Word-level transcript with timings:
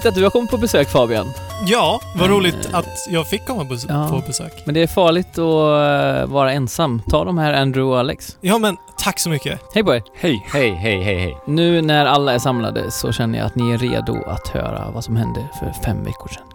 Roligt 0.00 0.08
att 0.08 0.14
du 0.14 0.22
har 0.22 0.30
kommit 0.30 0.50
på 0.50 0.56
besök 0.56 0.88
Fabian. 0.88 1.26
Ja, 1.66 2.00
vad 2.14 2.28
Men, 2.28 2.36
roligt 2.36 2.68
eh, 2.72 2.78
att 2.78 2.86
jag 3.10 3.26
fick 3.26 3.46
komma 3.46 3.64
på, 3.64 3.76
ja. 3.88 4.08
på 4.10 4.22
besök. 4.26 4.52
Men 4.64 4.74
det 4.74 4.82
är 4.82 4.86
farligt 4.86 5.38
att 5.38 6.26
eh, 6.26 6.32
vara 6.32 6.52
ensam. 6.52 7.02
Ta 7.10 7.24
de 7.24 7.38
här 7.38 7.52
Andrew 7.52 7.92
och 7.92 7.98
Alex. 7.98 8.36
Ja, 8.40 8.58
men 8.58 8.76
tack 8.98 9.18
så 9.18 9.30
mycket. 9.30 9.60
Hej 9.74 9.84
på 9.84 9.94
er! 9.94 10.02
Hej! 10.14 10.46
Hej, 10.52 10.70
hej, 10.70 11.02
hej, 11.02 11.18
hej. 11.18 11.36
Nu 11.46 11.82
när 11.82 12.06
alla 12.06 12.34
är 12.34 12.38
samlade 12.38 12.90
så 12.90 13.12
känner 13.12 13.38
jag 13.38 13.46
att 13.46 13.54
ni 13.54 13.70
är 13.70 13.78
redo 13.78 14.24
att 14.26 14.48
höra 14.48 14.90
vad 14.94 15.04
som 15.04 15.16
hände 15.16 15.48
för 15.58 15.72
fem 15.84 16.04
veckor 16.04 16.28
sedan. 16.28 16.49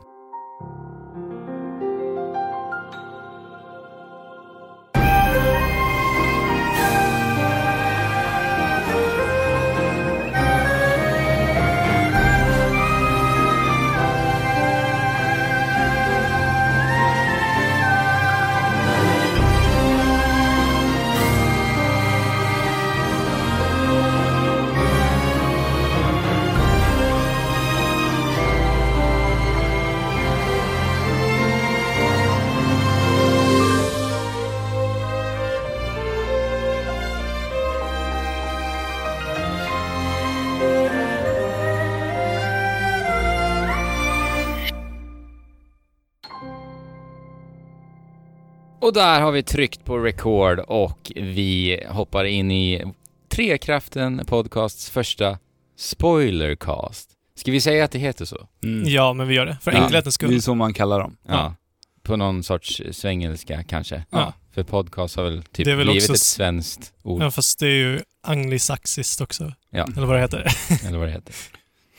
Där 48.96 49.22
har 49.22 49.32
vi 49.32 49.44
tryckt 49.44 49.86
på 49.86 49.98
record 50.00 50.60
och 50.60 51.12
vi 51.16 51.84
hoppar 51.90 52.26
in 52.26 52.52
i 52.52 52.84
Trekraften 53.30 54.26
Podcasts 54.26 54.90
första 54.90 55.38
spoilercast. 55.78 57.10
Ska 57.36 57.52
vi 57.52 57.62
säga 57.62 57.84
att 57.86 57.92
det 57.92 58.00
heter 58.00 58.26
så? 58.26 58.48
Mm. 58.64 58.88
Ja, 58.88 59.14
men 59.14 59.28
vi 59.28 59.36
gör 59.36 59.46
det. 59.46 59.58
För 59.62 59.72
Ja, 59.72 59.78
enkelhetens 59.78 60.18
Det 60.18 60.26
är 60.26 60.28
skull. 60.28 60.42
så 60.42 60.56
man 60.56 60.74
kallar 60.74 61.00
dem. 61.00 61.18
Ja. 61.28 61.56
På 62.04 62.16
någon 62.16 62.44
sorts 62.44 62.82
svengelska 62.92 63.64
kanske. 63.64 64.04
Ja. 64.10 64.34
För 64.54 64.64
podcast 64.64 65.16
har 65.16 65.24
väl 65.24 65.44
typ 65.44 65.66
Det 65.66 65.72
är 65.72 65.76
väl 65.76 65.86
blivit 65.88 66.04
också 66.04 66.14
ett 66.14 66.20
svenskt 66.20 66.94
ord, 67.04 67.22
Ja, 67.22 67.32
fast 67.32 67.60
det 67.60 67.68
är 67.68 67.72
ju 67.78 68.00
anglisaxiskt 68.24 69.22
också. 69.22 69.54
Ja. 69.70 69.88
Eller 69.98 70.08
vad 70.08 70.16
det 70.16 70.22
heter. 70.22 70.48
eller 70.88 70.98
vad 70.98 71.08
det 71.08 71.12
heter. 71.12 71.36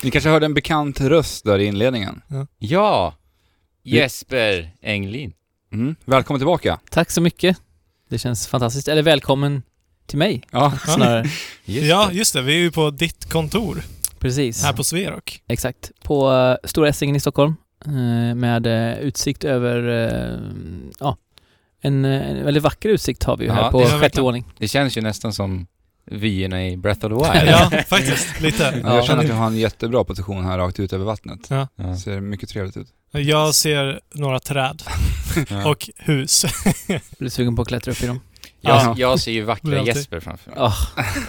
Ni 0.03 0.10
kanske 0.10 0.31
hörde 0.31 0.47
en 0.47 0.55
bekant 0.55 1.00
röst 1.00 1.44
där 1.44 1.58
i 1.58 1.64
inledningen? 1.64 2.22
Ja! 2.58 3.14
Jesper 3.83 4.70
Englin. 4.81 5.33
Mm. 5.80 5.94
Välkommen 6.05 6.41
tillbaka. 6.41 6.78
Tack 6.91 7.10
så 7.10 7.20
mycket. 7.20 7.56
Det 8.10 8.19
känns 8.19 8.46
fantastiskt. 8.46 8.88
Eller 8.88 9.02
välkommen 9.02 9.62
till 10.06 10.19
mig 10.19 10.42
Ja. 10.50 10.72
snarare. 10.86 11.24
Just 11.64 11.87
ja, 11.87 12.06
det. 12.10 12.14
just 12.16 12.32
det. 12.32 12.42
Vi 12.42 12.53
är 12.54 12.59
ju 12.59 12.70
på 12.70 12.91
ditt 12.91 13.31
kontor 13.32 13.82
Precis. 14.19 14.62
här 14.64 14.72
på 14.72 14.84
Sverok. 14.84 15.41
Exakt. 15.48 15.91
På 16.03 16.31
uh, 16.32 16.56
Stora 16.64 16.88
Essingen 16.88 17.16
i 17.16 17.20
Stockholm. 17.20 17.54
eh, 17.87 18.34
med 18.34 18.66
eh, 18.66 18.98
utsikt 18.98 19.44
över, 19.44 19.88
eh, 19.88 20.38
ja, 21.00 21.16
en, 21.81 22.04
eh, 22.04 22.31
en 22.31 22.44
väldigt 22.44 22.62
vacker 22.62 22.88
utsikt 22.88 23.25
har 23.25 23.37
vi 23.37 23.44
ju 23.44 23.50
Ja, 23.50 23.54
här 23.54 23.70
på 23.70 23.84
sjätte 23.84 24.20
våning. 24.20 24.44
Det 24.58 24.69
känns 24.69 24.97
ju 24.97 25.00
nästan 25.00 25.32
som 25.32 25.66
vyerna 26.10 26.66
i 26.66 26.76
Breath 26.76 27.06
of 27.06 27.12
the 27.25 27.32
Wild. 27.41 27.50
Ja, 27.50 27.70
faktiskt. 27.87 28.41
Lite. 28.41 28.81
Jag 28.84 29.04
känner 29.04 29.22
att 29.22 29.28
jag 29.28 29.37
har 29.37 29.47
en 29.47 29.56
jättebra 29.56 30.04
position 30.04 30.44
här 30.44 30.58
rakt 30.58 30.81
ut 30.81 30.93
över 30.93 31.04
vattnet. 31.04 31.41
Ja. 31.50 31.69
Ser 32.04 32.20
mycket 32.20 32.48
trevligt 32.48 32.76
ut. 32.76 32.88
Jag 33.11 33.55
ser 33.55 34.00
några 34.15 34.41
träd 34.41 34.83
och 35.67 35.91
hus. 35.97 36.44
Blir 37.19 37.31
sugen 37.31 37.56
på 37.56 37.62
att 37.62 37.69
klättra 37.69 37.93
upp 37.93 38.03
i 38.03 38.06
dem. 38.06 38.21
Jag, 38.61 38.77
Ja. 38.77 38.94
jag 38.99 39.21
ser 39.21 39.33
ju 39.33 39.43
vackra. 39.43 39.83
Jesper 39.83 40.21
framför 40.21 40.50
mig. 40.50 40.59
Ah, 40.61 40.75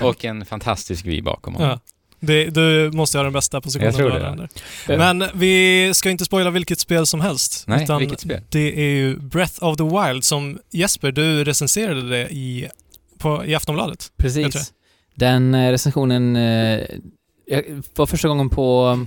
Och 0.01 0.25
en 0.25 0.45
fantastisk 0.45 1.05
vy 1.05 1.21
bakom 1.21 1.55
honom. 1.55 1.69
Ja. 1.69 1.79
Det, 2.19 2.45
du 2.45 2.91
måste 2.93 3.17
ha 3.17 3.23
den 3.23 3.33
bästa 3.33 3.61
positionen. 3.61 3.85
Jag 3.85 3.95
tror 3.95 4.09
det. 4.09 4.47
Ja. 4.87 4.97
Men 4.97 5.23
vi 5.33 5.91
ska 5.93 6.09
inte 6.09 6.25
spoila 6.25 6.49
vilket 6.49 6.79
spel 6.79 7.05
som 7.05 7.21
helst. 7.21 7.63
Nej, 7.67 7.83
utan 7.83 7.99
vilket 7.99 8.19
spel? 8.19 8.41
Det 8.49 8.79
är 8.79 8.89
ju 8.95 9.15
Breath 9.19 9.63
of 9.63 9.77
the 9.77 9.83
Wild 9.83 10.23
som 10.23 10.59
Jesper, 10.71 11.11
du 11.11 11.43
recenserade 11.43 12.09
det 12.09 12.29
i, 12.29 12.67
på, 13.17 13.45
i 13.45 13.55
Aftonbladet. 13.55 14.11
Precis. 14.17 14.73
Den 15.15 15.55
eh, 15.55 15.71
recensionen 15.71 16.35
eh, 16.35 16.79
var 17.95 18.05
första 18.05 18.27
gången 18.27 18.49
på, 18.49 19.05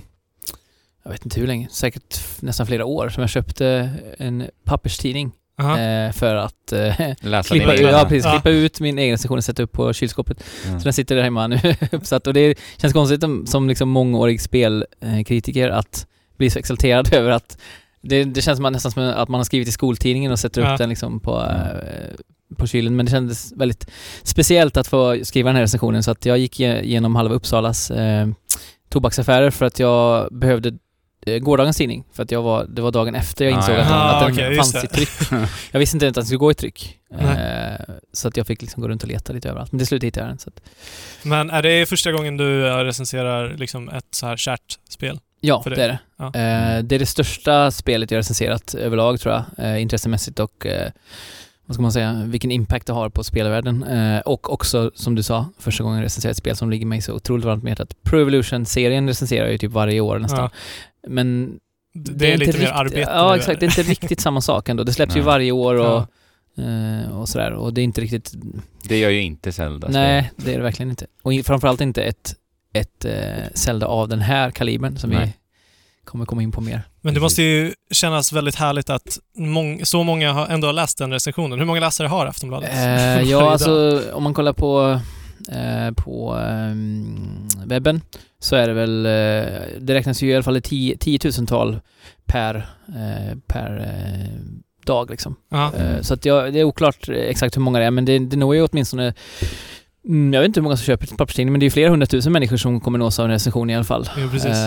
jag 1.03 1.11
vet 1.11 1.25
inte 1.25 1.39
hur 1.39 1.47
länge, 1.47 1.67
säkert 1.71 2.19
nästan 2.41 2.67
flera 2.67 2.85
år, 2.85 3.09
som 3.09 3.21
jag 3.21 3.29
köpte 3.29 3.89
en 4.17 4.43
papperstidning 4.63 5.31
Aha. 5.59 5.79
eh, 5.79 6.11
för 6.11 6.35
att 6.35 6.71
eh, 6.71 6.93
Läsa 7.21 7.53
klippa, 7.55 7.73
ut, 7.73 7.79
ja, 7.81 8.05
precis, 8.09 8.25
Ja. 8.25 8.31
klippa 8.31 8.49
ut 8.49 8.79
min 8.79 8.97
egen 8.99 9.11
recension 9.13 9.37
och 9.37 9.43
sätta 9.43 9.63
upp 9.63 9.71
på 9.71 9.93
kylskåpet. 9.93 10.43
Ja. 10.67 10.79
Så 10.79 10.83
den 10.83 10.93
sitter 10.93 11.15
där 11.15 11.23
hemma 11.23 11.47
nu 11.47 11.59
uppsatt 11.91 12.27
och 12.27 12.33
det 12.33 12.59
känns 12.77 12.93
konstigt 12.93 13.23
om- 13.23 13.47
som 13.47 13.67
liksom 13.69 13.89
mångårig 13.89 14.41
spelkritiker 14.41 15.69
att 15.69 16.07
bli 16.37 16.49
så 16.49 16.59
exalterad 16.59 17.13
över 17.13 17.29
att 17.31 17.57
det, 18.01 18.23
det 18.23 18.41
känns 18.41 18.57
som 18.57 18.65
att, 18.65 18.73
nästan 18.73 18.91
som 18.91 19.03
att 19.03 19.29
man 19.29 19.39
har 19.39 19.43
skrivit 19.45 19.67
i 19.67 19.71
skoltidningen 19.71 20.31
och 20.31 20.39
sätter 20.39 20.61
Ja. 20.61 20.71
upp 20.73 20.77
den 20.77 20.89
liksom 20.89 21.19
på, 21.19 21.41
eh, 21.41 22.55
på 22.57 22.67
kylen. 22.67 22.95
Men 22.95 23.05
det 23.05 23.11
kändes 23.11 23.51
väldigt 23.55 23.89
speciellt 24.23 24.77
att 24.77 24.87
få 24.87 25.17
skriva 25.23 25.49
den 25.49 25.55
här 25.55 25.63
recensionen 25.63 26.03
så 26.03 26.11
att 26.11 26.25
jag 26.25 26.37
gick 26.37 26.59
ge- 26.59 26.81
igenom 26.81 27.15
halva 27.15 27.35
Uppsalas 27.35 27.91
eh, 27.91 28.27
tobaksaffärer 28.89 29.49
för 29.51 29.65
att 29.65 29.79
jag 29.79 30.27
behövde 30.37 30.69
eh, 30.69 30.75
gårdagens 31.25 31.77
tidning 31.77 32.03
för 32.13 32.23
att 32.23 32.31
jag 32.31 32.41
var, 32.41 32.65
det 32.69 32.81
var 32.81 32.91
dagen 32.91 33.15
efter 33.15 33.45
jag 33.45 33.53
Ah, 33.53 33.57
insåg 33.57 33.75
ja. 33.75 33.79
att, 33.81 33.87
den- 33.87 33.97
att 33.97 34.15
Ah, 34.15 34.25
den 34.25 34.33
okej, 34.33 34.55
just 34.55 34.71
fanns 34.73 34.83
i 34.85 34.87
tryck. 34.87 35.09
Jag 35.71 35.79
visste 35.79 35.95
inte 35.95 36.05
ens 36.05 36.17
att 36.17 36.21
den 36.21 36.25
skulle 36.25 36.37
gå 36.37 36.51
i 36.51 36.53
tryck. 36.53 36.97
Eh, 37.19 37.95
så 38.13 38.27
att 38.27 38.37
jag 38.37 38.47
fick 38.47 38.61
liksom 38.61 38.81
gå 38.81 38.87
runt 38.87 39.03
och 39.03 39.09
leta 39.09 39.33
lite 39.33 39.49
överallt. 39.49 39.71
Men 39.71 39.79
till 39.79 39.87
slut 39.87 40.03
hittade 40.03 40.25
jag 40.25 40.31
den. 40.31 40.39
Så 40.39 40.49
att, 40.49 40.61
Men 41.23 41.49
är 41.49 41.61
det 41.61 41.85
första 41.85 42.11
gången 42.11 42.37
du 42.37 42.67
eh, 42.67 42.75
recenserar 42.77 43.53
liksom 43.57 43.89
ett 43.89 44.05
så 44.11 44.25
här 44.27 44.37
kärt 44.37 44.79
spel? 44.89 45.19
Ja, 45.41 45.61
det 45.65 45.71
är 45.83 45.87
det. 45.87 45.99
Ja. 46.17 46.25
Eh, 46.25 46.83
det 46.83 46.95
är 46.95 46.99
det 46.99 47.05
största 47.05 47.71
spelet 47.71 48.11
jag 48.11 48.17
recenserat 48.17 48.73
överlag 48.75 49.19
tror 49.19 49.33
jag, 49.57 49.65
eh, 49.65 49.81
intressemässigt 49.81 50.39
och 50.39 50.65
eh, 50.65 50.91
vad 51.65 51.75
ska 51.75 51.81
man 51.81 51.91
säga, 51.91 52.23
vilken 52.25 52.51
impact 52.51 52.87
det 52.87 52.93
har 52.93 53.09
på 53.09 53.23
spelvärlden. 53.23 53.83
Eh, 53.83 54.19
och 54.19 54.53
också, 54.53 54.91
som 54.95 55.15
du 55.15 55.23
sa, 55.23 55.45
första 55.59 55.83
gången 55.83 55.97
jag 55.99 56.05
recenserar 56.05 56.31
ett 56.31 56.37
spel 56.37 56.55
som 56.55 56.69
ligger 56.69 56.85
mig 56.85 57.01
så 57.01 57.13
otroligt 57.13 57.45
varmt 57.45 57.63
om 57.63 57.69
hjärtat. 57.69 58.03
Pro 58.03 58.19
Evolution-serien 58.21 59.07
recenserar 59.07 59.43
jag 59.43 59.51
ju 59.51 59.57
typ 59.57 59.71
varje 59.71 59.99
år 60.01 60.19
nästan. 60.19 60.49
Men 61.07 61.59
Det, 61.93 62.13
det 62.13 62.33
är, 62.33 62.37
lite 62.37 62.51
inte 62.51 62.59
mer 62.59 62.71
arbete 62.71 62.99
Ja, 62.99 63.35
exakt. 63.35 63.59
Det 63.59 63.65
är 63.65 63.79
inte 63.79 63.83
riktigt 63.83 64.19
samma 64.19 64.41
sak 64.41 64.69
ändå. 64.69 64.83
Det 64.83 64.93
släpps 64.93 65.15
ju 65.15 65.21
varje 65.21 65.51
år 65.51 65.75
och, 65.75 66.07
Ja. 66.55 66.63
eh, 66.63 67.17
och 67.19 67.29
sådär. 67.29 67.51
Och 67.51 67.73
det 67.73 67.81
är 67.81 67.83
inte 67.83 68.01
riktigt... 68.01 68.33
Det 68.83 68.97
gör 68.99 69.09
ju 69.09 69.21
inte 69.21 69.51
Zelda. 69.51 69.87
Nej, 69.91 70.31
det 70.35 70.53
är 70.53 70.57
det 70.57 70.63
verkligen 70.63 70.89
inte. 70.89 71.05
Och 71.21 71.31
framförallt 71.45 71.81
inte 71.81 72.03
ett, 72.03 72.35
ett 72.73 73.05
eh, 73.05 73.13
Zelda 73.53 73.87
av 73.87 74.07
den 74.07 74.19
här 74.21 74.51
kalibern 74.51 74.97
som 74.97 75.09
vi 75.09 75.15
Nej. 75.15 75.37
kommer 76.03 76.25
komma 76.25 76.43
in 76.43 76.51
på 76.51 76.61
mer. 76.61 76.81
Men 77.01 77.13
det 77.13 77.19
måste 77.19 77.41
ju 77.43 77.73
kännas 77.91 78.33
väldigt 78.33 78.55
härligt 78.55 78.89
att 78.89 79.19
mång, 79.37 79.85
så 79.85 80.03
många 80.03 80.33
har, 80.33 80.47
ändå 80.47 80.67
har 80.67 80.73
läst 80.73 80.97
den 80.97 81.11
recensionen. 81.11 81.59
Hur 81.59 81.65
många 81.65 81.79
läsare 81.79 82.07
har 82.07 82.25
Aftonbladet? 82.25 82.69
Eh, 82.73 83.21
ja, 83.21 83.51
alltså 83.51 84.01
om 84.13 84.23
man 84.23 84.33
kollar 84.33 84.53
på, 84.53 84.99
eh, 85.51 85.91
på 85.91 86.35
ehm, 86.35 87.47
webben 87.65 88.01
så 88.41 88.55
är 88.55 88.67
det 88.67 88.73
väl, 88.73 89.05
eh, 89.05 89.51
det 89.79 89.93
räknas 89.93 90.21
ju 90.23 90.29
i 90.31 90.35
alla 90.35 90.43
fall 90.43 90.57
i 90.57 90.61
tio- 90.61 90.97
tiotusental 90.97 91.79
per, 92.25 92.55
eh, 92.87 93.37
per 93.47 93.77
eh, 93.79 94.41
dag 94.85 95.09
liksom. 95.09 95.35
Ja. 95.49 95.71
Så 96.01 96.13
att 96.13 96.25
jag, 96.25 96.53
det 96.53 96.59
är 96.59 96.63
oklart 96.63 97.09
exakt 97.09 97.55
hur 97.57 97.61
många 97.61 97.79
det 97.79 97.85
är, 97.85 97.91
men 97.91 98.05
det, 98.05 98.19
det 98.19 98.37
når 98.37 98.55
ju 98.55 98.67
åtminstone 98.71 99.13
Mm, 100.07 100.33
jag 100.33 100.41
vet 100.41 100.47
inte 100.47 100.59
hur 100.59 100.63
många 100.63 100.77
som 100.77 100.85
köper 100.85 101.07
papperstidning, 101.17 101.51
men 101.51 101.59
det 101.59 101.63
är 101.63 101.67
ju 101.67 101.71
flera 101.71 101.89
hundratusen 101.89 102.33
människor 102.33 102.57
som 102.57 102.79
kommer 102.79 102.99
nås 102.99 103.19
av 103.19 103.25
en 103.25 103.31
recension 103.31 103.69
i 103.69 103.75
alla 103.75 103.83
fall. 103.83 104.09
Jo, 104.17 104.29
precis. 104.29 104.57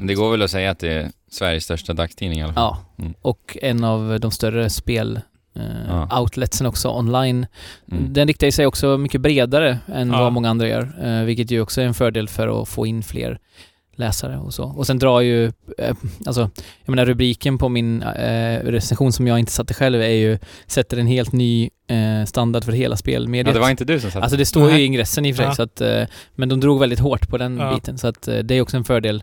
Det 0.00 0.14
går 0.14 0.30
väl 0.30 0.42
att 0.42 0.50
säga 0.50 0.70
att 0.70 0.78
det 0.78 0.92
är 0.92 1.10
Sveriges 1.30 1.64
största 1.64 1.92
dagstidning 1.92 2.38
i 2.38 2.42
alla 2.42 2.52
fall. 2.52 2.62
Ja, 2.96 3.04
Mm. 3.04 3.14
och 3.22 3.58
en 3.62 3.84
av 3.84 4.20
de 4.20 4.30
större 4.30 4.70
spel 4.70 5.20
eh, 5.56 5.62
Ja. 5.88 6.20
outletsen 6.20 6.66
också 6.66 6.88
online. 6.90 7.46
Mm. 7.92 8.12
Den 8.12 8.28
riktar 8.28 8.50
sig 8.50 8.66
också 8.66 8.98
mycket 8.98 9.20
bredare 9.20 9.78
än 9.94 10.08
Ja. 10.10 10.20
vad 10.22 10.32
många 10.32 10.50
andra 10.50 10.68
gör, 10.68 10.92
eh, 11.02 11.24
vilket 11.24 11.50
ju 11.50 11.60
också 11.60 11.80
är 11.80 11.84
en 11.86 11.94
fördel 11.94 12.28
för 12.28 12.62
att 12.62 12.68
få 12.68 12.86
in 12.86 13.02
fler 13.02 13.38
läsare 13.98 14.38
och 14.38 14.54
så. 14.54 14.64
Och 14.64 14.86
sen 14.86 14.98
drar 14.98 15.20
ju, 15.20 15.44
eh, 15.78 15.96
alltså, 16.26 16.40
jag 16.84 16.90
menar 16.92 17.04
rubriken 17.06 17.58
på 17.58 17.68
min 17.68 18.02
eh, 18.02 18.58
recension 18.64 19.12
som 19.12 19.26
jag 19.26 19.38
inte 19.38 19.52
satte 19.52 19.74
själv 19.74 20.00
är 20.02 20.06
ju, 20.08 20.38
sätter 20.66 20.96
en 20.96 21.06
helt 21.06 21.32
ny 21.32 21.70
eh, 21.88 22.24
standard 22.26 22.64
för 22.64 22.72
hela 22.72 22.96
spelmediet. 22.96 23.46
Ja, 23.46 23.52
det 23.52 23.60
var 23.60 23.70
inte 23.70 23.84
du 23.84 24.00
som 24.00 24.10
satt 24.10 24.22
Alltså 24.22 24.36
det 24.36 24.46
står 24.46 24.70
ju 24.70 24.78
i 24.78 24.84
ingressen 24.84 25.26
i 25.26 25.32
och 25.32 25.36
för 25.36 25.42
sig, 25.42 25.48
Ja. 25.50 25.54
så 25.54 25.62
att, 25.62 25.80
eh, 25.80 26.02
men 26.34 26.48
de 26.48 26.60
drog 26.60 26.80
väldigt 26.80 26.98
hårt 27.00 27.28
på 27.28 27.38
den 27.38 27.56
Ja. 27.58 27.74
biten, 27.74 27.98
så 27.98 28.08
att 28.08 28.28
eh, 28.28 28.38
det 28.38 28.54
är 28.54 28.60
också 28.60 28.76
en 28.76 28.84
fördel 28.84 29.22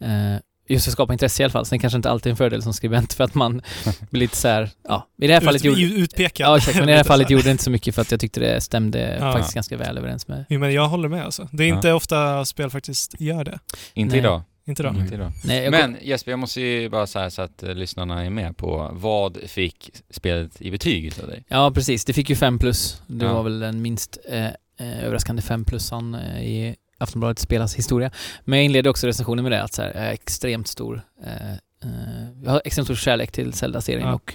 eh, 0.00 0.40
just 0.68 0.86
att 0.88 0.92
skapa 0.92 1.12
intresse 1.12 1.42
i 1.42 1.44
alla 1.44 1.50
fall. 1.52 1.66
Sen 1.66 1.78
kanske 1.78 1.96
inte 1.96 2.10
alltid 2.10 2.30
en 2.30 2.36
fördel 2.36 2.62
som 2.62 2.72
skribent 2.72 3.12
för 3.12 3.24
att 3.24 3.34
man 3.34 3.62
blir 4.10 4.20
lite 4.20 4.36
så 4.36 4.48
här, 4.48 4.70
ja, 4.88 5.08
i 5.18 5.26
det 5.26 5.32
här 5.34 5.40
fallet 5.40 5.64
Ut, 5.64 5.78
gjorde... 5.78 5.94
utpekad. 5.94 6.46
Ja 6.48 6.56
exakt, 6.56 6.78
men 6.78 6.88
i 6.88 6.92
det 6.92 6.96
här 6.98 7.04
fallet 7.04 7.26
så 7.26 7.32
gjorde 7.32 7.44
det 7.44 7.50
inte 7.50 7.64
så 7.64 7.70
mycket 7.70 7.94
för 7.94 8.02
att 8.02 8.10
jag 8.10 8.20
tyckte 8.20 8.40
det 8.40 8.60
stämde 8.60 9.16
Ja. 9.20 9.32
faktiskt 9.32 9.54
ganska 9.54 9.76
väl 9.76 9.98
överens 9.98 10.28
med... 10.28 10.44
Jo, 10.48 10.60
men 10.60 10.72
jag 10.72 10.88
håller 10.88 11.08
med 11.08 11.24
alltså. 11.24 11.48
Det 11.52 11.64
är 11.64 11.68
Ja. 11.68 11.74
inte 11.76 11.92
ofta 11.92 12.44
spel 12.44 12.70
faktiskt 12.70 13.20
gör 13.20 13.44
det. 13.44 13.58
Inte 13.94 14.12
Nej. 14.12 14.20
idag. 14.20 14.42
Inte 14.66 14.82
då? 14.82 14.88
Mm. 14.88 15.02
Inte 15.02 15.14
idag. 15.14 15.32
Nej, 15.44 15.62
jag 15.64 15.70
Men 15.70 15.96
Jesper, 16.02 16.32
jag 16.32 16.38
måste 16.38 16.60
ju 16.60 16.88
bara 16.88 17.06
säga 17.06 17.30
så 17.30 17.42
att 17.42 17.62
eh, 17.62 17.74
lyssnarna 17.74 18.24
är 18.24 18.30
med 18.30 18.56
på 18.56 18.90
vad 18.92 19.38
fick 19.46 19.90
spelet 20.10 20.62
i 20.62 20.70
betyg 20.70 21.04
utav 21.04 21.26
dig? 21.28 21.44
Ja, 21.48 21.70
precis. 21.74 22.04
Det 22.04 22.12
fick 22.12 22.30
ju 22.30 22.36
5 22.36 22.58
plus. 22.58 23.02
Det 23.06 23.24
Ja. 23.24 23.32
var 23.34 23.42
väl 23.42 23.58
den 23.60 23.82
minst 23.82 24.18
eh, 24.28 24.44
eh, 24.46 25.04
överraskande 25.04 25.42
5 25.42 25.64
plusan 25.64 26.14
eh, 26.14 26.42
i 26.44 26.74
Aftonbladet 27.04 27.38
spelas 27.38 27.74
historia. 27.74 28.10
Men 28.44 28.58
jag 28.58 28.64
inledde 28.64 28.90
också 28.90 29.06
recensionen 29.06 29.42
med 29.42 29.52
det 29.52 29.62
att 29.62 29.74
så 29.74 29.82
här, 29.82 29.92
jag 29.94 30.04
är 30.04 30.12
extremt 30.12 30.68
stor 30.68 31.02
eh, 31.24 31.52
eh, 31.52 32.28
jag 32.44 32.50
har 32.50 32.62
extremt 32.64 32.86
stor 32.86 32.94
kärlek 32.94 33.32
till 33.32 33.52
Zelda-serien 33.52 34.08
Ja. 34.08 34.14
och 34.14 34.34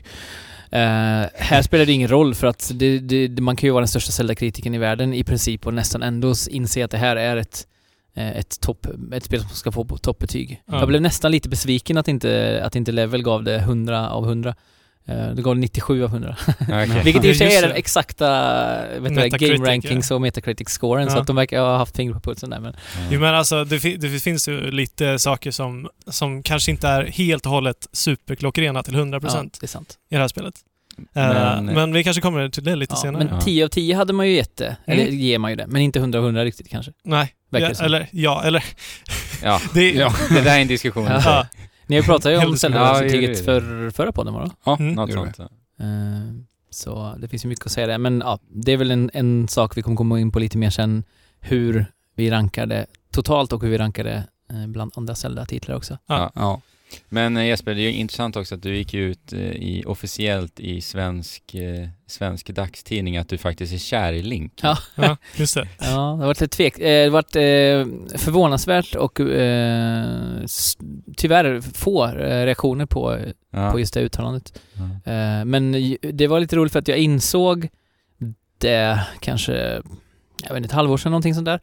eh, 0.77 1.25
här 1.35 1.61
spelar 1.61 1.85
det 1.85 1.91
ingen 1.91 2.07
roll 2.09 2.35
för 2.35 2.47
att 2.47 2.71
det, 2.75 2.99
det, 2.99 3.41
man 3.41 3.55
kan 3.55 3.67
ju 3.67 3.71
vara 3.71 3.81
den 3.81 3.87
största 3.87 4.11
Zelda-kritiken 4.11 4.75
i 4.75 4.77
världen 4.77 5.13
i 5.13 5.23
princip 5.23 5.67
och 5.67 5.73
nästan 5.73 6.03
ändå 6.03 6.33
inse 6.49 6.85
att 6.85 6.91
det 6.91 6.97
här 6.97 7.15
är 7.15 7.37
ett 7.37 7.67
eh, 8.15 8.37
ett, 8.37 8.59
topp, 8.61 8.87
ett 9.13 9.23
spel 9.23 9.39
som 9.39 9.49
ska 9.49 9.71
få 9.71 9.85
toppbetyg. 9.85 10.61
Ja. 10.65 10.79
Jag 10.79 10.87
blev 10.87 11.01
nästan 11.01 11.31
lite 11.31 11.49
besviken 11.49 11.97
att 11.97 12.07
inte, 12.07 12.61
att 12.65 12.75
inte 12.75 12.91
Level 12.91 13.23
gav 13.23 13.43
det 13.43 13.55
100 13.55 14.09
av 14.09 14.25
100. 14.25 14.55
Eh, 15.09 15.27
Det 15.35 15.41
gav 15.41 15.55
det 15.55 15.61
97 15.61 16.03
av 16.03 16.09
100. 16.09 16.35
Okej. 16.61 16.87
Vilket 17.03 17.25
i 17.25 17.31
och 17.31 17.31
för 17.31 17.33
sig 17.33 17.47
Just 17.47 17.57
är 17.57 17.61
det. 17.61 17.67
den 17.67 17.77
exakta 17.77 18.29
vet 18.85 19.03
du, 19.03 19.09
Metacritic, 19.09 19.57
game 19.57 19.69
rankings 19.69 20.11
och 20.11 20.21
Metacritic-scoren, 20.21 21.09
så 21.09 21.15
Ja. 21.17 21.21
att 21.21 21.27
de 21.27 21.35
verkar 21.35 21.61
ha 21.61 21.77
haft 21.77 21.95
fingret 21.95 22.23
på 22.23 22.29
pulsen 22.29 22.49
där. 22.49 22.59
Men, 22.59 22.75
Jo 23.11 23.19
men 23.19 23.35
alltså 23.35 23.63
det, 23.65 23.79
fi- 23.79 23.97
det 23.97 24.19
finns 24.19 24.47
ju 24.47 24.71
lite 24.71 25.19
saker 25.19 25.51
som, 25.51 25.89
som 26.07 26.43
kanske 26.43 26.71
inte 26.71 26.87
är 26.87 27.03
helt 27.05 27.45
och 27.45 27.51
hållet 27.51 27.87
superklockrena 27.93 28.83
till 28.83 28.95
100% 28.95 29.19
ja, 29.33 29.43
det 29.59 29.65
är 29.65 29.67
sant. 29.67 29.97
i 30.11 30.15
det 30.15 30.21
här 30.21 30.27
spelet. 30.27 30.53
Men- 31.13 31.65
Men, 31.65 31.75
men 31.75 31.93
vi 31.93 32.03
kanske 32.03 32.21
kommer 32.21 32.49
till 32.49 32.63
det 32.63 32.75
lite 32.75 32.93
Ja, 32.93 33.01
senare. 33.01 33.23
men 33.23 33.33
Ja. 33.35 33.41
10 33.41 33.63
av 33.65 33.69
10 33.69 33.95
hade 33.95 34.13
man 34.13 34.27
ju 34.27 34.33
gett 34.33 34.57
det, 34.57 34.75
eller 34.85 35.03
Mm. 35.03 35.15
ger 35.19 35.39
man 35.39 35.51
ju 35.51 35.55
det, 35.57 35.67
men 35.67 35.81
inte 35.81 35.99
100 35.99 36.19
av 36.19 36.25
100 36.25 36.45
riktigt 36.45 36.69
kanske. 36.69 36.91
Nej, 37.03 37.33
ja, 37.49 37.69
eller 37.81 38.07
ja, 38.11 38.43
eller 38.43 38.63
Ja, 39.43 39.61
det, 39.73 39.91
Ja. 39.91 40.13
det 40.29 40.41
där 40.41 40.55
är 40.57 40.61
en 40.61 40.67
diskussion. 40.67 41.05
Ja. 41.05 41.47
Ni 41.89 41.95
har 41.95 42.01
ju 42.03 42.05
pratat 42.05 42.31
ju 42.31 42.35
om 42.35 42.41
det- 43.27 43.45
för 43.45 43.89
förra 43.91 44.11
podden 44.11 44.33
var 44.33 44.43
det? 44.45 44.51
Ja, 44.63 44.77
Mm. 44.79 44.93
Något 44.93 45.11
sånt. 45.11 45.39
Eh, 45.79 45.85
Så 46.71 47.15
det 47.19 47.27
finns 47.27 47.45
ju 47.45 47.49
mycket 47.49 47.65
att 47.65 47.71
säga 47.71 47.87
där, 47.87 47.97
men 47.97 48.19
ja, 48.25 48.39
det 48.49 48.71
är 48.71 48.77
väl 48.77 48.91
en, 48.91 49.09
en 49.13 49.47
sak 49.47 49.77
vi 49.77 49.81
kommer 49.81 49.97
komma 49.97 50.19
in 50.19 50.31
på 50.31 50.39
lite 50.39 50.57
mer 50.57 50.69
sen, 50.69 51.03
hur 51.39 51.85
vi 52.15 52.31
rankar 52.31 52.65
det 52.65 52.85
totalt 53.11 53.53
och 53.53 53.61
hur 53.63 53.69
vi 53.69 53.77
rankar 53.77 54.03
det 54.03 54.23
eh, 54.51 54.67
bland 54.67 54.91
andra 54.95 55.15
Zelda-titlar 55.15 55.75
också. 55.75 55.97
Ja. 56.07 56.31
Ja. 56.35 56.61
Men 57.09 57.37
eh, 57.37 57.45
Jesper, 57.47 57.75
det 57.75 57.81
är 57.81 57.83
ju 57.83 57.93
intressant 57.93 58.35
också 58.35 58.55
att 58.55 58.63
du 58.63 58.75
gick 58.77 58.93
ut 58.93 59.33
eh, 59.33 59.39
i, 59.39 59.83
officiellt 59.87 60.59
i 60.59 60.81
svensk, 60.81 61.55
eh, 61.55 61.87
svensk 62.07 62.49
dagstidning 62.49 63.17
att 63.17 63.29
du 63.29 63.37
faktiskt 63.37 63.73
är 63.73 63.77
kär 63.77 64.13
i 64.13 64.21
Link. 64.21 64.53
Ja. 64.61 64.77
ja, 64.95 65.17
just 65.35 65.55
det. 65.55 65.67
Ja, 65.79 65.85
det 65.85 65.91
har 65.95 66.17
varit 66.17 66.41
lite 66.41 66.55
tvek... 66.57 66.75
Det 66.77 67.03
har 67.03 67.09
varit 67.09 67.31
förvånansvärt 68.21 68.95
och 68.95 69.19
eh, 69.19 70.45
tyvärr 71.17 71.61
få 71.61 72.07
reaktioner 72.17 72.85
på, 72.85 73.19
Ja. 73.51 73.71
på 73.71 73.79
just 73.79 73.93
det 73.93 74.01
uttalandet. 74.01 74.61
Ja. 74.73 75.45
Men 75.45 75.71
det 76.01 76.27
var 76.27 76.39
lite 76.39 76.55
roligt 76.55 76.71
för 76.71 76.79
att 76.79 76.87
jag 76.87 76.97
insåg 76.97 77.67
det 78.57 79.03
kanske, 79.19 79.53
jag 80.43 80.49
vet 80.49 80.57
inte, 80.57 80.65
ett 80.67 80.71
halvår 80.71 80.97
sedan 80.97 81.11
någonting 81.11 81.33
sånt 81.35 81.45
där. 81.45 81.59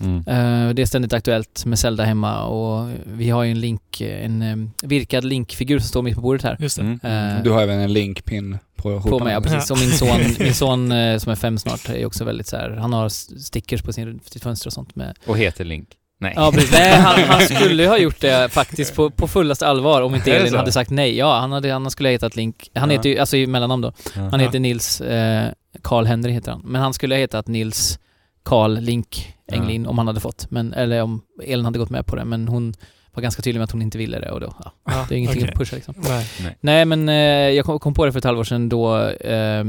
Mm. 0.00 0.16
Eh, 0.18 0.74
det 0.74 0.82
är 0.82 0.86
ständigt 0.86 1.12
aktuellt 1.12 1.64
med 1.64 1.78
Zelda 1.78 2.04
hemma 2.04 2.42
och 2.44 2.88
vi 3.06 3.30
har 3.30 3.42
ju 3.42 3.50
en 3.50 3.60
link, 3.60 4.00
en 4.00 4.42
eh, 4.42 4.56
virkad 4.88 5.24
linkfigur 5.24 5.78
som 5.78 5.88
står 5.88 6.02
mitt 6.02 6.14
på 6.14 6.20
bordet 6.20 6.42
här. 6.42 6.56
Just 6.60 6.76
det. 6.76 6.82
Mm. 6.82 7.36
Eh, 7.36 7.42
Du 7.42 7.50
har 7.50 7.62
även 7.62 7.78
en 7.80 7.92
linkpin 7.92 8.58
på 8.76 9.00
på 9.00 9.18
mig, 9.18 9.32
ja 9.32 9.40
precis. 9.40 9.70
Och 9.70 9.78
min 9.78 9.90
son, 9.90 10.20
min 10.38 10.54
son 10.54 10.92
eh, 10.92 11.18
som 11.18 11.32
är 11.32 11.36
fem 11.36 11.58
snart 11.58 11.88
är 11.88 12.06
också 12.06 12.24
väldigt 12.24 12.46
så 12.46 12.56
här. 12.56 12.70
han 12.70 12.92
har 12.92 13.08
stickers 13.38 13.82
på 13.82 13.92
sin, 13.92 14.20
sitt 14.24 14.42
fönster 14.42 14.66
och 14.68 14.72
sånt 14.72 14.96
med 14.96 15.16
Och 15.26 15.38
heter 15.38 15.64
Link. 15.64 15.88
Nej. 16.22 16.32
Ja 16.36 16.50
precis, 16.52 16.72
nej 16.72 16.96
han, 16.96 17.20
han 17.28 17.40
skulle 17.40 17.86
ha 17.88 17.98
gjort 17.98 18.20
det 18.20 18.52
faktiskt 18.52 18.94
på, 18.96 19.10
på 19.10 19.28
fullaste 19.28 19.66
allvar 19.66 20.02
om 20.02 20.14
inte 20.14 20.32
Elin 20.36 20.54
hade 20.54 20.72
sagt 20.72 20.90
nej. 20.90 21.16
Ja, 21.16 21.38
han, 21.40 21.52
hade, 21.52 21.72
han 21.72 21.90
skulle 21.90 22.08
ha 22.08 22.12
hetat 22.12 22.36
Link. 22.36 22.70
Han 22.74 22.90
Ja. 22.90 22.96
heter 22.96 23.08
ju, 23.08 23.18
alltså 23.18 23.36
i 23.36 23.46
mellannamn 23.46 23.82
då. 23.82 23.92
Ja. 24.16 24.28
Han 24.30 24.40
heter 24.40 24.58
Nils 24.60 25.00
eh, 25.00 25.48
Karl 25.82 26.04
Henry 26.04 26.32
heter 26.32 26.50
han. 26.52 26.60
Men 26.64 26.80
han 26.82 26.94
skulle 26.94 27.14
ha 27.14 27.20
hetat 27.20 27.46
Nils 27.48 27.98
Karl 28.42 28.78
Link 28.78 29.34
Englin 29.52 29.86
om 29.86 29.98
han 29.98 30.06
hade 30.06 30.20
fått. 30.20 30.50
Men, 30.50 30.72
eller 30.74 31.02
om 31.02 31.22
Elin 31.44 31.64
hade 31.64 31.78
gått 31.78 31.90
med 31.90 32.06
på 32.06 32.16
det. 32.16 32.24
Men 32.24 32.48
hon 32.48 32.74
var 33.12 33.22
ganska 33.22 33.42
tydlig 33.42 33.58
med 33.58 33.64
att 33.64 33.70
hon 33.70 33.82
inte 33.82 33.98
ville 33.98 34.18
det 34.20 34.30
och 34.30 34.40
då, 34.40 34.54
ja, 34.64 34.72
Ja, 34.84 35.06
det 35.08 35.14
är 35.14 35.18
ingenting 35.18 35.42
okej. 35.42 35.52
att 35.52 35.58
pusha 35.58 35.76
liksom. 35.76 35.94
Nej. 35.98 36.26
Nej 36.60 36.84
men 36.84 37.08
eh, 37.08 37.14
jag 37.50 37.64
kom, 37.64 37.78
kom 37.78 37.94
på 37.94 38.06
det 38.06 38.12
för 38.12 38.18
ett 38.18 38.24
halvår 38.24 38.44
sedan 38.44 38.68
då, 38.68 38.98
eh, 39.08 39.64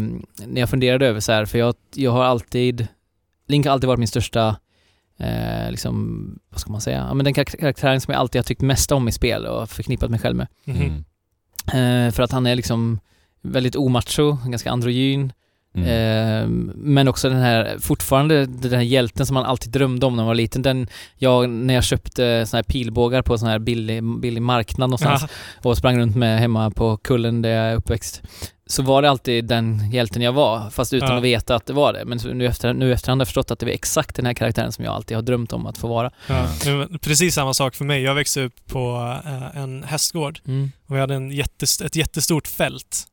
när 0.46 0.60
jag 0.60 0.70
funderade 0.70 1.08
över 1.08 1.20
så 1.20 1.32
här, 1.32 1.46
för 1.46 1.58
jag, 1.60 1.76
jag 1.96 2.12
har 2.12 2.24
alltid, 2.24 2.88
Link 3.48 3.66
har 3.66 3.74
alltid 3.74 3.88
varit 3.88 4.00
min 4.00 4.08
största, 4.08 4.56
eh, 5.20 5.72
liksom, 5.72 6.40
vad 6.50 6.60
ska 6.60 6.72
man 6.72 6.82
säga, 6.82 6.98
ja, 7.08 7.14
men 7.14 7.24
den 7.24 7.34
kar- 7.34 7.58
karaktären 7.60 8.02
som 8.02 8.12
jag 8.12 8.20
alltid 8.20 8.40
har 8.40 8.44
tyckt 8.44 8.62
mest 8.62 8.92
om 8.92 9.08
i 9.08 9.12
spel 9.12 9.46
och 9.46 9.70
förknippat 9.70 10.10
mig 10.10 10.20
själv 10.20 10.36
med. 10.36 10.48
Mhm. 10.66 11.04
Mm. 11.74 12.08
Eh, 12.08 12.12
för 12.12 12.24
att 12.24 12.32
han 12.32 12.46
är 12.46 12.56
liksom 12.56 13.00
väldigt 13.42 13.76
omacho, 13.76 14.38
ganska 14.46 14.72
androgyn, 14.72 15.34
Mm. 15.76 15.88
eh, 15.88 16.48
men 16.76 17.08
också 17.08 17.30
den 17.30 17.38
här, 17.42 17.78
fortfarande 17.80 18.46
den 18.46 18.74
här 18.74 18.82
hjälten 18.82 19.26
som 19.26 19.34
man 19.34 19.46
alltid 19.46 19.72
drömde 19.72 20.06
om 20.06 20.14
när 20.16 20.24
man 20.24 20.28
var 20.28 20.36
liten, 20.36 20.62
den, 20.62 20.88
jag, 21.18 21.50
när 21.50 21.74
jag 21.74 21.84
köpte 21.84 22.46
såna 22.46 22.58
här 22.58 22.64
pilbågar 22.64 23.22
på 23.22 23.38
sån 23.38 23.50
här 23.50 23.60
billig, 23.60 24.04
billig 24.20 24.42
marknad 24.42 24.90
någonstans, 24.90 25.22
Ja, 25.22 25.70
och 25.70 25.78
sprang 25.78 25.98
runt 26.00 26.16
med 26.16 26.40
hemma 26.40 26.72
på 26.72 26.98
kullen 26.98 27.42
där 27.42 27.50
jag 27.50 27.66
är 27.72 27.76
uppväxt. 27.76 28.22
Så 28.66 28.84
var 28.84 29.02
det 29.02 29.10
alltid 29.10 29.46
den 29.46 29.92
hjälten 29.92 30.22
jag 30.22 30.32
var, 30.34 30.70
fast 30.70 30.94
utan 30.94 31.10
Ja. 31.10 31.18
att 31.18 31.24
veta 31.24 31.56
att 31.56 31.66
det 31.66 31.74
var 31.74 31.94
det. 31.94 32.06
Men 32.06 32.18
nu, 32.38 32.46
efter, 32.46 32.74
nu 32.74 32.94
efterhand 32.94 33.22
har 33.22 33.22
jag 33.22 33.28
förstått 33.28 33.52
att 33.52 33.60
det 33.60 33.66
var 33.66 33.74
exakt 33.74 34.16
den 34.16 34.26
här 34.26 34.34
karaktären 34.34 34.72
som 34.72 34.86
jag 34.86 34.94
alltid 34.94 35.18
har 35.18 35.22
drömt 35.22 35.54
om 35.54 35.66
att 35.66 35.78
få 35.78 35.88
vara. 35.88 36.12
ja. 36.28 36.48
Precis 37.02 37.36
samma 37.36 37.54
sak 37.54 37.76
för 37.76 37.86
mig. 37.86 38.02
Jag 38.02 38.16
växte 38.16 38.42
upp 38.44 38.54
på 38.68 39.16
eh, 39.26 39.62
en 39.62 39.84
hästgård 39.84 40.40
och 40.88 40.96
vi 40.96 41.00
hade 41.00 41.16
en 41.16 41.32
jättest- 41.32 41.82
ett 41.86 41.96
jättestort 41.96 42.48
fält 42.48 43.04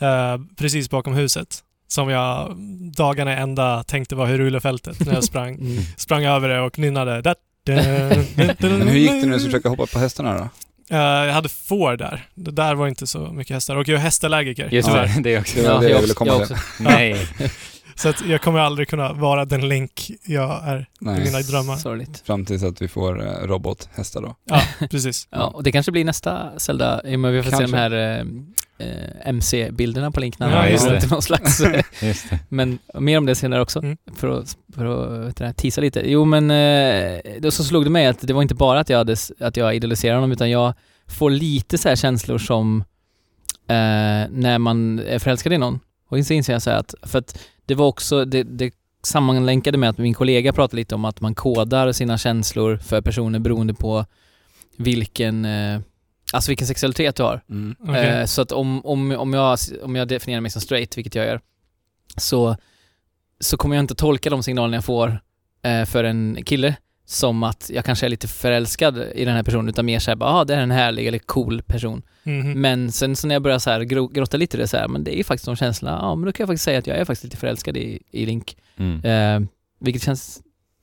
eh, 0.00 0.36
precis 0.56 0.90
bakom 0.90 1.14
huset 1.14 1.58
som 1.88 2.08
jag 2.08 2.56
dagarna 2.96 3.36
ända 3.36 3.82
tänkte 3.82 4.14
var 4.16 4.26
Hyrulefältet 4.26 5.06
när 5.06 5.14
jag 5.14 5.24
sprang, 5.24 5.54
Mm. 5.60 5.82
sprang 5.96 6.24
över 6.24 6.48
det 6.48 6.60
och 6.60 6.78
nynnade. 6.78 7.22
Da, 7.22 7.34
da, 7.66 7.74
da, 8.36 8.54
da, 8.58 8.68
Men 8.68 8.88
hur 8.88 8.98
gick 8.98 9.10
det 9.10 9.16
när 9.16 9.32
du 9.32 9.38
skulle 9.38 9.38
försöka 9.38 9.68
hoppa 9.68 9.86
på 9.86 9.98
hästarna 9.98 10.38
då? 10.38 10.48
Eh, 10.96 11.00
jag 11.00 11.32
hade 11.32 11.48
får 11.48 11.96
där. 11.96 12.26
Det 12.34 12.50
där 12.50 12.74
var 12.74 12.88
inte 12.88 13.06
så 13.06 13.18
mycket 13.18 13.54
hästar. 13.54 13.76
Och 13.76 13.88
jag 13.88 13.96
är 13.98 14.02
hästallergiker. 14.02 14.68
Just 14.72 14.88
det, 14.88 15.14
det 15.20 15.34
är 15.34 15.40
också. 15.40 15.62
Det 15.62 15.68
var 15.68 15.80
det 15.80 15.88
jag 15.90 16.00
ville 16.00 16.14
komma 16.14 16.32
jag 16.32 16.46
till. 16.46 16.56
Nej. 16.80 17.26
Så 17.94 18.08
att 18.08 18.26
jag 18.26 18.40
kommer 18.42 18.58
aldrig 18.60 18.88
kunna 18.88 19.12
vara 19.12 19.44
den 19.44 19.68
Link 19.68 20.10
jag 20.24 20.68
är 20.68 20.78
i 20.80 20.84
Nej, 21.00 21.24
mina 21.24 21.38
drömmar. 21.40 21.76
Sorgligt. 21.76 22.22
fram 22.26 22.44
tills 22.44 22.62
att 22.62 22.82
vi 22.82 22.88
får 22.88 23.26
eh, 23.26 23.46
robothästar 23.46 24.22
då. 24.22 24.34
Ja, 24.44 24.62
precis. 24.90 25.28
Ja, 25.30 25.44
och 25.46 25.62
det 25.62 25.72
kanske 25.72 25.92
blir 25.92 26.04
nästa 26.04 26.50
Zelda, 26.58 27.00
i 27.04 27.16
och 27.16 27.20
med 27.20 27.28
att 27.28 27.34
vi 27.46 27.50
får 27.50 27.50
se 27.50 27.56
de 27.56 27.72
Kanske. 27.72 27.76
här 27.76 28.18
eh, 28.18 28.24
MC-bilderna 29.24 30.10
på 30.10 30.20
Link 30.20 30.38
när 30.38 30.50
Ja, 30.56 30.68
just 30.68 30.88
det. 30.88 31.10
någon 31.10 31.22
slags... 31.22 31.60
eh, 31.60 31.82
Just 32.02 32.30
det. 32.30 32.38
men 32.48 32.78
mer 32.94 33.18
om 33.18 33.26
det 33.26 33.34
senare 33.34 33.60
också, 33.62 33.78
Mm. 33.78 33.96
för 34.16 34.38
att, 34.40 34.56
för 34.74 34.84
att 35.44 35.56
teasa 35.56 35.80
lite. 35.80 36.02
Jo 36.10 36.24
men, 36.24 36.50
eh, 36.50 37.18
då 37.40 37.50
så 37.50 37.64
slog 37.64 37.84
det 37.84 37.90
mig 37.90 38.06
att 38.06 38.20
det 38.20 38.32
var 38.32 38.42
inte 38.42 38.54
bara 38.54 38.80
att 38.80 38.88
jag, 38.88 38.98
hade, 38.98 39.16
att 39.40 39.56
jag 39.56 39.74
idoliserade 39.76 40.16
honom, 40.16 40.32
utan 40.32 40.50
jag 40.50 40.74
får 41.06 41.30
lite 41.30 41.78
så 41.78 41.88
här 41.88 41.96
känslor 41.96 42.38
som 42.38 42.84
eh, 43.68 43.74
när 44.30 44.58
man 44.58 44.98
är 44.98 45.18
förälskad 45.18 45.52
i 45.52 45.58
någon. 45.58 45.80
Och 46.10 46.26
så 46.26 46.32
inser 46.32 46.52
jag 46.52 46.62
så 46.62 46.70
att, 46.70 46.94
för 47.02 47.18
att 47.18 47.38
det 47.66 47.74
var 47.74 47.86
också, 47.86 48.24
det, 48.24 48.42
det 48.42 48.72
sammanlänkade 49.02 49.78
med 49.78 49.90
att 49.90 49.98
min 49.98 50.14
kollega 50.14 50.52
pratade 50.52 50.76
lite 50.76 50.94
om 50.94 51.04
att 51.04 51.20
man 51.20 51.34
kodar 51.34 51.92
sina 51.92 52.18
känslor 52.18 52.76
för 52.76 53.00
personer 53.00 53.38
beroende 53.38 53.74
på 53.74 54.04
vilken, 54.76 55.44
eh, 55.44 55.80
alltså 56.32 56.50
vilken 56.50 56.66
sexualitet 56.66 57.16
du 57.16 57.22
har. 57.22 57.40
Mm. 57.50 57.76
Okej. 57.80 58.08
Eh, 58.08 58.24
så 58.24 58.42
att 58.42 58.52
om, 58.52 58.86
om, 58.86 59.12
om, 59.12 59.34
jag, 59.34 59.58
om 59.82 59.96
jag 59.96 60.08
definierar 60.08 60.40
mig 60.40 60.50
som 60.50 60.62
straight, 60.62 60.96
vilket 60.98 61.14
jag 61.14 61.26
gör, 61.26 61.40
så, 62.16 62.56
så 63.40 63.56
kommer 63.56 63.76
jag 63.76 63.82
inte 63.82 63.94
tolka 63.94 64.30
de 64.30 64.42
signalerna 64.42 64.76
jag 64.76 64.84
får 64.84 65.20
eh, 65.62 65.84
för 65.84 66.04
en 66.04 66.38
kille 66.44 66.76
som 67.04 67.42
att 67.42 67.70
jag 67.74 67.84
kanske 67.84 68.06
är 68.06 68.10
lite 68.10 68.28
förälskad 68.28 68.98
i 69.14 69.24
den 69.24 69.34
här 69.34 69.42
personen, 69.42 69.68
utan 69.68 69.86
mer 69.86 69.98
såhär 69.98 70.16
bara, 70.16 70.30
ah, 70.30 70.44
det 70.44 70.54
är 70.54 70.60
en 70.60 70.70
härlig 70.70 71.06
eller 71.06 71.18
cool 71.18 71.62
person. 71.62 72.02
Mhm. 72.22 72.52
Men 72.60 72.92
sen 72.92 73.16
så 73.16 73.26
när 73.26 73.34
jag 73.34 73.42
börjar 73.42 73.58
så 73.58 73.70
här 73.70 73.80
gro- 73.80 74.12
grotta 74.12 74.36
lite 74.36 74.56
i 74.56 74.60
det 74.60 74.68
så 74.68 74.76
här, 74.76 74.88
men 74.88 75.04
det 75.04 75.14
är 75.14 75.16
ju 75.16 75.24
faktiskt 75.24 75.46
de 75.46 75.56
känslorna, 75.56 75.98
ja 76.02 76.14
men 76.14 76.26
då 76.26 76.32
kan 76.32 76.44
jag 76.44 76.48
faktiskt 76.48 76.64
säga 76.64 76.78
att 76.78 76.86
jag 76.86 76.96
är 76.98 77.04
faktiskt 77.04 77.24
lite 77.24 77.36
förälskad 77.36 77.76
i, 77.76 78.02
i 78.10 78.26
Link. 78.26 78.56
Mm. 78.76 79.04
Eh, 79.44 79.48
vilket 79.80 80.02
känns, 80.02 80.40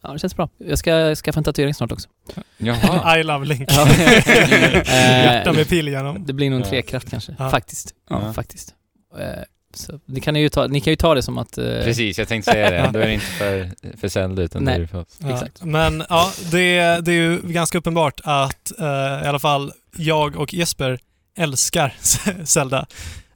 ja 0.07 0.13
det 0.13 0.19
känns 0.19 0.35
bra. 0.35 0.49
Jag 0.57 0.77
ska 0.79 1.15
skaffa 1.15 1.39
en 1.39 1.43
tatuering 1.43 1.73
snart 1.73 1.91
också. 1.91 2.09
Jaha. 2.57 3.17
I 3.19 3.23
love 3.23 3.45
Link. 3.45 3.69
Ja. 3.71 3.87
Hjärta 3.97 5.49
Eh, 5.49 5.55
med 5.55 5.69
pil 5.69 5.87
igenom. 5.87 6.25
Det 6.25 6.33
blir 6.33 6.49
nog 6.49 6.61
en 6.61 6.65
trekraft 6.69 7.09
kanske, 7.09 7.35
Ja. 7.39 7.49
faktiskt. 7.49 7.93
Ja. 8.09 8.33
Faktiskt. 8.33 8.73
Eh, 9.19 9.25
så 9.73 9.99
ni 10.05 10.19
kan 10.21 10.35
ju 10.35 10.49
ta, 10.49 10.67
ni 10.67 10.79
kan 10.81 10.91
ju 10.91 10.95
ta 10.97 11.15
det 11.15 11.23
som 11.23 11.37
att... 11.37 11.57
eh, 11.57 11.63
Precis, 11.63 12.17
jag 12.19 12.27
tänkte 12.27 12.51
säga 12.51 12.69
det. 12.71 12.89
Då 12.93 12.99
är 12.99 13.07
det 13.07 13.13
inte 13.13 13.25
för, 13.25 13.69
för 13.97 14.07
Zelda 14.07 14.41
utan 14.41 14.63
Nej. 14.63 14.77
det 14.77 14.83
är 14.83 14.87
för 14.87 15.01
oss. 15.01 15.17
Ja. 15.21 15.33
Exakt. 15.33 15.63
Men 15.63 16.03
ja, 16.09 16.31
det, 16.51 16.79
det 17.05 17.11
är 17.11 17.15
ju 17.15 17.41
ganska 17.43 17.77
uppenbart 17.77 18.21
att 18.23 18.79
eh, 18.79 18.85
i 19.23 19.27
alla 19.27 19.39
fall 19.39 19.71
jag 19.97 20.35
och 20.35 20.53
Jesper 20.53 20.99
älskar 21.37 21.93
Zelda. 22.45 22.85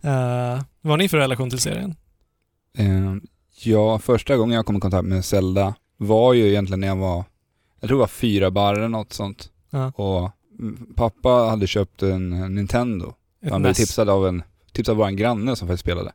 Uh, 0.06 0.62
vad 0.82 0.92
har 0.92 0.98
ni 0.98 1.10
för 1.10 1.18
relation 1.18 1.50
till 1.50 1.60
serien? 1.60 1.96
Eh, 2.78 2.86
ja, 3.64 4.00
första 4.00 4.38
gången 4.38 4.56
jag 4.56 4.66
kom 4.66 4.78
i 4.78 4.80
kontakt 4.80 5.06
med 5.06 5.26
Zelda 5.26 5.74
var 6.00 6.34
ju 6.34 6.48
egentligen 6.50 6.79
när 6.79 6.88
jag 6.88 6.96
var, 6.96 7.24
jag 7.79 7.88
tror 7.88 7.98
det 7.98 8.01
var 8.01 8.08
fyra 8.08 8.51
bar 8.51 8.74
eller 8.74 8.88
något 8.88 9.13
sånt. 9.13 9.51
Ja. 9.70 9.91
Och 9.91 10.32
pappa 10.96 11.29
hade 11.29 11.68
köpt 11.68 12.03
en 12.03 12.56
Nintendo. 12.56 13.13
Ett 13.41 13.51
Han 13.51 13.62
blev 13.62 13.70
NES. 13.70 13.77
tipsad 13.77 14.10
av 14.10 14.27
en, 14.27 14.44
tipsad 14.72 14.94
av 14.94 14.98
vår 14.98 15.12
granne 15.12 15.56
som 15.56 15.68
faktiskt 15.68 15.82
spelade. 15.82 16.12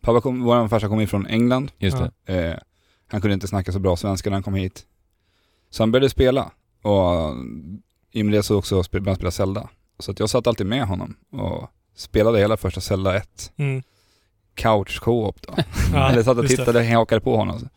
Pappa 0.00 0.20
kom, 0.20 0.42
vår 0.42 0.68
farsa 0.68 0.88
kom 0.88 1.00
in 1.00 1.08
från 1.08 1.26
England. 1.26 1.72
Just 1.78 1.96
Ja. 2.26 2.34
Eh, 2.34 2.56
han 3.06 3.20
kunde 3.20 3.34
inte 3.34 3.48
snacka 3.48 3.72
så 3.72 3.78
bra 3.78 3.96
svenska 3.96 4.30
när 4.30 4.34
han 4.36 4.42
kom 4.42 4.54
hit. 4.54 4.86
Så 5.70 5.82
han 5.82 5.92
började 5.92 6.10
spela. 6.10 6.50
Och 6.82 7.34
i 8.12 8.22
och 8.22 8.26
med 8.26 8.34
det 8.34 8.42
så 8.42 8.56
också 8.58 8.82
började 8.90 9.10
han 9.10 9.16
spela 9.16 9.30
Zelda. 9.30 9.68
Så 9.98 10.10
att 10.10 10.20
jag 10.20 10.30
satt 10.30 10.46
alltid 10.46 10.66
med 10.66 10.84
honom 10.86 11.16
och 11.32 11.70
spelade 11.96 12.38
hela 12.38 12.56
första 12.56 12.80
Zelda 12.80 13.16
1. 13.16 13.52
Mm. 13.56 13.82
Couch 14.54 15.00
co-op 15.00 15.42
då. 15.42 15.54
Ja, 15.92 16.08
Eller 16.12 16.22
satt 16.22 16.38
och 16.38 16.46
tittade 16.48 16.78
och 16.78 16.84
hakade 16.86 17.20
på 17.20 17.36
honom. 17.36 17.68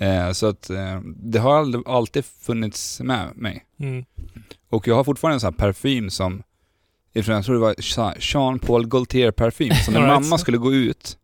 Eh, 0.00 0.32
så 0.32 0.46
att 0.46 0.70
eh, 0.70 1.00
det 1.04 1.38
har 1.38 1.58
aldrig, 1.58 1.88
alltid 1.88 2.24
funnits 2.24 3.00
med 3.00 3.36
mig. 3.36 3.64
Mm. 3.80 4.04
Och 4.70 4.88
jag 4.88 4.94
har 4.94 5.04
fortfarande 5.04 5.36
en 5.36 5.40
sån 5.40 5.52
här 5.52 5.58
parfym 5.58 6.10
som, 6.10 6.42
ifrån, 7.14 7.34
jag 7.34 7.44
tror 7.44 7.54
det 7.54 7.60
var 7.60 7.74
Jean 8.18 8.58
Paul 8.58 8.86
Gaultier 8.86 9.30
parfym, 9.30 9.74
så 9.74 9.90
när 9.90 10.06
mamma 10.20 10.38
skulle 10.38 10.58
gå 10.58 10.72
ut, 10.72 11.16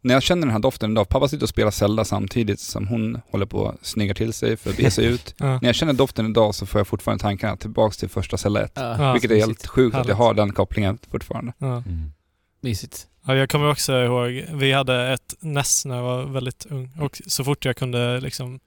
när 0.00 0.14
jag 0.14 0.22
känner 0.22 0.42
den 0.42 0.52
här 0.52 0.58
doften 0.58 0.92
idag, 0.92 1.08
pappa 1.08 1.28
sitter 1.28 1.44
och 1.44 1.48
spelar 1.48 1.70
Zelda 1.70 2.04
samtidigt 2.04 2.60
som 2.60 2.88
hon 2.88 3.20
håller 3.30 3.46
på 3.46 3.68
att 3.68 3.86
snygga 3.86 4.14
till 4.14 4.32
sig 4.32 4.56
för 4.56 4.70
att 4.70 4.76
bege 4.76 4.90
sig 4.90 5.04
ut. 5.04 5.34
Ja. 5.38 5.46
När 5.46 5.68
jag 5.68 5.74
känner 5.74 5.92
doften 5.92 6.26
idag 6.26 6.54
så 6.54 6.66
får 6.66 6.78
jag 6.78 6.86
fortfarande 6.88 7.22
tankarna 7.22 7.56
tillbaks 7.56 7.96
till 7.96 8.08
första 8.08 8.36
Zelda 8.36 8.64
1. 8.64 8.72
Ja, 8.74 9.12
vilket 9.12 9.30
är 9.30 9.36
helt 9.36 9.66
sjukt 9.66 9.96
att 9.96 10.08
jag 10.08 10.14
Härligt. 10.14 10.26
har 10.26 10.34
den 10.34 10.52
kopplingen 10.52 10.98
fortfarande. 11.10 11.52
Ja. 11.58 11.76
Mm. 11.76 12.12
Mysigt. 12.60 13.06
Ja, 13.28 13.34
jag 13.34 13.50
kommer 13.50 13.70
också 13.70 13.92
ihåg, 13.92 14.44
vi 14.52 14.72
hade 14.72 15.08
ett 15.12 15.34
NES 15.40 15.84
när 15.84 15.96
jag 15.96 16.02
var 16.02 16.22
väldigt 16.24 16.66
ung 16.70 16.92
och 17.00 17.20
så 17.26 17.44
fort 17.44 17.64
jag 17.64 17.76
kunde 17.76 18.20
liksom 18.20 18.60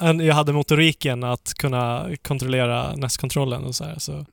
jag 0.00 0.34
hade 0.34 0.52
motoriken 0.52 1.24
att 1.24 1.54
kunna 1.54 2.08
kontrollera 2.22 2.96
NES-kontrollen 2.96 3.64
och 3.64 3.74
så 3.74 3.84
här, 3.84 3.98
så, 3.98 4.26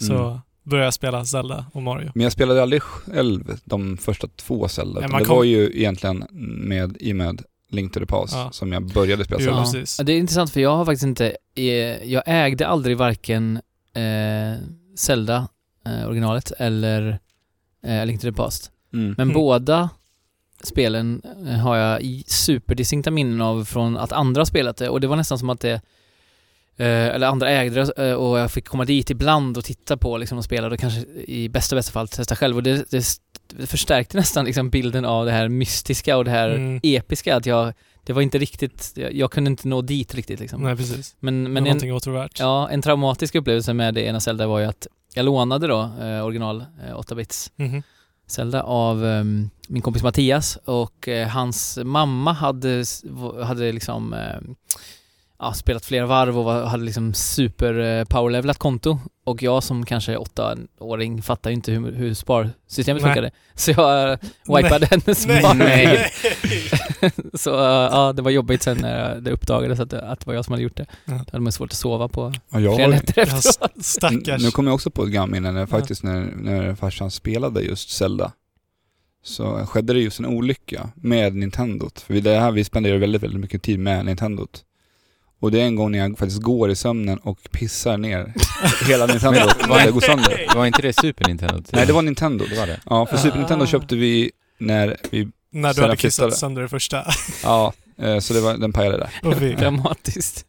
så 0.00 0.14
Mm. 0.14 0.38
började 0.62 0.86
jag 0.86 0.94
spela 0.94 1.24
Zelda 1.24 1.66
och 1.72 1.82
Mario. 1.82 2.10
Men 2.14 2.22
jag 2.22 2.32
spelade 2.32 2.62
aldrig 2.62 2.82
själv 2.82 3.58
de 3.64 3.96
första 3.96 4.28
två 4.36 4.68
Zelda, 4.68 5.00
Nej, 5.00 5.10
det 5.18 5.24
kom- 5.24 5.36
var 5.36 5.44
ju 5.44 5.70
egentligen 5.78 6.24
med, 6.68 6.96
i 7.00 7.12
och 7.12 7.16
med 7.16 7.42
Link 7.70 7.92
to 7.92 8.00
the 8.00 8.06
Past 8.06 8.34
Ja. 8.34 8.48
som 8.52 8.72
jag 8.72 8.86
började 8.86 9.24
spela 9.24 9.40
Jo, 9.42 9.64
Zelda. 9.64 9.86
Ja, 9.98 10.04
det 10.04 10.12
är 10.12 10.18
intressant 10.18 10.50
för 10.50 10.60
jag 10.60 10.76
har 10.76 10.84
faktiskt 10.84 11.04
inte, 11.04 11.36
eh, 11.54 11.64
jag 12.12 12.22
ägde 12.26 12.66
aldrig 12.66 12.96
varken 12.96 13.56
eh, 13.94 14.60
Zelda, 14.96 15.48
eh, 15.86 16.06
originalet, 16.08 16.52
eller 16.58 17.18
eh, 17.86 18.06
Link 18.06 18.20
to 18.20 18.24
the 18.30 18.32
Past. 18.32 18.70
Mm. 18.92 19.06
Men 19.06 19.14
Mm. 19.30 19.34
båda 19.34 19.90
spelen 20.64 21.22
eh, 21.46 21.52
har 21.54 21.76
jag 21.76 22.02
superdistinkta 22.26 23.10
minnen 23.10 23.40
av 23.40 23.64
från 23.64 23.96
att 23.96 24.12
andra 24.12 24.46
spelat 24.46 24.76
det 24.76 24.88
och 24.88 25.00
det 25.00 25.06
var 25.06 25.16
nästan 25.16 25.38
som 25.38 25.50
att 25.50 25.60
det 25.60 25.72
eh, 26.76 26.86
eller 26.86 27.26
andra 27.26 27.50
ägde 27.50 27.80
eh, 27.96 28.12
och 28.12 28.38
jag 28.38 28.50
fick 28.50 28.64
komma 28.68 28.84
dit 28.84 29.10
ibland 29.10 29.56
och 29.58 29.64
titta 29.64 29.96
på 29.96 30.16
liksom 30.18 30.38
och 30.38 30.44
spela 30.44 30.66
och 30.66 30.78
kanske 30.80 31.00
i 31.26 31.48
bästa 31.48 31.76
bästa 31.76 31.92
fall 31.92 32.08
testa 32.08 32.36
själv 32.36 32.56
och 32.56 32.62
det, 32.62 32.90
det, 32.90 33.04
det 33.56 33.66
förstärkte 33.66 34.16
nästan 34.16 34.44
liksom 34.44 34.70
bilden 34.70 35.04
av 35.04 35.26
det 35.26 35.32
här 35.32 35.48
mystiska 35.48 36.16
och 36.16 36.24
det 36.24 36.30
här 36.30 36.50
Mm. 36.50 36.80
episka 36.82 37.36
att 37.36 37.46
jag, 37.46 37.72
det 38.04 38.12
var 38.12 38.22
inte 38.22 38.38
riktigt, 38.38 38.92
jag, 38.96 39.14
jag 39.14 39.30
kunde 39.30 39.50
inte 39.50 39.68
nå 39.68 39.82
dit 39.82 40.14
riktigt 40.14 40.40
liksom. 40.40 40.62
Nej, 40.62 40.76
precis. 40.76 41.16
Men, 41.20 41.52
Men 41.52 41.66
en, 41.66 41.92
återvärt. 41.92 42.38
ja, 42.40 42.68
en 42.70 42.82
traumatisk 42.82 43.34
upplevelse 43.34 43.74
med 43.74 43.94
det 43.94 44.00
ena 44.02 44.20
Zelda 44.20 44.46
var 44.46 44.58
ju 44.58 44.66
att 44.66 44.86
jag 45.16 45.24
lånade 45.24 45.66
då 45.66 45.90
eh, 46.00 46.24
original 46.24 46.60
eh, 46.86 46.96
8-bits 46.98 47.52
Mhm. 47.56 47.82
Zelda 48.26 48.62
av 48.62 49.04
ehm, 49.06 49.50
min 49.68 49.82
kompis 49.82 50.02
Mattias 50.02 50.56
och 50.64 51.08
eh, 51.08 51.28
hans 51.28 51.78
mamma 51.84 52.32
hade, 52.32 52.84
hade 53.44 53.72
liksom 53.72 54.12
ehm, 54.12 54.54
ja, 55.38 55.52
spelat 55.54 55.84
flera 55.84 56.06
varv 56.06 56.38
och 56.38 56.44
var, 56.44 56.64
hade 56.64 56.84
liksom 56.84 57.14
super 57.14 57.78
eh, 57.98 58.04
powerlevelat 58.04 58.58
konto 58.58 58.98
och 59.24 59.42
jag 59.42 59.62
som 59.62 59.86
kanske 59.86 60.16
åttaåring 60.16 61.22
fattar 61.22 61.50
ju 61.50 61.54
inte 61.56 61.72
hur, 61.72 61.92
hur 61.92 62.14
sparsystemet 62.14 63.02
Nej. 63.02 63.10
funkade. 63.14 63.30
Så 63.54 63.70
jag 63.70 64.12
eh, 64.12 64.18
wipade 64.56 64.86
hennes 64.86 65.26
Nej, 65.26 65.40
spar. 65.42 65.54
Nej. 65.54 66.10
Så 67.34 67.54
eh, 67.54 67.64
ja, 67.92 68.12
det 68.12 68.22
var 68.22 68.30
jobbigt 68.30 68.62
sen 68.62 68.76
när 68.80 69.20
det 69.20 69.30
uppdagades 69.30 69.80
att, 69.80 69.92
att 69.92 70.20
det 70.20 70.26
var 70.26 70.34
jag 70.34 70.44
som 70.44 70.52
hade 70.52 70.62
gjort 70.62 70.76
det. 70.76 70.86
Ja. 71.04 71.12
Då 71.12 71.18
hade 71.32 71.40
man 71.40 71.52
svårt 71.52 71.70
att 71.70 71.76
sova 71.78 72.08
på 72.08 72.32
Ja, 72.50 72.60
jag 72.60 72.74
flera 72.76 72.88
nätter 72.90 73.18
efteråt. 73.22 73.44
st- 73.44 73.82
stackars. 73.82 74.42
Nu 74.42 74.50
kommer 74.50 74.70
jag 74.70 74.74
också 74.74 74.90
på 74.90 75.02
ett 75.04 75.10
gammalt 75.10 75.32
minne, 75.32 75.52
när, 75.52 75.60
Ja. 75.60 75.66
faktiskt 75.66 76.02
när, 76.02 76.20
när 76.36 76.74
farsan 76.74 77.10
spelade 77.10 77.60
just 77.60 77.90
Zelda. 77.90 78.32
Så 79.24 79.66
skedde 79.66 79.92
det 79.92 80.00
just 80.00 80.18
en 80.18 80.26
olycka 80.26 80.90
med 80.94 81.34
Nintendot. 81.34 82.00
För 82.00 82.14
det 82.14 82.38
här, 82.38 82.50
vi 82.52 82.64
spenderar 82.64 82.98
väldigt, 82.98 83.22
väldigt 83.22 83.40
mycket 83.40 83.62
tid 83.62 83.78
med 83.78 84.04
Nintendot. 84.06 84.62
Och 85.40 85.50
det 85.50 85.60
är 85.60 85.64
en 85.64 85.74
gång 85.76 85.92
när 85.92 85.98
jag 85.98 86.18
faktiskt 86.18 86.42
går 86.42 86.70
i 86.70 86.76
sömnen 86.76 87.18
och 87.18 87.38
pissar 87.50 87.96
ner 87.98 88.34
hela 88.88 89.06
Nintendot. 89.06 89.68
Men- 89.68 89.86
det 89.86 89.92
går 89.92 90.00
sönder. 90.00 90.46
Var 90.54 90.66
inte 90.66 90.82
det 90.82 90.92
Super 90.92 91.24
Nintendo? 91.28 91.62
Nej, 91.72 91.86
det 91.86 91.92
var 91.92 92.02
Nintendo. 92.02 92.44
Det 92.50 92.56
var 92.58 92.66
det. 92.66 92.80
Ja, 92.86 93.06
för 93.06 93.16
Super 93.16 93.36
Ah. 93.36 93.38
Nintendo 93.38 93.66
köpte 93.66 93.96
vi 93.96 94.30
när 94.58 94.96
vi, 95.10 95.28
När 95.52 95.74
du 95.74 95.80
hade 95.82 95.96
kissat 95.96 96.36
sönder 96.38 96.62
det 96.62 96.68
första. 96.68 97.04
ja, 97.42 97.72
eh, 97.98 98.18
så 98.18 98.34
det 98.34 98.40
var, 98.40 98.56
den 98.56 98.72
pajade 98.72 98.96
där. 99.22 99.56
Dramatiskt. 99.56 100.44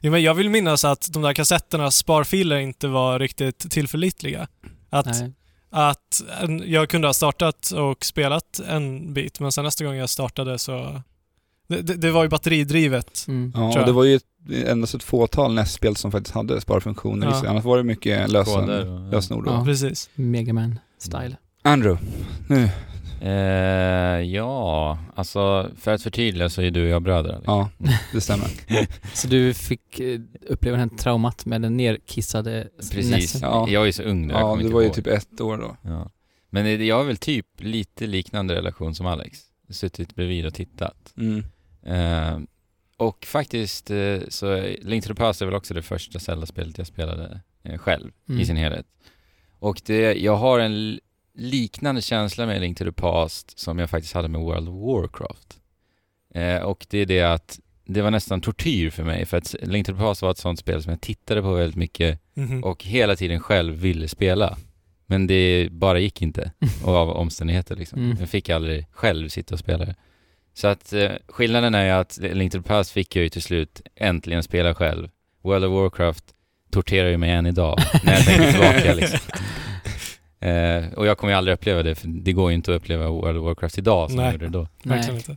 Ja, 0.00 0.10
men 0.10 0.22
jag 0.22 0.34
vill 0.34 0.50
minnas 0.50 0.84
att 0.84 1.08
de 1.12 1.22
där 1.22 1.32
kassetternas 1.32 1.96
sparfiler 1.96 2.56
inte 2.58 2.88
var 2.88 3.18
riktigt 3.18 3.70
tillförlitliga. 3.70 4.48
Att, 4.90 5.06
Nej. 5.06 5.32
att 5.70 6.22
jag 6.66 6.88
kunde 6.88 7.08
ha 7.08 7.12
startat 7.14 7.70
och 7.70 8.04
spelat 8.04 8.60
en 8.68 9.14
bit, 9.14 9.40
men 9.40 9.52
sen 9.52 9.64
nästa 9.64 9.84
gång 9.84 9.94
jag 9.94 10.10
startade 10.10 10.58
så... 10.58 11.02
Det, 11.70 11.82
det, 11.82 11.94
det 11.96 12.10
var 12.10 12.22
ju 12.22 12.28
batteridrivet. 12.28 13.24
Mm. 13.28 13.52
Ja, 13.56 13.80
och 13.80 13.86
det 13.86 13.92
var 13.92 14.04
ju 14.04 14.14
ett- 14.16 14.66
endast 14.66 14.94
ett 14.94 15.02
fåtal 15.02 15.54
NES-spel 15.54 15.96
som 15.96 16.12
faktiskt 16.12 16.34
hade 16.34 16.60
sparfunktioner 16.60 17.26
i 17.26 17.30
Ja. 17.30 17.40
sig. 17.40 17.48
Annars 17.48 17.64
var 17.64 17.76
det 17.76 17.82
mycket 17.84 18.30
lösen, 18.30 18.54
Koder 18.54 19.10
lösenord. 19.10 19.44
Ja. 19.46 19.64
Precis. 19.64 20.10
Megaman 20.14 20.78
style. 20.98 21.36
Andrew, 21.62 22.06
nu. 22.48 22.68
Eh, 23.22 24.20
ja, 24.22 24.98
alltså 25.14 25.70
för 25.76 25.90
att 25.94 26.02
förtydliga 26.02 26.48
så 26.48 26.62
är 26.62 26.70
du 26.70 26.82
och 26.82 26.88
jag 26.88 27.02
bröder. 27.02 27.30
Alex. 27.30 27.46
Ja, 27.46 27.68
det 28.12 28.20
stämmer. 28.20 28.48
Så 29.16 29.28
du 29.28 29.54
fick 29.54 30.00
eh, 30.00 30.20
uppleva 30.48 30.76
den 30.78 30.90
här 30.90 30.96
traumat 30.96 31.46
med 31.46 31.62
den 31.62 31.76
nerkissade 31.76 32.68
Precis. 32.92 33.40
Ja. 33.42 33.66
Jag 33.68 33.88
är 33.88 33.92
så 33.92 34.02
ung 34.02 34.26
nu, 34.26 34.34
Ja, 34.34 34.60
inte 34.60 34.74
var 34.74 34.80
ju 34.82 34.88
typ 34.90 35.06
ett 35.06 35.40
år 35.40 35.58
då. 35.58 35.76
Ja. 35.82 36.10
Men 36.50 36.86
jag 36.86 36.96
har 36.96 37.04
väl 37.04 37.16
typ 37.16 37.46
lite 37.58 38.06
liknande 38.06 38.54
relation 38.54 38.94
som 38.94 39.06
Alex. 39.06 39.38
Suttit 39.70 40.14
bredvid 40.14 40.46
och 40.46 40.54
tittat. 40.54 41.12
Mm. 41.16 41.44
Eh, 41.82 42.38
och 42.96 43.24
faktiskt 43.26 43.90
eh, 43.90 44.18
så 44.28 44.62
Link 44.82 45.04
to 45.04 45.08
the 45.08 45.14
Past 45.14 45.42
är 45.42 45.46
väl 45.46 45.54
också 45.54 45.74
det 45.74 45.82
första 45.82 46.18
Zelda-spelet 46.18 46.78
jag 46.78 46.86
spelade 46.86 47.40
eh, 47.62 47.78
själv 47.78 48.10
Mm. 48.28 48.40
i 48.40 48.46
sin 48.46 48.56
helhet. 48.56 48.86
Och 49.58 49.80
det, 49.86 50.14
jag 50.14 50.36
har 50.36 50.58
en 50.58 51.00
liknande 51.34 52.02
känsla 52.02 52.46
med 52.46 52.60
Link 52.60 52.78
to 52.78 52.84
the 52.84 52.92
Past 52.92 53.58
som 53.58 53.78
jag 53.78 53.90
faktiskt 53.90 54.14
hade 54.14 54.28
med 54.28 54.40
World 54.40 54.68
of 54.68 54.74
Warcraft. 54.74 55.58
Eh, 56.34 56.56
och 56.62 56.86
det 56.90 56.98
är 56.98 57.06
det 57.06 57.22
att 57.22 57.60
det 57.84 58.02
var 58.02 58.10
nästan 58.10 58.40
tortyr 58.40 58.90
för 58.90 59.04
mig 59.04 59.26
för 59.26 59.36
att 59.36 59.54
Link 59.62 59.86
to 59.86 59.92
the 59.92 59.98
Past 59.98 60.22
var 60.22 60.30
ett 60.30 60.38
sånt 60.38 60.58
spel 60.58 60.82
som 60.82 60.90
jag 60.90 61.00
tittade 61.00 61.42
på 61.42 61.54
väldigt 61.54 61.76
mycket 61.76 62.20
Mhm. 62.34 62.64
och 62.64 62.84
hela 62.84 63.16
tiden 63.16 63.40
själv 63.40 63.74
ville 63.74 64.08
spela. 64.08 64.58
Men 65.06 65.26
det 65.26 65.68
bara 65.72 65.98
gick 65.98 66.22
inte 66.22 66.52
och 66.84 66.94
av 66.96 67.10
omständigheter 67.10 67.76
liksom. 67.76 67.98
Mm. 68.04 68.16
Jag 68.20 68.28
fick 68.28 68.48
aldrig 68.48 68.86
själv 68.90 69.28
sitta 69.28 69.54
och 69.54 69.58
spela 69.58 69.84
det. 69.84 69.94
Så 70.60 70.68
att 70.68 70.92
eh, 70.92 71.10
skillnaden 71.28 71.74
är 71.74 71.84
ju 71.84 71.90
att 71.90 72.16
Link 72.16 72.52
to 72.52 72.58
the 72.58 72.68
Past 72.68 72.90
fick 72.90 73.16
jag 73.16 73.22
ju 73.22 73.28
till 73.28 73.42
slut 73.42 73.82
äntligen 73.96 74.42
spela 74.42 74.74
själv. 74.74 75.08
World 75.42 75.64
of 75.64 75.70
Warcraft 75.72 76.24
torterar 76.70 77.08
ju 77.08 77.16
mig 77.16 77.30
än 77.30 77.46
idag 77.46 77.78
när 78.04 78.12
jag 78.12 78.24
tänker 78.24 78.50
tillbaka 78.50 78.94
liksom. 78.94 79.18
Eh, 80.40 80.92
och 80.92 81.06
jag 81.06 81.18
kommer 81.18 81.32
ju 81.32 81.36
aldrig 81.36 81.54
uppleva 81.54 81.82
det 81.82 81.94
för 81.94 82.08
det 82.08 82.32
går 82.32 82.50
ju 82.50 82.54
inte 82.54 82.74
att 82.74 82.76
uppleva 82.82 83.08
World 83.10 83.38
of 83.38 83.44
Warcraft 83.44 83.78
idag 83.78 84.10
som 84.10 84.16
Nej. 84.16 84.26
jag 84.26 84.32
gjorde 84.32 84.48
då. 84.48 84.68
Verkligen 84.82 85.20
Nej. 85.26 85.36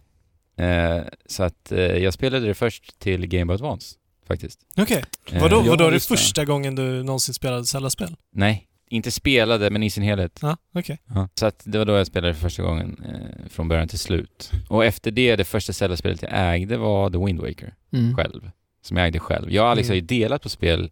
inte. 0.58 1.04
Eh, 1.06 1.14
så 1.26 1.44
att 1.44 1.72
eh, 1.72 1.80
jag 1.80 2.14
spelade 2.14 2.48
det 2.48 2.54
först 2.54 3.00
till 3.00 3.28
Game 3.28 3.46
Boy 3.46 3.54
Advance 3.54 3.96
faktiskt. 4.28 4.60
Okej. 4.78 5.04
Eh, 5.32 5.42
Vadå, 5.42 5.62
ja, 5.66 5.70
vadå 5.70 5.92
just 5.92 6.10
det. 6.10 6.18
första 6.18 6.46
gången 6.46 6.76
du 6.76 7.04
någonsin 7.04 7.34
spelade 7.34 7.66
Zelda-spel? 7.66 8.16
Nej, 8.32 8.68
inte 8.94 9.12
spelade 9.12 9.70
men 9.70 9.84
i 9.84 9.90
sin 9.90 10.04
helhet. 10.04 10.40
Ja, 10.42 10.58
okej. 10.76 11.00
Ja. 11.16 11.30
Så 11.36 11.46
att 11.46 11.62
det 11.66 11.78
var 11.78 11.86
då 11.86 11.94
jag 11.94 12.08
spelade 12.08 12.34
för 12.34 12.42
första 12.42 12.64
gången 12.64 13.04
eh, 13.06 13.50
från 13.50 13.68
början 13.68 13.88
till 13.88 14.00
slut. 14.00 14.52
Och 14.70 14.86
efter 14.86 15.12
det, 15.12 15.36
det 15.36 15.44
första 15.44 15.74
Zelda-spelet 15.74 16.22
jag 16.22 16.32
ägde 16.56 16.78
var 16.78 17.10
The 17.10 17.18
Wind 17.26 17.40
Waker 17.40 17.74
Mm. 17.94 18.16
själv. 18.16 18.50
Som 18.82 18.98
jag 18.98 19.08
ägde 19.08 19.20
själv. 19.20 19.52
Jag 19.52 19.64
och 19.64 19.70
Alex 19.72 19.88
har 19.88 19.96
ju 19.96 20.02
delat 20.02 20.42
på 20.42 20.50
spel 20.50 20.92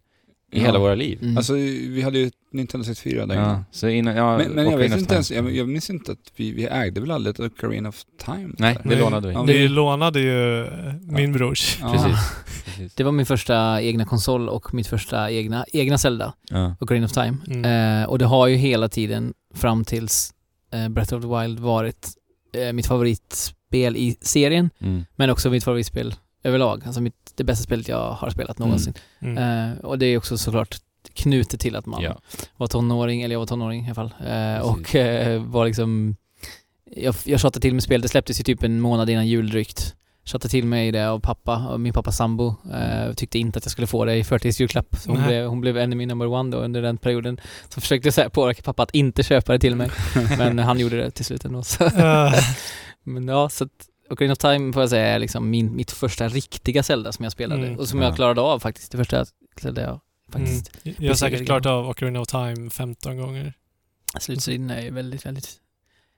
i 0.52 0.58
Ja. 0.58 0.64
hela 0.66 0.78
våra 0.78 0.94
liv. 0.94 1.18
Mm. 1.22 1.36
Alltså 1.36 1.52
vi 1.54 2.02
hade 2.02 2.18
ju 2.18 2.30
Nintendo 2.52 2.84
64 2.84 3.26
där 3.26 3.34
Ja, 3.34 3.64
så 3.70 3.88
innan, 3.88 4.16
ja, 4.16 4.38
Men, 4.38 4.50
men 4.50 4.70
jag 4.70 4.78
vet 4.78 4.98
inte 4.98 5.14
ens, 5.14 5.30
jag, 5.30 5.56
jag 5.56 5.68
minns 5.68 5.90
inte 5.90 6.12
att 6.12 6.18
vi, 6.36 6.52
vi 6.52 6.64
ägde 6.64 7.00
väl 7.00 7.10
aldrig 7.10 7.34
ett 7.34 7.40
Ocarina 7.40 7.88
of 7.88 8.02
Time? 8.24 8.50
Nej, 8.58 8.78
där? 8.84 8.90
det 8.90 8.96
lånade 9.00 9.28
vi. 9.28 9.34
Ja, 9.34 9.42
vi- 9.42 9.68
lånade 9.68 10.20
ju 10.20 10.66
min 11.00 11.32
brors. 11.32 11.78
Ja. 11.80 11.92
Precis. 11.92 12.18
Precis. 12.64 12.94
Det 12.94 13.04
var 13.04 13.12
min 13.12 13.26
första 13.26 13.82
egna 13.82 14.04
konsol 14.04 14.48
och 14.48 14.74
mitt 14.74 14.86
första 14.86 15.30
egna, 15.30 15.64
egna 15.72 15.98
Zelda, 15.98 16.34
Ja. 16.50 16.76
Ocarina 16.80 17.06
of 17.06 17.12
Time. 17.12 17.36
Mm. 17.46 18.00
Eh, 18.02 18.08
och 18.08 18.18
det 18.18 18.24
har 18.24 18.46
ju 18.46 18.56
hela 18.56 18.88
tiden 18.88 19.34
fram 19.54 19.84
tills 19.84 20.32
eh, 20.72 20.88
Breath 20.88 21.14
of 21.14 21.22
the 21.22 21.28
Wild 21.40 21.60
varit 21.60 22.08
eh, 22.56 22.72
mitt 22.72 22.86
favoritspel 22.86 23.96
i 23.96 24.16
serien, 24.20 24.70
Mm. 24.80 25.04
men 25.16 25.30
också 25.30 25.50
mitt 25.50 25.64
favoritspel 25.64 26.14
överlag. 26.44 26.82
Alltså 26.86 27.00
mitt, 27.00 27.21
det 27.42 27.46
bästa 27.46 27.64
spelet 27.64 27.88
jag 27.88 28.10
har 28.12 28.30
spelat 28.30 28.58
någonsin. 28.58 28.94
Mm. 29.20 29.70
Eh, 29.72 29.78
och 29.78 29.98
det 29.98 30.06
är 30.06 30.18
också 30.18 30.38
såklart 30.38 30.76
knutet 31.14 31.60
till 31.60 31.76
att 31.76 31.86
man 31.86 32.02
Ja. 32.02 32.20
var 32.56 32.66
tonåring, 32.66 33.22
eller 33.22 33.34
jag 33.34 33.40
var 33.40 33.46
tonåring 33.46 33.82
i 33.82 33.86
alla 33.86 33.94
fall. 33.94 34.14
Eh, 34.26 34.58
och 34.70 34.94
eh, 34.94 35.42
var 35.42 35.66
liksom... 35.66 36.16
Jag, 36.96 37.14
jag 37.24 37.40
tjatade 37.40 37.60
till 37.60 37.74
med 37.74 37.82
spelet, 37.82 38.02
det 38.02 38.08
släpptes 38.08 38.40
ju 38.40 38.44
typ 38.44 38.62
en 38.62 38.80
månad 38.80 39.10
innan 39.10 39.26
jul 39.26 39.50
drygt. 39.50 39.94
Tjatade 40.24 40.48
till 40.50 40.66
mig 40.66 40.92
det 40.92 41.10
av 41.10 41.20
pappa, 41.20 41.68
och 41.68 41.80
min 41.80 41.92
pappas 41.92 42.16
sambo. 42.16 42.54
Eh, 42.74 43.12
tyckte 43.14 43.38
inte 43.38 43.58
att 43.58 43.64
jag 43.64 43.72
skulle 43.72 43.86
få 43.86 44.04
det 44.04 44.14
i 44.16 44.24
förtidsjulklapp. 44.24 44.96
Så 44.96 45.10
hon, 45.10 45.18
Nej. 45.18 45.26
blev, 45.28 45.46
hon 45.46 45.60
blev 45.60 45.78
enemy 45.78 46.06
number 46.06 46.26
one 46.26 46.50
då 46.50 46.58
under 46.58 46.82
den 46.82 46.98
perioden. 46.98 47.40
Så 47.68 47.80
försökte 47.80 48.06
jag 48.06 48.14
så 48.14 48.20
här 48.20 48.28
påverka 48.28 48.62
pappa 48.62 48.82
att 48.82 48.94
inte 48.94 49.22
köpa 49.22 49.52
det 49.52 49.58
till 49.58 49.76
mig. 49.76 49.90
Men 50.38 50.58
han 50.58 50.78
gjorde 50.78 50.96
det 50.96 51.10
till 51.10 51.24
slut 51.24 51.44
ändå. 51.44 51.62
Så. 51.62 51.90
Men 53.04 53.28
ja, 53.28 53.48
så 53.48 53.64
att 53.64 53.70
Ocarina 54.12 54.32
of 54.32 54.38
Time 54.38 54.72
får 54.72 54.82
jag 54.82 54.90
säga 54.90 55.06
är 55.06 55.18
liksom 55.18 55.50
min, 55.50 55.76
mitt 55.76 55.90
första 55.90 56.28
riktiga 56.28 56.82
Zelda 56.82 57.12
som 57.12 57.22
jag 57.22 57.32
spelade. 57.32 57.66
Mm. 57.66 57.78
Och 57.78 57.88
som 57.88 58.00
Ja. 58.00 58.06
jag 58.08 58.16
klarade 58.16 58.40
av 58.40 58.58
faktiskt. 58.58 58.92
Det 58.92 58.98
första 58.98 59.24
Zelda 59.60 59.82
jag 59.82 60.00
faktiskt 60.32 60.70
mm. 60.84 60.96
Jag 60.98 61.10
har 61.10 61.14
säkert 61.16 61.46
klarat 61.46 61.66
av 61.66 61.88
Ocarina 61.88 62.20
of 62.20 62.28
Time 62.28 62.70
15 62.70 63.16
gånger. 63.16 63.54
Slutstriden 64.20 64.70
är 64.70 64.80
ju 64.82 64.90
väldigt, 64.90 65.26
väldigt 65.26 65.50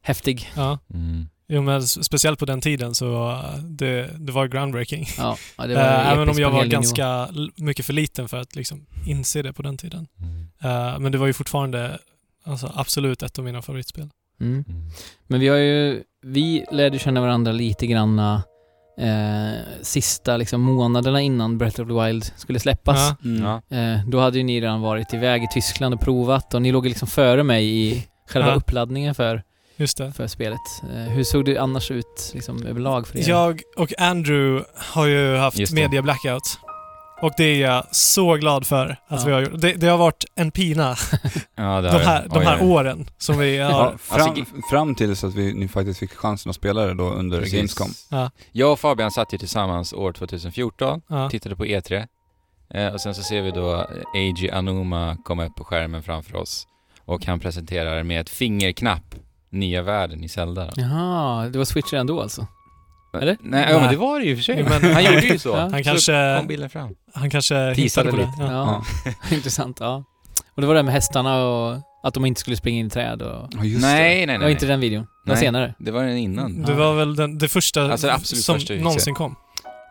häftig. 0.02 0.50
Ja. 0.56 0.78
Mm. 0.94 1.28
Jo, 1.48 1.62
men 1.62 1.82
speciellt 1.82 2.38
på 2.38 2.44
den 2.44 2.60
tiden 2.60 2.94
så 2.94 3.28
uh, 3.32 3.56
det, 3.64 4.10
det 4.18 4.32
var 4.32 4.46
groundbreaking. 4.48 5.06
Ja, 5.18 5.36
ja 5.58 5.66
det 5.66 5.74
var 5.74 5.82
Eh, 5.82 6.12
Även 6.12 6.28
om 6.28 6.38
jag 6.38 6.50
var 6.50 6.62
nivå. 6.62 6.70
ganska 6.72 7.28
l- 7.34 7.52
mycket 7.56 7.86
för 7.86 7.92
liten 7.92 8.28
för 8.28 8.36
att 8.36 8.56
liksom 8.56 8.86
inse 9.06 9.42
det 9.42 9.52
på 9.52 9.62
den 9.62 9.76
tiden. 9.76 10.06
Mm. 10.18 10.48
Eh, 10.62 10.98
Men 10.98 11.12
det 11.12 11.18
var 11.18 11.26
ju 11.26 11.32
fortfarande 11.32 11.98
alltså, 12.44 12.72
absolut 12.74 13.22
ett 13.22 13.38
av 13.38 13.44
mina 13.44 13.62
favoritspel. 13.62 14.08
Mm. 14.40 14.64
Mm. 14.68 14.90
Men 15.26 15.40
vi 15.40 15.48
har 15.48 15.56
ju, 15.56 16.02
vi 16.24 16.64
lärde 16.70 16.98
känna 16.98 17.20
varandra 17.20 17.52
lite 17.52 17.86
granna 17.86 18.42
eh, 19.00 19.60
sista 19.82 20.36
liksom 20.36 20.60
månaderna 20.60 21.20
innan 21.20 21.58
Breath 21.58 21.80
of 21.80 21.88
the 21.88 21.94
Wild 22.06 22.24
skulle 22.36 22.60
släppas. 22.60 22.98
Ja. 23.22 23.62
Mm. 23.70 23.94
Eh, 23.98 24.08
då 24.08 24.20
hade 24.20 24.38
ju 24.38 24.44
ni 24.44 24.60
redan 24.60 24.80
varit 24.80 25.14
iväg 25.14 25.42
i 25.42 25.46
Tyskland 25.54 25.94
och 25.94 26.00
provat 26.00 26.54
och 26.54 26.62
ni 26.62 26.72
låg 26.72 26.86
liksom 26.86 27.08
före 27.08 27.42
mig 27.42 27.64
i 27.88 28.06
själva 28.28 28.48
Ja. 28.48 28.54
uppladdningen 28.54 29.14
för, 29.14 29.42
Just 29.76 29.98
det. 29.98 30.12
för 30.12 30.26
spelet. 30.26 30.60
Eh, 30.94 31.12
hur 31.12 31.24
såg 31.24 31.44
det 31.44 31.58
annars 31.58 31.90
ut 31.90 32.30
liksom 32.34 32.66
överlag 32.66 33.08
för 33.08 33.18
er? 33.18 33.28
Jag 33.28 33.60
och 33.76 34.00
Andrew 34.00 34.64
har 34.76 35.06
ju 35.06 35.36
haft 35.36 35.72
media 35.72 36.02
blackout. 36.02 36.58
Och 37.24 37.32
det 37.36 37.44
är 37.44 37.60
jag 37.60 37.84
så 37.90 38.34
glad 38.34 38.66
för 38.66 38.86
att 39.08 39.20
Ja. 39.20 39.26
vi 39.26 39.32
har 39.32 39.40
gjort. 39.40 39.60
Det, 39.60 39.72
det 39.72 39.86
har 39.86 39.98
varit 39.98 40.24
en 40.34 40.50
pina 40.50 40.96
Ja, 41.56 41.80
det 41.80 41.90
de 41.92 41.98
här, 41.98 42.26
de 42.34 42.42
här 42.42 42.62
åren 42.62 43.06
som 43.18 43.38
vi 43.38 43.58
har. 43.58 43.70
Ja, 43.70 43.92
fram, 43.98 44.20
Alltså, 44.28 44.44
fram 44.70 44.94
tills 44.94 45.24
att 45.24 45.34
vi, 45.34 45.54
ni 45.54 45.68
faktiskt 45.68 46.00
fick 46.00 46.12
chansen 46.14 46.50
att 46.50 46.56
spela 46.56 46.80
det 46.86 46.94
då 46.94 47.04
under 47.10 47.40
Precis. 47.40 47.74
Gamescom. 47.78 48.30
Jag 48.52 48.72
och 48.72 48.80
Fabian 48.80 49.10
satt 49.10 49.34
ju 49.34 49.38
tillsammans 49.38 49.92
år 49.92 50.12
2014, 50.12 51.00
Ja. 51.08 51.30
tittade 51.30 51.56
på 51.56 51.64
E3. 51.64 52.06
Eh, 52.74 52.88
och 52.88 53.00
sen 53.00 53.14
så 53.14 53.22
ser 53.22 53.42
vi 53.42 53.50
då 53.50 53.86
Eiji 54.14 54.50
Anuma 54.50 55.16
komma 55.24 55.46
upp 55.46 55.54
på 55.56 55.64
skärmen 55.64 56.02
framför 56.02 56.36
oss. 56.36 56.66
Och 57.04 57.26
han 57.26 57.40
presenterar 57.40 58.02
med 58.02 58.20
ett 58.20 58.30
fingerknapp 58.30 59.14
nya 59.50 59.82
världen 59.82 60.24
i 60.24 60.28
Zelda. 60.28 60.64
Då. 60.66 60.72
Jaha, 60.76 61.48
det 61.48 61.58
var 61.58 61.64
Switch 61.64 61.92
redan 61.92 62.06
då 62.06 62.20
alltså? 62.22 62.46
Eller? 63.22 63.36
Nej, 63.40 63.66
ja, 63.72 63.80
men 63.80 63.90
det 63.90 63.96
var 63.96 64.18
det 64.20 64.24
ju 64.26 64.30
i 64.30 64.34
och 64.34 64.38
för 64.38 64.42
sig. 64.44 64.62
Men- 64.62 64.92
han 64.94 65.04
gjorde 65.04 65.20
ju 65.26 65.38
så. 65.38 65.48
Ja. 65.48 65.56
Han 65.60 65.70
Så 65.70 65.82
kanske, 65.84 66.36
kom 66.38 66.46
bilden 66.46 66.70
fram. 66.70 66.94
han 67.14 67.30
kanske 67.30 67.72
hittade 67.74 68.10
på 68.10 68.16
det. 68.16 68.22
lite. 68.22 68.32
Ja. 68.52 68.84
Ja, 69.04 69.12
intressant. 69.36 69.76
Ja. 69.80 70.04
Och 70.54 70.60
det 70.60 70.66
var 70.66 70.74
det 70.74 70.82
med 70.82 70.94
hästarna 70.94 71.44
och 71.46 71.76
att 72.02 72.14
de 72.14 72.24
inte 72.26 72.40
skulle 72.40 72.56
springa 72.56 72.78
in 72.80 72.86
i 72.86 72.90
träd 72.90 73.22
och... 73.22 73.48
Ja, 73.50 73.64
just 73.64 73.82
nej, 73.82 74.02
det. 74.02 74.08
nej, 74.08 74.26
Det 74.26 74.26
nej. 74.26 74.38
var 74.38 74.48
inte 74.48 74.66
den 74.66 74.80
videon. 74.80 75.06
Var 75.26 75.34
Nej. 75.34 75.40
senare. 75.42 75.74
Det 75.78 75.90
var 75.90 76.02
den 76.04 76.16
innan. 76.16 76.62
Det 76.62 76.72
var 76.74 76.94
väl 76.94 77.16
den, 77.16 77.38
det 77.38 77.48
första 77.48 77.82
Alltså 77.92 78.06
det 78.06 78.14
absolut 78.14 78.44
som 78.44 78.54
första 78.54 78.74
någonsin 78.74 79.14
kom. 79.14 79.36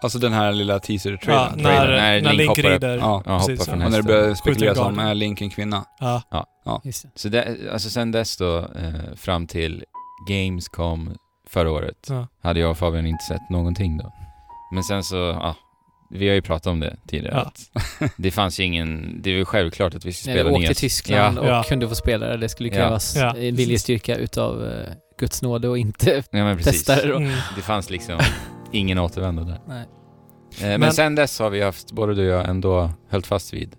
Alltså 0.04 0.20
den 0.20 0.34
här 0.34 0.52
lilla 0.52 0.74
Ja, 0.74 0.80
teaser-trailern. 0.80 1.54
när, 1.58 1.64
Trailern, 1.64 1.96
när 1.96 2.22
när 2.22 2.34
Link 2.34 2.58
Link 2.58 2.68
rider. 2.70 2.98
Ja. 2.98 3.24
Ja, 3.26 3.38
Precis, 3.40 3.60
hoppar 3.60 3.72
från 3.72 3.80
ja. 3.80 3.86
Och 3.86 3.92
när 3.92 3.98
det 3.98 4.04
började 4.08 4.36
spekuleras 4.36 4.78
om, 4.78 5.00
är 5.00 5.16
Link 5.16 5.42
en 5.42 5.50
kvinna? 5.50 5.86
Ja. 6.00 6.82
Just 6.84 7.04
det. 7.04 7.10
Så 7.16 7.30
det, 7.30 7.58
alltså 7.74 7.90
sen 7.90 8.12
dess 8.12 8.38
då, 8.38 8.58
eh, 8.58 9.16
fram 9.16 9.48
till 9.48 9.84
Gamescom 10.30 11.16
förra 11.54 11.72
året, 11.72 12.08
Ja. 12.10 12.28
hade 12.42 12.60
jag 12.60 12.72
och 12.72 12.78
Fabian 12.78 13.06
inte 13.08 13.24
sett 13.24 13.50
någonting 13.50 13.98
då. 13.98 14.14
Men 14.74 14.84
sen 14.84 15.04
så, 15.04 15.16
ja, 15.16 15.56
vi 16.12 16.28
har 16.28 16.36
ju 16.36 16.42
pratat 16.42 16.68
om 16.68 16.80
det 16.80 16.98
tidigare. 17.08 17.36
Ja. 17.36 17.42
Att 17.42 18.12
det 18.18 18.32
fanns 18.32 18.60
ju 18.60 18.64
ingen, 18.64 19.22
det 19.22 19.30
är 19.32 19.36
väl 19.36 19.46
självklart 19.46 19.96
att 19.96 20.06
vi 20.06 20.10
vi 20.10 20.14
spela 20.14 20.50
åkte 20.50 20.60
nya... 20.60 20.68
till 20.68 20.76
Tyskland 20.76 21.38
Ja, 21.38 21.42
och 21.42 21.48
Ja. 21.48 21.64
kunde 21.68 21.88
få 21.90 21.96
spela 21.96 22.28
det, 22.28 22.38
det 22.38 22.50
skulle 22.50 22.70
krävas 22.70 23.16
Ja. 23.16 23.36
en 23.38 23.56
viljestyrka 23.56 24.16
utav 24.16 24.66
eh, 24.66 24.88
Guds 25.20 25.42
nåde 25.42 25.68
och 25.68 25.78
inte 25.78 26.24
ja 26.32 26.56
testa 26.58 26.96
det 26.96 27.08
då. 27.08 27.16
Mm. 27.16 27.32
Det 27.56 27.62
fanns 27.62 27.90
liksom 27.90 28.20
ingen 28.72 29.00
återvändo 29.00 29.44
där. 29.44 29.60
Nej. 29.68 29.82
Eh, 29.82 29.88
men, 30.62 30.80
Men- 30.80 30.94
sen 30.94 31.16
dess 31.16 31.40
har 31.40 31.50
vi 31.50 31.62
haft, 31.62 31.92
både 31.92 32.14
du 32.16 32.34
och 32.34 32.40
jag, 32.40 32.50
ändå 32.50 32.90
höll 33.10 33.24
fast 33.24 33.54
vid 33.54 33.76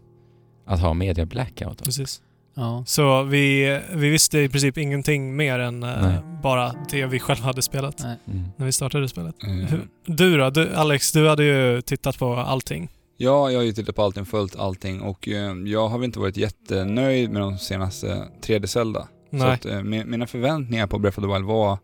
att 0.67 0.81
ha 0.81 0.95
media 0.95 1.27
blackout. 1.27 1.85
Precis. 1.85 2.21
Ja. 2.55 2.85
Så 2.87 3.23
vi, 3.23 3.81
vi 3.95 4.09
visste 4.09 4.39
i 4.39 4.49
princip 4.49 4.79
ingenting 4.79 5.37
mer 5.37 5.59
än 5.59 5.83
eh, 5.83 6.03
Nej. 6.03 6.19
bara 6.43 6.73
det 6.91 7.07
vi 7.07 7.21
själva 7.21 7.45
hade 7.45 7.63
spelat 7.63 7.99
Nej. 8.03 8.17
Mm. 8.31 8.45
när 8.57 8.67
vi 8.67 8.73
startade 8.73 9.09
spelet. 9.09 9.35
Hur- 9.41 9.89
Du 10.07 10.37
då? 10.37 10.51
Du, 10.51 10.75
Alex, 10.75 11.13
du 11.13 11.29
hade 11.29 11.45
ju 11.45 11.81
tittat 11.81 12.19
på 12.19 12.35
allting. 12.35 12.89
Ja, 13.17 13.51
jag 13.51 13.59
har 13.59 13.65
ju 13.65 13.73
tittat 13.73 13.97
på 13.97 14.03
allting, 14.03 14.25
följt 14.27 14.57
allting 14.57 15.01
och 15.01 15.29
eh, 15.29 15.53
jag 15.65 15.89
har 15.89 15.99
väl 15.99 16.05
inte 16.05 16.19
varit 16.19 16.37
jättenöjd 16.37 17.31
med 17.31 17.43
de 17.43 17.59
senaste 17.59 18.29
3D-Zelda. 18.43 19.01
Så 19.31 19.37
Nej, 19.37 19.51
att 19.53 19.67
eh, 19.67 19.73
mi- 19.79 20.05
mina 20.07 20.27
förväntningar 20.27 20.87
på 20.87 20.99
Breath 20.99 21.19
of 21.19 21.25
the 21.25 21.33
Wild 21.33 21.45
var 21.45 21.79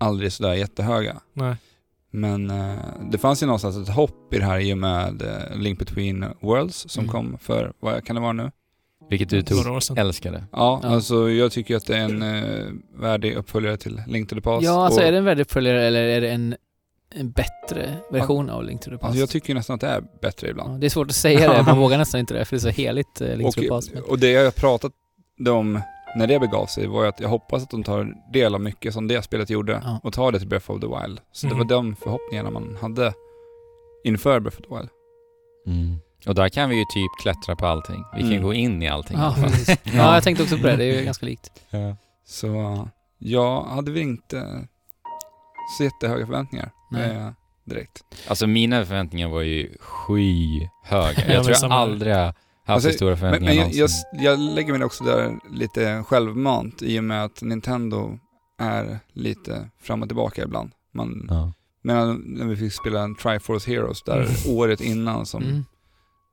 aldrig 0.00 0.32
sådär 0.32 0.52
jättehöga. 0.54 1.20
nej. 1.32 1.56
Men 2.14 2.50
eh, 2.50 2.74
det 3.10 3.18
fanns 3.18 3.42
ju 3.42 3.46
någonstans 3.46 3.76
ett 3.88 3.94
hopp 3.94 4.34
i 4.34 4.38
det 4.38 4.44
här 4.44 4.58
i 4.60 4.72
och 4.74 4.78
med 4.78 5.22
eh, 5.22 5.56
Link 5.56 5.78
Between 5.78 6.24
Worlds 6.40 6.76
som 6.88 7.04
Mm. 7.04 7.12
kom 7.12 7.38
för, 7.38 7.72
vad 7.80 8.04
kan 8.04 8.16
det 8.16 8.22
vara 8.22 8.32
nu? 8.32 8.50
Vilket 9.10 9.30
du 9.30 9.42
tog, 9.42 9.58
älskade. 9.98 10.44
Ja, 10.52 10.80
Ja. 10.82 10.88
alltså 10.88 11.30
jag 11.30 11.52
tycker 11.52 11.76
att 11.76 11.86
det 11.86 11.96
är 11.96 12.00
en 12.04 12.22
eh, 12.22 12.66
värdig 13.00 13.34
uppföljare 13.34 13.76
till 13.76 14.02
Link 14.06 14.28
to 14.28 14.34
the 14.34 14.40
Past. 14.40 14.64
Ja, 14.66 14.84
alltså 14.84 15.00
och, 15.00 15.06
är 15.06 15.12
det 15.12 15.18
en 15.18 15.24
värdig 15.24 15.40
uppföljare 15.42 15.86
eller 15.86 16.02
är 16.02 16.20
det 16.20 16.30
en, 16.30 16.56
en 17.14 17.30
bättre 17.30 17.96
version 18.10 18.50
av 18.50 18.64
Link 18.64 18.80
to 18.80 18.84
the 18.90 18.96
Past? 18.96 19.04
Alltså 19.04 19.20
jag 19.20 19.28
tycker 19.28 19.54
nästan 19.54 19.74
att 19.74 19.80
det 19.80 19.86
är 19.86 20.02
bättre 20.22 20.46
ja, 20.46 20.50
ibland. 20.50 20.80
det 20.80 20.86
är 20.86 20.90
svårt 20.90 21.08
att 21.08 21.14
säga 21.16 21.52
det, 21.52 21.62
man 21.66 21.78
vågar 21.78 21.98
nästan 21.98 22.20
inte 22.20 22.34
det 22.34 22.44
för 22.44 22.56
det 22.56 22.58
är 22.58 22.72
så 22.72 22.82
heligt 22.82 23.20
eh, 23.20 23.36
Link 23.36 23.54
to 23.54 23.60
the 23.60 23.66
Och, 23.68 23.76
Past. 23.76 23.94
Men, 23.94 24.02
och 24.02 24.18
det 24.18 24.30
jag 24.30 24.44
har 24.44 24.50
pratat 24.50 24.92
om 25.48 25.80
när 26.16 26.26
det 26.26 26.38
begav 26.40 26.66
sig 26.66 26.86
var 26.86 27.02
ju 27.02 27.08
att 27.08 27.20
jag 27.20 27.28
hoppas 27.28 27.62
att 27.62 27.70
de 27.70 27.82
tar 27.84 28.14
del 28.32 28.54
av 28.54 28.60
mycket 28.60 28.92
som 28.94 29.08
det 29.08 29.22
spelet 29.22 29.50
gjorde 29.50 29.80
Ja. 29.84 30.00
och 30.02 30.12
tar 30.12 30.32
det 30.32 30.38
till 30.38 30.48
Breath 30.48 30.70
of 30.70 30.80
the 30.80 30.86
Wild. 30.86 31.20
Så 31.32 31.46
det 31.46 31.54
Mhm. 31.54 31.58
var 31.58 31.64
de 31.76 31.96
förhoppningarna 31.96 32.50
man 32.50 32.78
hade 32.80 33.12
inför 34.04 34.40
Breath 34.40 34.60
of 34.60 34.66
the 34.68 34.74
Wild. 34.76 34.88
Mm. 35.66 35.96
Och 36.26 36.34
där 36.34 36.48
kan 36.48 36.70
vi 36.70 36.76
ju 36.76 36.84
typ 36.84 37.10
klättra 37.22 37.56
på 37.56 37.66
allting. 37.66 38.04
Vi 38.14 38.20
kan 38.20 38.30
Mm. 38.30 38.42
gå 38.42 38.54
in 38.54 38.82
i 38.82 38.88
allting. 38.88 39.18
ja, 39.18 39.34
precis. 39.42 39.68
ja, 39.82 40.14
jag 40.14 40.22
tänkte 40.24 40.42
också 40.42 40.56
på 40.58 40.66
det, 40.66 40.76
det 40.76 40.84
är 40.84 40.98
ju 40.98 41.04
ganska 41.04 41.26
likt. 41.26 41.50
Ja. 41.70 41.96
Så 42.26 42.88
jag 43.18 43.62
hade 43.64 43.90
väl 43.90 44.02
inte 44.02 44.66
så 45.78 45.84
jättehöga 45.84 46.26
förväntningar 46.26 46.70
Nej. 46.90 47.10
eh, 47.16 47.30
direkt. 47.64 48.02
Alltså 48.28 48.46
mina 48.46 48.84
förväntningar 48.84 49.28
var 49.28 49.40
ju 49.42 49.76
skyhöga. 49.80 50.68
Ja, 50.90 51.12
Jag 51.16 51.34
men 51.34 51.44
tror 51.44 51.56
jag 51.62 51.72
aldrig 51.72 52.14
har 52.14 52.22
haft 52.24 52.36
Alltså, 52.66 52.88
så 52.90 52.94
stora 52.96 53.10
Men, 53.10 53.18
förväntningar 53.18 53.54
men 53.54 53.56
jag, 53.62 53.68
jag, 53.72 53.78
någonsin. 53.78 54.04
jag 54.24 54.38
lägger 54.38 54.72
mig 54.72 54.84
också 54.84 55.04
där 55.04 55.38
lite 55.50 56.02
självmant 56.08 56.82
i 56.82 56.98
och 56.98 57.04
med 57.04 57.24
att 57.24 57.42
Nintendo 57.42 58.18
är 58.58 58.98
lite 59.12 59.68
fram 59.80 60.02
och 60.02 60.08
tillbaka 60.08 60.42
ibland. 60.42 60.72
Man, 60.94 61.26
Ja. 61.30 61.52
Men 61.84 62.16
när 62.26 62.46
vi 62.46 62.56
fick 62.56 62.72
spela 62.72 63.00
en 63.02 63.14
Triforce 63.16 63.70
Heroes 63.70 64.02
där 64.02 64.16
Mm. 64.20 64.56
året 64.58 64.80
innan 64.80 65.26
som 65.26 65.42
Mm. 65.42 65.64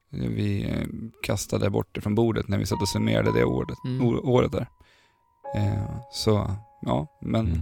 Vi 0.10 0.63
eh, 0.69 0.88
kastade 1.24 1.69
bort 1.69 1.88
det 1.91 2.02
från 2.02 2.15
bordet 2.15 2.48
när 2.48 2.58
vi 2.58 2.65
satt 2.65 2.82
och 2.82 2.88
summerade 2.89 3.32
det 3.34 3.43
året, 3.43 3.78
Mm. 3.86 4.19
året 4.24 4.52
där. 4.52 4.67
Eh, 5.56 5.84
så, 6.12 6.52
ja, 6.82 7.08
men 7.22 7.45
Mm. 7.48 7.62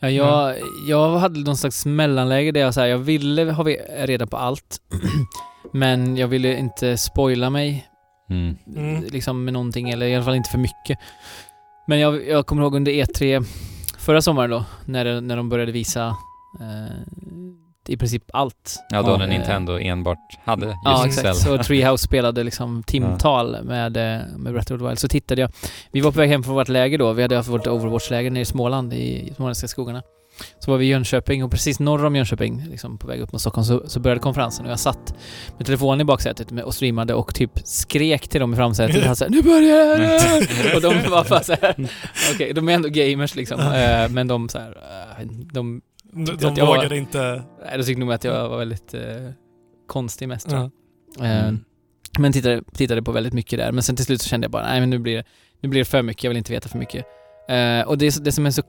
Ja, 0.00 0.10
jag, 0.10 0.54
jag 0.88 1.16
hade 1.18 1.40
någon 1.40 1.56
slags 1.56 1.86
mellanläge 1.86 2.52
där 2.52 2.60
jag, 2.60 2.74
så 2.74 2.80
här, 2.80 2.86
jag 2.86 2.98
ville 2.98 3.52
ha 3.52 3.64
reda 4.04 4.26
på 4.26 4.36
allt. 4.36 4.80
men 5.72 6.16
jag 6.16 6.28
ville 6.28 6.56
inte 6.58 6.96
spoila 6.96 7.50
mig 7.50 7.88
Mm. 8.30 8.56
Mm. 8.76 9.04
liksom 9.04 9.44
med 9.44 9.52
någonting, 9.52 9.90
eller 9.90 10.06
i 10.06 10.14
alla 10.14 10.24
fall 10.24 10.34
inte 10.34 10.50
för 10.50 10.58
mycket. 10.58 10.98
Men 11.86 11.98
jag, 12.00 12.28
jag 12.28 12.46
kommer 12.46 12.62
ihåg 12.62 12.74
under 12.74 12.92
E3 12.92 13.44
förra 13.98 14.22
sommaren 14.22 14.50
då, 14.50 14.64
när, 14.84 15.04
det, 15.04 15.20
när 15.20 15.36
de 15.36 15.48
började 15.48 15.72
visa 15.72 16.06
eh, 16.60 16.96
i 17.88 17.96
princip 17.96 18.22
allt. 18.32 18.78
Ja, 18.90 19.02
då 19.02 19.16
när 19.16 19.24
eh, 19.24 19.30
Nintendo 19.30 19.78
enbart 19.78 20.18
hade 20.44 20.66
just 20.66 20.78
Ja, 20.84 21.06
exakt. 21.06 21.36
Så 21.36 21.58
Treehouse 21.58 22.04
spelade 22.04 22.44
liksom 22.44 22.82
timtal 22.82 23.64
med, 23.64 23.96
eh, 23.96 24.26
med 24.36 24.52
Breath 24.52 24.72
of 24.72 24.80
the 24.80 24.86
Wild. 24.86 24.98
Så 24.98 25.08
tittade 25.08 25.40
jag. 25.40 25.50
Vi 25.90 26.00
var 26.00 26.12
på 26.12 26.18
väg 26.18 26.30
hem 26.30 26.42
från 26.42 26.54
vårt 26.54 26.68
läger 26.68 26.98
då. 26.98 27.12
Vi 27.12 27.22
hade 27.22 27.36
haft 27.36 27.48
vårt 27.48 27.66
Overwatch-läger 27.66 28.30
nere 28.30 28.42
i 28.42 28.44
Småland, 28.44 28.94
i 28.94 29.32
småländska 29.36 29.68
skogarna. 29.68 30.02
Så 30.58 30.70
var 30.70 30.78
vi 30.78 30.86
i 30.86 30.88
Jönköping 30.88 31.44
och 31.44 31.50
precis 31.50 31.80
norr 31.80 32.04
om 32.04 32.16
Jönköping, 32.16 32.64
liksom 32.70 32.98
på 32.98 33.06
väg 33.06 33.20
upp 33.20 33.32
mot 33.32 33.40
Stockholm, 33.40 33.64
så, 33.64 33.82
så 33.86 34.00
började 34.00 34.20
konferensen 34.20 34.64
och 34.64 34.70
jag 34.70 34.80
satt 34.80 35.14
med 35.56 35.66
telefonen 35.66 36.00
i 36.00 36.04
baksätet 36.04 36.50
med, 36.50 36.64
och 36.64 36.74
streamade 36.74 37.14
och 37.14 37.34
typ 37.34 37.50
skrek 37.64 38.28
till 38.28 38.40
dem 38.40 38.52
i 38.52 38.56
framsätet. 38.56 39.04
Jag 39.04 39.16
så 39.16 39.24
här, 39.24 39.30
nu 39.30 39.42
börjar 39.42 39.98
det! 39.98 40.74
och 40.76 40.82
de 40.82 41.10
var 41.10 41.28
bara 41.28 41.42
såhär, 41.42 41.74
okej, 42.34 42.52
de 42.52 42.68
är 42.68 42.72
ändå 42.72 42.88
gamers 42.88 43.34
liksom. 43.34 43.60
Eh, 43.60 44.08
men 44.08 44.28
de 44.28 44.48
så 44.48 44.58
här, 44.58 44.76
eh, 45.20 45.26
de, 45.52 45.80
De, 46.12 46.24
de 46.24 46.32
att 46.46 46.56
jag 46.56 46.66
var- 46.66 46.76
vågade 46.76 46.96
inte... 46.96 47.42
nej, 47.64 47.78
de 47.78 47.84
tyckte 47.84 48.00
nog 48.00 48.12
att 48.12 48.24
jag 48.24 48.48
var 48.48 48.58
väldigt 48.58 48.94
eh, 48.94 49.00
konstig 49.86 50.28
mest 50.28 50.48
tror 50.48 50.60
jag. 50.60 50.70
Ja. 51.18 51.24
Eh, 51.24 51.48
Mm. 51.48 51.64
Men 52.18 52.32
tittade, 52.32 52.62
tittade 52.72 53.02
på 53.02 53.12
väldigt 53.12 53.32
mycket 53.32 53.58
där. 53.58 53.72
Men 53.72 53.82
sen 53.82 53.96
till 53.96 54.04
slut 54.04 54.20
så 54.22 54.28
kände 54.28 54.44
jag 54.44 54.50
bara, 54.50 54.62
nej 54.66 54.80
men 54.80 54.90
nu 54.90 54.98
blir 54.98 55.16
det, 55.16 55.24
nu 55.60 55.68
blir 55.68 55.80
det 55.80 55.84
för 55.84 56.02
mycket, 56.02 56.24
jag 56.24 56.30
vill 56.30 56.36
inte 56.38 56.52
veta 56.52 56.68
för 56.68 56.78
mycket. 56.78 57.04
Eh, 57.48 57.80
och 57.88 57.98
det, 57.98 58.24
det 58.24 58.32
som 58.32 58.46
är 58.46 58.50
så 58.50 58.62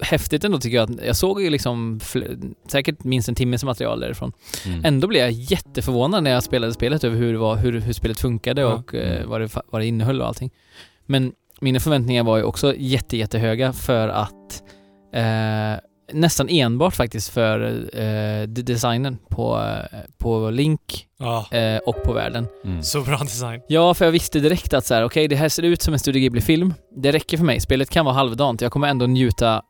häftigt 0.00 0.44
ändå 0.44 0.58
tycker 0.58 0.76
jag, 0.76 0.90
att 0.90 1.04
jag 1.06 1.16
såg 1.16 1.42
ju 1.42 1.50
liksom 1.50 2.00
säkert 2.68 3.04
minst 3.04 3.28
en 3.28 3.34
timmes 3.34 3.64
material 3.64 4.00
därifrån. 4.00 4.32
Mm. 4.66 4.84
Ändå 4.84 5.08
blev 5.08 5.22
jag 5.22 5.30
jätteförvånad 5.30 6.22
när 6.24 6.30
jag 6.30 6.42
spelade 6.42 6.72
spelet 6.72 7.04
över 7.04 7.16
hur, 7.16 7.32
det 7.32 7.38
var, 7.38 7.56
hur, 7.56 7.80
hur 7.80 7.92
spelet 7.92 8.20
funkade 8.20 8.60
Ja. 8.60 8.74
och 8.74 8.94
eh, 8.94 9.16
Mm. 9.16 9.28
vad, 9.30 9.40
det, 9.40 9.48
vad 9.70 9.80
det 9.80 9.86
innehöll 9.86 10.20
och 10.20 10.26
allting. 10.26 10.50
Men 11.06 11.32
mina 11.60 11.80
förväntningar 11.80 12.24
var 12.24 12.36
ju 12.36 12.42
också 12.42 12.74
jätte, 12.76 13.16
jättehöga 13.16 13.72
för 13.72 14.08
att 14.08 14.62
eh, 15.14 15.80
nästan 16.12 16.48
enbart 16.48 16.94
faktiskt 16.94 17.28
för 17.28 17.60
eh, 17.98 18.46
de- 18.46 18.62
designen 18.62 19.18
på, 19.30 19.60
på 20.18 20.50
Link 20.50 21.06
Ja, 21.18 21.46
eh, 21.50 21.78
och 21.78 22.02
på 22.02 22.12
världen. 22.12 22.46
Mm. 22.64 22.82
så 22.82 23.00
bra 23.00 23.16
design. 23.18 23.60
Ja, 23.68 23.94
för 23.94 24.04
jag 24.04 24.12
visste 24.12 24.40
direkt 24.40 24.74
att 24.74 24.86
så 24.86 24.94
här, 24.94 25.04
okej, 25.04 25.28
det 25.28 25.36
här 25.36 25.48
ser 25.48 25.62
ut 25.62 25.82
som 25.82 25.94
en 25.94 26.00
Studio 26.00 26.20
Ghibli-film. 26.20 26.74
Det 26.96 27.12
räcker 27.12 27.36
för 27.36 27.44
mig. 27.44 27.60
Spelet 27.60 27.90
kan 27.90 28.04
vara 28.04 28.14
halvdant. 28.14 28.60
Jag 28.60 28.72
kommer 28.72 28.88
ändå 28.88 29.06
njuta 29.06 29.62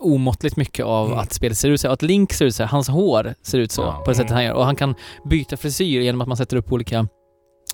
omåttligt 0.00 0.56
mycket 0.56 0.84
av 0.86 1.06
Mm. 1.06 1.18
att 1.18 1.32
spelet 1.32 1.58
ser 1.58 1.70
ut 1.70 1.80
så 1.80 1.86
här. 1.88 1.92
Att 1.94 2.02
Link 2.02 2.32
ser 2.32 2.44
ut 2.44 2.54
så 2.54 2.62
här. 2.62 2.70
Hans 2.70 2.88
hår 2.88 3.34
ser 3.42 3.58
ut 3.58 3.72
så, 3.72 3.82
Ja. 3.82 4.02
på 4.04 4.10
det 4.10 4.14
sättet 4.14 4.30
Mm. 4.30 4.36
han 4.36 4.44
gör. 4.44 4.54
Och 4.54 4.64
han 4.64 4.76
kan 4.76 4.94
byta 5.24 5.56
frisyr 5.56 6.00
genom 6.00 6.20
att 6.20 6.28
man 6.28 6.36
sätter 6.36 6.56
upp 6.56 6.72
olika... 6.72 7.08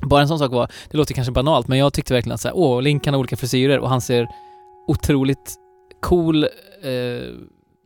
Bara 0.03 0.21
en 0.23 0.29
sån 0.29 0.39
sak 0.39 0.53
var, 0.53 0.69
det 0.91 0.97
låter 0.99 1.15
kanske 1.15 1.33
banalt, 1.33 1.69
men 1.69 1.79
jag 1.79 1.93
tyckte 1.93 2.15
verkligen 2.15 2.35
att 2.35 2.41
så 2.41 2.49
här, 2.49 2.57
åh, 2.57 2.83
Link 2.83 3.05
kan 3.05 3.15
ha 3.15 3.19
olika 3.19 3.37
frisyrer 3.37 3.79
och 3.79 3.89
han 3.89 4.01
ser 4.01 4.29
otroligt 4.89 5.55
cool, 6.01 6.45
eh, 6.45 6.51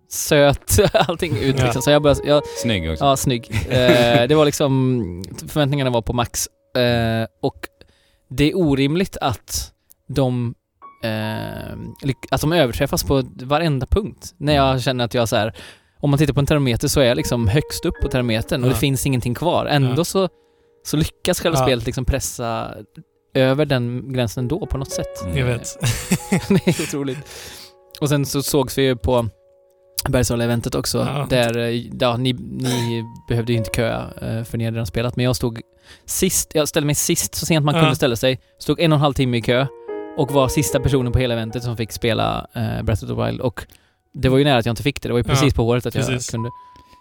söt, 0.08 0.78
allting 0.92 1.36
ut 1.38 1.58
Ja. 1.58 1.64
liksom. 1.64 1.82
Så 1.82 1.90
jag 1.90 2.02
började, 2.02 2.28
jag, 2.28 2.42
Snygg 2.62 2.90
också. 2.90 3.04
Ja, 3.04 3.16
snygg. 3.16 3.50
Eh, 3.68 4.26
det 4.28 4.34
var 4.34 4.44
liksom, 4.44 5.24
förväntningarna 5.48 5.90
var 5.90 6.02
på 6.02 6.12
max. 6.12 6.46
Eh, 6.76 7.26
och 7.42 7.56
det 8.30 8.50
är 8.50 8.56
orimligt 8.58 9.16
att 9.20 9.72
de, 10.08 10.54
eh, 11.04 11.72
att 12.30 12.40
de 12.40 12.52
överträffas 12.52 13.04
på 13.04 13.22
varenda 13.42 13.86
punkt. 13.86 14.34
När 14.36 14.54
jag 14.54 14.82
känner 14.82 15.04
att 15.04 15.14
jag 15.14 15.28
så 15.28 15.36
här, 15.36 15.54
om 16.00 16.10
man 16.10 16.18
tittar 16.18 16.34
på 16.34 16.40
en 16.40 16.46
termometer 16.46 16.88
så 16.88 17.00
är 17.00 17.04
jag 17.04 17.16
liksom 17.16 17.48
högst 17.48 17.84
upp 17.84 17.94
på 18.02 18.08
termometern 18.08 18.62
och 18.62 18.68
Ja. 18.68 18.72
det 18.72 18.78
finns 18.80 19.06
ingenting 19.06 19.34
kvar. 19.34 19.66
Ändå 19.66 19.94
Ja. 20.00 20.04
så, 20.04 20.28
så 20.86 20.96
lyckas 20.96 21.40
själva 21.40 21.58
Ja. 21.58 21.64
spelet 21.64 21.86
liksom 21.86 22.04
pressa 22.04 22.74
över 23.34 23.64
den 23.66 24.12
gränsen 24.12 24.44
ändå 24.44 24.66
på 24.66 24.78
något 24.78 24.92
sätt. 24.92 25.22
Mm. 25.24 25.36
Jag 25.36 25.46
vet. 25.46 25.78
det 26.48 26.68
är 26.68 26.82
otroligt. 26.82 27.18
Och 28.00 28.08
sen 28.08 28.26
så 28.26 28.42
sågs 28.42 28.78
vi 28.78 28.82
ju 28.82 28.96
på 28.96 29.28
Bergsala-eventet 30.08 30.74
också, 30.74 30.98
Ja. 30.98 31.26
där, 31.30 31.58
eh, 31.58 31.70
ja, 32.00 32.16
ni, 32.16 32.32
ni 32.32 33.04
behövde 33.28 33.52
ju 33.52 33.58
inte 33.58 33.70
köa 33.76 34.00
eh, 34.22 34.44
för 34.44 34.58
ni 34.58 34.64
hade 34.64 34.74
redan 34.74 34.86
spelat, 34.86 35.16
men 35.16 35.24
jag 35.24 35.36
stod 35.36 35.60
sist, 36.06 36.50
jag 36.54 36.68
ställde 36.68 36.86
mig 36.86 36.94
sist 36.94 37.34
så 37.34 37.46
sent 37.46 37.64
man 37.64 37.74
Ja. 37.74 37.80
kunde 37.80 37.96
ställa 37.96 38.16
sig, 38.16 38.40
stod 38.58 38.80
en 38.80 38.92
och 38.92 38.96
en 38.96 39.00
halv 39.00 39.12
timme 39.14 39.36
i 39.36 39.42
kö 39.42 39.66
och 40.16 40.30
var 40.32 40.48
sista 40.48 40.80
personen 40.80 41.12
på 41.12 41.18
hela 41.18 41.34
eventet 41.34 41.62
som 41.62 41.76
fick 41.76 41.92
spela 41.92 42.46
eh, 42.54 42.82
Breath 42.82 43.04
of 43.04 43.08
the 43.10 43.24
Wild 43.26 43.40
och 43.40 43.66
det 44.14 44.28
var 44.28 44.38
ju 44.38 44.44
nära 44.44 44.58
att 44.58 44.66
jag 44.66 44.72
inte 44.72 44.82
fick 44.82 45.02
det, 45.02 45.08
det 45.08 45.12
var 45.12 45.18
ju 45.18 45.24
Ja, 45.28 45.34
precis 45.34 45.54
på 45.54 45.62
året 45.68 45.86
att 45.86 45.94
jag 45.94 46.06
precis. 46.06 46.30
kunde. 46.30 46.48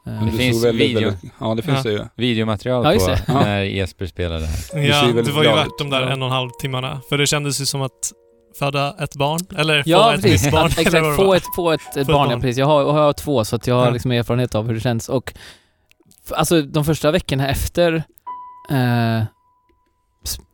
Eh, 0.08 0.14
Men 0.14 0.26
det 0.26 0.32
finns 0.32 0.64
väldigt, 0.66 0.90
video. 0.90 1.10
Väldigt, 1.10 1.32
ja, 1.40 1.56
det 1.56 1.62
finns 1.62 1.86
Ja. 1.86 1.92
det 1.92 1.98
ju. 1.98 2.04
Videomaterial 2.16 2.86
Ja, 2.94 3.00
på 3.00 3.08
det. 3.08 3.22
Ja. 3.28 3.34
när 3.34 3.62
Jesper 3.62 4.06
spelade 4.06 4.46
här. 4.46 4.80
Ja, 4.82 5.06
det 5.24 5.32
var 5.32 5.44
ju 5.44 5.50
värt 5.50 5.78
de 5.80 5.90
där 5.90 6.02
Ja. 6.02 6.10
en 6.10 6.22
och 6.22 6.28
en 6.28 6.32
halv 6.34 6.50
timmarna. 6.62 7.02
För 7.10 7.18
det 7.18 7.28
kändes 7.28 7.62
ju 7.62 7.66
som 7.66 7.82
att 7.82 8.12
föda 8.60 8.96
ett 9.00 9.16
barn. 9.16 9.40
Eller 9.58 9.84
få 9.84 9.90
Ja, 9.90 10.14
ett 10.14 10.22
precis. 10.22 10.44
visst 10.44 10.52
barn. 10.52 10.66
Att, 10.66 10.72
eller 10.78 10.88
exakt. 10.88 11.06
det 11.06 11.16
Få 11.26 11.34
ett, 11.34 11.44
få 11.56 11.72
ett, 11.72 11.98
ett 11.98 12.08
barn, 12.08 12.18
ja, 12.24 12.28
barn. 12.30 12.42
precis. 12.42 12.58
Jag 12.58 12.66
har, 12.66 12.82
jag 12.82 12.92
har 12.94 13.14
två, 13.14 13.46
så 13.46 13.56
att 13.56 13.68
jag 13.68 13.76
har 13.76 13.92
liksom 13.92 14.12
erfarenhet 14.12 14.56
av 14.56 14.68
hur 14.68 14.74
det 14.74 14.80
känns. 14.80 15.10
Och 15.10 15.34
alltså 16.32 16.62
de 16.62 16.86
första 16.86 17.12
veckorna 17.12 17.50
efter 17.50 18.04
eh, 18.72 19.24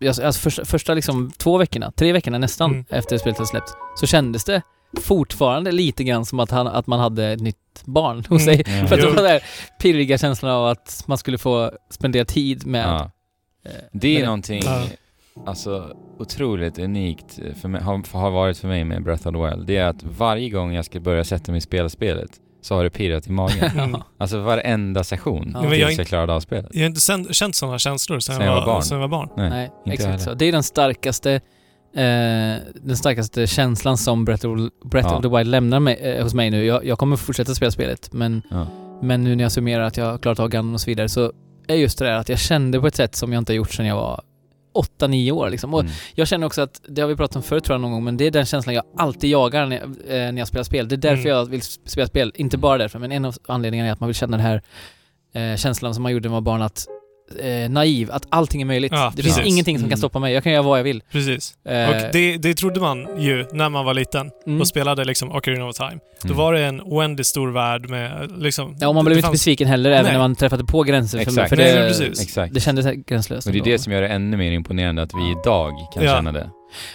alltså, 0.08 0.32
första, 0.42 0.66
första 0.66 0.94
liksom 0.94 1.32
två 1.38 1.58
veckorna, 1.58 1.92
tre 1.92 2.12
veckorna 2.12 2.38
nästan 2.38 2.72
Mm. 2.72 2.86
efter 2.90 3.18
spelet 3.18 3.38
hade 3.38 3.48
släppts, 3.48 3.74
så 4.00 4.08
kändes 4.08 4.44
det 4.46 4.62
fortfarande 5.02 5.72
lite 5.72 6.04
grann 6.04 6.26
som 6.26 6.40
att, 6.40 6.52
han, 6.52 6.68
att 6.68 6.88
man 6.88 7.00
hade 7.00 7.26
ett 7.28 7.42
nytt 7.42 7.84
barn 7.86 8.26
hos 8.30 8.42
Mm. 8.48 8.56
sig. 8.66 8.80
Ja. 8.82 8.88
För 8.88 8.96
att 8.96 9.02
det 9.02 9.08
var 9.08 9.16
den 9.16 9.24
där 9.24 9.44
pirriga 9.82 10.18
känslan 10.18 10.52
av 10.52 10.66
att 10.68 11.04
man 11.08 11.18
skulle 11.18 11.38
få 11.38 11.72
spendera 11.90 12.26
tid 12.26 12.66
med... 12.66 12.86
Ja. 12.88 13.12
eh, 13.66 13.72
Det 13.94 14.08
är 14.16 14.20
med 14.20 14.26
någonting, 14.26 14.62
Ja. 14.66 14.84
Alltså 15.46 15.96
otroligt 16.20 16.80
unikt 16.80 17.40
för 17.62 17.68
mig, 17.70 17.82
har, 17.82 18.18
har 18.20 18.32
varit 18.32 18.58
för 18.58 18.68
mig 18.68 18.84
med 18.84 19.04
Breath 19.04 19.28
of 19.28 19.34
the 19.34 19.40
Wild. 19.56 19.68
Det 19.68 19.78
är 19.78 19.86
att 19.86 20.04
varje 20.04 20.50
gång 20.50 20.74
jag 20.74 20.86
ska 20.86 21.00
börja 21.00 21.24
sätta 21.24 21.52
mig 21.52 21.58
i 21.58 21.62
spela 21.62 21.90
spelet 21.90 22.30
så 22.62 22.76
har 22.76 22.84
det 22.84 22.90
pirrat 22.90 23.28
i 23.28 23.32
magen. 23.32 23.70
Mm. 23.80 24.02
alltså 24.18 24.40
varenda 24.40 25.04
session 25.04 25.52
Ja. 25.54 25.62
Tills 25.62 25.78
jag 25.78 25.92
jag, 25.92 26.08
klarade 26.08 26.34
av 26.34 26.40
spelet. 26.40 26.68
Jag 26.74 26.82
har 26.82 26.86
inte 26.88 27.02
sen, 27.02 27.34
känt 27.34 27.56
sådana 27.56 27.80
känslor 27.80 28.20
sen, 28.20 28.36
Sen 28.36 28.46
jag 28.46 28.56
var 28.56 28.66
barn. 28.66 28.84
Sen 28.84 28.96
jag 29.02 29.08
var 29.08 29.18
barn. 29.18 29.30
Nej. 29.38 29.50
Nej, 29.50 29.72
inte 29.86 29.94
exakt 29.94 30.08
heller. 30.10 30.24
så. 30.24 30.34
Det 30.34 30.46
är 30.46 30.52
den 30.52 30.64
starkaste, 30.64 31.32
eh, 31.34 31.42
den 32.84 32.98
starkaste 32.98 33.48
känslan 33.48 33.98
som 33.98 34.26
Breath 34.26 34.48
of, 34.48 34.70
Breath 34.86 35.08
Ja. 35.12 35.16
of 35.18 35.22
the 35.22 35.38
Wild 35.38 35.48
lämnar 35.48 35.80
mig, 35.80 35.96
eh, 35.96 36.24
hos 36.24 36.34
mig 36.34 36.50
nu. 36.50 36.66
Jag, 36.66 36.86
jag 36.86 36.98
kommer 36.98 37.16
fortsätta 37.16 37.56
spela 37.56 37.72
spelet, 37.72 38.14
men, 38.14 38.42
Ja. 38.50 38.68
men 39.02 39.24
nu 39.24 39.36
när 39.36 39.44
jag 39.44 39.52
summerar 39.52 39.84
att 39.84 39.98
jag 39.98 40.06
har 40.06 40.18
klarat 40.18 40.40
av 40.40 40.50
Ganon 40.50 40.74
och 40.74 40.82
så 40.82 40.86
vidare 40.90 41.10
så 41.10 41.32
är 41.68 41.76
just 41.76 42.00
det 42.00 42.06
där 42.06 42.14
att 42.14 42.30
jag 42.30 42.40
kände 42.40 42.80
på 42.80 42.88
ett 42.88 42.96
sätt 42.96 43.16
som 43.16 43.34
jag 43.34 43.42
inte 43.42 43.54
har 43.54 43.56
gjort 43.58 43.72
sedan 43.72 43.86
jag 43.86 43.96
var 43.96 44.22
8-9 45.00 45.32
år 45.32 45.50
liksom. 45.50 45.74
Och 45.74 45.80
Mm. 45.80 45.92
jag 46.16 46.28
känner 46.28 46.48
också 46.48 46.62
att, 46.62 46.82
det 46.88 47.02
har 47.02 47.10
vi 47.10 47.16
pratat 47.16 47.36
om 47.36 47.44
förut 47.44 47.64
tror 47.64 47.74
jag 47.74 47.82
någon 47.82 47.92
gång, 47.92 48.04
men 48.04 48.18
det 48.18 48.26
är 48.28 48.32
den 48.32 48.46
känslan 48.46 48.76
jag 48.76 48.84
alltid 48.98 49.30
jagar 49.30 49.66
när 49.66 49.76
jag, 49.78 49.84
eh, 49.90 50.32
när 50.32 50.38
jag 50.38 50.48
spelar 50.48 50.64
spel. 50.64 50.88
Det 50.88 50.96
är 50.96 50.98
därför 50.98 51.26
Mm. 51.26 51.38
jag 51.38 51.46
vill 51.46 51.62
spela 51.62 52.08
spel. 52.08 52.32
Inte 52.36 52.58
bara 52.58 52.78
därför, 52.78 53.00
men 53.00 53.12
en 53.12 53.26
av 53.26 53.36
anledningarna 53.48 53.90
är 53.90 53.94
att 53.94 54.00
man 54.00 54.08
vill 54.08 54.16
känna 54.16 54.38
den 54.38 54.46
här 54.46 54.62
eh, 55.34 55.58
känslan 55.58 55.94
som 55.94 56.04
man 56.04 56.12
gjorde 56.12 56.30
när 56.30 56.32
man 56.36 56.44
var 56.44 56.52
barn, 56.54 56.62
att 56.62 56.86
eh, 57.40 57.70
naiv, 57.70 58.12
att 58.12 58.26
allting 58.30 58.62
är 58.62 58.66
möjligt. 58.66 58.92
Ja, 58.96 59.14
det 59.16 59.24
finns 59.24 59.36
precis. 59.36 59.52
ingenting 59.54 59.78
som 59.78 59.84
kan 59.84 59.90
Mm. 59.90 59.98
stoppa 59.98 60.20
mig. 60.20 60.34
Jag 60.34 60.44
kan 60.44 60.52
göra 60.52 60.62
vad 60.64 60.80
jag 60.80 60.84
vill. 60.84 61.04
Precis. 61.12 61.54
Eh, 61.66 61.90
Och 61.90 61.96
det, 62.14 62.38
det 62.38 62.54
trodde 62.54 62.80
man 62.80 63.08
ju 63.22 63.46
när 63.54 63.70
man 63.70 63.86
var 63.86 63.94
liten 63.94 64.32
mm. 64.48 64.62
och 64.62 64.68
spelade 64.68 65.06
liksom 65.06 65.32
Ocarina 65.32 65.66
of 65.68 65.76
Time. 65.76 65.98
Då 66.22 66.28
Mm. 66.28 66.38
var 66.38 66.54
det 66.54 66.66
en 66.66 66.82
oändligt 66.82 67.28
stor 67.28 67.52
värld 67.52 67.90
med 67.90 68.32
liksom... 68.42 68.76
Ja, 68.80 68.88
och 68.88 68.96
man 68.96 69.06
blev 69.06 69.16
det 69.16 69.20
inte 69.20 69.28
fanns- 69.28 69.32
besviken 69.34 69.68
heller, 69.68 69.92
även 69.92 70.04
Nej. 70.04 70.12
när 70.12 70.20
man 70.20 70.36
träffade 70.36 70.64
på 70.66 70.84
gränser. 70.84 71.18
För, 71.18 71.24
Exakt. 71.32 71.50
för 71.50 71.56
Nej, 71.58 71.74
det, 71.74 71.80
men 71.80 71.88
precis. 71.88 72.22
Exakt. 72.22 72.54
det 72.54 72.60
kändes 72.60 72.86
gränslöst. 73.08 73.48
Och 73.48 73.54
det 73.54 73.58
är 73.58 73.62
ändå. 73.62 73.72
det 73.72 73.80
som 73.80 73.94
gör 73.94 74.02
det 74.02 74.08
ännu 74.08 74.38
mer 74.38 74.52
imponerande 74.52 75.02
att 75.02 75.14
vi 75.14 75.32
idag 75.42 75.72
kan 75.94 76.04
Ja. 76.04 76.16
känna 76.16 76.32
det. 76.32 76.50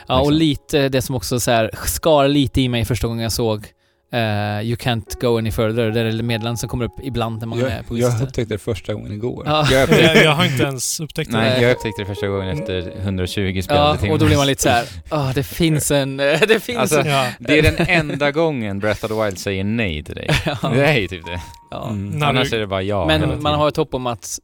Ja, 0.09 0.21
och 0.21 0.33
liksom. 0.33 0.39
lite 0.79 0.89
det 0.89 1.03
som 1.03 1.15
också 1.15 1.41
så 1.41 1.51
här 1.51 1.71
skar 1.85 2.29
lite 2.29 2.61
i 2.61 2.69
mig 2.69 2.85
första 2.85 3.07
gången 3.07 3.23
jag 3.23 3.33
såg 3.33 3.67
eh, 4.13 4.19
You 4.67 4.77
can't 4.77 5.21
go 5.21 5.39
any 5.39 5.51
further. 5.53 5.91
Det 5.91 6.01
är 6.01 6.05
det 6.05 6.23
meddelandet 6.23 6.61
som 6.61 6.69
kommer 6.69 6.85
upp 6.85 6.93
ibland 7.03 7.41
när 7.41 7.47
man 7.47 7.59
Jag, 7.59 7.69
är 7.71 7.83
på 7.83 7.99
jag 7.99 8.11
vissa 8.11 8.25
upptäckte 8.25 8.55
det 8.55 8.59
första 8.59 8.95
gången 8.95 9.13
igår. 9.13 9.43
Ja. 9.47 9.69
Jag 9.73 9.83
upptäckte, 9.83 10.05
jag, 10.15 10.25
jag 10.25 10.31
har 10.31 10.45
inte 10.45 10.63
ens 10.63 11.01
upptäckt 11.01 11.31
det. 11.31 11.37
nej, 11.39 11.63
jag 11.63 11.73
upptäckte 11.73 12.03
det 12.03 12.07
första 12.07 12.27
gången 12.29 12.59
efter 12.59 12.93
120 13.03 13.61
spelade 13.63 13.87
Ja, 13.89 13.97
timmar. 13.97 14.13
och 14.13 14.19
då 14.19 14.27
blir 14.27 14.37
man 14.37 14.47
lite 14.47 14.63
så 14.63 14.69
här. 14.69 14.85
ah 15.09 15.33
det 15.35 15.43
finns 15.43 15.91
en... 15.91 16.17
det 16.17 16.63
finns 16.63 16.79
Alltså, 16.79 17.01
en... 17.01 17.07
Ja. 17.07 17.27
Det 17.39 17.59
är 17.59 17.63
den 17.63 17.87
enda 17.89 18.31
gången 18.31 18.79
Breath 18.79 19.05
of 19.05 19.11
the 19.11 19.25
Wild 19.25 19.39
säger 19.39 19.65
nej 19.65 20.05
till 20.05 20.15
dig. 20.15 20.31
Ja. 20.63 20.69
Det 20.75 20.87
är 20.87 20.99
ju 20.99 21.09
typ 21.09 21.27
det. 21.27 21.41
Ja. 21.71 21.89
Mm. 21.91 22.11
När 22.19 22.27
Annars 22.27 22.53
är 22.53 22.59
det 22.59 22.67
bara 22.67 22.83
ja 22.83 23.07
Men 23.07 23.43
man 23.43 23.55
har 23.55 23.69
ett 23.69 23.77
hopp 23.77 23.95
om 23.95 24.07
att 24.07 24.39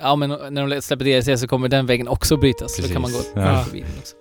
Ja 0.00 0.16
men 0.16 0.30
när 0.50 0.66
de 0.66 0.82
släpper 0.82 1.04
DLC 1.04 1.40
så 1.40 1.48
kommer 1.48 1.68
den 1.68 1.86
vägen 1.86 2.08
också 2.08 2.36
brytas. 2.36 2.76
Så 2.76 2.82
då 2.82 2.88
kan 2.88 3.02
man 3.02 3.12
gå 3.12 3.18
Precis. 3.18 3.32
Ja. 3.34 3.64
förbi 3.64 3.80
den 3.80 3.90
också. 4.00 4.14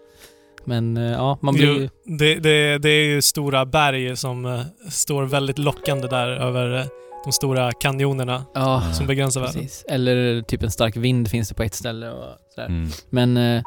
Men 0.67 0.97
eh, 0.97 1.11
ja, 1.11 1.37
man 1.41 1.53
blir 1.53 1.65
ju... 1.65 1.81
Jo, 1.81 2.17
det, 2.17 2.35
det, 2.35 2.77
det 2.77 2.89
är 2.89 3.05
ju 3.05 3.21
stora 3.21 3.65
berg 3.65 4.17
som 4.17 4.45
eh, 4.45 4.61
står 4.89 5.23
väldigt 5.23 5.57
lockande 5.57 6.07
där 6.07 6.27
över 6.27 6.77
eh, 6.77 6.85
de 7.25 7.31
stora 7.31 7.71
kanjonerna 7.71 8.43
Ja, 8.53 8.83
som 8.93 9.07
begränsar 9.07 9.41
världen. 9.41 9.67
Eller 9.89 10.41
typ 10.41 10.63
en 10.63 10.71
stark 10.71 10.95
vind 10.97 11.29
finns 11.29 11.49
det 11.49 11.55
på 11.55 11.63
ett 11.63 11.73
ställe 11.73 12.09
och 12.09 12.25
sådär. 12.55 12.67
Mm. 12.67 12.89
Men 13.09 13.63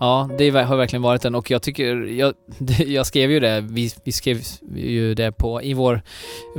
ja, 0.00 0.30
det 0.38 0.50
har 0.50 0.76
verkligen 0.76 1.02
varit 1.02 1.22
den 1.22 1.34
och 1.34 1.50
jag 1.50 1.62
tycker, 1.62 1.96
jag, 1.96 2.34
jag 2.86 3.06
skrev 3.06 3.30
ju 3.30 3.40
det, 3.40 3.60
vi, 3.60 3.90
vi 4.04 4.12
skrev 4.12 4.40
ju 4.76 5.14
det 5.14 5.32
på, 5.32 5.62
i 5.62 5.74
vår 5.74 6.02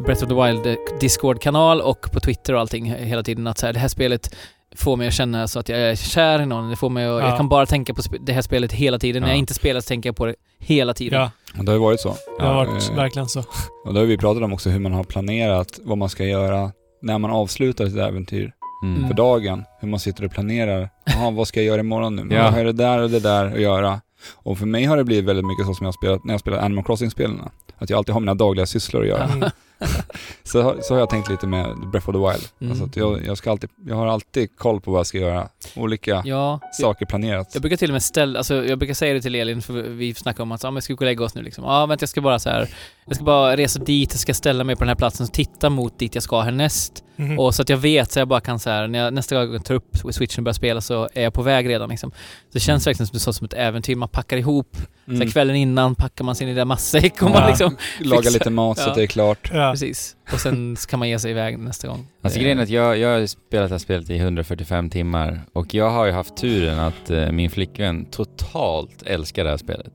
Breath 0.06 0.24
of 0.24 0.30
the 0.30 0.36
Wild 0.36 0.78
Discord-kanal 1.00 1.82
och 1.82 2.12
på 2.12 2.20
Twitter 2.20 2.54
och 2.54 2.60
allting 2.60 2.86
hela 2.86 3.24
tiden 3.24 3.48
att 3.48 3.58
så 3.58 3.66
här, 3.66 3.74
det 3.74 3.80
här 3.80 3.88
spelet 3.88 4.36
får 4.76 4.98
mig 4.98 5.08
att 5.08 5.14
känna 5.14 5.48
så 5.48 5.60
att 5.60 5.70
jag 5.70 5.80
är 5.80 5.96
kär 5.96 6.42
i 6.42 6.46
någon. 6.46 6.70
Det 6.70 6.76
får 6.76 6.90
mig 6.90 7.06
att, 7.06 7.22
Ja. 7.22 7.28
jag 7.30 7.38
kan 7.38 7.50
bara 7.50 7.66
tänka 7.66 7.94
på 7.94 8.02
det 8.22 8.34
här 8.34 8.42
spelet 8.42 8.72
hela 8.74 9.00
tiden. 9.00 9.22
När 9.22 9.30
Ja. 9.30 9.34
jag 9.34 9.40
inte 9.40 9.54
spelar 9.54 9.80
så 9.82 9.88
tänker 9.88 10.10
jag 10.10 10.16
på 10.16 10.26
det 10.26 10.36
hela 10.60 10.94
tiden. 10.94 11.20
Ja, 11.22 11.32
Och 11.60 11.66
det 11.66 11.72
har 11.72 11.78
ju 11.78 11.82
varit 11.84 12.00
så. 12.00 12.16
det 12.40 12.46
har 12.46 12.52
Ja, 12.66 12.72
varit 12.72 12.90
eh, 12.90 12.96
verkligen 12.96 13.28
så. 13.28 13.40
Och 13.86 13.94
då 13.94 14.00
har 14.00 14.06
vi 14.06 14.18
pratat 14.18 14.44
om 14.44 14.54
också 14.54 14.70
hur 14.70 14.80
man 14.80 14.94
har 14.94 15.04
planerat 15.04 15.80
vad 15.84 15.98
man 15.98 16.10
ska 16.10 16.26
göra 16.26 16.72
när 17.02 17.18
man 17.18 17.32
avslutar 17.32 17.86
sitt 17.86 17.98
äventyr 17.98 18.54
Mm. 18.84 19.08
för 19.08 19.14
dagen. 19.14 19.64
Hur 19.82 19.88
man 19.88 20.00
sitter 20.00 20.26
och 20.26 20.32
planerar. 20.32 20.90
Jaha, 21.06 21.32
vad 21.32 21.48
ska 21.48 21.60
jag 21.60 21.68
göra 21.68 21.80
imorgon 21.80 22.16
nu? 22.16 22.28
Ja. 22.36 22.44
Ja. 22.44 22.50
Har 22.52 22.64
det 22.64 22.72
där 22.72 23.00
och 23.00 23.10
det 23.10 23.20
där 23.20 23.46
att 23.46 23.62
göra? 23.62 24.02
Och 24.36 24.58
för 24.58 24.66
mig 24.66 24.86
har 24.86 24.98
det 24.98 25.04
blivit 25.04 25.26
väldigt 25.26 25.46
mycket 25.46 25.66
så 25.66 25.74
som 25.74 25.84
jag 25.86 25.88
har 25.88 25.94
spelat 25.98 26.24
när 26.24 26.34
jag 26.34 26.40
spelar 26.42 26.58
Animal 26.58 26.84
Crossing-spelen. 26.86 27.40
Att 27.78 27.90
jag 27.90 27.98
alltid 27.98 28.14
har 28.14 28.20
mina 28.20 28.34
dagliga 28.34 28.66
sysslor 28.66 29.02
att 29.02 29.08
göra. 29.08 29.24
Mm. 29.24 29.50
Så, 30.44 30.62
har- 30.62 30.78
så 30.82 30.94
har 30.94 31.00
jag 31.00 31.10
tänkt 31.10 31.30
lite 31.30 31.48
med 31.48 31.66
Breath 31.92 32.10
of 32.10 32.16
the 32.16 32.20
Wild. 32.20 32.48
Mm. 32.60 32.72
Alltså 32.72 32.86
att 32.86 32.96
jag, 32.96 33.26
jag, 33.26 33.38
ska 33.38 33.52
alltid, 33.52 33.70
jag 33.88 33.96
har 33.96 34.08
alltid 34.08 34.58
koll 34.58 34.82
på 34.82 34.92
vad 34.92 35.00
jag 35.00 35.08
ska 35.08 35.18
göra 35.18 35.48
olika 35.76 36.22
Ja, 36.26 36.60
saker 36.74 37.06
planerat. 37.06 37.50
Jag 37.54 37.62
brukar 37.62 37.78
till 37.78 37.90
och 37.90 37.94
med 37.94 38.04
ställa, 38.04 38.40
alltså 38.40 38.66
jag 38.66 38.78
brukar 38.80 38.94
säga 38.94 39.14
det 39.14 39.22
till 39.22 39.36
Elin 39.36 39.62
för 39.62 39.74
vi 39.74 40.14
snackar 40.14 40.44
om 40.44 40.52
att 40.52 40.64
ja, 40.64 40.72
men 40.72 40.82
ska 40.82 40.94
vi 40.94 40.96
gå 40.96 41.02
och 41.02 41.06
lägga 41.06 41.26
oss 41.26 41.36
nu 41.36 41.42
liksom? 41.42 41.64
Ja, 41.64 41.86
vänta 41.86 42.04
jag 42.04 42.10
ska 42.10 42.22
bara 42.22 42.40
så 42.40 42.50
här. 42.50 42.68
jag 43.06 43.16
ska 43.16 43.24
bara 43.26 43.58
resa 43.58 43.80
dit, 43.80 44.10
jag 44.14 44.20
ska 44.20 44.34
ställa 44.34 44.64
mig 44.64 44.76
på 44.76 44.80
den 44.84 44.90
här 44.90 44.96
platsen 44.96 45.26
och 45.26 45.34
titta 45.34 45.70
mot 45.70 46.00
dit 46.00 46.16
jag 46.16 46.24
ska 46.24 46.42
härnäst. 46.42 47.04
Mhm. 47.16 47.40
Och 47.40 47.56
så 47.56 47.62
att 47.62 47.70
jag 47.70 47.78
vet 47.78 48.12
så 48.12 48.20
jag 48.20 48.28
bara 48.28 48.42
kan 48.42 48.60
så 48.60 48.70
här, 48.70 48.88
när 48.88 49.00
jag 49.00 49.14
nästa 49.14 49.36
gång 49.46 49.54
jag 49.54 49.66
tar 49.66 49.76
upp 49.76 49.98
switchen 50.12 50.40
och 50.42 50.44
börjar 50.44 50.54
spela 50.54 50.82
så 50.82 51.10
är 51.14 51.24
jag 51.24 51.34
på 51.34 51.42
väg 51.42 51.70
redan 51.70 51.90
liksom. 51.90 52.12
Så 52.12 52.18
det 52.52 52.60
känns 52.60 52.88
verkligen 52.88 53.08
som, 53.08 53.20
så, 53.20 53.34
som 53.34 53.46
ett 53.46 53.54
äventyr, 53.54 53.96
man 53.96 54.10
packar 54.10 54.38
ihop, 54.38 54.68
så 54.76 55.12
här, 55.12 55.16
Mm. 55.16 55.32
kvällen 55.32 55.56
innan 55.56 55.96
packar 55.96 56.26
man 56.26 56.36
sin 56.36 56.48
lilla 56.48 56.66
matsäck 56.66 57.22
och 57.24 57.30
Ja. 57.30 57.34
man 57.34 57.48
liksom, 57.50 57.78
Laga 58.00 58.22
fixar- 58.22 58.34
lite 58.34 58.50
mat 58.50 58.78
så 58.78 58.84
Ja. 58.84 58.90
att 58.90 58.96
det 58.96 59.04
är 59.04 59.08
klart. 59.08 59.50
ja. 59.54 59.71
Precis. 59.72 60.16
Och 60.34 60.40
sen 60.40 60.76
kan 60.90 61.00
man 61.00 61.10
ge 61.10 61.20
sig 61.20 61.32
iväg 61.32 61.60
nästa 61.60 61.88
gång. 61.88 62.08
Alltså 62.22 62.40
grejen 62.40 62.60
är 62.60 62.64
att 62.64 62.70
jag, 62.70 62.98
jag 62.98 63.20
har 63.20 63.26
spelat 63.26 63.70
det 63.70 63.74
här 63.74 63.80
spelet 63.80 64.10
i 64.10 64.18
145 64.18 64.90
timmar 64.90 65.42
och 65.54 65.74
jag 65.74 65.90
har 65.90 66.06
ju 66.06 66.12
haft 66.12 66.38
turen 66.38 66.80
att 66.80 67.10
eh, 67.10 67.32
min 67.32 67.50
flickvän 67.50 68.06
totalt 68.06 69.04
älskar 69.06 69.44
det 69.44 69.50
här 69.50 69.58
spelet. 69.58 69.94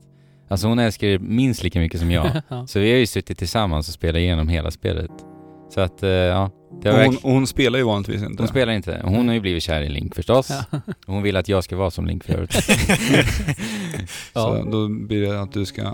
Alltså 0.49 0.67
hon 0.67 0.79
älskar 0.79 1.07
det 1.07 1.19
minst 1.19 1.63
lika 1.63 1.79
mycket 1.79 1.99
som 1.99 2.11
jag. 2.11 2.31
ja. 2.47 2.67
Så 2.67 2.79
vi 2.79 2.91
har 2.91 2.97
ju 2.97 3.05
suttit 3.05 3.37
tillsammans 3.37 3.87
och 3.87 3.93
spelat 3.93 4.19
igenom 4.19 4.47
hela 4.47 4.71
spelet. 4.71 5.11
Så 5.69 5.81
att, 5.81 6.03
eh, 6.03 6.09
ja. 6.09 6.51
Det 6.81 6.91
Och 6.91 6.97
hon, 7.05 7.15
och 7.17 7.31
hon 7.31 7.47
spelar 7.47 7.79
ju 7.79 7.85
vanligtvis 7.85 8.21
inte. 8.23 8.43
hon 8.43 8.47
spelar 8.47 8.73
inte. 8.73 9.01
Hon 9.03 9.27
har 9.27 9.33
ju 9.35 9.41
blivit 9.41 9.63
kär 9.63 9.81
i 9.81 9.89
Link 9.89 10.15
förstås. 10.15 10.49
Ja. 10.49 10.79
Och 10.87 10.93
Hon 11.13 11.23
vill 11.23 11.37
att 11.37 11.47
jag 11.49 11.63
ska 11.63 11.75
vara 11.75 11.91
som 11.91 12.05
Link 12.07 12.23
för 12.23 12.33
övrigt. 12.33 12.55
Ja. 14.33 14.41
Så 14.63 14.69
då 14.71 14.87
blir 14.87 15.21
det 15.21 15.41
att 15.41 15.53
du 15.53 15.65
ska 15.65 15.93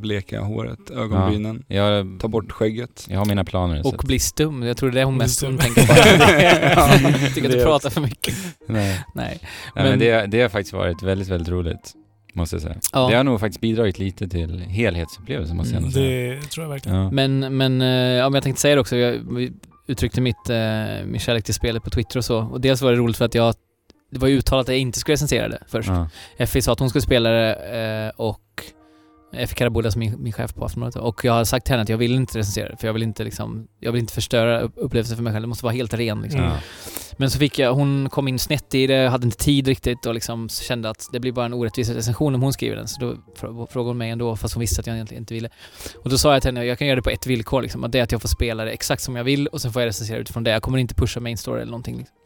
bleka 0.00 0.40
håret, 0.40 0.90
ögonbrynen, 0.90 1.64
Jag, 1.68 2.06
ta 2.20 2.28
bort 2.28 2.52
skägget. 2.52 3.06
jag 3.10 3.18
har 3.18 3.26
mina 3.26 3.44
planer. 3.44 3.86
Och 3.86 4.02
bli 4.06 4.18
stum. 4.18 4.62
Jag 4.62 4.76
tror 4.76 4.90
det 4.90 5.00
är 5.00 5.04
hon 5.04 5.16
mest 5.16 5.42
hon 5.42 5.58
tänker 5.58 5.86
på. 5.86 5.92
Jag 7.22 7.34
tycker 7.34 7.48
att 7.48 7.54
du 7.54 7.64
pratar 7.64 7.90
för 7.90 8.00
mycket. 8.00 8.34
Nej. 8.68 9.00
Nej. 9.14 9.38
Nej, 9.40 9.40
men, 9.74 9.84
Men- 9.84 9.98
det, 9.98 10.26
det 10.26 10.42
har 10.42 10.48
faktiskt 10.48 10.72
varit 10.72 11.02
väldigt, 11.02 11.28
väldigt 11.28 11.48
roligt. 11.48 11.92
Måste 12.34 12.56
jag 12.56 12.62
säga. 12.62 12.76
Ja. 12.92 13.08
Det 13.10 13.16
har 13.16 13.24
nog 13.24 13.40
faktiskt 13.40 13.60
bidragit 13.60 13.98
lite 13.98 14.28
till 14.28 14.58
helhetsupplevelsen 14.60 15.56
måste 15.56 15.72
jag 15.74 15.80
Mm. 15.80 15.92
säga. 15.92 16.34
Det 16.34 16.40
tror 16.42 16.64
jag 16.64 16.70
verkligen. 16.70 16.98
Ja. 16.98 17.10
Men, 17.10 17.56
men, 17.56 17.82
eh, 17.82 17.88
ja, 17.88 18.24
men 18.28 18.34
jag 18.34 18.42
tänkte 18.42 18.60
säga 18.62 18.74
det 18.74 18.80
också. 18.80 18.96
Jag 18.96 19.14
uttryckte 19.86 20.20
mitt, 20.20 20.50
eh, 20.50 20.56
min 21.06 21.18
kärlek 21.20 21.44
till 21.44 21.54
spelet 21.54 21.82
på 21.82 21.90
Twitter 21.90 22.18
och 22.18 22.24
så. 22.24 22.38
Och 22.38 22.60
dels 22.60 22.82
var 22.82 22.90
det 22.90 22.96
roligt 22.98 23.16
för 23.16 23.24
att 23.24 23.34
jag, 23.34 23.54
det 24.12 24.18
var 24.18 24.28
ju 24.28 24.38
uttalat 24.38 24.64
att 24.64 24.68
jag 24.68 24.78
inte 24.78 24.98
skulle 24.98 25.12
recensera 25.12 25.48
det 25.48 25.58
först. 25.68 25.88
Ja. 25.88 26.08
Effie 26.36 26.62
sa 26.62 26.72
att 26.72 26.80
hon 26.80 26.88
skulle 26.88 27.02
spela 27.02 27.30
det 27.30 27.54
eh, 27.54 28.20
och 28.20 28.40
Effie 29.32 29.54
Karabulla 29.56 29.90
som 29.90 30.00
min, 30.00 30.22
min 30.22 30.32
chef 30.32 30.54
på 30.54 30.64
Aftonbladet. 30.64 30.96
Och 30.96 31.24
jag 31.24 31.32
har 31.32 31.44
sagt 31.44 31.66
till 31.66 31.72
henne 31.72 31.82
att 31.82 31.88
jag 31.88 31.98
vill 31.98 32.14
inte 32.14 32.38
recensera 32.38 32.68
det 32.68 32.76
för 32.76 32.86
jag 32.88 32.92
vill 32.92 33.02
inte 33.02 33.24
liksom, 33.24 33.66
jag 33.80 33.92
vill 33.92 34.00
inte 34.00 34.12
förstöra 34.14 34.60
upp- 34.60 34.74
upplevelsen 34.76 35.16
för 35.16 35.22
mig 35.24 35.32
själv. 35.32 35.42
Det 35.42 35.46
måste 35.48 35.64
vara 35.64 35.74
helt 35.74 35.94
ren 35.94 36.22
liksom. 36.22 36.40
Ja. 36.42 36.56
Men 37.16 37.30
så 37.30 37.38
fick 37.38 37.58
jag, 37.58 37.74
hon 37.74 38.08
kom 38.10 38.28
in 38.28 38.38
snett 38.38 38.74
i 38.74 38.86
det, 38.86 39.08
hade 39.08 39.24
inte 39.24 39.36
tid 39.38 39.68
riktigt 39.68 40.06
och 40.06 40.14
liksom 40.14 40.48
kände 40.48 40.90
att 40.90 41.08
det 41.12 41.20
blir 41.20 41.32
bara 41.32 41.46
en 41.46 41.54
orättvis 41.54 41.88
recension 41.90 42.34
om 42.34 42.42
hon 42.42 42.52
skriver 42.52 42.76
den. 42.76 42.88
Så 42.88 43.00
då 43.00 43.14
frå- 43.40 43.66
frågade 43.70 43.90
hon 43.90 43.98
mig 43.98 44.10
ändå, 44.10 44.36
fast 44.36 44.54
hon 44.54 44.60
visste 44.60 44.80
att 44.80 44.86
jag 44.86 44.94
egentligen 44.96 45.22
inte 45.22 45.34
ville. 45.34 45.48
Och 46.04 46.10
då 46.10 46.18
sa 46.18 46.32
jag 46.32 46.42
till 46.42 46.48
henne, 46.48 46.64
jag 46.64 46.78
kan 46.78 46.86
göra 46.86 46.96
det 46.96 47.02
på 47.02 47.10
ett 47.10 47.26
villkor 47.26 47.62
liksom, 47.62 47.84
att 47.84 47.92
det 47.92 47.98
är 47.98 48.02
att 48.02 48.12
jag 48.12 48.20
får 48.20 48.28
spela 48.28 48.64
det 48.64 48.70
exakt 48.70 49.02
som 49.02 49.16
jag 49.16 49.24
vill 49.24 49.46
och 49.46 49.60
sen 49.60 49.72
får 49.72 49.82
jag 49.82 49.86
recensera 49.86 50.18
utifrån 50.18 50.44
det. 50.44 50.50
Jag 50.50 50.62
kommer 50.62 50.78
inte 50.78 50.94
pusha 50.94 51.20
main 51.20 51.36
story 51.38 51.60
eller 51.60 51.70
någonting. 51.70 51.96
Liksom. 51.96 52.16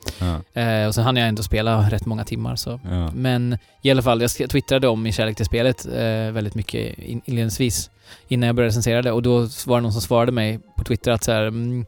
Ja. 0.55 0.61
Eh, 0.63 0.87
och 0.87 0.95
sen 0.95 1.05
hann 1.05 1.17
jag 1.17 1.29
ändå 1.29 1.43
spela 1.43 1.91
rätt 1.91 2.07
många 2.07 2.25
timmar 2.25 2.57
så. 2.57 2.81
Ja. 2.85 3.11
Men 3.15 3.59
i 3.83 3.91
alla 3.91 4.03
fall, 4.03 4.21
jag 4.39 4.51
twittrade 4.51 4.89
om 4.89 5.03
min 5.03 5.13
kärlek 5.13 5.37
till 5.37 5.47
spelet 5.47 5.87
eh, 5.87 6.31
väldigt 6.33 6.55
mycket 6.55 6.99
in- 6.99 7.23
inledningsvis 7.25 7.91
innan 8.29 8.47
jag 8.47 8.57
började 8.57 8.69
recensera 8.69 9.03
det 9.03 9.13
och 9.13 9.23
då 9.23 9.39
var 9.67 9.77
det 9.77 9.81
någon 9.83 9.93
som 9.93 10.01
svarade 10.03 10.33
mig 10.33 10.61
på 10.77 10.85
Twitter 10.85 11.11
att 11.11 11.25
så 11.25 11.33
här, 11.33 11.43
mm, 11.47 11.87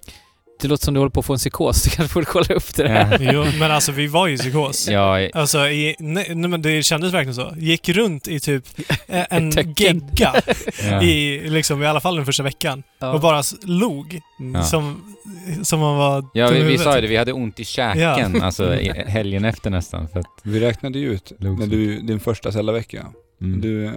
det 0.63 0.69
låter 0.69 0.85
som 0.85 0.95
du 0.95 1.01
håller 1.01 1.11
på 1.11 1.21
att 1.21 1.27
få 1.27 1.33
en 1.33 1.39
psykos, 1.39 1.83
du 1.83 1.91
kanske 1.91 2.15
borde 2.15 2.27
kolla 2.27 2.55
upp 2.55 2.75
det 2.75 2.83
där. 2.83 3.19
Ja. 3.21 3.33
Jo, 3.33 3.45
men 3.59 3.71
alltså 3.71 3.93
vi 3.93 4.07
var 4.07 4.27
ju 4.27 4.35
i 4.35 4.39
psykos. 4.39 4.89
Ja, 4.89 5.29
Alltså, 5.35 5.69
i, 5.69 5.97
nej, 5.99 6.27
nej, 6.35 6.51
men 6.51 6.63
det 6.63 6.83
kändes 6.83 7.15
verkligen 7.15 7.35
så. 7.35 7.55
Gick 7.57 7.89
runt 7.89 8.29
i 8.29 8.41
typ 8.41 8.65
eh, 9.07 9.25
en 9.31 9.51
gegga 9.77 10.35
ja. 10.91 11.03
i, 11.03 11.41
liksom, 11.51 11.83
i 11.83 11.87
alla 11.87 12.01
fall 12.01 12.17
den 12.17 12.27
första 12.27 12.43
veckan. 12.43 12.83
Ja. 12.99 13.13
Och 13.13 13.21
bara 13.21 13.43
log. 13.63 14.21
Mm. 14.41 14.63
Som, 14.63 15.15
som 15.63 15.81
man 15.81 15.97
var 15.97 16.25
ja 16.35 16.49
vi, 16.49 16.63
vi 16.63 16.79
sa 16.79 16.95
ju 16.95 17.01
det, 17.01 17.07
vi 17.09 17.17
hade 17.17 17.33
ont 17.33 17.61
i 17.61 17.65
käken 17.65 18.43
alltså 18.43 18.75
i 18.75 18.89
helgen 19.07 19.45
efter 19.45 19.71
nästan. 19.71 20.09
För 20.09 20.21
att, 20.21 20.27
Vi 20.43 20.61
räknade 20.61 20.99
ju 20.99 21.13
ut, 21.13 21.33
när 21.39 21.67
du, 21.67 22.01
din 22.01 22.21
första 22.21 22.53
Zelda-vecka, 22.53 23.07
mm. 23.41 23.61
du 23.61 23.93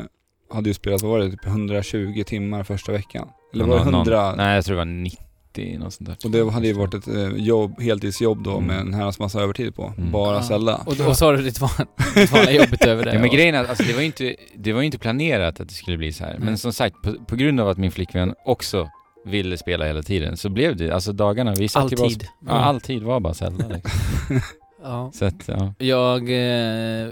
hade 0.54 0.70
ju 0.70 0.74
spelat, 0.74 1.02
vad 1.02 1.12
var 1.12 1.20
det, 1.20 1.32
typ 1.32 1.46
120 1.46 2.24
timmar 2.26 2.64
första 2.64 2.92
veckan? 2.92 3.28
Eller 3.54 3.66
var 3.66 3.76
det 3.76 3.82
100? 3.82 4.22
någon- 4.30 4.38
nej, 4.38 4.56
jag 4.56 4.66
tror 4.66 4.76
det 4.76 4.78
var 4.78 4.86
90 4.86 5.25
något 5.58 5.94
sånt 5.94 6.10
där. 6.10 6.18
Och 6.26 6.32
det 6.32 6.52
hade 6.54 6.68
ju 6.68 6.74
varit 6.74 6.94
ett 6.94 7.08
eh, 7.08 7.28
jobb, 7.36 7.82
heltidsjobb 7.82 8.44
då 8.44 8.52
Mm. 8.58 8.66
med 8.68 8.80
en 8.80 8.94
herrans 8.94 9.20
massa 9.20 9.42
övertid 9.42 9.76
på. 9.76 9.94
Mm. 9.98 10.12
Bara 10.12 10.36
Ja. 10.36 10.44
Zelda. 10.44 10.76
Och, 10.86 11.00
och 11.08 11.18
så 11.18 11.26
har 11.26 11.34
du 11.38 11.44
ditt 11.44 11.60
van- 11.62 11.70
ditt 12.16 12.32
vanliga 12.32 12.56
jobb 12.62 12.70
utöver 12.74 13.06
det. 13.06 13.14
Ja, 13.14 13.20
men 13.20 13.30
grejen 13.30 13.56
är 13.56 13.64
att 13.64 13.70
alltså, 13.70 13.84
det 13.84 13.94
var 13.94 14.00
ju 14.00 14.06
inte, 14.06 14.36
det 14.58 14.74
var 14.74 14.82
inte 14.82 14.98
planerat 14.98 15.60
att 15.60 15.68
det 15.68 15.74
skulle 15.74 15.98
bli 15.98 16.14
så 16.14 16.24
här. 16.24 16.36
Men 16.38 16.46
Nej. 16.48 16.58
som 16.58 16.74
sagt, 16.74 16.96
på, 17.04 17.14
på 17.28 17.36
grund 17.36 17.60
av 17.60 17.70
att 17.70 17.78
min 17.78 17.92
flickvän 17.92 18.34
också 18.46 18.90
ville 19.26 19.58
spela 19.58 19.86
hela 19.86 20.02
tiden 20.04 20.38
så 20.38 20.50
blev 20.50 20.76
det, 20.76 20.92
alltså 20.92 21.14
dagarna, 21.14 21.54
vi 21.58 21.68
satt 21.68 21.92
ju 21.92 21.96
bara 21.96 22.06
Alltid. 22.06 22.22
sp- 22.22 22.32
Ja, 22.48 22.52
alltid 22.54 23.04
var 23.04 23.20
bara 23.20 23.34
Zelda 23.34 23.68
liksom. 23.68 24.00
Ja. 24.84 25.12
Så 25.14 25.26
att, 25.26 25.48
ja. 25.48 25.74
Jag... 25.78 26.22
Eh, 26.30 27.08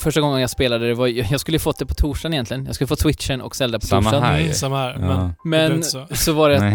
första 0.00 0.20
gången 0.20 0.40
jag 0.40 0.50
spelade 0.50 0.86
det 0.88 0.94
var 0.94 1.06
jag 1.06 1.40
skulle 1.40 1.58
fått 1.58 1.78
det 1.78 1.86
på 1.86 1.94
torsdagen 1.94 2.32
egentligen. 2.34 2.66
Jag 2.66 2.74
skulle 2.74 2.88
fått 2.88 3.00
switchen 3.00 3.40
och 3.40 3.56
Zelda 3.56 3.78
på 3.78 3.86
Samma 3.86 4.02
torsdagen. 4.02 4.22
här. 4.24 4.40
Mm, 4.40 4.52
samma 4.52 4.78
här. 4.78 4.96
Ja. 5.00 5.30
Men, 5.44 5.72
Men 5.72 5.82
så. 5.82 6.06
så 6.10 6.32
var 6.32 6.50
det 6.50 6.56
att 6.56 6.72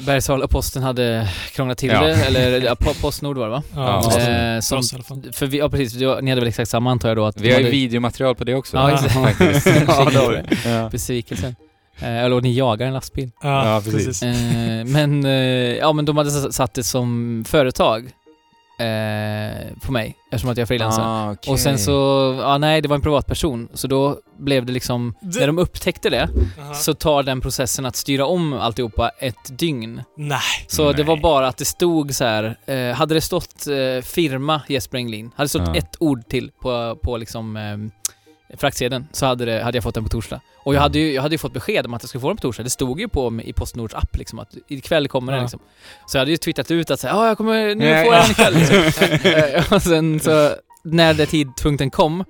eh, 0.00 0.06
Bergsala 0.06 0.44
och 0.44 0.50
Posten 0.50 0.82
hade 0.82 1.28
krånglat 1.54 1.78
till 1.78 1.88
Ja. 1.88 2.00
det, 2.02 2.14
eller 2.14 2.60
ja, 2.60 2.74
Po- 2.74 3.00
Postnord 3.02 3.36
var 3.38 3.44
det 3.44 3.50
va? 3.50 3.62
Ja, 3.74 3.98
Eh, 3.98 4.04
för 4.04 4.60
som, 4.60 4.82
för 5.32 5.46
vi, 5.46 5.58
ja 5.58 5.68
precis, 5.68 5.94
ni 6.00 6.30
hade 6.30 6.34
väl 6.40 6.48
exakt 6.48 6.70
samma 6.70 6.90
antar 6.90 7.08
jag 7.08 7.16
då 7.16 7.26
att 7.26 7.40
Vi 7.40 7.48
har 7.52 7.58
ju 7.58 7.64
hade 7.64 7.70
videomaterial 7.70 8.34
på 8.34 8.44
det 8.44 8.54
också. 8.54 8.76
Ja, 8.76 8.90
exakt. 8.90 9.14
Ja, 9.14 10.04
det 10.12 10.18
har 10.18 10.30
vi. 10.64 10.70
ja. 10.70 10.88
besvikelsen. 10.92 11.56
Eh, 12.00 12.24
eller 12.24 12.40
ni 12.40 12.54
jagar 12.54 12.86
en 12.86 12.92
lastbil. 12.94 13.30
Ja, 13.42 13.74
Ja, 13.74 13.80
precis. 13.84 14.22
Eh, 14.22 14.30
men, 14.84 15.24
eh, 15.24 15.32
ja 15.76 15.92
men 15.92 16.04
de 16.04 16.16
hade 16.16 16.30
satt 16.52 16.74
det 16.74 16.84
som 16.84 17.44
företag 17.48 18.10
eh, 18.78 19.78
på 19.86 19.92
mig, 19.92 20.16
eftersom 20.30 20.50
att 20.50 20.56
jag 20.56 20.62
är 20.62 20.66
frilansare. 20.66 21.04
Ah, 21.06 21.32
okej. 21.32 21.52
Och 21.52 21.60
sen 21.60 21.78
så, 21.78 21.92
ja 22.40 22.58
nej 22.58 22.80
det 22.82 22.88
var 22.88 22.96
en 22.96 23.02
privatperson, 23.02 23.68
så 23.74 23.86
då 23.88 24.18
blev 24.38 24.66
det 24.66 24.72
liksom, 24.72 25.14
Det- 25.20 25.40
när 25.40 25.46
de 25.46 25.58
upptäckte 25.58 26.10
det, 26.10 26.28
Aha. 26.60 26.74
så 26.74 26.94
tar 26.94 27.22
den 27.22 27.40
processen 27.40 27.86
att 27.86 27.96
styra 27.96 28.26
om 28.26 28.52
alltihopa 28.52 29.08
ett 29.20 29.58
dygn. 29.58 30.02
Nej. 30.16 30.40
Så 30.68 30.92
det 30.92 30.96
Nej. 30.98 31.06
var 31.06 31.16
bara 31.16 31.48
att 31.48 31.56
det 31.56 31.64
stod 31.64 32.14
så 32.14 32.24
här. 32.24 32.56
Eh, 32.66 32.94
hade 32.96 33.14
det 33.14 33.20
stått 33.20 33.66
eh, 33.66 34.02
firma 34.04 34.62
Jesper 34.68 34.98
Englin, 34.98 35.30
hade 35.36 35.44
det 35.44 35.48
stått 35.48 35.62
Ja. 35.66 35.74
ett 35.76 35.96
ord 36.00 36.28
till 36.28 36.50
på, 36.62 36.98
på 37.02 37.16
liksom 37.16 37.56
eh, 37.56 37.76
fraktsedeln 38.56 39.06
så 39.12 39.26
hade, 39.26 39.44
det, 39.44 39.62
hade 39.62 39.76
jag 39.76 39.84
fått 39.84 39.94
den 39.94 40.04
på 40.04 40.10
torsdag. 40.10 40.40
Och 40.56 40.74
jag 40.74 40.78
Ja. 40.78 40.82
hade 40.82 40.98
ju 40.98 41.12
jag 41.12 41.22
hade 41.22 41.34
ju 41.34 41.38
fått 41.38 41.52
besked 41.52 41.86
om 41.86 41.94
att 41.94 42.02
jag 42.02 42.08
skulle 42.08 42.20
få 42.22 42.28
den 42.28 42.36
på 42.36 42.40
torsdag. 42.40 42.62
Det 42.62 42.70
stod 42.70 43.00
ju 43.00 43.08
på 43.08 43.40
i 43.44 43.52
Postnords 43.52 43.94
app 43.94 44.16
liksom 44.16 44.38
att 44.38 44.48
ikväll 44.68 45.08
kommer 45.08 45.32
den 45.32 45.40
liksom. 45.42 45.60
Så 46.06 46.16
jag 46.16 46.20
hade 46.20 46.30
ju 46.30 46.36
twittrat 46.36 46.70
ut 46.70 46.90
att 46.90 47.00
säga, 47.00 47.12
ja 47.12 47.26
jag 47.26 47.36
kommer, 47.36 47.74
nu 47.74 48.04
får 48.04 48.14
jag 48.14 48.14
ja. 48.14 48.22
den 48.22 48.30
ikväll 48.30 48.54
liksom. 48.54 49.62
Och 49.76 49.82
sen 49.82 50.20
så, 50.20 50.50
när 50.84 51.14
det 51.14 51.26
tidpunkten 51.26 51.90
kom, 51.90 52.24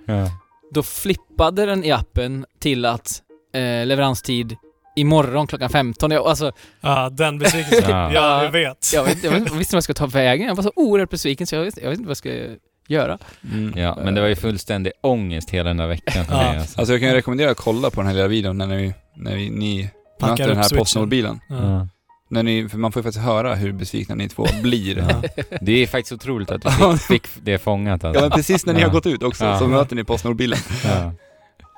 då 0.74 0.82
flippade 0.82 1.66
den 1.66 1.84
i 1.84 1.90
appen 1.90 2.46
till 2.60 2.84
att 2.84 3.22
eh, 3.54 3.86
leveranstid 3.86 4.56
imorgon 4.96 5.46
klockan 5.46 5.70
15. 5.70 6.10
Jag, 6.10 6.26
alltså, 6.26 6.52
Ja, 6.80 7.10
den 7.10 7.38
besvikelsen. 7.38 7.90
Ja. 7.90 8.12
ja, 8.14 8.44
jag 8.44 8.50
vet. 8.50 8.90
jag, 8.94 9.04
vet, 9.04 9.24
jag, 9.24 9.30
vet, 9.30 9.38
jag 9.48 9.54
visste 9.54 9.56
inte 9.58 9.74
vad 9.74 9.76
jag 9.76 9.82
skulle 9.82 9.94
ta 9.94 10.06
vägen. 10.06 10.46
Jag 10.48 10.54
var 10.54 10.62
så 10.62 10.72
oerhört 10.76 11.10
besviken 11.10 11.46
så 11.46 11.54
jag 11.54 11.62
visste, 11.62 11.80
jag 11.80 11.90
visste 11.90 12.00
inte 12.00 12.06
vad 12.06 12.10
jag 12.10 12.16
skulle 12.16 12.56
göra. 12.88 13.18
Mm. 13.52 13.78
ja, 13.78 13.98
men 14.04 14.14
det 14.14 14.20
var 14.20 14.28
ju 14.28 14.36
fullständig 14.36 14.92
ångest 15.00 15.50
hela 15.50 15.68
den 15.68 15.76
där 15.76 15.86
veckan 15.86 16.24
för 16.24 16.34
Ja. 16.34 16.38
mig 16.50 16.58
alltså. 16.58 16.80
Alltså 16.80 16.94
jag 16.94 17.00
kan 17.00 17.08
ju 17.08 17.14
rekommendera 17.14 17.50
att 17.50 17.56
kolla 17.56 17.90
på 17.90 18.00
den 18.00 18.06
här 18.06 18.14
lilla 18.14 18.28
videon 18.28 18.58
när 18.58 18.66
ni, 18.66 18.94
när 19.16 19.36
vi, 19.36 19.50
ni 19.50 19.90
Packar 20.20 20.32
möter 20.32 20.48
den 20.48 20.56
här. 20.56 20.68
Postnordbilen. 20.78 21.40
Ja. 21.48 21.88
När 22.30 22.42
ni, 22.42 22.68
för 22.68 22.78
man 22.78 22.92
får 22.92 23.00
ju 23.00 23.04
faktiskt 23.04 23.24
höra 23.24 23.54
hur 23.54 23.72
besvikna 23.72 24.14
ni 24.14 24.28
två 24.28 24.46
blir. 24.62 24.98
Ja. 24.98 25.22
Det 25.60 25.82
är 25.82 25.86
faktiskt 25.86 26.12
otroligt 26.12 26.50
att 26.50 26.62
du 26.62 26.98
fick, 26.98 27.00
fick 27.26 27.44
det 27.44 27.58
fångat 27.58 28.04
alltså. 28.04 28.22
Ja 28.22 28.28
men 28.28 28.36
precis 28.36 28.66
när 28.66 28.74
ni 28.74 28.80
Ja. 28.80 28.86
har 28.86 28.92
gått 28.92 29.06
ut 29.06 29.22
också, 29.22 29.44
Ja. 29.44 29.58
så 29.58 29.66
möter 29.66 29.96
ni 29.96 30.04
Postnordbilen. 30.04 30.58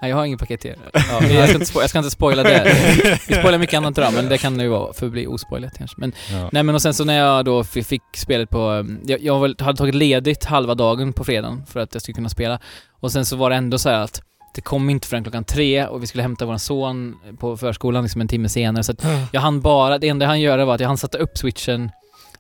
Nej, 0.03 0.11
jag 0.11 0.17
har 0.17 0.25
ingen 0.25 0.39
paket 0.39 0.61
till 0.61 0.71
er. 0.71 0.77
Ja, 0.93 1.25
jag, 1.25 1.49
ska 1.49 1.59
inte 1.59 1.73
jag 1.75 1.91
ska 1.91 1.99
inte 1.99 2.11
spoila 2.11 2.43
det. 2.43 2.63
Vi 3.29 3.35
spoilar 3.35 3.59
mycket 3.59 3.77
annat 3.77 3.99
idag, 3.99 4.13
men 4.15 4.29
det 4.29 4.39
kan 4.39 4.61
ju 4.61 4.69
vara 4.69 4.93
förbli 4.93 5.27
ospoilat 5.27 5.79
kanske. 5.79 5.95
Men, 6.01 6.13
Ja. 6.33 6.49
nej 6.53 6.63
men 6.63 6.75
och 6.75 6.83
sen 6.83 6.95
så 6.95 7.05
när 7.05 7.19
jag 7.19 7.45
då 7.45 7.65
fi- 7.65 7.83
fick 7.85 8.03
spelet 8.17 8.51
på... 8.51 8.71
um, 8.71 9.01
Jag, 9.07 9.21
jag 9.23 9.55
hade 9.63 9.77
tagit 9.79 9.95
ledigt 9.95 10.45
halva 10.45 10.75
dagen 10.75 11.13
på 11.13 11.25
fredagen 11.25 11.67
för 11.67 11.81
att 11.81 11.95
jag 11.95 12.03
skulle 12.03 12.15
kunna 12.15 12.29
spela. 12.29 12.59
Och 13.01 13.13
sen 13.13 13.25
så 13.27 13.37
var 13.37 13.51
det 13.51 13.57
ändå 13.57 13.79
så 13.79 13.89
här 13.89 13.99
att 14.01 14.23
det 14.55 14.61
kom 14.61 14.91
inte 14.91 15.09
förrän 15.09 15.23
klockan 15.23 15.45
tre 15.45 15.87
och 15.87 16.03
vi 16.03 16.07
skulle 16.07 16.23
hämta 16.23 16.47
vår 16.47 16.57
son 16.57 17.17
på 17.41 17.57
förskolan 17.57 18.03
liksom 18.03 18.21
en 18.21 18.29
timme 18.29 18.49
senare. 18.49 18.83
Så 18.85 18.93
att 18.93 19.05
jag 19.33 19.41
hann 19.41 19.61
bara, 19.61 19.99
det 19.99 20.09
enda 20.09 20.27
hann 20.27 20.41
göra 20.41 20.65
var 20.65 20.75
att 20.75 20.81
jag 20.81 20.89
hann 20.89 20.99
sätta 20.99 21.19
upp 21.19 21.39
switchen, 21.39 21.91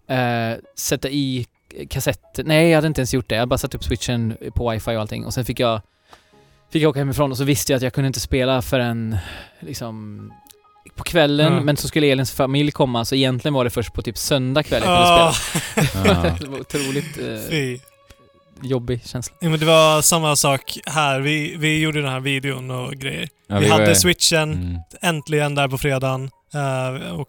eh, 0.08 0.58
sätta 0.78 1.08
i 1.08 1.46
kassetter. 1.90 2.44
Nej, 2.44 2.68
jag 2.68 2.76
hade 2.76 2.86
inte 2.86 3.00
ens 3.00 3.14
gjort 3.14 3.28
det. 3.28 3.34
Jag 3.34 3.48
bara 3.48 3.58
satte 3.58 3.76
upp 3.76 3.84
switchen 3.84 4.36
på 4.54 4.70
wifi 4.70 4.90
och 4.96 5.00
allting. 5.00 5.24
Och 5.26 5.34
sen 5.34 5.44
fick 5.44 5.60
jag, 5.60 5.80
fick 6.72 6.82
jag 6.82 6.90
åka 6.90 6.98
hemifrån 6.98 7.30
och 7.30 7.36
så 7.36 7.44
visste 7.44 7.72
jag 7.72 7.76
att 7.76 7.82
jag 7.82 7.92
kunde 7.92 8.06
inte 8.06 8.20
spela 8.20 8.62
förrän 8.62 9.16
liksom 9.60 10.32
på 10.94 11.04
kvällen, 11.04 11.52
Ja. 11.52 11.60
men 11.60 11.76
så 11.76 11.88
skulle 11.88 12.06
Elins 12.06 12.32
familj 12.32 12.70
komma, 12.70 13.04
så 13.04 13.14
egentligen 13.14 13.54
var 13.54 13.64
det 13.64 13.70
först 13.70 13.92
på 13.92 14.02
typ 14.02 14.18
söndag 14.18 14.62
kväll 14.62 14.82
jag 14.84 14.96
kunde 14.96 15.22
Ah, 15.22 15.32
spela. 15.32 16.36
Det 16.40 16.46
var 16.48 16.60
otroligt... 16.60 17.18
Eh, 17.50 17.80
jobbig 18.62 19.00
känsla. 19.06 19.36
Ja, 19.40 19.48
men 19.48 19.60
det 19.60 19.66
var 19.66 20.02
samma 20.02 20.36
sak 20.36 20.78
här. 20.86 21.20
Vi, 21.20 21.56
vi 21.56 21.80
gjorde 21.80 22.02
den 22.02 22.10
här 22.10 22.20
videon 22.20 22.70
och 22.70 22.92
grejer. 22.92 23.28
Ja, 23.46 23.58
vi, 23.58 23.68
var- 23.68 23.78
hade 23.80 23.94
switchen 23.94 24.52
Mm. 24.52 24.76
äntligen 25.02 25.54
där 25.54 25.68
på 25.68 25.78
fredagen 25.78 26.30
eh, 26.54 27.10
och 27.12 27.28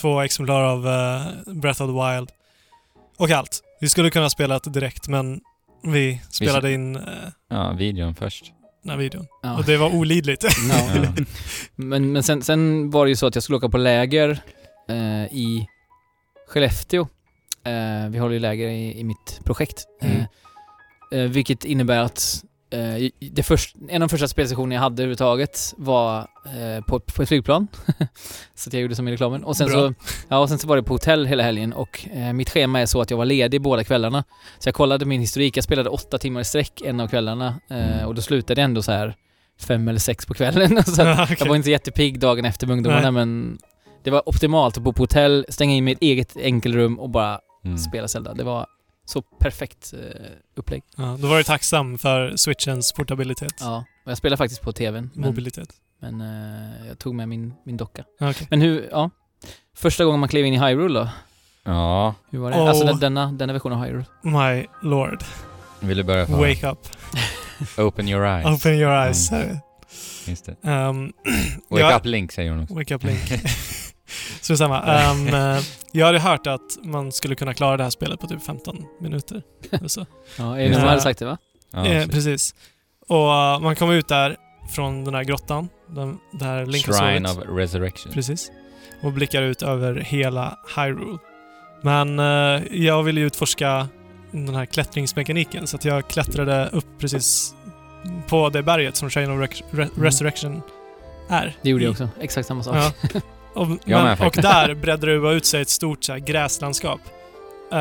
två 0.00 0.20
exemplar 0.20 0.62
av 0.62 0.88
eh, 0.88 1.22
Breath 1.54 1.82
of 1.82 1.88
the 1.88 2.14
Wild. 2.16 2.30
Och 3.18 3.30
allt. 3.30 3.60
Vi 3.80 3.88
skulle 3.88 4.10
kunna 4.10 4.30
spela 4.30 4.58
det 4.58 4.70
direkt 4.70 5.08
men 5.08 5.40
vi 5.84 6.20
spelade 6.30 6.72
in 6.72 6.96
eh, 6.96 7.02
Ja, 7.50 7.72
videon 7.72 8.14
först. 8.14 8.44
Den 8.82 8.90
här 8.90 8.96
videon. 8.96 9.26
Ja. 9.42 9.58
Och 9.58 9.64
det 9.64 9.76
var 9.76 9.94
olidligt. 9.94 10.44
Ja. 10.70 11.12
Men, 11.76 12.12
men 12.12 12.22
sen, 12.22 12.42
sen 12.42 12.90
var 12.90 13.04
det 13.06 13.10
ju 13.10 13.16
så 13.16 13.26
att 13.26 13.34
jag 13.34 13.44
skulle 13.44 13.56
åka 13.56 13.68
på 13.68 13.78
läger 13.78 14.40
eh, 14.88 15.24
i 15.24 15.66
Skellefteå. 16.48 17.08
Eh, 17.64 18.08
vi 18.10 18.18
håller 18.18 18.34
ju 18.34 18.40
läger 18.40 18.68
i, 18.68 18.98
i 19.00 19.04
mitt 19.04 19.40
projekt. 19.44 19.84
Mm. 20.02 20.16
Eh, 21.12 21.20
eh, 21.20 21.28
vilket 21.28 21.64
innebär 21.64 21.98
att 21.98 22.44
eh, 22.70 23.10
det 23.32 23.42
först, 23.42 23.76
en 23.88 24.02
av 24.02 24.08
de 24.08 24.12
första 24.12 24.28
spelsessionerna 24.28 24.74
jag 24.74 24.80
hade 24.82 25.02
överhuvudtaget 25.02 25.74
var 25.76 26.18
eh, 26.18 26.84
på, 26.86 27.00
på 27.00 27.22
ett 27.22 27.28
flygplan. 27.28 27.68
så 28.54 28.68
att 28.70 28.72
jag 28.72 28.82
gjorde 28.82 28.94
som 28.94 29.08
i 29.08 29.12
reklamen. 29.12 29.44
Och 29.44 29.56
sen, 29.56 29.66
Bra. 29.68 29.76
så, 29.76 29.94
ja, 30.28 30.38
och 30.38 30.48
sen 30.48 30.58
så 30.58 30.68
var 30.68 30.76
det 30.76 30.82
på 30.82 30.94
hotell 30.94 31.26
hela 31.26 31.42
helgen 31.42 31.72
och 31.72 32.08
eh, 32.12 32.32
mitt 32.32 32.50
schema 32.50 32.80
är 32.80 32.86
så 32.86 33.00
att 33.00 33.10
jag 33.10 33.18
var 33.18 33.24
ledig 33.24 33.62
båda 33.62 33.84
kvällarna. 33.84 34.24
Så 34.58 34.68
jag 34.68 34.74
kollade 34.74 35.04
min 35.04 35.20
historik, 35.20 35.56
jag 35.56 35.64
spelade 35.64 35.90
åtta 35.90 36.18
timmar 36.18 36.40
i 36.40 36.44
sträck 36.44 36.80
en 36.84 37.00
av 37.00 37.08
kvällarna 37.08 37.54
Mm. 37.70 38.06
och 38.06 38.14
då 38.14 38.22
slutade 38.22 38.60
jag 38.60 38.64
ändå 38.64 38.82
så 38.82 38.92
här 38.92 39.14
fem 39.60 39.88
eller 39.88 40.00
sex 40.00 40.26
på 40.26 40.34
kvällen. 40.34 40.82
så 40.86 41.02
att, 41.02 41.20
Okej. 41.24 41.36
jag 41.40 41.46
var 41.46 41.56
inte 41.56 41.70
jättepigg 41.70 42.20
dagen 42.20 42.44
efter 42.44 42.66
med 42.66 42.74
ungdomarna 42.74 43.02
Nej. 43.02 43.12
men 43.12 43.58
det 44.04 44.10
var 44.10 44.28
optimalt 44.28 44.76
att 44.76 44.82
bo 44.82 44.92
på 44.92 45.02
hotell, 45.02 45.46
stänga 45.48 45.74
in 45.74 45.84
mitt 45.84 46.02
eget 46.02 46.36
enkelrum 46.36 46.98
och 46.98 47.10
bara 47.10 47.40
Mm. 47.64 47.78
spela 47.78 48.08
Zelda. 48.08 48.34
Det 48.34 48.44
var 48.44 48.66
så 49.08 49.22
perfekt 49.22 49.92
eh, 49.92 50.30
upplägg. 50.56 50.82
Ja, 50.96 51.16
då 51.20 51.28
var 51.28 51.36
du 51.38 51.42
tacksam 51.44 51.98
för 51.98 52.36
switchens 52.36 52.92
portabilitet. 52.92 53.54
Ja, 53.60 53.84
och 54.04 54.10
jag 54.10 54.18
spelade 54.18 54.36
faktiskt 54.36 54.62
på 54.62 54.72
tvn. 54.72 55.10
Men, 55.14 55.24
Mobilitet. 55.26 55.68
men 56.00 56.20
eh, 56.20 56.86
jag 56.88 56.98
tog 56.98 57.14
med 57.14 57.28
min, 57.28 57.54
min 57.64 57.76
docka. 57.76 58.04
Ja, 58.18 58.30
okej. 58.30 58.46
Men 58.50 58.60
hur, 58.60 58.88
ja. 58.90 59.10
Första 59.76 60.04
gången 60.04 60.20
man 60.20 60.28
klev 60.28 60.46
in 60.46 60.54
i 60.54 60.58
Hyrule 60.58 60.98
då? 61.00 61.08
Ja, 61.64 62.14
Hur 62.30 62.38
var 62.38 62.50
det? 62.50 62.56
Åh. 62.56 62.68
Alltså 62.68 62.84
den- 62.84 63.00
denna, 63.00 63.32
denna 63.32 63.52
version 63.52 63.72
av 63.72 63.84
Hyrule. 63.84 64.04
My 64.22 64.66
lord. 64.82 65.24
vill 65.80 65.96
du 65.96 66.02
börja 66.02 66.26
på 66.26 66.32
Wake 66.32 66.68
up. 66.70 66.78
Open 67.78 68.08
your 68.08 68.26
eyes. 68.26 68.46
Open 68.46 68.74
your 68.74 68.92
eyes. 68.92 69.30
Just 70.26 70.44
det. 70.44 70.70
Um, 70.70 71.12
Wake 71.70 71.82
ja, 71.82 71.96
up 71.96 72.04
Link 72.04 72.32
säger 72.32 72.50
hon 72.50 72.62
också. 72.62 72.74
Wake 72.74 72.94
up 72.94 73.04
link. 73.04 73.20
Så 74.40 74.56
samma. 74.56 75.10
Um, 75.12 75.28
eh, 75.28 75.58
jag 75.92 76.06
hade 76.06 76.18
hört 76.20 76.46
att 76.46 76.78
man 76.82 77.12
skulle 77.12 77.34
kunna 77.34 77.54
klara 77.54 77.76
det 77.76 77.82
här 77.82 77.90
spelet 77.90 78.20
på 78.20 78.26
typ 78.26 78.42
15 78.42 78.84
minuter. 79.00 79.42
eller 79.70 79.88
så. 79.88 80.06
Ja, 80.38 80.58
är 80.58 80.62
det 80.62 80.64
någon 80.68 80.74
som 80.74 80.82
Ja. 80.82 80.88
hade 80.88 81.00
sagt 81.00 81.18
det 81.18 81.24
va? 81.24 81.38
Ja, 81.72 81.86
eh, 81.86 82.08
precis. 82.08 82.54
Och 83.08 83.16
uh, 83.28 83.60
man 83.60 83.76
kommer 83.76 83.94
ut 83.94 84.08
där 84.08 84.36
från 84.74 85.04
den 85.04 85.14
här 85.14 85.24
grottan. 85.24 85.68
Den, 85.88 86.18
där 86.32 86.66
Link 86.66 86.84
Shrine 86.86 87.26
of 87.26 87.38
Resurrection. 87.48 88.12
Precis. 88.12 88.50
Och 89.02 89.12
blickar 89.12 89.42
ut 89.42 89.62
över 89.62 89.94
hela 89.94 90.58
Hyrule. 90.76 91.18
Men 91.82 92.18
eh, 92.18 92.62
jag 92.70 93.02
ville 93.02 93.20
ju 93.20 93.26
utforska 93.26 93.88
den 94.30 94.54
här 94.54 94.66
klättringsmekaniken 94.66 95.66
så 95.66 95.76
att 95.76 95.84
jag 95.84 96.08
klättrade 96.08 96.68
upp 96.72 96.86
precis 96.98 97.54
på 98.28 98.48
det 98.48 98.62
berget 98.62 98.96
som 98.96 99.10
Shrine 99.10 99.30
of 99.32 99.38
Rec- 99.38 99.62
Re- 99.70 99.88
Mm. 99.94 100.04
Resurrection 100.04 100.62
är. 101.28 101.56
Det 101.62 101.70
gjorde 101.70 101.84
jag 101.84 101.90
också. 101.90 102.08
Exakt 102.20 102.48
samma 102.48 102.62
sak. 102.62 102.76
Ja. 102.76 102.92
Och, 103.58 103.68
med 103.68 103.78
men, 103.86 104.12
och 104.12 104.18
faktiskt. 104.18 104.42
där 104.42 104.74
breddade 104.74 105.20
det 105.20 105.32
ut 105.36 105.44
sig 105.46 105.62
ett 105.62 105.68
stort 105.68 106.04
så 106.04 106.12
här, 106.12 106.18
gräslandskap. 106.18 107.00
Eh, 107.72 107.78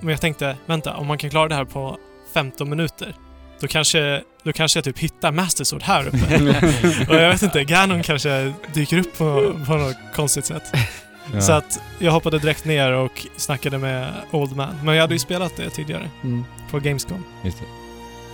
men 0.00 0.08
jag 0.08 0.20
tänkte, 0.20 0.56
vänta, 0.66 0.96
om 0.96 1.06
man 1.06 1.18
kan 1.18 1.30
klara 1.30 1.48
det 1.48 1.54
här 1.54 1.64
på 1.64 1.98
15 2.34 2.70
minuter, 2.70 3.14
då 3.60 3.66
kanske, 3.66 4.22
då 4.42 4.52
kanske 4.52 4.76
jag 4.78 4.84
typ 4.84 4.98
hittar 4.98 5.32
Master 5.32 5.64
Sword 5.64 5.82
här 5.82 6.06
uppe. 6.08 6.18
och 7.08 7.14
jag 7.14 7.28
vet 7.30 7.42
inte, 7.42 7.64
Ganon 7.64 8.02
kanske 8.02 8.52
dyker 8.74 8.98
upp 8.98 9.18
på, 9.18 9.54
på 9.66 9.76
något 9.76 9.96
konstigt 10.14 10.46
sätt. 10.46 10.62
Ja. 11.34 11.40
Så 11.40 11.52
att 11.52 11.80
jag 11.98 12.12
hoppade 12.12 12.38
direkt 12.38 12.64
ner 12.64 12.92
och 12.92 13.26
snackade 13.36 13.78
med 13.78 14.12
Old 14.30 14.56
Man. 14.56 14.74
Men 14.84 14.94
jag 14.94 15.02
hade 15.02 15.14
ju 15.14 15.18
spelat 15.18 15.56
det 15.56 15.70
tidigare 15.70 16.10
Mm, 16.22 16.44
på 16.70 16.78
Gamescom. 16.78 17.24
Just 17.44 17.58
det. 17.58 17.64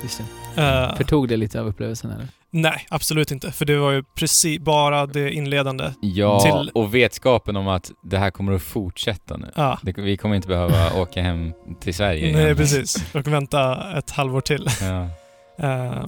just 0.02 0.22
det. 0.54 0.62
Eh, 0.62 0.96
Förtog 0.96 1.28
det 1.28 1.36
lite 1.36 1.60
av 1.60 1.66
upplevelsen 1.66 2.10
eller? 2.10 2.28
Nej, 2.52 2.86
absolut 2.90 3.30
inte. 3.30 3.52
För 3.52 3.64
det 3.64 3.76
var 3.78 3.90
ju 3.90 4.02
precis 4.02 4.60
bara 4.60 5.06
det 5.06 5.30
inledande. 5.32 5.92
Ja, 6.00 6.40
Till- 6.40 6.70
och 6.74 6.94
vetskapen 6.94 7.56
om 7.56 7.68
att 7.68 7.90
det 8.02 8.18
här 8.18 8.30
kommer 8.30 8.52
att 8.52 8.62
fortsätta 8.62 9.36
nu. 9.36 9.50
Ja, 9.56 9.78
Det, 9.82 9.98
vi 9.98 10.16
kommer 10.16 10.36
inte 10.36 10.48
behöva 10.48 10.92
åka 11.00 11.22
hem 11.22 11.52
till 11.80 11.94
Sverige 11.94 12.32
nej 12.32 12.44
igen. 12.44 12.56
precis. 12.56 13.14
Och 13.14 13.26
vänta 13.26 13.92
ett 13.98 14.10
halvår 14.10 14.40
till. 14.40 14.66
Ja. 14.80 15.08
Eh, 15.58 16.04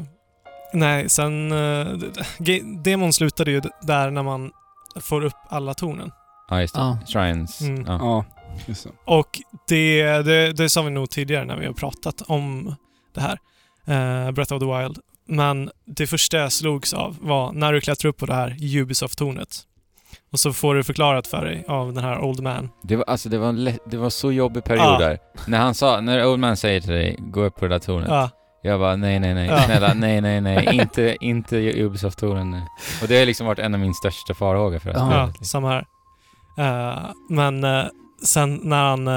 nej, 0.73 1.09
sen... 1.09 1.53
Uh, 1.53 1.99
demon 2.85 3.13
slutade 3.13 3.51
ju 3.51 3.63
där 3.83 4.11
när 4.11 4.23
man 4.23 4.51
får 5.01 5.25
upp 5.25 5.33
alla 5.49 5.75
tornen. 5.75 6.11
ja, 6.51 6.61
just 6.61 6.75
det. 6.75 6.81
Ja. 6.81 6.99
Shrines. 7.07 7.61
Mm. 7.61 7.85
Ja. 7.87 7.99
Ja, 8.01 8.25
just. 8.67 8.87
Och 9.05 9.41
det, 9.69 10.03
det, 10.23 10.53
det 10.53 10.69
sa 10.69 10.83
vi 10.83 10.91
nog 10.91 11.11
tidigare 11.11 11.45
när 11.45 11.57
vi 11.57 11.67
har 11.67 11.73
pratat 11.73 12.23
om 12.27 12.75
det 13.15 13.21
här. 13.21 13.39
eh, 14.27 14.31
Breath 14.33 14.53
of 14.55 14.61
the 14.61 14.67
Wild. 14.79 14.99
Men 15.29 15.71
det 15.87 16.07
första 16.07 16.37
jag 16.37 16.53
slogs 16.53 16.93
av 16.95 17.17
var 17.21 17.53
när 17.53 17.73
du 17.73 17.81
klättrar 17.81 18.09
upp 18.09 18.17
på 18.19 18.27
det 18.27 18.35
här 18.35 18.57
Ubisoft-tornet. 18.61 19.63
Och 20.33 20.41
så 20.41 20.53
får 20.53 20.75
du 20.75 20.85
förklarat 20.85 21.27
för 21.27 21.45
dig 21.45 21.65
av 21.69 21.93
den 21.95 22.05
här 22.05 22.21
Old 22.25 22.43
Man. 22.43 22.69
Det 22.83 22.97
var, 22.97 23.05
alltså, 23.05 23.29
det 23.29 23.39
var, 23.39 23.49
en 23.49 23.79
det 23.91 23.97
var 23.97 24.11
så 24.11 24.33
jobbig 24.33 24.65
period 24.65 24.85
Ja. 24.87 24.99
där. 24.99 25.19
När 25.47 25.59
han 25.59 25.75
sa, 25.75 26.01
när 26.01 26.27
Old 26.27 26.41
Man 26.41 26.57
säger 26.57 26.81
till 26.81 26.91
dig, 26.91 27.17
gå 27.21 27.43
upp 27.43 27.55
på 27.57 27.65
det 27.65 27.75
där 27.75 27.79
tornet. 27.79 28.09
Ja, 28.11 28.31
Jag 28.63 28.81
bara, 28.81 28.97
nej, 28.97 29.21
nej, 29.21 29.35
nej. 29.35 29.47
Ja. 29.49 29.63
Snälla, 29.63 29.95
nej, 29.95 30.21
nej, 30.21 30.41
nej. 30.41 30.69
inte, 30.81 31.17
inte 31.21 31.57
Ubisoft-touren 31.57 32.51
nu. 32.51 32.63
Och 33.03 33.09
det 33.09 33.19
har 33.19 33.27
liksom 33.27 33.47
varit 33.47 33.59
en 33.59 33.75
av 33.75 33.81
min 33.81 33.95
största 33.95 34.35
farhågor 34.35 34.79
för 34.79 34.93
det 34.93 35.01
här 35.01 35.19
Ja. 35.19 35.29
spelet. 35.31 35.47
samma 35.47 35.69
här. 35.71 35.85
Eh, 36.59 37.11
men 37.29 37.65
eh, 37.65 37.85
sen 38.25 38.61
när 38.63 38.83
han 38.85 39.09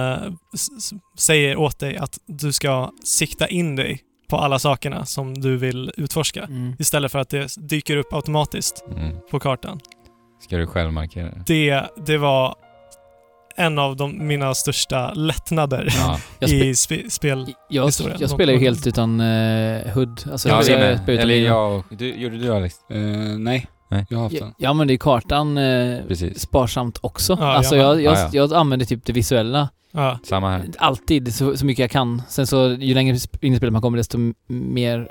s- 0.54 0.92
säger 1.18 1.56
åt 1.58 1.80
dig 1.80 1.98
att 1.98 2.18
du 2.28 2.54
ska 2.54 2.92
sikta 3.04 3.48
in 3.48 3.76
dig 3.76 4.00
på 4.30 4.38
alla 4.38 4.60
sakerna 4.60 5.06
som 5.06 5.34
du 5.34 5.58
vill 5.58 5.92
utforska. 5.98 6.44
Mm. 6.44 6.76
Istället 6.80 7.12
för 7.12 7.20
att 7.20 7.30
det 7.30 7.48
dyker 7.58 7.98
upp 7.98 8.14
automatiskt 8.14 8.84
Mm. 8.92 9.16
på 9.32 9.40
kartan. 9.40 9.80
Ska 10.44 10.58
du 10.58 10.68
själv 10.68 10.94
markera 10.94 11.26
det? 11.26 11.44
Det, 11.46 11.84
det 12.06 12.18
var 12.18 12.56
en 13.56 13.80
av 13.80 13.96
de, 13.96 14.28
mina 14.28 14.54
största 14.56 15.14
lättnader 15.14 15.88
Ja. 15.98 16.20
I 16.48 16.76
spe, 16.76 17.10
spel. 17.10 17.54
jag, 17.70 17.92
jag 18.20 18.30
spelar 18.30 18.54
ju 18.54 18.60
helt 18.60 18.88
utan 18.88 19.22
uh, 19.22 19.88
HUD. 19.88 20.24
Alltså, 20.32 20.50
Ja, 20.50 20.64
jag, 20.64 20.82
jag, 20.82 20.92
utan 20.92 21.18
Eller 21.18 21.36
jag 21.36 21.76
och... 21.78 21.86
Du, 21.90 22.16
gjorde 22.16 22.38
du 22.38 22.54
Alex? 22.56 22.76
Eh, 22.90 22.98
nej, 23.38 23.68
Nej. 23.90 24.06
jag 24.10 24.18
har 24.18 24.24
haft 24.24 24.40
den. 24.40 24.54
jag 24.58 24.70
använder 24.70 24.92
ju 24.92 24.98
kartan 24.98 25.58
eh, 25.58 26.00
sparsamt 26.36 27.00
också. 27.02 27.38
Ja, 27.40 27.46
alltså 27.54 27.76
jag 27.76 27.86
jag, 27.86 28.02
jag, 28.02 28.14
Ja, 28.14 28.20
ja. 28.20 28.30
jag 28.34 28.54
använder 28.54 28.86
typ 28.86 29.06
det 29.06 29.14
visuella 29.14 29.70
Ja, 29.98 30.20
Samma 30.24 30.50
här. 30.52 30.66
alltid 30.78 31.36
så, 31.36 31.58
så 31.58 31.66
mycket 31.66 31.82
jag 31.84 31.92
kan. 31.92 32.22
Sen 32.30 32.48
så 32.48 32.68
ju 32.80 32.94
längre 32.94 33.18
in 33.42 33.54
i 33.54 33.58
spelet 33.58 33.74
man 33.74 33.82
kommer 33.82 33.98
desto 33.98 34.18
mer 34.48 35.08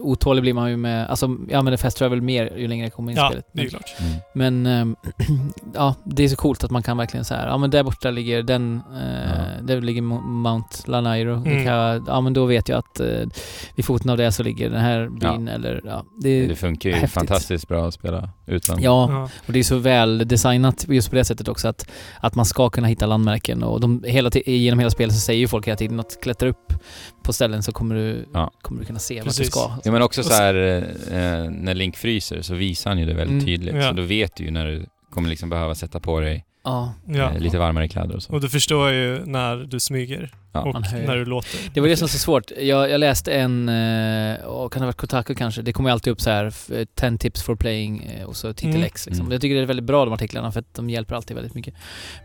otålig 0.00 0.42
blir 0.42 0.54
man 0.54 0.70
ju 0.70 0.76
med, 0.76 1.06
alltså 1.10 1.26
jag 1.48 1.58
använder 1.58 1.76
fast 1.76 1.96
travel 1.96 2.20
mer 2.22 2.52
ju 2.56 2.68
längre 2.68 2.86
jag 2.86 2.92
kommer 2.92 3.12
in 3.12 3.18
i 3.18 3.20
ja 3.20 3.28
spelet. 3.28 3.46
det 3.52 3.62
är 3.62 3.68
klart. 3.68 3.94
Mm. 4.00 4.12
men 4.34 4.66
ehm, 4.66 4.96
ja, 5.74 5.94
det 6.04 6.24
är 6.24 6.28
så 6.28 6.36
coolt 6.36 6.64
att 6.64 6.70
man 6.70 6.82
kan 6.82 6.96
verkligen 6.96 7.24
så 7.24 7.34
här, 7.34 7.46
ja 7.48 7.56
men 7.58 7.70
där 7.70 7.82
borta 7.82 8.10
ligger 8.10 8.42
den, 8.42 8.80
eh, 8.94 9.30
Ja. 9.30 9.62
där 9.62 9.80
ligger 9.80 10.02
Mo- 10.02 10.22
Mount 10.26 10.68
Lanairo. 10.86 11.34
Mm. 11.36 11.64
kan 11.64 12.04
ja 12.06 12.20
men 12.20 12.32
då 12.32 12.44
vet 12.46 12.68
jag 12.68 12.78
att 12.78 13.00
eh, 13.00 13.06
vid 13.76 13.84
foten 13.84 14.10
av 14.10 14.16
det 14.16 14.32
så 14.32 14.42
ligger 14.42 14.70
den 14.70 14.80
här 14.80 15.08
byn 15.08 15.48
eller 15.48 15.80
ja, 15.84 16.04
det, 16.22 16.46
Det 16.46 16.56
funkar 16.56 16.90
ju 16.90 16.96
häftigt. 16.96 17.10
fantastiskt 17.14 17.68
bra 17.68 17.86
att 17.88 17.94
spela 17.94 18.30
utan. 18.46 18.82
ja, 18.82 19.08
Ja. 19.10 19.28
och 19.46 19.52
det 19.52 19.58
är 19.58 19.62
så 19.62 19.76
väl 19.78 20.28
designat 20.28 20.84
just 20.88 21.10
på 21.10 21.16
det 21.16 21.24
sättet 21.24 21.48
också 21.48 21.68
att, 21.68 21.90
att 22.20 22.34
man 22.34 22.44
ska 22.44 22.70
kunna 22.70 22.86
hitta 22.88 23.06
landmärken 23.06 23.62
och 23.62 23.80
de, 23.80 24.04
hela, 24.06 24.30
genom 24.46 24.78
hela 24.78 24.90
spelet 24.90 25.14
så 25.14 25.20
säger 25.20 25.40
ju 25.40 25.48
folk 25.48 25.66
hela 25.66 25.76
tiden 25.76 26.00
att 26.00 26.18
klättra 26.22 26.48
upp 26.48 26.72
på 27.26 27.32
ställen 27.32 27.62
så 27.62 27.72
kommer 27.72 27.94
du, 27.94 28.24
Ja. 28.34 28.50
kommer 28.62 28.80
du 28.80 28.86
kunna 28.86 28.98
se 28.98 29.14
vart 29.14 29.24
du 29.24 29.28
Precis. 29.28 29.46
ska. 29.50 29.78
Ja 29.84 29.92
men 29.92 30.02
också 30.02 30.22
så 30.22 30.34
här 30.34 30.54
eh, 31.10 31.50
när 31.50 31.74
Link 31.74 31.96
fryser 31.96 32.42
så 32.42 32.54
visar 32.54 32.90
han 32.90 32.98
ju 32.98 33.06
det 33.06 33.14
väldigt 33.14 33.32
Mm. 33.32 33.44
tydligt. 33.44 33.74
Ja. 33.74 33.82
Så 33.88 33.92
då 33.92 34.02
vet 34.02 34.36
du 34.36 34.44
ju 34.44 34.50
när 34.50 34.66
du 34.66 34.86
kommer 35.10 35.28
liksom 35.28 35.48
behöva 35.50 35.74
sätta 35.74 36.00
på 36.00 36.20
dig 36.20 36.44
Ja, 36.66 36.92
Ja. 37.08 37.30
eh, 37.32 37.38
lite 37.38 37.58
varmare 37.58 37.88
kläder 37.88 38.16
och 38.16 38.22
så. 38.22 38.32
Och 38.32 38.40
du 38.40 38.48
förstår 38.48 38.90
ju 38.90 39.22
när 39.26 39.56
du 39.56 39.80
smyger 39.80 40.30
Ja. 40.52 40.60
och 40.60 40.72
Man 40.72 40.84
när 41.06 41.16
du 41.16 41.24
låter. 41.24 41.58
Det 41.74 41.80
var 41.80 41.88
det 41.88 41.96
som 41.96 42.04
var 42.04 42.08
så 42.08 42.18
svårt. 42.18 42.50
Jag, 42.60 42.90
jag 42.90 42.98
läste 43.00 43.32
en, 43.34 43.68
eh, 43.68 44.44
och 44.44 44.72
kan 44.72 44.80
det 44.80 44.84
ha 44.84 44.86
varit 44.88 44.96
Kotaku 44.96 45.34
kanske, 45.34 45.62
det 45.62 45.72
kommer 45.72 45.90
ju 45.90 45.92
alltid 45.92 46.12
upp 46.12 46.20
så 46.20 46.30
här 46.30 46.44
f- 46.46 46.70
10 46.94 47.18
tips 47.18 47.42
for 47.42 47.56
playing 47.56 48.02
eh, 48.02 48.26
och 48.26 48.36
så 48.36 48.52
titel 48.52 48.70
Mm. 48.70 48.82
X 48.86 49.06
liksom. 49.06 49.22
Mm. 49.26 49.32
Jag 49.32 49.40
tycker 49.40 49.54
det 49.54 49.60
är 49.60 49.66
väldigt 49.66 49.86
bra 49.86 50.04
de 50.04 50.14
artiklarna 50.14 50.52
för 50.52 50.60
att 50.60 50.74
de 50.74 50.90
hjälper 50.90 51.14
alltid 51.14 51.34
väldigt 51.34 51.54
mycket. 51.54 51.74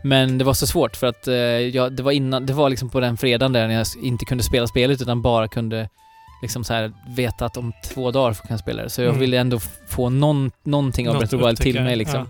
Men 0.04 0.38
det 0.38 0.44
var 0.44 0.54
så 0.54 0.66
svårt 0.66 0.96
för 0.96 1.06
att 1.06 1.28
eh, 1.28 1.34
jag, 1.34 1.92
det 1.96 2.02
var 2.02 2.12
innan, 2.12 2.46
det 2.46 2.52
var 2.52 2.70
liksom 2.70 2.90
på 2.90 3.00
den 3.00 3.16
fredagen 3.16 3.52
där 3.52 3.66
när 3.66 3.74
jag 3.74 3.82
s- 3.82 3.96
inte 4.02 4.24
kunde 4.24 4.44
spela 4.44 4.66
spelet 4.66 5.02
utan 5.02 5.22
bara 5.22 5.48
kunde 5.48 5.88
liksom 6.42 6.64
så 6.64 6.74
här 6.74 6.92
veta 7.16 7.46
att 7.46 7.56
om 7.56 7.72
två 7.84 8.10
dagar 8.10 8.34
kan 8.34 8.46
jag 8.48 8.58
spela 8.60 8.82
det. 8.82 8.90
Så 8.90 9.00
jag 9.02 9.08
Mm. 9.08 9.20
ville 9.20 9.38
ändå 9.38 9.56
f- 9.56 9.78
få 9.88 10.08
någon, 10.10 10.50
någonting 10.62 11.08
av 11.08 11.14
Något 11.14 11.20
Breath 11.20 11.34
of 11.34 11.40
the 11.40 11.46
Wild 11.46 11.58
till 11.58 11.68
upptäcka, 11.68 11.84
mig 11.84 11.96
liksom. 11.96 12.28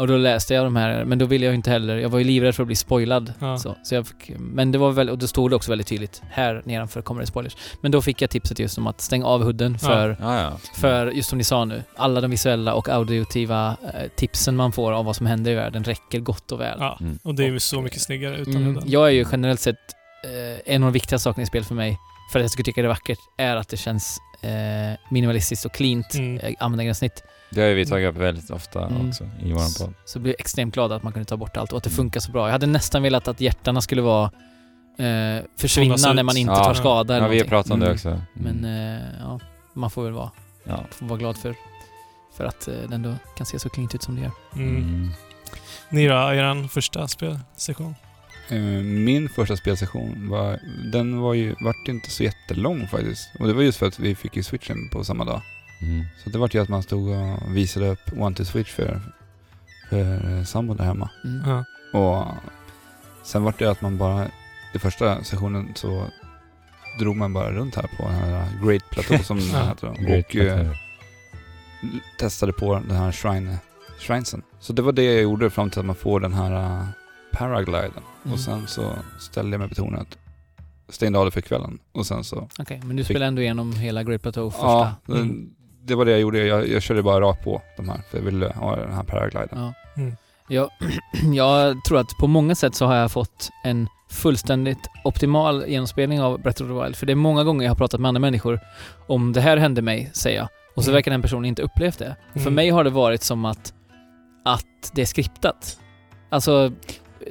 Och 0.00 0.06
då 0.06 0.16
läste 0.16 0.54
jag 0.54 0.66
de 0.66 0.76
här, 0.76 1.04
men 1.04 1.18
då 1.18 1.26
ville 1.26 1.44
jag 1.46 1.52
ju 1.52 1.56
inte 1.56 1.70
heller, 1.70 1.96
jag 1.96 2.08
var 2.08 2.18
ju 2.18 2.24
livrädd 2.24 2.54
för 2.54 2.62
att 2.62 2.66
bli 2.66 2.76
spoilad. 2.76 3.32
Ja. 3.38 3.58
Så, 3.58 3.76
så 3.82 3.94
jag 3.94 4.06
fick, 4.06 4.30
men 4.38 4.72
det 4.72 4.78
var 4.78 4.90
väl, 4.92 5.10
och 5.10 5.18
då 5.18 5.26
stod 5.26 5.50
det 5.50 5.56
också 5.56 5.70
väldigt 5.70 5.86
tydligt, 5.86 6.22
här 6.30 6.62
nedanför 6.64 7.02
kommer 7.02 7.20
det 7.20 7.26
spoilers. 7.26 7.56
Men 7.80 7.92
då 7.92 8.02
fick 8.02 8.22
jag 8.22 8.30
tipset 8.30 8.58
just 8.58 8.78
om 8.78 8.86
att 8.86 9.00
stänga 9.00 9.26
av 9.26 9.42
hooden 9.42 9.78
för, 9.78 10.16
Ja, 10.20 10.40
ja. 10.42 10.52
för 10.74 11.06
just 11.06 11.28
som 11.28 11.38
ni 11.38 11.44
sa 11.44 11.64
nu, 11.64 11.82
alla 11.96 12.20
de 12.20 12.30
visuella 12.30 12.74
och 12.74 12.88
auditiva 12.88 13.76
eh, 13.94 14.08
tipsen 14.16 14.56
man 14.56 14.72
får 14.72 14.92
av 14.92 15.04
vad 15.04 15.16
som 15.16 15.26
händer 15.26 15.50
i 15.50 15.54
världen 15.54 15.84
räcker 15.84 16.20
gott 16.20 16.52
och 16.52 16.60
väl. 16.60 16.76
Ja, 16.80 16.96
Mm. 17.00 17.18
och 17.22 17.34
det 17.34 17.44
är 17.44 17.48
ju 17.48 17.60
så 17.60 17.80
mycket 17.80 18.00
snyggare 18.00 18.36
utan 18.36 18.54
Mm, 18.56 18.66
huden. 18.66 18.82
jag 18.86 19.06
är 19.06 19.10
ju 19.12 19.24
generellt 19.32 19.60
sett, 19.60 19.76
eh, 20.24 20.74
en 20.74 20.82
av 20.82 20.86
de 20.86 20.92
viktigaste 20.92 21.22
sakerna 21.24 21.42
i 21.42 21.46
spel 21.46 21.64
för 21.64 21.74
mig, 21.74 21.98
för 22.32 22.38
att 22.38 22.44
jag 22.44 22.50
skulle 22.50 22.64
tycka 22.64 22.82
det 22.82 22.86
är 22.86 22.88
vackert, 22.88 23.18
är 23.38 23.56
att 23.56 23.68
det 23.68 23.76
känns 23.76 24.18
eh, 24.42 24.50
minimalistiskt 25.10 25.64
och 25.66 25.72
cleant 25.74 26.14
Mm. 26.14 26.38
eh, 26.38 26.54
användargränssnitt. 26.58 27.22
Det 27.50 27.60
har 27.60 27.68
ju 27.68 27.74
vi 27.74 27.86
tagit 27.86 28.08
upp 28.10 28.16
väldigt 28.16 28.50
ofta 28.50 28.86
Mm. 28.86 29.08
också 29.08 29.28
i 29.42 29.52
våran 29.52 29.70
podd. 29.78 29.94
Så 30.04 30.16
jag 30.18 30.22
blev 30.22 30.34
extremt 30.38 30.74
glad 30.74 30.92
att 30.92 31.02
man 31.02 31.12
kunde 31.12 31.24
ta 31.26 31.36
bort 31.36 31.56
allt 31.56 31.72
och 31.72 31.76
att 31.78 31.84
det 31.84 31.90
Mm. 31.90 31.96
funkar 31.96 32.20
så 32.20 32.32
bra. 32.32 32.46
Jag 32.46 32.52
hade 32.52 32.66
nästan 32.66 33.02
velat 33.02 33.28
att 33.28 33.40
hjärtarna 33.40 33.80
skulle 33.80 34.02
vara 34.02 34.30
eh, 34.98 35.42
försvinna 35.56 36.12
när 36.12 36.22
man 36.22 36.36
inte 36.36 36.52
Ja. 36.52 36.64
tar 36.64 36.74
skada 36.74 37.16
eller 37.16 37.26
Ja, 37.26 37.30
vi 37.32 37.38
har 37.38 37.46
pratat 37.46 37.72
om 37.72 37.80
det 37.80 37.86
Mm. 37.86 37.94
också. 37.94 38.08
Mm. 38.08 38.22
Men 38.34 38.64
eh, 38.98 39.02
ja, 39.20 39.40
man 39.74 39.90
får 39.90 40.04
väl 40.04 40.12
vara, 40.12 40.30
ja. 40.64 40.84
får 40.90 41.06
vara 41.06 41.18
glad 41.18 41.36
för, 41.36 41.54
för 42.36 42.44
att 42.44 42.68
eh, 42.68 42.74
den 42.88 43.02
då 43.02 43.14
kan 43.36 43.46
se 43.46 43.58
så 43.58 43.68
cleant 43.68 43.94
ut 43.94 44.02
som 44.02 44.14
det 44.14 44.20
gör. 44.22 44.30
Mm. 44.56 44.76
Mm. 44.76 45.10
Ni 45.88 46.06
då, 46.08 46.14
er 46.14 46.68
första 46.68 47.08
spelsession? 47.08 47.94
Eh, 48.48 48.58
Min 48.82 49.28
första 49.28 49.56
spelsession 49.56 50.28
var, 50.28 50.58
den 50.92 51.20
var 51.20 51.34
ju, 51.34 51.54
vart 51.60 51.88
inte 51.88 52.10
så 52.10 52.22
jättelång 52.22 52.88
faktiskt. 52.88 53.30
Och 53.38 53.46
det 53.46 53.52
var 53.54 53.62
just 53.62 53.78
för 53.78 53.86
att 53.86 53.98
vi 53.98 54.14
fick 54.14 54.36
ju 54.36 54.42
switchen 54.42 54.88
på 54.92 55.04
samma 55.04 55.24
dag. 55.24 55.42
Mm. 55.82 56.04
Så 56.24 56.30
det 56.30 56.38
var 56.38 56.50
ju 56.52 56.62
att 56.62 56.68
man 56.68 56.82
stod 56.82 57.08
och 57.08 57.56
visade 57.56 57.88
upp 57.88 58.12
One 58.16 58.36
to 58.36 58.44
Switch 58.44 58.70
för, 58.72 59.00
för 59.90 60.36
eh, 60.38 60.44
sambon 60.44 60.76
där 60.76 60.84
hemma. 60.84 61.10
Mm. 61.24 61.42
Ja. 61.50 61.64
Och 62.00 62.26
sen 63.22 63.42
var 63.42 63.54
det 63.58 63.66
att 63.66 63.80
man 63.80 63.98
bara, 63.98 64.26
i 64.74 64.78
första 64.78 65.24
sessionen 65.24 65.72
så 65.74 66.06
drog 66.98 67.16
man 67.16 67.32
bara 67.32 67.52
runt 67.52 67.74
här 67.74 67.90
på 67.96 68.02
den 68.02 68.14
här 68.14 68.48
Great 68.66 68.90
Plateau 68.90 69.18
som 69.24 69.38
den 69.38 69.48
Ja. 69.48 69.68
heter. 69.68 69.94
Great 70.06 70.26
Och 70.26 70.34
eh, 70.36 70.72
testade 72.18 72.52
på 72.52 72.74
den 72.74 72.96
här 72.96 73.12
shrine, 73.12 73.56
shrinesen. 73.98 74.42
Så 74.60 74.72
det 74.72 74.82
var 74.82 74.92
det 74.92 75.04
jag 75.04 75.22
gjorde 75.22 75.50
fram 75.50 75.70
till 75.70 75.80
att 75.80 75.86
man 75.86 75.96
får 75.96 76.20
den 76.20 76.32
här 76.34 76.80
uh, 76.80 76.86
paragliden. 77.32 78.02
Mm. 78.24 78.32
Och 78.34 78.40
sen 78.40 78.66
så 78.66 78.94
ställde 79.18 79.54
jag 79.54 79.58
mig 79.60 79.68
på 79.68 79.74
tornet, 79.74 80.18
stängde 80.88 81.18
av 81.18 81.24
det 81.24 81.30
för 81.30 81.40
kvällen 81.40 81.78
och 81.92 82.06
sen 82.06 82.24
så... 82.24 82.48
Okej, 82.58 82.80
men 82.84 82.96
du 82.96 83.02
Fick- 83.04 83.06
spelade 83.14 83.26
ändå 83.28 83.42
igenom 83.42 83.72
hela 83.72 84.02
Great 84.02 84.22
Plateau 84.22 84.50
första? 84.50 84.66
Ja, 84.66 84.94
Mm. 85.14 85.50
Det, 85.82 85.94
var 85.94 86.04
det 86.04 86.10
jag 86.10 86.20
gjorde. 86.20 86.46
Jag, 86.46 86.68
jag 86.68 86.82
körde 86.82 87.02
bara 87.02 87.20
rakt 87.20 87.44
på 87.44 87.62
de 87.76 87.88
här, 87.88 88.00
för 88.10 88.18
jag 88.18 88.24
ville 88.24 88.52
ha 88.52 88.76
den 88.76 88.92
här 88.92 89.02
paragliden. 89.02 89.48
Ja. 89.50 89.72
Mm. 90.02 90.16
Jag, 90.48 90.70
jag 91.34 91.84
tror 91.84 91.98
att 91.98 92.08
på 92.20 92.26
många 92.26 92.54
sätt 92.54 92.74
så 92.74 92.86
har 92.86 92.94
jag 92.96 93.12
fått 93.12 93.50
en 93.64 93.88
fullständigt 94.10 94.88
optimal 95.04 95.64
genomspelning 95.68 96.20
av 96.22 96.40
Breath 96.42 96.62
of 96.62 96.68
the 96.68 96.74
Wild. 96.84 96.96
För 96.96 97.06
det 97.06 97.12
är 97.12 97.16
många 97.16 97.44
gånger 97.44 97.64
jag 97.64 97.70
har 97.70 97.76
pratat 97.76 98.00
med 98.00 98.08
andra 98.08 98.20
människor 98.20 98.60
om 99.06 99.32
det 99.32 99.40
här 99.40 99.56
hände 99.56 99.82
mig, 99.82 100.10
säger 100.12 100.38
jag. 100.38 100.48
Och 100.76 100.84
så 100.84 100.90
Mm. 100.90 100.94
verkar 100.96 101.10
den 101.10 101.22
personen 101.22 101.44
inte 101.44 101.62
upplevt 101.62 101.98
det. 101.98 102.16
För 102.32 102.40
Mm. 102.40 102.54
mig 102.54 102.70
har 102.70 102.84
det 102.84 102.90
varit 102.90 103.22
som 103.22 103.44
att, 103.44 103.74
att 104.44 104.66
det 104.94 105.02
är 105.02 105.06
skriptat. 105.06 105.78
Alltså, 106.30 106.72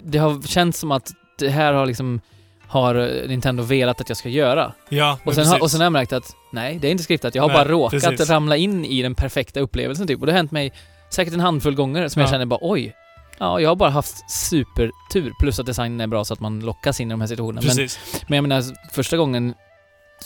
det 0.04 0.18
har 0.18 0.42
känts 0.48 0.80
som 0.80 0.92
att 0.92 1.12
det 1.40 1.50
här 1.50 1.74
har 1.74 1.86
liksom 1.86 2.22
har 2.70 3.28
Nintendo 3.28 3.64
velat 3.64 4.02
att 4.02 4.10
jag 4.10 4.18
ska 4.18 4.30
göra. 4.30 4.74
Ja, 4.90 5.18
Och 5.26 5.36
sen, 5.36 5.48
har, 5.48 5.62
och 5.62 5.72
sen 5.72 5.80
har 5.80 5.86
jag 5.86 5.94
märkt 5.94 6.14
att 6.14 6.36
nej, 6.52 6.78
det 6.82 6.88
är 6.88 6.92
inte 6.92 7.04
skriptat. 7.04 7.36
Jag 7.36 7.44
har 7.44 7.50
Nej, 7.50 7.58
bara 7.58 7.68
råkat 7.70 8.02
precis. 8.04 8.30
ramla 8.30 8.56
in 8.58 8.86
i 8.86 9.02
den 9.02 9.16
perfekta 9.16 9.60
upplevelsen 9.60 10.08
typ. 10.08 10.20
Och 10.20 10.26
det 10.26 10.32
har 10.32 10.38
hänt 10.38 10.52
mig 10.52 10.72
säkert 11.10 11.34
en 11.34 11.40
handfull 11.40 11.76
gånger 11.76 12.08
som 12.08 12.20
jag 12.20 12.28
Ja. 12.28 12.32
känner 12.32 12.46
bara 12.46 12.60
oj. 12.62 12.96
Ja, 13.38 13.60
jag 13.60 13.70
har 13.70 13.76
bara 13.76 13.90
haft 13.90 14.32
supertur. 14.32 15.34
Plus 15.40 15.60
att 15.60 15.66
designen 15.66 16.02
är 16.02 16.08
bra 16.08 16.26
så 16.26 16.34
att 16.34 16.40
man 16.40 16.60
lockas 16.60 17.00
in 17.00 17.08
i 17.08 17.12
de 17.12 17.22
här 17.22 17.28
situationerna. 17.28 17.62
Men, 17.68 17.76
Precis. 17.76 18.24
men 18.28 18.36
jag 18.36 18.42
menar, 18.44 18.64
första 18.94 19.18
gången 19.18 19.54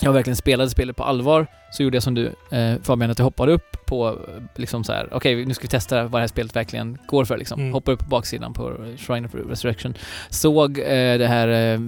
jag 0.02 0.14
verkligen 0.14 0.36
spelade 0.38 0.70
spelet 0.70 0.96
på 0.96 1.04
allvar 1.04 1.48
så 1.72 1.84
gjorde 1.84 1.96
jag 1.96 2.04
som 2.04 2.14
du 2.14 2.34
eh, 2.52 2.76
Fabian, 2.84 3.12
att 3.12 3.20
jag 3.20 3.24
hoppade 3.26 3.52
upp 3.52 3.86
på 3.86 4.08
eh, 4.10 4.16
liksom 4.56 4.84
så 4.84 4.94
här. 4.94 5.10
okej 5.12 5.46
nu 5.46 5.54
ska 5.54 5.62
vi 5.62 5.68
testa 5.68 6.04
vad 6.04 6.12
det 6.12 6.20
här 6.20 6.28
spelet 6.28 6.56
verkligen 6.56 6.98
går 7.08 7.26
för 7.26 7.38
liksom. 7.38 7.60
Mm. 7.60 7.74
Hoppade 7.74 7.94
upp 7.94 8.00
på 8.00 8.06
baksidan 8.06 8.54
på 8.54 8.78
Shrine 8.98 9.26
of 9.26 9.32
Resurrection. 9.50 9.94
Såg 10.30 10.80
eh, 10.80 11.18
det 11.18 11.28
här 11.28 11.48
eh, 11.48 11.80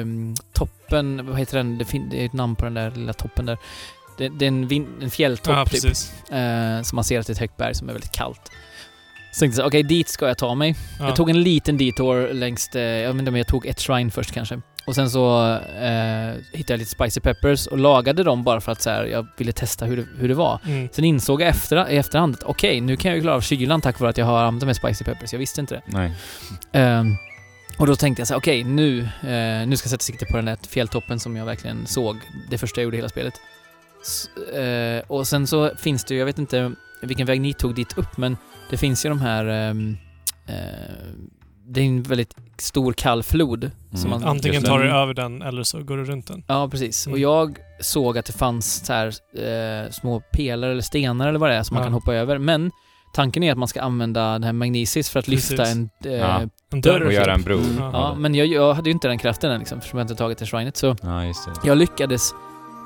ehm, 0.00 0.34
toppen, 0.52 1.26
vad 1.26 1.38
heter 1.38 1.56
den? 1.56 1.78
Det, 1.78 1.84
fin- 1.84 2.08
det 2.10 2.20
är 2.22 2.26
ett 2.26 2.32
namn 2.32 2.56
på 2.56 2.64
den 2.64 2.74
där 2.74 2.90
lilla 2.90 3.12
toppen 3.12 3.46
där. 3.46 3.58
Det, 4.18 4.28
det 4.28 4.44
är 4.44 4.48
en, 4.48 4.68
vin- 4.68 5.02
en 5.02 5.10
fjälltopp 5.10 5.54
Ja, 5.56 5.64
typ. 5.66 5.84
Eh, 6.30 6.82
så 6.82 6.94
man 6.94 7.04
ser 7.04 7.20
att 7.20 7.26
det 7.26 7.30
är 7.30 7.34
ett 7.34 7.38
högt 7.40 7.56
berg 7.56 7.74
som 7.74 7.88
är 7.88 7.92
väldigt 7.92 8.12
kallt. 8.12 8.52
Så 9.32 9.40
tänkte 9.40 9.60
jag 9.60 9.66
okej 9.66 9.82
dit 9.82 10.08
ska 10.08 10.28
jag 10.28 10.38
ta 10.38 10.54
mig. 10.54 10.74
Ja. 10.98 11.04
Jag 11.06 11.16
tog 11.16 11.30
en 11.30 11.42
liten 11.42 11.76
detour 11.78 12.32
längs 12.34 12.68
det, 12.68 12.80
jag 13.00 13.12
vet 13.12 13.18
inte 13.18 13.28
om 13.30 13.36
jag 13.36 13.46
tog 13.46 13.66
ett 13.66 13.80
shrine 13.80 14.10
först 14.10 14.32
kanske. 14.32 14.60
Och 14.88 14.94
sen 14.94 15.10
så 15.10 15.52
eh, 15.56 16.34
hittade 16.52 16.72
jag 16.72 16.78
lite 16.78 16.90
spicy 16.90 17.20
peppers 17.20 17.66
och 17.66 17.78
lagade 17.78 18.22
dem 18.22 18.44
bara 18.44 18.60
för 18.60 18.72
att 18.72 18.82
så 18.82 18.90
här, 18.90 19.04
jag 19.04 19.26
ville 19.36 19.52
testa 19.52 19.84
hur 19.84 19.96
det, 19.96 20.04
hur 20.18 20.28
det 20.28 20.34
var. 20.34 20.60
Mm. 20.66 20.88
Sen 20.92 21.04
insåg 21.04 21.40
jag 21.42 21.48
efter, 21.48 21.90
i 21.90 21.96
efterhand 21.96 22.34
att 22.34 22.42
okej, 22.42 22.80
nu 22.80 22.96
kan 22.96 23.08
jag 23.10 23.16
ju 23.16 23.22
klara 23.22 23.34
av 23.36 23.40
kylan 23.40 23.80
tack 23.80 24.00
vare 24.00 24.10
att 24.10 24.18
jag 24.18 24.26
har 24.26 24.42
använt 24.42 24.60
de 24.60 24.66
här 24.66 24.74
spicy 24.74 25.04
peppers. 25.04 25.32
Jag 25.32 25.38
visste 25.38 25.60
inte 25.60 25.74
det. 25.74 25.82
Nej. 25.86 26.12
Ehm, 26.72 27.16
och 27.78 27.86
då 27.86 27.96
tänkte 27.96 28.20
jag 28.20 28.26
så 28.28 28.34
här, 28.34 28.38
okej 28.40 28.64
nu, 28.64 28.98
eh, 29.00 29.66
nu 29.66 29.76
ska 29.76 29.86
jag 29.86 29.90
sätta 29.90 30.02
sikte 30.02 30.24
på 30.26 30.36
den 30.36 30.44
där 30.44 30.58
fjälltoppen 30.68 31.20
som 31.20 31.36
jag 31.36 31.46
verkligen 31.46 31.86
såg 31.86 32.16
det 32.50 32.58
första 32.58 32.80
jag 32.80 32.84
gjorde 32.84 32.96
i 32.96 33.00
hela 33.00 33.08
spelet. 33.08 33.34
S- 34.02 34.28
eh, 34.54 35.02
och 35.06 35.26
sen 35.26 35.46
så 35.46 35.70
finns 35.76 36.04
det 36.04 36.14
ju, 36.14 36.18
jag 36.18 36.26
vet 36.26 36.38
inte 36.38 36.72
vilken 37.02 37.26
väg 37.26 37.40
ni 37.40 37.52
tog 37.54 37.74
dit 37.74 37.98
upp, 37.98 38.16
men 38.16 38.36
det 38.70 38.76
finns 38.76 39.04
ju 39.06 39.08
de 39.08 39.20
här 39.20 39.44
ehm, 39.44 39.96
eh, 40.46 40.54
det 41.68 41.80
är 41.80 41.84
en 41.84 42.02
väldigt 42.02 42.34
stor 42.58 42.92
kall 42.92 43.22
flod. 43.22 43.70
Som 43.92 43.98
Mm. 44.06 44.10
man, 44.20 44.28
Antingen 44.30 44.62
tar 44.62 44.78
du 44.78 44.90
över 44.90 45.14
den 45.14 45.42
eller 45.42 45.62
så 45.62 45.82
går 45.82 45.96
du 45.96 46.04
runt 46.04 46.26
den. 46.26 46.42
Ja, 46.46 46.68
precis. 46.68 47.06
Och 47.06 47.10
Mm. 47.12 47.22
jag 47.22 47.56
såg 47.80 48.18
att 48.18 48.24
det 48.26 48.32
fanns 48.32 48.86
så 48.86 48.92
här, 48.92 49.06
eh, 49.86 49.90
små 49.90 50.20
pelare 50.32 50.70
eller 50.72 50.82
stenar 50.82 51.28
eller 51.28 51.38
vad 51.38 51.50
det 51.50 51.56
är 51.56 51.62
som 51.62 51.74
man 51.74 51.80
Ja. 51.82 51.86
kan 51.86 51.92
hoppa 51.92 52.14
över. 52.14 52.38
Men 52.38 52.70
tanken 53.14 53.42
är 53.42 53.52
att 53.52 53.58
man 53.58 53.68
ska 53.68 53.80
använda 53.82 54.32
den 54.32 54.42
här 54.44 54.52
magnesis 54.52 55.10
för 55.10 55.18
att 55.20 55.28
lyfta 55.28 55.56
Precis. 55.56 55.74
en 55.74 55.90
eh, 56.04 56.12
Ja. 56.12 56.40
En 56.72 56.80
Dörr. 56.80 57.00
Och 57.06 57.12
göra 57.12 57.34
en 57.34 57.42
bro. 57.42 57.58
Mm. 57.58 57.76
Ja, 57.78 58.14
men 58.18 58.34
jag, 58.34 58.46
jag 58.46 58.74
hade 58.74 58.88
ju 58.90 58.92
inte 58.92 59.08
den 59.08 59.18
kraften 59.18 59.50
än 59.50 59.58
liksom, 59.58 59.78
eftersom 59.78 59.98
jag 59.98 60.04
inte 60.04 60.14
tagit 60.14 60.38
det 60.38 60.46
shrinet. 60.46 60.76
Så 60.76 60.96
Ja, 61.02 61.24
just 61.24 61.44
det. 61.44 61.52
jag 61.64 61.78
lyckades 61.78 62.34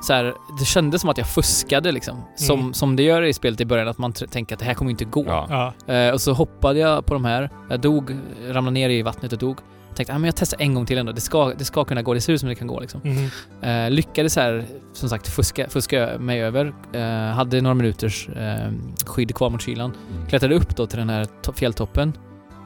så 0.03 0.13
här, 0.13 0.35
det 0.59 0.65
kändes 0.65 1.01
som 1.01 1.11
att 1.11 1.19
jag 1.19 1.29
fuskade 1.29 1.93
liksom. 1.93 2.25
Som, 2.37 2.61
Mm. 2.61 2.75
som 2.75 2.97
det 2.97 3.03
gör 3.03 3.23
i 3.23 3.33
spelet 3.33 3.61
i 3.61 3.65
början, 3.65 3.89
att 3.89 3.99
man 3.99 4.13
tänker 4.13 4.55
att 4.55 4.59
det 4.59 4.65
här 4.65 4.75
kommer 4.75 4.91
inte 4.91 5.05
gå. 5.05 5.25
Ja. 5.27 5.73
Eh, 5.95 6.13
och 6.13 6.21
så 6.21 6.33
hoppade 6.33 6.79
jag 6.79 7.07
på 7.07 7.15
de 7.15 7.25
här. 7.25 7.51
Jag 7.71 7.81
dog, 7.81 8.17
ramlade 8.49 8.75
ner 8.75 8.91
i 8.91 9.03
vattnet 9.03 9.33
och 9.33 9.39
dog. 9.39 9.59
Tänkte, 9.95 10.15
ah, 10.15 10.19
men 10.19 10.25
jag 10.25 10.37
testar 10.37 10.61
en 10.63 10.75
gång 10.75 10.87
till 10.87 10.99
ändå. 10.99 11.13
Det 11.13 11.21
ska, 11.21 11.53
det 11.59 11.65
ska 11.65 11.85
kunna 11.85 12.03
gå. 12.03 12.15
Det 12.15 12.21
ser 12.21 12.33
ut 12.33 12.41
som 12.41 12.49
det 12.49 12.55
kan 12.55 12.67
gå 12.67 12.81
liksom. 12.81 13.01
Mhm. 13.05 13.29
Eh, 13.63 13.91
lyckades 13.91 14.37
här, 14.37 14.65
som 14.93 15.09
sagt, 15.09 15.29
fuska, 15.29 15.69
fuska 15.69 16.11
mig 16.19 16.43
över. 16.43 16.73
Eh, 16.93 17.35
hade 17.35 17.61
några 17.61 17.75
minuters 17.75 18.29
eh, 18.29 18.71
skydd 19.07 19.35
kvar 19.35 19.51
mot 19.51 19.63
kylan. 19.63 19.93
Mm. 20.15 20.27
Klättrade 20.27 20.55
upp 20.55 20.77
då 20.77 20.87
till 20.87 20.99
den 20.99 21.11
här 21.11 21.25
to- 21.45 21.53
fjälltoppen. 21.53 22.13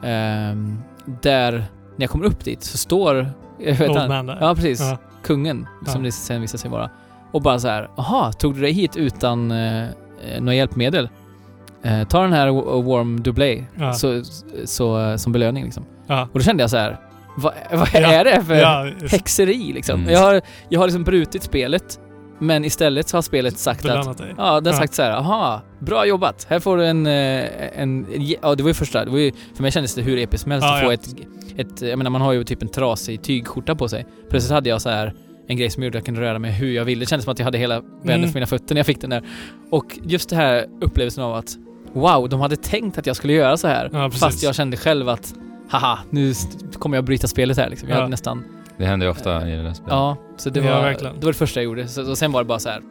Ehm, 0.03 0.79
där, 1.21 1.51
när 1.51 2.03
jag 2.03 2.09
kommer 2.09 2.25
upp 2.25 2.43
dit, 2.43 2.63
så 2.63 2.77
står... 2.77 3.15
Jag 3.59 3.75
vet 3.75 3.89
Old 3.89 4.07
man 4.07 4.25
där. 4.25 4.37
ja, 4.41 4.55
precis. 4.55 4.79
Ja. 4.81 4.97
Kungen, 5.23 5.67
som 5.85 6.01
Ja. 6.01 6.05
det 6.05 6.11
sen 6.11 6.41
visade 6.41 6.57
sig 6.61 6.71
vara. 6.71 6.89
Och 7.37 7.43
bara 7.43 7.59
så 7.59 7.67
här, 7.67 7.89
aha, 7.97 8.31
tog 8.31 8.55
du 8.55 8.61
dig 8.61 8.71
hit 8.71 8.97
utan 8.97 9.51
eh, 9.51 9.83
eh, 9.83 9.89
några 10.39 10.55
hjälpmedel? 10.55 11.09
Eh, 11.83 12.03
ta 12.07 12.21
den 12.21 12.33
här 12.33 12.47
wa- 12.47 12.83
Warm 12.83 13.23
Dublé 13.23 13.63
Ja. 13.75 13.93
så, 13.93 14.21
så, 14.65 15.17
som 15.17 15.31
belöning 15.31 15.63
liksom. 15.63 15.85
Ja. 16.07 16.21
Och 16.33 16.39
då 16.39 16.43
kände 16.45 16.63
jag 16.63 16.69
så 16.69 16.77
här, 16.77 16.99
vad, 17.37 17.53
vad 17.71 17.87
Ja. 17.93 17.99
är 17.99 18.23
det 18.25 18.43
för 18.43 18.55
Ja, 18.55 18.91
häxeri 19.11 19.71
liksom? 19.73 19.99
Mm. 20.01 20.13
Jag, 20.13 20.19
har, 20.19 20.41
jag 20.69 20.79
har 20.79 20.87
liksom 20.87 21.03
brutit 21.03 21.43
spelet, 21.43 21.99
men 22.39 22.65
istället 22.65 23.07
så 23.09 23.17
har 23.17 23.21
spelet 23.21 23.57
sagt 23.57 23.79
att 23.79 23.91
belönat 23.91 24.17
dig. 24.17 24.33
Ja, 24.37 24.59
den 24.59 24.65
har 24.65 24.73
Ja. 24.73 24.77
sagt 24.77 24.93
så 24.93 25.01
här, 25.03 25.11
aha, 25.11 25.61
bra 25.79 26.05
jobbat. 26.05 26.47
Här 26.49 26.59
får 26.59 26.77
du 26.77 26.85
en, 26.85 27.07
eh, 27.07 27.11
en, 27.75 28.05
en 28.15 28.27
ja 28.41 28.55
det 28.55 28.63
var 28.63 28.69
ju 28.69 28.73
första, 28.73 29.05
det 29.05 29.11
var 29.11 29.17
ju, 29.19 29.31
för 29.55 29.61
mig 29.61 29.71
kändes 29.71 29.95
det 29.95 30.01
hur 30.01 30.17
episkt 30.17 30.43
som 30.43 30.51
helst 30.51 30.67
Ja, 30.67 30.75
att 30.77 30.83
få 30.83 30.91
ett, 30.91 31.07
ett, 31.57 31.81
jag 31.81 31.97
menar 31.97 32.11
man 32.11 32.21
har 32.21 32.33
ju 32.33 32.43
typ 32.43 32.61
en 32.61 32.69
trasig 32.69 33.21
tygskjorta 33.21 33.75
på 33.75 33.87
sig. 33.87 34.05
Plötsligt 34.29 34.53
hade 34.53 34.69
jag 34.69 34.81
så 34.81 34.89
här 34.89 35.13
en 35.47 35.57
grej 35.57 35.69
som 35.69 35.83
gjorde 35.83 35.97
att 35.97 36.01
jag 36.01 36.05
kunde 36.05 36.21
röra 36.21 36.39
mig 36.39 36.51
hur 36.51 36.71
jag 36.73 36.85
ville. 36.85 36.99
Det 37.05 37.09
kändes 37.09 37.23
som 37.23 37.31
att 37.31 37.39
jag 37.39 37.45
hade 37.45 37.57
hela 37.57 37.79
världen 37.81 38.15
Mm. 38.15 38.27
för 38.29 38.33
mina 38.33 38.47
fötter 38.47 38.75
när 38.75 38.79
jag 38.79 38.85
fick 38.85 39.01
den 39.01 39.09
där. 39.09 39.23
Och 39.71 39.99
just 40.03 40.29
det 40.29 40.35
här 40.35 40.65
upplevelsen 40.81 41.23
av 41.23 41.33
att 41.35 41.55
wow, 41.93 42.29
de 42.29 42.39
hade 42.39 42.55
tänkt 42.55 42.97
att 42.97 43.05
jag 43.05 43.15
skulle 43.15 43.33
göra 43.33 43.57
så 43.57 43.67
här. 43.67 43.89
Ja, 43.93 44.11
fast 44.11 44.43
jag 44.43 44.55
kände 44.55 44.77
själv 44.77 45.09
att 45.09 45.33
haha, 45.69 45.99
nu 46.09 46.33
kommer 46.73 46.97
jag 46.97 47.03
bryta 47.05 47.27
spelet 47.27 47.57
här 47.57 47.69
liksom. 47.69 47.89
Jag 47.89 47.95
Ja. 47.95 47.99
hade 47.99 48.09
nästan, 48.11 48.43
Det 48.77 48.85
händer 48.85 49.05
ju 49.05 49.11
ofta 49.11 49.49
i 49.49 49.51
det 49.51 49.63
där 49.63 49.73
spelet. 49.73 49.91
ja, 49.91 50.17
så 50.37 50.49
det 50.49 50.59
Ja, 50.59 50.81
var, 50.81 50.89
det 50.91 51.03
var 51.25 51.31
det 51.31 51.33
första 51.33 51.59
jag 51.59 51.65
gjorde. 51.65 51.87
Så, 51.87 52.09
och 52.09 52.17
sen 52.17 52.31
var 52.31 52.41
det 52.43 52.47
bara 52.47 52.59
så 52.59 52.69
här. 52.69 52.81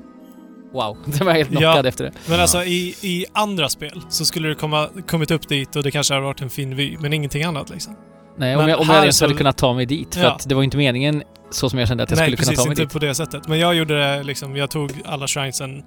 Wow, 0.73 0.97
det 1.05 1.25
var 1.25 1.33
helt 1.33 1.51
Ja. 1.53 1.59
knockad 1.59 1.87
efter 1.87 2.05
det. 2.05 2.13
Men 2.27 2.37
Ja. 2.37 2.43
alltså 2.43 2.65
i, 2.65 2.95
i 3.03 3.25
andra 3.33 3.69
spel 3.69 4.01
så 4.09 4.25
skulle 4.25 4.49
du 4.49 4.55
komma, 4.55 4.89
kommit 5.09 5.31
upp 5.31 5.49
dit 5.49 5.77
och 5.77 5.83
det 5.83 5.91
kanske 5.91 6.15
hade 6.15 6.27
varit 6.27 6.41
en 6.43 6.51
fin 6.51 6.77
vy, 6.77 6.97
men 7.01 7.13
ingenting 7.13 7.43
annat 7.45 7.71
liksom. 7.71 7.97
Nej, 8.39 8.57
om 8.57 8.69
jag, 8.69 8.81
om 8.81 8.87
jag 8.89 9.01
ens 9.01 9.17
så- 9.19 9.25
hade 9.25 9.35
kunnat 9.37 9.57
ta 9.57 9.75
mig 9.75 9.87
dit. 9.87 10.15
För 10.15 10.23
Ja. 10.23 10.31
att 10.31 10.49
det 10.49 10.55
var 10.55 10.63
inte 10.63 10.77
meningen 10.77 11.23
så 11.51 11.71
som 11.71 11.79
jag 11.79 11.89
kände 11.89 12.03
att 12.05 12.11
jag 12.11 12.17
Nej, 12.17 12.25
skulle 12.27 12.37
precis. 12.37 12.49
kunna 12.55 12.57
ta 12.57 12.69
mig 12.69 12.73
inte 12.73 12.83
dit. 12.83 12.93
på 12.93 12.99
det 12.99 13.15
sättet. 13.15 13.49
Men 13.49 13.59
jag 13.59 13.75
gjorde 13.75 13.99
det 13.99 14.23
liksom, 14.23 14.57
jag 14.57 14.71
tog 14.71 14.93
alla 15.05 15.27
shrinesen 15.27 15.83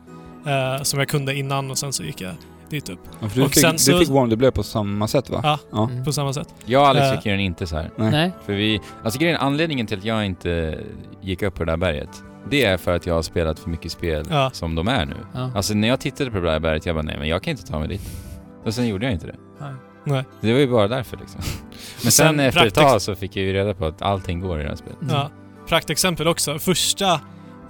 eh, 0.45 0.84
som 0.84 0.99
jag 0.99 1.10
kunde 1.10 1.36
innan 1.36 1.72
och 1.72 1.78
sen 1.78 1.93
så 1.93 2.03
gick 2.03 2.22
jag 2.22 2.32
dit 2.70 2.89
upp. 2.89 2.99
Ja, 3.20 3.28
du, 3.34 3.41
Och 3.43 3.51
fick, 3.51 3.62
sen 3.62 3.72
du 3.72 3.78
så- 3.78 3.99
fick 3.99 4.10
Warm 4.10 4.30
the 4.30 4.36
Blur 4.36 4.51
på 4.51 4.64
samma 4.64 5.07
sätt 5.07 5.30
va? 5.30 5.39
Ja. 5.43 5.60
ja. 5.72 5.89
Mm. 5.89 6.03
På 6.05 6.12
samma 6.14 6.34
sätt. 6.34 6.53
Jag 6.66 6.82
och 6.82 6.88
Alex 6.88 7.05
Eh. 7.05 7.16
fick 7.16 7.26
ju 7.26 7.32
den 7.32 7.39
inte 7.41 7.68
så 7.68 7.76
här. 7.76 7.91
Nej. 7.95 8.12
Nej. 8.12 8.32
För 8.45 8.53
vi, 8.53 8.80
alltså 9.03 9.20
grejen, 9.20 9.38
anledningen 9.39 9.88
till 9.88 9.97
att 9.97 10.05
jag 10.05 10.26
inte 10.26 10.80
gick 11.22 11.41
upp 11.41 11.55
på 11.55 11.66
det 11.66 11.72
där 11.72 11.78
berget, 11.78 12.24
det 12.49 12.66
är 12.66 12.78
för 12.78 12.95
att 12.95 13.05
jag 13.05 13.14
har 13.14 13.22
spelat 13.22 13.60
för 13.60 13.70
mycket 13.70 13.91
spel 13.91 14.26
Ja. 14.30 14.49
som 14.53 14.76
de 14.76 14.88
är 14.88 15.05
nu. 15.05 15.16
Ja. 15.34 15.51
Alltså 15.55 15.74
när 15.74 15.88
jag 15.88 15.99
tittade 15.99 16.32
på 16.32 16.38
det 16.39 16.51
där 16.51 16.60
berget, 16.60 16.86
jag 16.86 16.95
bara 16.95 17.01
nej 17.05 17.16
men 17.20 17.28
jag 17.28 17.43
kan 17.43 17.51
inte 17.51 17.64
ta 17.68 17.80
mig 17.80 17.88
dit. 17.88 18.01
Och 18.66 18.74
sen 18.74 18.88
gjorde 18.88 19.05
jag 19.05 19.14
inte 19.14 19.28
det. 19.28 19.36
Nej. 20.03 20.24
Det 20.41 20.53
var 20.53 20.60
ju 20.60 20.68
bara 20.68 20.88
därför 20.88 21.18
liksom. 21.18 21.41
Men 22.03 22.12
sen, 22.12 22.28
Sen 22.28 22.39
efter 22.39 22.66
ett 22.66 22.74
tag 22.76 23.01
så 23.01 23.16
fick 23.16 23.36
jag 23.36 23.45
ju 23.45 23.53
reda 23.53 23.74
på 23.74 23.86
att 23.86 24.01
allting 24.01 24.39
går 24.39 24.60
i 24.60 24.64
det 24.64 24.70
här 24.70 24.76
spelet. 24.76 25.01
Mm. 25.01 25.16
Ja. 25.16 25.30
Praktexempel 25.70 26.28
också. 26.28 26.59
Första 26.59 27.13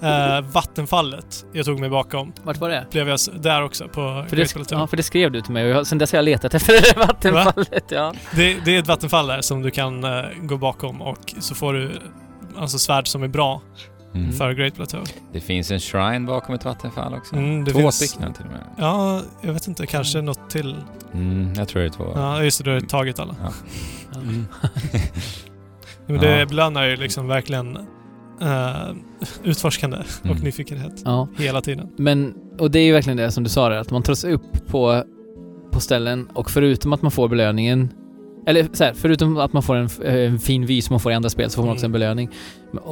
eh, 0.02 0.42
vattenfallet 0.54 1.46
jag 1.54 1.66
tog 1.66 1.80
mig 1.80 1.90
bakom 1.90 2.34
Vart 2.44 2.58
var 2.58 2.70
det? 2.70 2.86
blev 2.92 3.10
jag 3.10 3.20
där 3.40 3.64
också 3.64 3.88
på 3.88 4.26
För 4.30 4.36
Great 4.36 4.54
det, 4.54 4.72
ja, 4.76 4.88
för 4.88 4.98
det 4.98 5.04
skrev 5.04 5.32
du 5.32 5.42
till 5.42 5.54
mig 5.54 5.64
och 5.64 5.70
jag, 5.70 5.88
sen 5.88 5.98
dess 5.98 6.12
har 6.12 6.18
jag 6.18 6.24
letat 6.26 6.54
efter 6.54 6.74
det 6.74 6.80
där 6.94 7.08
vattenfallet. 7.08 7.84
Ja. 7.92 8.14
Det, 8.36 8.58
det 8.66 8.76
är 8.76 8.80
ett 8.80 8.88
vattenfall 8.88 9.28
där 9.28 9.42
som 9.42 9.62
du 9.62 9.72
kan 9.72 10.04
eh, 10.04 10.22
gå 10.42 10.58
bakom 10.58 11.02
och 11.02 11.34
så 11.40 11.56
får 11.56 11.74
du 11.74 11.92
alltså 12.58 12.80
svärd 12.80 13.08
som 13.08 13.24
är 13.24 13.28
bra 13.28 13.62
Mm. 14.16 14.34
för 14.34 14.54
Great 14.54 14.76
Plateau. 14.76 15.04
Det 15.34 15.40
finns 15.42 15.72
en 15.72 15.80
shrine 15.80 16.26
bakom 16.26 16.56
ett 16.56 16.66
vattenfall 16.66 17.14
också. 17.14 17.36
Mm, 17.36 17.64
det 17.66 17.72
två 17.72 17.80
finns- 17.80 17.96
stycken 17.96 18.34
till 18.34 18.46
och 18.46 18.52
med. 18.52 18.64
Ja, 18.78 19.22
jag 19.42 19.54
vet 19.54 19.68
inte. 19.68 19.86
Kanske 19.88 20.22
något 20.22 20.50
till. 20.50 20.76
Mm, 21.14 21.54
jag 21.54 21.68
tror 21.68 21.82
det 21.82 21.88
är 21.88 21.90
två. 21.90 22.12
Ja, 22.16 22.44
just 22.44 22.58
det. 22.58 22.64
Du 22.64 22.72
har 22.74 22.82
tagit 22.82 23.20
alla. 23.20 23.36
Mm. 24.16 24.46
Men 26.10 26.20
det 26.22 26.40
Ja. 26.40 26.46
belönar 26.46 26.86
ju 26.86 26.96
liksom 26.96 27.28
verkligen 27.28 27.78
eh, 28.42 28.96
utforskande 29.44 29.98
och 30.22 30.26
Mm. 30.26 30.38
nyfikenhet 30.38 31.02
Ja. 31.06 31.28
hela 31.38 31.62
tiden. 31.62 31.90
Men, 31.98 32.34
och 32.60 32.72
det 32.72 32.80
är 32.80 32.84
ju 32.84 32.94
verkligen 32.94 33.18
det 33.18 33.32
som 33.32 33.44
du 33.44 33.50
sa 33.50 33.70
där, 33.70 33.78
att 33.78 33.92
man 33.92 34.04
tar 34.04 34.14
sig 34.14 34.34
upp 34.34 34.68
på, 34.68 35.04
på 35.72 35.80
ställen 35.80 36.28
och 36.34 36.52
förutom 36.52 36.94
att 36.94 37.02
man 37.02 37.12
får 37.12 37.28
belöningen 37.30 37.90
eller 38.48 38.68
så 38.74 38.84
här, 38.84 38.94
förutom 38.96 39.38
att 39.38 39.54
man 39.54 39.64
får 39.64 39.76
en, 39.76 39.90
en 40.06 40.40
fin 40.40 40.66
vy 40.66 40.82
som 40.82 40.94
man 40.94 41.00
får 41.00 41.12
i 41.12 41.16
andra 41.16 41.30
spel 41.30 41.50
så 41.50 41.56
får 41.56 41.64
man 41.64 41.72
också 41.74 41.86
en 41.86 41.92
Mm. 41.92 42.00
belöning. 42.00 42.30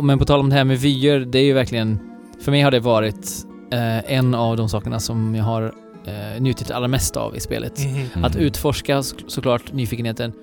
Men- 0.02 0.20
på 0.20 0.26
tal 0.26 0.40
om 0.40 0.50
det 0.50 0.56
här 0.56 0.64
med 0.64 0.78
vyer, 0.80 1.20
det 1.20 1.40
är 1.40 1.44
ju 1.44 1.54
verkligen... 1.54 2.00
För 2.42 2.52
mig 2.52 2.62
har 2.62 2.72
det 2.72 2.80
varit 2.80 3.32
eh, 3.72 4.14
en 4.14 4.36
av 4.36 4.58
de 4.58 4.70
sakerna 4.70 5.00
som 5.00 5.36
jag 5.36 5.44
har 5.44 5.64
eh, 6.06 6.42
njutit 6.42 6.72
allra 6.72 6.88
mest 6.88 7.18
av 7.18 7.36
i 7.36 7.40
spelet. 7.40 7.86
Mhm. 7.86 7.96
Mm. 8.14 8.26
Att 8.26 8.36
utforska 8.36 9.04
så, 9.04 9.16
såklart 9.28 9.74
nyfikenheten, 9.74 10.34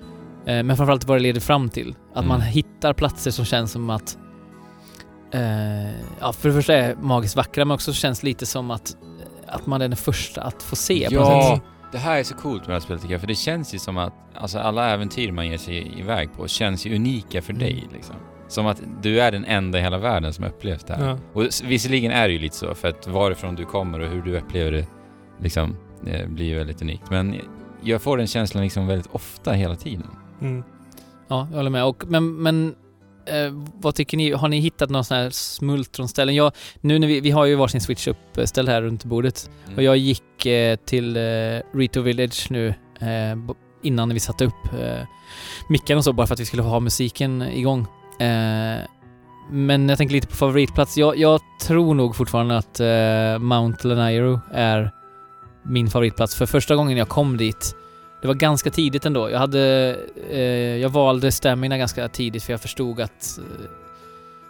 men 0.45 0.77
framförallt 0.77 1.03
vad 1.07 1.17
det 1.17 1.21
leder 1.21 1.41
fram 1.41 1.69
till. 1.69 1.95
Att 2.11 2.17
Mm. 2.17 2.27
man 2.27 2.41
hittar 2.41 2.93
platser 2.93 3.31
som 3.31 3.45
känns 3.45 3.71
som 3.71 3.89
att... 3.89 4.17
Eh, 5.31 5.89
ja, 6.19 6.33
för 6.33 6.49
det 6.49 6.55
första 6.55 6.73
är 6.73 6.95
magiskt 6.95 7.35
vackra, 7.35 7.65
men 7.65 7.75
också 7.75 7.93
känns 7.93 8.23
lite 8.23 8.45
som 8.45 8.71
att, 8.71 8.97
att 9.47 9.65
man 9.65 9.81
är 9.81 9.87
den 9.87 9.97
första 9.97 10.41
att 10.41 10.63
få 10.63 10.75
se. 10.75 11.07
Ja, 11.11 11.59
det 11.91 11.97
här 11.97 12.19
är 12.19 12.23
så 12.23 12.35
coolt 12.35 12.61
med 12.61 12.69
det 12.69 12.73
här 12.73 12.79
spelet 12.79 13.01
tycker 13.01 13.13
jag, 13.13 13.21
för 13.21 13.27
det 13.27 13.35
känns 13.35 13.73
ju 13.75 13.79
som 13.79 13.97
att 13.97 14.13
alltså, 14.35 14.59
alla 14.59 14.89
äventyr 14.89 15.31
man 15.31 15.47
ger 15.47 15.57
sig 15.57 15.99
iväg 15.99 16.33
på 16.33 16.47
känns 16.47 16.85
ju 16.85 16.95
unika 16.95 17.41
för 17.41 17.53
dig 17.53 17.79
Mm. 17.79 17.93
liksom. 17.93 18.15
Som 18.47 18.67
att 18.67 18.81
du 19.01 19.19
är 19.21 19.31
den 19.31 19.45
enda 19.45 19.79
i 19.79 19.81
hela 19.81 19.97
världen 19.97 20.33
som 20.33 20.45
upplevt 20.45 20.87
det 20.87 20.93
här. 20.93 21.05
Ja. 21.07 21.17
Och 21.33 21.43
visserligen 21.63 22.11
är 22.11 22.27
det 22.27 22.33
ju 22.33 22.39
lite 22.39 22.55
så, 22.55 22.75
för 22.75 22.87
att 22.87 23.07
varifrån 23.07 23.55
du 23.55 23.65
kommer 23.65 23.99
och 23.99 24.09
hur 24.09 24.21
du 24.21 24.37
upplever 24.37 24.71
det 24.71 24.87
liksom, 25.41 25.77
eh, 26.07 26.27
blir 26.27 26.45
ju 26.45 26.57
väldigt 26.57 26.81
unikt. 26.81 27.03
Men 27.09 27.35
jag 27.83 28.01
får 28.01 28.17
den 28.17 28.27
känslan 28.27 28.63
liksom 28.63 28.87
väldigt 28.87 29.09
ofta 29.11 29.51
hela 29.51 29.75
tiden. 29.75 30.07
Mm. 30.41 30.63
Ja, 31.27 31.47
jag 31.49 31.57
håller 31.57 31.69
med. 31.69 31.85
Och, 31.85 32.03
men 32.07 32.35
men 32.35 32.75
eh, 33.25 33.53
vad 33.73 33.95
tycker 33.95 34.17
ni? 34.17 34.31
Har 34.31 34.47
ni 34.47 34.59
hittat 34.59 34.89
några 34.89 35.03
sådana 35.03 35.23
här 35.23 35.29
smultronställen? 35.29 36.35
Jag, 36.35 36.51
nu 36.81 36.99
när 36.99 37.07
vi, 37.07 37.21
vi 37.21 37.31
har 37.31 37.45
ju 37.45 37.55
varsin 37.55 37.81
switch 37.81 38.07
uppställd 38.07 38.69
här 38.69 38.81
runt 38.81 39.05
bordet. 39.05 39.49
Mm. 39.65 39.77
Och 39.77 39.83
jag 39.83 39.97
gick 39.97 40.45
eh, 40.45 40.75
till 40.75 41.17
eh, 41.17 41.21
Rito 41.73 42.01
Village 42.01 42.47
nu 42.49 42.67
eh, 42.99 43.55
innan 43.83 44.13
vi 44.13 44.19
satte 44.19 44.45
upp 44.45 44.73
eh, 44.79 45.07
micken 45.69 45.97
och 45.97 46.03
så, 46.03 46.13
bara 46.13 46.27
för 46.27 46.33
att 46.33 46.39
vi 46.39 46.45
skulle 46.45 46.63
ha 46.63 46.79
musiken 46.79 47.41
igång. 47.41 47.87
Eh, 48.19 48.79
men 49.51 49.89
jag 49.89 49.97
tänker 49.97 50.13
lite 50.13 50.27
på 50.27 50.35
favoritplats. 50.35 50.97
Jag, 50.97 51.17
jag 51.17 51.41
tror 51.61 51.93
nog 51.93 52.15
fortfarande 52.15 52.57
att 52.57 52.79
eh, 52.79 53.39
Mount 53.39 53.87
Lanayru 53.87 54.39
är 54.53 54.91
min 55.63 55.89
favoritplats. 55.89 56.35
För 56.35 56.45
första 56.45 56.75
gången 56.75 56.97
jag 56.97 57.09
kom 57.09 57.37
dit, 57.37 57.75
det 58.25 58.27
var 58.27 58.35
ganska 58.35 58.69
tidigt 58.69 59.05
ändå. 59.05 59.29
Jag 59.29 59.39
hade, 59.39 59.95
eh, 60.29 60.77
jag 60.77 60.89
valde 60.89 61.31
stamina 61.31 61.77
ganska 61.77 62.07
tidigt 62.07 62.43
för 62.43 62.53
jag 62.53 62.61
förstod 62.61 63.01
att 63.01 63.39
eh, 63.39 63.65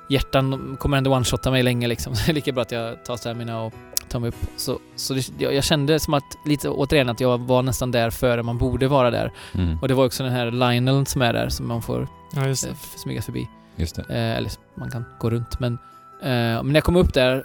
hjärtan 0.10 0.78
kommer 0.80 0.98
ändå 0.98 1.12
one-shotta 1.12 1.52
mig 1.52 1.64
länge 1.64 1.88
liksom. 1.88 2.16
Så 2.16 2.26
det 2.26 2.32
är 2.32 2.34
lika 2.34 2.52
bra 2.52 2.62
att 2.62 2.72
jag 2.72 3.06
tar 3.06 3.18
stamina 3.18 3.62
och 3.62 3.74
tar 4.10 4.20
mig 4.20 4.30
upp. 4.30 4.36
Så, 4.58 4.80
så 4.96 5.14
det, 5.14 5.30
jag, 5.38 5.54
jag 5.54 5.64
kände 5.64 6.00
som 6.00 6.14
att, 6.14 6.24
lite 6.46 6.70
återigen, 6.70 7.10
att 7.10 7.20
jag 7.20 7.38
var 7.38 7.62
nästan 7.62 7.92
där 7.92 8.10
före 8.10 8.44
man 8.44 8.58
borde 8.58 8.88
vara 8.88 9.12
där. 9.12 9.32
Mm. 9.54 9.78
Och 9.82 9.88
det 9.88 9.94
var 9.94 10.06
också 10.06 10.24
den 10.24 10.32
här 10.32 10.52
Lionel 10.52 11.06
som 11.06 11.22
är 11.22 11.34
där 11.34 11.50
som 11.50 11.68
man 11.68 11.82
får 11.82 12.08
Ja, 12.36 12.48
just 12.48 12.68
eh, 12.68 12.74
smyga 13.04 13.22
förbi. 13.22 13.48
Just 13.76 13.96
det. 13.96 14.02
Eh, 14.02 14.38
eller 14.38 14.52
man 14.76 14.92
kan 14.92 15.06
gå 15.20 15.30
runt. 15.30 15.60
Men, 15.60 15.74
eh, 16.22 16.30
men 16.30 16.68
när 16.68 16.76
jag 16.76 16.84
kom 16.84 16.96
upp 16.96 17.14
där, 17.14 17.44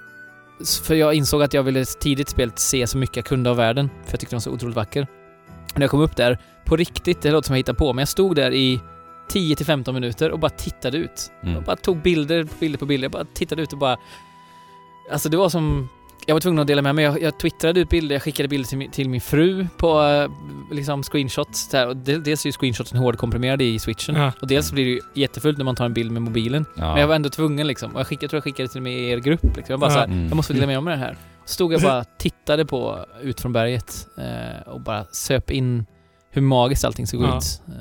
för 0.85 0.95
jag 0.95 1.15
insåg 1.15 1.43
att 1.43 1.55
jag 1.55 1.63
ville 1.63 1.85
tidigt 1.85 2.29
spelet 2.29 2.59
se 2.59 2.87
så 2.87 2.99
mycket 2.99 3.17
jag 3.17 3.25
kunde 3.25 3.51
av 3.51 3.57
världen. 3.57 3.91
För 4.05 4.13
jag 4.13 4.21
tyckte 4.21 4.35
den 4.35 4.37
var 4.37 4.41
så 4.41 4.51
otroligt 4.51 4.77
vacker. 4.77 5.07
När 5.75 5.81
jag 5.83 5.91
kom 5.91 6.01
upp 6.01 6.17
där, 6.17 6.39
på 6.65 6.77
riktigt, 6.77 7.23
det 7.23 7.31
låter 7.31 7.47
som 7.47 7.55
jag 7.55 7.59
hittar 7.59 7.73
på, 7.75 7.93
men 7.93 8.03
jag 8.03 8.09
stod 8.09 8.37
där 8.37 8.51
i 8.53 8.81
10-15 9.33 9.93
minuter 9.93 10.31
och 10.31 10.39
bara 10.39 10.51
tittade 10.51 10.99
ut. 10.99 11.31
Mm. 11.43 11.55
Jag 11.55 11.65
bara 11.65 11.77
tog 11.77 12.03
bilder 12.03 12.45
på 12.45 12.55
bilder 12.61 12.79
på 12.79 12.87
bilder. 12.87 13.05
Jag 13.05 13.13
bara 13.13 13.25
tittade 13.25 13.63
ut 13.63 13.73
och 13.73 13.79
bara... 13.79 13.97
Alltså 15.13 15.29
det 15.29 15.37
var 15.37 15.49
som... 15.49 15.89
Jag 16.27 16.35
var 16.35 16.41
tvungen 16.41 16.59
att 16.59 16.67
dela 16.67 16.83
med 16.83 16.95
mig. 16.95 17.05
Jag, 17.05 17.23
jag 17.23 17.39
twittrade 17.41 17.81
ut 17.81 17.89
bilder, 17.89 18.15
jag 18.15 18.23
skickade 18.23 18.49
bilder 18.49 18.69
till 18.69 18.79
min, 18.79 18.91
till 18.91 19.09
min 19.09 19.21
fru 19.21 19.67
på 19.77 20.03
eh, 20.03 20.31
liksom 20.75 21.03
screenshots. 21.03 21.69
Där. 21.69 21.87
Och 21.89 21.97
de- 21.97 22.19
dels 22.19 22.45
är 22.45 22.49
ju 22.49 22.53
screenshotsen 22.53 22.99
hårdkomprimerade 22.99 23.65
i 23.65 23.79
switchen. 23.79 24.15
Ja. 24.17 24.33
Och 24.41 24.47
dels 24.47 24.73
blir 24.73 24.85
det 24.85 24.91
ju 24.91 25.01
jättefullt 25.15 25.59
när 25.59 25.65
man 25.65 25.77
tar 25.77 25.85
en 25.85 25.95
bild 25.95 26.13
med 26.13 26.23
mobilen. 26.23 26.65
Ja. 26.77 26.93
Men 26.93 27.01
jag 27.01 27.09
var 27.09 27.15
ändå 27.15 27.29
tvungen 27.29 27.67
liksom. 27.67 27.95
Och 27.95 28.01
jag, 28.01 28.07
skickade, 28.07 28.25
jag 28.25 28.31
tror 28.31 28.37
jag 28.39 28.45
skickade 28.45 28.69
till 28.69 28.79
och 28.79 28.83
med 28.83 28.99
i 28.99 29.09
er 29.11 29.19
grupp 29.19 29.43
liksom. 29.57 29.65
Jag 29.73 29.81
bara 29.81 29.91
Ja. 29.91 29.95
så 29.95 29.99
här, 29.99 30.07
Mm. 30.07 30.27
jag 30.29 30.37
måste 30.37 30.53
dela 30.53 30.67
med 30.67 30.83
mig 30.83 30.93
av 30.95 30.99
det 30.99 31.05
här. 31.05 31.17
Stod 31.51 31.73
jag 31.73 31.83
bara 31.83 32.05
tittade 32.05 32.65
på 32.65 33.05
ut 33.23 33.41
från 33.41 33.53
berget 33.53 34.07
eh, 34.19 34.69
och 34.73 34.81
bara 34.81 35.05
söp 35.05 35.51
in 35.51 35.87
hur 36.31 36.43
magiskt 36.43 36.85
allting 36.85 37.07
såg 37.07 37.23
Ja. 37.23 37.39
ut. 37.39 37.63
Eh, 37.69 37.75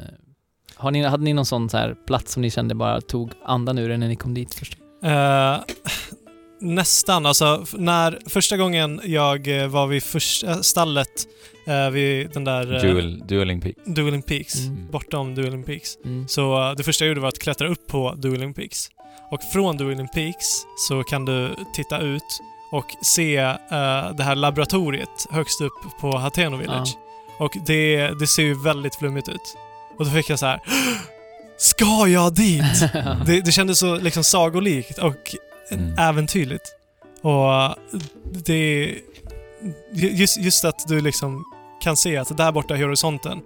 har 0.76 0.91
ni, 0.91 1.03
hade 1.03 1.24
ni 1.24 1.34
någon 1.34 1.45
sån 1.45 1.70
så 1.70 1.78
här 1.78 1.95
plats 2.07 2.34
som 2.34 2.41
ni 2.41 2.49
kände 2.49 2.76
bara 2.76 3.01
tog 3.01 3.32
andan 3.45 3.78
ur 3.78 3.91
er 3.91 3.97
när 3.97 4.07
ni 4.07 4.15
kom 4.15 4.34
dit 4.34 4.53
först? 4.53 4.78
Eh, 5.03 5.57
nästan. 6.61 7.26
Alltså, 7.26 7.65
när 7.74 8.20
första 8.30 8.57
gången 8.57 9.01
jag 9.03 9.61
eh, 9.61 9.67
var 9.67 9.88
vid 9.88 10.03
första 10.03 10.63
stallet 10.63 11.07
uh, 11.67 11.89
vid 11.89 12.30
den 12.34 12.43
där 12.43 12.74
uh, 12.74 12.82
Duel, 12.82 13.24
Dueling 13.28 13.61
Peak. 13.61 13.76
Dueling 13.86 14.22
Peaks, 14.22 14.55
Mm. 14.67 14.88
bortom 14.91 15.36
Dueling 15.36 15.63
Peaks. 15.63 15.97
Mm. 16.05 16.28
Så 16.28 16.70
eh, 16.70 16.76
det 16.76 16.84
första 16.84 17.05
jag 17.05 17.09
gjorde 17.09 17.22
var 17.22 17.28
att 17.30 17.39
klättra 17.39 17.67
upp 17.67 17.88
på 17.88 18.13
Dueling 18.17 18.53
Peaks. 18.53 18.89
Och 19.32 19.43
från 19.53 19.78
Dueling 19.78 20.07
Peaks 20.07 20.45
så 20.89 21.03
kan 21.03 21.26
du 21.26 21.49
titta 21.74 21.99
ut 21.99 22.24
och 22.72 22.95
se 23.01 23.38
eh, 23.38 23.57
det 24.17 24.24
här 24.24 24.36
laboratoriet 24.36 25.28
högst 25.32 25.61
upp 25.61 25.74
på 25.99 26.17
Hateno 26.17 26.57
Village. 26.57 26.97
Och 27.39 27.57
det, 27.65 28.09
det 28.20 28.28
ser 28.28 28.43
ju 28.43 28.63
väldigt 28.63 28.95
flummigt 28.95 29.30
ut. 29.30 29.57
Och 29.97 30.05
då 30.05 30.11
fick 30.11 30.30
jag 30.30 30.39
så 30.39 30.45
här. 30.45 30.61
Ska 31.57 32.07
jag 32.07 32.34
dit? 32.34 32.63
Det, 33.26 33.41
det 33.41 33.51
kändes 33.51 33.80
så 33.80 33.95
liksom 33.95 34.24
sagolikt 34.24 34.97
och 34.97 35.36
Mm. 35.72 35.97
äventyrligt. 35.99 36.63
Och 37.22 37.76
det... 38.45 38.95
Just, 39.93 40.38
just 40.38 40.65
att 40.65 40.88
du 40.88 41.01
liksom 41.01 41.43
kan 41.82 41.97
se 41.97 42.17
att 42.17 42.38
där 42.38 42.51
borta 42.51 42.78
i 42.78 42.82
horisonten 42.84 43.41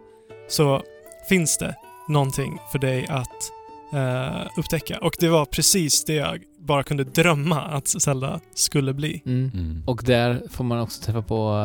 så 0.49 0.84
finns 1.30 1.57
det 1.57 1.76
någonting 2.07 2.59
för 2.71 2.80
dig 2.80 3.07
att 3.09 3.51
eh, 3.93 4.47
upptäcka. 4.57 4.97
Och 4.97 5.15
det 5.19 5.30
var 5.30 5.45
precis 5.45 6.03
det 6.05 6.13
jag 6.13 6.41
bara 6.66 6.84
kunde 6.84 7.03
drömma 7.03 7.61
att 7.61 7.88
Zelda 7.88 8.39
skulle 8.55 8.93
bli. 8.93 9.22
Mm. 9.26 9.51
Mm. 9.53 9.84
Och 9.86 10.01
där 10.05 10.41
får 10.49 10.64
man 10.64 10.80
också 10.80 11.01
träffa 11.05 11.22
på 11.22 11.55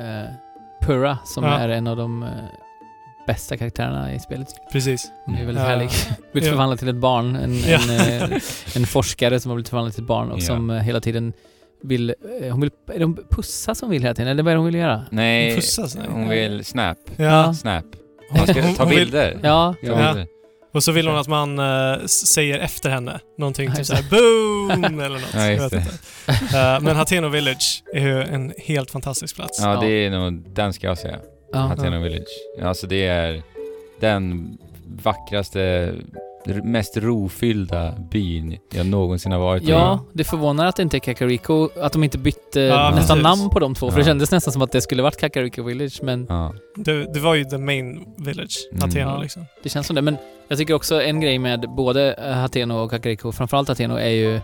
eh, 0.00 0.30
Purra 0.86 1.18
som 1.24 1.44
Ja. 1.44 1.58
är 1.58 1.68
en 1.68 1.86
av 1.86 1.96
de 1.96 2.22
eh, 2.22 2.28
bästa 3.26 3.56
karaktärerna 3.56 4.14
i 4.14 4.18
spelet. 4.20 4.48
Precis. 4.72 5.12
Hon 5.26 5.34
är 5.34 5.46
väldigt 5.46 5.62
Ja. 5.64 5.68
härlig. 5.68 5.88
Blivit 6.32 6.46
Ja. 6.46 6.52
förvandlad 6.52 6.78
till 6.78 6.88
ett 6.88 6.96
barn. 6.96 7.36
En, 7.36 7.58
Ja. 7.58 7.78
en, 7.88 8.22
eh, 8.32 8.38
en 8.76 8.86
forskare 8.86 9.40
som 9.40 9.50
har 9.50 9.56
blivit 9.56 9.68
förvandlad 9.68 9.94
till 9.94 10.02
ett 10.02 10.08
barn 10.08 10.30
och 10.30 10.38
Ja. 10.38 10.42
som 10.46 10.70
eh, 10.70 10.76
hela 10.76 11.00
tiden 11.00 11.32
vill... 11.82 12.14
eh, 12.42 12.50
Hon 12.50 12.60
vill... 12.60 12.70
Är 12.94 12.98
det 12.98 13.04
hon 13.04 13.18
pussa 13.30 13.74
som 13.74 13.90
vill 13.90 14.02
hela 14.02 14.14
tiden? 14.14 14.30
Eller 14.30 14.42
vad 14.42 14.50
är 14.50 14.54
det 14.54 14.58
hon 14.58 14.66
vill 14.66 14.74
göra? 14.74 15.02
Nej, 15.10 15.54
Pussas, 15.54 15.96
nej. 15.96 16.06
hon 16.10 16.28
vill 16.28 16.64
snap. 16.64 16.98
Ja. 17.16 17.54
Snap. 17.54 17.84
Man 18.36 18.46
ska 18.46 18.62
Hon- 18.62 18.74
ta 18.74 18.82
hon 18.82 18.90
vill- 18.90 18.98
bilder. 18.98 19.38
Ja, 19.42 19.74
Ja. 19.82 20.14
Och 20.72 20.82
så 20.84 20.92
vill 20.92 21.06
hon 21.08 21.16
att 21.16 21.28
man 21.28 21.58
s- 22.04 22.26
säger 22.26 22.58
efter 22.58 22.90
henne 22.90 23.20
någonting 23.38 23.72
typ 23.74 23.86
såhär 23.86 24.02
boom 24.10 25.00
eller 25.00 25.18
något. 25.18 25.34
Ja, 25.34 25.50
just 25.50 25.64
vet 25.64 25.72
inte. 25.72 26.58
Eh, 26.58 26.80
men 26.80 26.96
Hateno 26.96 27.28
Village 27.28 27.82
är 27.94 28.00
ju 28.00 28.22
en 28.22 28.52
helt 28.58 28.90
fantastisk 28.90 29.36
plats. 29.36 29.58
Ja, 29.62 29.74
Ja. 29.74 29.80
det 29.80 29.90
är 30.06 30.10
nog, 30.10 30.50
den 30.54 30.72
ska 30.72 30.86
jag 30.86 30.98
säga. 30.98 31.18
ja. 31.52 31.58
Hateno 31.58 31.98
Village. 32.02 32.62
Alltså 32.62 32.86
det 32.86 33.06
är 33.06 33.42
den 34.00 34.48
vackraste 35.02 35.94
mest 36.46 36.96
rofyllda 36.96 37.92
byn 38.10 38.56
jag 38.74 38.86
någonsin 38.86 39.32
har 39.32 39.38
varit 39.38 39.62
i. 39.62 39.70
Ja, 39.70 40.04
det 40.12 40.24
förvånar 40.24 40.66
att 40.66 40.76
det 40.76 40.82
inte 40.82 40.96
är 40.96 40.98
Kakariko, 40.98 41.68
att 41.80 41.92
de 41.92 42.04
inte 42.04 42.18
bytte 42.18 42.60
Ja, 42.60 42.90
nästan 42.94 43.16
precis. 43.18 43.22
namn 43.40 43.50
på 43.50 43.58
de 43.60 43.74
två. 43.74 43.90
För 43.90 43.96
det 43.96 44.02
Ja. 44.02 44.06
kändes 44.06 44.30
nästan 44.30 44.52
som 44.52 44.62
att 44.62 44.72
det 44.72 44.80
skulle 44.80 45.02
varit 45.02 45.16
Kakariko 45.20 45.62
Village, 45.62 45.98
men 46.02 46.26
Ja. 46.28 46.52
Det, 46.76 47.14
det 47.14 47.20
var 47.20 47.34
ju 47.34 47.44
the 47.44 47.58
main 47.58 48.04
village, 48.18 48.68
Mm. 48.72 48.84
Athena 48.88 49.10
Ja. 49.10 49.22
liksom. 49.22 49.46
det 49.62 49.68
känns 49.68 49.86
som 49.86 49.96
det. 49.96 50.02
Men 50.02 50.16
jag 50.48 50.58
tycker 50.58 50.74
också 50.74 51.02
en 51.02 51.20
grej 51.20 51.38
med 51.38 51.60
både 51.76 52.12
eh, 52.14 52.32
Hateno 52.32 52.74
och 52.74 52.90
Kakariko, 52.90 53.32
framförallt 53.32 53.68
Hateno, 53.68 53.94
är 53.96 54.08
ju 54.08 54.34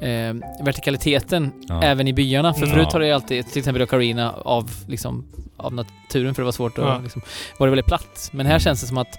eh, 0.00 0.34
vertikaliteten 0.64 1.52
Ja. 1.68 1.82
även 1.82 2.08
i 2.08 2.12
byarna. 2.12 2.54
För 2.54 2.62
Mm. 2.66 2.74
förut 2.74 2.92
har 2.92 3.00
det 3.00 3.06
ju 3.06 3.12
alltid, 3.12 3.46
till 3.48 3.58
exempel 3.58 3.82
Ocarina, 3.82 4.32
av, 4.32 4.70
liksom, 4.88 5.24
av 5.56 5.74
naturen 5.74 6.34
för 6.34 6.42
det 6.42 6.44
var 6.44 6.52
svårt 6.52 6.78
att 6.78 6.84
Ja. 6.84 6.98
liksom, 7.02 7.22
var 7.58 7.66
det 7.66 7.70
väldigt 7.70 7.86
platt. 7.86 8.30
Men 8.32 8.46
här 8.46 8.58
känns 8.58 8.80
det 8.80 8.86
som 8.86 8.98
att 8.98 9.18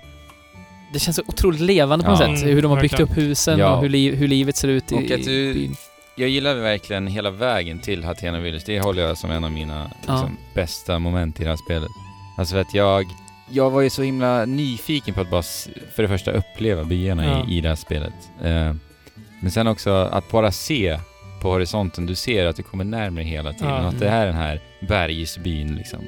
det 0.96 1.00
känns 1.00 1.16
så 1.16 1.24
otroligt 1.28 1.62
levande 1.62 2.06
på 2.06 2.12
något 2.12 2.20
Ja. 2.20 2.36
sätt. 2.38 2.46
Hur 2.46 2.62
de 2.62 2.72
har 2.72 2.82
byggt 2.82 2.94
verkligen. 2.94 3.12
upp 3.12 3.18
husen 3.18 3.60
Ja. 3.60 3.76
och 3.76 3.82
hur, 3.82 3.90
li, 3.90 4.16
hur 4.16 4.28
livet 4.28 4.56
ser 4.56 4.68
ut 4.68 4.92
i, 4.92 4.96
Och 4.96 5.00
att 5.00 5.12
i 5.12 5.24
du- 5.26 5.54
byn. 5.54 5.76
Jag 6.18 6.30
gillar 6.30 6.56
verkligen 6.56 7.08
hela 7.08 7.30
vägen 7.32 7.80
till 7.80 8.04
Hatena 8.04 8.40
Village. 8.40 8.64
Det 8.66 8.80
håller 8.80 9.02
jag 9.04 9.18
som 9.18 9.32
en 9.32 9.44
av 9.44 9.52
mina 9.52 9.92
liksom, 9.98 10.38
bästa 10.56 11.00
moment 11.00 11.40
i 11.40 11.44
det 11.44 11.50
här 11.50 11.58
spelet. 11.58 11.90
Alltså 12.38 12.54
för 12.54 12.62
att 12.62 12.74
jag, 12.74 13.06
jag 13.52 13.70
var 13.70 13.82
ju 13.82 13.90
så 13.90 14.02
himla 14.04 14.46
nyfiken 14.46 15.14
på 15.14 15.22
att 15.22 15.30
bara 15.30 15.44
för 15.96 16.02
det 16.04 16.08
första 16.08 16.32
uppleva 16.32 16.84
byarna 16.84 17.26
Ja. 17.26 17.46
i, 17.50 17.58
i 17.58 17.62
det 17.62 17.70
här 17.70 17.76
spelet. 17.76 18.14
Eh, 18.44 18.74
men 19.42 19.52
sen 19.52 19.68
också 19.68 19.92
att 19.92 20.32
bara 20.32 20.52
se 20.52 21.00
på 21.42 21.50
horisonten, 21.52 22.06
du 22.06 22.16
ser 22.16 22.46
att 22.46 22.56
du 22.56 22.64
kommer 22.64 22.84
närmare 22.84 23.24
hela 23.24 23.54
tiden. 23.54 23.70
Ja. 23.70 23.82
Och 23.82 23.88
att 23.90 24.00
det 24.00 24.10
här 24.10 24.22
är 24.22 24.26
den 24.26 24.36
här 24.36 24.60
bergsbyn 24.88 25.76
liksom. 25.76 26.00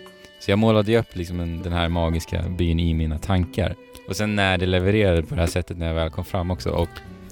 Så 0.46 0.52
jag 0.52 0.60
målade 0.60 0.92
ju 0.92 0.98
upp 0.98 1.16
liksom 1.16 1.40
en, 1.40 1.62
den 1.64 1.74
här 1.74 1.90
magiska 1.90 2.42
byn 2.50 2.80
i 2.80 2.94
mina 2.94 3.18
tankar. 3.20 3.76
Och 4.08 4.16
sen 4.16 4.36
när 4.36 4.58
det 4.58 4.66
levererade 4.66 5.24
på 5.24 5.36
det 5.36 5.42
här 5.42 5.48
sättet 5.48 5.78
när 5.78 5.88
jag 5.88 5.94
väl 5.96 6.10
kom 6.10 6.26
fram 6.26 6.52
också. 6.52 6.70
Och, 6.70 6.90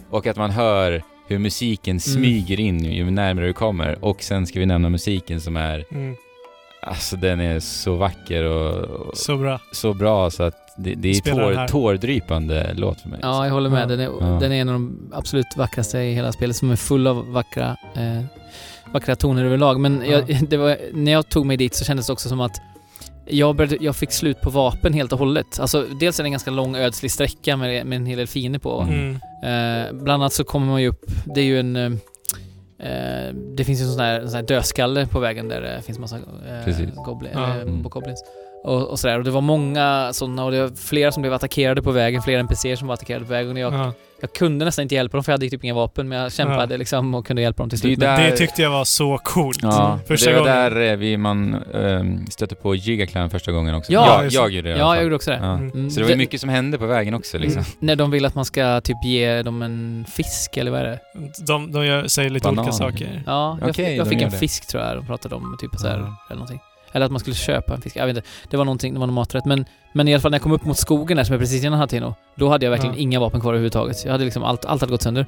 och 0.10 0.28
att 0.28 0.38
man 0.38 0.52
hör 0.52 1.02
hur 1.28 1.40
musiken 1.40 2.00
smyger 2.00 2.60
in 2.60 2.84
ju 2.86 3.12
närmare 3.12 3.46
du 3.46 3.54
kommer. 3.54 4.06
Och 4.06 4.24
sen 4.24 4.48
ska 4.48 4.60
vi 4.60 4.66
nämna 4.66 4.90
musiken 4.90 5.42
som 5.42 5.58
är, 5.58 5.86
Mm. 5.92 6.16
alltså 6.82 7.16
den 7.16 7.40
är 7.40 7.60
så 7.60 7.96
vacker 7.96 8.44
och, 8.44 8.74
och 8.84 9.18
Så 9.18 9.38
bra. 9.38 9.60
så 9.72 9.94
bra 9.94 10.30
så 10.32 10.44
att 10.44 10.56
det, 10.78 10.94
det 10.96 11.10
är 11.10 11.22
tår, 11.22 11.68
tårdrypande 11.68 12.74
låt 12.74 13.02
för 13.02 13.10
mig. 13.10 13.20
Ja, 13.22 13.46
jag 13.46 13.54
håller 13.54 13.70
med. 13.70 13.82
Ja. 13.82 13.86
Den 13.86 14.00
är, 14.00 14.04
Ja. 14.20 14.38
den 14.42 14.52
är 14.52 14.62
en 14.62 14.70
av 14.70 14.74
de 14.74 15.12
absolut 15.14 15.46
vackraste 15.58 16.00
i 16.00 16.14
hela 16.14 16.32
spelet, 16.32 16.56
som 16.56 16.72
är 16.72 16.76
full 16.76 17.08
av 17.08 17.32
vackra, 17.32 17.78
eh, 17.96 18.24
vackra 18.94 19.16
toner 19.16 19.46
överlag. 19.46 19.80
Men 19.80 20.04
jag, 20.10 20.26
det 20.50 20.58
var, 20.58 20.78
när 20.94 21.12
jag 21.12 21.30
tog 21.30 21.46
mig 21.46 21.58
dit 21.58 21.76
så 21.76 21.86
kändes 21.86 22.08
det 22.08 22.14
också 22.14 22.30
som 22.30 22.42
att 22.42 22.62
jag, 23.28 23.56
började, 23.56 23.78
jag 23.86 23.96
fick 23.96 24.12
slut 24.12 24.42
på 24.42 24.50
vapen 24.50 24.94
helt 24.94 25.14
och 25.14 25.20
hållet. 25.20 25.60
Alltså, 25.60 25.86
dels 26.00 26.20
är 26.20 26.24
det 26.24 26.28
en 26.28 26.32
ganska 26.32 26.52
lång 26.52 26.76
ödslig 26.76 27.12
sträcka 27.12 27.58
med, 27.58 27.86
med 27.86 27.96
en 27.96 28.06
hel 28.06 28.18
del 28.18 28.28
fiender 28.28 28.60
på. 28.60 28.82
Mm. 28.82 29.12
Eh, 29.44 29.94
bland 29.94 30.24
annat 30.24 30.34
så 30.34 30.44
kommer 30.44 30.68
man 30.68 30.82
ju 30.82 30.88
upp, 30.88 31.06
det 31.36 31.42
är 31.42 31.46
ju 31.46 31.60
en... 31.60 31.76
eh, 31.76 31.92
Eh, 32.80 33.34
det 33.58 33.64
finns 33.64 33.80
ju 33.82 33.84
en 33.86 33.92
sån 33.92 34.00
en 34.06 34.30
sån 34.30 34.40
där 34.40 34.48
dödskalle 34.48 35.08
på 35.08 35.20
vägen 35.20 35.48
där 35.48 35.62
det 35.62 35.82
finns 35.82 36.00
massa 36.00 36.16
eh, 36.16 37.04
goblin, 37.06 37.32
Ja. 37.34 37.50
eh, 37.56 37.62
Mm. 37.62 37.82
bokoblins. 37.84 38.24
Och, 38.66 38.88
och 38.90 39.00
sådär. 39.00 39.18
Och 39.18 39.24
det 39.24 39.32
var 39.32 39.42
många 39.42 40.10
sådana 40.14 40.44
och 40.46 40.52
det 40.52 40.62
var 40.62 40.72
flera 40.76 41.12
som 41.12 41.22
blev 41.22 41.34
attackerade 41.34 41.82
på 41.82 41.92
vägen, 41.92 42.22
flera 42.22 42.40
NPCer 42.40 42.76
som 42.76 42.88
var 42.88 42.94
attackerade 42.94 43.26
på 43.26 43.32
vägen. 43.32 43.52
Och 43.52 43.60
jag, 43.60 43.74
Ja. 43.74 43.94
jag 44.22 44.34
kunde 44.34 44.66
nästan 44.66 44.84
inte 44.84 44.96
hjälpa 44.96 45.18
dem 45.18 45.24
för 45.24 45.32
jag 45.32 45.38
hade 45.38 45.50
typ 45.50 45.64
inga 45.64 45.74
vapen, 45.74 46.08
men 46.08 46.18
jag 46.20 46.34
kämpade 46.34 46.78
liksom 46.78 47.16
och 47.16 47.26
kunde 47.28 47.42
hjälpa 47.42 47.64
dem 47.64 47.70
till 47.70 47.78
Det 47.80 47.82
slut. 47.82 48.00
Men- 48.00 48.20
där- 48.20 48.32
Det 48.32 48.38
tyckte 48.38 48.62
jag 48.62 48.70
var 48.70 48.84
så 48.86 49.18
coolt. 49.24 49.60
Ja, 49.62 50.00
Första 50.08 50.30
det 50.30 50.36
var 50.40 50.46
gången. 50.46 50.74
där 50.74 50.92
eh, 50.92 50.96
vi, 50.98 51.18
man 51.18 51.64
ähm, 51.74 52.26
stötte 52.30 52.56
på 52.56 52.76
Gigaclan 52.76 53.30
första 53.30 53.52
gången 53.52 53.76
också. 53.76 53.92
Ja, 53.92 54.24
jag, 54.24 54.32
jag 54.32 54.50
gjorde 54.52 54.70
det 54.70 54.70
i 54.70 54.74
alla 54.74 54.80
ja, 54.82 54.86
fall. 54.88 54.96
jag 54.96 55.04
gjorde 55.04 55.16
också 55.16 55.32
det. 55.32 55.38
Ja. 55.38 55.54
Mm. 55.54 55.72
Mm, 55.72 55.90
Så 55.90 55.96
det 56.00 56.04
var 56.04 56.10
ju 56.10 56.16
det- 56.16 56.18
mycket 56.18 56.42
som 56.42 56.50
hände 56.50 56.78
på 56.78 56.86
vägen 56.86 57.14
också 57.14 57.38
liksom. 57.38 57.60
Mm. 57.62 57.72
När 57.80 57.96
de 57.96 58.12
vill 58.12 58.26
att 58.26 58.36
man 58.36 58.46
ska 58.46 58.82
typ 58.82 58.98
ge 59.06 59.42
dem 59.42 59.62
en 59.62 60.06
fisk, 60.16 60.58
eller 60.58 60.72
vad 60.72 60.80
är 60.80 60.86
det? 60.86 61.00
De, 61.48 61.72
de 61.72 61.86
gör, 61.86 62.08
säger 62.08 62.30
lite 62.30 62.44
Banan. 62.44 62.60
olika 62.60 62.72
saker. 62.78 63.24
Ja, 63.26 63.58
jag, 63.62 63.70
Okej, 63.70 63.96
jag 63.96 64.08
fick 64.08 64.22
en 64.22 64.30
det. 64.30 64.38
fisk 64.38 64.68
tror 64.68 64.84
jag 64.84 64.96
de 64.98 65.06
pratade 65.06 65.36
om, 65.36 65.58
typ 65.62 65.72
så 65.80 65.88
här, 65.88 65.98
Ja. 65.98 66.16
eller 66.30 66.36
någonting. 66.40 66.60
Eller 66.96 67.06
att 67.06 67.12
man 67.12 67.20
skulle 67.20 67.36
köpa 67.36 67.74
en 67.76 67.82
fisk, 67.82 67.96
jag 67.96 68.06
vet 68.08 68.18
inte. 68.18 68.28
Det 68.50 68.58
var 68.58 68.66
någonting, 68.66 68.94
det 68.94 69.00
var 69.00 69.08
någon 69.08 69.14
maträtt. 69.16 69.46
Men, 69.46 69.66
men 69.94 70.08
i 70.08 70.14
alla 70.14 70.22
fall 70.22 70.32
när 70.32 70.36
jag 70.38 70.44
kom 70.44 70.52
upp 70.52 70.66
mot 70.66 70.78
skogen 70.78 71.18
där 71.18 71.24
som 71.24 71.36
är 71.36 71.40
precis 71.40 71.64
innan 71.64 71.80
Hatino, 71.80 72.16
då 72.36 72.50
hade 72.50 72.66
jag 72.66 72.72
verkligen 72.72 72.96
Ja. 72.96 73.02
inga 73.02 73.20
vapen 73.20 73.42
kvar 73.42 73.50
överhuvudtaget. 73.52 74.06
Jag 74.06 74.12
hade 74.12 74.24
liksom, 74.24 74.44
allt, 74.44 74.66
allt 74.66 74.82
hade 74.82 74.92
gått 74.92 75.02
sönder. 75.02 75.26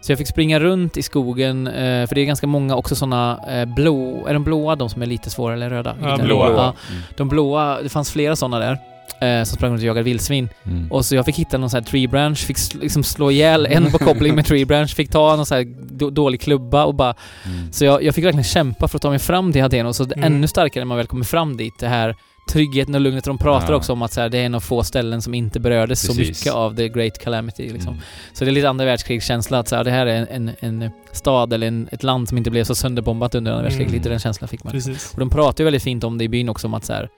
Så 0.00 0.12
jag 0.12 0.18
fick 0.18 0.28
springa 0.28 0.60
runt 0.60 0.96
i 0.96 1.02
skogen, 1.02 1.66
eh, 1.66 2.06
för 2.06 2.14
det 2.14 2.20
är 2.20 2.24
ganska 2.24 2.46
många 2.46 2.76
också 2.76 2.94
sådana 2.96 3.40
eh, 3.48 3.64
blå, 3.64 4.26
är 4.26 4.32
de 4.34 4.44
blåa 4.44 4.76
de 4.76 4.88
som 4.88 5.02
är 5.02 5.06
lite 5.06 5.30
svåra 5.30 5.54
eller 5.54 5.70
röda? 5.70 5.96
Ja, 6.02 6.18
blåa. 6.22 6.50
Ja, 6.50 6.74
Mm. 6.90 7.02
de 7.16 7.28
blåa, 7.28 7.82
det 7.82 7.88
fanns 7.88 8.10
flera 8.12 8.36
sådana 8.36 8.58
där. 8.58 8.78
Eh, 9.20 9.42
som 9.44 9.56
sprang 9.56 9.70
runt 9.70 9.80
och 9.80 9.86
jagade 9.86 10.04
vildsvin. 10.04 10.48
Mm. 10.64 10.92
Och 10.92 11.04
så 11.04 11.14
jag 11.14 11.24
fick 11.24 11.36
hitta 11.36 11.58
någon 11.58 11.70
sån 11.70 11.78
här 11.78 11.84
tree 11.90 12.08
branch, 12.08 12.38
fick 12.38 12.56
sl- 12.56 12.80
liksom 12.80 13.02
slå 13.02 13.30
ihjäl 13.30 13.66
en 13.66 13.90
koppling 13.90 14.34
med 14.34 14.46
tree 14.46 14.64
branch, 14.66 14.94
fick 14.94 15.10
ta 15.10 15.36
någon 15.36 15.46
sån 15.46 15.56
här 15.56 15.66
då- 15.90 16.10
dålig 16.10 16.40
klubba 16.40 16.84
och 16.84 16.94
bara... 16.94 17.14
Mm. 17.46 17.72
Så 17.72 17.84
jag, 17.84 18.02
jag 18.02 18.14
fick 18.14 18.24
verkligen 18.24 18.44
kämpa 18.44 18.88
för 18.88 18.98
att 18.98 19.02
ta 19.02 19.10
mig 19.10 19.18
fram 19.18 19.52
till 19.52 19.62
Hateno, 19.62 19.92
så 19.92 20.04
det 20.04 20.14
är 20.14 20.18
Mm. 20.18 20.32
ännu 20.34 20.46
starkare 20.48 20.80
när 20.84 20.86
man 20.88 20.96
väl 20.96 21.06
kommer 21.06 21.24
fram 21.24 21.56
dit. 21.56 21.72
Det 21.80 21.88
här 21.88 22.16
tryggheten 22.50 22.94
och 22.94 23.00
lugnet. 23.00 23.24
De 23.24 23.38
pratar 23.38 23.72
Ja. 23.72 23.76
också 23.76 23.92
om 23.92 24.02
att 24.02 24.12
så 24.12 24.20
här, 24.20 24.28
det 24.28 24.38
är 24.38 24.46
en 24.46 24.54
av 24.54 24.60
få 24.60 24.82
ställen 24.82 25.22
som 25.22 25.34
inte 25.34 25.60
berördes 25.60 26.00
så 26.00 26.14
Precis. 26.14 26.28
mycket 26.40 26.52
av 26.52 26.76
the 26.76 26.88
great 26.88 27.18
calamity 27.18 27.62
liksom. 27.72 27.92
Mm. 27.92 28.04
Så 28.32 28.44
det 28.44 28.50
är 28.50 28.52
lite 28.52 28.68
andra 28.68 28.84
världskrigskänsla 28.84 29.58
att 29.58 29.68
så 29.68 29.76
här, 29.76 29.84
det 29.84 29.90
här 29.90 30.06
är 30.06 30.26
en, 30.30 30.48
en, 30.60 30.80
en 30.82 30.90
stad 31.12 31.52
eller 31.52 31.66
en, 31.66 31.88
ett 31.92 32.02
land 32.02 32.28
som 32.28 32.38
inte 32.38 32.50
blev 32.50 32.64
så 32.64 32.74
sönderbombat 32.74 33.34
under 33.34 33.50
andra 33.52 33.62
världskriget. 33.62 33.90
Mm. 33.92 33.98
Lite 34.00 34.08
den 34.08 34.18
känslan 34.18 34.48
fick 34.48 34.64
man. 34.64 34.70
Precis. 34.72 35.12
Och 35.14 35.20
de 35.20 35.30
pratar 35.30 35.62
ju 35.62 35.64
väldigt 35.64 35.82
fint 35.82 36.04
om 36.04 36.18
det 36.18 36.24
i 36.24 36.28
byn 36.28 36.48
också, 36.48 36.66
om 36.66 36.74
att 36.74 36.84
så 36.84 36.92
här, 36.92 37.08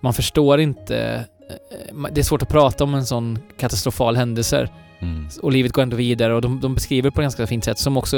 man 0.00 0.14
förstår 0.14 0.60
inte... 0.60 1.24
eh, 1.50 1.94
ma- 1.94 2.10
Det 2.12 2.20
är 2.20 2.22
svårt 2.22 2.42
att 2.42 2.48
prata 2.48 2.84
om 2.84 2.94
en 2.94 3.06
sån 3.06 3.38
katastrofal 3.58 4.16
händelse 4.16 4.68
Mm. 5.00 5.28
och 5.42 5.52
livet 5.52 5.72
går 5.72 5.82
ändå 5.82 5.96
vidare 5.96 6.34
och 6.34 6.40
de, 6.42 6.60
de 6.60 6.74
beskriver 6.74 7.10
på 7.10 7.20
ett 7.20 7.24
ganska 7.24 7.46
fint 7.46 7.64
sätt 7.64 7.78
som 7.78 7.96
också, 7.96 8.16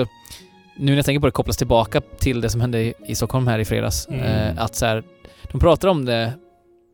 nu 0.79 0.87
när 0.93 0.97
jag 0.97 1.05
tänker 1.05 1.21
på 1.21 1.27
det, 1.27 1.31
kopplas 1.31 1.57
tillbaka 1.57 2.01
till 2.01 2.41
det 2.41 2.49
som 2.51 2.61
hände 2.61 2.81
i, 2.83 2.95
i 3.07 3.15
Stockholm 3.15 3.47
här 3.47 3.59
i 3.59 3.65
fredags. 3.65 4.09
Mm. 4.09 4.21
Eh, 4.21 4.63
att 4.65 4.75
så 4.75 4.87
här, 4.87 5.03
de 5.53 5.61
pratar 5.61 5.89
om 5.89 6.05
det 6.05 6.33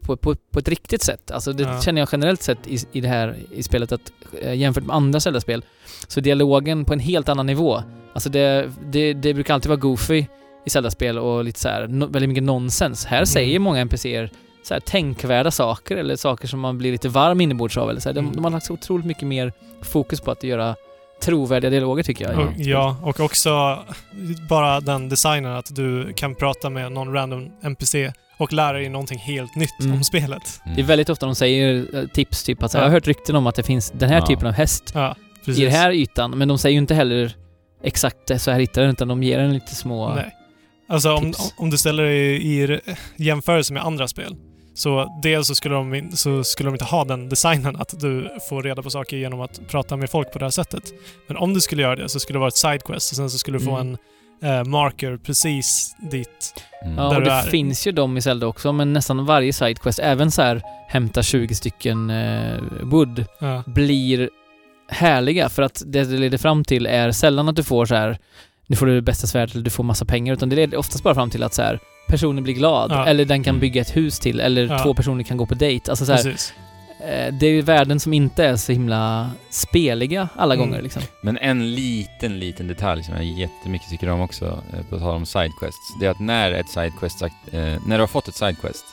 på, 0.05 0.17
på, 0.17 0.35
på 0.51 0.59
ett 0.59 0.69
riktigt 0.69 1.03
sätt. 1.03 1.31
Alltså 1.31 1.53
det 1.53 1.63
Ja. 1.63 1.81
känner 1.81 2.01
jag 2.01 2.09
generellt 2.13 2.43
sett 2.43 2.59
i, 2.67 2.79
i 2.93 3.01
det 3.01 3.09
här 3.09 3.37
i 3.53 3.63
spelet 3.63 3.93
att 3.93 4.13
eh, 4.43 4.55
jämfört 4.55 4.85
med 4.85 4.97
andra 4.97 5.21
Zelda-spel 5.21 5.65
så 6.09 6.21
är 6.21 6.23
dialogen 6.25 6.85
på 6.85 6.93
en 6.93 7.01
helt 7.01 7.29
annan 7.29 7.47
nivå. 7.47 7.83
Alltså 8.13 8.29
det, 8.31 8.71
det, 8.93 9.13
det 9.15 9.35
brukar 9.35 9.55
alltid 9.55 9.69
vara 9.69 9.81
goofy 9.81 10.27
i 10.67 10.71
Zelda-spel 10.71 11.19
och 11.19 11.45
lite 11.45 11.61
så 11.61 11.69
här, 11.69 11.87
no, 11.89 12.07
väldigt 12.07 12.29
mycket 12.29 12.45
nonsens. 12.45 13.05
Här 13.07 13.17
Mm. 13.17 13.27
säger 13.27 13.59
många 13.59 13.81
NPCer 13.81 14.31
så 14.65 14.75
här, 14.75 14.81
tänkvärda 14.81 15.51
saker 15.51 15.97
eller 15.97 16.17
saker 16.17 16.49
som 16.49 16.61
man 16.61 16.79
blir 16.79 16.93
lite 16.93 17.09
varm 17.09 17.41
inombords 17.41 17.77
av. 17.77 17.91
Eller 17.91 18.01
så 18.01 18.09
här. 18.09 18.15
De, 18.15 18.21
Mm. 18.21 18.35
de 18.35 18.45
har 18.45 18.51
lagt 18.51 18.67
så 18.67 18.73
otroligt 18.73 19.07
mycket 19.07 19.27
mer 19.29 19.53
fokus 19.83 20.21
på 20.21 20.31
att 20.31 20.43
göra 20.45 20.77
trovärdiga 21.23 21.71
dialoger 21.71 22.03
tycker 22.03 22.31
jag. 22.31 22.39
Och, 22.47 22.53
ja, 22.57 22.97
och 23.03 23.21
också 23.21 23.79
bara 24.49 24.81
den 24.81 25.09
designen 25.09 25.53
att 25.57 25.75
du 25.77 26.13
kan 26.13 26.35
prata 26.35 26.71
med 26.71 26.93
någon 26.93 27.13
random 27.13 27.51
NPC 27.63 28.13
och 28.39 28.53
lära 28.53 28.73
dig 28.73 28.89
någonting 28.89 29.19
helt 29.19 29.57
nytt 29.57 29.81
Mm. 29.81 29.93
om 29.97 30.05
spelet. 30.05 30.61
Mm. 30.65 30.77
Det 30.77 30.83
är 30.83 30.87
väldigt 30.87 31.09
ofta 31.11 31.27
de 31.27 31.35
säger 31.35 31.87
eh, 31.97 32.07
tips, 32.07 32.45
typ 32.45 32.63
att 32.63 32.75
Ja. 32.75 32.81
jag 32.81 32.87
har 32.87 32.91
hört 32.93 33.07
rykten 33.07 33.37
om 33.37 33.47
att 33.47 33.55
det 33.55 33.63
finns 33.63 33.91
den 33.91 34.09
här 34.09 34.17
Ja. 34.21 34.27
typen 34.27 34.47
av 34.47 34.53
häst 34.53 34.93
Ja, 34.95 35.17
i 35.47 35.53
den 35.65 35.71
här 35.73 35.91
ytan, 35.93 36.31
men 36.39 36.49
de 36.49 36.59
säger 36.59 36.73
ju 36.73 36.79
inte 36.79 36.95
heller 36.95 37.33
exakt 37.83 38.41
så 38.41 38.51
här 38.51 38.61
hittar 38.61 38.83
den, 38.83 38.91
utan 38.91 39.09
de 39.09 39.23
ger 39.23 39.39
en 39.39 39.53
lite 39.55 39.75
små... 39.75 40.15
Nej. 40.15 40.31
Alltså 40.89 41.13
om, 41.15 41.25
tips. 41.33 41.55
om 41.57 41.71
du 41.71 41.79
ställer 41.79 42.05
i, 42.05 42.35
i 42.37 42.81
jämförelse 43.17 43.73
med 43.73 43.83
andra 43.85 44.09
spel. 44.09 44.37
Så 44.75 45.19
dels 45.23 45.47
så 45.47 45.55
skulle, 45.55 45.75
de, 45.75 46.11
så 46.17 46.45
skulle 46.45 46.67
de 46.69 46.75
inte 46.75 46.85
ha 46.85 47.05
den 47.05 47.29
designen 47.29 47.77
att 47.77 48.01
du 48.01 48.31
får 48.49 48.63
reda 48.63 48.83
på 48.83 48.91
saker 48.91 49.17
genom 49.17 49.41
att 49.41 49.61
prata 49.69 49.97
med 49.97 50.11
folk 50.11 50.33
på 50.33 50.39
det 50.39 50.45
här 50.45 50.51
sättet. 50.51 50.83
Men 51.27 51.37
om 51.37 51.55
du 51.55 51.61
skulle 51.61 51.83
göra 51.83 51.97
det 51.97 52.09
så 52.09 52.21
skulle 52.21 52.35
det 52.37 52.41
vara 52.41 52.49
ett 52.49 52.57
sidequest 52.57 53.13
och 53.13 53.17
sen 53.17 53.31
så 53.31 53.39
skulle 53.39 53.59
du 53.59 53.65
få 53.65 53.77
Mm. 53.77 53.97
en 54.43 54.59
eh, 54.59 54.65
marker 54.65 55.17
precis 55.17 55.97
dit. 56.11 56.55
Mm. 56.85 56.97
Ja, 56.97 57.03
Där 57.03 57.17
och 57.17 57.21
du 57.23 57.25
det 57.25 57.33
är. 57.33 57.43
finns 57.43 57.87
ju 57.87 57.93
de 57.93 58.17
i 58.17 58.23
Zelda 58.23 58.47
också, 58.47 58.73
men 58.73 58.93
nästan 58.93 59.27
varje 59.27 59.53
sidequest, 59.53 59.99
även 59.99 60.31
så 60.31 60.43
här 60.43 60.63
hämta 60.89 61.23
20 61.23 61.55
stycken 61.55 62.11
eh, 62.11 62.61
wood, 62.83 63.25
Ja. 63.41 63.63
blir 63.67 64.31
härliga 64.89 65.49
för 65.49 65.63
att 65.63 65.83
det 65.87 66.05
det 66.05 66.17
leder 66.19 66.39
fram 66.39 66.65
till 66.65 66.87
är 66.87 67.11
sällan 67.13 67.49
att 67.49 67.57
du 67.57 67.63
får 67.63 67.87
så 67.87 67.95
här 67.95 68.19
nu 68.67 68.77
får 68.77 68.87
du 68.87 68.95
det 68.95 69.03
bästa 69.03 69.27
svärdet 69.27 69.55
eller 69.55 69.65
du 69.65 69.71
får 69.71 69.85
massa 69.85 70.05
pengar, 70.05 70.33
utan 70.35 70.49
det 70.49 70.57
leder 70.57 70.79
oftast 70.79 71.05
bara 71.05 71.15
fram 71.15 71.31
till 71.31 71.43
att 71.43 71.55
så 71.55 71.63
här 71.63 71.79
personen 72.15 72.45
blir 72.45 72.55
glad, 72.55 72.91
Ja. 72.93 73.07
eller 73.07 73.25
den 73.25 73.45
kan 73.45 73.51
Mm. 73.55 73.61
bygga 73.61 73.81
ett 73.81 73.97
hus 73.97 74.19
till, 74.19 74.41
eller 74.41 74.67
Ja. 74.67 74.79
två 74.83 74.95
personer 74.95 75.23
kan 75.25 75.37
gå 75.37 75.47
på 75.47 75.55
dejt. 75.55 75.91
Alltså 75.91 76.07
så 76.07 76.13
här, 76.13 76.23
Precis. 76.23 76.55
eh, 77.01 77.35
det 77.35 77.47
är 77.47 77.51
ju 77.51 77.61
värden 77.63 78.01
som 78.01 78.13
inte 78.13 78.45
är 78.45 78.57
så 78.57 78.73
himla 78.73 79.31
speliga 79.51 80.29
alla 80.37 80.55
Mm. 80.55 80.67
gånger 80.67 80.83
liksom. 80.83 81.03
Men 81.23 81.39
en 81.39 81.75
liten, 81.75 82.39
liten 82.39 82.69
detalj 82.69 83.03
som 83.03 83.15
jag 83.15 83.25
jättemycket 83.25 83.89
tycker 83.91 84.09
om 84.11 84.21
också, 84.21 84.45
eh, 84.73 84.85
på 84.91 84.99
tal 84.99 85.15
om 85.17 85.27
sidequests, 85.27 85.95
det 86.01 86.07
är 86.07 86.11
att 86.11 86.21
när 86.21 86.53
ett 86.53 86.69
sidequest, 86.69 87.23
eh, 87.23 87.29
när 87.87 87.97
du 87.97 88.01
har 88.01 88.07
fått 88.07 88.29
ett 88.29 88.35
sidequest, 88.35 88.85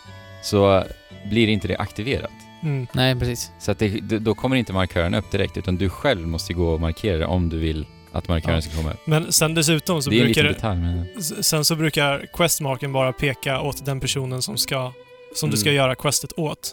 så 0.44 0.84
blir 1.30 1.48
inte 1.48 1.68
det 1.68 1.78
aktiverat. 1.78 2.32
Mm. 2.64 2.88
Nej, 2.94 3.16
precis. 3.20 3.52
Så 3.60 3.72
att 3.72 3.80
det, 3.80 3.90
då 4.20 4.36
kommer 4.36 4.56
inte 4.56 4.74
markören 4.74 5.14
upp 5.14 5.32
direkt, 5.32 5.58
utan 5.58 5.76
du 5.78 5.90
själv 5.90 6.28
måste 6.28 6.54
gå 6.54 6.68
och 6.74 6.82
markera 6.82 7.18
det 7.18 7.26
om 7.26 7.50
du 7.50 7.58
vill 7.60 7.86
att 8.12 8.28
markören 8.28 8.56
Ja. 8.56 8.62
ska 8.62 8.78
komma 8.78 8.92
upp. 8.92 9.00
Men 9.08 9.32
sen 9.32 9.54
dessutom 9.54 10.02
så 10.02 10.10
det 10.10 10.20
är 10.20 10.24
brukar 10.26 10.44
liten 10.44 10.54
detalj, 10.56 10.80
men... 10.80 11.08
Sen 11.44 11.66
så 11.66 11.76
brukar 11.76 12.26
questmarken 12.34 12.94
bara 12.94 13.14
peka 13.14 13.62
åt 13.62 13.86
den 13.86 14.00
personen 14.00 14.42
som 14.42 14.58
ska 14.58 14.92
som 15.36 15.50
du 15.50 15.58
ska 15.58 15.70
Mm. 15.70 15.78
göra 15.78 15.96
questet 15.96 16.34
åt. 16.38 16.72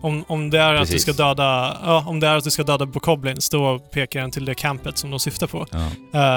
Om, 0.00 0.24
om 0.28 0.50
det 0.50 0.58
är 0.60 0.74
att 0.74 0.80
du 0.80 0.92
Precis. 0.92 1.02
ska 1.02 1.12
döda... 1.24 1.76
Ja, 1.84 2.04
om 2.06 2.20
det 2.20 2.26
är 2.26 2.36
att 2.36 2.44
du 2.44 2.50
ska 2.50 2.62
döda 2.62 2.86
Bokoblins, 2.86 3.50
då 3.50 3.78
pekar 3.78 4.20
den 4.20 4.30
till 4.30 4.44
det 4.44 4.54
campet 4.54 4.98
som 4.98 5.10
de 5.10 5.20
syftar 5.20 5.46
på. 5.46 5.66
Ja. 5.70 5.78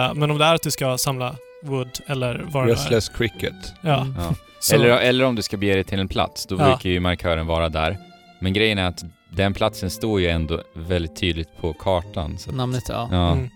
Eh, 0.07 0.13
men 0.13 0.31
om 0.31 0.37
det 0.37 0.45
är 0.45 0.55
att 0.55 0.63
du 0.63 0.71
ska 0.71 0.97
samla 0.97 1.35
wood 1.63 1.89
eller 2.07 2.45
vad 2.51 2.67
det. 2.67 2.73
Restless 2.73 3.09
Cricket. 3.09 3.53
Ja. 3.81 4.01
Mm. 4.01 4.15
Ja. 4.19 4.35
Eller, 4.75 4.87
eller 4.89 5.25
om 5.25 5.35
du 5.35 5.41
ska 5.41 5.57
bege 5.57 5.73
dig 5.73 5.83
till 5.83 5.99
en 5.99 6.07
plats, 6.07 6.45
då 6.45 6.55
Ja. 6.59 6.65
brukar 6.65 6.89
ju 6.89 6.99
markören 6.99 7.47
vara 7.47 7.69
där. 7.69 7.97
Men 8.39 8.53
grejen 8.53 8.77
är 8.77 8.85
att 8.85 9.03
den 9.29 9.53
platsen 9.53 9.89
står 9.89 10.21
ju 10.21 10.27
ändå 10.27 10.61
väldigt 10.75 11.15
tydligt 11.15 11.49
på 11.61 11.73
kartan. 11.73 12.37
Så, 12.37 12.51
Namnet, 12.51 12.83
ja. 12.89 13.07
ja, 13.11 13.31
Mm. 13.31 13.49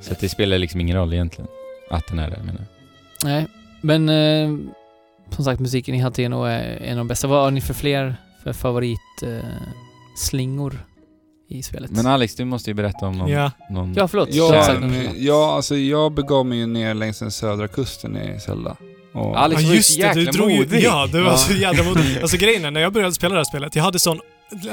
Så 0.00 0.14
det 0.20 0.28
spelar 0.28 0.58
liksom 0.58 0.80
ingen 0.80 0.96
roll 0.96 1.12
egentligen. 1.12 1.48
Att 1.90 2.06
den 2.08 2.18
är 2.18 2.30
där 2.30 2.38
menar 2.38 2.58
jag. 2.58 2.66
Nej, 3.24 3.46
men 3.80 4.08
eh, 4.08 4.70
som 5.34 5.44
sagt 5.44 5.60
musiken 5.60 5.94
i 5.94 5.98
Hateno 5.98 6.44
är 6.44 6.78
en 6.84 6.90
av 6.92 6.96
de 6.96 7.08
bästa. 7.08 7.26
Vad 7.28 7.42
har 7.42 7.50
ni 7.50 7.60
för 7.60 7.74
fler 7.74 8.16
för 8.44 8.52
favorit 8.52 8.98
eh, 9.22 9.28
slingor 10.16 10.78
i 11.48 11.62
spelet? 11.62 11.90
Men 11.90 12.06
Alex, 12.06 12.34
du 12.34 12.44
måste 12.44 12.70
ju 12.70 12.74
berätta 12.74 13.06
om 13.06 13.18
någon... 13.18 13.30
Ja. 13.30 13.50
någon 13.70 13.94
ja, 13.94 14.08
förlåt. 14.08 14.28
Ja, 14.34 14.76
men- 14.80 15.10
ja, 15.16 15.54
alltså 15.54 15.76
jag 15.76 16.12
begav 16.12 16.46
mig 16.46 16.58
ju 16.58 16.66
ner 16.66 16.94
längs 16.94 17.18
den 17.18 17.30
södra 17.30 17.68
kusten 17.68 18.16
i 18.16 18.40
Zelda. 18.40 18.76
Och, 19.12 19.40
Alex 19.40 19.60
Ja 19.62 19.66
var 19.66 19.72
ju 19.72 19.76
just 19.76 19.94
så 19.94 20.00
det, 20.00 20.12
du 20.14 20.20
jäkla 20.20 20.32
drog 20.32 20.50
ju... 20.50 20.58
modig. 20.58 20.82
Ja, 20.82 21.08
du 21.12 21.22
var 21.22 21.30
Ja. 21.30 21.36
så 21.36 21.52
jävla 21.52 21.82
modig. 21.84 22.18
Alltså 22.22 22.36
grejen 22.36 22.64
är, 22.64 22.70
när 22.70 22.80
jag 22.80 22.92
började 22.92 23.14
spela 23.14 23.34
det 23.34 23.38
här 23.38 23.44
spelet, 23.44 23.76
jag 23.76 23.82
hade 23.82 23.98
sån... 23.98 24.20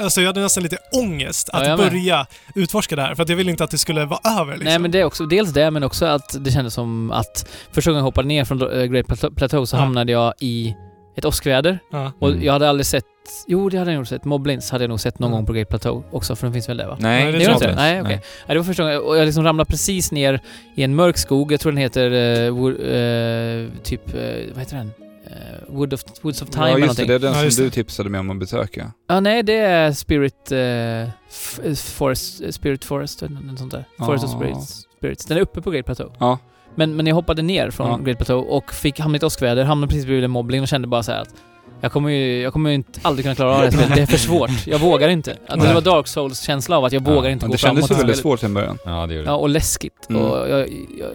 Alltså 0.00 0.20
jag 0.20 0.26
hade 0.28 0.40
nästan 0.40 0.62
lite 0.62 0.76
ångest 0.92 1.50
Ja, 1.52 1.58
att 1.58 1.66
med. 1.66 1.90
börja 1.90 2.26
utforska 2.54 2.96
det 2.96 3.02
här, 3.02 3.14
för 3.14 3.22
att 3.22 3.28
jag 3.28 3.36
ville 3.36 3.50
inte 3.50 3.64
att 3.64 3.70
det 3.70 3.78
skulle 3.78 4.04
vara 4.04 4.40
över 4.40 4.52
liksom. 4.52 4.64
Nej 4.64 4.78
men 4.78 4.90
det 4.90 5.00
är 5.00 5.04
också, 5.04 5.26
dels 5.26 5.50
det, 5.52 5.70
men 5.70 5.82
också 5.82 6.06
att 6.06 6.36
det 6.44 6.50
kändes 6.50 6.74
som 6.74 7.10
att 7.10 7.48
första 7.72 7.90
gången 7.90 7.98
jag 7.98 8.04
hoppade 8.04 8.28
ner 8.28 8.44
från 8.44 8.62
äh, 8.80 8.84
Great 8.84 9.06
Plateau- 9.06 9.64
så 9.66 9.76
Ja. 9.76 9.80
hamnade 9.80 10.12
jag 10.12 10.34
i 10.40 10.76
ett 11.16 11.24
åskväder. 11.24 11.78
Ja. 11.92 12.12
Och 12.18 12.28
Mm. 12.28 12.44
jag 12.44 12.52
hade 12.52 12.68
aldrig 12.68 12.86
sett, 12.86 13.04
jo 13.46 13.68
det 13.68 13.78
hade 13.78 13.90
jag 13.92 13.96
nog 13.98 14.06
sett, 14.08 14.24
Moblins 14.24 14.70
hade 14.70 14.84
jag 14.84 14.88
nog 14.88 15.00
sett 15.00 15.18
någon 15.18 15.28
Mm. 15.30 15.38
gång 15.38 15.46
på 15.46 15.52
Great 15.52 15.68
Plateau 15.68 16.02
också, 16.12 16.36
för 16.36 16.46
den 16.46 16.52
finns 16.54 16.68
väl 16.68 16.76
där 16.76 16.86
va? 16.86 16.96
Nej, 17.00 17.24
Nej, 17.24 17.32
det 17.32 17.42
jag 17.44 17.52
inte 17.52 17.66
det? 17.66 17.74
Nej, 17.74 18.00
okej. 18.02 18.14
Nej, 18.46 18.54
det 18.54 18.58
var 18.58 18.64
första 18.64 18.82
gången, 18.82 19.00
och 19.00 19.16
jag 19.18 19.24
liksom 19.26 19.44
ramlade 19.44 19.70
precis 19.70 20.12
ner 20.12 20.40
i 20.74 20.82
en 20.82 20.94
mörk 20.94 21.16
skog, 21.18 21.52
jag 21.52 21.60
tror 21.60 21.72
den 21.72 21.78
heter, 21.78 22.10
eh, 22.10 22.50
Wo- 22.52 22.86
eh, 23.66 23.68
typ, 23.82 24.14
eh, 24.14 24.20
vad 24.52 24.58
heter 24.58 24.76
den? 24.76 24.90
Eh, 25.26 25.74
Wood 25.74 25.94
of, 25.94 26.00
Woods 26.22 26.42
of 26.42 26.50
Time 26.50 26.64
ja, 26.68 26.74
eller 26.76 26.86
just 26.86 26.96
det. 26.96 27.02
någonting. 27.02 27.06
Det 27.08 27.14
är 27.28 27.32
den 27.32 27.44
Ja, 27.44 27.50
som 27.50 27.64
du 27.64 27.70
tipsade 27.70 28.10
mig 28.10 28.20
om 28.20 28.30
att 28.30 28.38
besöka. 28.38 28.92
Ja, 29.08 29.20
nej 29.20 29.42
det 29.42 29.56
är 29.56 29.92
Spirit 29.92 30.52
eh, 30.52 31.74
Forest, 31.76 32.42
eh, 32.42 32.50
Spirit 32.50 32.84
Forest 32.84 33.22
eller 33.22 33.56
sånt 33.56 33.72
där. 33.72 33.84
Forest 33.98 34.24
of 34.24 34.30
Ja. 34.32 34.38
Spirits, 34.38 34.86
Spirits. 34.98 35.24
Den 35.26 35.36
är 35.38 35.40
uppe 35.40 35.62
på 35.62 35.70
Great 35.70 35.86
Plateau. 35.86 36.12
Ja. 36.18 36.38
Men, 36.74 36.96
men 36.96 37.06
jag 37.06 37.14
hoppade 37.14 37.42
ner 37.42 37.70
från 37.70 37.86
Ja. 37.90 37.96
Great 37.96 38.16
Plateau 38.18 38.38
och 38.40 38.72
fick 38.74 39.00
hamna 39.00 39.16
i 39.16 39.18
ett 39.18 39.22
åskväder, 39.22 39.64
hamnade 39.64 39.90
precis 39.90 40.04
bredvid 40.06 40.24
en 40.24 40.30
mobbling 40.30 40.62
och 40.62 40.68
kände 40.68 40.88
bara 40.88 41.02
så 41.02 41.12
här 41.12 41.20
att 41.22 41.34
jag 41.80 41.92
kommer 41.92 42.10
ju, 42.10 42.42
jag 42.42 42.52
kommer 42.52 42.70
ju 42.70 42.74
inte, 42.76 43.00
aldrig 43.02 43.24
kunna 43.24 43.34
klara 43.34 43.54
av 43.56 43.62
det 43.62 43.72
spelet. 43.72 43.94
Det 43.94 44.02
är 44.02 44.06
för 44.06 44.16
svårt. 44.18 44.66
Jag 44.66 44.78
vågar 44.78 45.08
inte. 45.08 45.36
Att 45.48 45.60
det 45.60 45.74
var 45.74 45.80
Dark 45.80 46.06
Souls-känsla 46.06 46.76
av 46.78 46.84
att 46.84 46.92
jag 46.92 47.02
Ja, 47.08 47.14
vågar 47.14 47.30
inte 47.30 47.46
gå 47.46 47.52
det 47.52 47.58
framåt. 47.58 47.76
kändes 47.78 47.90
ju 47.90 47.94
i 47.94 47.98
väldigt 47.98 48.16
svårt 48.18 48.42
i 48.42 48.48
början. 48.48 48.78
Ja, 48.84 49.06
det 49.06 49.14
gjorde 49.14 49.26
Ja, 49.26 49.32
det. 49.32 49.38
och 49.38 49.48
läskigt. 49.48 50.06
Mm. 50.10 50.22
Och 50.22 50.48
jag, 50.50 50.58
jag, 50.60 50.68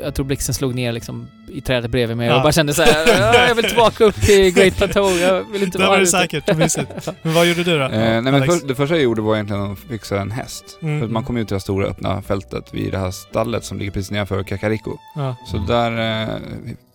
jag 0.03 0.15
tror 0.15 0.25
blixten 0.25 0.53
slog 0.55 0.75
ner 0.75 0.91
liksom 0.91 1.27
i 1.53 1.61
trädet 1.61 1.91
bredvid 1.91 2.17
mig. 2.17 2.27
Ja. 2.27 2.33
Jag 2.33 2.43
bara 2.43 2.51
kände 2.51 2.73
så 2.73 2.81
här, 2.81 3.07
"Ja, 3.07 3.47
jag 3.47 3.55
vill 3.55 3.65
tillbaka 3.65 4.03
upp 4.05 4.15
till 4.21 4.53
Great 4.53 4.77
Plateau. 4.77 5.09
Jag 5.19 5.43
vill 5.51 5.63
inte 5.63 5.77
vara 5.77 5.89
var 5.89 5.95
det 5.97 6.01
ute." 6.03 6.11
säkert 6.11 6.57
mysigt. 6.57 7.09
Men 7.21 7.33
vad 7.33 7.45
gjorde 7.47 7.63
du 7.63 7.77
då? 7.77 7.83
Eh, 7.83 7.89
nej, 7.89 8.21
men 8.21 8.43
för, 8.45 8.67
det 8.67 8.75
första 8.75 8.95
jag 8.95 9.03
gjorde 9.03 9.21
var 9.21 9.33
egentligen 9.35 9.71
att 9.71 9.79
fixa 9.79 10.19
en 10.21 10.31
häst. 10.31 10.63
Mm. 10.81 10.99
För 10.99 11.05
att 11.05 11.11
man 11.11 11.23
kom 11.23 11.37
ut 11.37 11.47
till 11.47 11.53
det 11.53 11.55
här 11.55 11.59
stora 11.61 11.85
öppna 11.87 12.21
fältet 12.21 12.73
vid 12.73 12.91
det 12.91 12.97
här 12.97 13.11
stallet 13.11 13.65
som 13.65 13.77
ligger 13.79 13.91
precis 13.91 14.11
nedanför 14.11 14.43
Kakariko. 14.43 14.97
Ja. 15.15 15.35
Så 15.47 15.57
där 15.57 16.21
eh, 16.21 16.27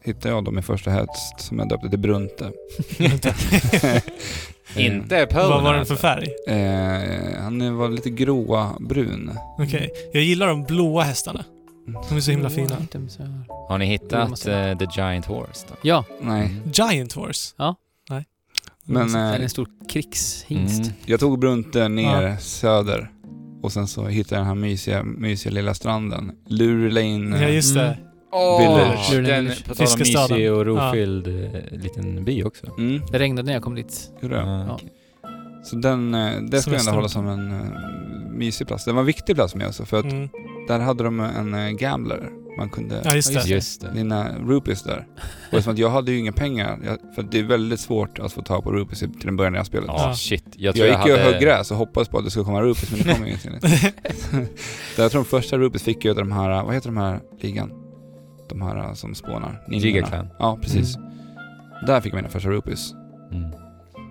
hittade 0.06 0.34
jag 0.34 0.44
då 0.44 0.50
min 0.50 0.62
första 0.62 0.90
häst 0.90 1.34
som 1.40 1.58
jag 1.58 1.68
döpte 1.68 1.88
till 1.90 1.98
Brunte. 1.98 2.52
Inte 4.76 5.26
Pona 5.26 5.48
Vad 5.48 5.62
var 5.62 5.74
den 5.74 5.86
för 5.86 5.94
alltså. 5.94 5.96
färg? 5.96 6.28
Eh, 6.48 7.42
han 7.42 7.76
var 7.76 7.88
lite 7.88 8.10
gråa 8.10 8.76
brun. 8.80 9.30
Okej. 9.58 9.90
Jag 10.12 10.22
gillar 10.22 10.46
de 10.46 10.64
blåa 10.64 11.02
hästarna. 11.02 11.44
De 12.08 12.16
är 12.16 12.20
så 12.20 12.30
himla 12.30 12.50
fina. 12.50 12.76
Har 13.68 13.78
ni 13.78 13.86
hittat 13.86 14.46
eh, 14.46 14.78
The 14.78 14.86
Giant 14.96 15.26
Horse 15.26 15.66
då? 15.68 15.74
Ja, 15.82 16.04
Nej. 16.20 16.46
Mm. 16.46 16.70
Giant 16.72 17.12
Horse? 17.12 17.54
Ja. 17.56 17.76
Nej. 18.10 18.24
Men 18.84 19.12
det 19.12 19.18
är 19.18 19.34
eh, 19.36 19.42
en 19.42 19.50
stor 19.50 19.68
krigshingst. 19.88 20.80
Mm. 20.80 20.92
jag 21.06 21.20
tog 21.20 21.38
Brunte 21.38 21.88
ner 21.88 22.22
Ja. 22.22 22.36
söder. 22.38 23.10
Och 23.62 23.72
sen 23.72 23.86
så 23.86 24.06
hittade 24.06 24.34
jag 24.34 24.40
den 24.40 24.46
här 24.46 24.54
mysiga, 24.54 25.02
mysiga 25.02 25.52
lilla 25.52 25.74
stranden. 25.74 26.32
Lurie 26.48 26.90
Lane. 26.90 27.42
Ja, 27.42 27.48
just 27.48 27.74
det. 27.74 27.98
Åh! 28.32 28.60
Village. 28.60 29.26
Den, 29.28 29.46
på 29.68 29.74
tal 29.74 29.86
om 29.86 29.96
Fiskestaden. 29.96 30.36
mysig 30.36 30.52
och 30.52 30.66
rofylld 30.66 31.26
eh, 31.26 31.78
liten 31.78 32.24
by 32.24 32.44
också. 32.44 32.66
Mm, 32.78 33.02
Det 33.12 33.18
regnade 33.18 33.46
när 33.46 33.52
jag 33.52 33.62
kom 33.62 33.74
dit. 33.74 34.10
gjorde 34.22 34.36
jag. 34.36 34.48
Ja, 34.48 34.74
okej. 34.74 34.92
Så 35.64 35.76
den, 35.76 36.14
eh, 36.14 36.20
det 36.20 36.60
skulle 36.62 36.76
jag 36.76 36.80
ändå 36.88 36.92
Semester. 36.92 36.92
hålla 36.92 37.08
som 37.08 37.28
en 37.28 37.52
uh, 37.52 38.30
mysig 38.38 38.66
plats. 38.66 38.84
Det 38.84 38.92
var 38.92 39.00
en 39.00 39.06
viktig 39.06 39.36
plats 39.36 39.54
med 39.54 39.66
också 39.68 39.84
för 39.84 39.98
att 39.98 40.04
Mm. 40.04 40.28
där 40.68 40.78
hade 40.78 41.04
de 41.04 41.20
en 41.20 41.54
uh, 41.54 41.70
gambler. 41.70 42.28
Man 42.58 42.68
kunde 42.70 43.00
Ja, 43.04 43.14
just 43.14 43.34
det. 43.34 43.48
Just 43.48 43.80
det. 43.80 43.90
vinna 43.94 44.28
rupees 44.46 44.82
där. 44.82 45.06
Och 45.48 45.52
eftersom 45.54 45.72
att 45.72 45.78
jag 45.78 45.90
hade 45.90 46.12
ju 46.12 46.18
inga 46.18 46.32
pengar, 46.32 46.78
jag, 46.84 47.14
för 47.14 47.22
det 47.22 47.38
är 47.38 47.42
väldigt 47.42 47.80
svårt 47.80 48.18
att 48.18 48.32
få 48.32 48.42
tag 48.42 48.62
på 48.64 48.72
rupees 48.72 49.02
i- 49.02 49.08
till 49.20 49.28
en 49.28 49.36
början 49.36 49.52
när 49.52 49.58
jag 49.58 49.66
spelade. 49.66 49.92
Ja, 49.92 50.08
Ja. 50.08 50.14
shit. 50.14 50.44
Jag 50.52 50.64
Jag, 50.66 50.74
tror 50.74 50.86
jag, 50.86 50.98
gick 50.98 51.06
ju 51.06 51.12
och 51.12 51.18
högg 51.18 51.42
gräs 51.42 51.70
och 51.70 51.76
hoppades 51.76 52.08
på 52.08 52.18
att 52.18 52.24
det 52.24 52.30
skulle 52.30 52.44
komma 52.44 52.62
rupees, 52.62 52.90
men 52.90 53.00
det 53.02 53.14
kom 53.14 53.26
ingenting. 53.26 53.52
Där 54.96 55.02
jag 55.02 55.10
tror 55.10 55.20
de 55.22 55.24
första 55.28 55.58
rupees 55.58 55.82
fick 55.82 56.04
jag 56.04 56.10
av 56.18 56.24
de 56.26 56.32
här, 56.32 56.64
vad 56.64 56.74
heter 56.74 56.88
de 56.88 56.96
här 56.96 57.20
ligan? 57.40 57.70
De 58.48 58.62
här 58.62 58.76
uh, 58.76 58.94
som 58.94 59.14
spånar. 59.14 59.62
ninjorna. 59.68 59.86
Giga 59.86 60.06
Clan. 60.06 60.28
Ja, 60.38 60.58
precis. 60.62 60.96
Där 61.86 62.00
fick 62.00 62.12
jag 62.12 62.16
mina 62.16 62.28
första 62.28 62.48
rupees. 62.48 62.92
Mm. 63.32 63.50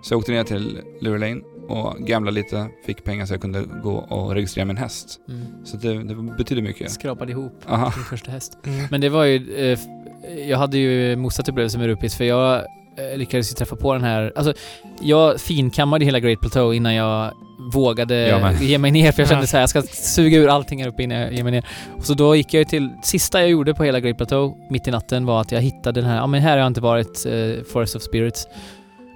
Så 0.03 0.13
jag 0.13 0.19
åkte 0.19 0.31
ner 0.31 0.43
till 0.43 0.81
Lurie 1.01 1.29
Lane 1.29 1.41
och 1.67 1.97
gamblade 1.97 2.35
lite, 2.35 2.67
fick 2.85 3.03
pengar 3.03 3.25
så 3.25 3.33
jag 3.33 3.41
kunde 3.41 3.63
gå 3.83 3.93
och 3.93 4.33
registrera 4.33 4.65
min 4.65 4.77
häst. 4.77 5.19
Mm. 5.29 5.45
Så 5.65 5.77
det, 5.77 6.03
det 6.03 6.15
betydde 6.15 6.61
mycket. 6.61 6.91
Skrapade 6.91 7.31
ihop 7.31 7.63
Aha. 7.67 7.93
min 7.95 8.05
första 8.05 8.31
häst. 8.31 8.57
Mm. 8.65 8.85
Men 8.91 9.01
det 9.01 9.09
var 9.09 9.23
ju... 9.23 9.55
Eh, 9.55 9.79
jag 10.49 10.57
hade 10.57 10.77
ju 10.77 11.15
motsatt 11.15 11.49
upplevelse 11.49 11.77
med 11.77 11.87
Rupis, 11.87 12.15
för 12.15 12.23
jag 12.23 12.65
lyckades 13.17 13.51
ju 13.51 13.55
träffa 13.55 13.75
på 13.75 13.93
den 13.93 14.03
här... 14.03 14.33
Alltså, 14.35 14.53
jag 15.01 15.41
finkammade 15.41 16.05
hela 16.05 16.19
Great 16.19 16.39
Plateau 16.39 16.73
innan 16.73 16.95
jag 16.95 17.31
vågade 17.73 18.39
med. 18.41 18.61
ge 18.61 18.77
mig 18.77 18.91
ner, 18.91 19.11
för 19.11 19.21
jag 19.21 19.27
Ja. 19.27 19.29
kände 19.31 19.47
så 19.47 19.57
här, 19.57 19.61
jag 19.61 19.69
ska 19.69 19.81
suga 19.81 20.37
ur 20.37 20.47
allting 20.47 20.81
här 20.81 20.89
uppe 20.89 21.03
innan 21.03 21.17
jag 21.17 21.33
ger 21.33 21.43
mig 21.43 21.51
ner. 21.51 21.65
Och 21.97 22.05
så 22.05 22.13
då 22.13 22.35
gick 22.35 22.53
jag 22.53 22.67
till... 22.69 22.89
Sista 23.03 23.41
jag 23.41 23.49
gjorde 23.49 23.73
på 23.73 23.83
hela 23.83 23.99
Great 23.99 24.17
Plateau, 24.17 24.57
mitt 24.69 24.87
i 24.87 24.91
natten, 24.91 25.25
var 25.25 25.41
att 25.41 25.51
jag 25.51 25.61
hittade 25.61 26.01
den 26.01 26.09
här... 26.09 26.17
Ja 26.17 26.27
men 26.27 26.41
här 26.41 26.51
har 26.51 26.57
jag 26.57 26.67
inte 26.67 26.81
varit, 26.81 27.25
eh, 27.25 27.63
Forest 27.73 27.95
of 27.95 28.01
Spirits. 28.01 28.47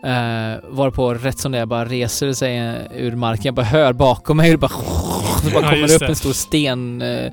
Uh, 0.05 0.59
varpå 0.69 1.13
rätt 1.13 1.39
som 1.39 1.51
det 1.51 1.57
är 1.59 1.65
bara 1.65 1.86
reser 1.86 2.34
sig 2.34 2.57
eh, 2.57 2.73
ur 2.95 3.15
marken. 3.15 3.45
Jag 3.45 3.53
bara 3.53 3.65
hör 3.65 3.93
bakom 3.93 4.38
mig 4.38 4.45
hur 4.45 4.53
det 4.53 4.57
bara... 4.57 4.69
Så 5.43 5.49
bara 5.53 5.53
Ja, 5.53 5.69
kommer 5.69 5.75
just 5.77 5.89
det 5.89 5.95
upp 5.95 5.99
det. 5.99 6.05
en 6.07 6.15
stor 6.15 6.34
sten... 6.34 7.01
Uh, 7.01 7.32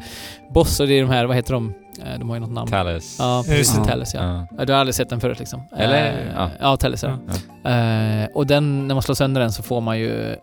och 0.54 0.66
det 0.86 0.94
är 0.94 1.00
de 1.00 1.10
här, 1.10 1.24
vad 1.26 1.36
heter 1.36 1.52
de? 1.52 1.74
Eh, 1.98 2.18
de 2.18 2.28
har 2.28 2.36
ju 2.36 2.40
något 2.40 2.50
namn. 2.52 2.70
Talus. 2.70 3.16
Ja, 3.18 3.44
precis. 3.46 3.76
det. 3.76 3.84
Talus 3.84 4.14
ja. 4.14 4.46
Ja. 4.58 4.64
Du 4.64 4.72
har 4.72 4.80
aldrig 4.80 4.94
sett 4.94 5.08
den 5.08 5.20
förut 5.20 5.38
liksom? 5.38 5.62
Eller? 5.76 6.06
Eh, 6.12 6.32
Ja. 6.36 6.50
ja. 6.60 6.76
Talus 6.76 7.02
ja. 7.02 7.18
Ja. 7.62 7.70
Eh, 7.70 8.28
och 8.34 8.46
den, 8.46 8.88
när 8.88 8.94
man 8.94 9.02
slår 9.02 9.14
sönder 9.14 9.40
den 9.40 9.52
så 9.52 9.62
får 9.62 9.80
man 9.80 9.98
ju 9.98 10.36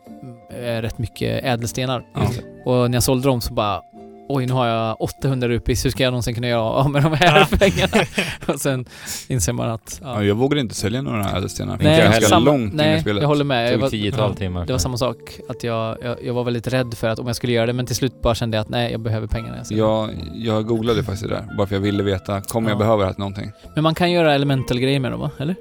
rätt 0.60 0.98
mycket 0.98 1.44
ädelstenar. 1.46 2.04
Ja. 2.16 2.22
Och 2.66 2.92
när 2.92 2.96
jag 2.96 3.04
sålde 3.04 3.28
dem 3.28 3.42
så 3.42 3.54
bara 3.54 3.82
Oj, 4.30 4.46
nu 4.46 4.54
har 4.54 4.68
jag 4.68 5.02
800 5.02 5.48
rupees. 5.50 5.86
Hur 5.86 5.90
ska 5.90 6.04
jag 6.04 6.12
någonsin 6.12 6.36
kunna 6.36 6.48
göra 6.48 6.62
av 6.62 6.90
med 6.92 7.04
de 7.04 7.14
här 7.14 7.40
Ja. 7.52 7.58
pengarna? 7.58 8.08
och 8.54 8.60
sen 8.62 8.86
inser 9.28 9.54
man 9.54 9.70
att... 9.70 10.00
Ja, 10.04 10.14
Ja. 10.16 10.24
jag 10.24 10.36
vågade 10.36 10.62
inte 10.62 10.76
sälja 10.76 11.02
några 11.02 11.30
ädelstenar. 11.38 11.78
Nej, 11.78 11.86
det 11.86 11.90
är 11.90 11.98
jag 12.04 12.04
ganska 12.12 12.30
samma- 12.30 12.46
långt 12.46 12.74
in 12.74 12.80
i 12.80 12.84
Nej, 12.84 13.02
spelet. 13.02 13.22
jag 13.22 13.28
håller 13.28 13.44
med. 13.44 13.58
Det 13.66 13.72
Jag 13.72 13.74
tog 13.74 13.82
var, 13.82 13.90
tiotal 13.90 14.36
timmar. 14.36 14.66
det 14.66 14.72
var 14.74 14.80
samma 14.80 14.98
sak. 14.98 15.18
Att 15.50 15.64
jag, 15.64 15.98
jag, 16.04 16.18
jag 16.26 16.34
var 16.34 16.44
väldigt 16.44 16.68
rädd 16.68 16.94
för 16.94 17.08
att 17.08 17.20
om 17.20 17.28
jag 17.28 17.36
skulle 17.36 17.54
göra 17.54 17.66
det, 17.66 17.74
men 17.74 17.86
till 17.86 17.96
slut 17.96 18.22
bara 18.22 18.36
kände 18.36 18.58
jag 18.58 18.62
att 18.62 18.70
nej, 18.70 18.92
jag 18.92 19.02
behöver 19.02 19.28
pengarna. 19.28 19.64
Så- 19.64 19.74
Jag, 19.74 20.10
jag 20.34 20.66
googlade 20.68 21.04
faktiskt 21.04 21.24
det 21.30 21.36
där, 21.36 21.56
bara 21.58 21.68
för 21.68 21.76
jag 21.76 21.82
ville 21.82 22.04
veta, 22.04 22.42
kommer 22.42 22.70
jag 22.70 22.76
Ja. 22.76 22.80
behöva 22.80 22.98
det 23.04 23.06
här 23.10 23.16
någonting? 23.18 23.52
Men 23.76 23.84
man 23.84 23.96
kan 23.96 24.12
göra 24.12 24.34
elemental-grejer 24.34 25.00
med 25.00 25.12
dem 25.12 25.20
va? 25.20 25.32
Eller? 25.40 25.56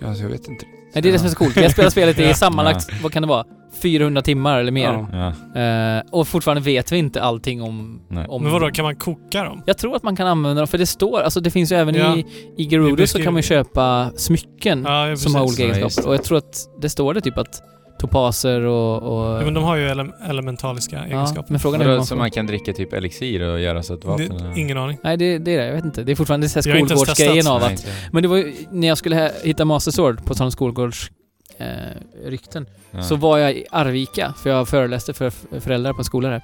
Ja, 0.00 0.08
alltså, 0.08 0.22
jag 0.22 0.30
vet 0.30 0.48
inte. 0.48 0.66
Nej, 0.94 1.02
det 1.02 1.08
är 1.08 1.12
det 1.12 1.18
som 1.18 1.26
är 1.26 1.30
så 1.30 1.36
coolt. 1.36 1.56
Jag 1.56 1.70
spelar 1.72 1.90
spelet 1.90 2.18
i 2.18 2.22
Ja. 2.28 2.34
sammanlagt, 2.34 2.86
vad 3.02 3.12
kan 3.12 3.22
det 3.22 3.28
vara? 3.28 3.44
400 3.82 4.22
timmar 4.22 4.60
eller 4.60 4.72
mer. 4.72 5.06
Ja. 5.12 5.60
Eh, 5.60 6.02
och 6.12 6.28
fortfarande 6.28 6.62
vet 6.62 6.92
vi 6.92 6.96
inte 6.98 7.22
allting 7.22 7.62
om... 7.62 8.00
Nej. 8.08 8.26
om 8.28 8.42
Men 8.42 8.52
vadå, 8.52 8.70
kan 8.70 8.82
man 8.84 8.96
koka 8.96 9.44
dem? 9.44 9.62
Jag 9.66 9.78
tror 9.78 9.96
att 9.96 10.02
man 10.02 10.16
kan 10.16 10.26
använda 10.26 10.60
dem, 10.60 10.68
för 10.68 10.78
det 10.78 10.86
står, 10.86 11.20
alltså 11.20 11.40
det 11.40 11.50
finns 11.50 11.72
ju 11.72 11.76
även 11.76 11.94
Ja. 11.94 12.16
i, 12.16 12.26
i 12.56 12.64
Gerudo 12.70 13.06
så 13.06 13.22
kan 13.22 13.32
man 13.32 13.38
ju 13.38 13.42
köpa 13.48 14.10
smycken 14.16 14.82
Ja, 14.86 15.08
ja, 15.08 15.16
som 15.16 15.34
har 15.34 15.42
precis. 15.42 15.60
olika 15.60 15.78
Ja, 15.78 15.84
just 15.84 15.98
egenskaper. 15.98 16.02
det. 16.02 16.08
Och 16.08 16.14
jag 16.14 16.24
tror 16.24 16.38
att 16.38 16.56
det 16.82 16.90
står 16.90 17.14
det 17.14 17.20
typ 17.20 17.38
att 17.38 17.62
topaser 18.00 18.60
och... 18.60 19.02
och 19.02 19.36
Ja, 19.40 19.44
men 19.44 19.54
de 19.54 19.64
har 19.64 19.76
ju 19.76 19.88
ele 19.88 20.06
elementaliska 20.28 20.96
ja, 20.96 21.04
egenskaper. 21.04 21.50
men 21.50 21.60
frågan 21.60 21.80
är 21.80 21.96
man 21.96 22.06
så 22.06 22.14
får... 22.14 22.16
man 22.16 22.30
kan 22.30 22.46
dricka 22.46 22.72
typ 22.72 22.92
elixir 22.92 23.42
och 23.42 23.60
göra 23.60 23.82
så 23.82 23.94
att 23.94 24.04
vapnen... 24.04 24.52
Det, 24.54 24.60
ingen 24.60 24.78
aning. 24.78 24.98
Nej, 25.02 25.16
det, 25.16 25.38
det 25.38 25.54
är 25.54 25.58
det. 25.58 25.66
Jag 25.66 25.74
vet 25.74 25.84
inte. 25.84 26.02
Det 26.02 26.12
är 26.12 26.16
fortfarande 26.16 26.48
så 26.48 26.60
här 26.60 26.84
skolgårdsgrejen 26.86 27.46
av 27.46 27.60
Nej, 27.60 27.66
att... 27.66 27.72
inte. 27.72 27.92
Men 28.12 28.22
det 28.22 28.28
var 28.28 28.36
ju, 28.36 28.54
när 28.70 28.88
jag 28.88 28.98
skulle 28.98 29.32
hitta 29.42 29.64
Master 29.64 29.90
Sword, 29.90 30.24
på 30.24 30.34
tal 30.34 30.44
om 30.44 30.50
skolgårds... 30.52 31.10
Eh, 31.58 31.66
rykten, 32.26 32.66
Ja. 32.90 33.02
så 33.02 33.16
var 33.16 33.38
jag 33.38 33.52
i 33.52 33.66
Arvika, 33.70 34.34
för 34.42 34.50
jag 34.50 34.68
föreläste 34.68 35.12
för 35.14 35.30
föräldrar 35.60 35.92
på 35.92 35.98
en 35.98 36.04
skola 36.04 36.28
där. 36.28 36.38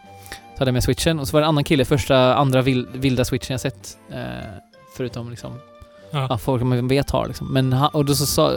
Så 0.54 0.59
hade 0.59 0.68
jag 0.68 0.72
med 0.72 0.82
switchen 0.84 1.18
och 1.18 1.28
så 1.28 1.32
var 1.32 1.40
det 1.40 1.44
en 1.44 1.48
annan 1.48 1.64
kille, 1.64 1.84
första, 1.84 2.34
andra 2.34 2.62
vil, 2.62 2.86
vilda 2.92 3.24
switchen 3.24 3.52
jag 3.54 3.61
sett. 3.61 3.98
Eh, 4.12 4.18
förutom 4.96 5.30
liksom, 5.30 5.52
Ja. 6.11 6.26
ja, 6.30 6.38
folk 6.38 6.62
man 6.62 6.88
vet 6.88 7.11
har 7.11 7.26
liksom. 7.26 7.52
Men 7.52 7.72
han, 7.72 7.90
och 7.92 8.04
då 8.04 8.14
så 8.14 8.26
sa, 8.26 8.52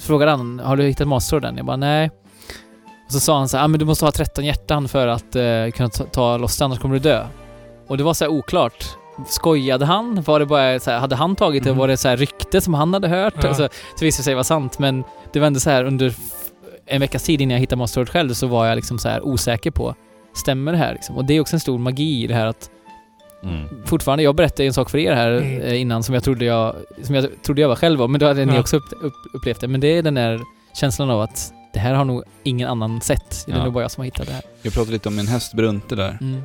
frågade 0.00 0.30
han, 0.30 0.60
har 0.64 0.76
du 0.76 0.82
hittat 0.84 1.08
Master 1.08 1.44
än? 1.44 1.56
Jag 1.56 1.66
bara, 1.66 1.76
nej. 1.76 2.10
Och 3.12 3.14
så 3.14 3.20
sa 3.20 3.38
han 3.38 3.48
så 3.48 3.56
här, 3.56 3.64
ah, 3.64 3.68
men 3.68 3.78
du 3.80 3.84
måste 3.86 4.04
ha 4.04 4.12
13 4.12 4.44
hjärtan 4.44 4.88
för 4.88 5.06
att 5.06 5.36
eh, 5.36 5.70
kunna 5.74 5.88
ta, 5.88 6.04
ta 6.04 6.36
loss 6.36 6.58
det, 6.58 6.64
annars 6.64 6.78
kommer 6.78 6.94
du 6.94 6.98
dö. 7.00 7.26
Och 7.88 7.96
det 7.96 8.04
var 8.04 8.14
så 8.14 8.24
här 8.24 8.30
oklart. 8.32 8.84
Skojade 9.28 9.84
han? 9.84 10.22
Var 10.26 10.40
det 10.40 10.46
bara 10.46 10.80
så 10.80 10.90
här, 10.90 10.98
hade 10.98 11.16
han 11.16 11.36
tagit 11.36 11.64
det? 11.64 11.70
Mhm. 11.70 11.78
Var 11.78 11.88
det 11.88 11.96
så 11.96 12.08
här 12.08 12.16
rykte 12.16 12.60
som 12.60 12.74
han 12.74 12.94
hade 12.94 13.08
hört? 13.08 13.34
Ja. 13.42 13.48
Alltså, 13.48 13.68
så 13.98 14.04
visade 14.04 14.20
det 14.20 14.24
sig 14.24 14.34
vara 14.34 14.44
sant, 14.44 14.78
men 14.78 15.04
det 15.32 15.40
var 15.40 15.46
ändå 15.46 15.60
så 15.60 15.70
här 15.70 15.84
under 15.84 16.14
en 16.86 17.00
veckas 17.00 17.22
tid 17.22 17.40
innan 17.40 17.52
jag 17.52 17.60
hittade 17.60 17.78
Master 17.78 17.94
Sword 18.00 18.08
själv 18.08 18.32
så 18.34 18.46
var 18.46 18.66
jag 18.66 18.76
liksom 18.76 18.98
så 18.98 19.08
här 19.08 19.26
osäker 19.26 19.70
på, 19.70 19.94
stämmer 20.34 20.72
det 20.72 20.78
här 20.78 20.92
liksom? 20.92 21.16
Och 21.16 21.24
det 21.24 21.34
är 21.34 21.40
också 21.40 21.56
en 21.56 21.60
stor 21.60 21.78
magi 21.78 22.24
i 22.24 22.26
det 22.26 22.34
här 22.34 22.46
att 22.46 22.70
Mm. 23.44 23.68
fortfarande, 23.84 24.22
jag 24.24 24.34
berättade 24.34 24.64
en 24.66 24.72
sak 24.72 24.90
för 24.90 24.98
er 24.98 25.12
här 25.14 25.30
Mm. 25.30 25.60
eh, 25.62 25.80
innan 25.80 26.02
som 26.02 26.14
jag 26.14 26.24
trodde 26.24 26.44
jag, 26.44 26.74
som 27.02 27.14
jag 27.14 27.26
trodde 27.42 27.60
jag 27.60 27.68
var 27.68 27.76
själv 27.76 28.02
om, 28.02 28.12
men 28.12 28.20
då 28.20 28.26
hade 28.26 28.44
ni 28.44 28.54
Ja. 28.54 28.60
också 28.60 28.76
upp, 28.76 28.92
upp, 29.02 29.12
upplevt 29.34 29.60
det. 29.60 29.68
Men 29.68 29.80
det 29.80 29.98
är 29.98 30.02
den 30.02 30.14
där 30.14 30.40
känslan 30.80 31.10
av 31.10 31.20
att 31.20 31.52
det 31.72 31.78
här 31.78 31.94
har 31.94 32.04
nog 32.04 32.22
ingen 32.42 32.68
annan 32.68 33.00
sett. 33.00 33.44
Det 33.46 33.52
är 33.52 33.56
Ja. 33.56 33.64
nog 33.64 33.72
bara 33.72 33.84
jag 33.84 33.90
som 33.90 34.00
har 34.00 34.04
hittat 34.04 34.26
det 34.26 34.32
här. 34.32 34.42
Jag 34.62 34.72
pratade 34.72 34.92
lite 34.92 35.08
om 35.08 35.16
min 35.16 35.26
häst 35.28 35.54
Brunte 35.54 35.94
där. 35.96 36.18
Mm. 36.20 36.42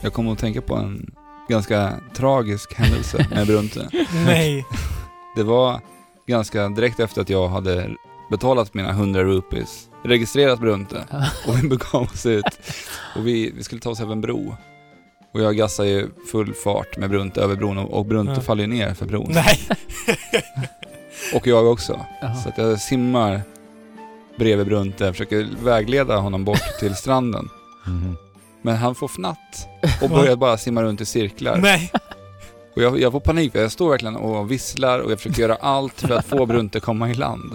Jag 0.00 0.12
kommer 0.12 0.32
att 0.32 0.38
tänka 0.38 0.60
på 0.60 0.74
en 0.76 1.10
ganska 1.48 1.92
tragisk 2.14 2.74
händelse 2.74 3.26
med 3.30 3.46
Brunte. 3.46 3.88
Nej. 4.26 4.64
Det 5.36 5.42
var 5.42 5.80
ganska 6.26 6.68
direkt 6.68 7.00
efter 7.00 7.20
att 7.22 7.30
jag 7.30 7.48
hade 7.48 7.90
betalat 8.30 8.74
mina 8.74 8.90
100 8.90 9.24
rupees, 9.24 9.88
registrerat 10.04 10.60
Brunte 10.60 11.04
och 11.46 11.58
vi 11.62 11.68
begav 11.68 12.02
oss 12.02 12.26
ut. 12.26 12.44
Och 13.16 13.26
vi, 13.26 13.50
vi 13.56 13.62
skulle 13.64 13.80
ta 13.80 13.90
oss 13.90 14.00
över 14.00 14.12
en 14.12 14.20
bro. 14.20 14.56
Och 15.34 15.40
jag 15.40 15.56
gassar 15.56 15.84
ju 15.84 16.08
full 16.32 16.54
fart 16.54 16.96
med 16.96 17.10
Brunte 17.10 17.40
över 17.40 17.56
bron 17.56 17.78
och, 17.78 17.90
och 17.98 18.06
Brunte 18.06 18.32
Ja. 18.32 18.40
faller 18.40 18.66
ner 18.66 18.94
för 18.94 19.06
bron. 19.06 19.30
Nej. 19.34 19.58
Och 21.34 21.46
jag 21.46 21.66
också. 21.66 22.00
Jaha. 22.20 22.34
Så 22.34 22.48
att 22.48 22.58
jag 22.58 22.80
simmar 22.80 23.40
bredvid 24.38 24.66
Brunte, 24.66 25.12
försöker 25.12 25.48
vägleda 25.64 26.16
honom 26.16 26.44
bort 26.44 26.62
till 26.80 26.94
stranden. 26.94 27.48
Mhm. 27.86 28.16
Men 28.62 28.76
han 28.76 28.94
får 28.94 29.08
fnatt 29.08 29.68
och 30.02 30.10
börjar 30.10 30.36
bara 30.36 30.56
simma 30.58 30.82
runt 30.82 31.00
i 31.00 31.04
cirklar. 31.06 31.56
Nej. 31.56 31.92
Och 32.76 32.82
jag, 32.82 33.00
jag 33.00 33.12
får 33.12 33.20
panik, 33.20 33.52
för 33.52 33.60
jag 33.60 33.72
står 33.72 33.90
verkligen 33.90 34.16
och 34.16 34.50
visslar 34.50 34.98
och 34.98 35.12
jag 35.12 35.18
försöker 35.20 35.42
göra 35.42 35.54
allt 35.60 36.00
för 36.00 36.14
att 36.14 36.26
få 36.26 36.46
Brunte 36.46 36.80
komma 36.80 37.10
i 37.10 37.14
land. 37.14 37.52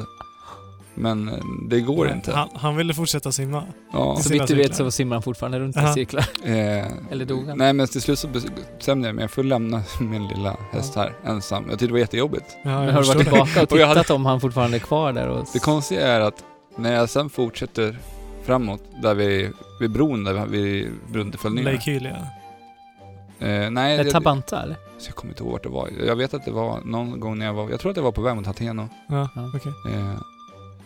Men 0.95 1.29
eh, 1.29 1.35
det 1.69 1.79
går 1.79 2.09
inte. 2.11 2.31
Han, 2.35 2.49
han 2.55 2.75
ville 2.75 2.93
fortsätta 2.93 3.31
simma. 3.31 3.63
Ja, 3.93 4.15
Så 4.15 4.29
vitt 4.33 4.47
du 4.47 4.55
vet 4.55 4.75
så 4.75 4.91
simmar 4.91 5.15
han 5.15 5.23
fortfarande 5.23 5.59
runt 5.59 5.75
i 5.75 5.79
Aha. 5.79 5.93
cirklar. 5.93 6.25
eh, 6.43 6.85
Eller 7.11 7.25
dog 7.25 7.47
han? 7.47 7.57
Nej 7.57 7.73
men 7.73 7.87
till 7.87 8.01
slut 8.01 8.19
så 8.19 8.27
bestämde 8.27 9.07
jag 9.07 9.15
mig, 9.15 9.23
jag 9.23 9.31
får 9.31 9.43
lämna 9.43 9.81
min 9.99 10.27
lilla 10.27 10.57
häst 10.71 10.95
här 10.95 11.13
ensam. 11.25 11.63
Jag 11.63 11.71
tyckte 11.71 11.85
det 11.85 11.91
var 11.91 11.99
jättejobbigt. 11.99 12.45
Ja, 12.63 12.69
Men 12.69 12.85
jag 12.87 12.93
har 12.93 13.01
du 13.01 13.07
varit 13.07 13.21
tillbaka 13.21 13.61
och 13.63 13.71
Och 13.71 13.77
jag 13.79 13.87
hade- 13.87 13.99
tittat 14.01 14.15
om 14.15 14.25
han 14.25 14.41
fortfarande 14.41 14.77
är 14.77 14.79
kvar 14.79 15.13
där? 15.13 15.27
Och... 15.27 15.47
Det 15.53 15.59
konstiga 15.59 16.07
är 16.07 16.19
att 16.19 16.43
när 16.75 16.93
jag 16.93 17.09
sen 17.09 17.29
fortsätter 17.29 17.97
framåt, 18.43 18.81
där 19.01 19.13
vi, 19.15 19.49
vid 19.79 19.91
bron 19.91 20.23
där 20.23 20.45
vi 20.45 20.89
föll 21.37 21.53
ner. 21.53 21.63
Lake 21.63 21.91
Hylia. 21.91 22.27
Eh, 23.39 23.69
nej, 23.71 23.97
Är 23.99 24.11
Tabanta 24.11 24.61
eller? 24.63 24.75
så 24.97 25.07
jag 25.09 25.15
kommer 25.15 25.31
inte 25.33 25.43
ihåg 25.43 25.51
vart 25.51 25.63
det 25.63 25.69
var. 25.69 25.89
Jag 26.07 26.15
vet 26.15 26.33
att 26.33 26.45
det 26.45 26.51
var 26.51 26.79
någon 26.85 27.19
gång 27.19 27.37
när 27.37 27.45
jag 27.45 27.53
var, 27.53 27.69
jag 27.69 27.79
tror 27.79 27.89
att 27.91 27.95
det 27.95 28.01
var 28.01 28.11
på 28.11 28.21
väg 28.21 28.35
mot 28.35 28.45
Hateno. 28.45 28.89
Ja, 29.07 29.29
Ja. 29.35 29.51
okej. 29.55 29.93
Eh, 29.93 30.13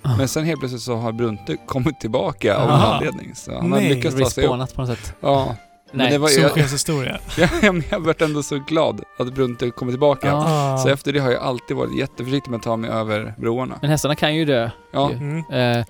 Ah. 0.01 0.17
men 0.17 0.27
sen 0.27 0.45
helt 0.45 0.59
plötsligt 0.59 0.81
så 0.81 0.95
har 0.95 1.11
Brunte 1.11 1.57
kommit 1.65 1.99
tillbaka 1.99 2.57
av 2.57 2.67
någon 2.69 2.79
anledning. 2.81 3.35
Så 3.35 3.55
han 3.55 3.71
har 3.71 3.79
Nej. 3.79 3.95
lyckats 3.95 4.15
ta 4.19 4.29
sig 4.29 4.43
upp. 4.45 4.49
På 4.49 4.55
något 4.81 4.87
sätt. 4.87 5.13
Ja, 5.19 5.55
Nej. 5.91 6.11
det 6.11 6.17
var, 6.17 6.27
Solskenshistoria. 6.27 7.19
jag, 7.37 7.49
jag, 7.61 7.83
jag 7.91 7.99
vart 7.99 8.21
ändå 8.21 8.43
så 8.43 8.59
glad 8.59 9.01
att 9.19 9.33
Brunte 9.33 9.69
kommer 9.69 9.91
tillbaka. 9.91 10.27
Ja. 10.27 10.43
Ah. 10.47 10.77
Så 10.77 10.89
efter 10.89 11.13
det 11.13 11.19
har 11.19 11.31
jag 11.31 11.41
alltid 11.43 11.77
varit 11.77 11.97
jätteförsiktig 11.97 12.51
med 12.51 12.57
att 12.57 12.63
ta 12.63 12.77
mig 12.77 12.89
över 12.89 13.33
broarna. 13.37 13.77
Men 13.81 13.89
hästarna 13.89 14.15
kan 14.15 14.35
ju 14.35 14.45
dö. 14.45 14.69
Ja, 14.93 15.11
ju. 15.11 15.17
Mm. 15.17 15.79
Eh, 15.79 15.85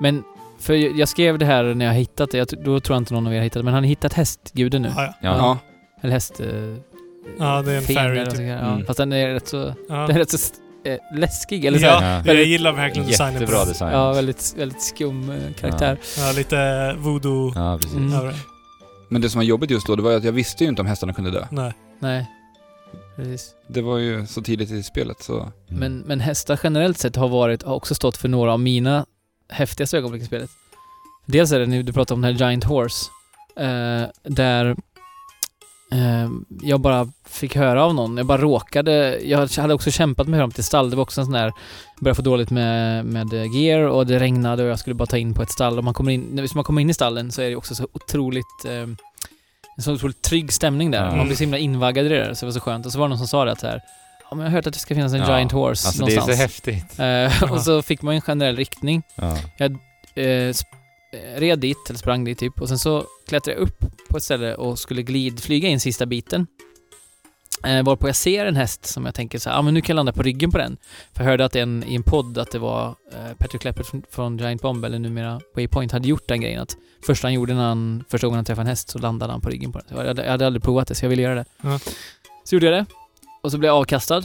men, 0.00 0.22
för 0.60 0.74
jag 0.98 1.08
skrev 1.08 1.38
det 1.38 1.44
här 1.46 1.64
när 1.64 1.84
jag 1.86 1.92
hittat 1.92 2.30
det, 2.30 2.38
jag, 2.38 2.46
då 2.64 2.80
tror 2.80 2.94
jag 2.94 3.00
inte 3.00 3.14
någon 3.14 3.26
av 3.26 3.32
er 3.32 3.36
har 3.36 3.44
hittat 3.44 3.60
det, 3.60 3.64
men 3.64 3.74
har 3.74 3.80
ni 3.80 3.88
hittat 3.88 4.12
hästguden 4.12 4.82
nu? 4.82 4.92
Ja, 4.96 5.02
ja. 5.04 5.12
Ja. 5.22 5.36
ja. 5.36 5.58
Eller 6.02 6.12
häst... 6.12 6.40
Eh, 6.40 6.46
Ja, 7.38 7.62
det 7.62 7.72
är 7.72 7.76
en 7.76 7.82
fairy 7.82 8.24
typ. 8.30 8.38
Mm. 8.40 8.78
Ja, 8.78 8.80
fast 8.86 8.96
den 8.96 9.12
är 9.12 9.28
rätt 9.28 9.48
så, 9.48 9.74
Ja. 9.88 9.94
den 9.94 10.10
är 10.10 10.18
rätt 10.18 10.30
så 10.30 10.38
eh, 10.84 10.98
läskig, 11.18 11.64
eller 11.64 11.78
så 11.78 11.84
Ja. 11.84 11.98
här. 11.98 12.10
Ja. 12.10 12.16
Jag 12.16 12.24
Väldigt- 12.24 12.46
gillar 12.48 12.72
verkligen 12.72 13.08
designen 13.08 13.40
Jättebra 13.40 13.64
design. 13.64 13.92
Ja, 13.92 14.12
väldigt, 14.12 14.54
väldigt 14.58 14.82
skum 14.82 15.30
eh, 15.30 15.52
karaktär. 15.60 15.98
Ja, 16.18 16.32
lite 16.36 16.94
voodoo 16.98 17.52
Ja, 17.54 17.78
precis. 17.82 17.96
Mm. 17.96 18.32
Men 19.12 19.22
det 19.22 19.30
som 19.30 19.38
var 19.38 19.44
jobbigt 19.44 19.70
just 19.70 19.86
då, 19.86 19.96
det 19.96 20.02
var 20.02 20.10
ju 20.10 20.16
att 20.16 20.24
jag 20.24 20.32
visste 20.32 20.64
ju 20.64 20.70
inte 20.70 20.82
om 20.82 20.88
hästarna 20.88 21.12
kunde 21.12 21.30
dö. 21.30 21.46
Nej. 21.50 21.74
Nej, 21.98 22.26
precis. 23.16 23.54
Det 23.68 23.82
var 23.82 23.98
ju 23.98 24.26
så 24.26 24.42
tidigt 24.42 24.70
i 24.70 24.82
spelet 24.82 25.22
så... 25.22 25.40
Mm. 25.40 25.52
Men, 25.66 25.98
men 25.98 26.20
hästar 26.20 26.60
generellt 26.62 26.98
sett 26.98 27.16
har 27.16 27.28
varit, 27.28 27.62
har 27.62 27.74
också 27.74 27.94
stått 27.94 28.16
för 28.16 28.28
några 28.28 28.52
av 28.52 28.60
mina 28.60 29.06
häftigaste 29.48 29.98
ögonblick 29.98 30.22
i 30.22 30.26
spelet. 30.26 30.50
Dels 31.26 31.52
är 31.52 31.60
det 31.60 31.66
nu, 31.66 31.82
du 31.82 31.92
pratar 31.92 32.14
om 32.14 32.20
den 32.20 32.36
här 32.36 32.48
Giant 32.48 32.64
Horse, 32.64 33.10
eh, 33.56 34.08
där 34.22 34.76
jag 36.62 36.80
bara 36.80 37.08
fick 37.28 37.56
höra 37.56 37.84
av 37.84 37.94
någon, 37.94 38.16
jag 38.16 38.26
bara 38.26 38.38
råkade, 38.38 39.20
jag 39.24 39.48
hade 39.56 39.74
också 39.74 39.90
kämpat 39.90 40.28
med 40.28 40.40
höra 40.40 40.50
till 40.50 40.64
stall, 40.64 40.90
det 40.90 40.96
var 40.96 41.02
också 41.02 41.20
en 41.20 41.24
sån 41.24 41.32
där, 41.34 41.44
jag 41.44 41.54
började 42.00 42.16
få 42.16 42.22
dåligt 42.22 42.50
med, 42.50 43.04
med 43.04 43.32
gear 43.54 43.80
och 43.80 44.06
det 44.06 44.18
regnade 44.18 44.62
och 44.62 44.68
jag 44.68 44.78
skulle 44.78 44.94
bara 44.94 45.06
ta 45.06 45.16
in 45.18 45.34
på 45.34 45.42
ett 45.42 45.50
stall 45.50 45.78
och 45.78 45.84
man 45.84 45.94
kommer 45.94 46.12
in, 46.12 46.28
när 46.32 46.54
man 46.54 46.64
kommer 46.64 46.80
in 46.80 46.90
i 46.90 46.94
stallen 46.94 47.32
så 47.32 47.42
är 47.42 47.50
det 47.50 47.56
också 47.56 47.74
så 47.74 47.88
otroligt 47.92 48.64
eh, 48.66 48.72
en 49.76 49.82
så 49.82 49.92
otroligt 49.94 50.22
trygg 50.22 50.52
stämning 50.52 50.90
där. 50.90 51.16
Man 51.16 51.26
blir 51.26 51.36
så 51.36 51.42
himla 51.42 51.58
invaggad 51.58 52.06
i 52.06 52.08
det 52.08 52.14
där, 52.24 52.34
så 52.34 52.46
det 52.46 52.50
var 52.50 52.52
så 52.52 52.60
skönt. 52.60 52.86
Och 52.86 52.92
så 52.92 52.98
var 52.98 53.04
det 53.06 53.08
någon 53.08 53.18
som 53.18 53.26
sa 53.28 53.44
det 53.44 53.52
att 53.52 53.60
så 53.60 53.66
här, 53.66 53.80
ja 54.30 54.36
men 54.36 54.38
jag 54.44 54.50
har 54.50 54.56
hört 54.56 54.66
att 54.66 54.72
det 54.72 54.78
ska 54.78 54.94
finnas 54.94 55.12
en 55.12 55.18
Ja. 55.20 55.36
giant 55.36 55.52
horse 55.52 55.88
Alltså 55.88 56.04
det 56.04 56.12
är 56.12 56.16
någonstans. 56.16 56.38
så 56.38 56.42
häftigt. 56.42 56.98
Eh, 56.98 57.52
och 57.52 57.60
så 57.60 57.82
fick 57.82 58.02
man 58.02 58.14
en 58.14 58.20
generell 58.20 58.56
riktning. 58.56 59.02
Ja. 59.14 59.36
Eh, 59.58 59.68
sp- 59.68 59.78
eh, 60.14 60.54
red 61.36 61.58
dit, 61.58 61.78
eller 61.88 61.98
sprang 61.98 62.24
dit 62.24 62.38
typ, 62.38 62.60
och 62.60 62.68
sen 62.68 62.78
så 62.78 63.04
klättrade 63.26 63.58
jag 63.58 63.62
upp 63.62 63.84
på 64.08 64.16
ett 64.16 64.22
ställe 64.22 64.54
och 64.54 64.78
skulle 64.78 65.02
glidflyga 65.02 65.68
in 65.68 65.80
sista 65.80 66.06
biten. 66.06 66.46
Eh, 67.66 67.82
varpå 67.82 68.08
jag 68.08 68.16
ser 68.16 68.46
en 68.46 68.56
häst 68.56 68.86
som 68.86 69.04
jag 69.04 69.14
tänker 69.14 69.38
så 69.38 69.50
här, 69.50 69.58
ah, 69.58 69.62
men 69.62 69.74
nu 69.74 69.80
kan 69.80 69.94
jag 69.94 69.96
landa 69.96 70.12
på 70.12 70.22
ryggen 70.22 70.50
på 70.50 70.58
den. 70.58 70.76
För 71.12 71.24
jag 71.24 71.30
hörde 71.30 71.44
att 71.44 71.56
en, 71.56 71.84
i 71.86 71.94
en 71.94 72.02
podd 72.02 72.38
att 72.38 72.50
det 72.50 72.58
var 72.58 72.88
eh, 72.88 73.36
Patrick 73.38 73.64
Leppert 73.64 73.86
från, 73.86 74.02
från 74.10 74.38
Giant 74.38 74.62
Bomb, 74.62 74.84
eller 74.84 74.98
numera 74.98 75.40
Waypoint, 75.54 75.92
hade 75.92 76.08
gjort 76.08 76.28
den 76.28 76.40
grejen 76.40 76.62
att 76.62 76.76
första 77.06 77.26
han 77.26 77.34
gjorde 77.34 77.54
när 77.54 77.68
han, 77.68 78.04
första 78.08 78.26
gången 78.26 78.36
han 78.36 78.44
träffade 78.44 78.62
en 78.62 78.68
häst 78.68 78.88
så 78.88 78.98
landade 78.98 79.32
han 79.32 79.40
på 79.40 79.50
ryggen 79.50 79.72
på 79.72 79.78
den. 79.78 79.98
Jag 79.98 80.06
hade, 80.06 80.24
jag 80.24 80.30
hade 80.30 80.46
aldrig 80.46 80.62
provat 80.62 80.88
det, 80.88 80.94
så 80.94 81.04
jag 81.04 81.10
ville 81.10 81.22
göra 81.22 81.34
det. 81.34 81.44
Ja. 81.62 81.78
Så 82.44 82.54
gjorde 82.54 82.66
jag 82.66 82.74
det. 82.74 82.86
Och 83.42 83.52
så 83.52 83.58
blev 83.58 83.68
jag 83.68 83.76
avkastad. 83.76 84.22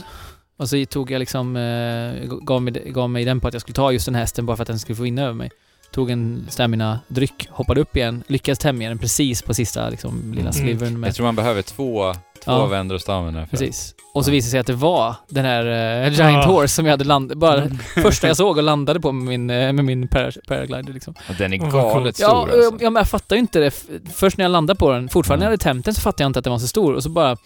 Och 0.56 0.68
så 0.68 0.84
tog 0.84 1.10
jag 1.10 1.18
liksom, 1.18 1.56
eh, 1.56 2.24
gav, 2.42 2.62
mig, 2.62 2.90
gav 2.90 3.10
mig 3.10 3.24
den 3.24 3.40
på 3.40 3.48
att 3.48 3.54
jag 3.54 3.60
skulle 3.60 3.74
ta 3.74 3.92
just 3.92 4.06
den 4.06 4.14
hästen 4.14 4.46
bara 4.46 4.56
för 4.56 4.62
att 4.62 4.68
den 4.68 4.78
skulle 4.78 4.96
få 4.96 5.02
vinna 5.02 5.22
över 5.22 5.34
mig. 5.34 5.50
Tog 5.92 6.10
en 6.10 6.46
stamina-dryck, 6.50 7.48
hoppade 7.50 7.80
upp 7.80 7.96
igen, 7.96 8.22
lyckades 8.26 8.58
tämja 8.58 8.88
den 8.88 8.98
precis 8.98 9.42
på 9.42 9.54
sista 9.54 9.88
liksom, 9.88 10.22
lilla 10.34 10.40
Mm. 10.50 10.52
slivern 10.52 11.00
med... 11.00 11.08
Jag 11.08 11.14
tror 11.14 11.26
man 11.26 11.36
behöver 11.36 11.62
två, 11.62 12.12
två 12.44 12.52
Ja. 12.52 12.66
vändor 12.66 12.94
och 12.94 13.00
stamina. 13.00 13.40
för- 13.40 13.50
Precis. 13.50 13.94
Och 14.14 14.24
så 14.24 14.30
visade 14.30 14.46
det 14.48 14.50
sig 14.50 14.60
att 14.60 14.66
det 14.66 14.72
var 14.72 15.14
den 15.28 15.44
här 15.44 15.64
eh, 16.04 16.12
Giant 16.12 16.44
Ja. 16.44 16.46
Horse 16.46 16.74
som 16.74 16.86
jag 16.86 16.92
hade 16.92 17.04
landat, 17.04 17.38
bara 17.38 17.62
första 18.02 18.26
jag 18.26 18.36
såg 18.36 18.56
och 18.56 18.62
landade 18.62 19.00
på 19.00 19.12
med 19.12 19.28
min, 19.28 19.50
eh, 19.50 19.72
med 19.72 19.84
min 19.84 20.08
par 20.08 20.34
paraglider 20.48 20.92
liksom. 20.92 21.14
Och 21.28 21.34
den 21.38 21.52
är 21.52 21.56
galet 21.56 22.16
stor 22.16 22.28
Ja, 22.28 22.42
alltså. 22.42 22.84
ja, 22.84 22.90
men 22.90 23.00
jag 23.00 23.08
fattar 23.08 23.36
ju 23.36 23.40
inte 23.40 23.60
det. 23.60 23.70
Först 24.14 24.36
när 24.38 24.44
jag 24.44 24.50
landade 24.52 24.78
på 24.78 24.92
den, 24.92 25.08
fortfarande 25.08 25.44
när 25.46 25.50
jag 25.52 25.60
Mm. 25.60 25.68
hade 25.68 25.74
tämt 25.78 25.84
den 25.84 25.94
så 25.94 26.00
fattade 26.00 26.22
jag 26.24 26.28
inte 26.28 26.38
att 26.38 26.44
den 26.44 26.50
var 26.50 26.58
så 26.58 26.66
stor 26.68 26.94
och 26.94 27.02
så 27.02 27.08
bara 27.08 27.36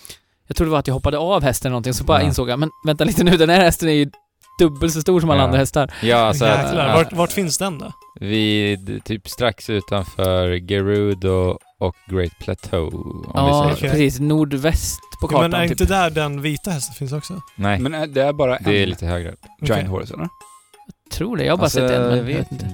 jag 0.47 0.57
trodde 0.57 0.68
det 0.68 0.72
var 0.72 0.78
att 0.78 0.86
jag 0.86 0.95
hoppade 0.95 1.18
av 1.18 1.43
hästen 1.43 1.66
eller 1.68 1.72
någonting, 1.72 1.95
så 1.95 2.05
bara 2.05 2.20
Ja. 2.20 2.26
insåg 2.26 2.51
jag, 2.51 2.59
men 2.59 2.70
vänta 2.86 3.05
lite 3.05 3.24
nu, 3.24 3.36
den 3.36 3.51
här 3.51 3.61
hästen 3.64 3.88
är 3.88 3.93
ju 3.93 4.11
dubbelt 4.59 4.93
så 4.93 5.01
stor 5.01 5.20
som 5.20 5.30
alla 5.30 5.40
Ja. 5.40 5.45
andra 5.45 5.59
hästar. 5.59 5.90
Ja, 6.03 6.16
alltså 6.16 6.45
Jäklar. 6.47 6.95
Vart, 6.95 7.12
vart 7.12 7.32
finns 7.32 7.59
den 7.59 7.78
då? 7.78 7.93
Vid 8.23 9.05
typ 9.05 9.29
strax 9.29 9.70
utanför 9.70 10.55
Gerudo 10.68 11.59
och 11.81 11.97
Great 12.11 12.39
Plateau, 12.41 12.87
om 12.87 13.33
ja, 13.35 13.47
vi 13.47 13.53
säger 13.53 13.64
okej. 13.64 13.89
så. 13.89 13.93
precis. 13.97 14.20
Nordväst 14.20 15.01
på 15.20 15.27
Ja, 15.27 15.29
kartan 15.29 15.51
men 15.51 15.61
är 15.61 15.68
typ. 15.68 15.81
inte 15.81 15.95
där 15.95 16.11
den 16.11 16.43
vita 16.43 16.70
hästen 16.70 16.95
finns 16.95 17.12
också? 17.12 17.41
Nej, 17.57 17.79
Men 17.79 18.12
det 18.12 18.23
är 18.23 18.33
bara 18.33 18.57
en 18.57 18.64
det 18.64 18.83
är 18.83 18.87
lite 18.87 19.07
högre. 19.07 19.29
Giant 19.29 19.70
Okej. 19.70 19.85
Horse 19.85 20.14
eller? 20.14 20.29
Tror 21.12 21.37
det, 21.37 21.45
jag 21.45 21.53
har 21.53 21.57
bara 21.57 21.62
Alltså, 21.62 21.79
sett 21.81 21.91
en. 21.91 22.03
Men, 22.03 22.16
jag 22.16 22.25
vet 22.25 22.53
inte. 22.53 22.66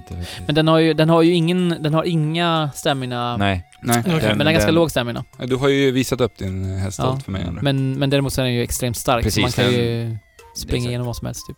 men 0.46 0.54
den 0.54 0.68
har 0.68 0.78
ju, 0.78 0.94
den 0.94 1.08
har 1.08 1.22
ju 1.22 1.32
ingen, 1.34 1.76
den 1.82 1.94
har 1.94 2.04
inga 2.04 2.70
stamina, 2.74 3.36
Nej. 3.36 3.64
Nej. 3.82 3.98
Okej. 4.00 4.12
men 4.22 4.38
den 4.38 4.46
har 4.46 4.52
ganska 4.52 4.70
låg 4.70 4.90
stamina. 4.90 5.24
Du 5.38 5.56
har 5.56 5.68
ju 5.68 5.90
visat 5.90 6.20
upp 6.20 6.36
din 6.38 6.64
häst 6.78 6.98
Ja. 7.02 7.18
för 7.24 7.32
mig 7.32 7.42
Andrew. 7.42 7.62
Men, 7.64 7.98
men 7.98 8.10
däremot 8.10 8.32
så 8.32 8.40
är 8.40 8.44
den 8.44 8.54
ju 8.54 8.62
extremt 8.62 8.96
stark, 8.96 9.22
Precis, 9.24 9.34
så 9.34 9.40
man 9.40 9.50
kan 9.52 9.64
den- 9.64 9.74
ju 9.84 10.16
springa 10.56 10.88
igenom 10.88 11.06
vad 11.06 11.16
som 11.16 11.26
helst 11.26 11.46
typ. 11.46 11.56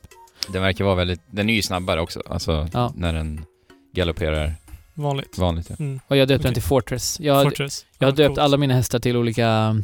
Den 0.52 0.62
verkar 0.62 0.84
vara 0.84 0.94
väldigt, 0.94 1.20
den 1.30 1.50
är 1.50 1.54
ju 1.54 1.62
snabbare 1.62 2.00
också, 2.00 2.22
alltså 2.30 2.68
Ja. 2.72 2.92
när 2.96 3.12
den 3.12 3.44
galopperar 3.92 4.54
Vanligt. 4.94 5.38
vanligt. 5.38 5.66
Ja. 5.70 5.76
Mm. 5.78 6.00
Och 6.08 6.16
jag 6.16 6.28
döpte 6.28 6.42
den 6.42 6.50
Okej. 6.50 6.54
till 6.54 6.62
Fortress. 6.62 7.20
Jag, 7.20 7.42
Fortress. 7.42 7.86
jag 7.98 8.06
har 8.06 8.12
Ja, 8.12 8.16
döpt 8.16 8.28
coolt. 8.28 8.38
alla 8.38 8.56
mina 8.56 8.74
hästar 8.74 8.98
till 8.98 9.16
olika 9.16 9.76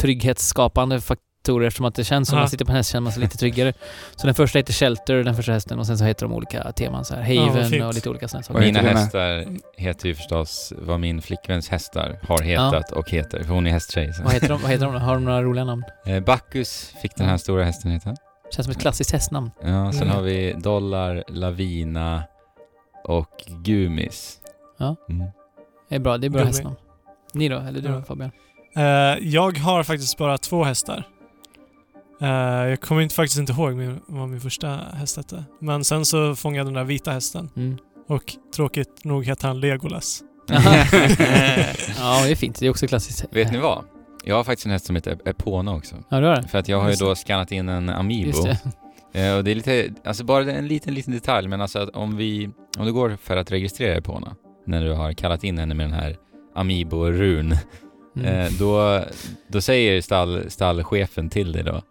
trygghetsskapande 0.00 1.00
faktorer 1.00 1.66
eftersom 1.66 1.86
att 1.86 1.94
det 1.94 2.04
känns 2.04 2.28
som 2.28 2.36
Aha. 2.36 2.42
man 2.42 2.50
sitter 2.50 2.64
på 2.64 2.70
en 2.72 2.76
häst 2.76 2.90
känner 2.92 3.02
man 3.02 3.12
sig 3.12 3.22
lite 3.22 3.36
tryggare. 3.36 3.72
Så 4.16 4.26
den 4.26 4.34
första 4.34 4.58
heter 4.58 4.72
Shelter, 4.72 5.14
den 5.24 5.36
första 5.36 5.52
hästen, 5.52 5.78
och 5.78 5.86
sen 5.86 5.98
så 5.98 6.04
heter 6.04 6.26
de 6.26 6.32
olika 6.32 6.72
teman 6.72 7.04
så 7.04 7.14
här. 7.14 7.32
Ja, 7.32 7.46
Haven 7.46 7.70
fint. 7.70 7.84
och 7.84 7.94
lite 7.94 8.10
olika 8.10 8.28
sådana 8.28 8.42
saker. 8.42 8.60
Mina 8.60 8.80
hästar 8.80 9.46
heter 9.76 10.08
ju 10.08 10.14
förstås 10.14 10.72
vad 10.78 11.00
min 11.00 11.22
flickväns 11.22 11.68
hästar 11.68 12.18
har 12.22 12.42
hetat 12.42 12.92
och 12.92 13.10
heter, 13.10 13.44
för 13.44 13.54
hon 13.54 13.66
är 13.66 13.70
hästtjej. 13.70 14.12
Vad 14.24 14.32
heter 14.32 14.48
de? 14.48 14.62
Vad 14.62 14.70
heter 14.70 14.86
de? 14.86 14.94
Har 14.94 15.14
de 15.14 15.24
några 15.24 15.42
roliga 15.42 15.64
namn? 15.64 15.84
Eh, 16.06 16.20
Bacchus 16.20 16.92
fick 17.02 17.16
den 17.16 17.26
här 17.26 17.34
Ja. 17.34 17.38
stora 17.38 17.64
hästen 17.64 17.90
heta. 17.90 18.14
Känns 18.54 18.64
som 18.66 18.72
ett 18.72 18.80
klassiskt 18.80 19.10
hästnamn. 19.12 19.50
Ja, 19.62 19.92
sen 19.92 20.02
Mm. 20.02 20.14
har 20.14 20.22
vi 20.22 20.52
Dollar, 20.52 21.24
Lavina 21.28 22.22
och 23.08 23.44
Gumis. 23.64 24.38
Mm. 24.80 25.24
Det 25.88 25.94
är 25.94 25.98
bra, 25.98 26.18
det 26.18 26.26
är 26.26 26.30
bra 26.30 26.38
Gummi. 26.40 26.46
hästnamn. 26.50 26.76
Ni 27.32 27.48
då? 27.48 27.56
Eller 27.58 27.80
du 27.80 27.88
Ja. 27.88 27.94
då 27.94 28.02
Fabian? 28.02 28.30
Eh, 28.76 28.82
jag 29.28 29.58
har 29.58 29.82
faktiskt 29.82 30.18
bara 30.18 30.38
två 30.38 30.64
hästar. 30.64 31.04
Eh, 32.20 32.28
jag 32.68 32.80
kommer 32.80 33.00
inte, 33.02 33.14
faktiskt 33.14 33.38
inte 33.38 33.52
ihåg 33.52 33.74
min, 33.74 34.00
vad 34.06 34.28
min 34.28 34.40
första 34.40 34.68
häst 34.92 35.16
hette. 35.16 35.44
Men 35.60 35.84
sen 35.84 36.04
så 36.04 36.34
fångade 36.36 36.58
jag 36.58 36.66
den 36.66 36.74
där 36.74 36.84
vita 36.84 37.10
hästen. 37.10 37.50
Mm. 37.56 37.78
Och 38.08 38.34
tråkigt 38.56 39.04
nog 39.04 39.24
hette 39.26 39.46
han 39.46 39.60
Legolas. 39.60 40.22
Ja, 41.98 42.22
det 42.24 42.30
är 42.30 42.34
fint. 42.36 42.60
Det 42.60 42.66
är 42.66 42.70
också 42.70 42.86
klassiskt. 42.86 43.24
Vet 43.30 43.52
ni 43.52 43.58
vad? 43.58 43.84
Jag 44.24 44.36
har 44.36 44.44
faktiskt 44.44 44.66
en 44.66 44.72
häst 44.72 44.86
som 44.86 44.96
heter 44.96 45.18
Epona 45.24 45.74
också. 45.74 45.96
Ja, 46.08 46.20
du 46.20 46.26
har 46.26 46.36
det? 46.36 46.48
För 46.48 46.58
att 46.58 46.68
jag 46.68 46.80
har 46.80 46.90
ju 46.90 46.94
då 46.96 47.14
skannat 47.14 47.52
in 47.52 47.68
en 47.68 47.88
Amiibo. 47.88 48.26
Just 48.28 48.42
det. 49.12 49.26
Eh, 49.26 49.36
och 49.36 49.44
det 49.44 49.50
är 49.50 49.54
lite, 49.54 49.90
alltså 50.04 50.24
bara 50.24 50.52
en 50.52 50.66
liten, 50.68 50.94
liten 50.94 51.12
detalj, 51.14 51.48
men 51.48 51.60
alltså 51.60 51.78
att 51.78 51.88
om 51.90 52.16
vi, 52.16 52.50
om 52.78 52.86
du 52.86 52.92
går 52.92 53.16
för 53.22 53.36
att 53.36 53.50
registrera 53.52 53.96
Epona, 53.96 54.34
när 54.66 54.84
du 54.84 54.92
har 54.92 55.12
kallat 55.12 55.44
in 55.44 55.58
henne 55.58 55.74
med 55.74 55.86
den 55.86 55.94
här 55.94 56.16
Amiibo-run, 56.54 57.56
Mm. 58.16 58.34
eh, 58.40 58.52
då, 58.58 59.00
då 59.48 59.60
säger 59.60 60.00
stall, 60.02 60.44
stallchefen 60.50 61.30
till 61.30 61.52
dig 61.52 61.62
då, 61.62 61.82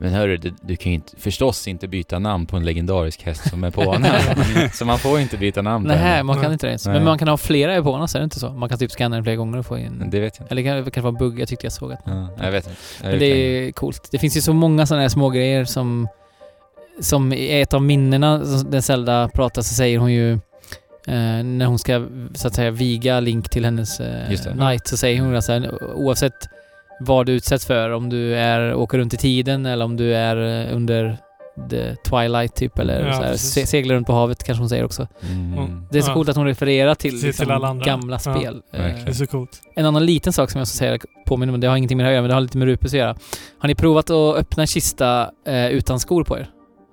men 0.00 0.12
hörru, 0.12 0.36
du, 0.36 0.52
du 0.62 0.76
kan 0.76 0.92
ju 0.92 0.94
inte, 0.96 1.16
förstås 1.16 1.68
inte 1.68 1.88
byta 1.88 2.18
namn 2.18 2.46
på 2.46 2.56
en 2.56 2.64
legendarisk 2.64 3.22
häst 3.22 3.48
som 3.50 3.64
Epona. 3.64 4.08
så 4.72 4.84
man 4.84 4.98
får 4.98 5.20
inte 5.20 5.36
byta 5.36 5.62
namn 5.62 5.84
på 5.84 5.88
Nej, 5.88 5.98
henne. 5.98 6.22
man 6.22 6.42
kan 6.42 6.52
inte 6.52 6.66
det 6.66 6.70
ens. 6.70 6.86
Men 6.86 7.04
man 7.04 7.18
kan 7.18 7.28
ha 7.28 7.36
flera 7.36 7.74
Eponas, 7.76 8.14
är 8.14 8.18
det 8.18 8.24
inte 8.24 8.40
så? 8.40 8.50
Man 8.52 8.68
kan 8.68 8.78
typ 8.78 8.90
scanna 8.90 9.16
den 9.16 9.24
flera 9.24 9.36
gånger 9.36 9.58
och 9.58 9.66
få 9.66 9.78
in... 9.78 10.10
Det 10.10 10.20
vet 10.20 10.38
jag 10.38 10.44
inte. 10.44 10.52
Eller 10.54 10.62
kan- 10.62 10.76
det 10.76 10.82
kanske 10.82 11.00
var 11.00 11.08
en 11.08 11.14
bugg, 11.18 11.40
jag 11.40 11.48
tyckte 11.48 11.66
jag 11.66 11.72
såg 11.72 11.92
att... 11.92 12.00
Ja, 12.04 12.28
jag 12.42 12.52
vet 12.52 12.66
inte. 12.66 12.78
Jag 13.02 13.10
Men 13.10 13.18
det 13.18 13.26
är 13.26 13.72
coolt. 13.72 14.08
Det 14.10 14.18
finns 14.18 14.36
ju 14.36 14.40
så 14.40 14.52
många 14.52 14.86
sådana 14.86 15.02
här 15.02 15.08
små 15.08 15.30
grejer 15.30 15.64
som... 15.64 16.08
Som 17.00 17.32
i 17.32 17.60
ett 17.60 17.74
av 17.74 17.82
minnena 17.82 18.38
där 18.70 18.80
Zelda 18.80 19.28
pratar 19.34 19.62
så 19.62 19.74
säger 19.74 19.98
hon 19.98 20.12
ju... 20.12 20.32
Eh, 21.08 21.42
när 21.44 21.66
hon 21.66 21.78
ska 21.78 22.06
så 22.34 22.48
att 22.48 22.54
säga 22.54 22.70
viga 22.70 23.20
Link 23.20 23.48
till 23.48 23.64
hennes 23.64 24.00
eh. 24.00 24.52
Knight 24.52 24.86
så 24.88 24.96
säger 24.96 25.20
hon 25.20 25.42
så 25.42 25.52
här, 25.52 25.94
oavsett 25.94 26.32
vad 27.00 27.26
du 27.26 27.32
utsätts 27.32 27.66
för, 27.66 27.90
om 27.90 28.08
du 28.08 28.36
är, 28.36 28.74
åker 28.74 28.98
runt 28.98 29.14
i 29.14 29.16
tiden 29.16 29.66
eller 29.66 29.84
om 29.84 29.96
du 29.96 30.14
är 30.14 30.66
eh, 30.66 30.76
under 30.76 31.16
the 31.70 31.96
twilight 31.96 32.54
typ 32.54 32.78
eller 32.78 33.06
Ja, 33.06 33.12
så 33.16 33.22
här, 33.22 33.34
se, 33.36 33.66
seglar 33.66 33.94
runt 33.94 34.06
på 34.06 34.12
havet 34.12 34.44
kanske 34.44 34.62
hon 34.62 34.68
säger 34.68 34.84
också. 34.84 35.06
Mm. 35.32 35.86
Det 35.90 35.98
är 35.98 36.02
så 36.02 36.10
Ja. 36.10 36.14
coolt 36.14 36.28
att 36.28 36.36
hon 36.36 36.46
refererar 36.46 36.94
till, 36.94 37.10
Till- 37.10 37.20
till 37.20 37.26
liksom, 37.26 37.50
alla 37.50 37.68
andra. 37.68 37.86
gamla 37.86 38.18
Ja, 38.24 38.34
spel. 38.36 38.62
Eh, 38.72 38.80
verkligen. 38.80 39.04
Det 39.04 39.10
är 39.10 39.14
så 39.14 39.26
coolt. 39.26 39.60
en 39.76 39.86
annan 39.86 40.06
liten 40.06 40.32
sak 40.32 40.50
som 40.50 40.58
jag 40.58 40.68
ska 40.68 40.76
säga, 40.78 40.98
påminner 41.26 41.54
om, 41.54 41.60
det 41.60 41.66
har 41.66 41.76
ingenting 41.76 41.96
med 41.96 42.06
det 42.06 42.10
att 42.10 42.12
göra, 42.14 42.22
men 42.22 42.28
det 42.28 42.34
har 42.34 42.40
lite 42.40 42.58
med 42.58 42.66
Rupes 42.68 42.92
att 42.92 42.98
göra. 42.98 43.16
Har 43.58 43.68
ni 43.68 43.74
provat 43.74 44.10
att 44.10 44.36
öppna 44.36 44.62
en 44.62 44.66
kista 44.66 45.30
eh, 45.46 45.68
utan 45.68 46.00
skor 46.00 46.24
på 46.24 46.38
er? 46.38 46.50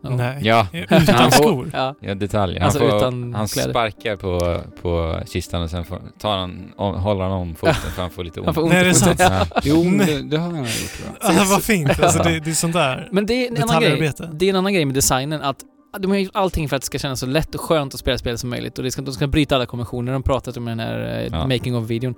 Nej. 0.09 0.37
Ja, 0.41 0.67
Utan 0.73 1.31
skor? 1.31 1.69
Ja. 1.73 1.95
ja, 1.99 2.15
detalj. 2.15 2.57
Han, 2.59 2.65
Alltså 2.65 2.79
får, 2.79 2.97
utan 2.97 3.33
han 3.33 3.47
kläder. 3.47 3.69
sparkar 3.69 4.15
på, 4.15 4.61
på 4.81 5.19
kistan 5.27 5.61
och 5.63 5.69
sen 5.69 5.85
får, 5.85 6.01
tar 6.19 6.37
han, 6.37 6.73
om, 6.77 6.95
håller 6.95 7.23
han 7.23 7.31
om 7.31 7.55
foten 7.55 7.73
för 7.75 8.01
han 8.01 8.11
får 8.11 8.23
lite 8.23 8.39
ont. 8.39 8.45
Han 8.45 8.55
får 8.55 8.61
ont 8.61 8.71
Nej, 8.71 8.81
i 8.81 8.83
det 8.83 8.89
är 8.89 8.93
sant. 8.93 9.19
Ja. 9.19 9.45
Jo, 9.63 9.83
men 9.83 10.07
det, 10.07 10.21
det 10.21 10.37
har 10.37 10.49
han 10.51 10.57
gjort 10.59 10.97
tror 10.97 11.09
jag. 11.21 11.41
Ah, 11.41 11.45
vad 11.49 11.63
fint. 11.63 11.99
Alltså, 12.03 12.23
det, 12.23 12.39
det 12.39 12.49
är 12.49 12.53
sånt 12.53 12.73
där 12.73 13.07
Men 13.11 13.25
det 13.25 13.33
är 13.47 13.51
en 13.57 13.63
annan 13.69 13.81
grej. 13.81 14.11
Det 14.33 14.45
är 14.45 14.49
en 14.49 14.55
annan 14.55 14.73
grej 14.73 14.85
med 14.85 14.95
designen 14.95 15.41
att 15.41 15.57
de 15.99 16.11
har 16.11 16.17
gjort 16.17 16.31
allting 16.35 16.69
för 16.69 16.75
att 16.75 16.81
det 16.81 16.85
ska 16.85 16.99
kännas 16.99 17.19
så 17.19 17.25
lätt 17.25 17.55
och 17.55 17.61
skönt 17.61 17.93
att 17.93 17.99
spela 17.99 18.17
spel 18.17 18.37
som 18.37 18.49
möjligt 18.49 18.77
och 18.77 18.83
det 18.83 18.91
ska, 18.91 19.01
de 19.01 19.13
ska 19.13 19.27
bryta 19.27 19.55
alla 19.55 19.65
konventioner. 19.65 20.13
De 20.13 20.23
pratat 20.23 20.57
om 20.57 20.65
den 20.65 20.79
här 20.79 21.19
eh, 21.21 21.27
Ja. 21.31 21.47
making 21.47 21.75
of-videon. 21.75 22.13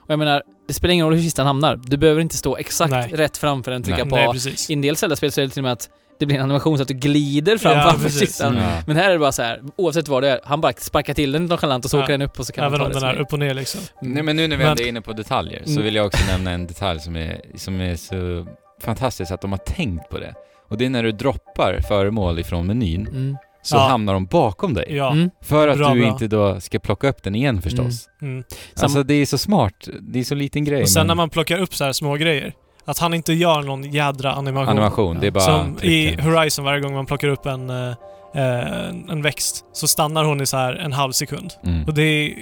Och 0.00 0.10
jag 0.10 0.18
menar, 0.18 0.42
det 0.68 0.74
spelar 0.74 0.92
ingen 0.92 1.06
roll 1.06 1.14
hur 1.14 1.22
kistan 1.22 1.46
hamnar. 1.46 1.76
Du 1.76 1.96
behöver 1.96 2.20
inte 2.20 2.36
stå 2.36 2.56
exakt 2.56 2.90
Nej. 2.90 3.10
rätt 3.14 3.36
framför 3.36 3.70
den, 3.70 3.82
trycka 3.82 4.04
Nej. 4.04 4.10
på. 4.10 4.16
Nej, 4.16 4.28
precis. 4.32 4.70
I 4.70 4.72
en 4.72 4.80
del 4.80 4.96
Zelda-spel 4.96 5.32
så 5.32 5.40
är 5.40 5.44
det 5.44 5.50
till 5.50 5.60
och 5.60 5.64
med 5.64 5.72
att 5.72 5.88
det 6.20 6.26
blir 6.26 6.36
en 6.36 6.42
animation 6.42 6.76
så 6.78 6.82
att 6.82 6.88
du 6.88 6.94
glider 6.94 7.58
fram 7.58 7.72
Ja, 7.78 7.90
framför 7.90 8.10
kistan. 8.10 8.56
Ja. 8.56 8.82
Men 8.86 8.96
här 8.96 9.08
är 9.08 9.12
det 9.12 9.18
bara 9.18 9.32
så 9.32 9.42
här, 9.42 9.60
oavsett 9.76 10.08
vad 10.08 10.22
det 10.22 10.30
är, 10.30 10.40
han 10.44 10.60
bara 10.60 10.72
sparkar 10.72 11.14
till 11.14 11.32
den 11.32 11.46
nonchalant 11.46 11.84
och 11.84 11.90
så 11.90 11.96
Ja. 11.96 12.02
åker 12.04 12.12
den 12.12 12.22
upp 12.22 12.38
och 12.40 12.46
så 12.46 12.52
kan 12.52 12.64
Även 12.64 12.78
man 12.78 12.86
om 12.86 12.92
ta 12.92 13.00
den 13.00 13.08
det 13.08 13.14
är 13.16 13.20
upp 13.22 13.32
och 13.32 13.38
ner 13.38 13.54
liksom. 13.54 13.80
Nej 14.02 14.22
men 14.22 14.36
nu 14.36 14.48
när 14.48 14.56
vi 14.56 14.62
Men- 14.62 14.70
ändå 14.70 14.82
är 14.82 14.88
inne 14.88 15.00
på 15.00 15.12
detaljer 15.12 15.62
så 15.64 15.70
Mm. 15.70 15.84
vill 15.84 15.94
jag 15.94 16.06
också 16.06 16.26
nämna 16.26 16.50
en 16.50 16.66
detalj 16.66 17.00
som 17.00 17.16
är, 17.16 17.40
som 17.56 17.80
är 17.80 17.96
så 17.96 18.46
fantastisk 18.82 19.32
att 19.32 19.40
de 19.40 19.50
har 19.52 19.58
tänkt 19.58 20.08
på 20.10 20.18
det. 20.18 20.34
Och 20.68 20.76
det 20.78 20.84
är 20.86 20.90
när 20.90 21.02
du 21.02 21.12
droppar 21.12 21.80
föremål 21.88 22.38
ifrån 22.38 22.66
menyn 22.66 23.06
Mm. 23.06 23.36
så 23.62 23.76
Ja. 23.76 23.80
hamnar 23.88 24.12
de 24.14 24.26
bakom 24.26 24.74
dig. 24.74 24.86
Ja. 24.88 25.12
Mm. 25.12 25.30
För 25.42 25.68
att 25.68 25.78
Bra, 25.78 25.94
du 25.94 26.00
bra. 26.00 26.08
inte 26.08 26.26
då 26.26 26.60
ska 26.60 26.78
plocka 26.78 27.08
upp 27.08 27.22
den 27.22 27.34
igen 27.34 27.62
förstås. 27.62 28.08
Mm. 28.22 28.44
Sam- 28.74 28.84
Alltså 28.84 29.02
det 29.02 29.14
är 29.14 29.26
så 29.26 29.38
smart. 29.38 29.88
Det 30.00 30.18
är 30.20 30.24
så 30.24 30.34
liten 30.34 30.64
grej. 30.64 30.82
Och 30.82 30.88
sen 30.88 31.00
men 31.00 31.06
när 31.06 31.14
man 31.14 31.30
plockar 31.30 31.58
upp 31.60 31.74
så 31.74 31.84
här 31.84 31.92
små 31.92 32.14
grejer 32.16 32.52
att 32.84 32.98
han 32.98 33.14
inte 33.14 33.32
gör 33.32 33.62
någon 33.62 33.92
jädra 33.92 34.32
animation. 34.32 34.68
animation, 34.68 35.20
det 35.20 35.26
är 35.26 35.30
bara 35.30 35.44
Som 35.44 35.78
i. 35.82 36.20
Horizon 36.22 36.64
varje 36.64 36.80
gång 36.80 36.94
man 36.94 37.06
plockar 37.06 37.28
upp 37.28 37.46
en, 37.46 37.70
eh, 37.70 37.88
eh, 38.34 38.88
en 38.88 39.22
växt 39.22 39.64
så 39.72 39.88
stannar 39.88 40.24
hon 40.24 40.40
i 40.40 40.46
så 40.46 40.56
här 40.56 40.74
en 40.74 40.92
halv 40.92 41.12
sekund. 41.12 41.52
Mm. 41.64 41.84
Och 41.86 41.94
det 41.94 42.02
är, 42.02 42.34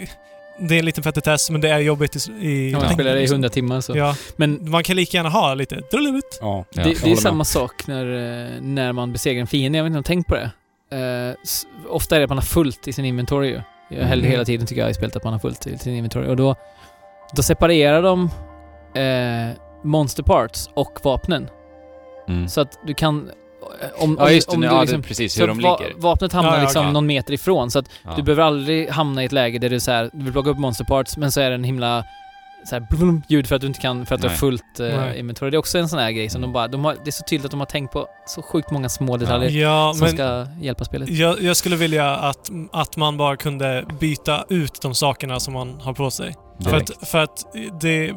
det 0.60 0.74
är 0.74 0.78
en 0.78 0.84
liten 0.84 1.04
petitess 1.04 1.50
men 1.50 1.60
det 1.60 1.68
är 1.68 1.78
jobbigt 1.78 2.16
i... 2.16 2.32
i 2.48 2.74
Om 2.74 2.78
man 2.80 2.88
Ja. 2.88 2.94
spelar 2.94 3.10
det 3.10 3.16
i 3.16 3.20
liksom. 3.20 3.34
100 3.34 3.48
timmar 3.48 3.80
så. 3.80 3.96
Ja, 3.96 4.14
Men 4.36 4.70
man 4.70 4.82
kan 4.82 4.96
lika 4.96 5.16
gärna 5.16 5.28
ha 5.30 5.54
lite 5.54 5.80
drullulut. 5.90 6.38
Ja, 6.40 6.64
Ja. 6.70 6.82
det, 6.82 6.88
det 6.90 6.96
är 6.96 7.00
håller 7.02 7.16
samma 7.16 7.36
med. 7.36 7.46
sak 7.46 7.86
när, 7.86 8.04
eh, 8.04 8.60
när 8.60 8.92
man 8.92 9.12
besegrar 9.12 9.40
en 9.40 9.46
fiende. 9.46 9.78
Jag 9.78 9.84
vet 9.84 9.88
inte 9.90 9.96
om 9.98 10.02
ni 10.02 10.16
har 10.16 10.24
tänkt 10.24 10.28
på 10.28 10.34
det. 10.34 10.50
S- 11.44 11.62
ofta 11.88 12.14
är 12.14 12.20
det 12.20 12.24
att 12.24 12.28
man 12.30 12.38
har 12.38 12.42
fullt 12.44 12.88
i 12.88 12.92
sin 12.92 13.04
inventory. 13.04 13.60
Jag 13.90 14.00
Mm. 14.02 14.22
hela 14.24 14.44
tiden 14.44 14.66
tycker 14.66 14.82
jag 14.82 14.90
i 14.90 14.94
spelet 14.94 15.16
att 15.16 15.24
man 15.24 15.32
har 15.32 15.40
fullt 15.40 15.66
i 15.66 15.78
sin 15.78 15.94
inventory. 15.94 16.28
Och 16.28 16.36
då, 16.36 16.54
då 17.36 17.42
separerar 17.42 18.02
de 18.02 18.24
eh, 18.94 19.56
monster 19.84 20.22
parts 20.22 20.68
och 20.74 20.98
vapnen. 21.02 21.48
Mm. 22.28 22.48
Så 22.48 22.60
att 22.60 22.78
du 22.86 22.94
kan... 22.94 23.30
eh, 23.82 24.02
Om, 24.04 24.16
Ja 24.20 24.30
just 24.30 24.48
det, 24.50 24.54
om 24.54 24.60
nu, 24.60 24.66
du 24.66 24.72
ja, 24.74 24.80
liksom, 24.80 25.00
det, 25.02 25.08
precis 25.08 25.40
hur 25.40 25.46
de 25.46 25.58
va- 25.60 25.78
ligger. 25.78 25.94
Vapnet 25.96 26.32
hamnar 26.32 26.52
Ja, 26.52 26.56
ja, 26.58 26.62
liksom 26.62 26.82
okej. 26.82 26.92
någon 26.92 27.06
meter 27.06 27.32
ifrån 27.32 27.70
så 27.70 27.78
att 27.78 27.90
Ja. 28.04 28.10
du 28.16 28.22
behöver 28.22 28.42
aldrig 28.42 28.90
hamna 28.90 29.22
i 29.22 29.26
ett 29.26 29.32
läge 29.32 29.58
där 29.58 29.70
du 29.70 29.80
så 29.80 29.90
här, 29.90 30.10
du 30.12 30.24
vill 30.24 30.32
plocka 30.32 30.50
upp 30.50 30.58
monster 30.58 30.84
parts 30.84 31.16
men 31.16 31.32
så 31.32 31.40
är 31.40 31.48
det 31.48 31.54
en 31.54 31.64
himla 31.64 32.04
så 32.64 32.74
här 32.74 32.86
blum, 32.90 33.22
ljud 33.28 33.46
för 33.46 33.54
att 33.56 33.60
du 33.60 33.66
inte 33.66 33.80
kan, 33.80 34.06
för 34.06 34.14
att 34.14 34.20
du 34.20 34.26
har 34.26 34.32
Nej. 34.32 34.38
fullt 34.38 34.64
Nej. 34.78 35.18
inventory. 35.18 35.50
Det 35.50 35.56
är 35.56 35.58
också 35.58 35.78
en 35.78 35.88
sån 35.88 35.98
här 35.98 36.10
grej 36.10 36.30
som 36.30 36.40
de 36.40 36.52
bara, 36.52 36.68
de 36.68 36.84
har, 36.84 36.94
det 37.04 37.10
är 37.10 37.12
så 37.12 37.24
tydligt 37.24 37.44
att 37.44 37.50
de 37.50 37.60
har 37.60 37.66
tänkt 37.66 37.92
på 37.92 38.06
så 38.26 38.42
sjukt 38.42 38.70
många 38.70 38.88
små 38.88 39.16
detaljer 39.16 39.50
Ja, 39.50 39.92
som 39.94 40.04
men 40.04 40.14
ska 40.14 40.46
hjälpa 40.60 40.84
spelet. 40.84 41.08
jag, 41.08 41.42
jag 41.42 41.56
skulle 41.56 41.76
vilja 41.76 42.16
att, 42.16 42.50
att 42.72 42.96
man 42.96 43.16
bara 43.16 43.36
kunde 43.36 43.84
byta 44.00 44.44
ut 44.48 44.82
de 44.82 44.94
sakerna 44.94 45.40
som 45.40 45.54
man 45.54 45.80
har 45.80 45.92
på 45.92 46.10
sig. 46.10 46.34
För 46.64 46.76
att, 46.76 47.08
för 47.08 47.18
att 47.18 47.44
det... 47.80 48.12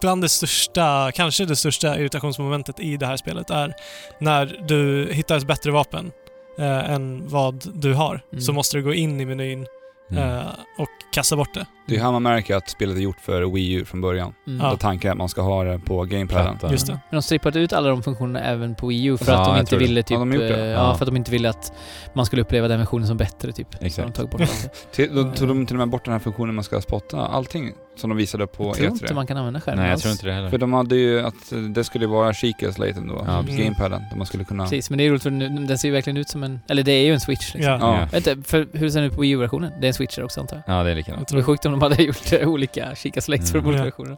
Bland 0.00 0.22
det 0.22 0.28
största, 0.28 1.12
kanske 1.14 1.44
det 1.44 1.56
största 1.56 1.98
irritationsmomentet 1.98 2.80
i 2.80 2.96
det 2.96 3.06
här 3.06 3.16
spelet 3.16 3.50
är 3.50 3.74
när 4.20 4.60
du 4.68 5.08
hittar 5.12 5.36
ett 5.36 5.46
bättre 5.46 5.70
vapen 5.70 6.12
eh, 6.58 6.90
än 6.90 7.28
vad 7.28 7.64
du 7.74 7.94
har. 7.94 8.20
Mm. 8.32 8.42
Så 8.42 8.52
måste 8.52 8.76
du 8.76 8.82
gå 8.82 8.94
in 8.94 9.20
i 9.20 9.24
menyn 9.24 9.66
Mm. 10.10 10.22
eh, 10.38 10.46
och 10.78 10.88
kasta 11.12 11.36
bort 11.36 11.54
det. 11.54 11.66
Det 11.88 11.96
är 11.96 12.00
här 12.00 12.12
man 12.12 12.22
märker 12.22 12.56
att 12.56 12.68
spelet 12.70 12.96
är 12.96 13.00
gjort 13.00 13.20
för 13.20 13.54
Wii 13.54 13.72
U 13.72 13.84
från 13.84 14.00
början. 14.00 14.34
Mm. 14.46 14.60
Ja. 14.60 14.72
Och 14.72 14.80
tanken 14.80 15.08
är 15.08 15.12
att 15.12 15.18
man 15.18 15.28
ska 15.28 15.42
ha 15.42 15.64
det 15.64 15.78
på 15.78 16.04
gamepaden. 16.04 16.70
Just 16.70 16.86
det. 16.86 16.92
Men 16.92 17.16
de 17.18 17.22
strippade 17.22 17.60
ut 17.60 17.72
alla 17.72 17.88
de 17.88 18.02
funktionerna 18.02 18.40
även 18.40 18.74
på 18.74 18.86
Wii 18.86 19.04
U 19.04 19.16
för 19.16 19.32
Ja, 19.32 19.38
att 19.40 19.54
de 19.54 19.60
inte 19.60 19.76
ville 19.76 20.02
typ... 20.02 20.10
Ja, 20.10 20.18
de 20.18 20.32
gjort 20.32 20.40
det. 20.42 20.56
eh, 20.60 20.66
Ja. 20.66 20.72
Ja, 20.72 20.94
för 20.94 21.04
att 21.04 21.08
de 21.08 21.16
inte 21.16 21.30
ville 21.30 21.50
att 21.50 21.72
man 22.14 22.26
skulle 22.26 22.42
uppleva 22.42 22.68
den 22.68 22.78
versionen 22.78 23.06
som 23.06 23.16
bättre 23.16 23.52
typ. 23.52 23.74
Så 23.74 23.84
Exakt. 23.86 24.08
de 24.08 24.12
tagit 24.12 24.30
bort. 24.30 24.48
Till, 24.92 25.14
då 25.14 25.22
tog 25.24 25.48
de 25.48 25.66
till 25.66 25.76
och 25.76 25.78
med 25.78 25.88
bort 25.88 26.04
den 26.04 26.12
här 26.12 26.18
funktionen 26.20 26.54
man 26.54 26.64
ska 26.64 26.80
spotta 26.80 27.26
allting 27.26 27.72
som 27.96 28.10
de 28.10 28.16
visade 28.16 28.46
på 28.46 28.64
Jag 28.64 28.74
tror 28.76 28.88
inte 28.88 29.06
E3. 29.06 29.14
man 29.14 29.26
kan 29.26 29.36
använda 29.36 29.60
skärmen 29.60 29.82
Nej, 29.82 29.90
jag 29.90 30.00
tror 30.00 30.12
inte 30.12 30.26
det 30.26 30.32
heller. 30.32 30.50
För 30.50 30.58
de 30.58 30.72
hade 30.72 30.96
ju 30.96 31.20
att 31.20 31.34
det 31.74 31.84
skulle 31.84 32.06
vara 32.06 32.32
kika-slaten 32.34 33.06
då, 33.08 33.24
Ja, 33.26 33.42
gamepaden, 33.48 34.02
där 34.10 34.16
man 34.16 34.26
skulle 34.26 34.44
kunna... 34.44 34.62
Precis, 34.64 34.90
men 34.90 34.98
det 34.98 35.06
är 35.06 35.10
roligt 35.10 35.22
för 35.22 35.30
nu, 35.30 35.48
den 35.48 35.78
ser 35.78 35.88
ju 35.88 35.94
verkligen 35.94 36.16
ut 36.16 36.28
som 36.28 36.42
en... 36.42 36.60
Eller 36.68 36.82
det 36.82 36.92
är 36.92 37.04
ju 37.04 37.12
en 37.12 37.20
switch 37.20 37.54
liksom. 37.54 37.72
Ja. 37.72 38.06
Ja. 38.12 38.16
Inte, 38.16 38.36
för 38.44 38.68
hur 38.72 38.90
ser 38.90 39.00
den 39.00 39.08
ut 39.10 39.14
på 39.16 39.20
Wii 39.20 39.30
U-versionen? 39.30 39.72
Det 39.80 39.86
är 39.86 39.88
en 39.88 39.94
switch 39.94 40.16
där 40.16 40.24
också 40.24 40.40
antar 40.40 40.62
jag. 40.66 40.78
Ja, 40.78 40.82
det 40.82 40.90
är 40.90 40.94
likadant. 40.94 41.28
Det 41.28 41.34
vore 41.34 41.44
sjukt 41.44 41.66
om 41.66 41.77
de 41.78 41.82
hade 41.82 42.02
gjort 42.02 42.32
olika 42.32 42.94
kika-släkt 42.94 43.48
för 43.48 43.60
de 43.60 43.74
Mm. 44.06 44.16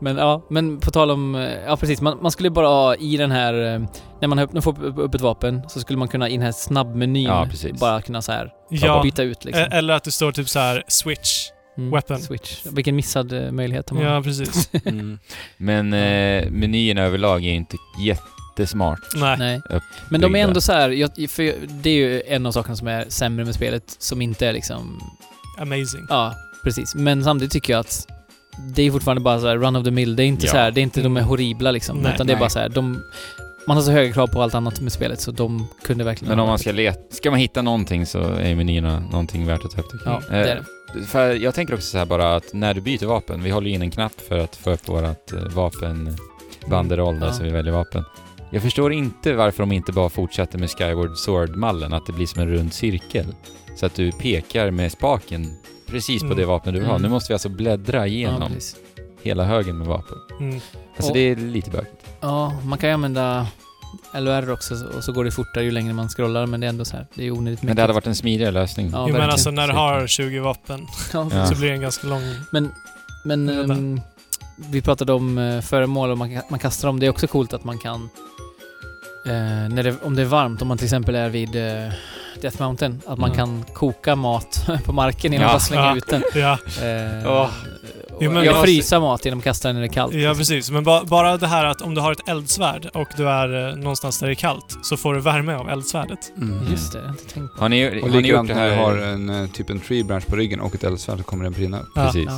Men 0.00 0.16
ja, 0.16 0.46
men 0.50 0.80
på 0.80 0.90
tal 0.90 1.10
om... 1.10 1.34
eh, 1.34 1.50
Ja 1.66 1.76
precis, 1.76 2.00
man, 2.00 2.18
man 2.22 2.30
skulle 2.30 2.50
bara 2.50 2.66
ha 2.66 2.94
i 2.94 3.16
den 3.16 3.30
här... 3.30 3.54
eh, 3.74 3.80
När 4.20 4.28
man 4.28 4.38
öppnar, 4.38 4.60
får 4.60 4.84
upp, 4.84 4.98
upp 4.98 5.14
ett 5.14 5.20
vapen 5.20 5.62
så 5.68 5.80
skulle 5.80 5.98
man 5.98 6.08
kunna 6.08 6.28
i 6.28 6.32
den 6.32 6.42
här 6.42 6.52
snabbmenyn 6.52 7.22
Ja, 7.26 7.48
bara 7.80 8.02
kunna 8.02 8.22
så 8.22 8.32
här 8.32 8.50
Ja, 8.70 9.02
byta 9.02 9.22
ut 9.22 9.44
liksom. 9.44 9.64
e- 9.64 9.68
eller 9.72 9.94
att 9.94 10.04
det 10.04 10.10
står 10.12 10.32
typ 10.32 10.48
så 10.48 10.58
här 10.58 10.82
switch. 10.88 11.48
Mm, 11.78 11.90
weapon. 11.90 12.18
Switch. 12.18 12.66
Vilken 12.66 12.96
missad 12.96 13.32
eh, 13.32 13.52
möjlighet 13.52 13.90
har 13.90 13.96
man. 13.96 14.06
Ja, 14.06 14.22
precis. 14.22 14.70
Mm. 14.86 15.18
Men 15.56 15.92
eh, 15.92 16.50
menyerna 16.50 17.02
överlag 17.02 17.44
är 17.44 17.52
inte 17.52 17.76
jättesmart. 18.00 19.00
Nej. 19.16 19.36
Nej. 19.38 19.56
uppbyggda. 19.56 19.82
Men 20.10 20.20
de 20.20 20.34
är 20.36 20.38
ändå 20.44 20.60
så 20.60 20.72
här, 20.72 20.88
jag, 20.90 21.10
för 21.30 21.54
det 21.82 21.90
är 21.90 21.94
ju 21.94 22.22
en 22.26 22.46
av 22.46 22.52
sakerna 22.52 22.76
som 22.76 22.88
är 22.88 23.04
sämre 23.08 23.44
med 23.44 23.54
spelet, 23.54 23.96
som 23.98 24.22
inte 24.22 24.46
är 24.46 24.52
liksom... 24.52 25.00
Amazing. 25.58 26.06
Ja, 26.08 26.34
precis. 26.64 26.94
Men 26.94 27.24
samtidigt 27.24 27.52
tycker 27.52 27.72
jag 27.72 27.80
att 27.80 28.06
det 28.74 28.82
är 28.82 28.90
fortfarande 28.90 29.20
bara 29.20 29.40
så 29.40 29.46
här 29.46 29.56
run 29.56 29.76
of 29.76 29.84
the 29.84 29.90
mill. 29.90 30.16
Det 30.16 30.22
är 30.22 30.26
inte 30.26 30.46
Ja. 30.46 30.52
så 30.52 30.58
här, 30.58 30.70
det 30.70 30.80
är 30.80 30.82
inte 30.82 31.00
de 31.02 31.16
är 31.16 31.20
Mm. 31.20 31.28
horribla 31.28 31.70
liksom. 31.70 31.98
Nej, 31.98 32.12
utan 32.14 32.26
det 32.26 32.32
är 32.32 32.34
nej. 32.34 32.40
bara 32.40 32.50
så 32.50 32.58
här, 32.58 32.68
de... 32.68 33.02
Man 33.66 33.76
har 33.76 33.84
så 33.84 33.90
höga 33.90 34.12
krav 34.12 34.26
på 34.26 34.42
allt 34.42 34.54
annat 34.54 34.80
med 34.80 34.92
spelet 34.92 35.20
så 35.20 35.30
de 35.30 35.68
kunde 35.82 36.04
verkligen... 36.04 36.28
Men 36.30 36.40
om 36.40 36.48
man 36.48 36.58
ska 36.58 36.72
leta, 36.72 36.98
ska 37.14 37.30
man 37.30 37.40
hitta 37.40 37.62
någonting 37.62 38.06
så 38.06 38.18
är 38.18 38.54
menyerna 38.54 39.00
någonting 39.00 39.46
värt 39.46 39.64
att 39.64 39.70
ta 39.70 39.80
upp 39.80 39.90
tycker 39.90 40.10
Ja, 40.10 40.22
jag. 40.30 40.32
det 40.46 40.50
är 40.50 40.64
det. 40.94 41.04
För 41.06 41.34
jag 41.34 41.54
tänker 41.54 41.74
också 41.74 41.86
så 41.86 41.98
här 41.98 42.06
bara 42.06 42.36
att 42.36 42.52
när 42.52 42.74
du 42.74 42.80
byter 42.80 43.06
vapen, 43.06 43.42
vi 43.42 43.50
håller 43.50 43.70
in 43.70 43.82
en 43.82 43.90
knapp 43.90 44.20
för 44.28 44.38
att 44.38 44.56
få 44.56 44.70
upp 44.72 44.88
vårat 44.88 45.32
eh, 45.32 45.38
vapenbanderoll 45.38 47.20
där 47.20 47.26
Ja. 47.26 47.32
så 47.32 47.42
vi 47.42 47.50
väljer 47.50 47.72
vapen. 47.72 48.04
Jag 48.50 48.62
förstår 48.62 48.92
inte 48.92 49.32
varför 49.32 49.62
de 49.62 49.72
inte 49.72 49.92
bara 49.92 50.08
fortsätter 50.08 50.58
med 50.58 50.70
Skyward 50.70 51.16
Sword-mallen, 51.16 51.92
att 51.92 52.06
det 52.06 52.12
blir 52.12 52.26
som 52.26 52.42
en 52.42 52.48
rund 52.48 52.72
cirkel. 52.72 53.26
Så 53.76 53.86
att 53.86 53.94
du 53.94 54.12
pekar 54.12 54.70
med 54.70 54.92
spaken 54.92 55.56
precis 55.92 56.20
på 56.22 56.26
Mm. 56.26 56.38
det 56.38 56.44
vapnet 56.44 56.74
du 56.74 56.78
vill 56.80 56.88
ha. 56.88 56.94
Mm. 56.96 57.02
Nu 57.02 57.08
måste 57.08 57.30
vi 57.30 57.34
alltså 57.34 57.48
bläddra 57.48 57.98
Ja, 57.98 58.06
igenom 58.06 58.52
precis. 58.52 58.76
hela 59.22 59.44
högen 59.44 59.78
med 59.78 59.86
vapen. 59.86 60.16
Mm. 60.40 60.60
Alltså 60.96 61.10
Och- 61.10 61.16
det 61.16 61.20
är 61.20 61.36
lite 61.36 61.70
bökigt. 61.70 62.06
Ja, 62.20 62.52
man 62.64 62.78
kan 62.78 62.88
ju 62.90 62.94
använda 62.94 63.46
LOR 64.14 64.50
också 64.50 64.74
och 64.96 65.04
så 65.04 65.12
går 65.12 65.24
det 65.24 65.30
fortare 65.30 65.64
ju 65.64 65.70
längre 65.70 65.92
man 65.94 66.08
scrollar 66.08 66.46
men 66.46 66.60
det 66.60 66.66
är 66.66 66.68
ändå 66.68 66.84
så 66.84 66.96
här, 66.96 67.06
det 67.14 67.26
är 67.26 67.30
onödigt 67.30 67.46
mycket. 67.58 67.62
Men 67.62 67.76
det 67.76 67.82
hade 67.82 67.92
varit 67.94 68.06
en 68.06 68.14
smidigare 68.14 68.50
lösning. 68.50 68.90
Ja, 68.92 69.06
jo, 69.08 69.12
men 69.16 69.30
alltså 69.30 69.50
när 69.50 69.66
du 69.68 69.72
har 69.74 70.06
20 70.06 70.38
vapen 70.40 70.86
Ja, 71.12 71.28
Ja. 71.32 71.46
så 71.46 71.54
blir 71.54 71.68
det 71.68 71.74
en 71.74 71.80
ganska 71.80 72.06
lång... 72.06 72.22
Men, 72.52 72.72
men 73.24 73.48
ehm, 73.48 74.00
vi 74.70 74.82
pratade 74.82 75.12
om 75.12 75.38
uh, 75.38 75.60
föremål 75.60 76.10
och 76.10 76.18
man, 76.18 76.40
man 76.50 76.58
kastar 76.58 76.88
dem. 76.88 77.00
Det 77.00 77.06
är 77.06 77.10
också 77.10 77.26
coolt 77.26 77.52
att 77.52 77.64
man 77.64 77.78
kan, 77.78 77.94
eh, 77.94 78.08
när 79.24 79.82
det, 79.82 79.94
om 80.02 80.16
det 80.16 80.22
är 80.22 80.26
varmt, 80.26 80.62
om 80.62 80.68
man 80.68 80.78
till 80.78 80.84
exempel 80.86 81.14
är 81.14 81.28
vid 81.28 81.56
eh, 81.56 81.92
Death 82.40 82.62
Mountain, 82.62 83.00
att 83.06 83.18
man 83.18 83.30
Mm. 83.32 83.36
kan 83.36 83.64
koka 83.74 84.16
mat 84.16 84.66
på 84.84 84.92
marken 84.92 85.32
genom 85.32 85.46
Ja. 85.46 85.52
bara 85.52 85.60
slänga 85.60 85.82
Ja. 85.82 85.96
ut 85.96 86.06
den. 86.06 86.22
Ja, 86.34 86.58
Eh, 86.82 88.28
men 88.28 88.36
eller 88.36 88.44
jag- 88.44 88.62
frysa 88.64 89.00
mat 89.00 89.24
genom 89.24 89.38
att 89.38 89.44
kasta 89.44 89.68
den 89.68 89.74
när 89.74 89.80
det 89.82 89.88
är 89.88 89.92
kallt. 89.92 90.14
ja 90.14 90.34
precis. 90.34 90.70
Men 90.70 90.84
ba, 90.84 91.04
bara 91.04 91.36
det 91.36 91.46
här 91.46 91.64
att 91.64 91.82
om 91.82 91.94
du 91.94 92.00
har 92.00 92.12
ett 92.12 92.28
eldsvärd 92.28 92.86
och 92.94 93.08
du 93.16 93.28
är 93.28 93.68
eh, 93.68 93.74
någonstans 93.76 94.18
där 94.18 94.26
det 94.26 94.32
är 94.32 94.34
kallt 94.34 94.78
så 94.82 94.96
får 94.96 95.14
du 95.14 95.20
värme 95.20 95.54
av 95.54 95.70
eldsvärdet. 95.70 96.32
Mm. 96.36 96.70
Just 96.70 96.92
det, 96.92 96.98
jag 96.98 97.04
har 97.04 97.10
inte 97.10 97.34
tänkt 97.34 97.54
på. 97.54 97.60
Har 97.60 97.68
ni, 97.68 98.00
Och 98.02 98.10
har 98.10 98.20
ni 98.20 98.28
gjort 98.28 98.48
det 98.48 98.54
här? 98.54 98.76
har 98.76 98.96
en 98.98 99.28
eh, 99.30 99.46
typ 99.50 99.70
en 99.70 99.80
tree 99.80 100.04
branch 100.04 100.26
på 100.26 100.36
ryggen 100.36 100.60
och 100.60 100.74
ett 100.74 100.84
eldsvärd 100.84 101.18
så 101.18 101.24
kommer 101.24 101.44
den 101.44 101.52
brinna 101.52 101.80
upp. 101.80 101.88
Ja. 101.94 102.04
Precis. 102.06 102.28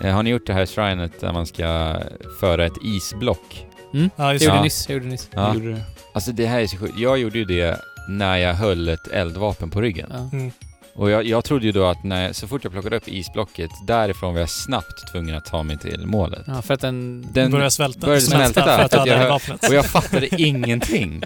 Ja. 0.00 0.06
Eh, 0.08 0.14
Har 0.14 0.22
ni 0.22 0.30
gjort 0.30 0.46
det 0.46 0.52
här 0.52 0.66
shrinet 0.66 1.20
där 1.20 1.32
man 1.32 1.46
ska 1.46 1.96
föra 2.40 2.66
ett 2.66 2.76
isblock? 2.84 3.66
Mm? 3.94 4.10
Ja, 4.16 4.24
Jag 4.24 4.32
just 4.32 4.44
gjorde 4.44 4.56
Ja. 4.56 4.62
nyss, 4.62 4.88
jag 4.88 4.94
gjorde 4.94 5.06
nyss. 5.06 5.28
Ja. 5.34 5.54
Gjorde 5.54 5.72
det? 5.72 5.82
Alltså 6.16 6.32
det 6.32 6.46
här 6.46 6.60
är 6.60 6.66
så 6.66 6.76
sjukt. 6.76 6.98
Jag 6.98 7.18
gjorde 7.18 7.38
ju 7.38 7.44
det 7.44 7.80
när 8.08 8.36
jag 8.36 8.54
höll 8.54 8.88
ett 8.88 9.08
eldvapen 9.08 9.70
på 9.70 9.80
ryggen. 9.80 10.08
Ja. 10.10 10.38
Mm. 10.38 10.50
Och 10.94 11.10
jag, 11.10 11.24
jag 11.24 11.44
trodde 11.44 11.66
ju 11.66 11.72
då 11.72 11.84
att 11.84 12.04
när, 12.04 12.32
så 12.32 12.48
fort 12.48 12.64
jag 12.64 12.72
plockade 12.72 12.96
upp 12.96 13.08
isblocket, 13.08 13.70
därifrån 13.86 14.34
var 14.34 14.40
jag 14.40 14.50
snabbt 14.50 15.12
tvungen 15.12 15.34
att 15.34 15.44
ta 15.44 15.62
mig 15.62 15.78
till 15.78 16.06
målet. 16.06 16.42
ja, 16.46 16.62
för 16.62 16.74
att 16.74 16.80
den... 16.80 17.26
Den 17.32 17.50
börjar 17.50 17.68
svälta. 17.68 18.00
började 18.00 18.20
smälta 18.20 18.62
för 18.62 18.98
att 19.00 19.06
jag- 19.06 19.28
vapnet. 19.28 19.68
Och 19.68 19.74
jag 19.74 19.86
fattade 19.86 20.42
ingenting. 20.42 21.22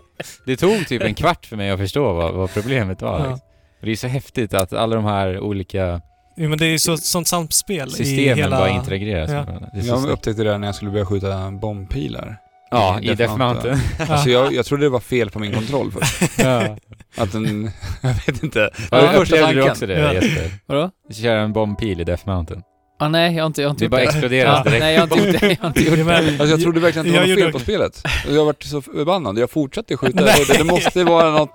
Det 0.46 0.56
tog 0.56 0.88
typ 0.88 1.02
en 1.02 1.14
kvart 1.14 1.46
för 1.46 1.56
mig 1.56 1.70
att 1.70 1.78
förstå 1.78 2.12
vad, 2.12 2.34
vad 2.34 2.52
problemet 2.52 3.02
var. 3.02 3.18
Ja. 3.18 3.30
liksom. 3.30 3.40
Och 3.80 3.86
det 3.86 3.92
är 3.92 3.96
så 3.96 4.06
häftigt 4.06 4.54
att 4.54 4.72
alla 4.72 4.96
de 4.96 5.04
här 5.04 5.40
olika 5.40 6.00
Jo, 6.36 6.48
men 6.48 6.58
det 6.58 6.66
är 6.66 6.70
ju 6.70 6.78
så, 6.78 6.96
sånt 6.96 7.28
samspel 7.28 7.88
i 7.88 7.90
systemen 7.90 8.38
hela... 8.38 8.58
bara 8.58 8.70
interageras 8.70 9.30
Ja. 9.30 9.46
Jag 9.72 10.10
upptäckte 10.10 10.44
det 10.44 10.50
där 10.50 10.58
när 10.58 10.68
jag 10.68 10.74
skulle 10.74 10.90
börja 10.90 11.06
skjuta 11.06 11.50
bombpilar. 11.50 12.38
Ja, 12.70 13.00
i 13.00 13.06
Death 13.06 13.18
Death 13.18 13.36
Mountain. 13.36 13.78
Alltså 14.08 14.30
jag, 14.30 14.52
jag 14.54 14.66
trodde 14.66 14.84
det 14.84 14.88
var 14.88 15.00
fel 15.00 15.30
på 15.30 15.38
min 15.38 15.54
kontroll 15.54 15.92
först. 15.92 16.38
ja. 16.38 16.76
Att 17.16 17.32
den... 17.32 17.70
Jag 18.02 18.14
vet 18.26 18.42
inte. 18.42 18.70
Ja, 18.90 18.96
det 19.00 19.06
var 19.06 19.12
första 19.12 19.36
upplevde 19.36 19.52
du 19.54 19.60
tanken. 19.60 19.70
också 19.70 19.86
det 19.86 19.98
Ja. 19.98 20.12
Jesper? 20.12 20.50
Vadå? 20.66 20.90
Köra 21.22 21.40
en 21.40 21.52
bombpil 21.52 22.00
i 22.00 22.04
Death 22.04 22.26
Mountain. 22.26 22.62
Ah, 23.02 23.08
nej, 23.08 23.34
jag 23.36 23.42
har 23.42 23.46
inte, 23.46 23.62
jag 23.62 23.68
har 23.68 23.70
inte 23.70 23.84
Det 23.84 23.88
bara 23.88 24.00
exploderas 24.02 24.56
Ja, 24.58 24.64
direkt. 24.64 24.80
nej, 24.80 24.94
jag 24.94 25.00
har 25.00 25.16
inte 25.16 25.28
gjort 25.28 25.40
det. 25.40 25.48
Jag 25.48 25.56
har 25.60 25.68
inte 25.68 25.80
gjort 25.80 25.98
Ja, 25.98 26.04
det. 26.04 26.28
Alltså 26.28 26.46
jag 26.46 26.60
trodde 26.60 26.80
verkligen 26.80 27.06
att 27.06 27.12
det 27.12 27.20
var 27.20 27.26
något 27.28 27.38
fel 27.38 27.52
på 27.52 27.58
spelet. 27.58 28.02
Jag 28.28 28.44
varit 28.44 28.62
så 28.62 28.82
förbannad. 28.82 29.38
Jag 29.38 29.50
fortsatte 29.50 29.96
skjuta. 29.96 30.24
Nej. 30.24 30.44
Det, 30.48 30.58
det 30.58 30.64
måste 30.64 31.04
vara 31.04 31.30
något... 31.30 31.50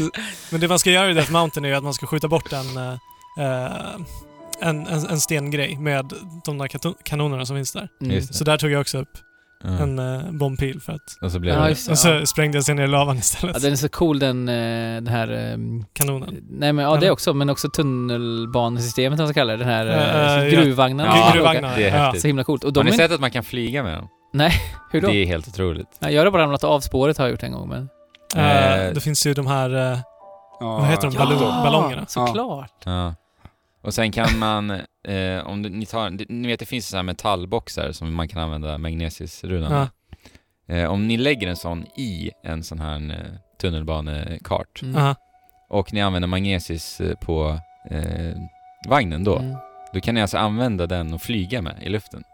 Men 0.50 0.60
det 0.60 0.68
man 0.68 0.78
ska 0.78 0.90
göra 0.90 1.10
i 1.10 1.14
Death 1.14 1.32
Mountain 1.32 1.64
är 1.64 1.68
ju 1.68 1.74
att 1.74 1.84
man 1.84 1.94
ska 1.94 2.06
skjuta 2.06 2.28
bort 2.28 2.52
en, 2.52 2.76
eh, 2.76 2.94
en, 4.60 4.86
en, 4.86 5.06
en 5.06 5.20
stengrej 5.20 5.76
med 5.78 6.12
de 6.44 6.58
där 6.58 6.68
kanonerna 7.04 7.46
som 7.46 7.56
finns 7.56 7.72
där. 7.72 7.88
Mm. 8.02 8.22
Så 8.22 8.44
där 8.44 8.58
tog 8.58 8.70
jag 8.70 8.80
också 8.80 8.98
upp 8.98 9.08
Ja. 9.14 9.25
En 9.66 9.98
uh, 9.98 10.30
bombpil 10.32 10.80
för 10.80 10.92
att... 10.92 11.00
Och 11.22 11.32
så 11.32 11.38
blev 11.38 11.54
Ja, 11.54 11.62
det... 11.62 11.68
just 11.68 11.86
det. 11.86 11.92
Och 11.92 11.98
så 11.98 12.08
Ja. 12.08 12.26
sprängde 12.26 12.56
jag 12.58 12.64
sig 12.64 12.74
ner 12.74 12.84
i 12.84 12.86
lavan 12.88 13.16
istället. 13.16 13.56
Ja, 13.56 13.60
den 13.62 13.72
är 13.72 13.76
så 13.76 13.88
cool 13.88 14.18
den, 14.18 14.48
eh, 14.48 14.54
den 14.94 15.06
här... 15.06 15.28
ehm, 15.28 15.84
Kanonen. 15.92 16.36
Nej 16.50 16.72
men 16.72 16.84
ja 16.84 16.96
det 16.96 17.10
också, 17.10 17.34
men 17.34 17.50
också 17.50 17.68
tunnelbanesystemet 17.68 19.18
man 19.18 19.28
ska 19.28 19.34
kalla 19.34 19.52
det. 19.52 19.58
Den 19.58 19.68
här 19.68 19.86
Eh, 19.86 20.38
eh, 20.38 20.44
ja. 20.54 20.60
gruvvagnen. 20.62 21.06
Ja, 21.06 21.30
gruvvagnar. 21.34 21.76
det 21.76 21.84
är 21.88 21.96
Ja. 21.98 22.04
häftigt. 22.04 22.22
Så 22.22 22.26
himla 22.28 22.44
coolt. 22.44 22.64
Och 22.64 22.76
Har 22.76 22.84
de 22.84 22.90
ni 22.90 22.94
är, 22.96 22.98
sett 22.98 23.12
att 23.12 23.20
man 23.20 23.30
kan 23.30 23.42
flyga 23.44 23.82
med 23.82 23.94
dem? 23.98 24.08
hur 24.92 25.00
då? 25.00 25.08
Det 25.08 25.16
är 25.16 25.26
helt 25.26 25.48
otroligt. 25.48 25.88
Ja, 25.98 26.10
jag 26.10 26.24
har 26.24 26.30
bara 26.30 26.42
ramlat 26.42 26.64
av 26.64 26.80
spåret 26.80 27.18
har 27.18 27.24
jag 27.24 27.30
gjort 27.30 27.42
en 27.42 27.52
gång 27.52 27.68
men... 27.68 27.88
Eh, 28.36 28.86
Eh, 28.86 28.92
det 28.94 29.00
finns 29.00 29.26
ju 29.26 29.34
de 29.34 29.46
här... 29.46 29.92
eh, 29.92 29.98
Ja, 30.60 30.76
Vad 30.78 30.86
heter 30.86 31.02
de? 31.10 31.16
Ballong- 31.16 31.62
ballongerna. 31.62 32.04
Såklart! 32.06 32.70
Ja. 32.84 33.14
Och 33.86 33.94
sen 33.94 34.12
kan 34.12 34.38
man, 34.38 34.70
eh, 35.08 35.46
om 35.46 35.62
du, 35.62 35.68
ni 35.68 35.86
tar, 35.86 36.32
ni 36.32 36.48
vet 36.48 36.60
det 36.60 36.66
finns 36.66 36.88
så 36.88 36.96
här 36.96 37.02
metallboxar 37.02 37.92
som 37.92 38.14
man 38.14 38.28
kan 38.28 38.42
använda 38.42 38.78
magnesiusrunan 38.78 39.72
ja. 40.68 40.74
eh, 40.74 40.90
Om 40.92 41.08
ni 41.08 41.16
lägger 41.16 41.48
en 41.48 41.56
sån 41.56 41.86
i 41.96 42.30
en 42.44 42.62
sån 42.64 42.80
här 42.80 43.10
eh, 43.10 43.38
tunnelbanekart 43.60 44.82
Mm. 44.82 45.14
och 45.68 45.92
ni 45.92 46.00
använder 46.02 46.26
magnesis 46.28 47.00
eh, 47.00 47.14
på 47.14 47.58
eh, 47.90 48.36
vagnen 48.88 49.24
då, 49.24 49.36
Mm. 49.38 49.56
då 49.92 50.00
kan 50.00 50.14
ni 50.14 50.22
alltså 50.22 50.38
använda 50.38 50.86
den 50.86 51.14
och 51.14 51.22
flyga 51.22 51.62
med 51.62 51.74
i 51.82 51.88
luften. 51.88 52.24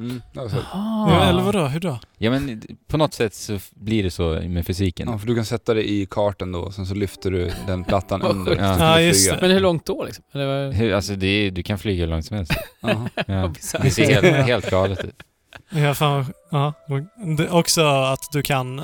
Mm, 0.00 0.22
det 0.32 0.40
var 0.40 0.48
så. 0.48 0.56
Jaha. 0.72 1.10
Ja, 1.14 1.24
eller 1.24 1.42
vadå? 1.42 1.66
Hur 1.66 1.80
då? 1.80 1.98
Ja 2.18 2.30
men 2.30 2.62
på 2.88 2.96
något 2.96 3.14
sätt 3.14 3.34
så 3.34 3.58
blir 3.74 4.02
det 4.02 4.10
så 4.10 4.40
med 4.44 4.66
fysiken. 4.66 5.08
Ja, 5.10 5.18
för 5.18 5.26
du 5.26 5.34
kan 5.34 5.44
sätta 5.44 5.74
det 5.74 5.90
i 5.90 6.06
karten 6.10 6.52
då, 6.52 6.70
sen 6.72 6.86
så 6.86 6.94
lyfter 6.94 7.30
du 7.30 7.50
den 7.66 7.84
plattan 7.84 8.22
under. 8.30 8.56
Ja, 8.56 8.96
du 8.96 9.02
just 9.02 9.30
det. 9.30 9.38
Men 9.40 9.50
hur 9.50 9.60
långt 9.60 9.86
då 9.86 10.04
liksom? 10.04 10.24
Eller 10.34 10.46
vad? 10.64 10.74
Hur, 10.74 10.92
alltså 10.94 11.14
det 11.14 11.26
är, 11.26 11.50
du 11.50 11.62
kan 11.62 11.78
flyga 11.78 12.04
hur 12.04 12.10
långt 12.10 12.26
som 12.26 12.36
helst. 12.36 12.52
Ja. 13.26 13.52
Det 13.82 13.90
ser 13.90 14.22
helt, 14.22 14.46
helt 14.46 14.70
galet 14.70 15.04
ut. 15.04 15.14
Ja, 15.70 15.94
fan. 15.94 16.24
Ja. 16.50 16.72
Det, 17.38 17.48
också 17.50 17.82
att 17.86 18.20
du 18.32 18.42
kan, 18.42 18.82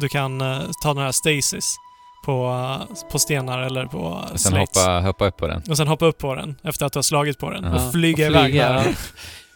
du 0.00 0.08
kan 0.08 0.40
eh, 0.40 0.58
ta 0.82 0.94
den 0.94 1.02
här 1.02 1.12
stasis 1.12 1.76
på, 2.24 2.46
eh, 2.90 3.10
på 3.12 3.18
stenar 3.18 3.62
eller 3.62 3.86
på 3.86 3.98
Och 3.98 4.28
sen 4.28 4.38
slates. 4.38 4.76
hoppa, 4.84 5.00
hoppa 5.00 5.26
upp 5.26 5.36
på 5.36 5.46
den. 5.46 5.62
Och 5.70 5.76
sen 5.76 5.88
hoppa 5.88 6.06
upp 6.06 6.18
på 6.18 6.34
den 6.34 6.54
efter 6.64 6.86
att 6.86 6.92
du 6.92 6.96
har 6.98 7.02
slagit 7.02 7.38
på 7.38 7.50
den. 7.50 7.64
Ja. 7.64 7.74
Och 7.86 7.92
flyga 7.92 8.24
Och 8.26 8.30
iväg 8.30 8.44
flyga, 8.50 8.84
ja. 8.86 8.92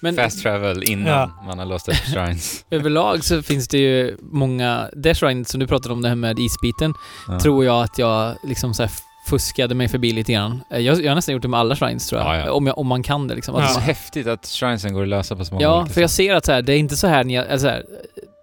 Men 0.03 0.17
Fast 0.17 0.43
travel 0.43 0.83
innan 0.85 1.07
Ja. 1.07 1.31
man 1.47 1.59
har 1.59 1.67
låst 1.67 1.89
upp 1.89 1.95
shrines. 1.95 2.65
överlag 2.71 3.25
så 3.25 3.43
finns 3.43 3.69
det 3.69 3.79
ju 3.79 4.17
många... 4.23 4.89
Dash 4.97 5.25
Ride 5.25 5.45
som 5.45 5.61
du 5.61 5.67
pratade 5.67 5.93
om 5.95 6.03
det 6.03 6.09
här 6.09 6.17
med 6.17 6.39
isbiten, 6.39 6.95
Ja. 7.29 7.41
tror 7.41 7.65
jag 7.65 7.83
att 7.83 7.99
jag 7.99 8.35
liksom 8.45 8.75
så 8.75 8.87
fuskade 9.29 9.75
mig 9.75 9.89
förbi 9.89 10.13
lite 10.13 10.33
grann. 10.33 10.61
Eh, 10.71 10.79
Jag, 10.79 11.03
jag 11.05 11.11
har 11.11 11.15
nästan 11.15 11.33
gjort 11.33 11.43
det 11.43 11.49
med 11.49 11.61
alla 11.61 11.77
shrines 11.77 12.09
tror 12.09 12.21
jag. 12.21 12.37
Ja, 12.37 12.45
ja. 12.47 12.53
Om, 12.53 12.67
jag 12.67 12.79
om 12.79 12.87
man 12.87 13.03
kan 13.03 13.29
det 13.29 13.35
liksom. 13.35 13.55
Det 13.55 13.63
är 13.63 13.67
så 13.67 13.81
häftigt 13.81 14.27
att 14.27 14.47
shrinesen 14.47 14.95
går 14.95 15.03
att 15.03 15.09
lösa 15.09 15.37
på 15.37 15.45
så 15.45 15.55
många 15.55 15.63
Ja, 15.67 15.87
för 15.87 16.01
jag 16.01 16.11
ser 16.11 16.35
att 16.35 16.45
så 16.45 16.53
här, 16.53 16.63
det 16.63 16.73
är 16.73 16.79
inte 16.79 16.97
så 16.97 17.07
här, 17.07 17.25
ni, 17.25 17.39
alltså 17.39 17.59
så 17.59 17.69
här 17.69 17.85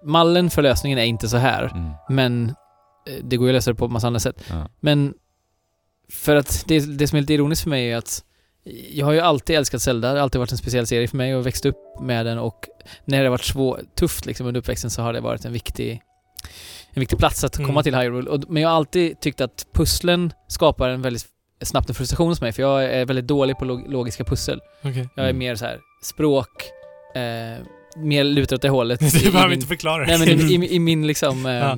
mallen 0.06 0.50
för 0.50 0.62
lösningen 0.62 1.00
är 1.00 1.04
inte 1.04 1.30
så 1.30 1.38
här, 1.38 1.72
Mm. 1.76 1.92
men 2.10 2.50
eh, 3.10 3.24
det 3.24 3.38
går 3.38 3.48
ju 3.48 3.52
att 3.54 3.58
lösa 3.58 3.72
det 3.72 3.76
på 3.76 3.88
massa 3.88 4.08
andra 4.08 4.20
sätt. 4.20 4.44
Men 4.80 5.14
för 6.12 6.36
att 6.36 6.64
det, 6.68 6.80
det 6.98 7.08
som 7.08 7.16
är 7.18 7.22
lite 7.22 7.34
ironiskt 7.34 7.64
för 7.64 7.70
mig 7.70 7.92
är 7.92 7.98
att 7.98 8.24
jag 8.92 9.06
har 9.06 9.14
ju 9.14 9.20
alltid 9.20 9.56
älskat 9.56 9.82
Zelda, 9.82 10.08
det 10.08 10.14
har 10.20 10.24
alltid 10.24 10.40
varit 10.40 10.52
en 10.52 10.58
speciell 10.58 10.88
serie 10.88 11.08
för 11.08 11.18
mig 11.18 11.36
och 11.36 11.46
växt 11.46 11.66
upp 11.66 11.78
med 12.02 12.26
den 12.26 12.38
och 12.38 12.66
när 13.06 13.18
det 13.18 13.24
har 13.24 13.30
varit 13.32 13.44
svår, 13.44 13.82
tufft 13.96 14.26
liksom 14.26 14.48
under 14.48 14.60
uppväxten 14.60 14.90
så 14.90 15.02
har 15.02 15.14
det 15.14 15.20
varit 15.22 15.46
en 15.46 15.54
viktig 15.54 16.02
en 16.94 17.00
viktig 17.00 17.20
plats 17.20 17.44
att 17.44 17.56
komma 17.58 17.70
Mm. 17.70 17.84
till 17.84 17.96
Hyrule. 17.96 18.30
Och, 18.30 18.44
men 18.48 18.62
jag 18.64 18.70
har 18.70 18.76
alltid 18.76 19.20
tyckt 19.20 19.42
att 19.42 19.66
pusslen 19.74 20.34
skapar 20.48 20.90
en 20.90 21.02
väldigt 21.02 21.26
snabbt 21.64 21.90
en 21.90 21.96
frustration 21.96 22.28
hos 22.28 22.42
mig 22.42 22.52
för 22.52 22.62
jag 22.64 22.84
är 22.86 23.06
väldigt 23.06 23.28
dålig 23.28 23.58
på 23.58 23.66
log- 23.66 23.92
logiska 23.92 24.24
pussel. 24.24 24.60
Okej. 24.84 25.10
Jag 25.16 25.26
är 25.26 25.30
Mm. 25.30 25.40
mer 25.40 25.56
så 25.56 25.66
här 25.66 25.80
språk, 26.04 26.48
eh, 27.16 27.66
mer 27.98 28.24
lutar 28.24 28.56
åt 28.56 28.62
det 28.62 28.70
hållet. 28.70 29.00
Du 29.24 29.32
behöver 29.32 29.54
inte 29.54 29.68
förklara 29.68 30.06
Nej 30.06 30.20
men 30.20 30.30
i, 30.30 30.54
i, 30.66 30.76
i 30.76 30.80
min 30.80 31.08
liksom, 31.08 31.46
eh, 31.46 31.52
Ja. 31.54 31.78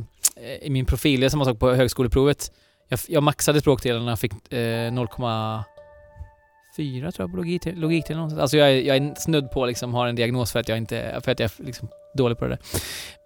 i 0.61 0.69
min 0.69 0.85
profil, 0.85 1.19
det 1.19 1.25
är 1.27 1.29
samma 1.29 1.45
sak 1.45 1.59
på 1.59 1.73
högskoleprovet. 1.73 2.51
Jag, 2.89 2.99
jag 3.07 3.23
maxade 3.23 3.61
språkdelarna 3.61 4.13
och 4.13 4.19
fick 4.19 4.53
eh, 4.53 4.91
0,4 6.83 7.11
tror 7.11 7.23
jag 7.23 7.31
på 7.31 7.37
logik, 7.37 7.61
logik 7.65 8.09
eller 8.09 8.21
något. 8.21 8.39
Alltså 8.39 8.57
jag 8.57 8.71
är, 8.71 8.81
jag 8.81 8.97
är 8.97 9.15
snudd 9.15 9.51
på 9.51 9.65
liksom 9.65 9.93
har 9.93 10.07
en 10.07 10.15
diagnos 10.15 10.51
för 10.51 10.59
att 10.59 10.69
jag 10.69 10.77
inte, 10.77 11.19
för 11.23 11.31
att 11.31 11.39
jag 11.39 11.51
är 11.59 11.65
liksom 11.65 11.89
dålig 12.17 12.37
på 12.37 12.45
det 12.45 12.49
där. 12.49 12.59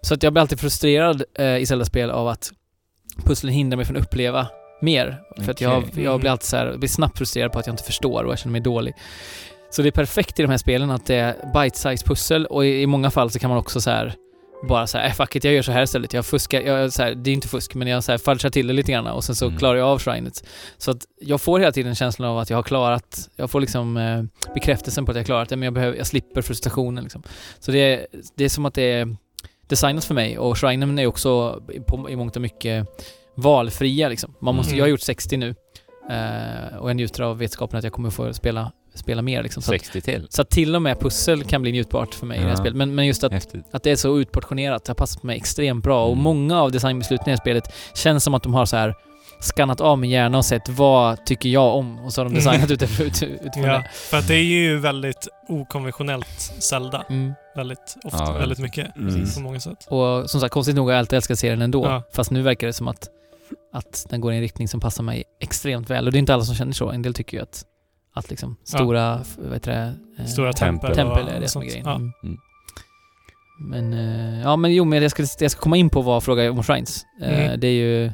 Så 0.02 0.14
att 0.14 0.24
jag 0.24 0.34
blir 0.34 0.42
alltid 0.42 0.60
frustrerad 0.60 1.24
eh, 1.40 1.58
i 1.58 1.66
Zelda-spel 1.66 2.10
av 2.10 2.28
att 2.28 2.52
pusslen 3.26 3.54
hindrar 3.54 3.78
mig 3.78 3.86
från 3.86 3.98
att 3.98 4.04
uppleva 4.04 4.48
mer. 4.82 5.22
För 5.42 5.52
att 5.52 5.62
jag, 5.62 5.84
jag 5.96 6.20
blir 6.20 6.32
alltid 6.32 6.46
så 6.46 6.58
här, 6.58 6.78
blir 6.78 6.90
snabbt 6.90 7.18
frustrerad 7.18 7.52
på 7.52 7.60
att 7.60 7.68
jag 7.68 7.74
inte 7.74 7.84
förstår 7.84 8.24
och 8.24 8.32
jag 8.32 8.40
känner 8.40 8.52
mig 8.52 8.62
dålig. 8.62 8.94
Så 9.70 9.82
det 9.82 9.90
är 9.90 9.92
perfekt 9.92 10.40
i 10.40 10.42
de 10.42 10.50
här 10.50 10.58
spelen 10.58 10.92
att 10.92 11.06
det 11.06 11.16
är 11.16 11.36
bite-size 11.54 12.06
pussel 12.06 12.46
och 12.46 12.66
i, 12.66 12.82
i 12.82 12.88
många 12.88 13.12
fall 13.12 13.30
så 13.30 13.40
kan 13.40 13.50
man 13.50 13.60
också 13.60 13.82
så 13.82 13.90
här 13.90 14.16
bara 14.68 14.88
så 14.88 14.98
här, 14.98 15.06
äh, 15.08 15.12
fuck 15.14 15.36
it, 15.36 15.44
jag 15.44 15.54
gör 15.54 15.62
så 15.62 15.72
här 15.72 15.84
istället. 15.84 16.14
Jag 16.14 16.26
fuskar, 16.26 16.62
jag, 16.62 16.94
så 16.94 17.04
här, 17.04 17.16
det 17.16 17.30
är 17.30 17.34
inte 17.34 17.48
fusk, 17.48 17.76
men 17.76 17.88
jag 17.88 18.04
så 18.04 18.12
här, 18.12 18.20
falschar 18.20 18.50
till 18.50 18.68
det 18.68 18.74
lite 18.74 18.92
grann 18.92 19.08
och 19.08 19.24
sen 19.24 19.36
så 19.36 19.46
Mm. 19.46 19.58
klarar 19.58 19.76
jag 19.78 19.88
av 19.88 20.00
shrinet. 20.00 20.44
Så 20.78 20.92
att 20.92 21.06
jag 21.22 21.42
får 21.42 21.60
hela 21.60 21.72
tiden 21.72 21.96
känslan 21.96 22.30
av 22.30 22.38
att 22.40 22.50
jag 22.50 22.58
har 22.58 22.64
klarat, 22.64 23.30
jag 23.36 23.52
får 23.52 23.62
liksom 23.62 23.98
eh, 23.98 24.24
bekräftelsen 24.54 25.06
på 25.06 25.12
att 25.12 25.16
jag 25.16 25.22
har 25.22 25.26
klarat 25.26 25.50
det, 25.50 25.56
men 25.56 25.64
jag, 25.66 25.74
behöver, 25.74 25.98
jag 25.98 26.08
slipper 26.08 26.42
frustrationen 26.42 27.04
liksom. 27.04 27.24
Så 27.60 27.72
det 27.72 27.80
är, 27.80 28.08
det 28.36 28.44
är 28.46 28.50
som 28.50 28.66
att 28.66 28.74
det 28.74 28.92
är 28.92 29.16
designat 29.68 30.06
för 30.06 30.14
mig 30.14 30.38
och 30.38 30.58
shrinen 30.58 31.00
är 31.00 31.06
också 31.08 31.62
på, 31.88 32.10
i 32.10 32.16
mångt 32.16 32.36
och 32.36 32.42
mycket 32.42 32.88
valfria 33.36 34.10
liksom. 34.10 34.34
Man 34.40 34.56
måste, 34.56 34.70
Mm. 34.72 34.78
Jag 34.78 34.84
har 34.86 34.90
gjort 34.90 35.02
60 35.02 35.38
nu 35.38 35.56
eh, 36.10 36.78
och 36.78 36.90
jag 36.90 36.96
njuter 36.96 37.24
av 37.24 37.38
vetskapen 37.38 37.78
att 37.78 37.84
jag 37.84 37.94
kommer 37.94 38.10
få 38.10 38.34
spela, 38.34 38.72
spela 38.96 39.22
mer 39.22 39.44
liksom. 39.44 39.64
Så 39.64 39.74
att, 39.76 39.82
60 39.82 40.02
till. 40.02 40.28
så 40.30 40.42
att 40.42 40.50
till 40.50 40.76
och 40.76 40.82
med 40.82 41.00
pussel 41.00 41.44
kan 41.44 41.62
bli 41.62 41.72
njutbart 41.72 42.14
för 42.16 42.26
mig 42.26 42.38
i 42.38 42.40
det 42.42 42.46
här 42.48 42.54
Ja. 42.54 42.58
spelet. 42.58 42.76
Men, 42.78 42.96
men 42.96 43.08
just 43.08 43.24
att 43.24 43.32
Häftigt. 43.32 43.66
att 43.72 43.84
det 43.84 43.92
är 43.92 43.96
så 43.96 44.18
utportionerat, 44.20 44.86
det 44.86 44.90
har 44.90 44.96
passat 44.96 45.24
mig 45.24 45.38
extremt 45.38 45.84
bra 45.84 46.06
och 46.06 46.12
Mm. 46.14 46.24
många 46.24 46.62
av 46.62 46.72
designbesluten 46.72 47.24
i 47.24 47.26
det 47.26 47.32
här 47.32 47.38
spelet 47.38 47.64
känns 47.96 48.24
som 48.24 48.34
att 48.34 48.44
de 48.44 48.54
har 48.54 48.66
så 48.66 48.78
här 48.78 48.96
skannat 49.40 49.82
av 49.82 50.00
min 50.00 50.10
hjärna 50.12 50.38
och 50.38 50.46
sett 50.46 50.70
vad 50.70 51.26
tycker 51.26 51.50
jag 51.50 51.76
om 51.76 52.00
och 52.00 52.14
så 52.14 52.22
har 52.22 52.26
de 52.30 52.34
designat 52.36 52.72
ut 52.72 52.80
det 52.80 52.86
ut, 53.04 53.24
utifrån 53.24 53.64
Ja, 53.64 53.74
det. 53.78 53.90
för 53.94 54.18
att 54.18 54.28
det 54.28 54.36
är 54.36 54.44
ju 54.44 54.80
väldigt 54.80 55.28
okonventionellt 55.50 56.40
Zelda. 56.60 57.04
Mm. 57.10 57.34
Väldigt 57.56 57.98
ofta, 58.04 58.18
Ja, 58.18 58.24
väldigt 58.32 58.42
väldigt. 58.42 58.60
mycket. 58.60 58.96
Mm. 58.98 59.26
På 59.36 59.40
många 59.40 59.60
sätt. 59.60 59.86
Och 59.90 60.30
som 60.30 60.42
sagt, 60.42 60.54
konstigt 60.54 60.76
nog 60.76 60.86
har 60.88 60.92
jag 60.92 61.00
alltid 61.00 61.18
älskat 61.18 61.40
serien 61.40 61.62
ändå. 61.62 61.86
Ja. 61.86 62.04
Fast 62.14 62.32
nu 62.32 62.42
verkar 62.42 62.68
det 62.68 62.74
som 62.74 62.88
att, 62.88 63.08
att 63.74 64.06
den 64.10 64.22
går 64.22 64.34
i 64.34 64.36
en 64.36 64.42
riktning 64.42 64.68
som 64.68 64.80
passar 64.80 65.04
mig 65.04 65.24
extremt 65.42 65.90
väl. 65.90 66.06
Och 66.06 66.12
det 66.12 66.18
är 66.18 66.20
inte 66.20 66.34
alla 66.34 66.44
som 66.44 66.56
känner 66.56 66.74
så. 66.74 66.90
En 66.92 67.02
del 67.02 67.14
tycker 67.14 67.38
ju 67.38 67.44
att, 67.44 67.66
att 68.14 68.30
liksom 68.30 68.56
stora, 68.64 69.20
f- 69.22 69.36
vad 69.38 69.54
heter 69.54 69.72
det? 69.72 69.94
eh, 70.24 70.26
Stora 70.26 70.54
Tempel. 70.54 70.96
tempel, 70.96 71.28
är 71.28 71.40
det 71.40 71.48
som 71.48 71.62
är 71.62 71.66
grejen. 71.66 71.86
Ja. 71.86 71.96
Mm. 71.96 72.12
Mm. 72.24 72.38
Men, 73.60 73.94
eh, 73.94 74.42
ja 74.42 74.56
men 74.56 74.74
jo, 74.74 74.86
men 74.86 75.02
jag 75.02 75.12
ska, 75.12 75.24
jag 75.40 75.52
ska 75.52 75.62
komma 75.62 75.78
in 75.78 75.90
på 75.90 76.02
vad 76.02 76.24
fråga 76.24 76.52
om 76.52 76.64
Shrines. 76.64 77.06
Eh, 77.22 77.46
Mm. 77.46 77.60
Det 77.60 77.68
är 77.68 77.72
ju, 77.72 78.12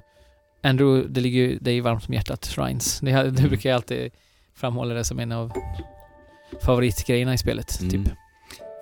Andrew, 0.63 1.07
det 1.13 1.21
ligger 1.21 1.39
ju 1.39 1.57
dig 1.59 1.81
varmt 1.81 2.07
om 2.07 2.13
hjärtat, 2.13 2.45
Shrines. 2.45 2.99
Det, 2.99 3.11
det 3.11 3.19
Mm. 3.19 3.33
brukar 3.49 3.69
jag 3.69 3.75
alltid 3.75 4.11
framhålla 4.55 4.93
det 4.93 5.03
som 5.03 5.19
en 5.19 5.31
av 5.31 5.51
favoritgrejerna 6.61 7.33
i 7.33 7.37
spelet, 7.37 7.79
Mm. 7.81 7.91
typ. 7.91 8.13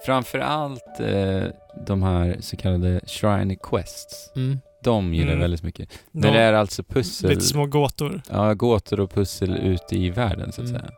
Framförallt 0.05 0.99
eh, 0.99 1.43
de 1.87 2.03
här 2.03 2.37
så 2.39 2.57
kallade 2.57 3.01
Shrine 3.07 3.55
Quests. 3.63 4.31
Mm. 4.35 4.59
De 4.83 5.13
gillar 5.13 5.27
Mm. 5.31 5.39
väldigt 5.41 5.63
mycket. 5.63 5.89
De- 6.11 6.19
När 6.19 6.33
det 6.33 6.39
är 6.41 6.53
alltså 6.53 6.83
pussel, 6.83 7.29
Lite 7.29 7.41
små 7.41 7.65
gåtor. 7.65 8.21
ja, 8.29 8.53
gåtor 8.53 8.99
och 8.99 9.11
pussel 9.11 9.57
ute 9.57 9.95
i 9.97 10.09
världen 10.09 10.51
så 10.51 10.61
att 10.61 10.69
Mm. 10.69 10.81
säga. 10.81 10.91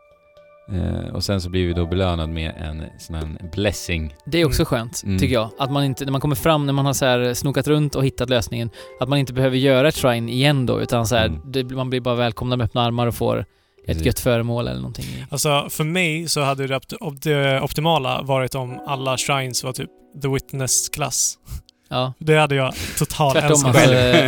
Eh, 0.73 1.13
och 1.15 1.23
sen 1.23 1.41
så 1.41 1.49
blir 1.49 1.67
vi 1.67 1.73
då 1.73 1.85
belönad 1.85 2.29
med 2.29 2.53
en 2.57 2.83
sån 2.99 3.15
här 3.15 3.49
blessing. 3.55 4.13
Det 4.25 4.41
är 4.41 4.45
också 4.45 4.61
Mm. 4.61 4.65
skönt, 4.65 5.01
Mm. 5.05 5.19
tycker 5.19 5.33
jag. 5.33 5.49
Att 5.59 5.71
man 5.71 5.83
inte, 5.83 6.05
när 6.05 6.11
man 6.11 6.21
kommer 6.21 6.35
fram, 6.35 6.65
när 6.65 6.73
man 6.73 6.85
har 6.85 6.93
så 6.93 7.05
här 7.05 7.33
snokat 7.33 7.67
runt 7.67 7.95
och 7.95 8.05
hittat 8.05 8.29
lösningen, 8.29 8.69
att 8.99 9.09
man 9.09 9.19
inte 9.19 9.33
behöver 9.33 9.57
göra 9.57 9.87
ett 9.87 9.95
shrine 9.95 10.29
igen 10.29 10.65
då, 10.65 10.81
utan 10.81 11.07
så 11.07 11.15
här, 11.15 11.25
Mm. 11.25 11.41
det, 11.51 11.63
man 11.63 11.89
blir 11.89 12.01
bara 12.01 12.15
välkomnad 12.15 12.57
med 12.57 12.65
öppna 12.65 12.81
armar 12.81 13.07
och 13.07 13.15
får 13.15 13.45
ett 13.87 14.05
gött 14.05 14.19
föremål 14.19 14.67
eller 14.67 14.79
någonting. 14.79 15.05
Alltså 15.29 15.67
för 15.69 15.83
mig 15.83 16.27
så 16.27 16.41
hade 16.41 16.67
det, 16.67 16.75
opt- 16.75 17.21
det 17.23 17.61
optimala 17.61 18.21
varit 18.21 18.55
om 18.55 18.79
alla 18.87 19.17
shrines 19.17 19.63
var 19.63 19.73
typ 19.73 19.89
the 20.21 20.27
witness-klass. 20.27 21.37
Ja. 21.89 22.13
Det 22.19 22.35
hade 22.35 22.55
jag 22.55 22.73
totalt 22.97 23.33
Tvärtom 23.33 23.65
alltså, 23.65 23.81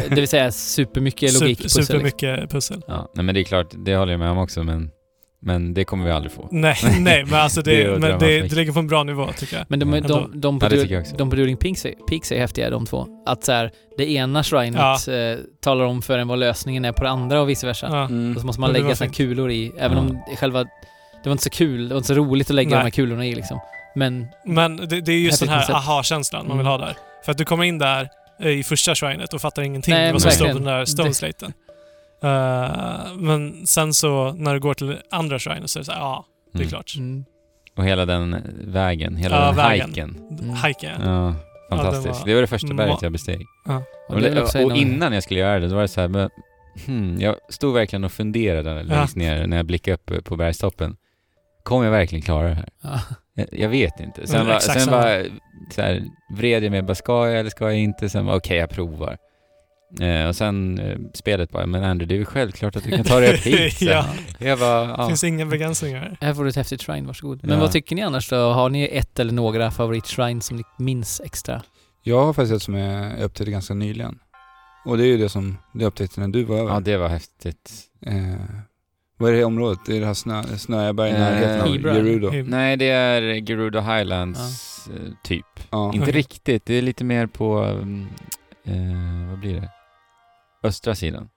det 0.09 0.15
vill 0.15 0.27
säga 0.27 0.51
supermycket 0.51 1.33
logik 1.41 1.57
Super, 1.57 1.63
pussel. 1.63 1.79
liksom. 1.79 1.83
supermycket 1.85 2.51
pussel. 2.51 2.81
Ja, 2.87 3.11
nej 3.15 3.25
men 3.25 3.35
det 3.35 3.41
är 3.41 3.43
klart, 3.43 3.67
det 3.85 3.95
håller 3.95 4.11
jag 4.13 4.19
med 4.19 4.29
om 4.31 4.37
också 4.37 4.63
men, 4.63 4.89
men 5.41 5.73
det 5.73 5.83
kommer 5.83 6.05
vi 6.05 6.11
aldrig 6.11 6.31
få. 6.31 6.47
Nej, 6.51 6.75
nej, 6.99 7.25
men 7.25 7.33
alltså 7.39 7.61
Det 7.61 7.83
är 7.83 7.87
det, 7.91 7.99
men 7.99 8.19
det, 8.19 8.41
det 8.41 8.55
ligger 8.55 8.71
på 8.71 8.79
en 8.79 8.87
bra 8.87 9.03
nivå 9.03 9.27
tycker 9.37 9.57
jag. 9.57 9.65
Men 9.69 9.79
de, 9.79 9.93
Ja. 9.93 9.99
de, 10.01 10.07
de, 10.07 10.41
de, 10.41 10.59
på, 10.59 10.75
Ja, 10.75 11.03
de 11.17 11.29
på 11.29 11.35
During 11.35 11.57
Peaks 11.57 11.85
är, 11.85 11.93
Peaks 12.09 12.31
är 12.31 12.39
häftiga 12.39 12.69
de 12.69 12.85
två. 12.85 13.07
Att 13.25 13.43
så 13.43 13.51
här, 13.51 13.71
det 13.97 14.11
ena 14.11 14.43
shrinet 14.43 15.07
eh, 15.07 15.45
talar 15.63 15.85
om 15.85 16.01
för 16.01 16.17
en 16.17 16.27
vad 16.27 16.39
lösningen 16.39 16.85
är 16.85 16.91
på 16.91 17.03
det 17.03 17.09
andra 17.09 17.41
och 17.41 17.49
vice 17.49 17.67
versa. 17.67 17.87
Ja. 17.91 18.05
Mm. 18.05 18.35
Och 18.35 18.41
så 18.41 18.45
måste 18.47 18.61
man 18.61 18.75
Ja, 18.75 18.81
lägga 18.81 18.95
sina 18.95 19.11
kulor 19.13 19.51
i, 19.51 19.71
även 19.77 19.97
Ja. 19.97 20.03
om 20.03 20.35
själva... 20.37 20.63
Det 21.23 21.29
var 21.29 21.31
inte 21.31 21.43
så 21.43 21.49
kul, 21.49 21.87
det 21.89 21.93
var 21.93 21.99
inte 21.99 22.07
så 22.07 22.13
roligt 22.13 22.49
att 22.49 22.55
lägga 22.55 22.69
Nej. 22.69 22.77
de 22.77 22.83
här 22.83 22.89
kulorna 22.89 23.25
i 23.25 23.35
liksom. 23.35 23.59
Men 23.95 24.27
Men 24.45 24.77
det, 24.77 25.01
det 25.01 25.11
är 25.11 25.19
just 25.19 25.39
den 25.39 25.49
här 25.49 25.71
aha-känslan 25.71 26.41
man 26.47 26.51
Mm. 26.51 26.57
vill 26.57 26.67
ha 26.67 26.77
där. 26.77 26.97
För 27.25 27.31
att 27.31 27.37
du 27.37 27.45
kommer 27.45 27.63
in 27.63 27.77
där 27.77 28.09
eh, 28.41 28.47
i 28.49 28.63
första 28.63 28.95
shrinet 28.95 29.33
och 29.33 29.41
fattar 29.41 29.61
ingenting 29.61 29.93
Nej, 29.93 30.11
vad 30.11 30.21
som 30.21 30.31
står 30.31 30.47
på 30.47 30.53
den 30.53 30.63
där 30.63 30.85
stone-slaten. 30.85 31.53
Eh, 32.23 33.13
men 33.17 33.67
sen 33.67 33.93
så 33.93 34.31
när 34.33 34.53
du 34.53 34.59
går 34.59 34.73
till 34.73 34.97
andra 35.11 35.39
shrinen 35.39 35.67
så 35.67 35.79
är 35.79 35.81
det 35.81 35.85
så 35.85 35.91
här, 35.91 35.99
ja, 35.99 36.25
det 36.53 36.57
är 36.57 36.61
Mm. 36.61 36.69
klart. 36.69 36.93
mm, 36.97 37.25
Och 37.77 37.85
hela 37.85 38.05
den 38.05 38.35
vägen, 38.63 39.15
hela 39.15 39.35
Ja, 39.35 39.45
den 39.45 39.55
vägen. 39.55 39.89
hiken. 39.89 40.17
Mm. 40.39 40.49
Hajka. 40.49 40.91
Ja, 41.03 41.35
fantastiskt. 41.69 42.19
var 42.19 42.25
det 42.27 42.33
var 42.33 42.41
det 42.41 42.47
första 42.47 42.73
berget 42.73 43.01
jag 43.01 43.11
besteg. 43.11 43.45
och 43.67 44.15
Och, 44.15 44.55
och 44.65 44.71
av- 44.71 44.77
innan 44.77 45.13
jag 45.13 45.23
skulle 45.23 45.39
göra 45.39 45.59
det, 45.59 45.67
då 45.67 45.75
var 45.75 45.81
det 45.81 45.87
så 45.87 46.01
här, 46.01 46.07
men, 46.07 46.29
hmm, 46.85 47.21
jag 47.21 47.35
stod 47.49 47.73
verkligen 47.73 48.03
och 48.03 48.11
funderade 48.11 48.83
längst 48.83 49.15
ner 49.15 49.47
när 49.47 49.57
jag 49.57 49.65
blickade 49.65 49.95
upp 49.95 50.25
på 50.25 50.35
bergstoppen. 50.35 50.95
Kommer 51.63 51.83
jag 51.85 51.91
verkligen 51.91 52.21
klara 52.21 52.47
det 52.47 52.53
här? 52.55 52.69
Ja. 52.81 52.99
Jag, 53.33 53.47
jag 53.51 53.69
vet 53.69 53.99
inte. 53.99 54.27
Sen, 54.27 54.37
Men 54.39 54.47
var, 54.47 54.59
sen 54.59 54.91
var 54.91 55.25
så 55.75 55.81
här, 55.81 56.03
vred 56.35 56.63
jag 56.63 56.71
mig, 56.71 56.81
bara 56.81 56.95
ska 56.95 57.27
jag 57.29 57.39
eller 57.39 57.49
ska 57.49 57.65
jag 57.65 57.79
inte? 57.79 58.09
Sen 58.09 58.25
var 58.25 58.35
okej, 58.35 58.57
jag 58.57 58.69
provar. 58.69 59.17
Eh, 59.99 60.27
och 60.27 60.35
sen 60.35 60.79
eh, 60.79 60.97
spelet 61.13 61.51
bara, 61.51 61.65
men 61.65 61.83
Andrew, 61.83 62.05
det 62.05 62.15
är 62.15 62.17
väl 62.17 62.25
självklart 62.25 62.75
att 62.75 62.83
du 62.83 62.89
kan 62.91 63.03
ta 63.05 63.19
dig 63.19 63.33
upp 63.33 63.39
hit. 63.39 63.81
Ja. 63.81 64.05
Jag 64.39 64.59
bara, 64.59 64.85
Det 64.85 64.95
ja. 64.97 65.07
finns 65.07 65.23
inga 65.23 65.45
begränsningar. 65.45 66.17
Här 66.21 66.33
får 66.33 66.43
du 66.43 66.49
ett 66.49 66.55
häftigt 66.55 66.81
shrine, 66.81 67.07
varsågod. 67.07 67.39
Men 67.43 67.53
Ja. 67.53 67.59
vad 67.59 67.71
tycker 67.71 67.95
ni 67.95 68.01
annars 68.01 68.29
då? 68.29 68.35
Har 68.35 68.69
ni 68.69 68.83
ett 68.91 69.19
eller 69.19 69.33
några 69.33 69.71
favoritshrine 69.71 70.41
som 70.41 70.57
ni 70.57 70.63
minns 70.77 71.21
extra? 71.25 71.61
Jag 72.03 72.25
har 72.25 72.33
faktiskt 72.33 72.53
ett 72.55 72.61
som 72.61 72.73
jag 72.75 73.19
upptäckte 73.21 73.51
ganska 73.51 73.73
nyligen. 73.73 74.19
Och 74.85 74.97
det 74.97 75.03
är 75.03 75.07
ju 75.07 75.17
det 75.17 75.29
som 75.29 75.57
du 75.73 75.85
upptäckte 75.85 76.19
när 76.19 76.27
du 76.27 76.43
var 76.43 76.57
över. 76.57 76.71
ja, 76.73 76.79
det 76.79 76.97
var 76.97 77.07
häftigt. 77.07 77.71
Eh, 78.05 78.13
vad 79.17 79.29
är 79.29 79.33
det 79.37 79.43
området? 79.43 79.79
Det 79.85 79.95
är 79.95 79.99
det 79.99 80.05
här 80.05 80.13
snö, 80.13 80.43
snöiga 80.43 80.93
bergen 80.93 81.15
i 81.15 81.19
Eh, 81.19 81.21
närheten 81.25 81.61
av 81.61 81.67
Hebron. 81.67 81.95
Gerudo. 81.95 82.31
Nej, 82.45 82.77
det 82.77 82.85
är 82.89 83.21
Gerudo 83.45 83.79
Highlands 83.79 84.87
eh, 84.87 85.11
typ. 85.23 85.45
Ja. 85.69 85.93
Inte 85.93 86.11
riktigt, 86.11 86.65
det 86.65 86.73
är 86.75 86.81
lite 86.81 87.03
mer 87.03 87.27
på, 87.27 87.57
mm, 87.63 88.07
eh, 88.65 89.29
vad 89.29 89.39
blir 89.39 89.53
det? 89.61 89.69
Östra 90.63 90.95
sidan. 90.95 91.29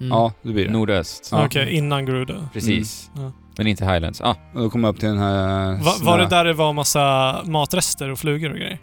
Mm. 0.00 0.10
ja, 0.10 0.32
det 0.42 0.52
blir 0.52 0.64
det. 0.66 0.72
Nordöst. 0.72 1.28
Ja. 1.32 1.44
Okej, 1.46 1.70
innan 1.70 2.06
Gerudo. 2.06 2.34
Precis. 2.52 3.10
Mm. 3.16 3.24
Ja. 3.26 3.32
Men 3.58 3.66
inte 3.66 3.84
Highlands. 3.84 4.20
Ah, 4.20 4.36
Och 4.54 4.60
då 4.62 4.70
kom 4.70 4.84
jag 4.84 4.94
upp 4.94 5.00
till 5.00 5.08
den 5.08 5.18
här... 5.18 5.72
Va, 5.84 5.90
snö- 5.90 6.04
var 6.04 6.18
det 6.18 6.26
där 6.26 6.44
det 6.44 6.52
var 6.52 6.72
massa 6.72 7.40
matrester 7.44 8.08
och 8.10 8.18
flugor 8.18 8.50
och 8.50 8.56
grejer? 8.56 8.78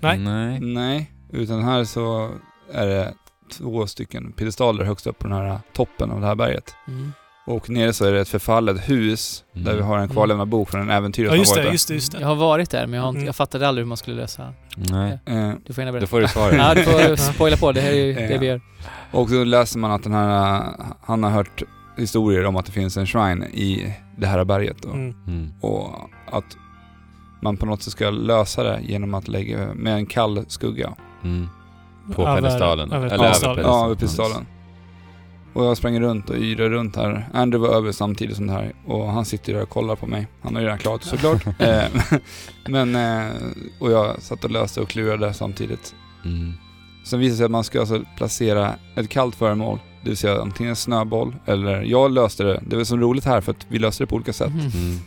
Nej. 0.00 0.18
Nej. 0.18 0.60
Nej, 0.60 1.12
utan 1.32 1.62
här 1.64 1.84
så 1.84 2.30
är 2.72 2.86
det 2.86 3.14
två 3.58 3.86
stycken 3.86 4.32
piedestaler 4.32 4.84
högst 4.84 5.06
upp 5.06 5.18
på 5.18 5.28
den 5.28 5.36
här 5.36 5.58
toppen 5.72 6.10
av 6.10 6.20
det 6.20 6.26
här 6.26 6.34
berget. 6.34 6.74
Mm. 6.88 7.12
Och 7.48 7.70
nere 7.70 7.92
så 7.92 8.04
är 8.04 8.12
det 8.12 8.20
ett 8.20 8.28
förfallet 8.28 8.88
hus 8.88 9.44
Mm. 9.54 9.64
där 9.64 9.74
vi 9.74 9.82
har 9.82 9.98
en 9.98 10.08
kvarlämnad 10.08 10.48
bok 10.48 10.70
från 10.70 10.80
en 10.80 10.90
äventyrare 10.90 11.32
Ja, 11.34 11.38
just 11.38 11.48
som 11.50 11.56
det, 11.56 11.60
har 11.62 11.66
varit 11.66 11.72
just 11.74 11.88
det, 11.88 11.94
just 11.94 12.12
Jag 12.12 12.22
det. 12.22 12.26
har 12.26 12.34
varit 12.34 12.70
där, 12.70 12.86
men 12.86 12.94
jag, 12.96 13.02
har 13.02 13.08
inte, 13.08 13.18
Mm. 13.18 13.26
jag 13.26 13.36
fattade 13.36 13.68
aldrig 13.68 13.84
hur 13.84 13.88
man 13.88 13.96
skulle 13.96 14.16
lösa. 14.16 14.52
Nej. 14.76 15.18
där. 15.24 15.48
Eh, 15.48 15.54
Du 15.66 15.72
får 15.72 15.84
gärna 15.84 15.92
Då 15.92 15.92
berätta. 15.92 16.06
får 16.10 16.20
du 16.20 16.28
svaret. 16.28 16.56
Ja, 16.58 16.74
du 16.74 16.82
får 16.84 17.16
spoila 17.32 17.56
på. 17.56 17.72
Det 17.72 17.80
här 17.80 17.90
är 17.90 17.94
ju 18.04 18.12
det 18.14 18.32
Ja. 18.32 18.38
vi 18.40 18.46
gör. 18.46 18.60
och 19.10 19.28
så 19.28 19.44
läser 19.44 19.78
man 19.78 19.90
att 19.92 20.02
den 20.02 20.12
här, 20.14 20.62
han 21.06 21.22
har 21.22 21.30
hört 21.30 21.62
historier 21.96 22.44
om 22.46 22.56
att 22.56 22.66
det 22.66 22.72
finns 22.72 22.96
en 22.96 23.06
shrine 23.06 23.42
i 23.44 23.94
det 24.16 24.26
här 24.26 24.44
berget 24.44 24.76
då. 24.82 24.88
Mm. 24.90 25.14
Mm. 25.26 25.52
Och 25.60 25.90
att 26.32 26.44
man 27.42 27.56
på 27.56 27.66
något 27.66 27.82
sätt 27.82 27.92
ska 27.92 28.10
lösa 28.10 28.62
det 28.62 28.80
genom 28.82 29.14
att 29.14 29.28
lägga 29.28 29.74
med 29.74 29.94
en 29.94 30.06
kall 30.06 30.44
skugga. 30.48 30.92
Mm. 31.24 31.48
På 32.14 32.22
Över- 32.22 32.36
pedestalen. 32.40 32.92
över 32.92 33.06
Eller 33.06 33.16
Ja, 33.16 33.22
över 33.24 33.24
pedestalen. 33.28 33.56
pedestalen. 33.56 33.78
Ja, 33.80 33.84
över 33.86 33.94
piedestalen. 33.94 34.46
Och 35.58 35.64
jag 35.64 35.76
sprang 35.76 36.00
runt 36.00 36.30
och 36.30 36.36
yrade 36.36 36.70
runt 36.70 36.96
här. 36.96 37.28
Andrew 37.32 37.68
var 37.68 37.76
över 37.78 37.92
samtidigt 37.92 38.36
som 38.36 38.46
det 38.46 38.52
här 38.52 38.72
och 38.86 39.06
han 39.06 39.24
sitter 39.24 39.52
där 39.52 39.62
och 39.62 39.68
kollar 39.68 39.96
på 39.96 40.06
mig. 40.06 40.26
Han 40.42 40.54
har 40.54 40.60
ju 40.60 40.66
redan 40.66 40.78
klarat 40.78 41.00
det 41.02 41.06
såklart. 41.08 41.46
Eh, 41.60 41.84
Men, 42.68 42.94
eh, 42.96 43.32
och 43.80 43.92
jag 43.92 44.22
satt 44.22 44.44
och 44.44 44.50
löste 44.50 44.80
och 44.80 44.88
klurade 44.88 45.34
samtidigt. 45.34 45.94
Mm. 46.24 46.52
Sen 47.04 47.20
visade 47.20 47.32
det 47.34 47.36
sig 47.36 47.44
att 47.44 47.50
man 47.50 47.64
ska 47.64 47.80
alltså 47.80 48.02
placera 48.16 48.74
ett 48.96 49.08
kallt 49.08 49.34
föremål, 49.34 49.78
det 50.02 50.08
vill 50.10 50.16
säga 50.16 50.40
antingen 50.42 50.70
en 50.70 50.76
snöboll 50.76 51.34
eller 51.46 51.82
jag 51.82 52.10
löste 52.10 52.42
det. 52.44 52.60
Det 52.66 52.76
var 52.76 52.84
så 52.84 52.96
roligt 52.96 53.24
här 53.24 53.40
för 53.40 53.52
att 53.52 53.66
vi 53.68 53.78
löste 53.78 54.02
det 54.02 54.06
på 54.06 54.16
olika 54.16 54.32
sätt. 54.32 54.48
Mm. 54.50 54.60
Mm. 54.60 54.98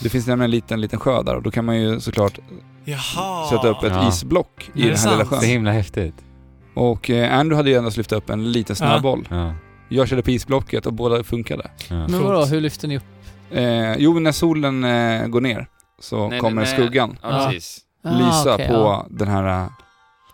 Det 0.00 0.08
finns 0.08 0.26
nämligen 0.26 0.44
en 0.44 0.50
liten, 0.50 0.80
liten 0.80 0.98
sjö 0.98 1.22
där 1.22 1.36
och 1.36 1.42
då 1.42 1.50
kan 1.50 1.64
man 1.64 1.80
ju 1.80 2.00
såklart 2.00 2.38
Jaha. 2.84 3.48
sätta 3.50 3.68
upp 3.68 3.82
ett 3.82 3.92
Ja. 3.92 4.08
isblock 4.08 4.70
i 4.74 4.82
Är 4.82 4.84
det 4.84 4.90
den 4.90 4.98
här 4.98 5.10
lilla 5.10 5.24
sant? 5.24 5.28
Så 5.28 5.36
sjön. 5.40 5.48
himla 5.48 5.72
häftigt. 5.72 6.14
Och 6.74 7.10
eh, 7.10 7.38
Andrew 7.38 7.56
hade 7.56 7.70
ju 7.70 7.76
endast 7.76 7.96
lyft 7.96 8.12
upp 8.12 8.30
en 8.30 8.52
liten 8.52 8.76
snöboll. 8.76 9.28
Ja. 9.30 9.52
Jag 9.88 10.08
körde 10.08 10.22
på 10.22 10.30
isblocket 10.30 10.86
och 10.86 10.92
båda 10.92 11.24
funkade. 11.24 11.70
ja. 11.90 11.94
Men 12.08 12.22
vadå, 12.24 12.44
hur 12.44 12.60
lyfter 12.60 12.88
ni 12.88 12.96
upp? 12.96 13.02
Eh, 13.50 13.94
jo, 13.96 14.18
när 14.18 14.32
solen 14.32 14.84
eh, 14.84 15.26
går 15.26 15.40
ner 15.40 15.66
så 16.00 16.28
Nej, 16.28 16.40
kommer 16.40 16.62
nej, 16.62 16.72
skuggan 16.74 17.18
Ja, 17.22 17.28
Ja. 17.42 17.46
precis. 17.50 17.80
lysa 18.04 18.50
Ah, 18.50 18.54
okej, 18.54 18.66
på 18.68 18.72
ja. 18.74 19.06
den 19.10 19.28
här 19.28 19.62
eh, 19.62 19.68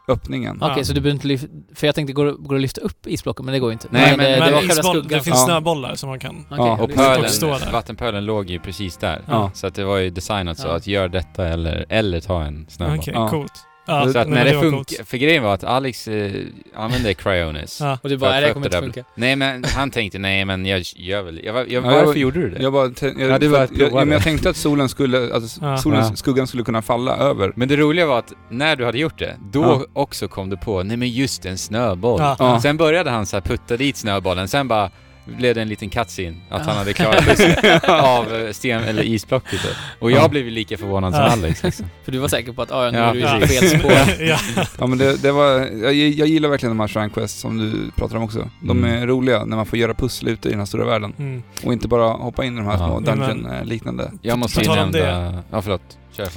öppningen. 0.09 0.59
Ja. 0.61 0.73
Okej, 0.73 0.85
så 0.85 0.93
du 0.93 1.01
behöver 1.01 1.15
inte 1.15 1.27
lyfta... 1.27 1.49
För 1.75 1.87
jag 1.87 1.95
tänkte, 1.95 2.13
går, 2.13 2.25
går 2.33 2.49
det 2.55 2.59
att 2.59 2.63
lyfta 2.63 2.81
upp 2.81 3.07
isblocken? 3.07 3.45
Men 3.47 3.53
det 3.53 3.59
går 3.59 3.71
ju 3.71 3.73
inte. 3.73 3.89
Nej, 3.91 4.17
men- 4.17 4.19
det, 4.19 4.25
det 4.33 4.41
Men 4.41 4.53
var 4.53 4.59
själva 4.61 4.73
isboll, 4.75 4.95
skuggan. 4.95 5.09
det 5.19 5.25
finns 5.25 5.37
Ja. 5.37 5.45
snöbollar 5.47 5.95
som 5.95 6.09
man 6.09 6.19
kan... 6.19 6.47
Okej, 6.51 6.57
Ja, 6.67 6.79
Och 6.83 6.89
det- 6.89 6.95
pöl- 6.95 7.29
stå 7.29 7.47
pölen, 7.47 7.61
där. 7.67 7.73
vattenpölen 7.73 8.25
låg 8.25 8.51
ju 8.51 8.59
precis 8.59 8.97
där. 8.97 9.23
Ja. 9.29 9.51
Så 9.55 9.67
att 9.67 9.75
det 9.75 9.85
var 9.85 9.97
ju 9.97 10.11
designat 10.11 10.59
så 10.59 10.69
Ja. 10.69 10.77
att 10.77 10.87
gör 10.87 11.09
detta 11.09 11.49
eller, 11.49 11.87
eller 11.89 12.21
ta 12.21 12.43
en 12.43 12.67
snöboll. 12.69 12.99
Okej, 12.99 13.15
Ja. 13.17 13.29
coolt. 13.29 13.53
Ja, 13.87 14.13
Så 14.13 14.19
att 14.19 14.29
när 14.29 14.45
det 14.45 14.51
coolt. 14.53 14.71
funkar, 14.71 15.05
för 15.05 15.17
grejen 15.17 15.43
var 15.43 15.55
att 15.55 15.65
Alex 15.65 16.09
eh, 16.09 16.33
använde 16.77 17.15
Cryonis. 17.15 17.81
Ja. 17.81 17.99
Och 18.03 18.09
du 18.09 18.17
bara, 18.17 18.31
nej, 18.31 18.41
det 18.41 18.53
kommer 18.53 18.67
inte 18.67 18.77
det 18.77 18.83
funka. 18.83 19.05
Nej 19.15 19.37
men 19.37 19.65
han 19.65 19.91
tänkte, 19.91 20.19
nej 20.19 20.45
men 20.45 20.67
jag 20.67 20.83
gör 20.97 21.23
väl, 21.23 21.41
jag, 21.45 21.53
var- 21.53 21.61
jag, 21.61 21.71
Ja, 21.71 21.81
varför 21.81 22.07
jag- 22.07 22.17
gjorde 22.17 22.41
du 22.41 22.51
det? 22.51 22.63
Jag, 22.63 22.73
bara, 22.73 22.85
jag, 23.01 23.21
Ja, 23.21 23.39
det 23.39 23.63
att 23.63 23.71
jag, 23.79 23.93
men 23.93 24.09
jag 24.11 24.21
det. 24.21 24.25
tänkte 24.25 24.51
att 24.51 24.57
solen 24.57 24.89
skulle, 24.89 25.35
att 25.35 25.43
Ja. 25.61 25.77
solens, 25.79 26.11
Ja. 26.11 26.17
skuggan 26.17 26.47
skulle 26.47 26.65
kunna 26.65 26.83
falla 26.83 27.17
över. 27.17 27.53
Men 27.57 27.69
det 27.69 27.77
roliga 27.77 28.07
var 28.07 28.19
att 28.19 28.33
när 28.51 28.77
du 28.77 28.85
hade 28.85 28.99
gjort 28.99 29.19
det, 29.19 29.37
då 29.53 29.63
Ja. 29.63 29.85
också 29.93 30.29
kom 30.29 30.51
du 30.51 30.57
på, 30.57 30.83
nej 30.83 30.97
men 30.97 31.09
just 31.09 31.47
en 31.47 31.59
snöboll. 31.59 32.21
Ja. 32.21 32.37
Ja. 32.39 32.61
Sen 32.61 32.77
började 32.77 33.11
han 33.11 33.27
så 33.27 33.37
här 33.37 33.41
putta 33.41 33.77
dit 33.77 33.97
snöbollen, 33.97 34.49
sen 34.49 34.69
bara, 34.69 34.91
blev 35.25 35.55
det 35.55 35.63
en 35.63 35.69
liten 35.69 35.91
cutscene. 35.91 36.37
Att 36.51 36.67
han 36.67 36.77
hade 36.77 36.93
klarat 36.93 37.25
pusslet 37.25 37.85
av 37.89 38.35
eh, 38.35 38.53
sten 38.53 38.85
eller 38.85 39.03
isblocket. 39.03 39.61
då. 39.63 39.69
Och 39.99 40.11
jag 40.11 40.23
Ja. 40.23 40.29
blev 40.29 40.47
lika 40.47 40.77
förvånad 40.79 41.15
som. 41.15 41.23
Alex 41.23 41.63
liksom. 41.63 41.87
För 42.05 42.13
du 42.13 42.19
var 42.19 42.29
säker 42.29 42.53
på 42.53 42.63
att 42.63 42.73
ah, 42.73 42.85
ja, 42.85 42.91
nu 42.91 42.99
Ja, 42.99 43.05
är 43.11 43.15
du 43.15 43.21
Ja. 43.21 43.47
fel 43.47 43.81
spår. 43.81 43.93
ja. 44.21 44.39
Ja 44.79 44.87
men 44.87 44.99
det, 44.99 45.23
det 45.23 45.33
var, 45.33 45.51
jag, 45.83 45.95
jag 45.95 46.29
gillar 46.29 46.49
verkligen 46.49 46.71
de 46.71 46.81
här 46.81 46.89
Shrine 46.89 47.11
Quest 47.11 47.39
som 47.39 47.59
du 47.59 47.91
pratar 47.97 48.17
om 48.17 48.23
också. 48.23 48.51
De 48.63 48.79
Mm. 48.85 49.03
är 49.03 49.07
roliga 49.07 49.45
när 49.45 49.57
man 49.57 49.67
får 49.67 49.79
göra 49.79 49.95
pussel 49.95 50.29
ute 50.29 50.49
i 50.49 50.51
den 50.51 50.59
här 50.61 50.67
stora 50.67 50.85
världen. 50.85 51.15
Mm. 51.19 51.43
Och 51.65 51.73
inte 51.73 51.89
bara 51.89 52.09
hoppa 52.09 52.45
in 52.45 52.55
i 52.55 52.57
de 52.57 52.67
här 52.67 52.77
små 52.77 53.01
dungeon-liknande. 53.01 54.11
Jag 54.23 54.39
måste 54.39 54.61
ju 54.61 54.69
nämna... 54.75 55.43
Ja, 55.51 55.63
förlåt. 55.63 55.99
Kör. 56.17 56.29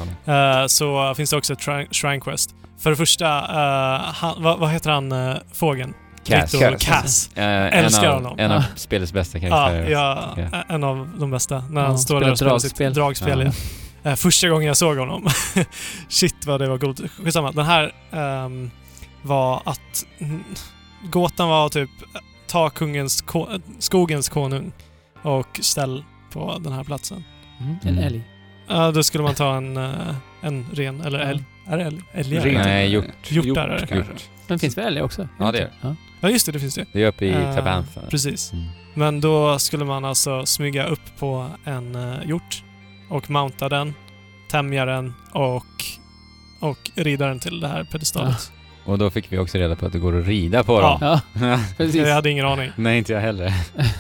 Eh, 0.61 0.67
så 0.67 1.13
finns 1.17 1.29
det 1.29 1.37
också 1.37 1.53
ett 1.53 1.61
Shrine, 1.95 2.21
Quest. 2.21 2.55
För 2.79 2.89
det 2.89 2.95
första, 2.95 3.25
eh, 3.37 4.01
han, 4.13 4.43
vad, 4.43 4.59
vad 4.59 4.69
heter 4.69 4.89
han, 4.89 5.11
uh, 5.11 5.35
fågeln? 5.53 5.93
Cass. 6.27 6.53
Victor 6.53 6.71
Cass. 6.71 6.79
Cass. 6.85 7.29
Eh, 7.37 7.77
Älskar 7.79 8.03
en 8.03 8.09
av, 8.09 8.15
honom. 8.15 8.39
En 8.39 8.51
av 8.51 8.63
spelets 8.75 9.13
bästa 9.13 9.37
Ja, 9.37 9.49
karaktärer. 9.49 9.89
ja, 9.89 10.35
Ja. 10.51 10.63
en 10.69 10.83
av 10.83 11.09
de 11.19 11.31
bästa. 11.31 11.63
När 11.69 11.81
Ja, 11.81 11.87
han 11.87 11.97
står 11.99 12.19
där 12.21 12.31
och 12.31 12.37
spelar 12.37 12.59
spelar 12.59 12.59
sitt 12.59 12.77
dragspel. 12.77 12.93
dragspel. 12.93 13.39
Ja. 13.45 13.51
Ja. 14.03 14.09
Eh, 14.09 14.15
första 14.15 14.49
gången 14.49 14.67
jag 14.67 14.77
såg 14.77 14.97
honom. 14.97 15.27
Shit 16.09 16.45
vad 16.45 16.61
det 16.61 16.67
var 16.67 16.77
coolt. 16.77 17.01
Skitsamma. 17.11 17.51
Den 17.51 17.65
här 17.65 17.91
ehm, 18.11 18.71
var 19.21 19.61
att 19.65 20.05
gåtan 21.11 21.49
var 21.49 21.69
typ 21.69 21.89
ta 22.47 22.69
kungens, 22.69 23.21
ko, 23.21 23.47
skogens 23.79 24.29
konung 24.29 24.71
och 25.21 25.59
ställ 25.61 26.03
på 26.33 26.57
den 26.59 26.73
här 26.73 26.83
platsen. 26.83 27.23
Mm. 27.59 27.75
En 27.81 27.89
Mm. 27.89 28.03
älg. 28.03 28.21
Ja, 28.67 28.91
då 28.91 29.03
skulle 29.03 29.23
man 29.23 29.35
ta 29.35 29.55
en, 29.55 29.77
eh, 29.77 29.91
en 30.41 30.65
ren, 30.73 31.01
eller 31.01 31.19
älg. 31.19 31.43
Är 31.69 31.77
det 31.77 31.83
älg? 31.83 32.01
Älgar? 32.13 32.63
Nej, 32.63 32.89
hjort. 32.89 33.05
Hjort 33.31 33.57
är 33.57 33.67
det. 33.67 33.87
kanske. 33.87 34.13
Men 34.47 34.59
finns 34.59 34.77
väl 34.77 34.85
älgar 34.87 35.03
också? 35.03 35.27
Ja, 35.39 35.51
det 35.51 35.57
är 35.57 35.61
det. 35.63 35.71
Ja. 35.81 35.95
Ja, 36.21 36.29
just 36.29 36.45
det. 36.45 36.51
Det 36.51 36.59
finns 36.59 36.75
det. 36.75 36.85
Det 36.93 37.03
är 37.03 37.07
uppe 37.07 37.25
i 37.25 37.31
Eh, 37.31 37.55
Tabantha. 37.55 38.01
Precis. 38.09 38.53
Mm. 38.53 38.65
Men 38.93 39.21
då 39.21 39.59
skulle 39.59 39.85
man 39.85 40.05
alltså 40.05 40.45
smyga 40.45 40.85
upp 40.87 41.17
på 41.19 41.49
en 41.63 41.95
uh, 41.95 42.15
hjort 42.29 42.63
och 43.09 43.29
mounta 43.29 43.69
den, 43.69 43.93
tämja 44.51 44.85
den 44.85 45.13
och, 45.31 45.63
och 46.61 46.77
rida 46.95 47.27
den 47.27 47.39
till 47.39 47.59
det 47.59 47.67
här 47.67 47.83
pedestalet. 47.83 48.51
Och 48.85 48.97
då 48.97 49.09
fick 49.09 49.31
vi 49.31 49.37
också 49.37 49.57
reda 49.57 49.75
på 49.75 49.85
att 49.85 49.91
det 49.93 49.99
går 49.99 50.19
att 50.19 50.25
rida 50.27 50.63
på 50.63 50.73
Ja. 50.73 50.97
dem. 51.01 51.19
Ja, 51.49 51.59
precis. 51.77 51.95
Jag 51.95 52.13
hade 52.13 52.29
ingen 52.29 52.45
aning. 52.45 52.71
Nej, 52.75 52.97
inte 52.97 53.13
jag 53.13 53.19
heller. 53.21 53.53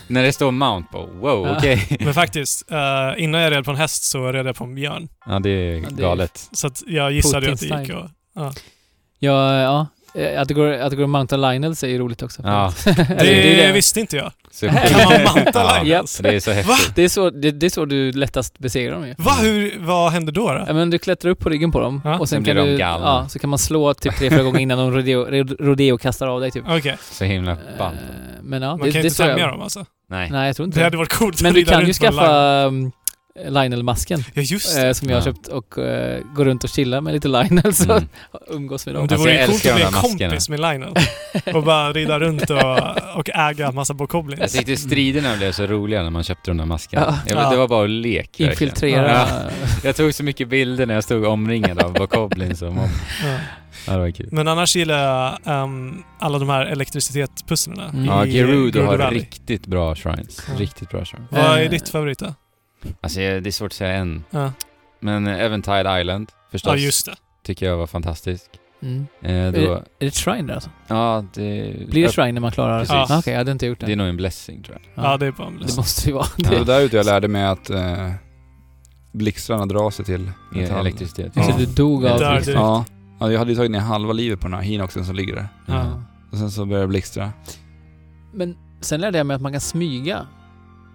När 0.07 0.23
det 0.23 0.33
står 0.33 0.51
Mount 0.51 0.87
på, 0.91 1.05
wow, 1.05 1.47
Ja. 1.47 1.55
okej. 1.57 1.97
Men 1.99 2.13
faktiskt, 2.13 2.71
eh, 2.71 3.23
innan 3.23 3.41
jag 3.41 3.51
red 3.51 3.65
på 3.65 3.71
en 3.71 3.77
häst 3.77 4.03
så 4.03 4.31
red 4.31 4.47
jag 4.47 4.55
på 4.55 4.63
en 4.63 4.75
björn. 4.75 5.07
Ja, 5.25 5.39
det 5.39 5.49
är 5.49 5.73
Ja, 5.81 5.87
galet. 5.89 6.49
Så 6.51 6.67
att 6.67 6.83
jag 6.87 7.11
gissade 7.11 7.45
ju 7.45 7.51
att 7.53 7.59
det 7.59 7.65
gick 7.65 7.89
att... 7.89 8.11
Ja. 8.35 8.53
Ja, 9.19 9.59
ja. 9.61 9.87
Eh, 10.17 10.41
Att 10.41 10.47
det 10.47 10.53
går 10.53 10.67
att, 10.73 10.89
det 10.89 10.95
går 10.95 11.03
att 11.03 11.09
mounta 11.09 11.37
Lionels 11.37 11.83
är 11.83 11.87
ju 11.87 11.97
roligt 11.97 12.23
också. 12.23 12.41
Ja. 12.45 12.73
Det, 13.19 13.63
är 13.63 13.73
visste 13.73 13.99
inte 13.99 14.17
jag. 14.17 14.31
Så 14.51 14.67
Kan 14.67 14.75
man 14.75 15.23
mounta 15.35 15.51
ja, 15.53 15.83
Lionels? 15.83 16.17
Det 16.17 16.35
är 16.35 16.39
så 16.39 16.51
häftigt. 16.51 16.69
Va? 16.69 16.93
Det 16.95 17.03
är, 17.03 17.09
så, 17.09 17.29
det, 17.29 17.51
det 17.51 17.65
är 17.65 17.69
så 17.69 17.85
du 17.85 18.11
lättast 18.11 18.59
besegrar 18.59 18.93
dem 18.93 19.07
ju. 19.07 19.15
Va? 19.17 19.31
Hur, 19.41 19.75
vad 19.79 20.11
hände 20.11 20.31
då? 20.31 20.53
då? 20.53 20.63
Ja, 20.67 20.73
men 20.73 20.89
du 20.89 20.99
klättrar 20.99 21.31
upp 21.31 21.39
på 21.39 21.49
ryggen 21.49 21.71
på 21.71 21.79
dem 21.79 22.01
Ja. 22.05 22.19
och 22.19 22.29
sen 22.29 22.45
Sen 22.45 22.55
kan 22.55 22.65
du, 22.65 22.71
ja, 22.77 23.25
så 23.29 23.39
kan 23.39 23.49
man 23.49 23.59
slå 23.59 23.93
typ 23.93 24.15
tre, 24.17 24.29
fyra 24.29 24.43
gånger 24.43 24.59
innan 24.59 24.77
de 24.77 24.91
rodeo, 24.91 25.45
rodeo 25.59 25.97
kastar 25.97 26.27
av 26.27 26.41
dig 26.41 26.51
typ. 26.51 26.63
Okej, 26.69 26.97
Så 27.11 27.23
himla 27.25 27.51
Eh, 27.51 27.57
band. 27.77 27.97
Men 28.41 28.61
ja, 28.61 28.69
man 28.77 28.79
det, 28.87 28.91
kan 28.91 29.01
det 29.01 29.07
inte 29.07 29.17
tämja 29.23 29.47
dem 29.47 29.61
alltså. 29.61 29.85
Nej. 30.09 30.29
Nej, 30.31 30.47
jag 30.47 30.55
tror 30.55 30.65
inte 30.65 30.77
Det 30.79 30.81
det. 30.81 30.85
hade 30.85 30.97
varit 30.97 31.13
coolt 31.13 31.41
Men 31.41 31.53
du 31.53 31.65
kan 31.65 31.87
ju 31.87 31.93
skaffa 31.93 32.71
Lionel-masken. 33.49 34.23
Ja, 34.33 34.41
just 34.41 34.75
det. 34.75 34.87
Eh, 34.87 34.93
som 34.93 35.09
jag 35.09 35.15
har 35.17 35.27
Ja. 35.27 35.33
köpt 35.33 35.47
och 35.47 35.77
eh, 35.77 36.21
går 36.35 36.45
runt 36.45 36.63
och 36.63 36.69
chillar 36.69 37.01
med 37.01 37.13
lite 37.13 37.27
Lionels 37.27 37.79
och 37.85 37.97
Mm. 37.97 38.09
umgås 38.49 38.85
med 38.85 38.95
Men 38.95 38.99
dem. 38.99 39.07
det 39.07 39.13
Alltså, 39.13 39.27
vore 39.27 39.33
jag 39.33 39.41
ju 39.41 39.47
coolt 39.47 39.65
att 39.65 39.75
bli 39.75 39.83
en 40.19 40.27
kompis 40.29 40.49
med 40.49 40.59
Lionel. 40.59 40.93
Och 41.55 41.63
bara 41.63 41.93
rida 41.93 42.19
runt 42.19 42.49
och, 42.49 43.17
och 43.17 43.29
äga 43.33 43.71
massa 43.71 43.91
Jag 43.91 43.97
bokoblins. 43.97 44.53
tyckte 44.53 44.77
striderna 44.77 45.35
blev 45.37 45.51
så 45.51 45.65
roliga 45.67 46.03
när 46.03 46.09
man 46.09 46.23
köpte 46.23 46.51
de 46.51 46.57
där 46.57 46.65
maskerna. 46.65 47.05
Ja. 47.07 47.17
Jag 47.35 47.35
vet. 47.43 47.51
Det 47.51 47.57
var 47.57 47.67
bara 47.67 47.87
lek 47.87 48.25
verkligen. 48.27 48.51
Infiltrera. 48.51 49.11
Ja. 49.11 49.27
Jag 49.83 49.95
tog 49.95 50.13
så 50.13 50.23
mycket 50.23 50.47
bilder 50.49 50.85
när 50.85 50.93
jag 50.93 51.03
stod 51.03 51.25
omringad 51.25 51.79
av 51.79 51.93
bokoblins 51.93 52.61
och 52.61 52.73
mob. 52.73 52.89
Ja. 53.23 53.37
Ja, 53.87 53.93
det 53.93 53.99
var 53.99 54.11
kul. 54.11 54.29
Men 54.31 54.47
annars 54.47 54.75
gillar 54.75 55.03
jag 55.03 55.37
ehm, 55.63 56.03
alla 56.19 56.39
de 56.39 56.49
här 56.49 56.65
elektricitetspusslerna 56.65 57.85
Mm. 57.89 58.05
Ja, 58.05 58.25
Gerudo 58.25 58.81
har 58.85 59.11
riktigt 59.11 59.65
bra 59.67 59.95
shrines. 59.95 60.43
Ja. 60.47 60.53
Riktigt 60.59 60.89
bra 60.89 61.05
shrines. 61.05 61.27
Vad 61.31 61.41
är 61.41 61.63
Eh, 61.63 61.69
ditt 61.69 61.89
favorit 61.89 62.19
då? 62.19 62.33
Alltså 63.01 63.19
det 63.19 63.25
är 63.47 63.51
svårt 63.51 63.65
att 63.71 63.73
säga 63.73 63.93
än. 63.93 64.23
Ja, 64.29 64.51
Men 64.99 65.27
eh, 65.27 65.39
Eventide 65.41 66.01
Island 66.01 66.31
förstås. 66.51 66.71
ja 66.73 66.77
just 66.77 67.05
det. 67.05 67.15
Tycker 67.43 67.65
jag 67.65 67.77
var 67.77 67.87
fantastisk. 67.87 68.45
Mm. 68.81 69.07
Eh, 69.21 69.31
Är, 69.35 69.51
då, 69.51 69.59
det, 69.59 69.65
är 69.99 70.05
det 70.05 70.11
shrine 70.15 70.47
där 70.47 70.53
alltså? 70.53 70.69
ja, 70.87 71.25
det... 71.33 71.73
Blir 71.89 72.03
det 72.03 72.11
shrine 72.11 72.33
när 72.33 72.41
man 72.41 72.51
klarar? 72.51 72.79
Precis. 72.79 73.11
Ah, 73.11 73.19
Okej, 73.19 73.33
jag 73.33 73.37
hade 73.39 73.51
inte 73.51 73.65
gjort 73.65 73.79
det. 73.79 73.85
Det 73.85 73.91
är 73.91 73.95
nog 73.95 74.07
en 74.07 74.17
blessing 74.17 74.63
tror 74.63 74.77
jag. 74.95 75.05
Ja, 75.05 75.17
det 75.17 75.25
är 75.25 75.31
bara 75.31 75.47
en 75.47 75.53
det 75.53 75.59
blessing. 75.59 75.77
måste 75.77 76.07
ju 76.09 76.13
vara. 76.13 76.25
Ja. 76.37 76.49
Det 76.49 76.57
var 76.57 76.65
där 76.65 76.81
ute 76.81 76.97
jag 76.97 77.05
lärde 77.05 77.27
mig 77.27 77.45
att 77.45 77.69
eh, 77.69 78.11
blixtrarna 79.11 79.65
drar 79.65 79.89
sig 79.89 80.05
till 80.05 80.31
metall. 80.51 80.79
elektricitet. 80.79 81.33
Så 81.33 81.39
Ja. 81.39 81.55
du 81.57 81.65
dog 81.65 82.05
av 82.05 82.19
det- 82.19 82.51
Ja. 82.51 82.85
ja, 83.19 83.31
jag 83.31 83.39
hade 83.39 83.51
ju 83.51 83.57
tagit 83.57 83.71
ner 83.71 83.79
halva 83.79 84.13
livet 84.13 84.39
på 84.39 84.47
den 84.47 84.53
här 84.57 84.61
hinoxen 84.63 85.05
som 85.05 85.15
ligger 85.15 85.35
där. 85.35 85.47
Ja. 85.65 86.03
Och 86.31 86.37
sen 86.37 86.51
så 86.51 86.65
började 86.65 86.83
det 86.83 86.87
blixtra. 86.89 87.31
Men 88.33 88.57
sen 88.81 89.01
lärde 89.01 89.17
jag 89.17 89.27
mig 89.27 89.35
att 89.35 89.41
man 89.41 89.51
kan 89.51 89.61
smyga 89.61 90.27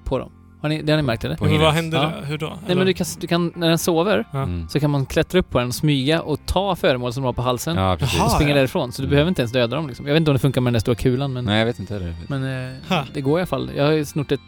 på 0.04 0.18
dem. 0.18 0.32
Har 0.62 0.68
ni, 0.68 0.82
det 0.82 0.92
har 0.92 0.96
ni 0.96 1.02
märkt 1.02 1.24
eller? 1.24 1.36
På 1.36 1.44
Men 1.44 1.52
vad 1.52 1.60
Hinox. 1.60 1.74
hände 1.76 1.96
Ja. 1.96 2.12
då? 2.20 2.26
Hur 2.26 2.38
då? 2.38 2.46
Nej 2.46 2.56
Eller? 2.66 2.74
men 2.74 2.86
du 2.86 2.92
kan, 2.92 3.06
du 3.20 3.26
kan, 3.26 3.52
när 3.56 3.68
den 3.68 3.78
sover 3.78 4.24
Ja. 4.32 4.42
Mm. 4.42 4.68
så 4.68 4.80
kan 4.80 4.90
man 4.90 5.06
klättra 5.06 5.38
upp 5.40 5.50
på 5.50 5.58
den, 5.58 5.72
smyga 5.72 6.22
och 6.22 6.40
ta 6.46 6.76
föremål 6.76 7.12
som 7.12 7.22
de 7.22 7.26
har 7.26 7.32
på 7.32 7.42
halsen 7.42 7.76
Ja, 7.76 7.96
precis. 7.96 8.16
Jaha. 8.18 8.26
och 8.26 8.32
springa 8.32 8.50
ja. 8.50 8.56
därifrån. 8.56 8.92
Så 8.92 9.02
du 9.02 9.06
Mm. 9.06 9.10
behöver 9.10 9.28
inte 9.28 9.42
ens 9.42 9.52
döda 9.52 9.76
dem 9.76 9.88
liksom. 9.88 10.06
Jag 10.06 10.12
vet 10.14 10.20
inte 10.20 10.30
om 10.30 10.34
det 10.34 10.38
funkar 10.40 10.60
med 10.60 10.68
den 10.70 10.72
där 10.74 10.80
stora 10.80 10.94
kulan 10.94 11.32
men, 11.32 11.44
Nej, 11.44 11.58
jag 11.58 11.66
vet 11.66 11.78
inte 11.78 11.94
heller. 11.94 12.14
men 12.28 12.66
eh, 12.90 13.02
det 13.14 13.20
går 13.20 13.38
i 13.38 13.42
alla 13.42 13.46
fall. 13.46 13.70
Jag 13.76 13.84
har 13.84 13.92
ju 13.92 14.04
snort 14.04 14.32
ett, 14.32 14.40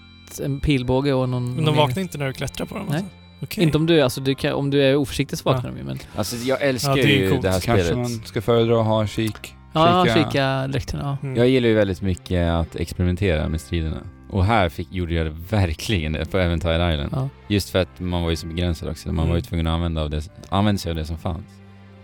en 0.45 0.61
pilbåge 0.61 1.13
och 1.13 1.29
någon... 1.29 1.45
Men 1.47 1.57
de 1.57 1.63
någon 1.63 1.77
vaknar 1.77 2.03
inte 2.03 2.19
när 2.19 2.27
du 2.27 2.33
klättrar 2.33 2.67
på 2.67 2.75
dem? 2.75 2.87
Nej. 2.89 2.97
Alltså. 2.97 3.11
Okej. 3.43 3.65
Inte 3.65 3.79
om 3.79 3.87
du, 3.87 4.01
alltså 4.01 4.21
du 4.21 4.35
kan, 4.35 4.53
om 4.53 4.71
du 4.71 4.83
är 4.83 4.97
oförsiktig 4.97 5.39
så 5.39 5.51
vaknar 5.51 5.71
Ja. 5.71 5.75
de 5.75 5.79
ju 5.81 5.85
men... 5.85 5.99
Alltså 6.17 6.37
jag 6.37 6.63
älskar 6.63 6.91
Ja, 6.97 7.03
det 7.03 7.03
är 7.03 7.21
ju 7.25 7.31
coolt. 7.31 7.43
det 7.43 7.51
här 7.51 7.61
Kanske 7.61 7.85
spelet. 7.85 7.99
man 8.11 8.21
ska 8.25 8.41
föredra 8.43 8.81
att 8.81 8.87
ha 8.87 9.07
kik. 9.07 9.55
Ja, 9.73 10.05
Kika. 10.07 10.25
kika 10.31 10.67
dräkten, 10.67 11.01
ja. 11.03 11.17
Mm. 11.23 11.37
Jag 11.37 11.49
gillar 11.49 11.69
ju 11.69 11.75
väldigt 11.75 12.03
mycket 12.03 12.51
att 12.53 12.77
experimentera 12.77 13.49
med 13.49 13.61
striderna. 13.61 13.97
Och 14.31 14.45
här 14.45 14.69
fick, 14.69 14.93
gjorde 14.93 15.15
jag 15.15 15.27
det 15.27 15.37
verkligen 15.51 16.13
det 16.13 16.31
på 16.31 16.39
Eventide 16.39 16.93
Island. 16.93 17.11
ja. 17.13 17.29
Just 17.49 17.71
för 17.71 17.79
att 17.79 18.01
man 18.01 18.23
var 18.23 18.31
ju 18.31 18.37
så 18.37 18.47
begränsad 18.47 18.89
också. 18.89 19.09
Man 19.09 19.19
Mm. 19.19 19.29
var 19.29 19.37
ju 19.37 19.43
tvungen 19.43 19.67
att 19.67 19.73
använda, 19.75 20.03
av 20.03 20.11
det, 20.11 20.31
använda 20.49 20.79
sig 20.79 20.91
av 20.91 20.97
det 20.97 21.05
som 21.05 21.19
fanns. 21.19 21.47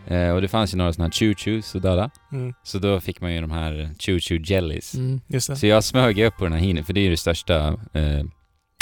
Eh, 0.07 0.31
och 0.31 0.41
det 0.41 0.49
fanns 0.49 0.75
ju 0.75 0.79
några 0.79 0.93
sådana 0.93 1.07
här 1.07 1.11
choo-choos 1.13 1.75
och 1.75 1.81
dada. 1.81 2.11
Mm. 2.33 2.55
Så 2.63 2.79
då 2.79 3.01
fick 3.01 3.21
man 3.21 3.35
ju 3.35 3.41
de 3.41 3.51
här 3.51 3.95
choo-choo 3.99 4.51
jellies. 4.51 4.95
Mm. 4.95 5.21
Så 5.41 5.67
jag 5.67 5.85
smög 5.85 6.19
upp 6.21 6.37
på 6.37 6.45
den 6.45 6.53
här 6.53 6.61
hinen, 6.61 6.85
för 6.85 6.93
det 6.93 7.01
är 7.01 7.05
ju 7.05 7.11
det 7.11 7.17
största, 7.17 7.69
eh, 7.93 8.25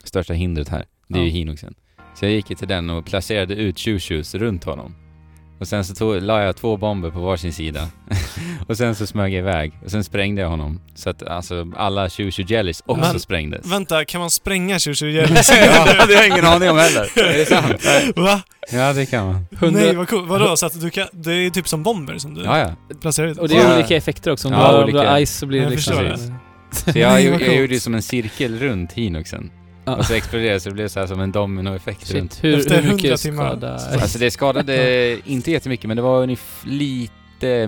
största 0.05 0.35
hindret 0.35 0.69
här. 0.69 0.85
Det 1.09 1.19
är 1.19 1.23
ju 1.23 1.28
Ja. 1.28 1.32
hinoxen. 1.35 1.74
Så 2.15 2.24
jag 2.24 2.32
gick 2.32 2.51
ju 2.51 2.56
till 2.56 2.69
den 2.69 2.90
och 2.90 3.06
placerade 3.06 3.55
ut 3.55 3.77
choo-choos 3.77 4.39
runt 4.39 4.65
honom. 4.65 4.94
Och 5.61 5.69
sen 5.69 5.85
så 5.85 5.95
tog, 5.95 6.23
la 6.23 6.43
jag 6.43 6.57
två 6.57 6.77
bomber 6.77 7.11
på 7.11 7.21
varsin 7.21 7.53
sida. 7.53 7.89
och 8.69 8.77
sen 8.77 8.95
så 8.95 9.07
smög 9.07 9.33
jag 9.33 9.39
iväg. 9.39 9.73
Och 9.85 9.91
sen 9.91 10.05
sprängde 10.05 10.43
jag 10.43 10.49
honom. 10.49 10.81
Så 10.95 11.11
att 11.11 11.23
alltså 11.23 11.67
alla 11.77 12.09
choo-choo 12.09 12.51
jellies 12.53 12.83
också 12.87 13.11
Men- 13.13 13.21
sprängdes. 13.21 13.67
Vänta, 13.67 14.05
kan 14.05 14.21
man 14.21 14.31
spränga 14.31 14.79
Choo 14.79 14.93
Jellies? 15.09 15.51
ja, 15.51 15.85
det 16.07 16.15
har 16.15 16.23
jag 16.23 16.27
ingen 16.29 16.45
aning 16.45 16.71
om 16.71 16.79
heller. 16.79 17.19
Är 17.19 17.39
det 17.39 17.45
sant? 17.47 18.17
Va? 18.17 18.43
Ja, 18.73 18.93
det 18.93 19.07
kan 19.07 19.27
man. 19.27 19.47
Hundra- 19.61 19.81
Nej, 19.81 19.95
vad 19.97 20.09
coolt. 20.09 20.29
Vadå? 20.29 20.57
Så 20.57 20.67
att 20.67 20.81
du 20.81 20.91
kan... 20.91 21.07
Det 21.13 21.33
är 21.33 21.51
typ 21.51 21.69
som 21.69 21.83
bomber 21.83 22.19
som 22.19 22.35
du 22.35 22.43
Ja, 22.43 22.59
ja. 22.59 22.95
placerar 23.01 23.27
ut? 23.27 23.39
Och 23.39 23.49
det 23.49 23.57
är 23.57 23.75
olika 23.75 23.97
effekter 23.97 24.31
också. 24.31 24.49
Om 24.49 24.55
du 24.55 24.61
Ja, 24.61 24.67
har, 24.67 24.79
du 24.79 24.85
olika. 24.85 25.11
har 25.11 25.25
ice 25.27 25.39
så 25.39 25.47
blir 25.47 25.59
det 25.59 25.65
Jag 25.65 25.71
liksom... 25.71 25.95
förstår 25.97 26.11
det. 26.11 26.19
Så 26.93 26.99
jag, 26.99 27.13
Nej, 27.13 27.25
jag, 27.27 27.43
jag 27.43 27.57
gjorde 27.57 27.75
ju 27.75 27.81
som 27.81 27.95
en 27.95 28.03
cirkel 28.03 28.59
runt 28.59 28.93
hinoxen. 28.93 29.51
Ja. 29.90 29.97
Och 29.97 30.05
så 30.05 30.15
exploderade 30.15 30.55
det 30.55 30.60
så 30.60 30.69
det 30.69 30.74
blev 30.74 30.89
så 30.89 31.01
här 31.01 31.06
som 31.06 31.20
en 31.20 31.32
dominoeffekt 31.32 32.10
runt. 32.15 32.44
Hur, 32.44 32.59
Efter 32.59 32.70
hur 32.74 32.82
100 32.82 32.94
mycket 32.97 33.20
timmar. 33.20 33.47
skada... 33.48 33.74
Alltså 33.74 34.19
det 34.19 34.31
skadade 34.31 35.16
inte 35.24 35.51
jättemycket 35.51 35.86
men 35.89 35.97
det 35.97 36.02
var 36.02 36.23
ungefär 36.23 36.69
lite 36.69 37.66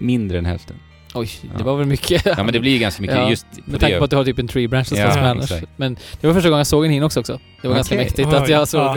mindre 0.00 0.38
än 0.38 0.46
hälften. 0.46 0.76
Oj, 1.14 1.28
det 1.42 1.48
Ja. 1.58 1.64
var 1.64 1.76
väl 1.76 1.86
mycket. 1.86 2.26
Ja 2.26 2.42
men 2.44 2.52
det 2.52 2.60
blir 2.60 2.72
ju 2.72 2.78
ganska 2.78 3.02
mycket 3.02 3.16
Ja, 3.16 3.30
just 3.30 3.46
på 3.64 3.70
Med 3.70 3.80
tanke 3.80 3.94
på 3.94 3.98
det. 4.00 4.04
att 4.04 4.10
du 4.10 4.16
har 4.16 4.24
typ 4.24 4.38
en 4.38 4.48
tree 4.48 4.68
branch 4.68 4.88
Ja, 4.92 4.96
någonstans 4.96 5.22
med 5.22 5.30
annars. 5.30 5.52
exakt. 5.52 5.72
Men 5.76 5.96
det 6.20 6.26
var 6.26 6.34
första 6.34 6.48
gången 6.48 6.58
jag 6.58 6.66
såg 6.66 6.84
en 6.84 6.90
hinox 6.90 7.16
också. 7.16 7.40
Det 7.62 7.68
var 7.68 7.74
ganska 7.74 7.94
Okej. 7.94 8.04
mäktigt 8.04 8.28
Oj. 8.28 8.34
att 8.36 8.48
jag 8.48 8.68
såg 8.68 8.80
Ja. 8.80 8.96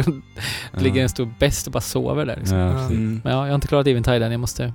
det 0.78 0.84
ligger 0.84 1.04
en 1.04 1.10
stor 1.10 1.34
bäst 1.40 1.68
och 1.68 1.74
bara 1.74 1.82
sover 1.82 2.26
där 2.26 2.36
liksom. 2.38 2.58
Ja, 2.58 2.66
Ja. 2.72 2.86
Mm. 2.86 3.22
Men 3.24 3.34
ja, 3.34 3.40
jag 3.42 3.48
har 3.52 3.56
inte 3.56 3.68
klarat 3.68 3.88
Eventide 3.88 4.26
än, 4.26 4.32
jag 4.32 4.42
måste... 4.42 4.74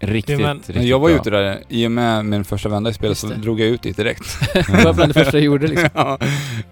Riktigt, 0.00 0.40
Ja, 0.40 0.46
men- 0.46 0.56
riktigt 0.56 0.82
jag 0.82 0.98
var 0.98 1.08
bra. 1.08 1.16
ute 1.18 1.30
där, 1.30 1.62
i 1.68 1.86
och 1.86 1.90
med 1.90 2.24
min 2.24 2.44
första 2.44 2.68
vända 2.68 2.90
i 2.90 2.94
spelet 2.94 3.18
så 3.18 3.26
det. 3.26 3.34
drog 3.34 3.60
jag 3.60 3.68
ut 3.68 3.82
dit 3.82 3.96
direkt. 3.96 4.38
Det 4.52 4.84
var 4.84 4.92
bland 4.94 5.10
det 5.10 5.14
första 5.24 5.36
jag 5.36 5.44
gjorde 5.44 5.66
liksom. 5.66 5.88
ja. 5.94 6.18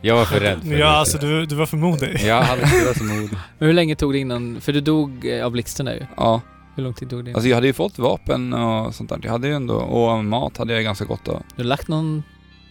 Jag 0.00 0.16
var 0.16 0.24
för 0.24 0.40
rädd 0.40 0.60
för 0.62 0.68
det. 0.70 0.78
Ja, 0.78 0.86
alltså 0.88 1.18
du, 1.18 1.46
du 1.46 1.54
var 1.54 1.66
för 1.66 1.76
modig. 1.76 2.20
Jag 2.24 2.42
hade 2.42 2.62
inte 2.62 2.94
så 2.98 3.04
modig. 3.14 3.30
Men 3.58 3.66
hur 3.68 3.72
länge 3.72 3.96
tog 3.96 4.12
det 4.12 4.18
innan... 4.18 4.60
För 4.60 4.72
du 4.72 4.80
dog 4.80 5.26
eh, 5.26 5.44
av 5.44 5.50
blixten 5.52 5.86
där 5.86 5.92
ju. 5.94 6.06
ja. 6.16 6.40
Hur 6.76 6.82
lång 6.82 6.94
tid 6.94 7.10
tog 7.10 7.24
det? 7.24 7.32
Alltså 7.34 7.48
jag 7.48 7.54
hade 7.56 7.66
ju 7.66 7.72
fått 7.72 7.98
vapen 7.98 8.52
och 8.52 8.94
sånt 8.94 9.10
där. 9.10 9.20
Jag 9.22 9.30
hade 9.32 9.48
ju 9.48 9.54
ändå, 9.54 9.74
och 9.74 10.24
mat 10.24 10.56
hade 10.56 10.74
jag 10.74 10.84
ganska 10.84 11.04
gott 11.04 11.28
av. 11.28 11.42
Du 11.56 11.62
har 11.62 11.68
lagt 11.68 11.88
någon... 11.88 12.22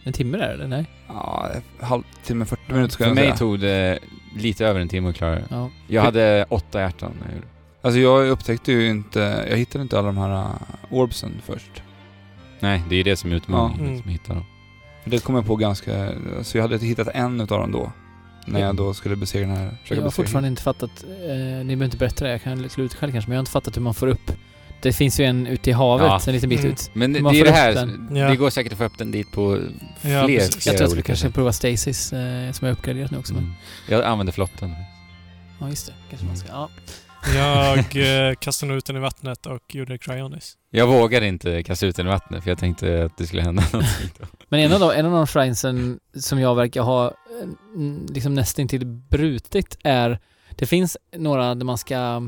En 0.04 0.12
timme 0.12 0.38
där 0.38 0.48
eller? 0.48 0.66
Nej? 0.68 0.86
Ja, 1.08 1.48
halvtimme, 1.80 2.44
40 2.44 2.62
minuter 2.72 2.92
ska 2.92 3.04
För 3.04 3.08
jag 3.10 3.14
mig 3.14 3.24
säga. 3.24 3.36
tog 3.36 3.60
det 3.60 3.98
lite 4.36 4.66
över 4.66 4.80
en 4.80 4.88
timme 4.88 5.08
att 5.10 5.16
klara 5.16 5.34
det. 5.34 5.44
Ja. 5.50 5.70
Jag 5.88 6.02
hade 6.02 6.46
åtta 6.48 6.80
hjärtan 6.80 7.12
när 7.20 7.26
jag 7.26 7.34
gjorde 7.34 7.46
det. 7.46 7.52
Alltså 7.86 8.00
jag 8.00 8.28
upptäckte 8.28 8.72
ju 8.72 8.90
inte, 8.90 9.46
jag 9.50 9.56
hittade 9.56 9.82
inte 9.82 9.98
alla 9.98 10.06
de 10.06 10.18
här 10.18 10.30
uh, 10.30 10.54
orbsen 10.90 11.42
först. 11.46 11.82
Nej, 12.60 12.82
det 12.88 12.94
är 12.94 12.96
ju 12.96 13.02
det 13.02 13.16
som 13.16 13.32
är 13.32 13.36
utmaningen. 13.36 13.86
Ja. 13.86 13.90
Liksom, 13.92 14.08
att 14.08 14.14
hitta 14.14 14.34
dem. 14.34 14.44
Det 15.04 15.24
kom 15.24 15.34
jag 15.34 15.46
på 15.46 15.56
ganska... 15.56 16.12
Så 16.42 16.58
jag 16.58 16.62
hade 16.62 16.78
hittat 16.78 17.08
en 17.08 17.40
utav 17.40 17.60
dem 17.60 17.72
då. 17.72 17.92
När 18.46 18.60
jag 18.60 18.76
då 18.76 18.94
skulle 18.94 19.16
besegra 19.16 19.46
den 19.46 19.56
här... 19.56 19.76
Jag 19.84 20.02
har 20.02 20.10
fortfarande 20.10 20.48
inte 20.48 20.62
fattat, 20.62 21.04
eh, 21.04 21.36
ni 21.36 21.64
behöver 21.64 21.84
inte 21.84 21.96
berätta 21.96 22.24
det, 22.24 22.30
jag 22.30 22.42
kan 22.42 22.68
sluta 22.68 22.96
själv 22.96 23.12
kanske, 23.12 23.28
men 23.28 23.34
jag 23.34 23.38
har 23.38 23.42
inte 23.42 23.50
fattat 23.52 23.76
hur 23.76 23.82
man 23.82 23.94
får 23.94 24.06
upp 24.06 24.32
det 24.82 24.92
finns 24.92 25.20
ju 25.20 25.24
en 25.24 25.46
ute 25.46 25.70
i 25.70 25.72
havet, 25.72 26.06
Ja. 26.06 26.20
en 26.26 26.32
liten 26.32 26.48
bit 26.48 26.58
Mm. 26.60 26.72
ut. 26.72 26.90
Men 26.92 27.12
det, 27.12 27.20
det 27.30 27.40
är 27.40 27.44
det 27.44 27.50
här. 27.50 27.90
Ja. 28.10 28.28
det 28.28 28.36
går 28.36 28.50
säkert 28.50 28.72
att 28.72 28.78
få 28.78 28.84
upp 28.84 28.98
den 28.98 29.10
dit 29.10 29.32
på 29.32 29.60
fler, 30.00 30.10
Ja, 30.12 30.26
flera 30.26 30.42
Jag 30.42 30.50
tror 30.52 30.72
jag 30.74 30.76
ska 30.78 30.92
olika 30.92 31.06
kanske 31.06 31.30
prova 31.30 31.52
Stasis 31.52 32.12
eh, 32.12 32.52
som 32.52 32.66
jag 32.66 32.72
uppgraderat 32.72 33.10
nu 33.10 33.18
också. 33.18 33.32
Mm. 33.32 33.52
Jag 33.88 34.04
använder 34.04 34.32
flotten. 34.32 34.74
ja, 35.60 35.68
just 35.68 35.86
det. 35.86 35.92
Kanske 36.10 36.26
man 36.26 36.36
ska, 36.36 36.48
ja. 36.48 36.70
Jag 37.34 37.78
eh, 37.78 38.34
kastade 38.34 38.74
ut 38.74 38.84
den 38.86 38.96
i 38.96 39.00
vattnet 39.00 39.46
och 39.46 39.74
gjorde 39.74 39.98
cryonis. 39.98 40.54
Jag 40.70 40.86
vågade 40.86 41.26
inte 41.26 41.62
kasta 41.62 41.86
ut 41.86 41.96
den 41.96 42.06
i 42.06 42.10
vattnet 42.10 42.42
för 42.42 42.50
jag 42.50 42.58
tänkte 42.58 43.04
att 43.04 43.16
det 43.18 43.26
skulle 43.26 43.42
hända 43.42 43.62
någonting. 43.72 44.10
då. 44.20 44.26
Men 44.48 44.60
en 44.60 44.72
av 44.72 44.80
de, 44.80 44.90
en 44.90 45.06
av 45.06 45.12
de 45.12 45.26
shrinesen 45.26 46.00
som 46.20 46.40
jag 46.40 46.54
verkar 46.54 46.82
ha 46.82 47.06
eh, 47.06 47.12
liksom 48.08 48.34
nästintill 48.34 48.86
brutit 48.86 49.78
är, 49.84 50.18
det 50.56 50.66
finns 50.66 50.96
några 51.16 51.54
där 51.54 51.64
man 51.64 51.78
ska 51.78 52.22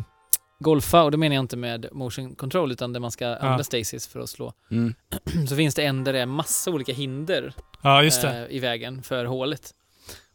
golfa 0.61 1.03
och 1.03 1.11
det 1.11 1.17
menar 1.17 1.35
jag 1.37 1.43
inte 1.43 1.57
med 1.57 1.87
motion 1.93 2.35
control 2.35 2.73
utan 2.73 2.93
där 2.93 3.01
man 3.01 3.11
ska 3.11 3.27
använda 3.37 3.65
stasis 3.65 4.09
för 4.09 4.21
att 4.21 4.29
slå. 4.31 4.53
Mm. 4.71 4.95
Så 5.49 5.57
finns 5.57 5.75
det 5.75 5.85
en 5.85 6.05
där 6.05 6.13
det 6.13 6.21
är 6.21 6.27
massa 6.27 6.71
olika 6.71 6.93
hinder 6.93 7.53
Ja, 7.83 8.03
just 8.03 8.23
det. 8.23 8.47
eh, 8.49 8.57
i 8.57 8.59
vägen 8.59 9.03
för 9.03 9.25
hålet. 9.25 9.75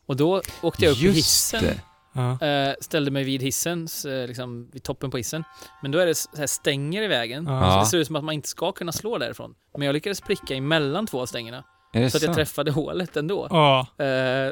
Och 0.06 0.16
då 0.16 0.42
åkte 0.62 0.86
jag 0.86 0.92
upp 0.92 0.98
i 0.98 1.06
Just 1.06 1.18
hissen. 1.18 1.64
det. 1.64 1.80
Ja. 2.14 2.48
Eh, 2.48 2.74
ställde 2.82 3.12
mig 3.12 3.24
vid 3.24 3.42
hissen, 3.42 3.86
s- 3.86 4.06
eh, 4.06 4.28
liksom 4.28 4.70
vid 4.74 4.84
toppen 4.84 5.12
på 5.12 5.18
hissen. 5.18 5.44
Men 5.82 5.92
då 5.92 6.00
är 6.00 6.06
det 6.06 6.16
så 6.16 6.30
här 6.38 6.48
stänger 6.48 7.02
i 7.02 7.08
vägen. 7.08 7.46
Ja. 7.48 7.60
Så 7.62 7.66
Ja. 7.68 7.80
det 7.80 7.86
ser 7.86 7.98
ut 7.98 8.08
som 8.08 8.16
att 8.16 8.24
man 8.24 8.34
inte 8.36 8.48
ska 8.50 8.72
kunna 8.72 8.92
slå 8.92 9.18
därifrån. 9.18 9.54
Men 9.78 9.86
jag 9.86 9.94
lyckades 9.94 10.22
pricka 10.22 10.56
emellan 10.56 11.08
två 11.08 11.22
av 11.22 11.26
stängerna. 11.26 11.64
Är 11.94 12.02
det 12.02 12.10
Så 12.10 12.18
att 12.18 12.24
jag 12.24 12.28
sant? 12.28 12.36
träffade 12.38 12.72
hålet 12.72 13.18
ändå. 13.18 13.48
Ja, 13.50 13.80
Eh, 14.06 14.52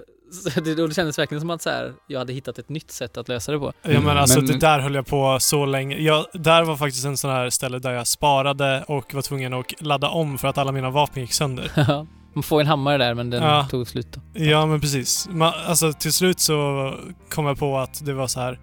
så 0.54 0.60
det, 0.62 0.76
då 0.76 0.88
det 0.88 0.94
kändes 0.94 1.20
verkligen 1.20 1.42
som 1.42 1.50
att 1.50 1.62
så 1.62 1.70
här, 1.70 1.94
jag 2.08 2.20
hade 2.20 2.34
hittat 2.34 2.60
ett 2.60 2.70
nytt 2.70 2.92
sätt 2.92 3.18
att 3.18 3.28
lösa 3.30 3.52
det 3.52 3.60
på. 3.60 3.74
ja 3.82 4.00
men 4.02 4.18
alltså 4.18 4.40
Men- 4.42 4.48
det 4.48 4.58
där 4.58 4.80
höll 4.80 4.96
jag 4.96 5.08
på 5.08 5.38
så 5.42 5.66
länge. 5.66 5.98
Jag, 5.98 6.26
där 6.34 6.64
var 6.64 6.78
faktiskt 6.78 7.06
en 7.06 7.18
sån 7.18 7.32
här 7.32 7.50
ställe 7.50 7.80
där 7.80 7.92
jag 7.92 8.08
sparade 8.08 8.84
och 8.88 9.14
var 9.14 9.22
tvungen 9.22 9.54
att 9.54 9.82
ladda 9.82 10.10
om 10.10 10.38
för 10.38 10.48
att 10.48 10.58
alla 10.58 10.72
mina 10.72 10.90
vapen 10.90 11.22
gick 11.22 11.34
sönder. 11.34 11.72
man 12.34 12.44
får 12.44 12.62
en 12.62 12.68
hammare 12.68 12.98
där 12.98 13.14
men 13.14 13.30
den 13.30 13.44
Ja. 13.44 13.68
tog 13.72 13.88
slut 13.88 14.08
då. 14.12 14.22
Ja, 14.44 14.66
men 14.66 14.82
precis. 14.82 15.30
Man, 15.32 15.54
alltså 15.68 15.94
till 15.94 16.14
slut 16.14 16.40
så 16.40 16.94
kom 17.30 17.46
jag 17.46 17.60
på 17.60 17.78
att 17.78 18.06
det 18.06 18.14
var 18.14 18.28
så 18.28 18.40
här. 18.40 18.60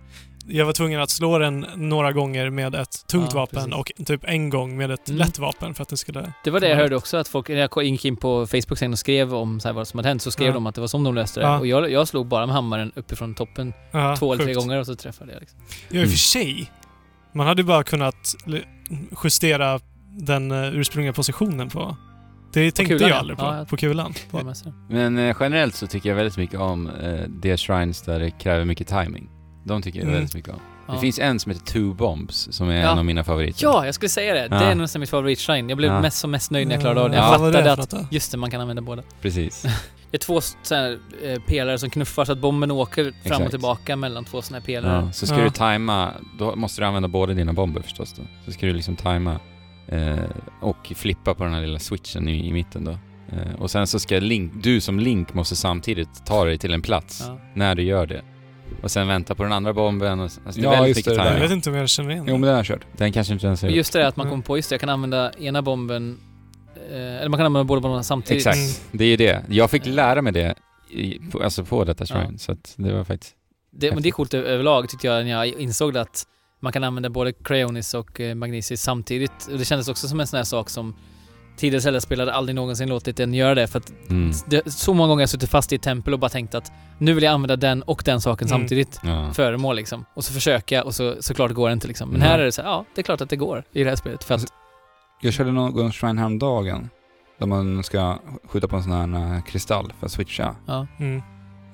Jag 0.50 0.66
var 0.66 0.72
tvungen 0.72 1.00
att 1.00 1.10
slå 1.10 1.38
den 1.38 1.66
några 1.76 2.12
gånger 2.12 2.50
med 2.50 2.74
ett 2.74 3.06
tungt 3.06 3.28
Ja, 3.32 3.40
vapen 3.40 3.70
precis. 3.70 3.98
och 3.98 4.06
typ 4.06 4.20
en 4.24 4.50
gång 4.50 4.76
med 4.76 4.90
ett 4.90 5.08
Mm. 5.08 5.18
lätt 5.18 5.38
vapen 5.38 5.74
för 5.74 5.82
att 5.82 5.88
det 5.88 5.96
skulle... 5.96 6.32
Det 6.44 6.50
var 6.50 6.60
det 6.60 6.68
jag 6.68 6.76
hörde 6.76 6.88
rätt. 6.94 6.98
också, 6.98 7.16
att 7.16 7.28
folk, 7.28 7.48
när 7.48 7.56
jag 7.56 7.84
gick 7.84 8.04
in 8.04 8.16
på 8.16 8.46
Facebook 8.46 8.78
sen 8.78 8.92
och 8.92 8.98
skrev 8.98 9.34
om 9.34 9.60
så 9.60 9.68
här 9.68 9.72
vad 9.72 9.88
som 9.88 9.98
hade 9.98 10.08
hänt, 10.08 10.22
så 10.22 10.30
skrev 10.30 10.48
Ja. 10.48 10.54
de 10.54 10.66
att 10.66 10.74
det 10.74 10.80
var 10.80 10.88
som 10.88 11.04
de 11.04 11.14
löste 11.14 11.40
det. 11.40 11.46
Ja. 11.46 11.58
Och 11.58 11.66
jag, 11.66 11.90
jag 11.90 12.08
slog 12.08 12.26
bara 12.26 12.46
med 12.46 12.54
hammaren 12.54 12.92
uppifrån 12.96 13.34
toppen 13.34 13.72
Ja, 13.90 14.16
två 14.16 14.32
eller 14.32 14.44
tre 14.44 14.54
sjukt. 14.54 14.64
gånger 14.66 14.78
och 14.80 14.86
så 14.86 14.94
träffade 14.96 15.32
jag 15.32 15.40
liksom. 15.40 15.58
Ja, 15.68 15.74
i 15.88 15.88
och 15.90 15.94
Mm. 15.96 16.08
för 16.10 16.18
sig. 16.18 16.70
Man 17.34 17.46
hade 17.46 17.62
ju 17.62 17.66
bara 17.66 17.82
kunnat 17.84 18.34
justera 19.24 19.80
den 20.18 20.50
eh, 20.50 20.74
ursprungliga 20.74 21.12
positionen 21.12 21.68
på... 21.68 21.96
Det 22.52 22.70
tänkte 22.70 22.84
kulan, 22.84 23.08
jag 23.08 23.16
ja. 23.16 23.20
aldrig 23.20 23.38
på. 23.38 23.44
Ja. 23.44 23.66
På 23.70 23.76
kulan. 23.76 24.14
På. 24.30 24.52
Men 24.88 25.18
eh, 25.18 25.36
generellt 25.40 25.74
så 25.74 25.86
tycker 25.86 26.08
jag 26.08 26.16
väldigt 26.16 26.36
mycket 26.36 26.60
om 26.60 26.90
eh, 26.90 27.20
de 27.28 27.56
shrines 27.56 28.02
där 28.02 28.18
det 28.20 28.30
kräver 28.30 28.64
mycket 28.64 28.86
timing. 28.88 29.28
De 29.64 29.82
tycker 29.82 29.98
jag 29.98 30.04
Mm. 30.04 30.14
väldigt 30.14 30.34
mycket 30.34 30.50
om. 30.54 30.60
Ja. 30.86 30.94
Det 30.94 31.00
finns 31.00 31.18
en 31.18 31.40
som 31.40 31.52
heter 31.52 31.64
Two 31.66 31.94
Bombs 31.94 32.48
som 32.50 32.68
är 32.68 32.82
Ja. 32.82 32.92
en 32.92 32.98
av 32.98 33.04
mina 33.04 33.24
favoriter. 33.24 33.64
Ja, 33.64 33.84
jag 33.86 33.94
skulle 33.94 34.08
säga 34.08 34.34
det. 34.34 34.48
Det 34.48 34.64
är 34.64 34.74
nästan 34.74 35.00
mitt 35.00 35.10
favoritshrine. 35.10 35.68
Jag 35.68 35.78
blev 35.78 35.92
Ja. 35.92 36.00
mest 36.00 36.18
som 36.18 36.30
mest 36.30 36.50
nöjd 36.50 36.68
när 36.68 36.74
jag 36.74 36.82
klarade 36.82 37.00
av 37.02 37.10
det. 37.10 37.16
Ja, 37.16 37.22
Jag 37.32 37.32
det 37.40 37.52
fattade 37.58 37.76
för 37.76 37.82
att, 37.82 37.90
då? 37.90 38.06
just 38.10 38.32
det, 38.32 38.38
man 38.38 38.50
kan 38.50 38.60
använda 38.60 38.82
båda. 38.82 39.02
Precis. 39.22 39.64
Det 40.10 40.16
är 40.16 40.18
två 40.18 40.40
så 40.40 40.74
här, 40.74 40.98
eh, 41.24 41.40
pelare 41.42 41.78
som 41.78 41.90
knuffar 41.90 42.24
så 42.24 42.32
att 42.32 42.38
bomben 42.38 42.70
åker 42.70 43.04
fram 43.04 43.12
och 43.12 43.26
Exakt. 43.26 43.50
tillbaka 43.50 43.96
mellan 43.96 44.24
två 44.24 44.42
sådana 44.42 44.58
här 44.60 44.66
pelare. 44.66 45.04
Ja, 45.06 45.12
så 45.12 45.26
ska 45.26 45.38
Ja. 45.38 45.44
du 45.44 45.50
tajma, 45.50 46.10
då 46.38 46.56
måste 46.56 46.80
du 46.82 46.86
använda 46.86 47.08
båda 47.08 47.34
dina 47.34 47.52
bomber 47.52 47.82
förstås 47.82 48.12
då. 48.12 48.22
Så 48.44 48.52
ska 48.52 48.66
du 48.66 48.72
liksom 48.72 48.96
tajma 48.96 49.40
eh, 49.88 50.18
och 50.60 50.92
flippa 50.96 51.34
på 51.34 51.44
den 51.44 51.52
här 51.54 51.60
lilla 51.60 51.78
switchen 51.78 52.28
i, 52.28 52.48
i 52.48 52.52
mitten 52.52 52.84
då. 52.84 52.90
Eh, 53.32 53.54
och 53.58 53.70
sen 53.70 53.86
så 53.86 53.98
ska 53.98 54.18
Link, 54.18 54.52
du 54.62 54.80
som 54.80 54.98
Link 55.00 55.34
måste 55.34 55.56
samtidigt 55.56 56.26
ta 56.26 56.44
dig 56.44 56.58
till 56.58 56.72
en 56.72 56.82
plats 56.82 57.24
Ja. 57.26 57.38
när 57.54 57.74
du 57.74 57.82
gör 57.82 58.06
det. 58.06 58.22
Och 58.82 58.90
sen 58.90 59.06
vänta 59.08 59.34
på 59.34 59.42
den 59.42 59.52
andra 59.52 59.72
bomben 59.72 60.20
och, 60.20 60.24
alltså 60.24 60.40
det 60.44 60.60
är 60.60 60.62
Ja, 60.64 60.70
väldigt 60.70 60.96
just 60.96 61.08
det, 61.08 61.16
det 61.24 61.32
Jag 61.32 61.40
vet 61.40 61.50
inte 61.50 61.70
om 61.70 61.76
jag 61.76 61.88
känner 61.88 62.10
igen 62.10 62.24
Jo 62.28 62.32
men 62.34 62.40
den 62.40 62.50
har 62.50 62.56
jag 62.56 62.66
kört. 62.66 62.86
Den 62.96 63.12
kanske 63.12 63.32
inte 63.32 63.46
ens 63.46 63.62
är... 63.64 63.68
Och 63.68 63.72
just 63.74 63.92
det 63.92 64.06
att 64.08 64.16
man 64.16 64.26
Mm. 64.26 64.30
kommer 64.32 64.44
på, 64.44 64.56
just 64.56 64.68
det, 64.68 64.72
jag 64.74 64.80
kan 64.80 64.88
använda 64.88 65.32
ena 65.38 65.62
bomben, 65.62 66.18
eh, 66.90 66.96
eller 66.96 67.28
man 67.28 67.38
kan 67.38 67.46
använda 67.46 67.64
båda 67.64 67.80
bomberna 67.80 68.02
samtidigt. 68.02 68.46
Exakt, 68.46 68.56
Mm. 68.56 68.98
det 68.98 69.04
är 69.04 69.08
ju 69.08 69.16
det. 69.16 69.44
Jag 69.48 69.70
fick 69.70 69.86
lära 69.86 70.22
mig 70.22 70.32
det 70.32 70.54
i, 70.90 71.18
på, 71.30 71.42
alltså 71.42 71.64
på 71.64 71.84
detta 71.84 72.06
shrine, 72.06 72.28
Ja. 72.32 72.38
så 72.38 72.52
att 72.52 72.74
det 72.76 72.92
var 72.92 73.04
faktiskt... 73.04 73.34
Det, 73.70 73.92
men 73.94 74.02
det 74.02 74.08
är 74.08 74.10
coolt 74.10 74.34
överlag 74.34 74.88
tyckte 74.88 75.06
jag 75.06 75.24
när 75.24 75.30
jag 75.32 75.46
insåg 75.46 75.94
det 75.94 76.00
att 76.00 76.24
man 76.60 76.72
kan 76.72 76.84
använda 76.84 77.10
både 77.10 77.32
Cryonis 77.32 77.94
och 77.94 78.20
eh, 78.20 78.34
Magnesis 78.34 78.82
samtidigt. 78.82 79.48
Och 79.52 79.58
det 79.58 79.64
kändes 79.64 79.88
också 79.88 80.08
som 80.08 80.20
en 80.20 80.26
sån 80.26 80.36
här 80.36 80.44
sak 80.44 80.70
som 80.70 80.94
tidigare 81.56 81.82
Zelda-spelare 81.82 82.32
aldrig 82.32 82.54
någonsin 82.56 82.88
låtit 82.88 83.20
en 83.20 83.34
göra 83.34 83.54
det 83.54 83.66
för 83.66 83.78
att 83.78 83.92
Mm. 84.10 84.30
det, 84.46 84.70
så 84.72 84.94
många 84.94 85.08
gånger 85.08 85.16
har 85.18 85.22
jag 85.22 85.28
suttit 85.28 85.50
fast 85.50 85.72
i 85.72 85.76
ett 85.76 85.82
tempel 85.82 86.12
och 86.12 86.18
bara 86.20 86.28
tänkt 86.28 86.54
att 86.54 86.72
nu 86.98 87.12
vill 87.14 87.24
jag 87.24 87.32
använda 87.32 87.56
den 87.56 87.82
och 87.82 88.02
den 88.04 88.20
saken 88.20 88.48
Mm. 88.48 88.58
samtidigt. 88.60 89.00
Ja. 89.04 89.32
Föremål 89.32 89.76
liksom. 89.76 90.04
Och 90.14 90.24
så 90.24 90.32
försöker 90.32 90.76
jag 90.76 90.86
och 90.86 90.94
så 90.94 91.16
såklart 91.20 91.52
går 91.52 91.68
det 91.68 91.72
inte 91.72 91.88
liksom. 91.88 92.08
Men 92.08 92.16
Mm. 92.16 92.28
här 92.28 92.38
är 92.38 92.44
det 92.44 92.52
så 92.52 92.62
här, 92.62 92.68
ja, 92.68 92.84
det 92.94 93.00
är 93.00 93.02
klart 93.02 93.20
att 93.20 93.30
det 93.30 93.36
går 93.36 93.64
i 93.72 93.82
det 93.84 93.88
här 93.88 93.96
spelet. 93.96 94.24
För 94.24 94.34
att, 94.34 94.44
Jag 95.20 95.32
körde 95.32 95.52
någon 95.52 95.92
shrine 95.92 96.18
häromdagen. 96.18 96.88
Där 97.38 97.46
man 97.46 97.82
ska 97.84 98.18
skjuta 98.48 98.68
på 98.68 98.76
en 98.76 98.82
sån 98.82 98.92
här 98.92 99.34
eh, 99.36 99.42
kristall 99.42 99.92
för 99.98 100.06
att 100.06 100.12
switcha. 100.12 100.54
ja. 100.66 100.86
Mm. 100.98 101.22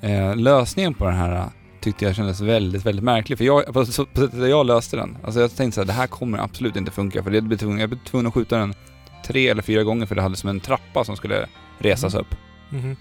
Eh, 0.01 0.37
lösningen 0.37 0.95
på 0.95 1.05
den 1.05 1.15
här 1.15 1.49
tyckte 1.85 2.05
jag 2.05 2.17
kändes 2.17 2.41
väldigt, 2.41 2.87
väldigt 2.87 3.05
märklig. 3.05 3.39
För 3.39 3.45
jag, 3.45 3.67
på, 3.73 3.87
så- 3.87 4.07
på 4.07 4.21
sättet 4.21 4.49
jag 4.51 4.67
löste 4.67 4.97
den. 4.97 5.17
Alltså 5.25 5.41
jag 5.41 5.57
tänkte 5.57 5.75
så 5.75 5.81
här, 5.81 5.87
det 5.87 5.93
här 5.93 6.07
kommer 6.07 6.39
absolut 6.39 6.77
inte 6.77 6.91
funka. 6.91 7.23
För 7.23 7.31
det 7.31 7.57
tvungen, 7.57 7.79
jag 7.81 7.89
blev 7.89 7.99
tvungen 8.05 8.27
att 8.27 8.35
skjuta 8.35 8.59
den 8.59 8.75
tre 9.27 9.49
eller 9.49 9.63
fyra 9.63 9.83
gånger 9.83 10.07
för 10.07 10.15
det 10.15 10.23
hade 10.23 10.37
som 10.37 10.49
en 10.51 10.61
trappa 10.61 11.05
som 11.05 11.17
skulle 11.17 11.47
resas 11.79 12.15
upp. 12.15 12.35
Mhm. 12.71 12.97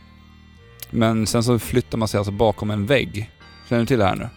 Men 0.90 1.28
sen 1.28 1.44
så 1.44 1.60
flyttar 1.60 1.98
man 1.98 2.08
sig 2.08 2.18
alltså 2.18 2.32
bakom 2.32 2.72
en 2.72 2.86
vägg. 2.86 3.32
Känner 3.70 3.80
du 3.82 3.86
till 3.86 4.00
det 4.00 4.06
här 4.06 4.16
nu? 4.16 4.30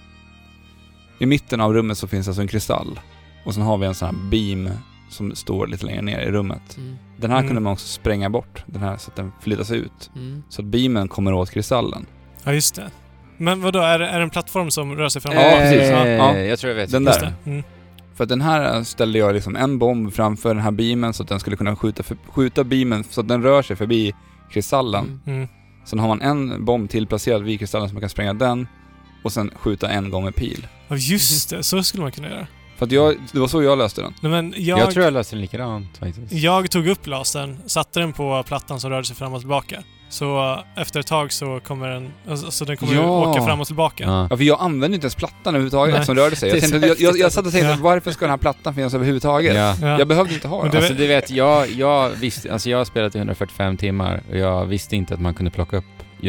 I 1.18 1.26
mitten 1.26 1.60
av 1.60 1.74
rummet 1.74 1.98
så 1.98 2.06
finns 2.08 2.28
alltså 2.28 2.42
en 2.42 2.48
kristall. 2.48 3.00
Och 3.44 3.54
sen 3.54 3.62
har 3.62 3.78
vi 3.78 3.86
en 3.86 3.94
sån 3.94 4.06
här 4.08 4.30
beam 4.30 4.70
som 5.10 5.34
står 5.34 5.66
lite 5.66 5.86
längre 5.86 6.02
ner 6.02 6.20
i 6.20 6.30
rummet. 6.30 6.76
Mm. 6.76 6.96
Den 7.16 7.30
här 7.30 7.38
Mm. 7.38 7.48
kunde 7.48 7.60
man 7.60 7.72
också 7.72 7.86
spränga 7.88 8.30
bort, 8.30 8.64
den 8.66 8.82
här, 8.82 8.96
så 8.96 9.10
att 9.10 9.16
den 9.16 9.32
flyttas 9.42 9.70
ut. 9.70 10.10
Mm. 10.16 10.42
Så 10.48 10.62
att 10.62 10.66
beamen 10.66 11.08
kommer 11.08 11.32
åt 11.32 11.50
kristallen. 11.50 12.06
Ja, 12.44 12.52
just 12.52 12.74
det. 12.74 12.90
Men 13.38 13.60
vad 13.62 13.72
då 13.72 13.78
är, 13.80 13.98
det- 13.98 14.06
är 14.08 14.16
det 14.18 14.22
en 14.22 14.30
plattform 14.30 14.70
som 14.70 14.96
rör 14.96 15.08
sig 15.08 15.22
framåt? 15.22 15.38
Ja, 15.42 15.56
precis. 15.58 15.80
Eh, 15.80 16.08
Ja. 16.10 16.36
Jag 16.38 16.58
tror 16.58 16.68
jag 16.70 16.76
vet. 16.76 16.90
Den 16.90 17.04
Just 17.04 17.20
där. 17.20 17.32
det. 17.44 17.50
Mm. 17.50 17.62
För 18.16 18.22
att 18.24 18.28
den 18.28 18.40
här 18.40 18.82
ställde 18.82 19.18
jag 19.18 19.34
liksom 19.34 19.56
en 19.56 19.78
bomb 19.78 20.14
framför 20.14 20.48
den 20.54 20.62
här 20.62 20.70
beamen 20.70 21.12
så 21.12 21.22
att 21.22 21.28
den 21.28 21.40
skulle 21.40 21.56
kunna 21.56 21.76
skjuta, 21.76 22.02
för, 22.02 22.16
skjuta 22.30 22.64
beamen 22.64 23.04
så 23.10 23.20
att 23.20 23.28
den 23.28 23.42
rör 23.42 23.62
sig 23.62 23.76
förbi 23.76 24.14
kristallen. 24.52 25.04
Mm. 25.26 25.36
Mm. 25.38 25.48
Sen 25.84 25.98
har 25.98 26.08
man 26.08 26.22
en 26.22 26.64
bomb 26.64 26.90
till 26.90 27.06
placerad 27.06 27.42
vid 27.42 27.58
kristallen 27.58 27.88
så 27.88 27.94
man 27.94 28.00
kan 28.00 28.10
spränga 28.10 28.34
den 28.34 28.68
och 29.24 29.32
sen 29.32 29.50
skjuta 29.56 29.88
en 29.88 30.10
gång 30.10 30.24
med 30.24 30.34
pil. 30.34 30.66
Ja, 30.88 30.96
just 30.96 31.50
det. 31.50 31.62
Så 31.62 31.82
skulle 31.82 32.02
man 32.02 32.12
kunna 32.12 32.28
göra. 32.28 32.46
För 32.76 32.86
att 32.86 32.92
jag, 32.92 33.14
det 33.32 33.38
var 33.38 33.48
så 33.48 33.62
jag 33.62 33.78
löste 33.78 34.00
den. 34.02 34.14
Nej, 34.22 34.30
men 34.32 34.54
jag, 34.56 34.78
Jag 34.78 34.90
tror 34.90 35.04
jag 35.04 35.12
löste 35.12 35.34
den 35.36 35.40
likadant 35.42 35.96
faktiskt. 35.98 36.32
jag 36.32 36.70
tog 36.70 36.86
upp 36.88 37.06
lasern, 37.06 37.56
satte 37.66 38.00
den 38.00 38.12
på 38.12 38.42
plattan 38.46 38.80
som 38.80 38.90
rörde 38.90 39.04
sig 39.04 39.16
fram 39.16 39.32
och 39.32 39.40
tillbaka. 39.40 39.82
Så 40.08 40.52
eh, 40.76 40.82
efter 40.82 41.00
ett 41.00 41.06
tag 41.06 41.32
så 41.32 41.60
kommer 41.60 41.88
den, 41.88 42.12
alltså, 42.30 42.50
så 42.50 42.64
den 42.64 42.76
kommer 42.76 42.94
Ja. 42.94 43.30
åka 43.30 43.42
fram 43.42 43.60
och 43.60 43.66
tillbaka. 43.66 44.04
Ja. 44.04 44.26
Ja, 44.30 44.36
för 44.36 44.44
jag 44.44 44.60
använde 44.60 44.94
inte 44.94 45.04
ens 45.04 45.14
plattan 45.14 45.38
överhuvudtaget 45.54 45.94
Nej. 45.94 46.04
som 46.04 46.14
rörde 46.14 46.36
sig. 46.36 46.48
Jag, 46.48 46.54
Det 46.60 46.64
är 46.64 46.66
så 46.66 46.70
tänkte, 46.80 46.88
jag, 46.88 47.00
jag, 47.00 47.18
jag 47.20 47.32
satt 47.32 47.46
och 47.46 47.52
tänkte, 47.52 47.70
Ja. 47.70 47.76
varför 47.80 48.10
ska 48.10 48.20
den 48.24 48.30
här 48.30 48.36
plattan 48.38 48.74
finnas 48.74 48.94
överhuvudtaget? 48.94 49.56
Ja. 49.56 49.74
Ja. 49.82 49.98
Jag 49.98 50.08
behövde 50.08 50.34
inte 50.34 50.48
ha 50.48 50.62
den. 50.62 50.70
det- 50.70 50.76
Alltså 50.78 50.94
du 50.94 51.06
vet, 51.06 51.30
jag, 51.30 51.70
jag 51.70 52.10
visste, 52.10 52.52
alltså 52.52 52.70
jag 52.70 52.78
har 52.78 52.84
spelat 52.84 53.14
i 53.14 53.18
145 53.18 53.76
timmar 53.76 54.20
och 54.30 54.36
jag 54.36 54.66
visste 54.66 54.96
inte 54.96 55.14
att 55.14 55.20
man 55.20 55.34
kunde 55.34 55.50
plocka 55.50 55.76
upp 55.76 55.84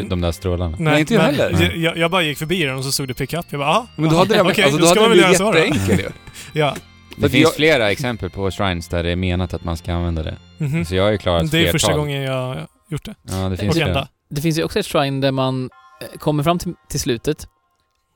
de 0.09 0.21
där 0.21 0.31
strålarna. 0.31 0.77
Nej, 0.79 0.99
inte 0.99 1.13
jag 1.13 1.21
heller. 1.21 1.51
Jag, 1.61 1.77
jag, 1.77 1.97
jag 1.97 2.11
bara 2.11 2.21
gick 2.21 2.37
förbi 2.37 2.63
den 2.63 2.75
och 2.75 2.83
så 2.83 2.91
stod 2.91 3.07
det 3.07 3.13
pick 3.13 3.33
up. 3.33 3.45
Jag 3.49 3.59
bara, 3.59 3.69
ah, 3.69 3.87
Men 3.95 4.09
då 4.09 4.15
hade 4.15 4.33
den, 4.35 4.47
okej, 4.51 4.63
alltså, 4.63 4.79
då 4.79 4.85
då 4.85 4.91
ska 4.91 4.99
hade 5.01 5.09
väl 5.09 5.17
blivit 5.19 5.39
göra 5.39 5.51
så 5.51 5.57
då. 5.59 5.65
jätteenkel 5.65 5.99
ju. 5.99 6.09
Ja. 6.61 6.75
Det 7.15 7.29
finns 7.29 7.43
jag- 7.43 7.53
flera 7.55 7.91
exempel 7.91 8.29
på 8.29 8.51
shrines 8.51 8.87
där 8.87 9.03
det 9.03 9.11
är 9.11 9.15
menat 9.15 9.53
att 9.53 9.63
man 9.63 9.77
ska 9.77 9.93
använda 9.93 10.23
det. 10.23 10.35
Mhm. 10.57 10.85
Så 10.85 10.95
jag 10.95 11.03
har 11.03 11.11
ju 11.11 11.17
klarat 11.17 11.51
Det 11.51 11.67
är 11.67 11.71
första 11.71 11.87
flertal. 11.87 11.99
gången 11.99 12.21
jag 12.21 12.57
gjort 12.89 13.05
det. 13.05 13.15
Ja, 13.23 13.49
det 13.49 13.57
finns 13.57 13.75
Och 13.75 13.81
det. 13.81 14.07
Det 14.29 14.41
finns 14.41 14.57
ju 14.57 14.63
också 14.63 14.79
ett 14.79 14.85
shrine 14.85 15.21
där 15.21 15.31
man 15.31 15.69
eh, 16.01 16.17
kommer 16.19 16.43
fram 16.43 16.59
till, 16.59 16.73
till 16.89 16.99
slutet, 16.99 17.47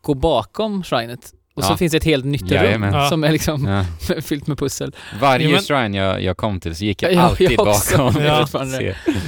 går 0.02 0.16
bakom 0.16 0.84
shrinet 0.84 1.34
och 1.56 1.64
så 1.64 1.72
Ja. 1.74 1.78
finns 1.78 1.92
det 1.92 1.98
ett 1.98 2.04
helt 2.04 2.26
nytt 2.26 2.42
rum 2.42 2.50
Jajamän. 2.52 2.94
Ja. 2.94 3.10
som 3.10 3.24
är 3.24 3.32
liksom 3.32 3.66
Ja. 3.68 3.86
fyllt 4.22 4.48
med 4.48 4.58
pussel. 4.58 4.96
Varje 5.22 5.48
Ja, 5.48 5.52
men- 5.56 5.62
shrine 5.64 5.94
jag, 5.98 6.22
jag 6.24 6.38
kom 6.38 6.60
till 6.60 6.76
så 6.76 6.86
gick 6.86 7.04
jag 7.04 7.12
Ja, 7.12 7.16
jag 7.16 7.24
alltid 7.26 7.60
också. 7.60 7.98
bakom. 7.98 8.22
Ja. 8.24 8.48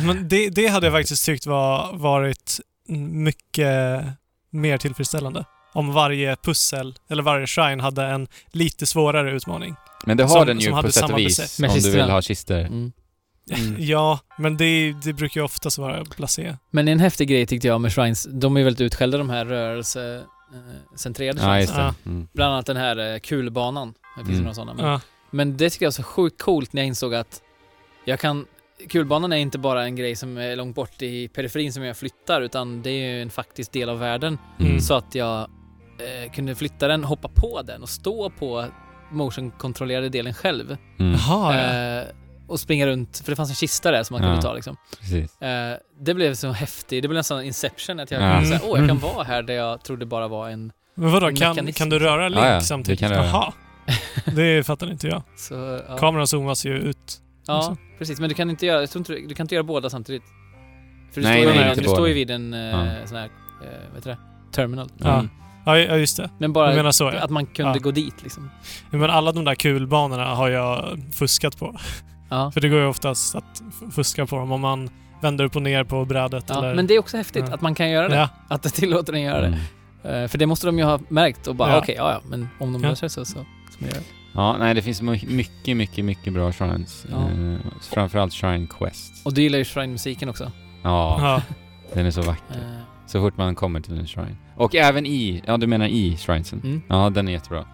Men 0.06 0.28
det, 0.28 0.50
det 0.50 0.68
hade 0.68 0.86
jag 0.88 0.94
faktiskt 0.94 1.26
tyckt 1.26 1.46
var, 1.46 1.94
varit 1.94 2.60
mycket 3.14 4.04
mer 4.52 4.78
tillfredsställande. 4.78 5.46
Om 5.74 5.94
varje 5.94 6.36
pussel, 6.36 6.96
eller 7.10 7.24
varje 7.24 7.48
shrine, 7.48 7.80
hade 7.80 8.04
en 8.06 8.28
lite 8.52 8.86
svårare 8.86 9.32
utmaning. 9.32 9.76
Men 10.06 10.18
det 10.18 10.24
har 10.24 10.30
Som- 10.38 10.48
den 10.48 10.60
ju 10.60 10.72
på 10.72 10.82
sätt 10.82 10.94
samma 10.94 11.14
och 11.14 11.20
vis 11.20 11.60
om 11.60 11.80
du 11.80 11.92
vill 11.92 12.10
ha 12.10 12.22
kister. 12.22 12.60
Mm. 12.60 12.92
Mm. 13.52 13.76
Ja, 13.80 14.20
men 14.38 14.58
det, 14.58 14.94
det 15.04 15.14
brukar 15.14 15.42
ju 15.42 15.46
oftast 15.46 15.78
vara 15.78 16.04
blasé. 16.18 16.58
Men 16.72 16.88
en 16.88 17.00
häftig 17.00 17.28
grej 17.30 17.46
tyckte 17.48 17.68
jag 17.68 17.82
med 17.82 17.94
Shrines, 17.94 18.28
de 18.32 18.58
är 18.58 18.64
väldigt 18.64 18.82
utskällda 18.82 19.18
de 19.18 19.30
här 19.30 19.46
rörelsecentrerade 19.46 21.42
Ja, 21.42 21.54
shrines. 21.54 21.72
Ja. 21.78 21.94
Mm. 22.06 22.28
Bland 22.34 22.54
annat 22.54 22.66
den 22.66 22.78
här 22.78 23.14
eh, 23.14 23.20
kulbanan. 23.20 23.94
Det 24.18 24.26
finns 24.26 24.30
Mm. 24.30 24.44
några 24.44 24.54
sådana. 24.54 24.74
Men, 24.74 24.86
Ja. 24.86 25.02
men 25.32 25.58
det 25.58 25.70
tycker 25.70 25.86
jag 25.86 25.88
var 25.88 25.94
så 25.94 26.04
sjukt 26.04 26.42
coolt 26.42 26.74
när 26.74 26.82
jag 26.82 26.88
insåg 26.88 27.16
att 27.16 27.42
jag 28.06 28.20
kan 28.20 28.46
Kulbanan 28.90 29.34
är 29.34 29.38
inte 29.38 29.58
bara 29.60 29.84
en 29.86 29.96
grej 29.96 30.16
som 30.16 30.38
är 30.38 30.56
långt 30.56 30.76
bort 30.76 31.02
i 31.02 31.28
periferin 31.28 31.74
som 31.74 31.84
jag 31.84 31.98
flyttar 31.98 32.42
utan 32.42 32.82
det 32.82 32.90
är 32.90 33.14
ju 33.16 33.22
en 33.22 33.30
faktisk 33.30 33.72
del 33.72 33.90
av 33.90 34.00
världen. 34.00 34.38
Mm. 34.60 34.80
Så 34.80 34.94
att 34.94 35.16
jag 35.16 35.40
eh, 35.42 36.32
kunde 36.32 36.56
flytta 36.56 36.88
den, 36.88 37.04
hoppa 37.04 37.28
på 37.36 37.62
den 37.62 37.82
och 37.82 37.90
stå 37.90 38.30
på 38.30 38.66
motion-kontrollerade 39.12 40.10
delen 40.10 40.34
själv. 40.34 40.78
Mm. 41.00 41.12
Jaha, 41.14 41.56
ja. 41.58 42.00
Eh, 42.02 42.08
och 42.54 42.60
springa 42.60 42.88
runt, 42.88 43.22
för 43.26 43.32
det 43.32 43.36
fanns 43.36 43.50
en 43.50 43.56
kista 43.56 43.92
där 43.92 44.04
som 44.04 44.14
man 44.14 44.22
kunde 44.22 44.36
Ja. 44.36 44.42
ta 44.42 44.54
liksom. 44.54 44.78
Precis. 45.00 45.42
Eh, 45.42 45.78
det 46.00 46.14
blev 46.14 46.34
så 46.36 46.52
häftigt, 46.52 47.02
det 47.02 47.08
blev 47.08 47.18
nästan 47.18 47.44
inception 47.44 48.00
att 48.00 48.12
jag 48.12 48.22
Ja. 48.22 48.32
kunde 48.34 48.48
säga, 48.48 48.60
åh 48.64 48.70
jag 48.70 48.78
kan 48.78 48.84
Mm. 48.98 49.00
vara 49.00 49.24
här 49.24 49.44
där 49.44 49.54
jag 49.54 49.84
trodde 49.84 50.06
bara 50.06 50.28
var 50.28 50.50
en... 50.50 50.72
Men 50.96 51.12
vadå, 51.12 51.28
en 51.28 51.36
kan, 51.36 51.50
mekanism. 51.50 51.78
kan 51.78 51.90
du 51.90 52.00
röra 52.00 52.30
Link 52.30 52.42
Ja, 52.42 52.48
ja, 52.48 52.56
det 52.56 52.62
samtidigt? 52.62 53.02
göra. 53.02 53.26
Jaha. 53.26 53.54
Det 54.36 54.64
fattar 54.68 54.92
inte 54.92 55.08
jag. 55.08 55.22
Så, 55.38 55.82
ja. 55.90 55.98
Kameran 55.98 56.28
zoomas 56.28 56.66
ju 56.66 56.74
ut. 56.78 56.98
Ja, 57.48 57.58
också. 57.58 57.78
precis. 57.98 58.20
Men 58.20 58.30
du 58.30 58.36
kan 58.36 58.50
inte 58.50 58.66
göra, 58.66 58.80
jag 58.80 58.90
tror 58.90 59.00
inte, 59.00 59.14
du 59.14 59.36
kan 59.36 59.44
inte 59.44 59.56
göra 59.56 59.64
båda 59.64 59.90
samtidigt. 59.90 60.24
För 61.14 61.22
du 61.22 61.28
Nej, 61.28 61.42
står, 61.42 61.52
ju 61.54 61.58
nej, 61.58 61.66
med- 61.68 61.70
inte 61.78 61.82
du 61.82 61.90
står 61.90 62.08
ju 62.08 62.14
vid 62.14 62.32
en 62.32 62.54
eh, 62.54 62.60
Ja. 62.60 63.08
sån 63.08 63.18
här, 63.18 63.26
eh, 63.26 63.30
vad 63.88 63.96
heter 63.96 64.10
det? 64.10 64.18
Terminal. 64.52 64.90
Ja. 64.98 65.14
Mm. 65.14 65.30
Ja, 65.66 65.78
just 65.78 66.18
det. 66.18 66.30
Men 66.40 66.54
bara 66.54 66.76
menar 66.76 66.92
så, 66.92 67.04
ja. 67.04 67.20
att 67.20 67.30
man 67.30 67.46
kunde 67.46 67.72
Ja. 67.78 67.80
gå 67.80 67.92
dit 67.92 68.24
liksom. 68.24 68.50
Men 68.90 69.10
alla 69.10 69.32
de 69.32 69.44
där 69.46 69.56
kulbanorna 69.56 70.36
har 70.36 70.50
jag 70.50 71.00
fuskat 71.14 71.60
på. 71.60 71.80
Ja. 72.34 72.52
För 72.52 72.62
det 72.62 72.70
går 72.70 72.80
ju 72.80 72.86
oftast 72.86 73.36
att 73.36 73.62
fuska 73.92 74.26
på 74.26 74.36
dem 74.36 74.52
om 74.52 74.62
man 74.62 74.90
vänder 75.22 75.46
upp 75.46 75.56
och 75.56 75.62
ner 75.62 75.84
på 75.84 76.06
brädet 76.06 76.46
ja. 76.48 76.58
eller... 76.58 76.76
Men 76.76 76.88
det 76.88 76.94
är 76.96 77.00
också 77.00 77.18
häftigt 77.18 77.46
Ja. 77.48 77.54
att 77.54 77.62
man 77.62 77.76
kan 77.76 77.90
göra 77.90 78.08
det. 78.10 78.16
Ja, 78.16 78.30
Att 78.48 78.64
det 78.64 78.70
tillåter 78.70 79.14
en 79.14 79.22
göra 79.22 79.42
det. 79.42 79.48
Mm. 80.04 80.24
Eh, 80.24 80.28
för 80.28 80.38
det 80.38 80.46
måste 80.46 80.66
de 80.68 80.78
ju 80.78 80.84
ha 80.84 81.00
märkt 81.10 81.48
och 81.48 81.56
bara, 81.56 81.70
Ja. 81.72 81.78
okej, 81.78 81.96
ja 81.98 82.12
ja, 82.12 82.22
men 82.30 82.50
om 82.60 82.74
de 82.74 82.84
Ja. 82.84 82.90
löser 82.90 83.06
det 83.06 83.10
så, 83.10 83.26
så 83.26 83.32
ska 83.32 83.40
man 83.80 83.90
göra 83.90 84.00
det. 84.00 84.06
Ja, 84.36 84.56
nej 84.60 84.74
det 84.74 84.82
finns 84.82 85.02
my- 85.02 85.26
mycket, 85.28 85.78
mycket, 85.78 86.06
mycket 86.06 86.34
bra 86.34 86.52
shrines. 86.52 87.06
Ja. 87.12 87.18
Eh, 87.30 87.58
framförallt 87.92 88.34
Shrine 88.34 88.68
Quest. 88.68 89.26
Och 89.26 89.34
du 89.34 89.42
gillar 89.42 89.58
ju 89.58 89.66
Shrine-musiken 89.66 90.30
också. 90.30 90.52
Ja, 90.84 91.18
ja. 91.22 91.42
den 91.94 92.06
är 92.06 92.12
så 92.12 92.22
vacker. 92.22 92.56
Eh, 92.56 92.80
Så 93.08 93.20
fort 93.22 93.38
man 93.38 93.56
kommer 93.56 93.80
till 93.82 94.00
en 94.00 94.08
shrine. 94.08 94.38
Och 94.56 94.76
även 94.76 95.06
i, 95.06 95.44
ja 95.48 95.58
du 95.58 95.68
menar 95.68 95.88
i 95.88 96.18
shrinesen? 96.18 96.62
mm. 96.64 96.82
Ja, 96.90 97.10
den 97.10 97.28
är 97.28 97.32
jättebra. 97.32 97.66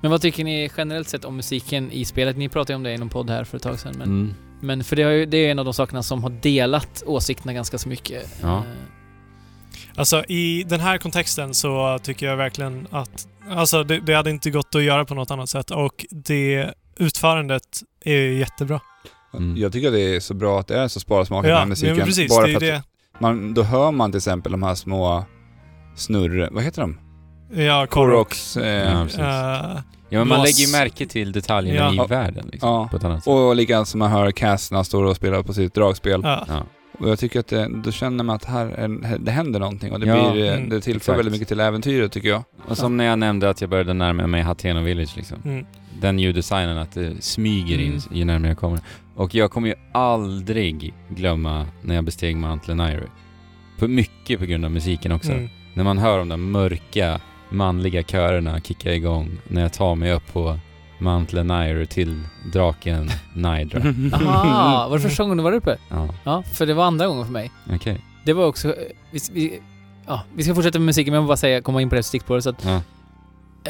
Men 0.00 0.10
vad 0.10 0.20
tycker 0.22 0.44
ni 0.44 0.70
generellt 0.76 1.08
sett 1.08 1.24
om 1.24 1.36
musiken 1.36 1.92
i 1.92 2.04
spelet? 2.04 2.36
Ni 2.36 2.48
pratade 2.48 2.72
ju 2.72 2.76
om 2.76 2.82
det 2.82 2.92
i 2.92 2.98
någon 2.98 3.08
podd 3.08 3.30
här 3.30 3.44
för 3.44 3.56
ett 3.56 3.62
tag 3.62 3.78
sedan. 3.80 3.94
Men, 3.98 4.08
Mm. 4.08 4.34
men 4.60 4.84
för 4.84 4.96
det, 4.96 5.02
har 5.02 5.10
ju, 5.10 5.26
det 5.26 5.36
är 5.38 5.50
en 5.50 5.58
av 5.58 5.64
de 5.64 5.74
sakerna 5.74 6.02
som 6.02 6.22
har 6.22 6.30
delat 6.30 7.02
åsikterna 7.06 7.52
ganska 7.52 7.78
så 7.78 7.88
mycket. 7.88 8.38
Ja. 8.42 8.56
Eh, 8.58 8.62
Alltså 9.96 10.24
i 10.24 10.64
den 10.68 10.80
här 10.80 10.98
kontexten 10.98 11.54
så 11.54 11.98
tycker 12.02 12.26
jag 12.26 12.36
verkligen 12.36 12.86
att... 12.90 13.28
Alltså 13.50 13.84
det, 13.84 14.00
det 14.00 14.14
hade 14.14 14.30
inte 14.30 14.50
gått 14.50 14.74
att 14.74 14.82
göra 14.82 15.04
på 15.04 15.14
något 15.14 15.30
annat 15.30 15.48
sätt 15.50 15.70
och 15.70 16.06
det 16.10 16.74
utförandet 16.96 17.82
är 18.04 18.18
jättebra. 18.20 18.80
Mm. 19.34 19.56
Jag 19.56 19.72
tycker 19.72 19.88
att 19.88 19.94
det 19.94 20.16
är 20.16 20.20
så 20.20 20.34
bra 20.34 20.60
att 20.60 20.66
det 20.68 20.78
är 20.78 20.88
så 20.88 21.00
sparsmakat 21.00 21.50
Ja, 21.50 21.58
med 21.58 21.68
musiken. 21.68 21.96
men 21.96 22.06
precis. 22.06 22.30
Bara 22.30 22.46
det 22.46 22.52
är 22.52 22.58
för 22.60 22.66
ju 22.66 22.72
att 22.72 22.82
det. 22.84 23.18
Man, 23.20 23.54
då 23.54 23.62
hör 23.62 23.90
man 23.92 24.10
till 24.12 24.16
exempel 24.18 24.52
de 24.52 24.62
här 24.62 24.74
små 24.74 25.24
snurr... 25.96 26.48
Vad 26.52 26.64
heter 26.64 26.80
de? 26.80 26.98
Ja. 27.52 27.86
Koroks. 27.86 28.56
Eh, 28.56 28.92
Ja, 28.92 29.02
precis. 29.04 29.18
Uh, 29.20 29.78
Ja, 30.08 30.18
men 30.18 30.28
man 30.28 30.42
lägger 30.42 30.66
ju 30.66 30.72
märke 30.72 31.06
till 31.06 31.32
detaljerna 31.32 31.92
Ja. 31.94 32.04
i 32.04 32.08
världen 32.08 32.48
liksom, 32.52 32.68
Ja. 32.68 32.88
på 32.90 32.96
ett 32.96 33.04
annat 33.04 33.24
sätt. 33.24 33.30
och 33.32 33.56
likadant 33.56 33.88
som 33.88 33.98
man 33.98 34.10
hör 34.10 34.30
Cass 34.30 34.70
när 34.70 34.76
han 34.78 34.84
står 34.84 35.04
och 35.04 35.16
spelar 35.16 35.42
på 35.42 35.52
sitt 35.52 35.74
dragspel. 35.74 36.20
ja. 36.24 36.44
Ja. 36.48 36.62
Och 36.98 37.08
jag 37.10 37.18
tycker 37.18 37.40
att 37.40 37.46
det, 37.46 37.68
då 37.84 37.92
känner 37.92 38.24
man 38.24 38.36
att 38.36 38.44
här 38.44 38.66
är, 38.66 39.18
det 39.18 39.30
händer 39.30 39.60
någonting 39.60 39.92
och 39.92 40.00
det, 40.00 40.06
Ja, 40.06 40.32
blir, 40.32 40.44
eh, 40.46 40.54
mm, 40.56 40.68
det 40.68 40.80
tillför 40.80 40.96
exakt. 40.98 41.18
väldigt 41.18 41.32
mycket 41.32 41.48
till 41.48 41.60
äventyret 41.60 42.12
tycker 42.12 42.28
jag. 42.28 42.42
Och 42.68 42.76
som 42.78 42.96
när 42.96 43.04
jag 43.04 43.18
nämnde 43.18 43.50
att 43.50 43.60
jag 43.60 43.70
började 43.70 43.92
närma 43.94 44.26
mig 44.26 44.42
Hateno 44.42 44.80
Village 44.82 45.16
liksom. 45.16 45.38
Mm. 45.44 45.66
Den 46.00 46.18
ljuddesignen, 46.18 46.78
att 46.78 46.92
det 46.92 47.22
smyger 47.24 47.78
in 47.78 47.88
Mm. 47.90 48.00
ju 48.12 48.24
närmare 48.24 48.48
jag 48.50 48.58
kommer. 48.58 48.80
Och 49.16 49.34
jag 49.34 49.50
kommer 49.50 49.68
ju 49.68 49.74
aldrig 49.92 50.94
glömma 51.08 51.66
när 51.82 51.94
jag 51.94 52.04
besteg 52.04 52.36
Mount 52.36 52.68
Lenairu. 52.68 53.06
För 53.78 53.88
mycket 53.88 54.38
på 54.40 54.46
grund 54.46 54.64
av 54.64 54.70
musiken 54.70 55.12
också. 55.12 55.32
Mm. 55.32 55.48
När 55.74 55.84
man 55.84 55.98
hör 55.98 56.18
de 56.18 56.28
där 56.28 56.36
mörka 56.36 57.20
manliga 57.54 58.02
körerna 58.02 58.60
kicka 58.60 58.94
igång 58.94 59.30
när 59.48 59.62
jag 59.62 59.72
tar 59.72 59.94
mig 59.94 60.12
upp 60.12 60.32
på 60.32 60.58
Mount 60.98 61.36
Lenairu 61.36 61.86
till 61.86 62.20
draken 62.52 63.10
Nidra. 63.34 63.82
Aha, 64.18 64.88
var 64.88 64.96
det 64.96 65.02
första 65.02 65.22
gången 65.22 65.36
du 65.36 65.42
var 65.44 65.52
uppe? 65.52 65.76
Ja, 65.88 66.08
Ja, 66.24 66.42
för 66.42 66.66
det 66.66 66.74
var 66.74 66.84
andra 66.84 67.06
gången 67.06 67.24
för 67.24 67.32
mig. 67.32 67.50
okej. 67.74 68.00
Det 68.24 68.32
var 68.32 68.46
också... 68.46 68.68
eh, 68.68 68.74
Vi, 69.10 69.18
vi, 69.32 69.60
ja, 70.06 70.22
vi 70.34 70.42
ska 70.42 70.54
fortsätta 70.54 70.78
med 70.78 70.86
musiken, 70.86 71.10
men 71.12 71.16
jag 71.16 71.22
vill 71.22 71.28
bara 71.28 71.36
säga, 71.36 71.62
komma 71.62 71.82
in 71.82 71.88
på 71.88 71.94
det 71.94 72.02
stickspåret. 72.02 72.44
Så 72.44 72.50
att, 72.50 72.64
Ja. 72.64 72.80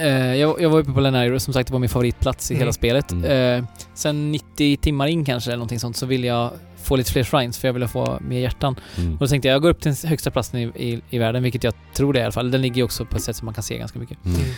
eh, 0.03 0.35
jag, 0.37 0.61
jag 0.63 0.71
var 0.71 0.79
uppe 0.79 0.93
på 0.93 1.01
Lenairo, 1.01 1.41
som 1.41 1.55
sagt 1.55 1.67
det 1.67 1.73
var 1.73 1.81
min 1.81 1.89
favoritplats 1.91 2.51
i 2.51 2.55
Mm. 2.55 2.61
hela 2.61 2.73
spelet. 2.73 3.13
Mm. 3.13 3.59
Eh, 3.63 3.65
sen 3.95 4.33
90 4.33 4.77
timmar 4.77 5.07
in 5.07 5.25
kanske, 5.25 5.51
eller 5.51 5.59
någonting 5.59 5.81
sånt, 5.81 5.97
så 5.97 6.07
ville 6.07 6.27
jag 6.27 6.51
få 6.85 6.97
lite 6.97 7.13
fler 7.13 7.25
shrines, 7.25 7.59
för 7.59 7.69
jag 7.69 7.73
ville 7.73 7.89
få 7.89 8.19
mer 8.21 8.41
hjärtan. 8.41 8.77
Mm. 8.99 9.13
Och 9.13 9.19
då 9.19 9.27
tänkte 9.27 9.49
jag, 9.49 9.55
jag 9.55 9.63
går 9.63 9.71
upp 9.71 9.81
till 9.81 9.95
den 9.95 10.09
högsta 10.11 10.31
platsen 10.31 10.61
i, 10.61 10.63
i, 10.65 11.01
i 11.11 11.19
världen, 11.19 11.43
vilket 11.43 11.65
jag 11.65 11.75
tror 11.95 12.13
det 12.13 12.19
är 12.19 12.21
i 12.21 12.25
alla 12.25 12.33
fall. 12.33 12.51
Den 12.51 12.63
ligger 12.63 12.77
ju 12.77 12.83
också 12.83 13.05
på 13.05 13.17
ett 13.17 13.23
sätt 13.23 13.37
som 13.37 13.45
man 13.45 13.55
kan 13.55 13.63
se 13.65 13.79
ganska 13.79 13.99
mycket. 13.99 14.25
Mm. 14.25 14.37
Mm. 14.41 14.51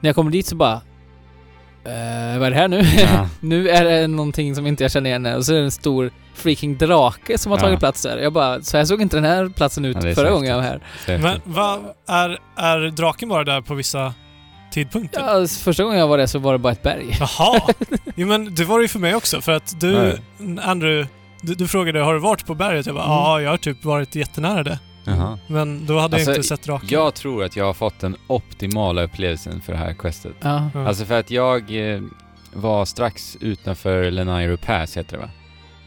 När 0.00 0.08
jag 0.08 0.16
kommer 0.16 0.30
dit 0.30 0.46
så 0.46 0.56
bara... 0.56 0.80
Eh, 1.86 2.38
vad 2.38 2.46
är 2.46 2.50
det 2.50 2.56
här 2.56 2.68
nu? 2.68 2.82
Ja. 2.98 3.28
nu 3.40 3.68
är 3.68 3.84
det 3.84 4.06
någonting 4.06 4.54
som 4.54 4.66
inte 4.66 4.84
jag 4.84 4.90
känner 4.90 5.10
igen. 5.10 5.26
Och 5.26 5.46
så 5.46 5.52
är 5.52 5.56
det 5.58 5.64
en 5.64 5.70
stor 5.70 6.10
freaking 6.34 6.76
drake 6.78 7.38
som 7.38 7.52
har 7.52 7.58
Ja. 7.58 7.62
tagit 7.62 7.78
plats 7.78 8.02
där. 8.02 8.18
Jag 8.18 8.32
bara, 8.32 8.62
så 8.62 8.76
här 8.76 8.84
såg 8.84 9.02
inte 9.02 9.16
den 9.16 9.24
här 9.24 9.48
platsen 9.48 9.84
ut 9.84 9.96
Ja, 10.02 10.14
förra 10.14 10.30
gången 10.30 10.48
jag 10.50 10.56
var 10.56 10.62
här. 10.62 10.80
Men 11.06 11.40
vad 11.44 11.80
är, 12.08 12.38
är 12.56 12.90
draken 12.90 13.28
bara 13.28 13.44
där 13.44 13.60
på 13.60 13.74
vissa 13.74 14.14
tidpunkter? 14.72 15.20
Ja, 15.20 15.26
alltså, 15.26 15.64
första 15.64 15.82
gången 15.84 15.98
jag 15.98 16.08
var 16.08 16.18
där 16.18 16.26
så 16.26 16.38
var 16.38 16.52
det 16.52 16.58
bara 16.58 16.72
ett 16.72 16.82
berg. 16.82 17.16
Jaha! 17.20 17.60
Jo 18.16 18.28
men 18.28 18.54
det 18.54 18.64
var 18.64 18.78
det 18.78 18.82
ju 18.82 18.88
för 18.88 18.98
mig 18.98 19.14
också 19.14 19.40
för 19.40 19.52
att 19.52 19.80
du, 19.80 19.92
Nej. 20.38 20.58
Andrew, 20.64 21.08
du, 21.46 21.54
du 21.54 21.68
frågade 21.68 22.00
har 22.00 22.14
du 22.14 22.20
varit 22.20 22.46
på 22.46 22.54
berget? 22.54 22.86
Jag 22.86 22.94
bara 22.94 23.04
Mm. 23.04 23.16
ja, 23.16 23.40
jag 23.40 23.50
har 23.50 23.56
typ 23.56 23.84
varit 23.84 24.14
jättenära 24.14 24.62
det. 24.62 24.78
Jaha. 25.04 25.38
Men 25.46 25.86
då 25.86 25.98
hade 25.98 26.16
Alltså, 26.16 26.30
jag 26.30 26.36
inte 26.38 26.48
sett 26.48 26.62
draken. 26.62 26.88
Jag 26.92 27.14
tror 27.14 27.44
att 27.44 27.56
jag 27.56 27.64
har 27.64 27.74
fått 27.74 28.00
den 28.00 28.16
optimala 28.26 29.02
upplevelsen 29.02 29.60
för 29.60 29.72
det 29.72 29.78
här 29.78 29.92
questet. 29.94 30.32
Ja. 30.40 30.70
Ja. 30.74 30.88
Alltså 30.88 31.04
för 31.04 31.20
att 31.20 31.30
jag 31.30 31.92
eh, 31.94 32.00
var 32.52 32.84
strax 32.84 33.36
utanför 33.40 34.10
Lenairu 34.10 34.56
Pass, 34.56 34.96
heter 34.96 35.16
det 35.16 35.22
va? 35.22 35.30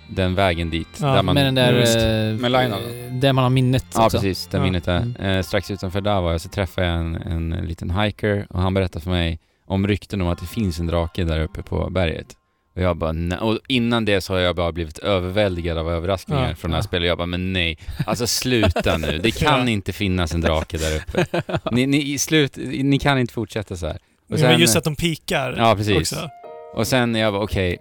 Den 0.10 0.36
vägen 0.36 0.70
dit. 0.70 0.88
Ja, 1.02 1.08
där 1.08 1.24
man, 1.24 1.36
med 1.36 1.46
den 1.46 1.56
där... 1.56 1.74
just. 1.74 1.96
eh, 1.98 2.04
Med 2.42 2.52
Lionel. 2.52 2.74
eh, 3.08 3.14
Där 3.14 3.34
man 3.34 3.44
har 3.44 3.50
minnet 3.50 3.86
Ja, 3.96 4.06
också. 4.06 4.18
precis. 4.18 4.48
Där 4.48 4.58
Ja. 4.58 4.64
minnet 4.64 4.88
är. 4.88 4.98
Mm. 5.02 5.16
Eh, 5.16 5.42
strax 5.44 5.72
utanför 5.72 6.02
där 6.02 6.22
var 6.22 6.32
jag, 6.32 6.42
så 6.42 6.50
träffade 6.50 6.88
jag 6.88 6.98
en, 6.98 7.16
en 7.16 7.50
liten 7.50 7.90
hiker 8.00 8.48
och 8.50 8.62
han 8.62 8.74
berättade 8.74 9.04
för 9.04 9.12
mig 9.12 9.40
om 9.66 9.88
rykten 9.88 10.22
om 10.22 10.28
att 10.28 10.40
det 10.40 10.46
finns 10.46 10.80
en 10.80 10.88
drake 10.88 11.24
där 11.24 11.42
uppe 11.42 11.64
på 11.64 11.90
berget. 11.90 12.37
Och 12.78 12.84
jag 12.84 12.98
bara, 12.98 13.12
nej. 13.12 13.38
Och 13.40 13.60
innan 13.68 14.06
det 14.06 14.22
så 14.22 14.34
har 14.34 14.40
jag 14.40 14.56
bara 14.56 14.72
blivit 14.72 14.98
överväldigad 14.98 15.78
av 15.78 15.90
överraskningar 15.92 16.50
Ja. 16.50 16.56
från 16.56 16.72
det 16.72 16.78
här 16.78 16.84
Ja. 16.84 16.88
spelet. 16.88 17.08
Jag 17.08 17.18
bara, 17.18 17.26
men 17.26 17.54
nej. 17.54 17.78
Alltså 18.06 18.28
sluta 18.28 18.98
nu. 18.98 19.18
Det 19.24 19.32
kan 19.40 19.68
inte 19.70 19.94
finnas 19.94 20.34
en 20.34 20.42
drake 20.42 20.78
där 20.78 20.96
uppe. 20.98 21.26
Ni, 21.72 21.88
ni, 21.88 21.98
i 22.14 22.18
slut, 22.18 22.58
ni 22.84 23.00
kan 23.00 23.20
inte 23.20 23.34
fortsätta 23.34 23.76
så 23.76 23.88
här. 23.88 23.98
Och 24.30 24.40
men 24.40 24.60
just 24.60 24.76
att 24.76 24.84
de 24.84 24.96
pikar 24.96 25.56
Ja, 25.58 25.76
precis. 25.76 25.98
också. 25.98 26.30
Och 26.76 26.88
sen 26.88 27.16
jag 27.16 27.32
var 27.32 27.40
okej, 27.40 27.78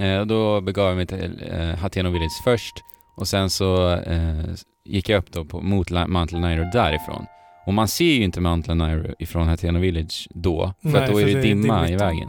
eh, 0.00 0.26
då 0.26 0.60
begav 0.60 0.86
jag 0.88 0.96
mig 0.96 1.06
till 1.06 1.42
eh, 1.52 1.74
Hateno 1.76 2.10
Village 2.10 2.40
först 2.44 2.74
och 3.16 3.28
sen 3.28 3.50
så 3.50 3.92
eh, 3.94 4.44
gick 4.84 5.08
jag 5.08 5.18
upp 5.18 5.32
då 5.32 5.44
på, 5.44 5.60
mot 5.60 5.90
Mount 5.90 6.34
Lenairu 6.34 6.64
därifrån. 6.72 7.24
Och 7.66 7.74
man 7.74 7.88
ser 7.88 8.04
ju 8.04 8.22
inte 8.22 8.40
Mount 8.40 8.68
Lenairu 8.68 9.14
ifrån 9.18 9.48
Hateno 9.48 9.78
Village 9.78 10.28
då, 10.34 10.74
för 10.82 10.88
Nej, 10.88 11.02
att 11.04 11.10
då 11.10 11.18
är 11.18 11.22
för 11.26 11.28
det, 11.28 11.32
det 11.34 11.38
är 11.38 11.42
dimma 11.42 11.82
i 11.84 11.86
dimmigt. 11.86 12.00
vägen. 12.02 12.28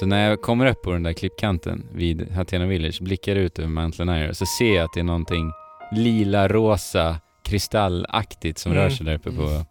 Så 0.00 0.06
när 0.06 0.28
jag 0.28 0.42
kommer 0.42 0.66
upp 0.66 0.82
på 0.82 0.92
den 0.92 1.02
där 1.02 1.12
klippkanten 1.12 1.86
vid 1.92 2.32
Hateno 2.32 2.66
Village, 2.66 3.02
blickar 3.02 3.36
ut 3.36 3.58
över 3.58 3.68
Mount 3.68 3.98
Lenairu, 4.04 4.34
så 4.34 4.46
ser 4.46 4.74
jag 4.76 4.84
att 4.84 4.92
det 4.94 5.00
är 5.00 5.04
någonting 5.04 5.52
lila-rosa, 5.92 7.16
kristallaktigt 7.44 8.58
som 8.58 8.72
Mm. 8.72 8.84
rör 8.84 8.90
sig 8.90 9.06
där 9.06 9.14
uppe 9.14 9.30
på, 9.32 9.64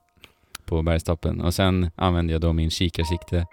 på 0.65 0.81
bergstoppen. 0.81 1.41
Och 1.41 1.53
sen 1.53 1.91
använder 1.95 2.33
jag 2.33 2.41
då 2.41 2.53
min 2.53 2.69
kikarsikte. 2.69 3.45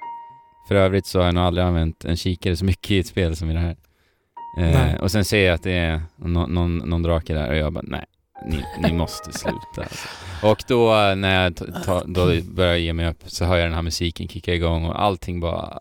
För 0.69 0.75
övrigt 0.75 1.07
så 1.07 1.19
har 1.19 1.27
jag 1.27 1.35
nog 1.35 1.45
aldrig 1.45 1.67
använt 1.67 2.05
en 2.05 2.17
kikare 2.17 2.57
så 2.57 2.65
mycket 2.65 2.91
i 2.91 2.99
ett 2.99 3.07
spel 3.07 3.37
som 3.37 3.51
i 3.51 3.55
det 3.55 3.59
här. 3.61 3.77
Eh, 4.59 5.01
och 5.01 5.11
sen 5.11 5.25
ser 5.25 5.47
jag 5.47 5.55
att 5.55 5.63
det 5.63 5.73
är 5.73 6.03
nå- 6.17 6.47
någon, 6.47 6.77
någon 6.77 7.03
drake 7.03 7.35
där 7.35 7.49
och 7.51 7.57
jag 7.57 7.73
bara 7.73 7.85
nej, 7.87 8.05
ni, 8.47 8.65
ni 8.89 8.93
måste 8.93 9.33
sluta. 9.33 9.59
Alltså. 9.77 10.09
Och 10.47 10.59
då 10.69 10.95
eh, 10.95 11.17
när 11.17 11.43
jag 11.45 11.53
då 12.07 12.31
börjar 12.55 12.77
ge 12.77 12.93
mig 12.93 13.09
upp 13.09 13.23
så 13.27 13.45
hör 13.45 13.57
jag 13.57 13.67
den 13.67 13.75
här 13.75 13.83
musiken 13.83 14.29
kicka 14.29 14.55
igång 14.55 14.85
och 14.85 15.03
allting 15.03 15.41
bara... 15.41 15.79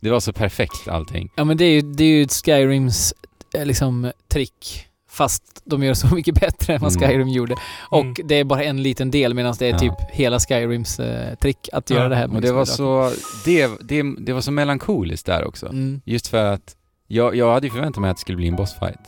Det 0.00 0.10
var 0.10 0.20
så 0.20 0.32
perfekt 0.32 0.88
allting. 0.88 1.28
Ja 1.36 1.44
men 1.44 1.56
det 1.56 1.64
är 1.64 1.70
ju, 1.72 1.80
det 1.82 2.04
är 2.04 2.08
ju 2.08 2.28
Skyrims 2.28 3.14
eh, 3.54 3.66
liksom 3.66 4.12
trick. 4.32 4.84
Fast 5.10 5.42
de 5.64 5.82
gör 5.82 5.94
så 5.94 6.14
mycket 6.14 6.34
bättre 6.40 6.74
än 6.74 6.80
vad 6.80 6.96
Mm. 6.96 7.08
Skyrim 7.08 7.28
gjorde. 7.28 7.54
Och 7.90 8.00
Mm. 8.02 8.14
det 8.24 8.34
är 8.34 8.44
bara 8.44 8.64
en 8.64 8.82
liten 8.82 9.10
del 9.10 9.34
medan 9.34 9.54
det 9.58 9.66
är 9.66 9.70
Ja. 9.72 9.78
typ 9.78 10.10
hela 10.10 10.40
Skyrims 10.40 11.00
eh, 11.00 11.34
trick 11.34 11.68
att 11.72 11.90
göra 11.90 12.02
Ja, 12.02 12.08
det 12.08 12.16
här. 12.16 12.34
Och 12.34 12.40
det 12.40 12.52
var 12.52 12.64
så... 12.64 13.12
Det, 13.44 13.70
det, 13.80 14.02
det 14.18 14.32
var 14.32 14.40
så 14.40 14.50
melankoliskt 14.52 15.26
där 15.26 15.44
också. 15.44 15.66
Mm. 15.66 16.00
Just 16.04 16.26
för 16.28 16.44
att 16.52 16.76
jag, 17.06 17.36
jag 17.36 17.52
hade 17.52 17.66
ju 17.66 17.70
förväntat 17.72 18.00
mig 18.00 18.10
att 18.10 18.16
det 18.16 18.20
skulle 18.20 18.36
bli 18.36 18.48
en 18.48 18.56
bossfight. 18.56 19.00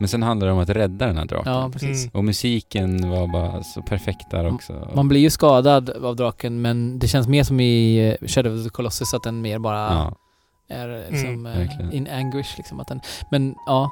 Men 0.00 0.08
sen 0.08 0.22
handlar 0.22 0.46
det 0.46 0.52
om 0.52 0.58
att 0.58 0.68
rädda 0.68 1.06
den 1.06 1.16
här 1.16 1.24
draken. 1.24 1.52
Ja, 1.52 1.70
precis. 1.72 2.02
Mm. 2.04 2.10
Och 2.14 2.24
musiken 2.24 3.10
var 3.10 3.32
bara 3.32 3.62
så 3.62 3.82
perfekt 3.82 4.30
där 4.30 4.54
också. 4.54 4.88
Man 4.94 5.08
blir 5.08 5.20
ju 5.20 5.30
skadad 5.30 5.90
av 5.90 6.16
draken 6.16 6.60
men 6.62 6.98
det 6.98 7.08
känns 7.08 7.28
mer 7.28 7.44
som 7.44 7.60
i 7.60 7.98
eh, 8.20 8.26
Shadow 8.28 8.58
of 8.58 8.64
the 8.64 8.70
Colossus 8.70 9.14
att 9.14 9.22
den 9.22 9.40
mer 9.40 9.58
bara 9.58 9.78
ja. 9.78 10.14
är 10.68 11.06
liksom 11.10 11.28
Mm, 11.28 11.46
eh, 11.46 11.58
verkligen. 11.58 11.92
in 11.92 12.08
anguish 12.08 12.54
liksom. 12.56 12.80
Att 12.80 12.88
den, 12.88 13.00
men 13.30 13.54
ja. 13.66 13.90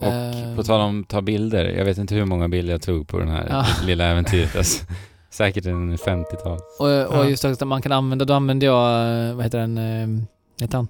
Och 0.00 0.06
eh, 0.06 0.56
på 0.56 0.62
tal 0.62 0.80
om 0.80 1.04
ta 1.04 1.20
bilder, 1.20 1.64
jag 1.64 1.84
vet 1.84 1.98
inte 1.98 2.14
hur 2.14 2.24
många 2.24 2.48
bilder 2.48 2.72
jag 2.72 2.82
tog 2.82 3.08
på 3.08 3.18
den 3.18 3.28
här 3.28 3.46
Ja. 3.50 3.64
lilla 3.86 4.04
äventyret. 4.04 4.56
Alltså, 4.56 4.84
säkert 5.30 5.66
en 5.66 5.96
50-tal. 5.96 6.58
Och, 6.78 7.18
och 7.18 7.30
just 7.30 7.44
också 7.44 7.64
att 7.64 7.68
man 7.68 7.82
kan 7.82 7.92
använda, 7.92 8.24
då 8.24 8.34
använde 8.34 8.66
jag, 8.66 9.00
eh, 9.28 9.34
vad 9.34 9.44
heter 9.44 9.58
den, 9.58 9.78
eh, 9.78 10.24
vad 10.58 10.62
heter 10.62 10.76
han? 10.78 10.88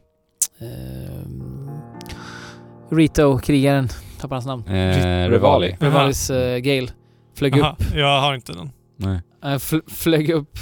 Eh, 0.59 1.31
Rito, 2.97 3.39
krigaren, 3.39 3.89
tappar 4.21 4.37
hans 4.37 4.47
namn. 4.47 4.67
Eh, 4.69 5.29
Revali. 5.31 5.77
Revalis 5.81 6.31
eh, 6.31 6.59
Gale. 6.59 6.89
Flög 7.35 7.61
Aha, 7.61 7.73
upp, 7.81 7.85
jag 7.95 8.21
har 8.21 8.35
inte 8.35 8.53
den. 8.53 8.71
Nej. 8.97 9.21
eh, 9.45 9.49
fl- 9.49 9.91
flög 9.91 10.31
upp, 10.31 10.57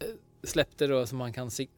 eh, 0.00 0.06
släppte 0.48 0.86
då 0.86 1.06
så 1.06 1.14
man 1.16 1.32
kan 1.32 1.50
sik- 1.50 1.70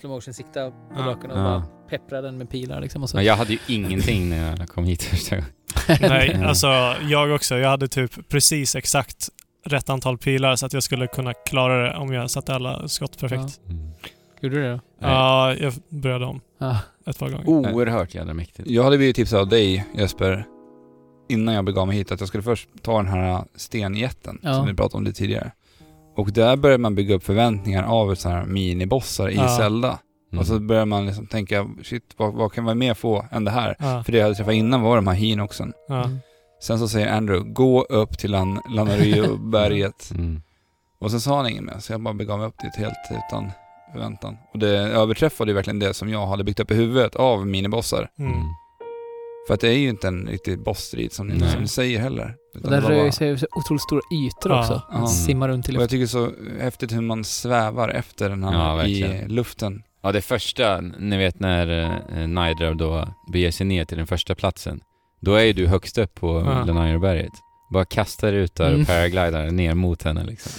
slow 0.00 0.10
motion 0.12 0.34
sikta 0.34 0.70
på 0.70 0.76
Ja. 0.96 1.02
draken 1.02 1.30
och 1.30 1.38
Ja. 1.38 1.42
bara 1.42 1.62
peppra 1.90 2.20
den 2.22 2.38
med 2.38 2.50
pilar 2.50 2.80
liksom. 2.80 3.02
Och 3.02 3.10
så. 3.10 3.16
Men 3.16 3.24
jag 3.24 3.36
hade 3.36 3.52
ju 3.52 3.58
ingenting 3.68 4.28
när 4.30 4.56
jag 4.58 4.68
kom 4.68 4.84
hit 4.84 5.02
första 5.02 5.36
gången. 5.36 5.50
Nej, 6.00 6.44
alltså 6.44 6.66
jag 7.08 7.34
också. 7.34 7.58
Jag 7.58 7.68
hade 7.70 7.88
typ 7.88 8.28
precis 8.28 8.76
exakt 8.76 9.28
rätt 9.66 9.88
antal 9.90 10.18
pilar 10.18 10.56
så 10.56 10.66
att 10.66 10.72
jag 10.72 10.82
skulle 10.82 11.06
kunna 11.06 11.32
klara 11.34 11.84
det 11.92 11.96
om 11.96 12.12
jag 12.12 12.30
satte 12.30 12.54
alla 12.54 12.88
skott 12.88 13.18
perfekt. 13.20 13.60
Mm. 13.68 13.90
Gjorde 14.40 14.56
du 14.56 14.62
det 14.62 14.70
då? 14.72 14.80
Ja, 15.00 15.54
jag 15.54 15.72
började 15.88 16.24
om 16.26 16.40
Ja. 16.58 16.78
ett 17.06 17.18
par 17.18 17.28
gånger. 17.28 17.48
Oerhört 17.48 18.14
jävla 18.14 18.34
mäktigt. 18.34 18.70
Jag 18.70 18.84
hade 18.84 18.96
blivit 18.96 19.16
tipsad 19.16 19.40
av 19.40 19.48
dig 19.48 19.86
Jesper, 19.94 20.44
innan 21.28 21.54
jag 21.54 21.64
begav 21.64 21.86
mig 21.86 21.96
hit, 21.96 22.12
att 22.12 22.20
jag 22.20 22.28
skulle 22.28 22.42
först 22.42 22.68
ta 22.82 22.96
den 22.96 23.06
här 23.12 23.44
stenjätten 23.56 24.38
Ja. 24.42 24.54
som 24.54 24.66
vi 24.66 24.74
pratade 24.74 24.96
om 24.98 25.04
lite 25.04 25.18
tidigare. 25.18 25.50
Och 26.16 26.32
där 26.32 26.56
börjar 26.56 26.78
man 26.78 26.94
bygga 26.94 27.14
upp 27.14 27.24
förväntningar 27.24 27.82
av 27.82 28.14
så 28.14 28.28
här 28.28 28.44
minibossar 28.44 29.28
i 29.30 29.34
Ja. 29.36 29.56
Zelda. 29.56 29.98
Mm. 30.32 30.40
Och 30.40 30.46
så 30.46 30.58
börjar 30.58 30.86
man 30.86 31.06
liksom 31.06 31.26
tänka, 31.26 31.68
shit, 31.82 32.02
vad, 32.16 32.34
vad 32.34 32.52
kan 32.52 32.64
man 32.64 32.78
mer 32.78 32.94
få 32.94 33.24
än 33.30 33.44
det 33.44 33.50
här? 33.50 33.76
Ja, 33.78 34.02
För 34.04 34.12
det 34.12 34.18
jag 34.18 34.24
hade 34.24 34.34
träffat 34.34 34.54
innan 34.54 34.80
var 34.82 34.96
de 34.96 35.06
här 35.06 35.14
hinoxen. 35.14 35.72
ja. 35.88 36.04
Mm. 36.04 36.18
Sen 36.62 36.78
så 36.78 36.88
säger 36.88 37.12
Andrew, 37.16 37.52
gå 37.52 37.82
upp 37.82 38.18
till 38.18 38.30
Lan 38.30 38.60
Lanario-berget. 38.70 40.10
Mm. 40.10 40.42
Och 40.98 41.10
sen 41.10 41.20
sa 41.20 41.36
han 41.36 41.48
inget 41.48 41.64
mer, 41.64 41.78
så 41.78 41.92
jag 41.92 42.00
bara 42.00 42.14
begav 42.14 42.38
mig 42.38 42.48
upp 42.48 42.58
dit 42.62 42.76
helt 42.76 42.94
utan 43.10 43.50
förväntan. 43.92 44.36
Och 44.52 44.58
det 44.58 44.68
överträffade 44.78 45.50
ju 45.50 45.54
verkligen 45.54 45.78
det 45.78 45.94
som 45.94 46.08
jag 46.10 46.26
hade 46.26 46.44
byggt 46.44 46.60
upp 46.60 46.70
i 46.70 46.74
huvudet 46.74 47.16
av 47.16 47.46
minibossar. 47.46 48.10
Mm. 48.18 48.32
Mm. 49.38 49.46
För 49.46 49.54
att 49.54 49.60
det 49.60 49.68
är 49.68 49.78
ju 49.78 49.88
inte 49.88 50.08
en 50.08 50.26
riktig 50.26 50.62
bossstrid 50.62 51.12
som, 51.12 51.26
ni- 51.28 51.48
som 51.50 51.60
ni 51.62 51.68
säger 51.68 52.00
heller. 52.00 52.34
Och 52.64 52.70
den 52.70 52.80
rör 52.80 53.02
bara- 53.02 53.12
sig 53.12 53.28
över 53.30 53.46
otroligt 53.58 53.82
stora 53.82 54.00
ytor 54.14 54.52
Ja. 54.52 54.60
också. 54.60 54.82
Ja. 54.92 55.06
Simmar 55.06 55.48
runt 55.48 55.68
i 55.68 55.72
Och 55.72 55.74
jag 55.74 55.80
luften. 55.80 55.98
tycker 55.98 56.06
så 56.06 56.30
häftigt 56.60 56.92
hur 56.92 57.00
man 57.00 57.24
svävar 57.24 57.88
efter 57.88 58.28
den 58.30 58.42
Ja, 58.42 58.50
här 58.50 58.86
i 58.86 59.02
verkligen. 59.02 59.28
luften. 59.34 59.82
Ja, 60.02 60.12
det 60.12 60.20
första, 60.22 60.80
ni 60.80 61.16
vet 61.16 61.40
när 61.40 61.68
eh, 62.12 62.26
Nidra 62.28 62.74
då 62.74 63.08
beger 63.32 63.50
sig 63.50 63.66
ner 63.66 63.84
till 63.84 63.98
den 63.98 64.06
första 64.06 64.34
platsen. 64.34 64.80
Då 65.20 65.34
är 65.34 65.44
ju 65.44 65.52
du 65.52 65.66
högst 65.66 65.98
upp 65.98 66.14
på 66.14 66.42
Ja. 66.46 66.64
Lenaireberget. 66.64 67.32
Bara 67.72 67.84
kastar 67.84 68.32
ut 68.32 68.54
där 68.54 68.68
Mm. 68.68 68.80
och 68.80 68.86
paraglidar 68.86 69.50
ner 69.50 69.74
mot 69.74 70.02
henne 70.02 70.24
liksom. 70.24 70.52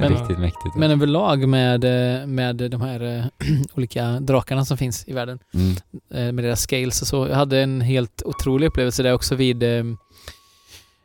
Men- 0.00 0.12
Riktigt 0.12 0.38
mäktigt. 0.38 0.74
Men 0.76 0.90
överlag 0.90 1.48
med, 1.48 1.84
med 2.28 2.56
de 2.56 2.80
här 2.80 3.00
eh, 3.18 3.24
olika 3.74 4.20
drakarna 4.20 4.64
som 4.64 4.76
finns 4.76 5.08
i 5.08 5.12
världen, 5.12 5.38
mm. 5.54 5.76
eh, 6.10 6.32
med 6.32 6.44
deras 6.44 6.60
scales 6.60 7.02
och 7.02 7.08
så. 7.08 7.28
Jag 7.28 7.36
hade 7.36 7.60
en 7.60 7.80
helt 7.80 8.22
otrolig 8.24 8.66
upplevelse 8.66 9.02
där 9.02 9.12
också 9.12 9.34
vid, 9.34 9.62
eh, 9.62 9.84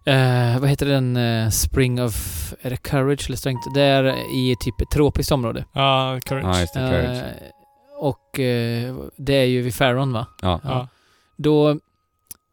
eh, 0.06 0.60
vad 0.60 0.70
heter 0.70 0.86
den, 0.86 1.52
Spring 1.52 2.03
of, 2.03 2.16
är 2.61 2.70
det 2.70 2.78
Courage 2.78 3.26
eller 3.28 3.38
Strength? 3.38 3.74
Det 3.74 3.82
är 3.82 4.06
i 4.36 4.56
typ 4.60 4.82
ett 4.82 4.91
tropiskt 4.91 5.32
område. 5.32 5.66
Ja, 5.74 6.20
courage. 6.26 6.56
Ja, 6.56 6.60
just 6.60 6.74
det. 6.74 6.80
Courage. 6.80 7.18
Eh, 7.18 7.49
och 7.99 8.40
eh, 8.40 8.95
det 9.18 9.34
är 9.34 9.45
ju 9.45 9.61
vid 9.61 9.76
Faron 9.76 10.14
va? 10.14 10.26
Ja. 10.41 10.60
Ja. 10.64 10.88
Då, 11.38 11.70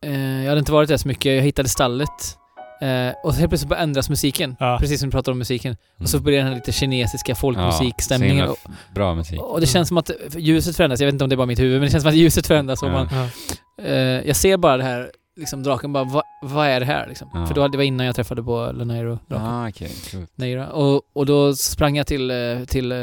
eh, 0.02 0.42
jag 0.42 0.48
hade 0.48 0.58
inte 0.58 0.72
varit 0.72 0.88
där 0.88 0.96
så 0.96 1.08
mycket, 1.08 1.34
jag 1.34 1.42
hittade 1.42 1.68
stallet. 1.68 2.38
Eh, 2.80 3.14
och 3.24 3.34
så 3.34 3.40
helt 3.40 3.50
plötsligt 3.50 3.68
bara 3.68 3.78
ändras 3.80 4.08
musiken. 4.08 4.56
Ja. 4.60 4.76
Precis 4.80 5.00
som 5.00 5.08
du 5.08 5.12
pratade 5.12 5.32
om 5.32 5.38
musiken. 5.38 5.76
Och 6.00 6.08
så 6.08 6.20
blir 6.20 6.32
det 6.32 6.38
den 6.38 6.46
här 6.48 6.54
lite 6.54 6.72
kinesiska 6.72 7.34
folkmusikstämningen. 7.34 8.44
Mm. 8.44 8.56
Ja, 8.64 8.70
bra 8.94 9.14
musik. 9.14 9.40
och 9.40 9.60
det 9.60 9.66
känns 9.66 9.88
som 9.88 9.98
att 9.98 10.10
ljuset 10.36 10.76
förändras. 10.76 11.00
Jag 11.00 11.06
vet 11.06 11.12
inte 11.12 11.24
om 11.24 11.30
det 11.30 11.34
är 11.34 11.36
bara 11.36 11.46
mitt 11.46 11.58
huvud, 11.58 11.72
men 11.80 11.86
det 11.86 11.90
känns 11.90 12.02
som 12.02 12.08
att 12.10 12.16
ljuset 12.16 12.46
förändras. 12.46 12.82
Och 12.82 12.88
Ja. 12.88 12.92
man, 12.92 13.08
Ja. 13.12 13.84
eh, 13.84 14.26
jag 14.26 14.36
ser 14.36 14.56
bara 14.56 14.76
det 14.76 14.82
här, 14.84 15.10
liksom 15.36 15.62
draken 15.62 15.92
bara, 15.92 16.04
vad, 16.04 16.22
vad 16.42 16.66
är 16.66 16.80
det 16.80 16.86
här 16.86 17.06
liksom? 17.08 17.30
Ja. 17.34 17.46
För 17.46 17.54
då, 17.54 17.68
det 17.68 17.76
var 17.76 17.84
innan 17.84 18.06
jag 18.06 18.16
träffade 18.16 18.42
på 18.42 18.72
Lenairo, 18.74 19.18
draken. 19.28 19.46
Ah, 19.46 19.68
okej. 19.68 19.90
Cool. 20.10 20.26
Neira. 20.34 20.68
Och, 20.72 21.02
och 21.12 21.26
då 21.26 21.54
sprang 21.54 21.96
jag 21.96 22.06
till, 22.06 22.30
eh, 22.30 22.64
till 22.66 22.92
eh, 22.92 22.98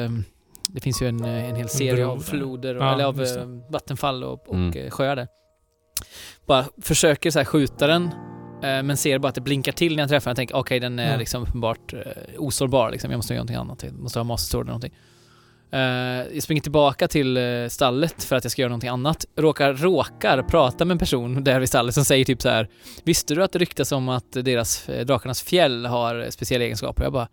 det 0.68 0.80
finns 0.82 1.02
ju 1.02 1.08
en, 1.08 1.26
eh, 1.26 1.50
en 1.50 1.56
hel 1.56 1.70
serie 1.70 1.94
bro 2.06 2.12
av 2.12 2.20
floder, 2.20 2.78
och, 2.78 2.84
Ja, 2.84 2.94
eller 2.94 3.04
av 3.06 3.26
vattenfall 3.70 4.24
och, 4.24 4.48
och 4.50 4.56
Mm. 4.56 4.92
sjöar 4.92 5.16
där. 5.16 5.28
Bara 6.48 6.66
försöker 6.82 7.32
så 7.32 7.40
här 7.40 7.46
skjuta 7.46 7.88
den, 7.88 8.10
men 8.68 8.98
ser 8.98 9.20
bara 9.20 9.28
att 9.30 9.36
det 9.36 9.42
blinkar 9.42 9.72
till 9.72 9.96
när 9.96 10.04
jag 10.04 10.10
träffar 10.10 10.26
den. 10.26 10.32
Jag 10.32 10.38
tänker 10.38 10.56
okej, 10.56 10.80
den 10.80 11.00
är 11.00 11.12
Ja. 11.12 11.18
liksom 11.18 11.44
uppenbart 11.44 11.94
eh, 11.94 12.00
osårbar 12.38 12.92
liksom. 12.92 13.12
Jag 13.12 13.18
måste 13.18 13.34
göra 13.34 13.40
någonting 13.44 13.56
annat. 13.58 13.84
Jag 13.84 13.94
måste 14.00 14.20
ha 14.20 14.24
Master 14.24 14.52
Sword 14.52 14.62
eller 14.66 14.72
någonting. 14.72 14.94
Eh, 15.72 15.80
jag 16.36 16.44
springer 16.44 16.62
tillbaka 16.62 17.08
till 17.08 17.38
eh, 17.38 17.44
stallet 17.70 18.24
för 18.24 18.36
att 18.36 18.44
jag 18.46 18.52
ska 18.52 18.62
göra 18.62 18.70
någonting 18.70 18.90
annat. 18.90 19.26
Råkar, 19.36 19.74
råkar 19.74 20.44
prata 20.44 20.86
med 20.86 20.92
en 20.96 21.00
person 21.00 21.44
där 21.44 21.60
vid 21.60 21.70
stallet 21.70 21.96
som 21.96 22.06
säger 22.06 22.26
typ 22.26 22.42
så 22.42 22.50
här 22.50 22.68
Visste 23.04 23.36
du 23.36 23.44
att 23.44 23.52
det 23.52 23.60
ryktas 23.60 23.92
om 23.92 24.10
att 24.10 24.32
deras, 24.32 24.90
eh, 24.90 25.06
drakarnas 25.06 25.42
fjäll 25.42 25.86
har 25.86 26.20
eh, 26.24 26.30
speciella 26.30 26.66
egenskaper? 26.66 27.04
Jag 27.04 27.14
bara 27.14 27.28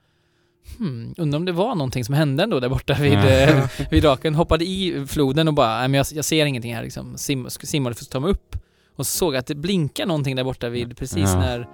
Hmm, 0.79 1.15
undrar 1.19 1.37
om 1.39 1.45
det 1.45 1.53
var 1.53 1.75
någonting 1.75 2.05
som 2.05 2.15
hände 2.15 2.43
ändå 2.43 2.61
där 2.61 2.69
borta 2.69 2.97
vid, 3.01 3.13
eh, 3.19 3.67
vid 3.91 4.03
draken. 4.03 4.35
Hoppade 4.35 4.65
i 4.65 5.07
floden 5.09 5.49
och 5.49 5.55
bara, 5.55 5.79
nej 5.79 5.89
men 5.89 5.99
jag, 5.99 6.07
jag 6.15 6.25
ser 6.25 6.47
ingenting 6.47 6.75
här 6.75 6.83
liksom. 6.83 7.19
Sim, 7.19 7.51
simmade 7.51 7.95
för 7.97 8.05
att 8.05 8.11
ta 8.11 8.21
mig 8.21 8.31
upp. 8.31 8.57
Och 9.01 9.07
så 9.07 9.19
såg 9.19 9.37
att 9.37 9.47
det 9.47 9.55
blinkar 9.55 10.07
någonting 10.07 10.37
där 10.37 10.45
borta 10.45 10.69
vid, 10.69 10.97
precis 10.97 11.19
Ja. 11.19 11.39
när, 11.41 11.69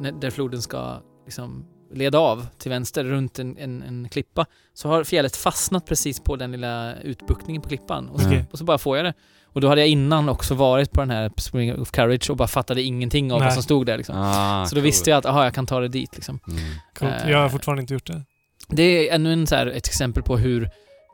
när, 0.00 0.12
där 0.12 0.30
floden 0.30 0.62
ska 0.62 1.02
liksom 1.24 1.64
leda 1.92 2.18
av 2.18 2.46
till 2.58 2.70
vänster 2.70 3.04
runt 3.04 3.38
en, 3.38 3.58
en, 3.58 3.82
en 3.82 4.08
klippa. 4.08 4.46
Så 4.74 4.88
har 4.88 5.04
fjället 5.04 5.36
fastnat 5.36 5.86
precis 5.86 6.20
på 6.20 6.36
den 6.36 6.52
lilla 6.52 6.94
utbuktningen 7.00 7.62
på 7.62 7.68
klippan. 7.68 8.08
Och 8.08 8.20
så, 8.20 8.26
Okej. 8.28 8.44
och 8.52 8.58
så 8.58 8.64
bara 8.64 8.78
får 8.78 8.96
jag 8.96 9.06
det. 9.06 9.14
Och 9.44 9.60
då 9.60 9.68
hade 9.68 9.80
jag 9.80 9.88
innan 9.88 10.28
också 10.28 10.54
varit 10.54 10.90
på 10.92 11.00
den 11.00 11.10
här 11.10 11.30
Spring 11.36 11.80
of 11.80 11.90
Courage 11.90 12.30
och 12.30 12.36
bara 12.36 12.48
fattade 12.48 12.82
ingenting 12.82 13.32
av 13.32 13.38
vad 13.38 13.46
Nej. 13.46 13.54
som 13.54 13.62
stod 13.62 13.86
där 13.86 13.96
liksom. 13.96 14.14
Ah, 14.18 14.66
så 14.66 14.74
då 14.74 14.80
visste 14.80 15.10
jag 15.10 15.18
att, 15.18 15.26
aha, 15.26 15.44
jag 15.44 15.54
kan 15.54 15.66
ta 15.66 15.80
det 15.80 15.88
dit 15.88 16.14
liksom. 16.14 16.40
Mm. 16.48 16.60
Coolt. 16.98 17.12
Eh, 17.24 17.30
Jag 17.30 17.38
har 17.38 17.48
fortfarande 17.48 17.80
inte 17.80 17.94
gjort 17.94 18.06
det. 18.06 18.22
Det 18.68 18.82
är 19.08 19.14
ännu 19.14 19.32
en 19.32 19.46
så 19.46 19.54
här, 19.56 19.66
ett 19.66 19.86
exempel 19.86 20.22
på 20.22 20.36
hur 20.36 20.70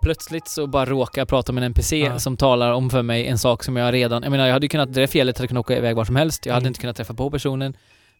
plötsligt 0.06 0.48
så 0.48 0.66
bara 0.66 0.84
råkar 0.84 1.20
jag 1.20 1.28
prata 1.28 1.52
med 1.52 1.62
en 1.64 1.66
NPC 1.66 1.98
Ja. 1.98 2.18
som 2.18 2.36
talar 2.36 2.72
om 2.72 2.90
för 2.90 3.02
mig 3.02 3.26
en 3.26 3.38
sak 3.38 3.64
som 3.64 3.76
jag 3.76 3.94
redan... 3.94 4.22
Jag 4.22 4.30
menar, 4.30 4.46
jag 4.46 4.52
hade 4.52 4.64
ju 4.64 4.68
kunnat... 4.68 4.92
Det 4.94 5.00
där 5.00 5.06
fjället 5.06 5.38
hade 5.38 5.48
kunnat 5.48 5.60
åka 5.60 5.76
iväg 5.78 5.96
var 5.96 6.04
som 6.04 6.16
helst. 6.16 6.46
Jag 6.46 6.52
hade 6.54 6.62
Mm. 6.64 6.68
inte 6.70 6.80
kunnat 6.80 6.96
träffa 6.96 7.14
på 7.14 7.30
personen. 7.30 7.74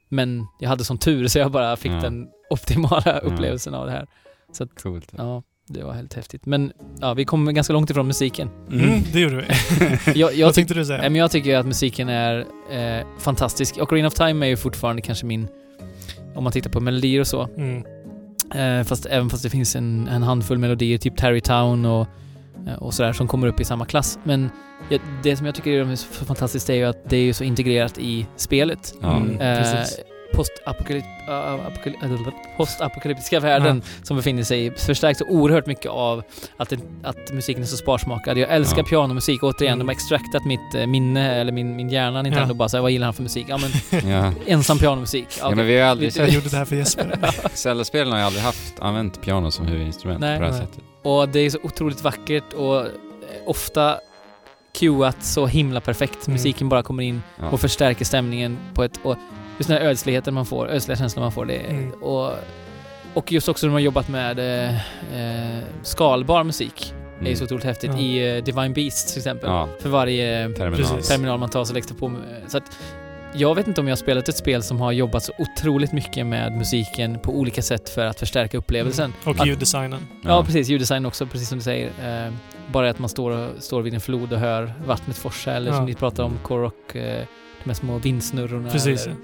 Men 0.09 0.47
jag 0.61 0.69
hade 0.69 0.85
sån 0.85 0.99
tur 0.99 1.27
så 1.29 1.39
jag 1.39 1.51
bara 1.53 1.77
fick 1.77 1.93
Ja. 1.93 1.97
den 2.01 2.27
optimala 2.51 3.19
upplevelsen 3.19 3.75
av 3.75 3.87
det 3.87 3.93
här. 3.93 4.07
Så 4.53 4.65
att, 4.65 4.83
Coolt. 4.83 5.13
ja, 5.19 5.43
det 5.69 5.83
var 5.85 5.93
helt 5.93 6.15
häftigt. 6.15 6.47
Men 6.47 6.73
ja, 7.01 7.15
vi 7.15 7.25
kom 7.25 7.55
ganska 7.55 7.73
långt 7.73 7.91
ifrån 7.91 8.07
musiken. 8.07 8.51
Mm, 8.73 9.01
det 9.13 9.21
gjorde 9.21 9.37
vi. 9.37 9.45
Jag, 10.21 10.35
jag, 10.35 10.47
Vad 10.47 10.55
tänkte 10.55 10.75
du 10.75 10.85
säga? 10.85 11.03
men 11.03 11.15
jag 11.15 11.31
tycker 11.31 11.57
att 11.59 11.67
musiken 11.67 12.09
är 12.09 12.45
eh, 12.71 13.07
fantastisk. 13.19 13.79
Ocarina 13.79 14.09
of 14.09 14.15
Time 14.15 14.47
är 14.47 14.51
ju 14.51 14.57
fortfarande 14.57 15.03
kanske 15.03 15.27
min... 15.27 15.49
Om 16.35 16.45
man 16.45 16.53
tittar 16.53 16.71
på 16.71 16.81
melodier 16.81 17.21
och 17.21 17.27
så. 17.27 17.49
Mm. 17.57 17.85
Eh, 18.55 18.83
fast, 18.85 19.07
även 19.07 19.31
fast 19.31 19.43
det 19.43 19.51
finns 19.51 19.77
en, 19.77 20.09
en 20.09 20.23
handfull 20.23 20.59
melodier, 20.59 20.99
typ 20.99 21.17
Tarrytown 21.17 21.85
och, 21.85 22.07
eh, 22.67 22.75
och 22.75 22.95
sådär, 22.95 23.13
som 23.13 23.29
kommer 23.29 23.47
upp 23.47 23.61
i 23.61 23.65
samma 23.65 23.85
klass. 23.85 24.19
Men 24.25 24.51
ja, 24.89 24.99
det 25.23 25.37
som 25.37 25.47
jag 25.47 25.55
tycker 25.55 25.71
är 25.73 25.97
så 25.97 26.25
fantastiskt 26.25 26.71
är 26.71 26.75
ju 26.75 26.85
att 26.85 27.11
det 27.11 27.17
är 27.17 27.23
ju 27.23 27.33
så 27.33 27.45
integrerat 27.45 27.99
i 27.99 28.27
spelet. 28.37 28.95
Ja. 29.03 29.17
Mm, 29.17 29.41
Eh, 29.41 29.59
precis. 29.59 29.99
Postapokalyp, 30.37 31.05
apokaly- 31.29 32.33
postapokalyptiska 32.57 33.41
världen 33.41 33.83
som 34.03 34.17
befinner 34.17 34.43
sig 34.43 34.67
i 34.67 34.71
förstärks 34.71 35.19
så 35.19 35.25
oerhört 35.29 35.67
mycket 35.67 35.91
av 35.91 36.23
att, 36.57 36.69
det, 36.69 36.79
att 37.03 37.33
musiken 37.33 37.63
är 37.63 37.67
så 37.67 37.77
sparsmakad. 37.77 38.39
Jag 38.39 38.51
älskar 38.51 38.79
Ja. 38.79 38.85
pianomusik, 38.85 39.43
återigen, 39.43 39.73
Mm. 39.73 39.79
de 39.87 39.89
har 39.89 39.93
extractat 39.93 40.45
mitt 40.45 40.75
eh, 40.75 40.87
minne, 40.87 41.35
eller 41.35 41.53
min, 41.53 41.77
min 41.77 41.89
hjärna, 41.89 42.23
Nintendo, 42.23 42.49
Ja. 42.49 42.55
bara 42.55 42.69
såhär, 42.69 42.83
vad 42.83 42.91
gillar 42.91 43.07
han 43.07 43.15
för 43.15 43.23
musik? 43.23 43.47
Ja 43.49 43.59
men, 43.59 44.11
Ja. 44.11 44.33
ensam 44.47 44.79
pianomusik. 44.79 45.27
ja, 45.41 45.45
Okej. 45.45 45.57
men 45.57 45.67
vi 45.67 45.79
har 45.81 45.89
aldrig 45.89 46.17
Jag 46.17 46.29
gjorde 46.29 46.49
det 46.49 46.57
här 46.57 46.65
för 46.65 46.77
Jesper. 46.77 47.19
Zelda-spelen 47.55 48.13
har 48.13 48.19
ju 48.19 48.25
aldrig 48.25 48.45
haft, 48.45 48.81
använt 48.81 49.21
piano 49.23 49.51
som 49.51 49.67
huvudinstrument 49.67 50.21
Nej. 50.21 50.37
på 50.39 50.43
det 50.45 50.51
här 50.53 50.59
Nej. 50.59 50.67
sättet. 50.67 50.85
Och 51.03 51.29
det 51.29 51.41
är 51.41 51.51
så 51.51 51.59
otroligt 51.63 52.03
vackert 52.03 52.53
och 52.53 52.81
eh, 52.81 52.87
ofta 53.47 53.97
cueat 54.79 55.25
så 55.25 55.47
himla 55.47 55.81
perfekt. 55.81 56.27
Mm. 56.27 56.33
Musiken 56.35 56.69
bara 56.69 56.83
kommer 56.83 57.03
in 57.03 57.23
Ja. 57.41 57.51
och 57.51 57.61
förstärker 57.61 58.05
stämningen 58.05 58.59
på 58.75 58.85
ett... 58.85 59.01
Och 59.03 59.17
just 59.59 59.69
den 59.69 59.79
här 59.79 59.85
ödsligheten 59.85 60.35
man 60.35 60.47
får, 60.47 60.69
ödsliga 60.71 60.97
känslan 60.97 61.23
man 61.23 61.33
får. 61.33 61.45
Det, 61.45 61.57
Mm. 61.57 61.91
och, 61.91 62.33
och 63.15 63.33
just 63.33 63.49
också 63.49 63.67
när 63.67 63.71
man 63.71 63.75
har 63.75 63.81
jobbat 63.81 64.09
med 64.09 64.39
eh, 64.39 64.75
eh, 65.57 65.63
skalbar 65.83 66.45
musik. 66.45 66.95
Det 67.19 67.23
är 67.25 67.27
Mm. 67.27 67.37
så 67.37 67.45
otroligt 67.45 67.65
häftigt. 67.65 67.91
Ja. 67.95 67.99
I 67.99 68.37
eh, 68.39 68.45
Divine 68.45 68.73
Beasts 68.73 69.13
till 69.13 69.21
exempel. 69.21 69.51
Ja, 69.51 69.69
för 69.81 69.89
varje 69.89 70.49
terminal. 70.49 70.77
Precis. 70.77 71.09
terminal 71.09 71.39
man 71.39 71.49
tar 71.51 71.65
så 71.65 71.75
läggs 71.75 71.87
det 71.87 71.95
på... 71.95 72.07
eh, 72.07 72.13
Så 72.49 72.57
att 72.59 72.65
jag 73.35 73.55
vet 73.55 73.69
inte 73.69 73.81
om 73.81 73.87
jag 73.89 73.93
har 73.93 73.97
spelat 73.97 74.29
ett 74.29 74.37
spel 74.37 74.63
som 74.63 74.81
har 74.81 74.93
jobbat 74.93 75.23
så 75.23 75.33
otroligt 75.39 75.93
mycket 75.93 76.27
med 76.27 76.53
musiken 76.53 77.19
på 77.19 77.33
olika 77.39 77.63
sätt 77.63 77.89
för 77.89 78.07
att 78.07 78.19
förstärka 78.21 78.59
upplevelsen. 78.59 79.13
Och 79.25 79.41
Att- 79.41 79.47
ljuddesignen. 79.47 80.01
Ja, 80.25 80.45
precis. 80.45 80.69
Ljuddesign 80.69 81.07
också, 81.07 81.27
precis 81.27 81.49
som 81.49 81.59
du 81.59 81.65
säger. 81.65 81.87
Eh, 82.27 82.33
bara 82.73 82.91
att 82.91 82.99
man 82.99 83.09
står, 83.09 83.31
och, 83.31 83.51
står 83.63 83.83
vid 83.83 83.95
en 83.95 84.01
flod 84.01 84.33
och 84.33 84.39
hör 84.39 84.73
vattnet 84.87 85.17
forsa, 85.17 85.53
eller 85.53 85.71
Ja. 85.71 85.77
som 85.77 85.87
ni 85.87 85.95
pratar 85.95 86.23
om, 86.25 86.39
Korok, 86.43 86.95
eh, 86.95 87.23
de 87.65 87.71
här 87.71 87.75
små 87.75 87.99
vindsnurrorna. 87.99 88.71
Precis. 88.71 89.07
Eller, 89.07 89.17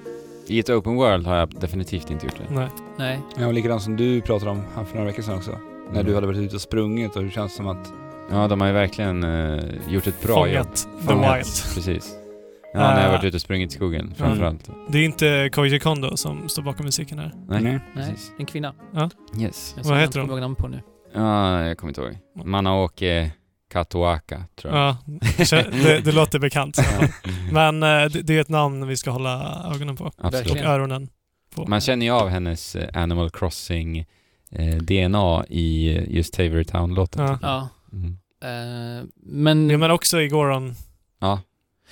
I 0.52 0.58
ett 0.58 0.70
open 0.70 0.94
world 0.94 1.26
har 1.26 1.36
jag 1.36 1.48
definitivt 1.60 2.10
inte 2.10 2.26
gjort 2.26 2.36
det. 2.38 2.54
Nej. 2.54 2.68
nej. 2.98 3.20
Ja, 3.38 3.46
och 3.46 3.54
likadant 3.54 3.82
som 3.82 3.96
du 3.96 4.20
pratade 4.20 4.50
om 4.50 4.62
här 4.76 4.84
för 4.84 4.94
några 4.94 5.06
veckor 5.06 5.22
sedan 5.22 5.36
också. 5.36 5.58
När 5.92 6.02
du 6.02 6.14
hade 6.14 6.26
varit 6.26 6.38
ute 6.38 6.54
och 6.54 6.60
sprungit 6.60 7.16
och 7.16 7.24
det 7.24 7.30
känns 7.30 7.54
som 7.56 7.68
att... 7.68 7.92
Ja, 8.30 8.48
de 8.48 8.60
har 8.60 8.68
ju 8.68 8.74
verkligen 8.74 9.24
eh, 9.24 9.64
gjort 9.88 10.06
ett 10.06 10.22
bra 10.22 10.48
jobb. 10.48 10.66
Fångat 10.66 10.88
the 11.00 11.06
Fångat, 11.06 11.36
wild. 11.36 11.74
Precis. 11.74 12.14
Ja, 12.74 12.80
när 12.80 12.96
jag 12.96 13.04
har 13.04 13.12
varit 13.16 13.24
ute 13.24 13.36
och 13.36 13.40
sprungit 13.40 13.70
i 13.72 13.74
skogen 13.74 14.14
framförallt. 14.16 14.70
Det 14.88 14.98
är 14.98 15.04
inte 15.04 15.50
Koji 15.52 15.78
Kondo 15.80 16.16
som 16.16 16.48
står 16.48 16.62
bakom 16.62 16.84
musiken 16.86 17.18
här. 17.18 17.32
Nej, 17.48 17.62
Nej. 17.62 17.72
Nej, 17.94 18.06
precis. 18.06 18.32
en 18.38 18.46
kvinna. 18.46 18.74
Yes. 19.38 19.74
Jag 19.76 19.84
Vad 19.84 19.98
heter 19.98 20.18
Jag 20.18 20.22
hon? 20.22 20.28
kommer 20.28 20.40
ihåg 20.40 20.40
namn 20.40 20.54
på 20.54 20.68
nu. 20.68 20.80
Ja, 21.14 21.62
jag 21.66 21.78
kommer 21.78 21.90
inte 21.90 22.00
ihåg. 22.00 22.18
Manaoke 22.44 23.30
Katoaka, 23.72 24.44
tror 24.56 24.74
jag. 24.76 24.96
Ja, 25.38 25.62
det, 25.82 26.00
det 26.04 26.12
låter 26.12 26.38
bekant. 26.38 26.78
Men 27.52 27.82
eh, 27.82 27.88
det, 27.88 28.22
det 28.22 28.36
är 28.36 28.40
ett 28.40 28.48
namn 28.48 28.86
vi 28.86 28.96
ska 28.96 29.10
hålla 29.10 29.62
ögonen 29.74 29.96
på. 29.96 30.12
Absolut. 30.18 30.50
Och 30.50 30.56
öronen 30.56 31.08
på. 31.54 31.66
Man 31.66 31.80
känner 31.80 32.06
ju 32.06 32.12
av 32.12 32.28
hennes 32.28 32.76
eh, 32.76 33.02
Animal 33.02 33.30
Crossing 33.30 33.98
eh, 34.50 34.76
DNA 34.76 35.44
i 35.48 35.90
just 36.16 36.34
Tavery 36.34 36.64
Town-låten. 36.64 37.26
Ja. 37.26 37.38
Ja. 37.42 37.68
Mm. 37.92 38.18
Men 39.22 39.70
Ja, 39.70 39.78
men 39.78 39.90
också 39.90 40.20
i 40.20 40.28
Goron. 40.28 40.74
ja. 41.20 41.40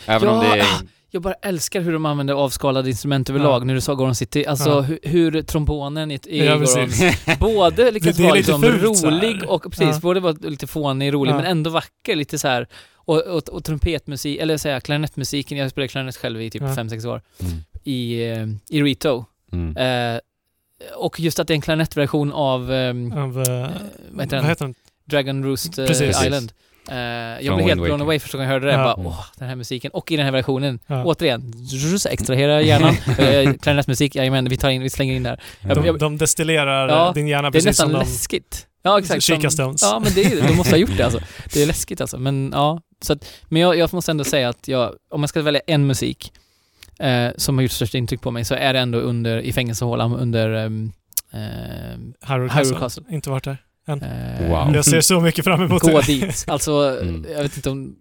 Även 0.06 0.28
om 0.28 0.44
Ja, 0.44 0.54
det 0.54 0.60
är... 0.60 0.66
jag 1.10 1.22
bara 1.22 1.34
älskar 1.34 1.80
hur 1.80 1.92
de 1.92 2.06
använder 2.06 2.34
avskalade 2.34 2.88
instrument 2.90 3.30
överlag 3.30 3.60
Ja. 3.60 3.64
när 3.64 3.74
du 3.74 3.80
sa 3.80 3.94
Goron 3.94 4.14
City. 4.14 4.46
Alltså 4.46 4.70
Ja. 4.70 4.80
hur, 4.80 4.98
hur 5.02 5.42
trombonen 5.42 6.10
i, 6.10 6.18
i 6.26 6.46
Ja, 6.46 6.58
både 7.40 7.90
lyckas 7.90 8.16
Det- 8.16 8.32
liksom 8.34 8.62
fult 8.62 8.82
rolig 9.04 9.44
och 9.48 9.62
precis, 9.62 9.80
Ja. 9.94 9.98
både 10.02 10.20
vara 10.20 10.32
lite 10.40 10.66
fånig, 10.66 11.12
rolig 11.14 11.32
Ja. 11.32 11.36
men 11.36 11.44
ändå 11.44 11.70
vacker, 11.70 12.16
lite 12.16 12.38
så 12.38 12.48
här. 12.48 12.66
Och, 12.94 13.22
och, 13.22 13.48
och 13.48 13.64
trumpetmusik, 13.64 14.38
eller 14.40 14.56
säga 14.56 14.80
klarinettmusiken, 14.80 15.58
jag 15.58 15.70
spelade 15.70 15.88
klarinett 15.88 16.16
själv 16.16 16.42
i 16.42 16.50
typ 16.50 16.62
Ja. 16.62 16.68
5-6 16.74 17.06
år, 17.08 17.22
Mm. 17.40 17.52
i, 17.84 18.22
eh, 18.30 18.46
i 18.78 18.82
Rito. 18.82 19.24
Mm. 19.52 19.76
Eh, 20.14 20.20
och 20.96 21.20
just 21.20 21.38
att 21.38 21.46
det 21.48 21.52
är 21.52 21.54
en 21.54 21.60
klarinettversion 21.60 22.32
av, 22.32 22.72
ehm, 22.72 23.12
Av, 23.12 23.42
eh, 23.42 23.68
vad 24.10 24.24
heter 24.24 24.36
den? 24.36 24.42
vad 24.42 24.44
heter 24.48 24.64
den? 24.64 24.74
Dragon 25.04 25.44
Roost 25.44 25.76
Precis. 25.76 26.22
Island. 26.24 26.52
Eh, 26.88 26.96
jag 27.46 27.56
blev 27.56 27.68
helt 27.68 27.82
blown 27.82 28.00
away 28.02 28.18
första 28.18 28.38
gången 28.38 28.48
jag 28.50 28.54
hörde 28.60 28.66
det. 28.66 28.72
Ja. 28.72 28.94
Bara, 28.96 29.06
åh, 29.08 29.24
den 29.38 29.48
här 29.48 29.56
musiken. 29.56 29.90
Och 29.90 30.12
i 30.12 30.16
den 30.16 30.24
här 30.24 30.32
versionen, 30.32 30.78
Ja. 30.86 31.04
återigen, 31.04 31.52
zzz, 31.66 32.06
extrahera 32.06 32.62
hjärnan. 32.62 32.94
Eh, 33.18 33.52
Klarinettmusik, 33.54 34.14
jajamän, 34.14 34.48
vi 34.48 34.56
tar 34.56 34.70
in, 34.70 34.82
vi 34.82 34.90
slänger 34.90 35.14
in 35.14 35.22
där. 35.22 35.40
Ja. 35.68 35.74
De, 35.74 35.86
jag- 35.86 35.98
de 35.98 36.18
destillerar 36.18 36.88
Ja, 36.88 37.12
din 37.14 37.28
hjärna 37.28 37.42
Det 37.42 37.48
är 37.48 37.52
precis 37.52 37.66
nästan 37.66 37.86
som 37.86 37.92
de... 37.92 37.98
läskigt. 37.98 38.66
Ja, 38.82 38.98
exakt. 38.98 39.22
Chica 39.22 39.50
Stones. 39.50 39.82
Ja, 39.82 40.00
men 40.04 40.12
det 40.14 40.24
är, 40.24 40.48
de 40.48 40.54
måste 40.56 40.72
ha 40.72 40.78
gjort 40.78 40.96
det 40.96 41.02
alltså. 41.04 41.20
Det 41.52 41.62
är 41.62 41.66
läskigt 41.66 42.00
alltså. 42.00 42.18
Men 42.18 42.50
ja, 42.54 42.80
så 43.02 43.12
att, 43.12 43.24
men 43.48 43.62
jag, 43.62 43.76
jag 43.78 43.92
måste 43.94 44.10
ändå 44.10 44.24
säga 44.24 44.48
att 44.48 44.68
jag, 44.68 44.94
om 45.10 45.22
jag 45.22 45.28
ska 45.28 45.42
välja 45.42 45.60
en 45.66 45.86
musik 45.86 46.32
eh, 47.00 47.28
som 47.36 47.58
har 47.58 47.62
gjort 47.62 47.72
störst 47.72 47.94
intryck 47.94 48.20
på 48.20 48.30
mig 48.30 48.44
så 48.44 48.54
är 48.54 48.72
det 48.72 48.78
ändå 48.78 48.98
under, 48.98 49.38
i 49.38 49.52
fängelsehålan 49.52 50.14
under 50.16 50.50
um, 50.66 50.92
Hyrule 51.32 52.12
Hyrule 52.28 52.48
Castle. 52.48 52.76
Castle. 52.78 53.02
Inte 53.10 53.30
varit 53.30 53.44
där. 53.44 53.58
Eh, 53.88 54.48
Wow. 54.48 54.74
Jag 54.74 54.84
ser 54.84 55.00
så 55.00 55.20
mycket 55.20 55.44
fram 55.44 55.62
emot 55.62 55.82
Gå 55.82 56.00
det. 56.00 56.06
dit. 56.06 56.44
Alltså, 56.48 56.98
Mm. 57.02 57.26
jag 57.32 57.42
vet 57.42 57.56
inte 57.56 57.70
om... 57.70 57.96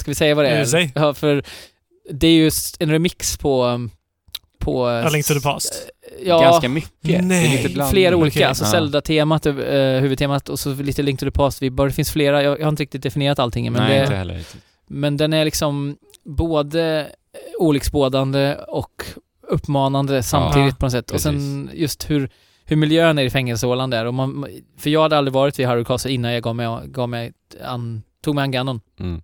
Ska 0.00 0.10
vi 0.10 0.14
säga 0.14 0.34
vad 0.34 0.44
det 0.44 0.50
Eh, 0.50 0.60
är? 0.60 0.64
säg. 0.64 0.92
Ja, 0.94 1.14
för 1.14 1.42
det 2.10 2.26
är 2.26 2.32
ju 2.32 2.50
en 2.78 2.90
remix 2.90 3.36
på... 3.36 3.88
på 4.58 4.86
A 4.86 5.08
Link 5.08 5.26
to 5.26 5.34
the 5.34 5.40
Past. 5.40 5.88
Ja, 6.24 6.40
Ganska 6.40 6.68
mycket. 6.68 7.24
Nej. 7.24 7.76
flera 7.90 8.16
olika. 8.16 8.34
Okej. 8.38 8.44
Alltså 8.44 8.64
Ja. 8.64 8.70
Zelda-temat, 8.70 9.46
uh, 9.46 9.54
huvudtemat 10.00 10.48
och 10.48 10.58
så 10.58 10.74
lite 10.74 11.02
Link 11.02 11.20
to 11.20 11.26
the 11.26 11.30
Past-vibbar. 11.30 11.86
Det 11.86 11.92
finns 11.92 12.10
flera. 12.10 12.42
Jag, 12.42 12.60
jag 12.60 12.64
har 12.64 12.68
inte 12.70 12.82
riktigt 12.82 13.02
definierat 13.02 13.38
allting 13.38 13.72
men, 13.72 13.82
Nej, 13.82 13.96
det, 13.98 14.02
inte 14.04 14.16
heller. 14.16 14.42
men 14.86 15.16
den 15.16 15.32
är 15.32 15.44
liksom 15.44 15.96
både 16.24 17.06
olycksbådande 17.58 18.56
och 18.68 19.04
uppmanande 19.48 20.22
samtidigt 20.22 20.78
på 20.78 20.84
något 20.86 20.92
sätt. 20.92 21.10
Och 21.10 21.20
sen 21.20 21.70
just 21.74 22.10
hur, 22.10 22.30
hur 22.66 22.76
miljön 22.76 23.18
är 23.18 23.22
i 23.22 23.30
fängelsehålan 23.30 23.90
där. 23.90 24.04
Och 24.06 24.14
man, 24.14 24.46
för 24.78 24.90
jag 24.90 25.02
hade 25.02 25.18
aldrig 25.18 25.32
varit 25.32 25.58
vid 25.58 25.68
Hyrule 25.68 25.84
Castle 25.84 26.10
innan 26.10 26.32
jag 26.32 26.42
gav 26.42 26.56
mig, 26.56 26.88
gav 26.88 27.08
mig 27.08 27.32
an, 27.64 28.02
tog 28.22 28.34
mig 28.34 28.42
an 28.42 28.50
Ganon. 28.50 28.80
Mm. 29.00 29.22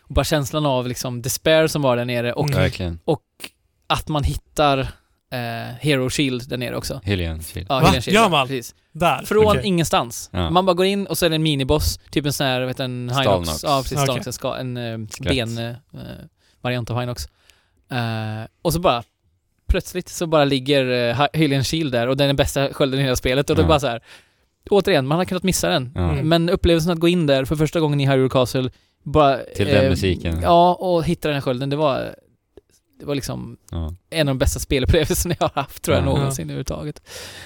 Och 0.00 0.14
bara 0.14 0.24
känslan 0.24 0.66
av 0.66 0.88
liksom 0.88 1.22
despair 1.22 1.66
som 1.66 1.82
var 1.82 1.96
där 1.96 2.04
nere 2.04 2.32
och 2.32 2.46
Mm. 2.48 2.60
Verkligen. 2.60 2.98
att 3.86 4.08
man 4.08 4.24
hittar 4.24 4.78
eh, 5.32 5.74
Hero 5.80 6.10
Shield 6.10 6.48
där 6.48 6.56
nere 6.56 6.76
också. 6.76 7.00
Hylian 7.04 7.42
Shield. 7.42 7.66
Ja? 7.70 7.78
Hidden 7.78 8.02
Shield, 8.02 8.14
Gör 8.14 8.22
ja, 8.22 8.28
man? 8.28 8.46
Precis. 8.46 8.74
Där. 8.92 9.22
Från 9.22 9.46
Okej. 9.46 9.60
ingenstans. 9.64 10.30
Ja. 10.32 10.50
Man 10.50 10.66
bara 10.66 10.74
går 10.74 10.86
in 10.86 11.06
och 11.06 11.18
så 11.18 11.26
är 11.26 11.30
det 11.30 11.36
en 11.36 11.42
miniboss, 11.42 11.98
typ 12.10 12.26
en 12.26 12.32
sån 12.32 12.46
här, 12.46 12.60
vet 12.60 12.80
en 12.80 13.10
Hinox. 13.18 13.62
Ja, 13.62 13.78
precis. 13.82 13.92
Okej. 13.92 14.04
Stalnox, 14.04 14.26
en, 14.26 14.32
ska, 14.32 14.56
en 14.56 14.76
eh, 14.76 14.98
Skelett. 15.10 15.56
ben, 15.56 15.58
eh, 15.58 16.00
variant 16.60 16.90
av 16.90 17.00
Hinox. 17.00 17.28
Eh, 17.90 18.48
och 18.62 18.72
så 18.72 18.80
bara, 18.80 19.02
plötsligt 19.66 20.08
så 20.08 20.26
bara 20.26 20.44
ligger 20.44 21.10
uh, 21.20 21.26
Hylian 21.32 21.64
Shield 21.64 21.92
där 21.92 22.06
och 22.08 22.16
den 22.16 22.24
är 22.24 22.28
den 22.28 22.36
bästa 22.36 22.72
skölden 22.74 23.00
i 23.00 23.02
hela 23.02 23.16
spelet 23.16 23.50
och 23.50 23.56
det 23.56 23.62
är 23.62 23.64
Ja. 23.64 23.68
bara 23.68 23.80
så 23.80 23.86
här. 23.86 24.02
Återigen, 24.70 25.06
man 25.06 25.18
har 25.18 25.24
kunnat 25.24 25.42
missa 25.42 25.68
den. 25.68 25.92
Ja. 25.94 26.12
Mm. 26.12 26.28
Men 26.28 26.48
upplevelsen 26.48 26.92
att 26.92 26.98
gå 26.98 27.08
in 27.08 27.26
där 27.26 27.44
för 27.44 27.56
första 27.56 27.80
gången 27.80 28.00
i 28.00 28.06
Hyrule 28.08 28.28
Castle, 28.28 28.70
bara... 29.02 29.38
Till 29.56 29.66
den 29.66 29.90
musiken. 29.90 30.40
Ja, 30.42 30.74
och 30.74 31.04
hitta 31.04 31.28
den 31.28 31.34
här 31.34 31.40
skölden, 31.42 31.70
det 31.70 31.76
var... 31.76 32.14
Det 33.00 33.04
var 33.06 33.14
liksom 33.14 33.56
Ja. 33.70 33.94
en 34.10 34.28
av 34.28 34.34
de 34.34 34.38
bästa 34.38 34.60
spelupplevelserna 34.60 35.34
jag 35.40 35.48
har 35.54 35.62
haft 35.62 35.82
tror 35.82 35.96
jag 35.96 36.02
Ja. 36.06 36.06
någonsin 36.06 36.44
överhuvudtaget. 36.44 37.02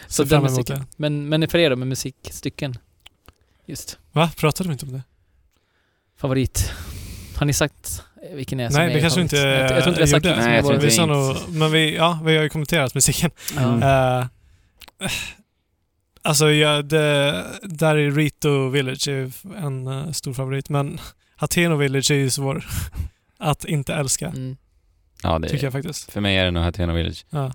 Så 0.09 0.25
Ser 0.27 0.31
den 0.31 0.43
musiken. 0.43 0.79
det. 0.79 0.85
Men, 0.97 1.29
men 1.29 1.49
för 1.49 1.59
er 1.59 1.71
då 1.71 1.77
med 1.77 1.89
musikstycken? 1.89 2.75
Just. 3.67 3.99
Va? 4.13 4.31
Pratade 4.37 4.69
vi 4.69 4.73
inte 4.73 4.87
om 4.87 4.93
det? 4.93 5.03
Favorit. 6.17 6.73
Har 7.37 7.47
ni 7.47 7.53
sagt 7.53 8.03
eh, 8.03 8.10
vilken 8.35 8.61
är 8.61 8.69
som 8.71 8.79
Nej, 8.81 8.91
är 8.91 8.95
det 8.95 9.01
kanske 9.01 9.21
inte 9.21 9.37
jag, 9.37 9.61
jag 9.61 9.69
tror 9.69 9.79
inte 9.89 9.91
vi 9.91 10.01
har 10.01 10.07
sagt 10.07 10.25
gjorde. 10.25 10.37
vilken 10.37 10.63
som 10.63 10.73
Nej, 10.73 10.79
vi 10.81 10.91
sa 10.91 11.03
inte. 11.03 11.15
nog, 11.51 11.59
men 11.59 11.73
vi, 11.73 11.97
ja, 11.97 12.21
vi 12.25 12.37
har 12.37 12.43
ju 12.43 12.49
kommenterat 12.49 12.95
musiken. 12.95 13.31
Ja. 13.57 14.19
Eh, 14.21 14.27
alltså, 16.23 16.51
ja, 16.51 16.83
det, 16.83 17.45
där 17.63 17.97
är 17.97 18.11
Rito 18.11 18.69
Village 18.69 19.09
är 19.09 19.31
en 19.57 19.87
eh, 19.87 20.11
stor 20.11 20.33
favorit, 20.35 20.69
men 20.69 21.01
Hateno 21.37 21.77
Village 21.77 22.11
är 22.11 22.15
ju 22.15 22.31
svår 22.31 22.65
att 23.39 23.65
inte 23.65 23.95
älska, 23.95 24.27
Mm. 24.29 24.57
ja, 25.23 25.39
det 25.39 25.49
tycker 25.49 25.65
jag 25.67 25.73
faktiskt. 25.73 26.13
För 26.13 26.21
mig 26.21 26.37
är 26.37 26.45
det 26.45 26.51
nog 26.51 26.63
Hateno 26.63 26.93
Village. 26.93 27.25
Ja. 27.31 27.53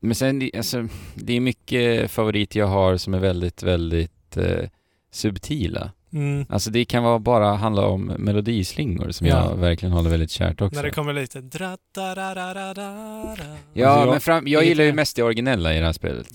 Men 0.00 0.14
sen, 0.14 0.38
det- 0.38 0.50
alltså, 0.56 0.88
det 1.14 1.32
är 1.36 1.40
mycket 1.40 2.10
favoriter 2.10 2.60
jag 2.60 2.66
har 2.66 2.96
som 2.96 3.14
är 3.14 3.18
väldigt, 3.18 3.62
väldigt 3.62 4.36
eh, 4.36 4.68
subtila. 5.12 5.90
Mm. 6.12 6.46
Alltså 6.48 6.70
det 6.70 6.84
kan 6.84 7.02
vara 7.02 7.18
bara 7.18 7.54
handla 7.54 7.86
om 7.86 8.04
melodislingor 8.04 9.10
som 9.10 9.26
Ja. 9.26 9.50
jag 9.50 9.56
verkligen 9.56 9.92
håller 9.92 10.10
väldigt 10.10 10.30
kärt 10.30 10.60
också. 10.60 10.76
När 10.76 10.82
det 10.82 10.90
kommer 10.90 11.12
lite... 11.12 11.40
dra- 11.40 11.76
da- 11.94 12.14
da- 12.14 12.34
da- 12.34 12.54
da- 12.54 12.74
da-. 12.74 13.36
Ja, 13.72 13.88
Alltså, 13.88 14.04
jag- 14.06 14.10
men 14.10 14.20
fram, 14.20 14.46
jag 14.48 14.64
gillar 14.64 14.84
ju 14.84 14.92
mest 14.92 15.16
det 15.16 15.22
originella 15.22 15.74
i 15.74 15.78
det 15.78 15.84
här 15.86 15.92
spelet. 15.92 16.26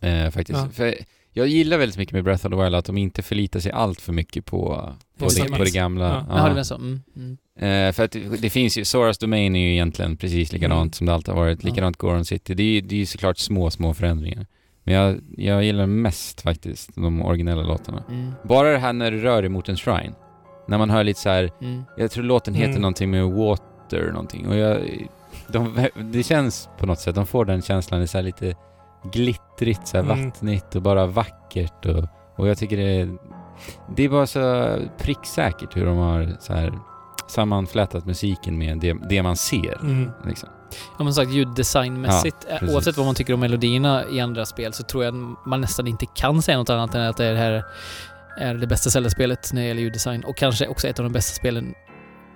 Eh, 0.00 0.30
faktiskt. 0.30 0.58
Ja. 0.58 0.68
För 0.72 0.94
jag 1.32 1.46
gillar 1.48 1.78
väldigt 1.78 1.98
mycket 1.98 2.12
med 2.12 2.24
Breath 2.24 2.46
of 2.46 2.50
the 2.52 2.62
Wild 2.62 2.74
att 2.74 2.84
de 2.84 2.98
inte 2.98 3.22
förlitar 3.22 3.60
sig 3.60 3.72
allt 3.72 4.00
för 4.00 4.12
mycket 4.12 4.44
på, 4.46 4.92
på, 5.18 5.28
det, 5.28 5.42
det. 5.42 5.56
på 5.58 5.64
det 5.64 5.70
gamla. 5.74 6.04
Ja. 6.28 6.36
Jaha, 6.36 6.54
det 6.54 6.64
så. 6.64 6.74
Mm. 6.74 7.00
Mm. 7.16 7.88
Eh, 7.88 7.92
för 7.92 8.04
att 8.04 8.10
det, 8.12 8.18
det 8.42 8.50
finns 8.50 8.78
ju, 8.78 8.84
Soras 8.84 9.18
Domain 9.18 9.56
är 9.56 9.60
ju 9.60 9.72
egentligen 9.72 10.16
precis 10.16 10.52
likadant 10.52 10.80
Mm. 10.82 10.92
som 10.92 11.06
det 11.06 11.14
alltid 11.14 11.34
har 11.34 11.40
varit. 11.40 11.64
Ja. 11.64 11.68
Likadant 11.70 11.96
Goron 11.96 12.24
City. 12.24 12.54
Det 12.54 12.62
är 12.62 12.66
ju 12.66 12.80
det 12.80 12.94
är 12.94 12.98
ju 12.98 13.06
såklart 13.06 13.38
små, 13.38 13.70
små 13.70 13.94
förändringar. 13.94 14.46
Men 14.84 14.94
jag, 14.94 15.20
jag 15.36 15.64
gillar 15.64 15.86
mest 15.86 16.40
faktiskt 16.40 16.90
de 16.94 17.22
originella 17.22 17.62
låtarna. 17.62 18.02
Mm. 18.08 18.32
Bara 18.42 18.70
det 18.72 18.78
här 18.78 18.92
när 18.92 19.10
du 19.10 19.18
rör 19.20 19.42
dig 19.42 19.48
mot 19.48 19.68
en 19.68 19.76
shrine. 19.76 20.14
När 20.68 20.78
man 20.78 20.90
hör 20.90 21.04
lite 21.04 21.20
så 21.20 21.28
här, 21.28 21.50
Mm. 21.60 21.82
jag 21.96 22.10
tror 22.10 22.24
låten 22.24 22.54
heter 22.54 22.70
Mm. 22.70 22.82
någonting 22.82 23.10
med 23.10 23.24
water 23.24 24.10
någonting. 24.12 24.48
Och 24.48 24.56
jag, 24.56 24.78
de, 25.48 25.88
det 26.12 26.22
känns 26.22 26.68
på 26.78 26.86
något 26.86 26.98
sätt, 27.00 27.14
de 27.14 27.26
får 27.26 27.44
den 27.44 27.62
känslan, 27.62 28.00
det 28.00 28.04
är 28.04 28.06
så 28.06 28.20
lite 28.20 28.54
glittrigt, 29.12 29.86
så 29.88 29.96
Mm. 29.96 30.08
vattnigt 30.24 30.76
och 30.76 30.82
bara 30.82 31.06
vackert. 31.06 31.86
Och, 31.86 32.04
och 32.36 32.48
jag 32.48 32.58
tycker 32.58 32.76
det 32.76 33.00
är, 33.00 33.08
det 33.96 34.02
är 34.04 34.08
bara 34.08 34.26
så 34.26 34.76
pricksäkert 34.98 35.76
hur 35.76 35.86
de 35.86 35.96
har 35.96 36.36
så 36.40 36.52
här 36.54 36.72
sammanflätat 37.28 38.06
musiken 38.06 38.58
med 38.58 38.78
det, 38.78 38.96
det 39.08 39.22
man 39.22 39.36
ser. 39.36 39.78
Mm. 39.82 40.10
Liksom. 40.26 40.48
Ja 40.98 41.04
men 41.04 41.14
sagt 41.14 41.30
ljuddesignmässigt, 41.32 42.36
Ja, 42.48 42.54
eh, 42.54 42.58
precis. 42.58 42.74
oavsett 42.74 42.96
vad 42.96 43.06
man 43.06 43.14
tycker 43.14 43.34
om 43.34 43.40
melodierna 43.40 44.04
i 44.10 44.20
andra 44.20 44.46
spel 44.46 44.72
så 44.72 44.82
tror 44.82 45.04
jag 45.04 45.14
man 45.46 45.60
nästan 45.60 45.86
inte 45.86 46.06
kan 46.06 46.42
säga 46.42 46.58
något 46.58 46.70
annat 46.70 46.94
än 46.94 47.02
att 47.02 47.16
det 47.16 47.24
här 47.36 47.64
är 48.38 48.54
det 48.54 48.66
bästa 48.66 48.90
Zelda-spelet 48.90 49.52
när 49.52 49.62
det 49.62 49.68
gäller 49.68 49.82
ljuddesign 49.82 50.24
och 50.24 50.36
kanske 50.36 50.66
också 50.66 50.88
ett 50.88 50.98
av 50.98 51.02
de 51.04 51.12
bästa 51.12 51.34
spelen 51.36 51.74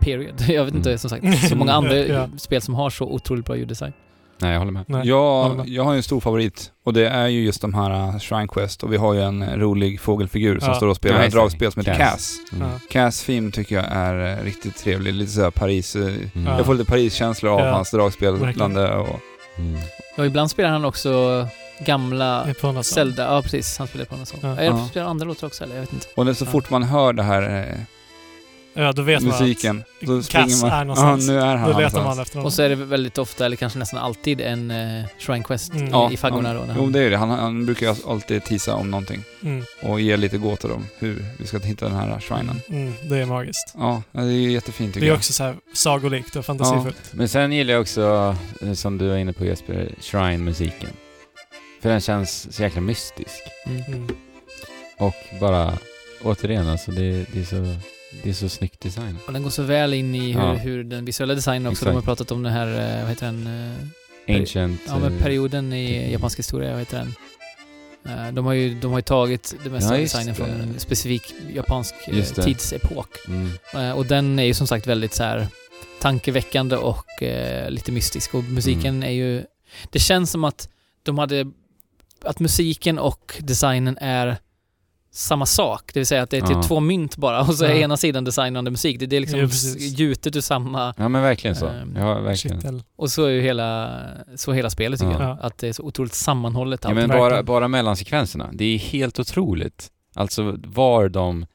period. 0.01 0.41
Jag 0.49 0.65
vet 0.65 0.75
inte 0.75 0.89
Mm. 0.91 0.99
som 0.99 1.11
sagt, 1.11 1.49
så 1.49 1.57
många 1.57 1.73
andra 1.81 1.97
Ja. 1.97 2.29
spel 2.39 2.63
som 2.63 2.75
har 2.75 2.91
så 2.91 3.05
otroligt 3.05 3.47
bra 3.47 3.57
ljuddesign. 3.57 3.93
Nej, 4.39 4.53
jag 4.53 4.59
håller 4.59 4.73
med. 4.73 4.85
Nej. 4.89 4.99
håller 4.99 5.11
Jag, 5.11 5.57
med. 5.57 5.69
jag 5.69 5.85
har 5.85 5.93
ju 5.93 5.97
en 5.97 6.03
stor 6.03 6.21
favorit 6.21 6.73
och 6.85 6.93
det 6.93 7.09
är 7.09 7.27
ju 7.27 7.45
just 7.45 7.61
de 7.61 7.75
här 7.75 8.09
uh, 8.09 8.19
Shrine 8.19 8.49
Quest 8.49 8.83
och 8.83 8.93
vi 8.93 8.97
har 8.97 9.15
ju 9.15 9.21
en 9.23 9.43
uh, 9.43 9.57
rolig 9.59 10.01
fågelfigur 10.01 10.59
som 10.61 10.69
Ja. 10.69 10.75
står 10.75 10.87
och 10.89 10.97
spelar 10.97 11.19
Ja, 11.19 11.25
ett 11.25 11.33
dragspel 11.33 11.73
som 11.73 11.81
heter 11.81 11.95
Cass. 11.99 12.11
Cass. 12.11 12.39
Mm. 12.53 12.69
Ja. 12.69 12.79
Cass 12.91 13.25
Theme 13.25 13.51
tycker 13.51 13.75
jag 13.77 13.85
är 13.89 14.39
uh, 14.39 14.45
riktigt 14.45 14.77
trevlig, 14.77 15.15
lite 15.15 15.33
såhär 15.33 15.51
Paris... 15.51 15.97
Uh, 15.97 16.03
Mm. 16.07 16.47
Ja. 16.47 16.57
Jag 16.57 16.67
får 16.67 16.75
lite 16.75 16.91
Paris-känslor 16.91 17.53
av 17.53 17.61
Ja. 17.61 17.71
hans 17.73 17.91
dragspelande 17.91 18.95
och... 18.97 19.21
Mm. 19.59 19.81
Och 20.17 20.27
ibland 20.27 20.51
spelar 20.51 20.71
han 20.71 20.85
också 20.85 21.47
gamla 21.81 22.45
Det 22.45 22.65
är 22.69 22.73
något. 22.73 22.87
Zelda. 22.87 23.23
Ja, 23.35 23.43
precis. 23.43 23.79
Han 23.79 23.87
spelar 23.89 24.05
på 24.05 24.17
någon 24.17 24.27
sån. 24.27 24.39
Ja. 24.43 24.49
Ja. 24.49 24.63
Ja. 24.63 24.79
Jag 24.79 24.87
spelar 24.89 25.07
andra 25.07 25.27
låtar 25.27 25.47
också, 25.47 25.65
eller 25.65 25.75
jag 25.75 25.81
vet 25.81 25.93
inte. 25.93 26.07
Och 26.15 26.27
när 26.27 26.33
så 26.35 26.45
Ja. 26.45 26.51
fort 26.51 26.71
man 26.71 26.83
hör 26.83 27.13
det 27.13 27.23
här 27.23 27.43
Ja, 28.77 28.93
då 28.93 29.03
vet 29.03 29.23
musiken, 29.23 29.85
då 30.01 30.17
Cass 30.17 30.27
springer 30.27 30.61
man... 30.61 30.71
är 30.71 30.77
Ja, 30.79 30.85
någonstans. 30.85 31.27
nu 31.29 31.39
är 31.41 31.47
han 31.57 31.61
man 31.61 31.71
att... 31.71 31.77
Då 31.77 31.81
letar 31.81 32.05
man 32.05 32.19
efter 32.19 32.35
honom. 32.35 32.47
Och 32.47 32.53
så 32.53 32.63
är 32.63 32.69
det 32.69 32.75
väldigt 32.75 33.19
ofta, 33.19 33.47
eller 33.47 33.57
kanske 33.57 33.79
nästan 33.79 34.01
alltid, 34.01 34.41
en 34.41 34.71
uh, 34.71 35.05
Shrine 35.19 35.43
Quest 35.43 35.73
Mm. 35.73 35.87
i, 35.87 35.91
Ja, 35.91 36.11
i 36.13 36.17
faggorna 36.17 36.53
då. 36.55 36.61
ja. 36.61 36.65
när 36.67 36.75
Jo, 36.77 36.83
han- 36.83 36.93
det 36.93 37.01
är 37.01 37.11
det. 37.11 37.17
Han, 37.17 37.31
han 37.31 37.67
brukar 37.67 37.87
ju 37.87 37.95
alltid 38.09 38.45
tisa 38.45 38.75
om 38.75 38.91
någonting 38.91 39.23
Mm. 39.43 39.65
och 39.83 40.01
ge 40.01 40.17
lite 40.17 40.39
gåtor 40.39 40.73
om 40.73 40.87
hur 40.99 41.25
vi 41.39 41.47
ska 41.47 41.59
hitta 41.59 41.87
den 41.89 41.95
här 41.95 42.21
shrinen. 42.21 42.61
Mm, 42.69 42.93
det 43.09 43.17
är 43.19 43.27
magiskt. 43.27 43.75
Ja, 43.79 44.03
det 44.13 44.21
är 44.21 44.25
jättefint 44.33 44.95
tycker 44.95 45.01
Det 45.01 45.07
är 45.07 45.09
jag. 45.11 45.17
också 45.17 45.33
så 45.33 45.45
här 45.45 45.55
sagolikt 45.75 46.37
och 46.37 46.45
fantasifullt. 46.47 46.97
Men 47.13 47.29
sen 47.29 47.53
gillar 47.53 47.73
jag 47.73 47.81
också, 47.81 48.37
eh, 48.63 48.73
som 48.73 48.99
du 48.99 49.09
var 49.09 49.17
inne 49.17 49.33
på 49.33 49.45
Jesper, 49.45 49.89
Shrine-musiken. 50.01 50.91
För 51.83 51.89
den 51.89 52.01
känns 52.01 52.55
så 52.57 52.63
jäkla 52.63 52.81
mystisk. 52.81 53.41
Mm. 53.67 53.83
Mm. 53.85 54.09
Och 54.99 55.15
bara, 55.41 55.73
återigen 56.23 56.69
alltså, 56.69 56.91
det, 56.91 57.27
det, 57.33 57.41
är, 57.41 57.45
så, 57.45 57.77
det 58.23 58.31
är 58.31 58.35
så 58.35 58.49
snyggt 58.49 58.81
design. 58.81 59.19
Och 59.27 59.33
den 59.33 59.43
går 59.43 59.51
så 59.51 59.63
väl 59.63 59.95
in 59.95 60.15
i 60.15 60.33
hur, 60.33 60.41
Ja. 60.41 60.53
hur 60.55 60.85
den 60.85 61.05
visuella 61.05 61.35
designen 61.35 61.67
också. 61.73 61.85
De 61.85 61.91
har 61.91 61.99
Exakt. 61.99 62.07
pratat 62.07 62.31
om 62.31 62.43
den 62.43 62.53
här, 62.53 62.67
eh, 62.97 63.01
vad 63.01 63.09
heter 63.11 63.27
den? 63.27 63.47
eh, 64.27 64.37
Ancient... 64.41 64.81
Ja, 64.87 64.99
men 64.99 65.13
eh, 65.17 65.23
perioden 65.23 65.73
i 65.73 66.13
japansk 66.13 66.39
historia, 66.39 66.71
vad 66.71 66.79
heter 66.79 66.99
den? 66.99 67.15
De 68.35 68.47
har 68.47 68.53
ju, 68.53 68.75
de 68.75 68.91
har 68.93 68.99
ju 68.99 69.03
tagit 69.03 69.55
det 69.65 69.71
mesta 69.71 69.89
Ja, 69.91 69.95
av 69.95 70.01
designen 70.01 70.35
från 70.35 70.51
en 70.51 70.79
specifik 70.81 71.23
japansk 71.55 71.95
tidsepok. 72.45 73.09
Mm. 73.29 73.97
Och 73.97 74.07
den 74.07 74.39
är 74.39 74.43
ju 74.45 74.55
som 74.55 74.67
sagt 74.67 74.87
väldigt 74.87 75.15
så 75.15 75.23
här 75.23 75.47
tankeväckande 76.01 76.77
och 76.77 77.07
lite 77.69 77.93
mystisk. 77.93 78.35
Och 78.35 78.45
musiken 78.45 78.95
Mm. 78.97 79.09
är 79.09 79.13
ju... 79.13 79.45
Det 79.91 79.99
känns 79.99 80.31
som 80.31 80.45
att 80.45 80.69
de 81.03 81.19
hade... 81.19 81.47
Att 82.25 82.41
musiken 82.41 82.99
och 82.99 83.37
designen 83.41 83.99
är 84.01 84.37
samma 85.17 85.47
sak. 85.47 85.91
Det 85.95 86.01
vill 86.01 86.07
säga 86.07 86.23
att 86.23 86.31
det 86.31 86.37
är 86.37 86.41
typ 86.41 86.51
Ja. 86.51 86.63
två 86.63 86.81
mynt 86.81 87.17
bara 87.17 87.41
och 87.41 87.55
så 87.55 87.65
är 87.65 87.69
Ja. 87.69 87.77
ena 87.77 87.97
sidan 87.97 88.25
designande 88.25 88.71
musik. 88.71 88.99
Det, 89.01 89.07
det 89.07 89.17
är 89.17 89.21
liksom 89.21 89.39
Ja, 89.41 89.47
gjutet 89.79 90.37
ur 90.37 90.41
samma... 90.41 90.95
Ja 90.97 91.09
men 91.09 91.23
verkligen 91.23 91.57
så. 91.57 91.67
Ehm, 91.67 91.97
Ja, 91.97 92.21
verkligen. 92.21 92.61
Kittel. 92.61 92.83
Och 92.97 93.11
så 93.11 93.25
är 93.25 93.29
ju 93.31 93.41
hela, 93.41 93.99
så 94.37 94.53
hela 94.53 94.71
spelet 94.71 95.01
tycker 95.01 95.13
Ja. 95.13 95.21
jag. 95.23 95.31
Ja. 95.31 95.39
Att 95.43 95.59
det 95.59 95.69
är 95.69 95.73
så 95.73 95.83
otroligt 95.83 96.15
sammanhållet. 96.15 96.81
Ja 96.85 96.95
men 96.95 97.09
bara, 97.09 97.43
bara 97.43 97.69
mellansekvenserna. 97.69 98.51
Det 98.53 98.65
är 98.65 98.79
helt 98.79 99.19
otroligt. 99.21 99.91
Alltså 100.15 100.57
var 100.65 101.09
de 101.09 101.47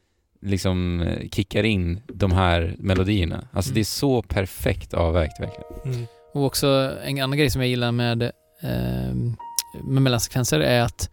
liksom 0.42 1.02
eh, 1.02 1.30
kickar 1.30 1.64
in 1.64 2.02
de 2.08 2.32
här 2.32 2.76
melodierna. 2.80 3.48
Alltså 3.52 3.70
Mm. 3.70 3.76
det 3.76 3.80
är 3.82 3.84
så 3.86 4.22
perfekt 4.22 4.94
avvägt 4.94 5.40
verkligen. 5.40 5.96
Mm. 5.96 6.08
Och 6.34 6.46
också 6.46 6.92
en 7.04 7.22
annan 7.22 7.38
grej 7.38 7.50
som 7.50 7.62
jag 7.62 7.70
gillar 7.70 7.92
med, 7.92 8.22
eh, 8.62 9.14
med 9.84 10.02
mellansekvenser 10.02 10.60
är 10.60 10.82
att 10.82 11.10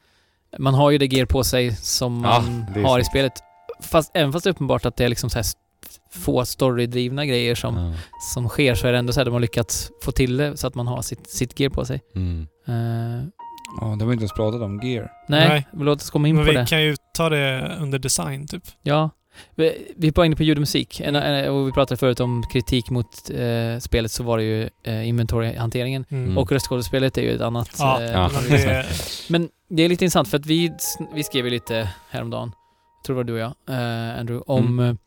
man 0.58 0.74
har 0.74 0.90
ju 0.90 0.98
det 0.98 1.06
gear 1.06 1.26
på 1.26 1.44
sig 1.44 1.76
som 1.76 2.24
Ja, 2.24 2.40
man 2.74 2.84
har 2.84 2.98
i 2.98 3.04
spelet. 3.04 3.32
Fast, 3.82 4.10
även 4.14 4.32
fast 4.32 4.44
det 4.44 4.50
är 4.50 4.52
uppenbart 4.52 4.86
att 4.86 4.96
det 4.96 5.04
är 5.04 5.08
liksom 5.08 5.30
så 5.30 5.38
här 5.38 5.46
få 6.12 6.44
storydrivna 6.44 7.26
grejer 7.26 7.54
som, 7.54 7.76
Ja. 7.76 7.92
som 8.34 8.48
sker 8.48 8.74
så 8.74 8.86
är 8.86 8.92
det 8.92 8.98
ändå 8.98 9.12
så 9.12 9.20
här 9.20 9.24
de 9.24 9.30
har 9.30 9.40
lyckats 9.40 9.90
få 10.04 10.12
till 10.12 10.36
det 10.36 10.56
så 10.56 10.66
att 10.66 10.74
man 10.74 10.86
har 10.86 11.02
sitt, 11.02 11.30
sitt 11.30 11.60
gear 11.60 11.70
på 11.70 11.84
sig. 11.84 12.00
Mm. 12.14 12.46
Eh, 12.66 13.28
Ja, 13.80 13.86
det 13.86 14.04
har 14.04 14.06
vi 14.06 14.12
inte 14.12 14.22
ens 14.22 14.32
pratat 14.32 14.60
om 14.62 14.80
gear. 14.82 15.10
nej, 15.28 15.48
Nej. 15.48 15.66
låt 15.72 16.00
oss 16.02 16.10
komma 16.10 16.28
in 16.28 16.36
Men 16.36 16.44
på 16.44 16.50
vi 16.50 16.56
det. 16.56 16.66
kan 16.66 16.82
ju 16.82 16.96
ta 17.14 17.28
det 17.28 17.76
under 17.80 17.98
design 17.98 18.46
typ. 18.48 18.62
Ja. 18.82 19.10
Vi, 19.54 20.12
bara 20.14 20.26
inne 20.26 20.36
på 20.36 20.42
ljud 20.42 20.56
och 20.56 20.60
musik. 20.60 21.02
Och 21.50 21.68
vi 21.68 21.72
pratade 21.72 21.96
förut 21.98 22.20
om 22.20 22.42
kritik 22.52 22.90
mot 22.90 23.30
eh, 23.30 23.78
spelet 23.80 24.10
så 24.12 24.22
var 24.22 24.38
det 24.38 24.44
ju 24.44 24.68
eh, 24.84 25.08
inventory-hanteringen. 25.08 26.04
Mm. 26.08 26.38
Och 26.38 26.52
röstskådespelet 26.52 27.18
är 27.18 27.22
ju 27.22 27.34
ett 27.34 27.40
annat. 27.40 27.70
Ja, 27.78 28.02
eh, 28.02 28.10
Ja. 28.12 28.30
men 28.34 28.50
det, 28.50 28.86
Men 29.28 29.48
det 29.68 29.82
är 29.82 29.88
lite 29.88 30.04
intressant 30.04 30.28
för 30.28 30.38
att 30.38 30.46
vi, 30.46 30.72
vi 31.14 31.22
skrev 31.22 31.44
ju 31.44 31.50
lite 31.50 31.90
häromdagen, 32.10 32.52
jag 32.98 33.04
tror 33.04 33.16
det 33.16 33.18
var 33.18 33.24
du 33.24 33.32
och 33.32 33.38
jag, 33.38 33.76
eh, 33.76 34.20
Andrew, 34.20 34.44
om 34.46 34.78
mm. 34.78 34.98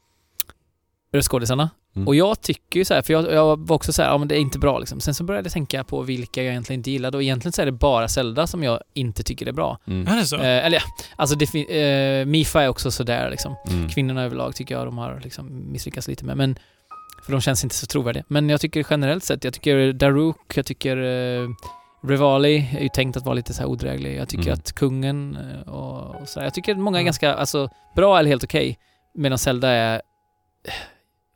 röstskådisarna. 1.14 1.70
Mm. 1.96 2.08
Och 2.08 2.16
jag 2.16 2.42
tycker 2.42 2.80
ju 2.80 2.86
så 2.86 2.94
här, 2.94 3.02
för 3.02 3.14
jag, 3.14 3.32
jag 3.34 3.68
var 3.68 3.76
också 3.76 3.94
så 3.94 4.02
här, 4.02 4.10
ja 4.10 4.18
men 4.18 4.28
det 4.28 4.36
är 4.36 4.40
inte 4.40 4.60
bra 4.60 4.80
liksom. 4.80 5.00
Sen 5.00 5.14
så 5.14 5.24
började 5.24 5.46
jag 5.46 5.54
tänka 5.54 5.84
på 5.84 6.02
vilka 6.02 6.44
jag 6.44 6.52
egentligen 6.52 6.80
inte 6.80 6.92
gillade 6.92 7.18
och 7.18 7.24
egentligen 7.24 7.52
så 7.54 7.62
är 7.62 7.66
det 7.66 7.72
bara 7.72 8.08
Zelda 8.08 8.48
som 8.48 8.64
jag 8.64 8.80
inte 8.94 9.24
tycker 9.24 9.46
är 9.48 9.52
bra. 9.52 9.78
Mm. 9.88 10.08
är 10.08 10.16
det 10.18 10.26
så? 10.26 10.36
Eh, 10.36 10.42
eller 10.66 10.78
ja, 10.78 10.82
alltså 11.16 11.36
det, 11.36 11.56
eh, 12.22 12.26
Mifa 12.26 12.64
är 12.64 12.68
också 12.68 12.92
sådär 12.92 13.30
liksom. 13.30 13.56
Mm. 13.70 13.90
Kvinnorna 13.90 14.24
överlag 14.24 14.56
tycker 14.56 14.76
jag 14.76 14.88
de 14.88 14.98
har 14.98 15.22
liksom 15.24 15.72
misslyckats 15.72 16.08
lite 16.08 16.26
med. 16.26 16.38
Men, 16.38 16.56
för 17.26 17.32
de 17.32 17.42
känns 17.42 17.64
inte 17.64 17.76
så 17.76 17.86
trovärdiga. 17.86 18.24
Men 18.28 18.50
jag 18.50 18.62
tycker 18.62 18.86
generellt 18.90 19.24
sett, 19.24 19.44
jag 19.44 19.54
tycker 19.54 19.94
Daruk, 19.94 20.38
jag 20.54 20.66
tycker 20.66 20.98
eh, 20.98 21.48
Rivali 22.08 22.68
är 22.78 22.82
ju 22.84 22.90
tänkt 22.90 23.18
att 23.18 23.26
vara 23.26 23.36
lite 23.36 23.54
så 23.54 23.62
här 23.62 23.70
odräglig. 23.70 24.18
Jag 24.18 24.30
tycker 24.30 24.44
Mm. 24.48 24.54
att 24.54 24.74
kungen 24.74 25.38
eh, 25.66 25.74
och, 25.74 26.22
och 26.22 26.30
så 26.30 26.40
här. 26.40 26.46
Jag 26.48 26.54
tycker 26.54 26.72
att 26.72 26.78
många 26.80 26.98
är 26.98 27.02
Ja. 27.02 27.06
ganska, 27.06 27.34
alltså 27.34 27.70
bra 27.96 28.20
eller 28.20 28.30
helt 28.30 28.44
okej. 28.44 28.78
Medan 29.16 29.38
Zelda 29.38 29.70
är... 29.70 30.02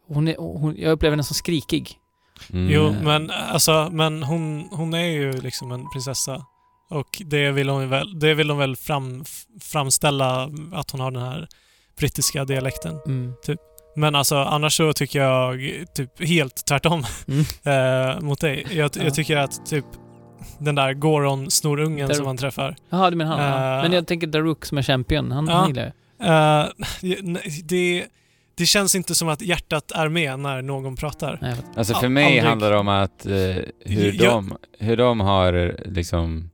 Hon 0.08 0.28
är 0.28 0.36
hon, 0.38 0.76
jag 0.78 0.92
upplever 0.92 1.12
henne 1.16 1.24
som 1.24 1.36
skrikig. 1.36 2.00
Mm. 2.54 2.70
Jo, 2.72 2.96
men 3.04 3.32
alltså, 3.32 3.90
men 3.92 4.24
hon, 4.24 4.68
hon 4.72 4.94
är 4.94 5.06
ju 5.08 5.42
liksom 5.42 5.72
en 5.72 5.90
prinsessa. 5.92 6.46
Och 6.90 7.22
det 7.26 7.52
vill 7.52 7.70
hon 7.70 7.90
väl, 7.90 8.20
det 8.20 8.34
vill 8.34 8.48
de 8.48 8.58
väl 8.58 8.76
fram, 8.76 9.24
framställa 9.62 10.50
att 10.74 10.92
hon 10.92 11.02
har 11.02 11.12
den 11.12 11.22
här 11.22 11.48
brittiska 12.00 12.46
dialekten. 12.46 13.00
Mm. 13.06 13.34
Men 13.96 14.16
alltså 14.16 14.36
annars 14.36 14.78
så 14.78 14.94
tycker 14.94 15.20
jag 15.22 15.60
typ 15.96 16.28
helt 16.28 16.66
tvärtom 16.66 17.04
Mm. 17.28 17.46
eh, 18.16 18.22
mot 18.22 18.40
dig. 18.42 18.68
Jag, 18.72 18.92
Ja. 18.98 19.04
jag 19.04 19.14
tycker 19.14 19.38
att 19.38 19.66
typ 19.66 19.86
den 20.60 20.76
där 20.76 20.94
Goron-snorungen 20.94 22.14
som 22.16 22.26
man 22.26 22.38
träffar. 22.38 22.76
Jaha, 22.90 23.10
du 23.10 23.16
menar 23.16 23.38
han? 23.38 23.78
Eh. 23.78 23.84
Men 23.84 23.92
jag 23.92 24.08
tänker 24.08 24.28
Daruk 24.28 24.66
som 24.66 24.78
är 24.78 24.82
champion, 24.84 25.32
han, 25.32 25.48
Ja. 25.48 25.54
han 25.54 25.68
gillar. 25.68 25.94
Eh, 26.64 26.70
det, 27.64 28.06
det 28.56 28.66
känns 28.66 28.96
inte 28.96 29.16
som 29.16 29.30
att 29.30 29.42
hjärtat 29.42 29.92
är 29.92 30.10
med 30.10 30.40
när 30.40 30.62
någon 30.62 30.96
pratar. 30.96 31.38
Nej. 31.42 31.56
Alltså 31.76 31.94
för 31.94 32.08
mig 32.10 32.26
aldrig. 32.26 32.44
handlar 32.44 32.72
det 32.72 32.78
om 32.78 32.88
att 32.88 33.26
eh, 33.26 33.32
hur, 33.34 34.14
Jag- 34.14 34.18
de, 34.34 34.58
hur 34.80 34.98
de 34.98 35.20
har 35.20 35.76
liksom 35.86 36.50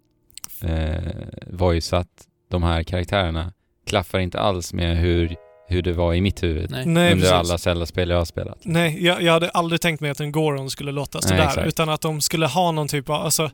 eh, 0.63 1.11
voiceat 1.47 2.07
de 2.51 2.63
här 2.63 2.83
karaktärerna 2.83 3.53
klaffar 3.87 4.19
inte 4.19 4.39
alls 4.39 4.73
med 4.73 4.97
hur, 4.97 5.35
hur 5.67 5.81
det 5.81 5.93
var 5.93 6.13
i 6.13 6.21
mitt 6.21 6.43
huvud 6.43 6.71
Nej. 6.71 6.85
Nej, 6.85 7.13
under 7.13 7.15
precis. 7.31 7.49
alla 7.49 7.57
Zelda-spel 7.57 8.09
jag 8.09 8.17
har 8.17 8.25
spelat. 8.25 8.57
Nej, 8.63 9.05
jag, 9.05 9.21
jag 9.21 9.33
hade 9.33 9.49
aldrig 9.49 9.81
tänkt 9.81 10.01
mig 10.01 10.09
att 10.11 10.19
en 10.19 10.31
Goron 10.31 10.69
skulle 10.69 10.91
låta 10.91 11.19
Nej, 11.19 11.29
sådär. 11.29 11.43
exakt. 11.47 11.67
utan 11.67 11.89
att 11.89 12.01
de 12.01 12.21
skulle 12.21 12.47
ha 12.47 12.71
någon 12.71 12.87
typ 12.87 13.09
av... 13.09 13.15
Alltså, 13.15 13.51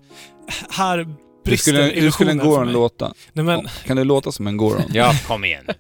här 0.69 0.98
Hur 0.98 1.06
brister 1.45 1.72
skulle, 1.72 2.02
hur 2.02 2.11
skulle 2.11 2.32
en 2.32 2.38
Goron 2.38 2.72
låta? 2.72 3.14
Nej 3.34 3.45
men, 3.45 3.68
Kan 3.86 3.98
det 3.98 4.03
låta 4.03 4.32
som 4.32 4.48
en 4.48 4.57
Goron? 4.57 4.84
Ja, 4.94 5.11
kom 5.28 5.45
igen. 5.45 5.64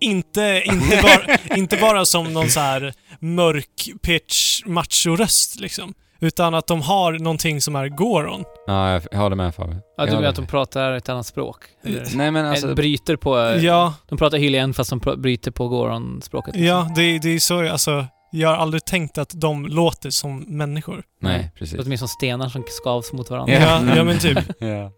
inte, 0.00 0.62
inte, 0.64 1.02
bara, 1.02 1.56
inte 1.56 1.76
bara 1.76 2.04
som 2.04 2.32
någon 2.32 2.48
så 2.50 2.60
här 2.60 2.94
mörk 3.20 3.90
pitch 4.02 4.62
macho-röst 4.66 5.60
liksom. 5.60 5.94
Utan 6.22 6.54
att 6.54 6.66
de 6.66 6.82
har 6.82 7.12
någonting 7.12 7.60
som 7.60 7.76
är 7.76 7.88
Goron. 7.88 8.44
Ja, 8.66 8.92
jag, 8.92 9.02
jag 9.10 9.18
håller 9.18 9.36
med 9.36 9.54
Fabian. 9.54 9.80
Ja, 9.96 10.06
du 10.06 10.12
menar 10.12 10.28
att 10.28 10.36
de 10.36 10.46
pratar 10.46 10.92
ett 10.92 11.08
annat 11.08 11.26
språk? 11.26 11.56
Eller? 11.84 12.06
Nej 12.14 12.30
men 12.30 12.46
alltså, 12.46 12.74
bryter 12.74 13.16
på... 13.16 13.38
Ja, 13.60 13.94
De 14.08 14.18
pratar 14.18 14.38
Hylian 14.38 14.74
fast 14.74 14.90
de 14.90 15.00
bryter 15.16 15.50
på 15.50 15.68
Goron-språket. 15.68 16.56
ja 16.56 16.90
det, 16.96 17.18
det 17.18 17.28
är 17.28 17.38
så, 17.38 17.68
alltså. 17.70 18.06
Jag 18.32 18.48
har 18.48 18.56
aldrig 18.56 18.84
tänkt 18.84 19.18
att 19.18 19.30
de 19.34 19.66
låter 19.66 20.10
som 20.10 20.40
människor. 20.40 21.02
nej 21.20 21.52
precis. 21.58 21.76
låter 21.76 21.90
mer 21.90 21.96
som 21.96 22.08
stenar 22.08 22.48
som 22.48 22.64
skavs 22.68 23.12
mot 23.12 23.30
varandra. 23.30 23.54
Ja. 23.54 23.60
Ja, 23.86 23.96
ja 23.96 24.04
men 24.04 24.18
typ. 24.18 24.38
ja. 24.58 24.92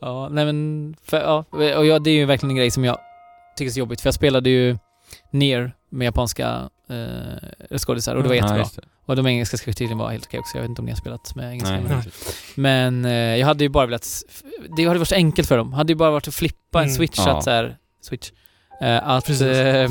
Ja, 0.00 0.28
nej 0.28 0.44
men... 0.44 0.96
För, 1.04 1.20
ja, 1.20 1.44
och 1.50 1.86
ja, 1.86 1.98
det 1.98 2.10
är 2.10 2.14
ju 2.14 2.24
verkligen 2.24 2.50
en 2.50 2.56
grej 2.56 2.70
som 2.70 2.84
jag 2.84 2.98
tycker 3.56 3.70
är 3.70 3.72
så 3.72 3.78
jobbigt. 3.78 4.00
För 4.00 4.06
jag 4.08 4.14
spelade 4.14 4.50
ju 4.50 4.78
ner 5.30 5.72
med 5.90 6.04
japanska 6.06 6.68
eh, 6.90 7.78
skådisar 7.78 8.14
och 8.14 8.22
det 8.22 8.28
var 8.28 8.36
Mm. 8.36 8.44
jättebra. 8.46 8.70
Ja, 8.76 8.82
det. 8.82 9.12
och 9.12 9.16
de 9.16 9.26
engelska 9.26 9.56
ska 9.56 9.72
tydligen 9.72 9.98
vara 9.98 10.10
helt 10.10 10.26
okej 10.26 10.40
också. 10.40 10.56
Jag 10.56 10.62
vet 10.62 10.68
inte 10.68 10.82
om 10.82 10.86
ni 10.86 10.92
har 10.92 10.98
spelat 10.98 11.34
med 11.34 11.50
engelska. 11.52 11.80
Nej, 11.80 12.02
men- 12.54 13.04
eh, 13.04 13.12
jag 13.12 13.46
hade 13.46 13.64
ju 13.64 13.68
bara 13.68 13.86
velat... 13.86 14.06
Det 14.76 14.84
hade 14.84 14.98
varit 14.98 15.08
så 15.08 15.14
enkelt 15.14 15.48
för 15.48 15.56
dem. 15.58 15.72
hade 15.72 15.92
ju 15.92 15.96
bara 15.96 16.10
varit 16.10 16.28
att 16.28 16.34
flippa 16.34 16.78
en 16.78 16.84
Mm. 16.84 16.96
switch 16.96 17.18
Ja. 17.18 17.36
att 17.38 17.44
så 17.44 17.50
här, 17.50 17.76
Switch. 18.02 18.30
Eh, 18.82 19.08
att 19.08 19.26
Precis. 19.26 19.42
eh, 19.46 19.90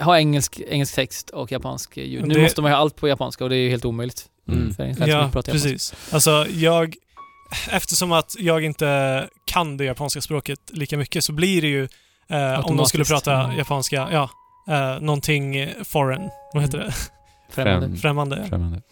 ha 0.00 0.18
engelsk, 0.18 0.60
engelsk 0.68 0.94
text 0.94 1.30
och 1.30 1.52
japansk 1.52 1.96
ljud. 1.96 2.26
Nu 2.26 2.34
Det- 2.34 2.42
måste 2.42 2.62
man 2.62 2.70
ju 2.70 2.74
ha 2.74 2.80
allt 2.80 2.96
på 2.96 3.08
japanska 3.08 3.44
och 3.44 3.50
det 3.50 3.56
är 3.56 3.60
ju 3.60 3.70
helt 3.70 3.84
omöjligt. 3.84 4.26
Mm. 4.48 4.74
En 4.78 4.96
Ja, 4.98 5.06
japanska. 5.06 5.52
precis. 5.52 5.94
Alltså, 6.12 6.46
jag... 6.50 6.94
Eftersom 7.70 8.12
att 8.12 8.34
jag 8.38 8.64
inte 8.64 9.28
kan 9.46 9.76
det 9.76 9.84
japanska 9.84 10.20
språket 10.20 10.58
lika 10.72 10.96
mycket 10.96 11.24
så 11.24 11.32
blir 11.32 11.62
det 11.62 11.68
ju, 11.68 11.88
eh, 12.28 12.66
om 12.66 12.76
de 12.76 12.86
skulle 12.86 13.04
prata 13.04 13.44
Mm. 13.44 13.56
japanska, 13.58 14.08
ja, 14.12 14.30
eh, 14.68 15.00
någonting 15.00 15.68
foreign, 15.84 16.30
vad 16.52 16.62
heter 16.62 16.78
det? 16.78 16.92
Främmande. 17.50 17.86
Främ- 17.88 17.96
Främmande. 17.96 18.46
Främmande. 18.48 18.82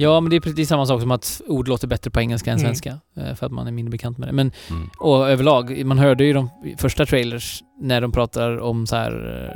Ja, 0.00 0.20
men 0.20 0.30
det 0.30 0.36
är 0.36 0.40
precis 0.40 0.68
samma 0.68 0.86
sak 0.86 1.00
som 1.00 1.10
att 1.10 1.40
ord 1.46 1.68
låter 1.68 1.86
bättre 1.88 2.10
på 2.10 2.20
engelska 2.20 2.50
än 2.52 2.58
Mm. 2.58 2.66
svenska. 2.66 2.98
eh, 3.16 3.34
För 3.34 3.46
att 3.46 3.52
man 3.52 3.66
är 3.66 3.72
mindre 3.72 3.90
bekant 3.90 4.18
med 4.18 4.28
det. 4.28 4.32
Men, 4.32 4.52
Mm. 4.70 4.90
och 4.98 5.30
överlag, 5.30 5.84
man 5.84 5.98
hörde 5.98 6.24
ju 6.24 6.32
de 6.32 6.50
första 6.78 7.06
trailers 7.06 7.62
när 7.80 8.00
de 8.00 8.12
pratar 8.12 8.58
om 8.58 8.86
så 8.86 8.96
här, 8.96 9.12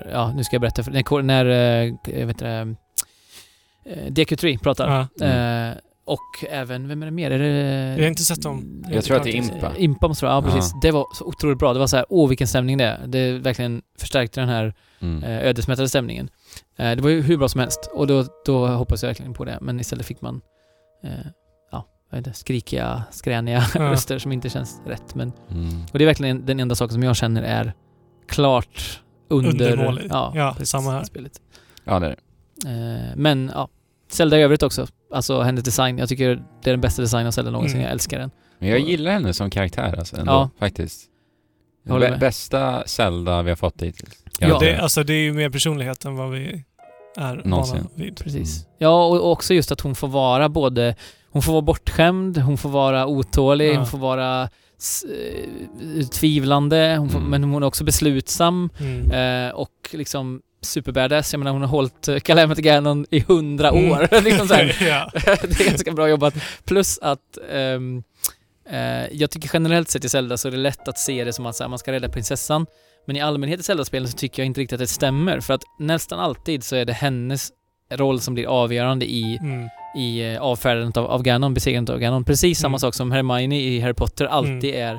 eh, 0.06 0.12
ja 0.12 0.32
nu 0.36 0.44
ska 0.44 0.54
jag 0.54 0.60
berätta, 0.60 0.82
för, 0.82 0.90
när, 0.92 1.22
när 1.22 1.46
eh, 1.46 1.94
jag 2.04 2.26
vet 2.26 2.36
inte, 2.36 2.74
eh, 3.86 4.06
DQ3 4.12 4.58
pratar. 4.58 5.08
Ja. 5.18 5.26
Eh, 5.26 5.74
och 6.04 6.44
även, 6.50 6.88
vem 6.88 7.02
är 7.02 7.06
det 7.06 7.12
mer? 7.12 7.30
Är 7.30 7.38
det... 7.38 7.90
Jag 7.96 8.04
har 8.04 8.08
inte 8.08 8.22
sett 8.24 8.42
dem. 8.42 8.84
Jag 8.90 9.04
tror 9.04 9.16
att 9.16 9.24
det 9.24 9.30
är 9.30 9.36
Impa. 9.36 9.76
Impa 9.76 10.08
måste 10.08 10.26
det 10.26 10.30
vara, 10.32 10.44
ja 10.44 10.52
precis. 10.52 10.70
Ja. 10.74 10.78
Det 10.82 10.90
var 10.90 11.06
så 11.14 11.24
otroligt 11.24 11.58
bra. 11.58 11.72
Det 11.72 11.78
var 11.78 11.86
så 11.86 11.96
här, 11.96 12.06
åh 12.08 12.28
vilken 12.28 12.46
stämning 12.46 12.78
det 12.78 12.84
är. 12.84 13.06
Det 13.06 13.32
verkligen 13.38 13.82
förstärkte 13.98 14.40
den 14.40 14.48
här 14.48 14.74
Mm. 15.00 15.22
eh, 15.24 15.38
ödesmättade 15.46 15.88
stämningen. 15.88 16.28
Eh, 16.76 16.90
det 16.96 17.02
var 17.02 17.10
ju 17.10 17.20
hur 17.22 17.36
bra 17.36 17.48
som 17.48 17.60
helst 17.60 17.90
och 17.94 18.06
då, 18.06 18.24
då 18.46 18.66
hoppas 18.66 19.02
jag 19.02 19.08
verkligen 19.08 19.34
på 19.34 19.44
det. 19.44 19.58
Men 19.60 19.80
istället 19.80 20.06
fick 20.06 20.20
man 20.20 20.40
eh, 21.04 21.10
ja, 21.70 21.86
det, 22.10 22.32
skrikiga, 22.32 23.02
skräniga 23.10 23.64
Ja. 23.74 23.80
röster 23.90 24.18
som 24.18 24.32
inte 24.32 24.50
känns 24.50 24.80
rätt. 24.86 25.14
Men, 25.14 25.32
Mm. 25.50 25.82
och 25.92 25.98
det 25.98 26.04
är 26.04 26.06
verkligen 26.06 26.46
den 26.46 26.60
enda 26.60 26.74
saken 26.74 26.92
som 26.92 27.02
jag 27.02 27.16
känner 27.16 27.42
är 27.42 27.72
klart 28.28 29.00
under 29.28 29.50
Undermålig. 29.72 30.06
Ja, 30.10 30.50
precis, 30.56 30.68
samma 30.70 30.90
här. 30.90 31.04
spelet. 31.04 31.32
Ja, 31.84 31.98
det 31.98 32.06
är 32.06 32.16
det. 32.64 32.70
Eh, 33.10 33.16
men 33.16 33.50
ja, 33.54 33.68
Zelda 34.12 34.38
i 34.38 34.42
övrigt 34.42 34.62
också. 34.62 34.86
Alltså 35.12 35.40
hennes 35.40 35.64
design. 35.64 35.98
Jag 35.98 36.08
tycker 36.08 36.28
det 36.62 36.70
är 36.70 36.72
den 36.72 36.80
bästa 36.80 37.02
designen 37.02 37.26
av 37.26 37.30
Zelda 37.30 37.50
någonsin. 37.50 37.76
Mm. 37.76 37.82
Jag 37.84 37.92
älskar 37.92 38.18
den. 38.18 38.30
Men 38.58 38.68
jag 38.68 38.78
gillar 38.80 39.12
henne 39.12 39.32
som 39.34 39.50
karaktär 39.50 39.94
alltså, 39.98 40.16
ändå, 40.16 40.32
Ja. 40.32 40.50
faktiskt. 40.58 41.08
Med. 41.84 42.18
bästa 42.20 42.82
Zelda 42.86 43.42
vi 43.42 43.50
har 43.50 43.56
fått 43.56 43.82
hittills. 43.82 44.24
Ja. 44.38 44.58
Det, 44.58 44.76
alltså, 44.78 45.02
det 45.04 45.12
är 45.12 45.22
ju 45.22 45.32
mer 45.32 45.50
personlighet 45.50 46.04
än 46.04 46.16
vad 46.16 46.30
vi 46.30 46.64
är 47.16 47.42
Någonsin. 47.44 47.76
vana 47.76 47.88
vid. 47.94 48.16
Precis. 48.16 48.66
Ja, 48.78 49.04
och 49.06 49.16
och 49.20 49.32
också 49.32 49.54
just 49.54 49.72
att 49.72 49.80
hon 49.80 49.94
får 49.94 50.08
vara 50.08 50.48
både... 50.48 50.94
Hon 51.30 51.42
får 51.42 51.52
vara 51.52 51.62
bortskämd, 51.62 52.38
hon 52.38 52.58
får 52.58 52.68
vara 52.68 53.06
otålig, 53.06 53.72
Ja. 53.72 53.76
hon 53.76 53.86
får 53.86 53.98
vara 53.98 54.42
eh, 54.42 56.06
tvivlande, 56.06 56.96
hon 56.98 57.08
får, 57.10 57.18
Mm. 57.18 57.30
men 57.30 57.44
hon 57.44 57.62
är 57.62 57.66
också 57.66 57.84
beslutsam 57.84 58.70
Mm. 58.80 59.10
eh, 59.48 59.54
och 59.54 59.70
liksom 59.92 60.40
superbadass. 60.62 61.32
Jag 61.32 61.38
menar 61.38 61.52
hon 61.52 61.60
har 61.60 61.68
hållit 61.68 62.08
uh, 62.08 62.18
Calamity 62.18 62.62
Ganon 62.62 63.06
i 63.10 63.20
hundra 63.20 63.68
Mm. 63.70 63.90
år. 63.92 64.20
liksom 64.24 64.48
så 64.48 64.54
ja. 64.84 65.10
det 65.24 65.60
är 65.60 65.68
ganska 65.68 65.92
bra 65.92 66.08
jobbat. 66.08 66.34
Plus 66.64 66.98
att 67.02 67.38
ehm, 67.52 68.02
eh, 68.70 69.06
jag 69.12 69.30
tycker 69.30 69.50
generellt 69.52 69.88
sett 69.90 70.04
i 70.04 70.08
Zelda 70.08 70.36
så 70.36 70.48
är 70.48 70.52
det 70.52 70.58
lätt 70.58 70.88
att 70.88 70.98
se 70.98 71.24
det 71.24 71.32
som 71.32 71.46
att 71.46 71.60
här, 71.60 71.68
man 71.68 71.78
ska 71.78 71.92
rädda 71.92 72.08
prinsessan. 72.08 72.66
Men 73.06 73.16
i 73.16 73.20
allmänhet 73.20 73.60
i 73.60 73.62
Zelda-spelen 73.62 74.08
så 74.08 74.16
tycker 74.16 74.42
jag 74.42 74.46
inte 74.46 74.60
riktigt 74.60 74.74
att 74.74 74.80
det 74.80 74.86
stämmer. 74.86 75.40
För 75.40 75.54
att 75.54 75.62
nästan 75.78 76.20
alltid 76.20 76.64
så 76.64 76.76
är 76.76 76.84
det 76.84 76.92
hennes 76.92 77.48
roll 77.92 78.20
som 78.20 78.34
blir 78.34 78.46
avgörande 78.46 79.06
i, 79.10 79.38
Mm. 79.40 79.68
i 79.96 80.32
eh, 80.34 80.42
avfärdandet 80.42 80.96
av, 80.96 81.06
av 81.06 81.22
Ganon, 81.22 81.54
besegrandet 81.54 81.92
av 81.94 81.98
Ganon. 82.00 82.24
Precis 82.24 82.58
samma 82.58 82.70
Mm. 82.72 82.78
sak 82.78 82.94
som 82.94 83.12
Hermione 83.12 83.60
i 83.60 83.80
Harry 83.80 83.94
Potter 83.94 84.24
alltid 84.24 84.74
är 84.74 84.98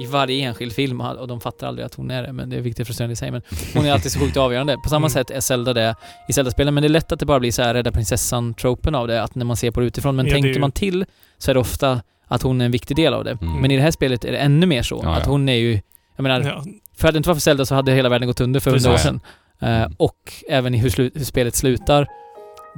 i 0.00 0.06
varje 0.06 0.44
enskild 0.48 0.72
film 0.72 1.00
och 1.00 1.28
de 1.28 1.40
fattar 1.40 1.66
aldrig 1.66 1.86
att 1.86 1.94
hon 1.94 2.10
är 2.10 2.22
det, 2.22 2.32
men 2.32 2.50
det 2.50 2.56
är 2.56 2.60
viktigt 2.60 2.86
frustrerande 2.86 3.12
i 3.12 3.16
sig. 3.16 3.30
Men 3.30 3.42
hon 3.74 3.84
är 3.86 3.92
alltid 3.92 4.12
så 4.12 4.18
sjukt 4.20 4.36
avgörande. 4.36 4.76
På 4.82 4.88
samma 4.88 5.06
Mm. 5.06 5.10
sätt 5.10 5.30
är 5.30 5.40
Zelda 5.40 5.72
det 5.72 5.94
i 6.28 6.32
Zelda-spelen, 6.32 6.74
men 6.74 6.82
det 6.82 6.86
är 6.86 6.90
lätt 6.90 7.12
att 7.12 7.18
det 7.20 7.26
bara 7.26 7.40
blir 7.40 7.52
så 7.52 7.62
här 7.62 7.74
rädda 7.74 7.92
prinsessan-tropen 7.92 8.94
av 8.94 9.08
det, 9.08 9.22
att 9.22 9.34
när 9.34 9.44
man 9.44 9.56
ser 9.56 9.70
på 9.70 9.80
det 9.80 9.86
utifrån. 9.86 10.16
Men 10.16 10.26
Ja, 10.26 10.32
tänker 10.32 10.48
ju- 10.48 10.60
man 10.60 10.72
till 10.72 11.04
så 11.38 11.50
är 11.50 11.54
det 11.54 11.60
ofta 11.60 12.02
att 12.26 12.42
hon 12.42 12.60
är 12.60 12.64
en 12.64 12.70
viktig 12.70 12.96
del 12.96 13.14
av 13.14 13.24
det. 13.24 13.38
Mm. 13.42 13.54
Men 13.60 13.70
i 13.70 13.76
det 13.76 13.82
här 13.82 13.90
spelet 13.90 14.24
är 14.24 14.32
det 14.32 14.38
ännu 14.38 14.66
mer 14.66 14.82
så, 14.82 15.00
Ja, 15.04 15.14
att 15.16 15.26
hon 15.26 15.48
är 15.48 15.52
ju, 15.54 15.80
jag 16.16 16.22
menar, 16.22 16.40
Ja. 16.40 16.64
för 16.96 17.08
hade 17.08 17.16
det 17.16 17.18
inte 17.18 17.28
varit 17.28 17.36
för 17.36 17.40
Zelda 17.40 17.64
så 17.66 17.74
hade 17.74 17.92
hela 17.92 18.08
världen 18.08 18.28
gått 18.28 18.40
under 18.40 18.60
för 18.60 18.70
hundra 18.70 18.92
år 18.92 18.96
sedan. 18.96 19.20
Mm. 19.60 19.92
och 19.98 20.32
även 20.48 20.74
i 20.74 20.78
hur, 20.78 20.88
slu- 20.90 21.10
hur 21.14 21.24
spelet 21.24 21.54
slutar, 21.54 22.06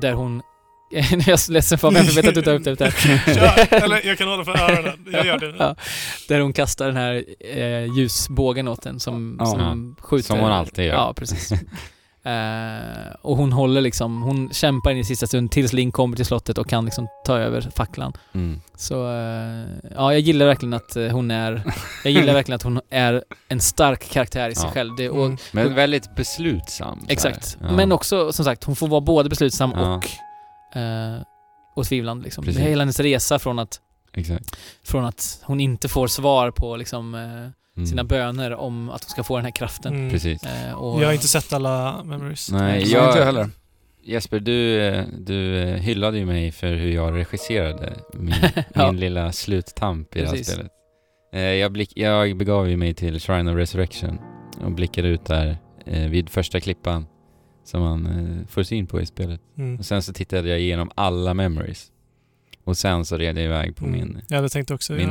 där 0.00 0.12
hon... 0.12 0.42
jag 1.10 1.28
är 1.28 1.52
ledsen 1.52 1.78
Fabian, 1.78 2.06
jag 2.06 2.12
vet 2.14 2.28
att 2.28 2.34
du 2.34 2.42
tar 2.42 2.54
upp 2.54 2.64
det 2.64 2.74
där. 2.74 2.94
Ja, 3.26 3.54
eller 3.84 4.06
jag 4.06 4.18
kan 4.18 4.28
hålla 4.28 4.44
för 4.44 4.58
öronen. 4.60 5.06
Jag 5.12 5.26
gör 5.26 5.38
det. 5.38 5.54
Ja, 5.58 5.76
där 6.28 6.40
hon 6.40 6.52
kastar 6.52 6.86
den 6.86 6.96
här 6.96 7.24
eh, 7.56 7.84
ljusbågen 7.96 8.68
åt 8.68 8.82
den 8.82 9.00
som, 9.00 9.36
Ja. 9.40 9.46
som 9.46 9.96
skjuter. 10.00 10.26
Som 10.26 10.38
hon 10.38 10.52
alltid 10.52 10.84
gör. 10.84 10.94
Ja, 10.94 11.12
precis. 11.16 11.52
Eh, 12.24 13.14
och 13.22 13.36
hon 13.36 13.52
håller 13.52 13.80
liksom, 13.80 14.22
hon 14.22 14.50
kämpar 14.52 14.90
in 14.90 14.98
i 14.98 15.04
sista 15.04 15.26
stund 15.26 15.50
tills 15.50 15.72
Link 15.72 15.94
kommer 15.94 16.16
till 16.16 16.24
slottet 16.26 16.58
och 16.58 16.68
kan 16.68 16.84
liksom 16.84 17.08
ta 17.24 17.38
över 17.38 17.68
facklan. 17.76 18.12
Mm. 18.34 18.60
Så 18.76 19.06
eh, 19.12 19.64
ja, 19.94 20.12
jag 20.12 20.20
gillar 20.20 20.46
verkligen 20.46 20.74
att 20.74 20.96
eh, 20.96 21.06
hon 21.06 21.30
är, 21.30 21.62
jag 22.04 22.12
gillar 22.12 22.34
verkligen 22.34 22.56
att 22.56 22.62
hon 22.62 22.80
är 22.90 23.24
en 23.48 23.60
stark 23.60 24.10
karaktär 24.10 24.48
i 24.48 24.54
sig 24.54 24.64
Ja. 24.68 24.72
själv. 24.74 24.96
Det, 24.96 25.08
och, 25.10 25.24
Mm. 25.26 25.36
Men 25.52 25.74
väldigt 25.74 26.14
beslutsam. 26.16 27.04
Exakt. 27.08 27.56
Ja. 27.60 27.72
Men 27.72 27.92
också, 27.92 28.32
som 28.32 28.44
sagt, 28.44 28.64
hon 28.64 28.76
får 28.76 28.88
vara 28.88 29.00
både 29.00 29.28
beslutsam 29.28 29.72
Ja. 29.74 29.94
och, 29.94 30.08
eh, 30.74 31.22
och 31.76 31.86
tvivlande 31.86 32.24
liksom. 32.24 32.44
Precis. 32.44 32.62
Hela 32.62 32.82
hennes 32.82 33.00
resa 33.00 33.38
från 33.38 33.58
att, 33.58 33.80
Exakt. 34.12 34.56
från 34.82 35.04
att 35.04 35.42
hon 35.44 35.60
inte 35.60 35.88
får 35.88 36.06
svar 36.06 36.50
på 36.50 36.76
liksom 36.76 37.14
eh, 37.14 37.50
Mm. 37.76 37.86
sina 37.86 38.04
böner 38.04 38.54
om 38.54 38.90
att 38.90 39.04
hon 39.04 39.10
ska 39.10 39.22
få 39.24 39.36
den 39.36 39.44
här 39.44 39.52
kraften. 39.52 39.94
Mm. 39.94 40.10
Precis. 40.10 40.42
Eh, 40.44 40.72
och, 40.72 41.02
Jag 41.02 41.06
har 41.08 41.12
inte 41.12 41.28
sett 41.28 41.52
alla 41.52 42.04
memories. 42.04 42.50
Nej, 42.50 42.92
jag, 42.92 43.08
inte 43.10 43.24
heller. 43.24 43.50
Jesper, 44.04 44.40
du, 44.40 44.80
eh, 44.86 45.04
du 45.18 45.58
eh, 45.58 45.74
hyllade 45.76 46.18
ju 46.18 46.26
mig 46.26 46.52
för 46.52 46.72
hur 46.74 46.90
jag 46.90 47.14
regisserade 47.16 47.92
min, 48.14 48.34
Ja. 48.74 48.90
min 48.92 49.00
lilla 49.00 49.32
sluttamp 49.32 50.16
i 50.16 50.20
det 50.20 50.26
här 50.26 50.32
Precis. 50.32 50.52
spelet. 50.52 50.72
Eh, 51.32 51.40
Jag, 51.40 51.72
blick, 51.72 51.92
jag 51.96 52.36
begav 52.36 52.68
ju 52.68 52.76
mig 52.76 52.94
till 52.94 53.20
Shrine 53.20 53.48
of 53.48 53.56
Resurrection 53.56 54.18
och 54.64 54.72
blickade 54.72 55.08
ut 55.08 55.24
där 55.26 55.56
eh, 55.86 56.08
vid 56.08 56.28
första 56.30 56.60
klippan 56.60 57.06
som 57.70 57.82
man 57.82 58.06
eh, 58.06 58.46
får 58.46 58.62
syn 58.62 58.86
på 58.86 59.00
i 59.00 59.06
spelet. 59.06 59.40
Mm. 59.58 59.78
Och 59.78 59.84
sen 59.84 60.02
så 60.02 60.12
tittade 60.12 60.48
jag 60.48 60.60
igenom 60.60 60.90
alla 60.94 61.34
memories. 61.34 61.92
Och 62.64 62.76
sen 62.76 63.04
så 63.04 63.16
red 63.16 63.36
jag 63.38 63.44
iväg 63.44 63.76
på 63.76 63.84
Mm. 63.84 63.98
min, 64.00 64.22
göra 64.30 64.42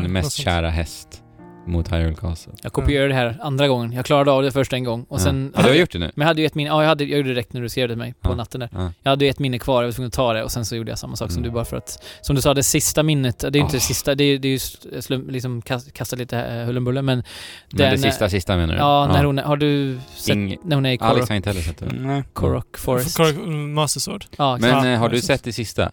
min 0.02 0.12
mest 0.14 0.32
kära 0.44 0.70
häst 0.70 1.24
mot 1.66 1.92
Hyrule 1.92 2.16
Castle. 2.16 2.54
Jag 2.64 2.74
kopierade 2.74 3.08
det 3.08 3.14
här 3.14 3.38
andra 3.42 3.68
gången. 3.68 3.92
Jag 3.94 4.06
klarade 4.06 4.32
av 4.32 4.44
det 4.44 4.52
först 4.52 4.74
en 4.74 4.84
gång 4.84 5.06
och 5.10 5.22
sen... 5.22 5.54
Ja, 5.56 5.62
du 5.62 5.68
har 5.68 5.76
gjort 5.76 5.92
det 5.92 6.00
nu? 6.00 6.12
Men 6.16 6.22
jag 6.26 6.28
hade 6.28 6.42
ju 6.42 6.46
ett 6.48 6.56
minne, 6.56 6.70
ja 6.70 6.82
jag, 6.82 6.90
hade, 6.90 7.04
jag 7.04 7.18
gjorde 7.18 7.30
det 7.30 7.34
direkt 7.34 7.54
när 7.54 7.62
du 7.62 7.70
skrev 7.70 7.88
det 7.88 7.94
till 7.94 7.98
mig 7.98 8.14
på 8.22 8.30
Ja. 8.32 8.36
natten 8.36 8.60
där. 8.60 8.70
Ja. 8.74 8.92
Jag 9.04 9.10
hade 9.10 9.26
ju 9.26 9.32
ett 9.32 9.40
minne 9.40 9.60
kvar, 9.60 9.82
jag 9.84 9.88
var 9.88 9.92
tvungen 9.94 10.08
att 10.08 10.14
ta 10.14 10.34
det 10.34 10.44
och 10.44 10.52
sen 10.52 10.66
så 10.66 10.76
gjorde 10.76 10.92
jag 10.92 11.00
samma 11.00 11.16
sak 11.16 11.32
som 11.32 11.38
Mm. 11.40 11.50
du 11.52 11.54
bara 11.54 11.66
för 11.66 11.78
att... 11.78 12.04
Som 12.22 12.36
du 12.36 12.42
sa, 12.42 12.54
det 12.54 12.64
sista 12.64 13.04
minnet, 13.04 13.40
det 13.40 13.48
är 13.48 13.52
ju 13.52 13.60
inte 13.60 13.74
det 13.74 13.78
Ah. 13.78 13.80
sista, 13.80 14.16
det 14.16 14.24
är, 14.24 14.40
det 14.40 14.48
är 14.48 14.52
ju 14.52 14.60
slum, 15.02 15.30
liksom 15.30 15.62
kast, 15.62 15.94
kasta 15.94 16.16
lite 16.16 16.36
uh, 16.60 16.66
hullenbulle 16.66 17.02
men... 17.02 17.18
Men 17.18 17.78
Den- 17.78 17.92
det 17.92 17.98
sista, 17.98 18.30
sista 18.30 18.58
menar 18.58 18.74
du? 18.74 18.80
Ja, 18.80 19.08
när 19.14 19.24
hon, 19.24 19.38
har 19.38 19.58
du 19.58 20.00
sett 20.16 20.36
Ing- 20.36 20.58
när 20.64 20.76
hon 20.76 20.86
är 20.86 20.90
i 20.94 20.98
Alex 21.02 21.16
Korok, 21.18 21.30
har 21.30 21.36
inte 21.36 21.50
heller 21.50 21.62
sett 21.62 21.78
det. 21.78 21.86
Nej. 22.00 22.24
Korok 22.34 22.78
Forest? 22.78 23.18
Kor- 23.18 23.48
Master 23.74 24.00
Sword. 24.00 24.26
Ja, 24.38 24.58
Men 24.62 24.70
exakt. 24.70 24.86
eh, 24.86 24.96
har 25.00 25.10
du 25.10 25.22
sett 25.22 25.44
det 25.44 25.54
sista? 25.54 25.84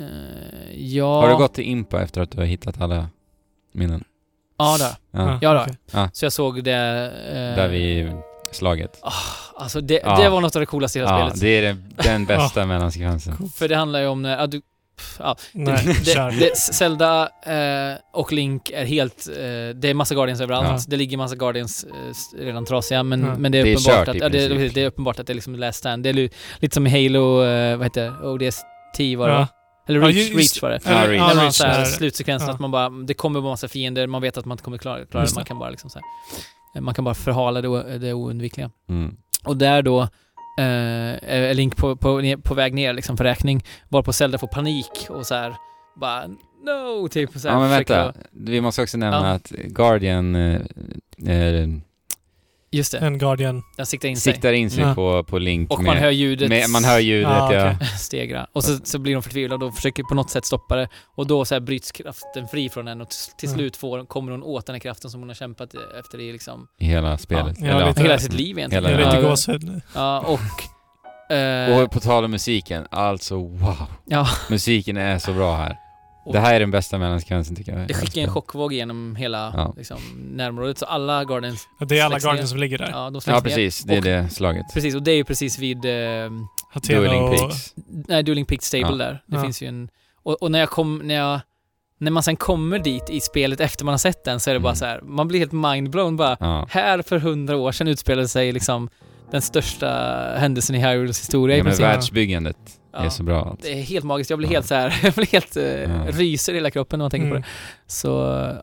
Eh, 0.00 0.06
ja... 0.76 1.20
Har 1.20 1.28
du 1.28 1.36
gått 1.36 1.54
till 1.54 1.64
Impa 1.64 2.02
efter 2.02 2.20
att 2.20 2.30
du 2.30 2.38
har 2.38 2.44
hittat 2.44 2.80
alla 2.80 3.06
minnen? 3.72 4.04
Ja, 4.58 4.76
där. 4.78 4.92
Ja. 5.10 5.38
Ja, 5.42 5.54
då. 5.54 5.60
okej. 5.60 6.08
Så 6.12 6.24
jag 6.24 6.32
såg 6.32 6.64
det... 6.64 6.72
eh, 7.28 7.56
Där 7.56 7.68
vid 7.68 8.12
slaget. 8.52 9.00
Alltså 9.56 9.80
det, 9.80 10.00
Ja. 10.04 10.16
det 10.22 10.28
var 10.28 10.40
något 10.40 10.56
av 10.56 10.60
det 10.60 10.66
coolaste 10.66 10.98
i 10.98 11.02
hela 11.02 11.18
Ja, 11.20 11.30
spelet. 11.30 11.40
det 11.40 11.48
är 11.48 11.62
den, 11.62 11.92
den 11.96 12.24
bästa 12.26 12.66
mellansekvensen. 12.66 13.36
För 13.56 13.68
det 13.68 13.76
handlar 13.76 14.00
ju 14.00 14.06
om 14.06 14.22
när... 14.22 14.38
Ja, 14.38 14.46
du, 14.46 14.60
ja, 15.18 15.36
Nej, 15.52 15.96
det, 16.04 16.30
det, 16.40 16.56
Zelda 16.56 17.22
eh, 17.46 17.98
och 18.12 18.32
Link 18.32 18.70
är 18.70 18.84
helt... 18.84 19.28
Eh, 19.28 19.34
det 19.74 19.84
är 19.90 19.94
massa 19.94 20.14
Guardians 20.14 20.40
överallt. 20.40 20.68
Ja. 20.68 20.78
Det 20.88 20.96
ligger 20.96 21.16
massa 21.16 21.36
Guardians 21.36 21.84
eh, 21.84 22.38
redan 22.44 22.64
trasiga, 22.66 23.02
men, 23.02 23.20
Ja. 23.24 23.34
men 23.38 23.52
det 23.52 23.58
är 23.58 23.64
Det 23.64 23.70
är 23.72 23.76
uppenbart 23.76 24.06
kört 24.06 24.08
att... 24.08 24.16
Ja, 24.16 24.28
det, 24.28 24.44
är- 24.44 24.78
är 24.78 24.86
uppenbart 24.86 25.18
att 25.18 25.26
det 25.26 25.32
är 25.32 25.34
liksom 25.34 25.54
last 25.54 25.78
stand. 25.78 26.02
Det 26.02 26.08
är 26.08 26.12
li- 26.12 26.30
lite 26.58 26.74
som 26.74 26.86
i 26.86 26.90
Halo, 27.04 27.44
eh, 27.44 27.76
vad 27.76 27.86
heter 27.86 28.04
det? 28.04 28.28
ODST 28.28 28.64
var 29.18 29.28
det 29.28 29.34
Ja. 29.86 29.92
Eller 29.94 30.00
Ja, 30.00 30.06
Reach, 30.08 30.16
just- 30.16 30.34
Reach 30.36 30.62
var 30.62 30.70
det. 30.70 30.80
Ja, 30.84 30.90
Reach. 30.90 31.08
När 31.28 31.34
man 31.34 31.44
Reach, 31.44 31.54
så 31.54 31.64
här, 31.66 31.78
där- 31.78 31.84
slutsekvensen 31.84 32.48
ja. 32.48 32.54
att 32.54 32.60
man 32.60 32.70
bara, 32.70 32.88
det 32.90 33.14
kommer 33.14 33.40
vara 33.40 33.52
massa 33.52 33.68
fiender, 33.68 34.06
man 34.06 34.22
vet 34.22 34.36
att 34.36 34.44
man 34.44 34.54
inte 34.54 34.64
kommer 34.64 34.78
klara, 34.78 35.06
klara 35.06 35.24
det, 35.24 35.34
man 35.34 35.44
kan 35.44 35.58
bara 35.58 35.70
liksom 35.70 35.90
så 35.90 35.98
här, 35.98 36.04
eh, 36.76 36.80
Man 36.82 36.94
kan 36.94 37.04
bara 37.04 37.14
förhala 37.14 37.60
det, 37.60 37.98
det 37.98 38.12
oundvikliga. 38.12 38.70
Mm. 38.88 39.16
Och 39.44 39.56
där 39.56 39.82
då 39.82 40.00
eh, 40.58 41.14
är 41.22 41.54
Link 41.54 41.76
på, 41.76 41.96
på, 41.96 42.36
på 42.42 42.54
väg 42.54 42.74
ner 42.74 42.92
liksom 42.92 43.16
för 43.16 43.24
räkning, 43.24 43.64
varpå 43.88 44.12
Zelda 44.12 44.38
får 44.38 44.46
panik 44.48 45.06
och 45.08 45.26
så 45.26 45.34
här 45.34 45.54
bara 46.00 46.26
no, 46.64 47.08
typ 47.08 47.30
så 47.32 47.48
här, 47.48 47.54
Ja 47.54 47.60
men 47.60 47.70
vänta, 47.70 48.12
vi 48.32 48.60
måste 48.60 48.82
också 48.82 48.98
nämna 48.98 49.28
Ja. 49.28 49.32
att 49.34 49.48
Guardian 49.50 50.34
eh, 50.36 50.60
eh, 51.26 51.68
Just 52.70 52.92
det, 52.92 52.98
En 52.98 53.18
Guardian. 53.18 53.62
den 53.76 53.86
siktar 53.86 54.08
in 54.08 54.16
sig. 54.16 54.32
siktar 54.32 54.52
in 54.52 54.70
sig 54.70 54.84
Ja. 54.84 54.94
på, 54.94 55.24
på 55.24 55.38
Link 55.38 55.70
Och 55.70 55.78
med, 55.82 55.86
man 55.86 55.96
hör 56.02 56.10
ljudet 56.10 56.48
med, 56.48 56.70
man 56.70 56.84
hör 56.84 56.98
ljudet 56.98 57.28
Ah, 57.30 57.52
ja. 57.54 57.74
stegra. 57.98 58.46
Och 58.52 58.64
så, 58.64 58.78
så 58.84 58.98
blir 58.98 59.14
de 59.14 59.22
förtvivlade 59.22 59.64
och 59.64 59.74
försöker 59.74 60.02
på 60.02 60.14
något 60.14 60.30
sätt 60.30 60.44
stoppa 60.46 60.76
det. 60.76 60.88
Och 61.16 61.26
då 61.26 61.44
så 61.44 61.54
här 61.54 61.60
bryts 61.60 61.92
kraften 61.92 62.48
fri 62.48 62.68
från 62.68 62.86
henne 62.86 63.02
och 63.04 63.10
till, 63.38 63.48
slut 63.50 63.76
får, 63.76 64.04
kommer 64.06 64.32
hon 64.32 64.42
åt 64.42 64.66
den 64.66 64.74
här 64.74 64.80
kraften 64.80 65.10
som 65.10 65.20
hon 65.20 65.28
har 65.28 65.34
kämpat 65.34 65.70
efter 66.00 66.20
i 66.20 66.32
liksom 66.32 66.66
i 66.80 66.84
hela 66.86 67.18
spelet. 67.18 67.56
Ja, 67.60 67.66
Eller, 67.66 67.88
lite- 67.88 68.02
hela 68.02 68.18
sitt 68.18 68.32
liv 68.32 68.58
egentligen. 68.58 68.84
Hela- 68.86 69.10
lite 69.14 69.28
gåshud. 69.28 69.80
Ja, 69.94 70.20
och... 70.20 71.34
eh, 71.36 71.78
Och 71.82 71.90
på 71.90 72.00
tal 72.00 72.24
om 72.24 72.30
musiken, 72.30 72.86
alltså 72.90 73.34
wow. 73.36 73.76
ja, 74.04 74.28
Musiken 74.50 74.96
är 74.96 75.18
så 75.18 75.32
bra 75.32 75.56
här. 75.56 75.76
Och- 76.26 76.32
det 76.32 76.40
här 76.40 76.54
är 76.54 76.60
den 76.60 76.70
bästa 76.70 76.98
mellansekvensen 76.98 77.56
tycker 77.56 77.78
jag. 77.78 77.88
det 77.88 77.94
skickar 77.94 78.22
en 78.22 78.30
chockvåg 78.30 78.72
genom 78.72 79.16
hela 79.16 79.52
Ja. 79.56 79.74
liksom, 79.76 79.98
närområdet. 80.32 80.78
Så 80.78 80.86
alla 80.86 81.24
Guardians, 81.24 81.68
Ja, 81.80 81.86
Det 81.86 81.98
är 81.98 82.04
alla 82.04 82.18
Guardians 82.18 82.40
ner. 82.40 82.46
som 82.46 82.58
ligger 82.58 82.78
där. 82.78 82.88
ja, 82.90 83.10
de 83.10 83.20
Ja 83.26 83.32
ner. 83.34 83.40
precis, 83.40 83.82
det 83.84 83.94
är 83.94 83.98
Och- 83.98 84.04
det 84.04 84.28
slaget. 84.30 84.66
Precis, 84.74 84.94
och 84.94 85.02
det 85.02 85.10
är 85.10 85.16
ju 85.16 85.24
precis 85.24 85.58
vid... 85.58 85.84
Eh, 85.84 86.30
Dueling 86.88 87.22
och... 87.22 87.38
Peaks. 87.38 87.74
nej, 88.08 88.22
Dueling 88.22 88.44
Peak 88.44 88.62
Stable 88.62 88.86
Ja. 88.90 88.94
där. 88.96 89.22
Det 89.26 89.36
Ja. 89.36 89.42
finns 89.42 89.62
ju 89.62 89.66
en... 89.66 89.88
Och, 90.22 90.42
och 90.42 90.50
när 90.50 90.58
jag 90.58 90.70
kom, 90.70 90.98
när 90.98 91.14
jag 91.14 91.40
när 91.98 92.10
man 92.10 92.22
sen 92.22 92.36
kommer 92.36 92.78
dit 92.78 93.10
i 93.10 93.20
spelet 93.20 93.60
efter 93.60 93.84
man 93.84 93.92
har 93.92 93.98
sett 93.98 94.24
den 94.24 94.40
så 94.40 94.50
är 94.50 94.54
det 94.54 94.60
bara 94.60 94.68
Mm. 94.68 94.76
så 94.76 94.84
här, 94.84 95.00
man 95.02 95.28
blir 95.28 95.38
helt 95.38 95.52
mindblown 95.52 96.16
bara. 96.16 96.36
Ja. 96.40 96.66
Här 96.70 97.02
för 97.02 97.18
hundra 97.18 97.56
år 97.56 97.72
sedan 97.72 97.88
utspelade 97.88 98.28
sig 98.28 98.52
liksom 98.52 98.88
den 99.30 99.42
största 99.42 99.88
händelsen 100.38 100.76
i 100.76 100.78
Hyrules 100.78 101.20
historia 101.20 101.56
i 101.56 101.58
Ja, 101.58 101.64
men 101.64 101.70
princip. 101.70 101.84
världsbyggandet 101.86 102.56
Ja. 102.98 103.04
är 103.06 103.10
så 103.10 103.22
bra. 103.22 103.44
Alltså. 103.44 103.68
Det 103.68 103.78
är 103.78 103.82
helt 103.82 104.04
magiskt. 104.04 104.30
Jag 104.30 104.38
blir 104.38 104.48
Ja. 104.48 104.52
helt 104.54 104.66
så 104.66 104.74
här, 104.74 105.00
jag 105.02 105.12
blir 105.14 105.26
helt, 105.32 105.56
eh, 105.56 105.64
Ja. 105.64 106.06
ryser 106.10 106.52
i 106.52 106.56
hela 106.56 106.70
kroppen 106.70 106.98
när 106.98 107.04
man 107.04 107.10
tänker 107.10 107.26
Mm. 107.26 107.42
på 107.42 107.46
det. 107.48 107.52
Så, 107.86 108.08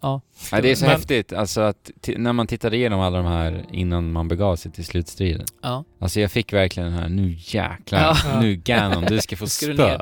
ja. 0.01 0.21
Ja, 0.51 0.61
det 0.61 0.71
är 0.71 0.75
så 0.75 0.85
Men- 0.85 0.91
häftigt, 0.95 1.33
alltså 1.33 1.61
att 1.61 1.91
när 2.17 2.33
man 2.33 2.47
tittade 2.47 2.77
igenom 2.77 2.99
alla 2.99 3.17
de 3.17 3.25
här 3.25 3.65
innan 3.71 4.11
man 4.11 4.27
begav 4.27 4.55
sig 4.55 4.71
till 4.71 4.85
slutstriden. 4.85 5.45
ja. 5.61 5.83
Alltså 5.99 6.19
jag 6.19 6.31
fick 6.31 6.53
verkligen 6.53 6.89
den 6.91 6.99
här, 6.99 7.09
nu 7.09 7.35
jäklar, 7.39 7.99
Ja. 7.99 8.39
nu 8.41 8.55
Ganon, 8.55 9.03
du 9.05 9.19
ska 9.21 9.35
få 9.37 9.43
Nu 9.43 9.49
ska 9.49 9.67
du 9.67 9.73
spö. 9.73 9.97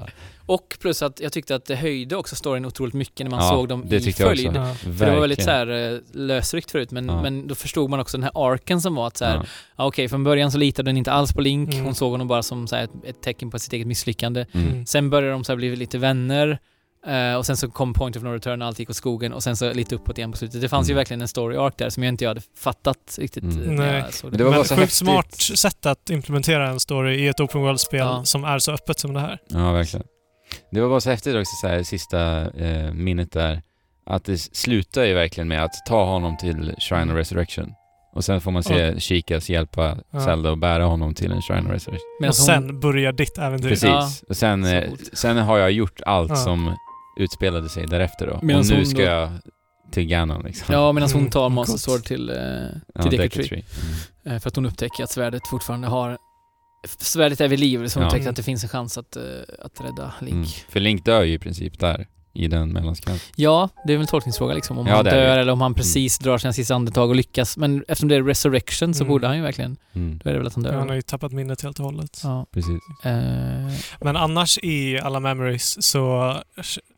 Och 0.54 0.78
plus 0.80 1.02
att 1.02 1.20
jag 1.20 1.32
tyckte 1.34 1.56
att 1.56 1.66
det 1.66 1.76
höjde 1.76 2.16
också 2.16 2.36
storyn 2.36 2.66
otroligt 2.66 2.94
mycket 2.94 3.20
när 3.26 3.32
man 3.32 3.40
Ja, 3.46 3.50
såg 3.50 3.68
dem 3.68 3.84
det 3.88 3.96
i 3.96 4.02
tyckte 4.02 4.24
jag 4.24 4.30
följd. 4.30 4.48
också. 4.48 4.60
Ja. 4.62 4.76
För 4.98 5.06
det 5.06 5.12
var 5.12 5.20
väldigt 5.20 5.44
så 5.44 5.52
här 5.52 5.92
eh, 5.94 6.00
lösryckt 6.14 6.72
förut, 6.72 6.92
men, 6.92 7.06
Ja. 7.08 7.22
men 7.22 7.48
då 7.48 7.56
förstod 7.56 7.90
man 7.90 8.00
också 8.00 8.18
den 8.18 8.24
här 8.24 8.52
arken 8.54 8.82
som 8.82 8.96
var 8.96 9.08
att 9.08 9.18
så 9.18 9.26
här, 9.26 9.36
Ja. 9.36 9.44
ja, 9.78 9.86
okej, 9.86 10.10
från 10.10 10.24
början 10.24 10.52
så 10.52 10.58
litade 10.58 10.90
den 10.90 10.98
inte 10.98 11.12
alls 11.12 11.34
på 11.34 11.42
Link, 11.42 11.74
Mm. 11.74 11.86
hon 11.86 11.96
såg 11.96 12.12
honom 12.12 12.28
bara 12.28 12.44
som 12.44 12.68
så 12.68 12.76
här, 12.76 12.88
ett, 13.06 13.22
tecken 13.22 13.50
på 13.52 13.60
sitt 13.60 13.74
eget 13.74 13.88
misslyckande. 13.88 14.46
Mm. 14.52 14.68
Mm. 14.68 14.86
Sen 14.86 15.10
började 15.10 15.32
de 15.34 15.44
så 15.44 15.52
här 15.52 15.58
bli 15.58 15.76
lite 15.76 15.98
vänner, 15.98 16.60
eh, 17.08 17.36
och 17.36 17.46
sen 17.46 17.58
så 17.58 17.70
kom 17.72 17.94
Point 17.94 18.16
of 18.16 18.24
No 18.24 18.28
Return 18.28 18.62
och 18.62 18.68
allt 18.68 18.80
gick 18.80 18.90
åt 18.90 18.96
skogen, 18.96 19.34
och 19.34 19.44
sen 19.44 19.58
så 19.58 19.74
lite 19.74 19.96
uppåt 19.96 20.18
igen 20.18 20.32
på 20.32 20.38
slutet. 20.38 20.62
Det 20.62 20.70
fanns 20.70 20.90
ju 20.90 20.92
Mm. 20.92 20.98
verkligen 21.00 21.22
en 21.22 21.28
story 21.28 21.58
arc 21.58 21.74
där 21.78 21.90
som 21.90 22.04
jag 22.04 22.10
inte 22.12 22.28
hade 22.28 22.42
fattat 22.58 23.18
riktigt 23.22 23.44
Mm. 23.44 23.62
eh, 23.64 23.72
när 23.72 23.92
Nej. 23.92 24.00
jag 24.02 24.14
såg 24.14 24.30
Men 24.32 24.38
det. 24.38 24.44
det 24.44 24.50
var 24.50 24.52
Men 24.58 24.66
så 24.66 24.76
sjukt 24.76 24.94
smart 24.94 25.34
sätt 25.34 25.86
att 25.86 26.10
implementera 26.10 26.70
en 26.70 26.80
story 26.80 27.16
i 27.16 27.28
ett 27.28 27.40
open 27.40 27.62
world-spel 27.62 28.00
Ja. 28.00 28.24
som 28.26 28.44
är 28.44 28.60
så 28.60 28.72
öppet 28.72 29.00
som 29.00 29.14
det 29.14 29.20
här. 29.20 29.40
Ja, 29.48 29.72
verkligen. 29.72 30.06
Det 30.72 30.82
var 30.82 30.90
bara 30.90 31.02
så 31.02 31.10
häftigt 31.10 31.36
också 31.36 31.56
så 31.62 31.68
här, 31.68 31.84
sista 31.84 32.52
eh, 32.52 32.94
minnet 32.94 33.32
där, 33.32 33.62
att 34.06 34.26
det 34.26 34.38
slutar 34.38 35.04
ju 35.04 35.14
verkligen 35.14 35.48
med 35.48 35.64
att 35.64 35.74
ta 35.88 36.06
honom 36.06 36.38
till 36.38 36.74
Shrine 36.80 37.12
of 37.12 37.18
Resurrection. 37.18 37.74
Och 38.14 38.26
sen 38.26 38.42
får 38.42 38.52
man 38.52 38.64
se 38.64 39.00
Chikas 39.00 39.50
hjälpa 39.50 39.98
Ja. 40.12 40.26
Zelda 40.26 40.52
och 40.52 40.58
bära 40.58 40.86
honom 40.86 41.14
till 41.14 41.32
en 41.32 41.42
Shrine 41.42 41.66
of 41.68 41.72
Resurrection. 41.72 42.08
Medan 42.20 42.30
och 42.30 42.36
hon- 42.38 42.46
sen 42.46 42.80
börjar 42.80 43.12
ditt 43.12 43.38
äventyr. 43.38 43.70
Precis. 43.70 43.84
Ja. 43.90 44.10
Och 44.30 44.38
sen, 44.38 44.64
eh, 44.66 44.90
sen 45.14 45.38
har 45.38 45.58
jag 45.58 45.72
gjort 45.72 46.02
allt 46.06 46.30
Ja. 46.30 46.36
som 46.36 46.76
utspelade 47.18 47.70
sig 47.70 47.88
därefter 47.88 48.28
då. 48.28 48.40
Medan 48.42 48.60
och 48.62 48.68
nu 48.70 48.76
hon 48.76 48.86
ska 48.86 48.98
då- 48.98 49.04
jag 49.04 49.30
till 49.92 50.06
Ganon 50.06 50.42
liksom. 50.44 50.74
Ja, 50.76 50.92
medan 50.92 51.10
hon 51.12 51.20
Mm, 51.22 51.32
tar. 51.32 51.50
Master 51.50 51.78
Sword 51.78 52.04
till, 52.04 52.30
eh, 52.30 52.36
Ja, 52.96 53.02
till 53.02 53.12
Deku 53.12 53.24
Deku 53.24 53.44
Tree. 53.44 53.48
Tree. 54.24 54.34
Eh, 54.36 54.40
För 54.40 54.48
att 54.50 54.56
hon 54.56 54.66
upptäcker 54.66 55.04
att 55.04 55.12
svärdet 55.12 55.48
fortfarande 55.48 55.88
har... 55.88 56.18
Svärdet 56.88 57.42
är 57.42 57.48
vid 57.48 57.60
liv, 57.60 57.88
så 57.88 58.00
hon 58.00 58.04
Ja. 58.04 58.08
upptäcker 58.10 58.30
att 58.30 58.36
det 58.36 58.44
finns 58.44 58.64
en 58.64 58.70
chans 58.70 58.98
att, 58.98 59.16
eh, 59.16 59.24
att 59.60 59.82
rädda 59.82 60.14
Link. 60.20 60.34
Mm. 60.34 60.46
För 60.70 60.80
Link 60.80 61.06
dör 61.06 61.24
ju 61.24 61.34
i 61.34 61.40
princip 61.40 61.80
där, 61.80 62.08
i 62.34 62.48
den 62.48 62.70
mellansekvensen. 62.74 63.28
Ja, 63.36 63.70
det 63.88 63.94
är 63.94 63.98
väl 63.98 64.02
en 64.02 64.08
tolkningsfråga 64.08 64.54
liksom. 64.54 64.78
Om 64.78 64.88
Ja, 64.88 64.96
han 64.96 65.06
dör 65.06 65.38
eller 65.38 65.52
om 65.52 65.62
han 65.62 65.74
precis 65.74 66.20
drar 66.20 66.38
sina 66.38 66.54
sista 66.54 66.76
andetag 66.76 67.10
och 67.10 67.16
lyckas. 67.16 67.58
Men 67.58 67.80
eftersom 67.88 68.10
det 68.10 68.16
är 68.16 68.24
resurrection 68.24 68.94
så 68.94 69.04
Mm. 69.04 69.10
borde 69.12 69.28
han 69.28 69.36
ju 69.38 69.44
verkligen... 69.44 69.78
Mm. 69.94 70.20
Då 70.24 70.30
är 70.30 70.34
det 70.34 70.40
väl 70.40 70.48
att 70.48 70.54
han 70.56 70.64
dör. 70.64 70.74
Han 70.74 70.90
har 70.90 70.96
ju 70.96 71.02
tappat 71.02 71.32
minnet 71.32 71.62
helt 71.62 71.80
och 71.80 71.86
hållet. 71.86 72.20
Ja. 72.24 72.46
Precis. 72.54 72.80
Eh, 73.04 73.12
Men 74.02 74.16
annars 74.18 74.58
i 74.58 75.00
alla 75.00 75.20
memories 75.20 75.84
så, 75.90 76.36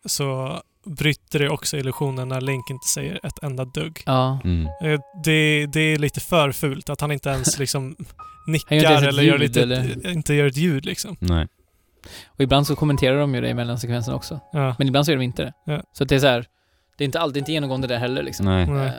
så 0.06 0.60
bryter 0.86 1.40
det 1.40 1.50
också 1.50 1.78
illusionen 1.78 2.28
när 2.28 2.42
Link 2.42 2.70
inte 2.70 2.88
säger 2.88 3.20
ett 3.26 3.44
enda 3.44 3.66
dugg. 3.66 4.04
ja. 4.06 4.40
Mm. 4.44 4.66
Eh, 4.66 5.00
Det, 5.24 5.66
det 5.66 5.80
är 5.82 5.98
lite 5.98 6.20
för 6.20 6.52
fult 6.52 6.90
att 6.90 7.02
han 7.02 7.12
inte 7.12 7.30
ens 7.30 7.60
liksom 7.60 7.96
Gör 8.46 8.54
nickar 8.54 8.98
ett 8.98 9.04
eller, 9.04 9.24
gör 9.24 9.38
lite, 9.38 9.62
eller? 9.62 10.08
inte 10.12 10.34
gör 10.34 10.48
ett 10.48 10.58
ljud 10.58 10.86
liksom. 10.86 11.18
Nej. 11.20 11.48
Och 12.28 12.40
ibland 12.40 12.68
så 12.68 12.76
kommenterar 12.76 13.20
de 13.20 13.36
ju 13.36 13.42
det 13.42 13.50
i 13.50 13.54
mellansekvensen 13.54 14.14
också. 14.14 14.40
Ja. 14.54 14.76
Men 14.80 14.88
ibland 14.88 15.06
så 15.06 15.12
gör 15.12 15.18
de 15.18 15.24
inte 15.24 15.44
det. 15.44 15.54
Ja. 15.66 15.84
Så 15.94 16.06
det 16.06 16.16
är 16.16 16.20
så 16.20 16.28
här, 16.28 16.46
det 16.98 17.04
är 17.04 17.06
inte 17.06 17.20
alltid 17.20 17.38
inte 17.42 17.52
genomgående 17.52 17.88
där 17.88 17.98
heller 17.98 18.24
liksom. 18.24 18.46
Nej. 18.46 18.66
Nej. 18.66 18.88
Eh, 18.88 18.94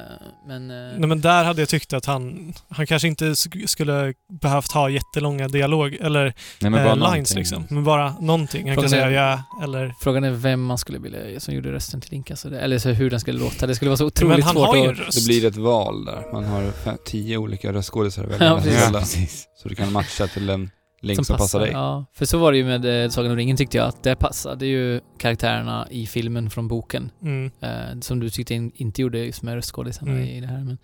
men... 0.47 0.71
eh, 0.71 0.77
Nej 0.99 1.09
men 1.09 1.21
där 1.21 1.45
hade 1.45 1.63
jag 1.63 1.69
tyckt 1.69 1.93
att 1.93 2.07
han, 2.07 2.55
han 2.69 2.87
kanske 2.87 3.09
inte 3.09 3.25
sk- 3.25 3.67
skulle 3.67 4.15
behövt 4.43 4.73
ha 4.73 4.89
jättelånga 4.91 5.49
dialog 5.49 5.95
eller 6.01 6.23
Nej 6.61 6.71
men 6.71 6.75
eh, 6.75 6.85
bara 6.85 6.95
lines 6.95 7.01
någonting. 7.09 7.37
liksom. 7.39 7.67
Men 7.71 7.85
bara 7.85 8.15
någonting. 8.21 8.69
Han 8.69 8.77
kan 8.77 8.85
Frågan 8.89 8.99
är- 9.05 9.11
säga 9.11 9.43
ja 9.57 9.63
eller... 9.65 9.95
Frågan 10.01 10.25
är 10.25 10.31
vem 10.31 10.63
man 10.65 10.79
skulle 10.79 10.99
vilja, 10.99 11.41
som 11.41 11.55
gjorde 11.55 11.73
rösten 11.73 12.01
till 12.01 12.23
det- 12.45 12.61
eller 12.61 12.79
så 12.79 12.89
hur 12.89 13.11
den 13.11 13.21
skulle 13.21 13.39
låta. 13.39 13.67
Det 13.67 13.75
skulle 13.75 13.89
vara 13.89 13.97
så 13.97 14.05
Men 14.05 14.09
otroligt 14.09 14.45
han 14.45 14.55
svårt 14.55 14.67
har 14.67 14.77
ju 14.77 14.83
en 14.85 14.91
att... 14.91 14.99
röst. 14.99 15.19
Det 15.19 15.27
blir 15.27 15.45
ett 15.45 15.57
val 15.57 16.05
där. 16.05 16.33
Man 16.33 16.45
har 16.45 16.71
fem, 16.73 16.97
tio 17.07 17.37
olika 17.37 17.73
röstskådisar 17.73 18.25
att 18.25 18.31
välja 18.31 18.47
Ja, 18.93 18.99
precis. 18.99 19.47
Så 19.63 19.69
du 19.69 19.75
kan 19.75 19.93
matcha 19.93 20.27
till 20.27 20.51
en 20.51 20.71
link 21.05 21.27
som, 21.27 21.37
passar 21.37 21.61
dig. 21.61 21.71
Ja, 21.73 22.05
för 22.13 22.25
så 22.25 22.39
var 22.39 22.53
det 22.53 22.59
ju 22.59 22.65
med 22.65 23.05
eh, 23.05 23.11
Sagan 23.11 23.31
om 23.31 23.37
ringen 23.37 23.57
tyckte 23.57 23.77
jag, 23.77 23.87
att 23.89 24.03
det 24.03 24.17
passade 24.17 24.67
ju 24.67 25.01
karaktärerna 25.19 25.87
i 25.91 26.07
filmen 26.07 26.51
från 26.51 26.69
boken. 26.69 27.11
Mm. 27.23 27.51
Eh, 27.61 28.01
som 28.01 28.21
du 28.21 28.31
tyckte 28.31 28.55
in, 28.55 28.73
inte 28.75 29.03
gjorde 29.03 29.19
just 29.19 29.43
med 29.43 29.55
röstskådisarna 29.55 30.11
Mm. 30.13 30.25
i 30.25 30.41
det 30.41 30.47
här. 30.47 30.57
Men, 30.59 30.79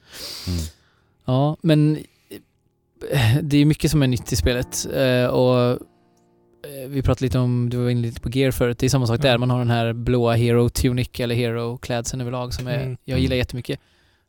Mm. 0.47 0.61
ja, 1.25 1.57
men 1.63 1.97
eh, 3.11 3.37
det 3.43 3.57
är 3.59 3.65
mycket 3.65 3.91
som 3.91 4.03
är 4.03 4.07
nytt 4.07 4.33
i 4.33 4.37
spelet. 4.37 4.87
Eh, 4.95 5.27
och 5.27 5.71
eh, 5.71 6.89
vi 6.89 7.03
pratade 7.03 7.25
lite 7.25 7.39
om, 7.39 7.71
du 7.71 7.77
var 7.77 7.91
inne 7.91 8.01
lite 8.03 8.21
på 8.21 8.31
gear 8.31 8.51
förut, 8.51 8.79
det 8.79 8.87
är 8.87 8.91
samma 8.91 9.07
sak 9.07 9.23
där. 9.23 9.39
Man 9.39 9.51
har 9.51 9.59
den 9.59 9.71
här 9.71 9.93
blåa 9.93 10.35
hero 10.35 10.69
tunic 10.69 11.09
eller 11.21 11.35
hero 11.35 11.79
klädseln 11.79 12.21
överlag 12.21 12.55
som 12.55 12.67
är, 12.67 12.83
Mm. 12.83 12.97
jag 13.05 13.19
gillar 13.19 13.35
Mm. 13.35 13.39
jättemycket. 13.39 13.81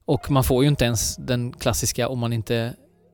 Och 0.05 0.31
man 0.31 0.43
får 0.43 0.63
ju 0.63 0.69
inte 0.69 0.85
ens 0.85 1.15
den 1.15 1.51
klassiska 1.53 2.07
om 2.09 2.19
man 2.19 2.33
inte 2.33 2.73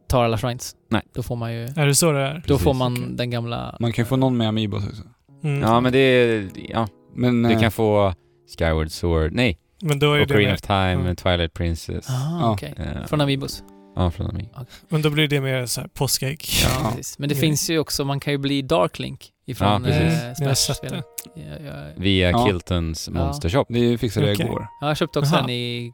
tar 0.09 0.23
alla 0.23 0.37
shrines. 0.37 0.75
Nej. 0.89 1.01
Då 1.13 1.23
får 1.23 1.35
man 1.35 1.53
ju, 1.53 1.63
Är 1.63 1.85
det 1.85 1.95
så 1.95 2.11
det 2.11 2.19
är? 2.21 2.33
då 2.33 2.41
Precis. 2.41 2.63
får 2.63 2.73
man 2.73 2.93
Okej. 2.93 3.05
den 3.09 3.29
gamla... 3.29 3.77
Man 3.79 3.91
kan 3.93 4.03
ju 4.03 4.07
få 4.09 4.15
någon 4.15 4.37
med 4.37 4.47
Amiibos 4.47 4.87
också. 4.87 5.03
Mm. 5.43 5.61
Ja 5.61 5.79
men 5.79 5.91
det 5.91 5.99
är, 5.99 6.49
ja, 6.69 6.87
Men 7.15 7.43
du 7.43 7.51
eh, 7.51 7.59
kan 7.61 7.71
få 7.71 8.13
Skyward 8.59 8.91
Sword, 8.91 9.31
nej, 9.33 9.57
Men 9.81 9.99
då 9.99 10.13
är 10.13 10.17
det 10.17 10.23
Ocarina 10.25 10.53
of 10.53 10.61
Time, 10.61 10.93
Mm. 10.93 11.15
Twilight 11.15 11.53
Princess. 11.53 12.09
Ah, 12.09 12.39
Ja. 12.41 12.51
okej. 12.51 12.73
Eh, 12.77 13.05
Från 13.07 13.21
Amiibos. 13.21 13.63
Ja, 13.95 14.11
från 14.11 14.27
Ami. 14.27 14.49
men 14.89 15.01
då 15.01 15.09
blir 15.09 15.27
det 15.27 15.41
mer 15.41 15.65
så 15.65 15.81
här 15.81 15.87
påskägg. 15.87 16.43
Ja, 16.63 16.69
Ja. 16.83 16.89
precis. 16.89 17.19
Men 17.19 17.29
det 17.29 17.35
Ja. 17.35 17.41
finns 17.41 17.69
ju 17.69 17.79
också, 17.79 18.05
man 18.05 18.19
kan 18.19 18.33
ju 18.33 18.37
bli 18.37 18.61
Dark 18.61 18.99
Link 18.99 19.29
ifrån 19.45 19.67
Ja, 19.67 19.79
precis. 19.89 20.23
eh, 20.23 20.33
Jag 20.39 20.47
har 20.47 20.53
sett 20.53 20.75
Smash-spelen. 20.77 21.03
det. 21.35 21.41
Ja, 21.41 21.71
jag, 21.71 22.01
Via 22.03 22.31
Ja. 22.31 22.45
Kiltons 22.45 23.09
Ja. 23.13 23.25
Monster 23.25 23.49
Shop. 23.49 23.65
det 23.69 23.97
fixade 23.97 24.25
jag 24.27 24.35
Okej. 24.35 24.45
igår. 24.45 24.67
ja, 24.81 24.87
jag 24.87 24.97
köpte 24.97 25.19
också 25.19 25.31
Jaha. 25.33 25.41
den 25.41 25.49
i 25.49 25.91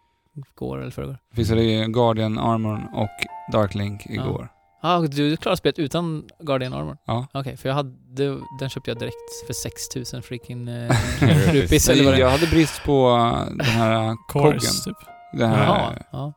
går 0.55 0.81
eller 0.81 0.91
förrgår. 0.91 1.17
Fixade 1.35 1.85
Guardian 1.87 2.39
Armor 2.39 2.89
och 2.93 3.09
Dark 3.51 3.75
Link 3.75 4.05
igår. 4.05 4.49
Ja, 4.81 4.97
ah, 4.97 5.01
du 5.01 5.37
klarar 5.37 5.55
spelet 5.55 5.79
utan 5.79 6.29
Guardian 6.39 6.73
Armor? 6.73 6.97
Ja. 7.05 7.27
Okej, 7.33 7.57
för 7.57 7.69
jag 7.69 7.75
hade, 7.75 8.39
den 8.59 8.69
köpte 8.69 8.91
jag 8.91 8.99
direkt 8.99 9.45
för 9.47 9.53
6000 9.53 10.23
freaking 10.23 10.67
eh, 10.67 10.91
rupees 11.53 11.89
eller 11.89 12.03
vad 12.03 12.13
Jag, 12.13 12.17
det 12.17 12.21
jag 12.21 12.29
hade 12.29 12.47
brist 12.47 12.83
på 12.83 13.09
uh, 13.09 13.57
den 13.57 13.65
här 13.65 14.15
koggen. 14.27 14.51
Chorus, 14.51 14.83
typ. 14.83 14.97
Den 15.33 15.49
här, 15.49 15.65
Jaha, 15.65 15.93
ja. 16.11 16.33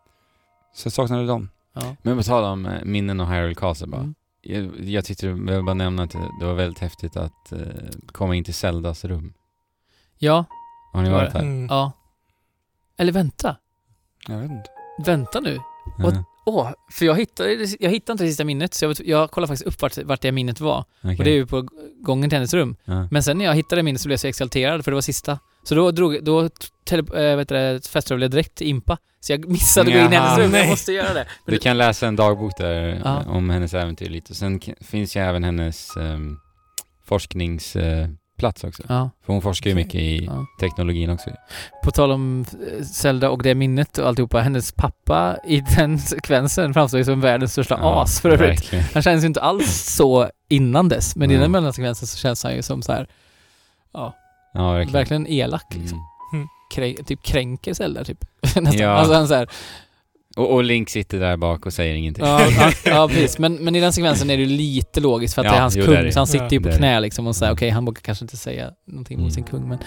Så 0.75 0.87
jag 0.87 0.93
saknade 0.93 1.27
dem. 1.27 1.51
ja. 1.73 1.97
Men 2.03 2.17
på 2.17 2.23
tal 2.23 2.45
om 2.45 2.67
eh, 2.67 2.85
minnen 2.85 3.21
och 3.21 3.29
Hyrule 3.29 3.55
Castle 3.55 3.87
bara. 3.87 4.01
Mm. 4.01 4.15
Jag, 4.43 4.81
jag 4.81 5.05
tyckte, 5.05 5.27
jag 5.27 5.35
vill 5.35 5.65
bara 5.65 5.75
nämna 5.75 6.03
att 6.03 6.11
det, 6.41 6.47
var 6.47 6.55
väldigt 6.55 6.79
häftigt 6.79 7.17
att 7.17 7.53
eh, 7.53 7.59
komma 8.07 8.35
in 8.35 8.45
till 8.45 8.55
Zeldas 8.55 9.05
rum. 9.05 9.35
Ja, 10.19 10.45
Har 10.93 11.03
ni 11.03 11.11
varit 11.11 11.33
där? 11.33 11.41
Mm. 11.41 11.67
ja. 11.67 11.93
Eller 12.97 13.13
vänta. 13.13 13.57
Jag 14.29 14.37
vet 14.39 14.51
inte. 14.51 14.71
Vänta 15.05 15.41
nu. 15.41 15.59
Åh, 16.49 16.71
för 16.93 17.07
jag 17.07 17.15
hittade, 17.17 17.67
jag 17.81 17.91
hittade 17.91 18.13
inte 18.13 18.25
det 18.25 18.29
sista 18.31 18.45
minnet, 18.45 18.75
så 18.75 18.85
jag, 18.85 18.97
jag 19.05 19.31
kollade 19.31 19.49
faktiskt 19.49 19.67
upp 19.67 19.83
vart, 19.83 19.99
vart 19.99 20.21
det 20.21 20.33
minnet 20.33 20.61
var. 20.61 20.85
okej. 21.05 21.19
Och 21.19 21.25
det 21.25 21.31
är 21.31 21.35
ju 21.35 21.47
på 21.47 21.69
gången 22.01 22.31
till 22.31 22.37
hennes 22.37 22.55
rum. 22.55 22.77
ja. 22.85 23.09
Men 23.11 23.23
sen 23.23 23.39
när 23.39 23.45
jag 23.45 23.55
hittade 23.55 23.83
minnet 23.83 24.01
så 24.01 24.09
blev 24.09 24.13
jag 24.13 24.21
så 24.21 24.27
exalterad 24.27 24.85
för 24.85 24.91
det 24.91 24.95
var 24.95 25.03
sista. 25.03 25.39
Så 25.63 25.75
då 25.75 25.91
drog, 25.91 26.25
då 26.25 26.49
tele, 26.85 27.31
äh, 27.31 27.37
vet 27.37 27.49
du, 27.49 27.81
fäste 27.91 28.15
jag 28.15 28.31
direkt 28.31 28.55
till 28.55 28.67
Impa. 28.67 28.99
Så 29.21 29.33
jag 29.33 29.49
missade 29.49 29.87
att 29.89 29.93
gå 29.95 30.01
in 30.07 30.13
i 30.13 30.17
hennes 30.17 30.39
rum, 30.39 30.43
jag 30.45 30.53
nej. 30.53 30.69
måste 30.71 30.93
göra 30.93 31.15
det. 31.15 31.27
Men 31.45 31.53
Du 31.55 31.59
kan 31.59 31.79
läsa 31.79 32.07
en 32.07 32.17
dagbok 32.17 32.57
där 32.59 33.01
Ja. 33.05 33.21
eh, 33.21 33.29
om 33.29 33.51
hennes 33.51 33.75
äventyr 33.75 34.09
lite. 34.11 34.33
Och 34.33 34.37
sen 34.37 34.61
finns 34.81 35.17
ju 35.17 35.21
även 35.21 35.45
hennes 35.45 35.97
um, 35.97 36.39
forskningsplats 38.41 38.65
också. 38.65 38.83
Ja, 38.89 39.11
För 39.27 39.33
hon 39.33 39.43
forskar 39.43 39.71
ju 39.71 39.75
mycket 39.77 39.95
i 40.01 40.25
ja. 40.25 40.47
teknologin 40.61 41.11
också. 41.11 41.31
På 41.85 41.91
tal 41.91 42.11
om 42.13 42.45
eh, 42.79 42.85
Zelda 42.85 43.31
och 43.31 43.43
det 43.43 43.55
minnet 43.55 43.99
och 43.99 44.09
alltihopa, 44.09 44.41
hennes 44.41 44.73
pappa 44.73 45.37
i 45.47 45.61
den 45.77 45.99
sekvensen 45.99 46.75
framstår 46.75 46.99
ju 46.99 47.05
som 47.05 47.21
världens 47.21 47.53
största 47.53 47.77
as 47.77 48.21
för 48.21 48.31
övrigt. 48.31 48.51
verkligen. 48.51 48.85
Han 48.95 49.03
känns 49.03 49.23
ju 49.23 49.27
inte 49.27 49.41
alls 49.41 49.95
så 49.97 50.31
innan 50.49 50.89
dess, 50.89 51.17
men 51.17 51.31
i 51.31 51.35
Nej. 51.35 51.43
den 51.43 51.51
mellansekvensen 51.51 52.07
så 52.09 52.17
känns 52.19 52.45
han 52.45 52.55
ju 52.55 52.63
som 52.63 52.83
så 52.83 52.93
här, 52.93 53.07
ja, 53.93 54.15
Ja, 54.55 54.73
verkligen. 54.73 54.93
verkligen 54.93 55.27
elak 55.27 55.75
liksom. 55.75 55.99
Mm. 56.33 56.47
Krä, 56.75 56.95
typ 57.07 57.23
kränker 57.23 57.75
Zelda 57.75 58.05
typ. 58.05 58.19
Nästan. 58.43 58.73
Ja. 58.79 58.91
Alltså 58.91 59.15
han 59.15 59.29
så 59.29 59.35
här, 59.35 59.49
Och, 60.37 60.55
och 60.55 60.65
Link 60.65 60.91
sitter 60.91 61.21
där 61.21 61.37
bak 61.37 61.67
och 61.67 61.73
säger 61.73 61.95
ingenting. 61.95 62.25
Ja, 62.25 62.41
ja, 62.59 62.73
ja 62.85 63.09
precis. 63.09 63.39
Men, 63.39 63.55
men 63.55 63.77
i 63.77 63.81
den 63.81 63.93
sekvensen 63.93 64.31
är 64.31 64.37
det 64.37 64.43
ju 64.43 64.49
lite 64.57 65.01
logiskt 65.01 65.35
för 65.35 65.43
att 65.43 65.47
Ja, 65.47 65.51
det 65.53 65.57
är 65.57 65.61
hans 65.61 65.77
jo, 65.77 65.85
kung, 65.85 65.95
är 65.95 66.11
så 66.11 66.21
han 66.21 66.27
sitter 66.27 66.51
ju 66.53 66.61
på 66.61 66.71
knä 66.71 67.01
liksom 67.01 67.27
och 67.27 67.37
säger 67.37 67.53
okej, 67.53 67.71
han 67.71 67.85
vågar 67.85 68.01
kanske 68.01 68.25
inte 68.25 68.37
säga 68.37 68.71
någonting 68.87 69.17
mot 69.19 69.23
Mm. 69.23 69.31
sin 69.31 69.45
kung 69.45 69.69
men... 69.69 69.79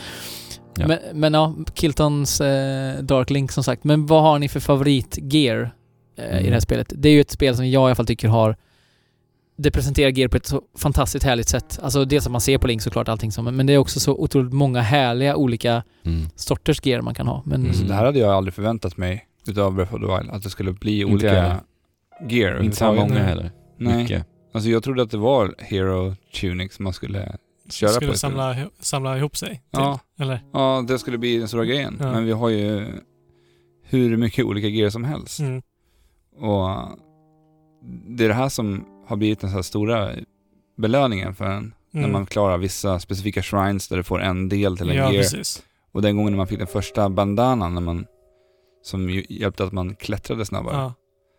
Ja. 0.78 0.88
Men, 0.88 1.00
men 1.14 1.34
ja, 1.34 1.56
Kiltons 1.74 2.42
eh, 2.42 3.00
Dark 3.04 3.30
Link 3.30 3.52
som 3.52 3.64
sagt. 3.64 3.84
Men 3.84 4.06
vad 4.06 4.22
har 4.22 4.40
ni 4.40 4.50
för 4.50 4.60
favoritgear 4.60 5.72
eh, 6.18 6.26
i 6.26 6.30
Mm. 6.30 6.44
det 6.46 6.52
här 6.52 6.60
spelet? 6.60 6.94
Det 6.96 7.10
är 7.10 7.14
ju 7.14 7.22
ett 7.22 7.32
spel 7.32 7.56
som 7.56 7.70
jag 7.70 7.82
i 7.82 7.86
alla 7.86 7.96
fall 7.96 8.06
tycker 8.06 8.28
har 8.28 8.56
det 9.58 9.72
presenterar 9.72 10.10
gear 10.10 10.28
på 10.28 10.38
ett 10.38 10.46
så 10.46 10.62
fantastiskt 10.78 11.26
härligt 11.26 11.50
sätt. 11.50 11.80
Alltså 11.84 12.06
dels 12.06 12.26
att 12.26 12.32
man 12.32 12.42
ser 12.42 12.58
på 12.58 12.68
Link 12.68 12.82
såklart 12.82 13.08
allting 13.10 13.32
som, 13.32 13.46
men 13.46 13.66
det 13.66 13.74
är 13.74 13.78
också 13.78 14.00
så 14.00 14.14
otroligt 14.18 14.54
många 14.54 14.82
härliga 14.82 15.36
olika 15.36 15.84
Mm. 16.06 16.28
sorters 16.36 16.86
gear 16.86 17.02
man 17.02 17.14
kan 17.16 17.28
ha. 17.28 17.44
Men 17.46 17.62
Mm. 17.62 17.74
Så 17.74 17.84
det 17.84 17.94
här 17.94 18.06
hade 18.06 18.20
jag 18.20 18.30
aldrig 18.34 18.54
förväntat 18.54 18.98
mig 18.98 19.26
utav 19.50 19.74
Breath 19.76 19.94
of 19.96 20.02
the 20.02 20.08
Wild, 20.08 20.30
att 20.32 20.44
det 20.44 20.50
skulle 20.50 20.74
bli 20.74 21.02
Inte 21.02 21.14
olika 21.14 21.34
jag. 21.34 22.32
gear. 22.32 22.64
Inte 22.64 22.78
så 22.78 22.94
många 22.94 23.20
heller. 23.20 23.52
Nej. 23.78 23.98
Mycket. 23.98 24.26
Alltså 24.54 24.70
jag 24.70 24.84
trodde 24.84 25.02
att 25.02 25.12
det 25.12 25.18
var 25.18 25.56
Hero 25.58 26.16
Tunic 26.42 26.74
som 26.74 26.84
man 26.84 26.94
skulle 26.94 27.38
köra 27.70 27.90
skulle 27.90 28.08
på. 28.08 28.14
istället. 28.14 28.20
samla, 28.38 28.70
samla 28.80 29.18
ihop 29.18 29.38
sig 29.38 29.50
till. 29.50 29.60
Ja. 29.72 30.00
Eller? 30.20 30.42
Ja, 30.54 30.86
det 30.88 31.00
skulle 31.00 31.18
bli 31.18 31.38
den 31.38 31.48
stora 31.48 31.66
grejen. 31.66 31.98
Ja. 32.00 32.12
Men 32.12 32.26
vi 32.26 32.32
har 32.32 32.50
ju 32.50 32.88
hur 33.84 34.18
mycket 34.18 34.46
olika 34.46 34.68
gear 34.68 34.90
som 34.90 35.04
helst. 35.04 35.40
Mm. 35.40 35.62
Och 36.38 36.70
det 38.08 38.24
är 38.24 38.28
det 38.28 38.34
här 38.34 38.50
som 38.50 38.86
har 39.08 39.18
blivit 39.18 39.40
den 39.40 39.50
så 39.50 39.56
här 39.56 39.62
stora 39.64 40.12
belöningen 40.78 41.36
för 41.36 41.46
en. 41.46 41.74
När 41.92 42.02
Mm. 42.02 42.12
man 42.12 42.26
klarar 42.26 42.58
vissa 42.58 43.00
specifika 43.00 43.42
shrines 43.42 43.88
där 43.88 43.98
du 43.98 44.04
får 44.04 44.22
en 44.22 44.50
del 44.50 44.78
till 44.78 44.90
en 44.90 44.96
Ja, 44.96 45.12
gear. 45.12 45.22
precis. 45.24 45.64
Och 45.92 46.02
den 46.02 46.18
gången 46.18 46.32
när 46.34 46.38
man 46.38 46.48
fick 46.48 46.58
den 46.58 46.68
första 46.68 47.10
bandanan 47.10 47.74
när 47.74 47.82
man, 47.82 48.06
som 48.82 49.10
hjälpte 49.30 49.64
att 49.64 49.72
man 49.74 49.96
klättrade 49.96 50.46
snabbare. 50.46 50.76
Ja. 50.76 50.94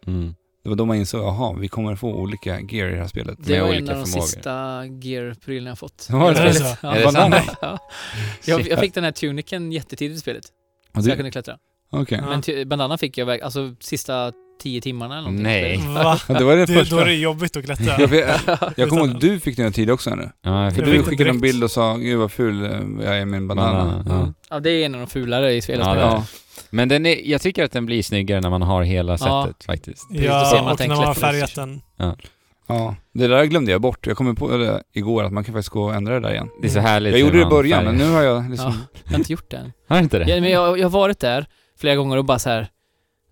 Mm. 0.06 0.34
Det 0.62 0.68
var 0.68 0.76
då 0.76 0.86
man 0.86 0.96
insåg, 0.96 1.20
jaha, 1.22 1.52
vi 1.58 1.68
kommer 1.68 1.96
få 1.96 2.14
olika 2.14 2.60
gear 2.60 2.88
i 2.88 2.92
det 2.92 3.00
här 3.00 3.06
spelet. 3.08 3.38
det 3.40 3.52
med 3.52 3.62
var 3.62 3.68
en 3.74 3.88
av 3.90 3.96
de 3.96 4.06
förmågor. 4.06 4.26
sista 4.26 4.84
gear-prylarna 4.86 5.68
jag 5.70 5.78
fått. 5.78 6.06
Var 6.10 6.30
det 6.34 6.52
spelet. 6.54 6.78
Ja. 6.82 6.94
Är 6.96 7.02
det 7.04 7.12
sant? 7.12 7.34
Ja. 7.60 7.78
Jag, 8.44 8.68
jag 8.68 8.78
fick 8.80 8.94
den 8.94 9.04
här 9.04 9.12
tunicen 9.12 9.72
jättetidigt 9.72 10.16
i 10.16 10.20
spelet. 10.20 10.44
Och 10.96 11.04
Så 11.04 11.10
jag 11.10 11.16
kunde 11.16 11.30
klättra. 11.30 11.58
Ja. 11.90 12.04
Men 12.10 12.42
ty- 12.42 12.64
bandana 12.64 12.98
fick 12.98 13.18
jag 13.18 13.40
alltså 13.40 13.74
sista 13.80 14.32
tio 14.60 14.80
timmarna 14.80 15.14
eller 15.14 15.22
någonting. 15.30 15.42
Nej. 15.44 15.76
Va? 15.94 16.18
Ja, 16.28 16.34
det 16.38 16.44
var 16.44 16.56
det 16.56 16.66
Det, 16.66 16.72
första. 16.74 16.96
då 16.96 17.02
är 17.02 17.06
det 17.06 17.14
jobbigt 17.14 17.56
att 17.56 17.64
klättra. 17.64 18.00
Jag, 18.00 18.12
jag 18.76 18.88
kommer 18.88 19.02
ihåg 19.02 19.10
att 19.14 19.20
du 19.20 19.40
fick 19.40 19.56
den 19.56 19.72
tid 19.72 19.90
också 19.90 20.14
nu. 20.14 20.30
Ja, 20.42 20.64
jag 20.64 20.74
För 20.74 20.82
Jag 20.82 20.90
du 20.92 21.02
skickade 21.02 21.30
en 21.30 21.40
bild 21.40 21.64
och 21.64 21.70
sa, 21.70 21.96
gud 21.96 22.18
vad 22.18 22.32
ful 22.32 22.64
eh, 22.64 22.70
jag 23.04 23.16
är 23.18 23.20
en 23.22 23.48
banana. 23.48 23.72
Banana, 23.84 24.04
ja. 24.08 24.14
Mm. 24.20 24.34
Ja, 24.50 24.60
det 24.60 24.70
är 24.70 24.86
en 24.86 24.94
av 24.94 25.00
de 25.00 25.06
fulare 25.06 25.52
i 25.52 25.60
spelet. 25.62 25.86
Ja, 25.86 25.96
Ja. 25.96 26.24
Men 26.70 26.88
den 26.88 27.06
är, 27.06 27.16
jag 27.30 27.40
tycker 27.40 27.64
att 27.64 27.72
den 27.72 27.86
blir 27.86 28.02
snyggare 28.02 28.40
när 28.40 28.50
man 28.50 28.62
har 28.62 28.82
hela 28.82 29.12
Ja. 29.20 29.44
sättet 29.46 29.64
faktiskt. 29.64 30.08
Precis, 30.08 30.26
då 30.28 30.44
ser 30.44 30.56
Ja, 30.56 30.72
och 30.72 30.80
när 30.80 30.88
man 30.88 31.04
har 31.04 31.14
färgat 31.14 31.54
den. 31.54 31.80
Ja, 32.68 32.96
det 33.14 33.26
där 33.28 33.44
glömde 33.44 33.72
jag 33.72 33.80
bort. 33.80 34.06
Jag 34.06 34.16
kom 34.16 34.36
på 34.36 34.56
det 34.56 34.82
igår 34.92 35.24
att 35.24 35.32
man 35.32 35.44
kan 35.44 35.54
faktiskt 35.54 35.68
gå 35.68 35.82
och 35.84 35.94
ändra 35.94 36.14
det 36.14 36.20
där 36.20 36.30
igen. 36.32 36.48
Det 36.62 36.68
är 36.68 36.72
så 36.72 36.78
härligt. 36.80 37.12
Jag 37.12 37.20
gjorde 37.20 37.36
det 37.38 37.42
i 37.42 37.46
början, 37.46 37.78
färgar. 37.78 37.92
men 37.92 38.08
nu 38.08 38.14
har 38.14 38.22
jag 38.22 38.50
liksom... 38.50 38.70
Ja, 38.70 38.98
jag 39.04 39.10
har 39.12 39.18
inte 39.18 39.32
gjort 39.32 39.50
det 39.50 39.56
än. 39.56 39.72
Har 39.88 39.96
du 39.96 40.02
inte 40.02 40.18
det? 40.18 40.24
Ja, 40.34 40.40
men 40.40 40.50
jag, 40.50 40.78
jag 40.78 40.84
har 40.84 40.90
varit 40.90 41.20
där 41.20 41.46
flera 41.80 41.96
gånger 41.96 42.16
och 42.16 42.24
bara 42.24 42.38
så 42.38 42.50
här. 42.50 42.68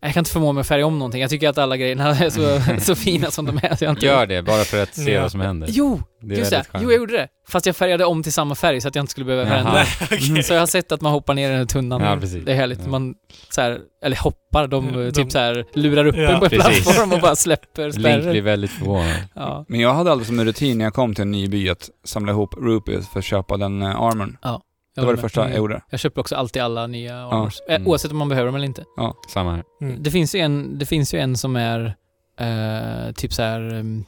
Jag 0.00 0.14
kan 0.14 0.20
inte 0.20 0.30
förmå 0.30 0.52
mig 0.52 0.60
att 0.60 0.66
färga 0.66 0.86
om 0.86 0.98
någonting. 0.98 1.20
Jag 1.20 1.30
tycker 1.30 1.48
att 1.48 1.58
alla 1.58 1.76
grejerna 1.76 2.08
är 2.16 2.30
så, 2.30 2.80
så 2.84 2.94
fina 2.94 3.30
som 3.30 3.46
de 3.46 3.58
är. 3.62 3.76
Så 3.76 3.84
jag 3.84 3.92
inte 3.92 4.06
Gör 4.06 4.26
det, 4.26 4.42
bara 4.42 4.64
för 4.64 4.82
att 4.82 4.94
se 4.94 5.12
Ja. 5.12 5.22
vad 5.22 5.30
som 5.30 5.40
händer. 5.40 5.68
Jo, 5.72 6.00
Det 6.22 6.34
är 6.34 6.38
just 6.38 6.50
det. 6.50 6.64
Jo, 6.74 6.90
jag 6.92 6.98
gjorde 7.00 7.12
det. 7.12 7.28
Fast 7.48 7.66
jag 7.66 7.76
färgade 7.76 8.04
om 8.04 8.22
till 8.22 8.32
samma 8.32 8.54
färg 8.54 8.80
så 8.80 8.88
att 8.88 8.94
jag 8.94 9.02
inte 9.02 9.10
skulle 9.10 9.24
behöva 9.26 9.50
Jaha. 9.50 9.62
förändra. 9.62 9.84
Okej. 10.32 10.42
Så 10.42 10.52
jag 10.54 10.60
har 10.60 10.66
sett 10.66 10.92
att 10.92 11.00
man 11.00 11.12
hoppar 11.12 11.34
ner 11.34 11.46
i 11.46 11.50
den 11.50 11.58
här 11.58 11.66
tunnan. 11.66 12.00
Ja, 12.02 12.16
precis. 12.20 12.44
Det 12.44 12.52
är 12.52 12.56
härligt. 12.56 12.80
Ja. 12.84 12.90
Man 12.90 13.14
så 13.50 13.60
här, 13.60 13.78
eller 14.04 14.16
hoppar, 14.16 14.66
de, 14.66 14.86
Ja, 14.94 14.98
de- 15.00 15.12
typ 15.12 15.32
så 15.32 15.38
här 15.38 15.64
lurar 15.74 16.04
upp 16.06 16.16
Ja, 16.16 16.22
en 16.32 16.38
på 16.38 16.44
en 16.44 16.50
plattform 16.50 17.12
och 17.12 17.20
bara 17.20 17.36
släpper 17.36 17.82
Link 17.82 17.94
spärren. 17.94 18.30
blir 18.30 18.42
väldigt 18.42 18.70
förvånad. 18.70 19.16
Ja. 19.34 19.64
Men 19.68 19.80
jag 19.80 19.94
hade 19.94 20.12
aldrig 20.12 20.26
som 20.26 20.38
en 20.38 20.44
rutin 20.46 20.78
när 20.78 20.84
jag 20.84 20.94
kom 20.94 21.14
till 21.14 21.22
en 21.22 21.30
ny 21.30 21.48
by 21.48 21.68
att 21.68 21.88
samla 22.04 22.32
ihop 22.32 22.54
rupees 22.58 23.08
för 23.08 23.18
att 23.18 23.24
köpa 23.24 23.56
den 23.56 23.82
uh, 23.82 24.00
armorn. 24.00 24.36
Jag 24.42 24.60
Det 25.00 25.06
var 25.06 25.14
det 25.14 25.20
första 25.20 25.40
jag 25.40 25.46
Mm. 25.46 25.56
gjorde. 25.58 25.82
Jag 25.90 26.00
köper 26.00 26.20
också 26.20 26.36
alltid 26.36 26.62
alla 26.62 26.86
nya 26.86 27.16
armors. 27.26 27.60
Eh, 27.68 27.74
Mm. 27.76 27.88
Oavsett 27.88 28.10
om 28.10 28.16
man 28.18 28.28
behöver 28.28 28.46
dem 28.46 28.54
eller 28.54 28.66
inte. 28.66 28.84
Samma 29.28 29.54
här. 29.54 29.64
Mm. 29.80 30.02
Det 30.02 30.10
finns 30.10 30.34
ju 30.34 30.38
en, 30.40 30.78
det 30.78 30.86
finns 30.86 31.14
ju 31.14 31.18
en 31.18 31.36
som 31.36 31.56
är 31.56 31.96
eh, 32.40 33.12
typ 33.12 33.32
så 33.32 33.42
här, 33.42 33.74
um, 33.74 34.04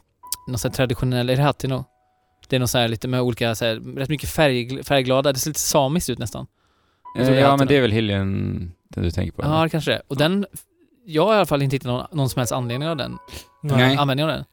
någon 0.49 0.59
sån 0.59 0.71
här 0.71 0.77
traditionell, 0.77 1.31
är 1.31 1.37
det 1.37 1.43
Hatino? 1.43 1.85
Det 2.49 2.57
är 2.57 2.61
något 2.61 2.71
så 2.71 2.79
här 2.79 2.89
lite 2.89 3.09
med 3.09 3.21
olika, 3.21 3.55
så 3.55 3.65
här, 3.65 3.75
rätt 3.97 4.09
mycket 4.09 4.31
färg, 4.31 4.83
färgglada, 4.85 5.33
det 5.33 5.39
ser 5.39 5.51
lite 5.51 5.61
samiskt 5.61 6.11
ut 6.11 6.19
nästan. 6.19 6.47
Jag 7.17 7.29
Eh, 7.29 7.39
ja, 7.41 7.47
alltid 7.47 7.59
men 7.59 7.69
det 7.69 7.77
är 7.77 7.81
väl 7.81 7.93
Hillian 7.93 8.73
den 8.89 9.05
du 9.05 9.11
tänker 9.11 9.33
på? 9.33 9.43
Ja, 9.43 9.63
det 9.63 9.69
kanske 9.69 9.91
det. 9.91 10.03
Och 10.09 10.17
den, 10.17 10.47
jag 11.07 11.27
har 11.27 11.35
i 11.35 11.37
alla 11.37 11.47
fall 11.47 11.63
inte 11.63 11.77
hittat 11.77 11.87
någon, 11.87 12.07
någon 12.13 12.29
som 12.29 12.41
helst 12.41 12.53
anledning 12.53 12.89
av 12.89 12.97
den. 12.97 13.19
Nej. 13.63 13.97
Användning 13.97 14.25
av 14.25 14.31
den. 14.31 14.45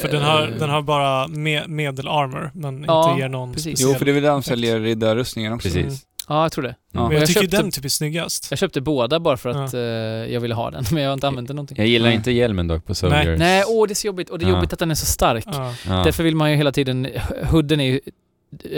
För 0.00 0.08
den 0.08 0.22
har, 0.22 0.42
Eh, 0.42 0.48
den 0.58 0.70
har 0.70 0.82
bara 0.82 1.28
me, 1.28 1.66
medel 1.66 2.08
armor, 2.08 2.50
men 2.54 2.84
Ja, 2.88 3.10
inte 3.10 3.20
ger 3.22 3.28
någon 3.28 3.52
precis. 3.52 3.62
speciell 3.78 3.92
Jo, 3.92 3.98
för 3.98 4.04
det 4.04 4.10
är 4.10 4.12
väl 4.12 4.22
där 4.22 4.30
de 4.30 4.38
effekt. 4.38 4.48
säljer 4.48 4.80
riddarrustningen 4.80 5.52
också. 5.52 5.68
Precis. 5.68 6.06
Ja, 6.28 6.42
jag 6.42 6.52
tror 6.52 6.64
det. 6.64 6.74
Ja. 6.92 7.02
Men 7.02 7.12
jag, 7.12 7.20
jag 7.20 7.26
tycker 7.28 7.40
köpte- 7.40 7.56
den 7.56 7.70
typ 7.70 7.84
är 7.84 7.88
snyggast. 7.88 8.46
Jag 8.50 8.58
köpte 8.58 8.80
båda 8.80 9.20
bara 9.20 9.36
för 9.36 9.48
att 9.50 9.72
Ja. 9.72 9.78
eh, 9.78 9.84
jag 10.32 10.40
ville 10.40 10.54
ha 10.54 10.70
den, 10.70 10.84
men 10.92 11.02
jag 11.02 11.10
har 11.10 11.14
inte 11.14 11.28
använt 11.28 11.48
den 11.48 11.56
någonting. 11.56 11.76
Jag 11.78 11.86
gillar 11.86 12.06
Nej. 12.08 12.16
inte 12.16 12.30
hjälmen 12.30 12.68
dock 12.68 12.86
på 12.86 12.94
Soldiers. 12.94 13.38
Nej, 13.38 13.64
åh 13.66 13.86
det 13.86 13.92
är 13.92 13.94
så 13.94 14.06
jobbigt. 14.06 14.30
Och 14.30 14.38
det 14.38 14.44
är 14.44 14.48
Ja. 14.48 14.54
jobbigt 14.54 14.72
att 14.72 14.78
den 14.78 14.90
är 14.90 14.94
så 14.94 15.06
stark. 15.06 15.44
Därför 15.86 16.22
vill 16.22 16.36
man 16.36 16.50
ju 16.50 16.56
hela 16.56 16.72
tiden... 16.72 17.08
Hooden 17.50 17.80
är 17.80 17.84
ju 17.84 18.00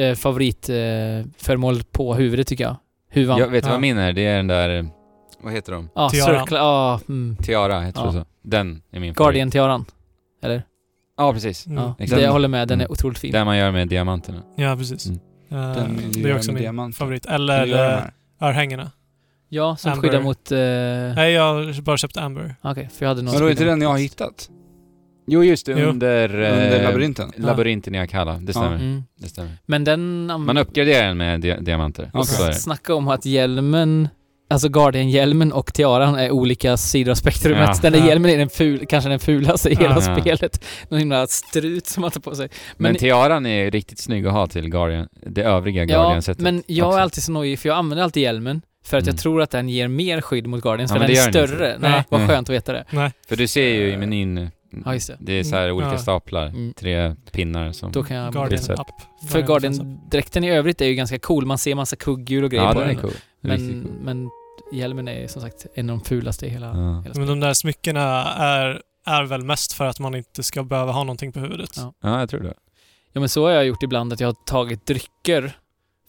eh, 0.09 0.15
favoritföremål 0.15 1.83
på 1.93 2.15
huvudet 2.15 2.47
tycker 2.47 2.65
jag. 2.65 2.77
Huvan. 3.11 3.39
Jag 3.39 3.49
vet 3.49 3.65
Ja. 3.65 3.71
vad 3.71 3.81
min 3.81 3.99
är? 3.99 4.13
Det 4.13 4.27
är 4.27 4.37
den 4.37 4.47
där... 4.47 4.87
Vad 5.43 5.53
heter 5.53 5.73
de? 5.73 5.89
Ja, 5.95 6.11
Tiaran. 6.11 6.41
circle, 6.41 6.57
ja, 6.59 7.01
mm. 7.09 7.37
Tiara, 7.43 7.81
heter 7.81 8.01
Ja. 8.01 8.07
det 8.07 8.13
så? 8.13 8.25
Den 8.43 8.83
är 8.93 9.01
min 9.01 9.15
Guardian-tiaran. 9.15 9.85
Eller? 10.43 10.63
Ja, 11.17 11.33
precis. 11.33 11.67
Mm. 11.67 11.79
Ja. 11.79 11.95
exakt. 11.99 12.19
Det, 12.21 12.25
jag 12.25 12.33
håller 12.33 12.49
med, 12.49 12.69
den 12.69 12.81
är 12.81 12.85
Mm. 12.85 12.93
otroligt 12.93 13.19
fin. 13.19 13.33
Den 13.33 13.47
man 13.47 13.57
gör 13.59 13.73
med 13.73 13.89
diamanterna. 13.89 14.43
ja, 14.57 14.77
precis. 14.77 15.07
Mm. 15.07 15.21
Eh, 15.51 15.75
Den 15.75 15.97
vill 15.97 16.13
det 16.13 16.21
göra 16.21 16.33
är 16.33 16.37
också 16.37 16.49
med 16.49 16.55
min 16.55 16.63
diamanter. 16.63 16.97
favorit. 16.99 17.27
Vill 17.27 17.33
Eller 17.35 17.65
du 17.67 17.71
göra 17.71 17.89
de 17.89 17.95
uh, 17.95 18.01
här? 18.01 18.13
örhängena. 18.51 18.91
Ja, 19.49 19.77
som 19.77 19.93
Amber. 19.93 20.09
skyddar 20.09 20.23
mot... 20.23 20.53
Eh, 20.53 20.59
Nej, 21.17 21.33
jag 21.33 21.43
har 21.55 21.83
bara 21.83 21.97
köpt 21.97 22.17
Amber. 22.17 22.55
Okej, 22.63 22.89
för 22.99 23.05
jag 23.05 23.09
hade 23.09 23.23
någon 23.23 23.25
Men 23.25 23.33
som 23.33 23.41
då 23.41 23.47
är 23.47 23.51
inte 23.51 23.65
den 23.65 23.81
jag 23.83 23.89
har 23.89 23.95
mot- 23.95 24.01
hittat? 24.03 24.51
Jo, 25.27 25.45
just 25.45 25.67
det. 25.67 25.73
Jo. 25.73 25.89
Under... 25.89 26.29
eh, 26.43 26.53
Under 26.53 26.83
labyrinten? 26.85 27.33
Labyrinten 27.37 27.95
i 27.95 27.99
Akalla. 27.99 28.33
Det 28.33 28.43
Ja. 28.47 28.53
stämmer. 28.53 28.75
Mm. 28.77 29.03
Det 29.19 29.29
stämmer. 29.29 29.51
Men 29.67 29.85
den... 29.85 30.31
am- 30.31 30.45
Man 30.47 30.59
uppgraderar 30.59 31.07
den 31.09 31.17
med 31.17 31.41
di 31.41 31.57
diamanter. 31.61 32.11
Okej. 32.15 32.25
Så 32.27 32.43
är 32.45 32.49
det. 32.49 32.55
Snacka 32.55 32.95
om 32.95 33.09
att 33.09 33.27
hjälmen, 33.27 34.09
alltså 34.53 34.69
Guardian-hjälmen 34.69 35.53
och 35.53 35.75
tiaran 35.75 36.15
är 36.15 36.31
olika 36.31 36.77
sidor 36.77 37.11
av 37.11 37.15
spektrumet. 37.15 37.69
Ja. 37.69 37.79
Den 37.83 37.93
där 37.93 37.99
Ja. 38.01 38.07
hjälmen 38.07 38.31
är 38.31 38.39
den 38.39 38.49
ful, 38.49 38.87
kanske 38.89 39.11
den 39.11 39.19
fulaste 39.19 39.69
i 39.71 39.75
Ja. 39.75 39.81
hela 39.81 39.95
Ja. 39.95 40.17
spelet. 40.21 40.65
Någon 40.89 40.99
himla 41.01 41.27
strut 41.27 41.87
som 41.87 42.01
man 42.01 42.11
tar 42.11 42.21
på 42.21 42.35
sig. 42.35 42.49
Men, 42.77 42.93
Men- 42.93 42.99
tiaran 43.01 43.47
är 43.47 43.71
riktigt 43.71 43.99
snygg 43.99 44.27
att 44.27 44.33
ha 44.33 44.47
till 44.47 44.69
Guardian, 44.71 45.09
det 45.27 45.43
övriga 45.43 45.83
Ja, 45.85 45.87
Guardian-sättet. 45.87 46.43
men 46.43 46.63
jag 46.67 46.89
också. 46.89 46.99
är 46.99 47.03
alltid 47.03 47.23
så 47.23 47.33
nojig 47.33 47.59
för 47.59 47.69
jag 47.69 47.79
använder 47.79 48.05
alltid 48.05 48.23
hjälmen 48.23 48.63
för 48.85 48.97
att 48.97 49.03
Mm. 49.05 49.15
jag 49.15 49.21
tror 49.23 49.43
att 49.43 49.51
den 49.51 49.69
ger 49.69 49.89
mer 49.89 50.21
skydd 50.21 50.47
mot 50.47 50.63
Guardians, 50.63 50.91
Ja, 50.91 50.99
för 51.01 51.07
den 51.09 51.17
är 51.17 51.31
större. 51.31 51.75
inte. 51.75 51.89
Nej, 51.89 52.05
vad 52.09 52.21
Nej. 52.21 52.29
skönt 52.29 52.49
att 52.49 52.55
veta 52.55 52.73
det. 52.73 52.85
Nej. 52.91 53.11
För 53.29 53.37
du 53.37 53.47
ser 53.47 53.69
ju 53.69 53.93
i 53.93 53.97
menyn, 53.97 54.51
Ja, 54.85 54.95
just 54.95 55.09
det. 55.09 55.17
det 55.21 55.33
är 55.33 55.45
så 55.45 55.57
här 55.57 55.71
olika 55.73 55.91
Ja. 55.93 55.99
staplar. 55.99 56.47
Mm. 56.47 56.73
Tre 56.75 57.15
pinnar 57.33 57.73
som... 57.73 57.93
Då 57.93 58.03
kan 58.03 58.17
jag... 58.17 58.33
Guardian. 58.33 58.61
Up. 58.71 59.31
För 59.31 59.43
Guardian-dräkten 59.43 60.45
i 60.45 60.51
övrigt 60.51 60.81
är 60.81 60.87
ju 60.87 60.95
ganska 60.95 61.19
cool. 61.19 61.47
Man 61.47 61.59
ser 61.59 61.75
massa 61.75 61.97
kugghjul 61.97 62.45
och 62.45 62.51
grejer 62.51 62.65
Ja, 62.65 62.73
på 62.73 62.81
den 62.81 62.89
är 62.91 62.95
den. 62.95 63.03
cool. 63.03 63.11
Riktigt 63.43 63.71
Men, 63.71 63.83
cool. 63.83 63.93
men 64.05 64.31
hjälmen 64.73 65.09
är 65.09 65.29
som 65.29 65.43
sagt 65.43 65.67
en 65.75 65.91
av 65.91 65.99
de 65.99 66.05
fulaste 66.05 66.47
i 66.47 66.49
hela, 66.49 66.67
Ja. 66.67 67.03
hela 67.03 67.15
Men 67.15 67.27
de 67.27 67.41
där 67.41 67.55
smyckena 67.55 68.35
är, 68.35 68.83
är 69.07 69.25
väl 69.25 69.43
mest 69.45 69.73
för 69.73 69.85
att 69.87 69.99
man 69.99 70.15
inte 70.15 70.43
ska 70.43 70.63
behöva 70.63 70.93
ha 70.93 71.05
någonting 71.05 71.33
på 71.33 71.41
huvudet. 71.41 71.71
Ja. 71.77 71.93
Ja, 72.03 72.21
jag 72.21 72.31
tror 72.31 72.41
det. 72.41 72.55
Ja 73.13 73.21
men 73.21 73.29
så 73.29 73.45
har 73.45 73.51
jag 73.51 73.65
gjort 73.67 73.83
ibland 73.83 74.13
att 74.13 74.21
jag 74.21 74.29
har 74.29 74.37
tagit 74.47 74.87
drycker 74.87 75.57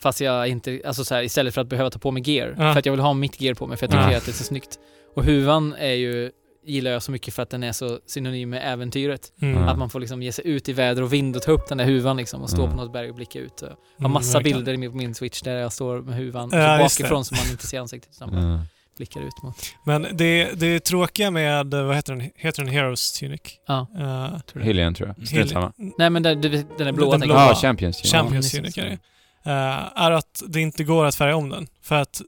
fast 0.02 0.22
jag 0.22 0.48
inte, 0.48 0.82
alltså 0.86 1.06
så 1.06 1.16
här, 1.16 1.24
istället 1.24 1.54
för 1.54 1.62
att 1.62 1.68
behöva 1.70 1.90
ta 1.90 2.00
på 2.00 2.12
mig 2.12 2.24
gear. 2.32 2.50
Ja. 2.50 2.74
För 2.74 2.80
att 2.80 2.86
jag 2.86 2.94
vill 2.94 3.00
ha 3.02 3.14
mitt 3.14 3.42
gear 3.42 3.54
på 3.54 3.68
mig 3.68 3.78
för 3.78 3.84
jag 3.86 3.92
tycker 3.92 4.12
Ja. 4.12 4.18
att 4.18 4.26
det 4.26 4.32
är 4.32 4.34
så 4.34 4.44
snyggt. 4.44 4.80
Och 5.16 5.24
huvan 5.24 5.76
är 5.78 5.94
ju, 5.94 6.32
gillar 6.66 6.92
jag 6.92 7.04
så 7.04 7.12
mycket 7.12 7.34
för 7.34 7.44
att 7.44 7.50
den 7.50 7.64
är 7.64 7.72
så 7.72 8.00
synonym 8.06 8.50
med 8.50 8.74
äventyret. 8.74 9.32
Mm. 9.42 9.68
Att 9.68 9.78
man 9.78 9.90
får 9.90 10.00
liksom 10.00 10.22
ge 10.22 10.32
sig 10.32 10.48
ut 10.48 10.70
i 10.70 10.74
väder 10.74 11.02
och 11.02 11.14
vind 11.14 11.36
och 11.36 11.42
ta 11.42 11.52
upp 11.52 11.70
den 11.70 11.78
där 11.78 11.86
huvan 11.86 12.18
liksom 12.18 12.42
och 12.42 12.50
stå 12.50 12.62
Ja. 12.62 12.70
på 12.70 12.76
något 12.76 12.94
berg 12.94 13.10
och 13.10 13.16
blicka 13.16 13.40
ut. 13.40 13.62
Och 13.62 13.68
har 13.70 13.76
Mm, 14.00 14.12
massa 14.12 14.38
verkligen. 14.38 14.58
bilder 14.58 14.74
i 14.74 14.78
min- 14.78 14.92
på 14.92 14.98
min 14.98 15.16
switch 15.16 15.42
där 15.42 15.56
jag 15.58 15.74
står 15.74 16.02
med 16.02 16.16
huvan 16.16 16.50
Ja, 16.54 16.78
bakifrån 16.78 17.26
så 17.26 17.36
man 17.36 17.52
inte 17.52 17.68
ser 17.68 17.80
ansiktet 17.80 18.12
utan 18.16 18.34
Ja. 18.34 18.60
blickar 18.98 19.22
ut 19.22 19.44
mot. 19.44 19.56
Men 19.86 20.08
det, 20.18 20.52
det 20.60 20.80
tråkiga 20.80 21.32
med, 21.32 21.66
vad 21.74 21.96
heter 21.96 22.16
den, 22.16 22.30
heter 22.36 22.64
den 22.64 22.74
Heroes 22.74 23.12
Tunic? 23.20 23.42
Ja, 23.68 23.88
Uh, 23.98 24.40
tror 24.40 24.94
tror 24.94 25.14
jag. 25.18 25.28
Strunt 25.28 25.50
samma. 25.50 25.74
Nej 25.98 26.10
men 26.10 26.24
den, 26.24 26.42
den 26.42 26.88
är 26.88 26.92
blåa 26.92 27.12
Den 27.18 27.28
blåa. 27.28 27.40
jag. 27.42 27.52
Ja, 27.52 27.56
Champions. 27.56 28.02
ja. 28.04 28.10
Champions 28.20 28.52
Tunic 28.52 28.78
är 28.78 28.86
det. 28.86 28.98
Eh, 29.46 30.04
är 30.04 30.12
att 30.12 30.44
det 30.48 30.62
inte 30.62 30.84
går 30.84 31.06
att 31.06 31.16
färga 31.16 31.36
om 31.36 31.50
den. 31.50 31.68
För 31.82 31.96
att 31.96 32.22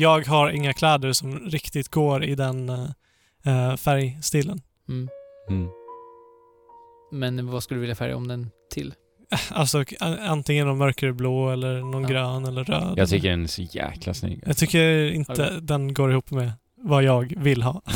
jag 0.00 0.26
har 0.26 0.50
inga 0.50 0.72
kläder 0.72 1.12
som 1.12 1.38
riktigt 1.38 1.88
går 1.88 2.24
i 2.24 2.34
den 2.34 2.70
uh, 2.70 2.88
färgstilen. 3.78 4.60
Mm. 4.88 5.08
Mm. 5.50 5.68
Men 7.12 7.50
vad 7.50 7.62
skulle 7.62 7.76
du 7.76 7.80
vilja 7.80 7.94
färga 7.96 8.16
om 8.16 8.28
den 8.28 8.50
till? 8.70 8.94
Alltså 9.50 9.84
antingen 10.20 10.66
någon 10.66 10.78
mörkerblå 10.78 11.50
eller 11.50 11.80
någon 11.80 12.02
Ja. 12.02 12.08
grön 12.08 12.44
eller 12.44 12.64
röd. 12.64 12.94
Jag 12.96 13.08
tycker 13.08 13.30
den 13.30 13.42
är 13.42 13.46
så 13.46 13.62
jäkla 13.62 14.14
snygg. 14.14 14.42
Jag 14.46 14.56
tycker 14.56 15.12
inte 15.12 15.60
den 15.60 15.94
går 15.94 16.10
ihop 16.12 16.30
med 16.30 16.52
vad 16.82 17.02
jag 17.02 17.34
vill 17.36 17.62
ha. 17.62 17.82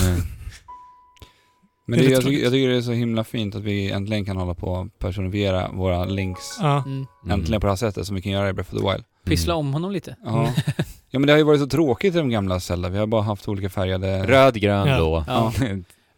Men 1.86 1.98
Det 1.98 2.05
är 2.05 2.09
det, 2.09 2.14
jag, 2.14 2.23
tycker, 2.24 2.43
jag 2.43 2.52
tycker 2.52 2.69
det 2.69 2.77
är 2.77 2.81
så 2.82 2.93
himla 2.93 3.24
fint 3.24 3.55
att 3.55 3.62
vi 3.62 3.90
äntligen 3.90 4.24
kan 4.24 4.36
hålla 4.36 4.55
på 4.55 4.66
och 4.66 4.98
personifiera 4.98 5.70
våra 5.73 6.05
links. 6.05 6.59
Ja. 6.60 6.82
Mm. 6.86 7.06
Mm. 7.24 7.39
Äntligen 7.40 7.60
på 7.60 7.66
det 7.66 7.70
här 7.70 7.77
sättet 7.77 8.06
som 8.06 8.16
vi 8.16 8.23
kan 8.23 8.32
göra 8.32 8.48
i 8.48 8.52
Breath 8.52 8.74
of 8.74 8.81
the 8.81 8.86
Wild. 8.93 9.05
Pyssla 9.24 9.55
Mm. 9.55 9.66
om 9.66 9.73
honom 9.73 9.90
lite. 9.93 10.16
Ja. 10.24 10.53
ja 11.11 11.19
men 11.19 11.27
det 11.27 11.32
har 11.32 11.39
ju 11.39 11.44
varit 11.44 11.61
så 11.61 11.66
tråkigt 11.66 12.15
i 12.15 12.19
de 12.19 12.31
gamla 12.31 12.61
Zelda. 12.61 12.89
Vi 12.89 12.99
har 12.99 13.07
bara 13.07 13.23
haft 13.23 13.49
olika 13.49 13.70
färgade... 13.70 14.27
Röd, 14.27 14.55
grön, 14.55 14.89
Ja. 14.89 14.97
blå. 14.97 15.24
Ja. 15.27 15.53
Ja, 15.61 15.66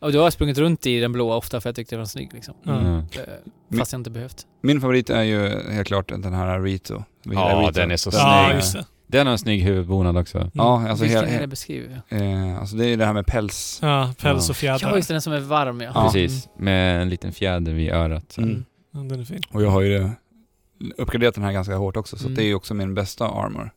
Och 0.07 0.13
då 0.13 0.19
har 0.19 0.25
jag 0.27 0.33
sprungit 0.33 0.59
runt 0.59 0.87
i 0.87 1.01
den 1.01 1.13
blåa 1.13 1.37
ofta 1.37 1.61
för 1.61 1.69
jag 1.69 1.77
tyckte 1.77 1.95
den 1.95 2.01
var 2.01 2.07
snygg 2.07 2.31
liksom. 2.35 2.55
Ja. 2.63 2.79
Mm. 2.81 2.97
Eh, 2.97 3.79
Fast 3.79 3.93
jag 3.93 3.99
inte 4.01 4.11
behövt. 4.11 4.47
Min 4.63 4.81
favorit 4.81 5.11
är 5.11 5.23
ju 5.23 5.71
helt 5.73 5.87
klart 5.87 6.09
den 6.09 6.35
här 6.35 6.61
Rito. 6.61 7.03
Ja, 7.23 7.61
Rito. 7.63 7.73
den 7.73 7.91
är 7.91 7.97
så 7.97 8.11
Ja, 8.13 8.45
snygg. 8.47 8.57
just 8.57 8.73
det. 8.73 8.85
Den 9.07 9.27
har 9.27 9.33
en 9.33 9.39
snygg 9.39 9.63
huvudbonad 9.63 10.17
också. 10.17 10.51
Ja, 10.55 10.89
alltså, 10.89 11.05
Vilken 11.05 11.25
hela, 11.25 11.37
är 11.37 11.41
det 11.41 11.47
beskriver 11.47 12.01
jag? 12.09 12.21
eh, 12.21 12.59
alltså 12.61 12.77
det 12.77 12.85
är 12.85 12.89
ju 12.89 12.97
det 12.97 13.07
här 13.07 13.13
med 13.13 13.27
päls. 13.27 13.79
Ja, 13.83 14.13
päls 14.21 14.49
Ja. 14.49 14.53
och 14.53 14.57
fjädrar. 14.57 14.89
Ja, 14.91 14.97
just 14.97 15.09
det, 15.09 15.15
den 15.15 15.21
som 15.23 15.33
är 15.33 15.41
varm 15.41 15.81
ja. 15.81 15.91
Ja. 15.95 16.05
Precis, 16.13 16.49
med 16.59 17.03
en 17.03 17.09
liten 17.09 17.33
fjäder 17.33 17.73
vid 17.73 17.91
örat. 17.93 18.39
Mm. 18.39 18.65
Ja, 18.93 19.01
den 19.01 19.21
är 19.21 19.25
fin. 19.25 19.43
Och 19.51 19.63
jag 19.63 19.71
har 19.71 19.81
ju 19.83 20.11
uppgraderat 20.97 21.35
den 21.35 21.45
här 21.45 21.53
ganska 21.53 21.77
hårt 21.77 21.97
också, 21.97 22.17
så 22.17 22.25
Mm. 22.25 22.35
det 22.35 22.43
är 22.43 22.47
ju 22.47 22.55
också 22.55 22.75
min 22.75 22.95
bästa 22.95 23.29
armor. 23.29 23.71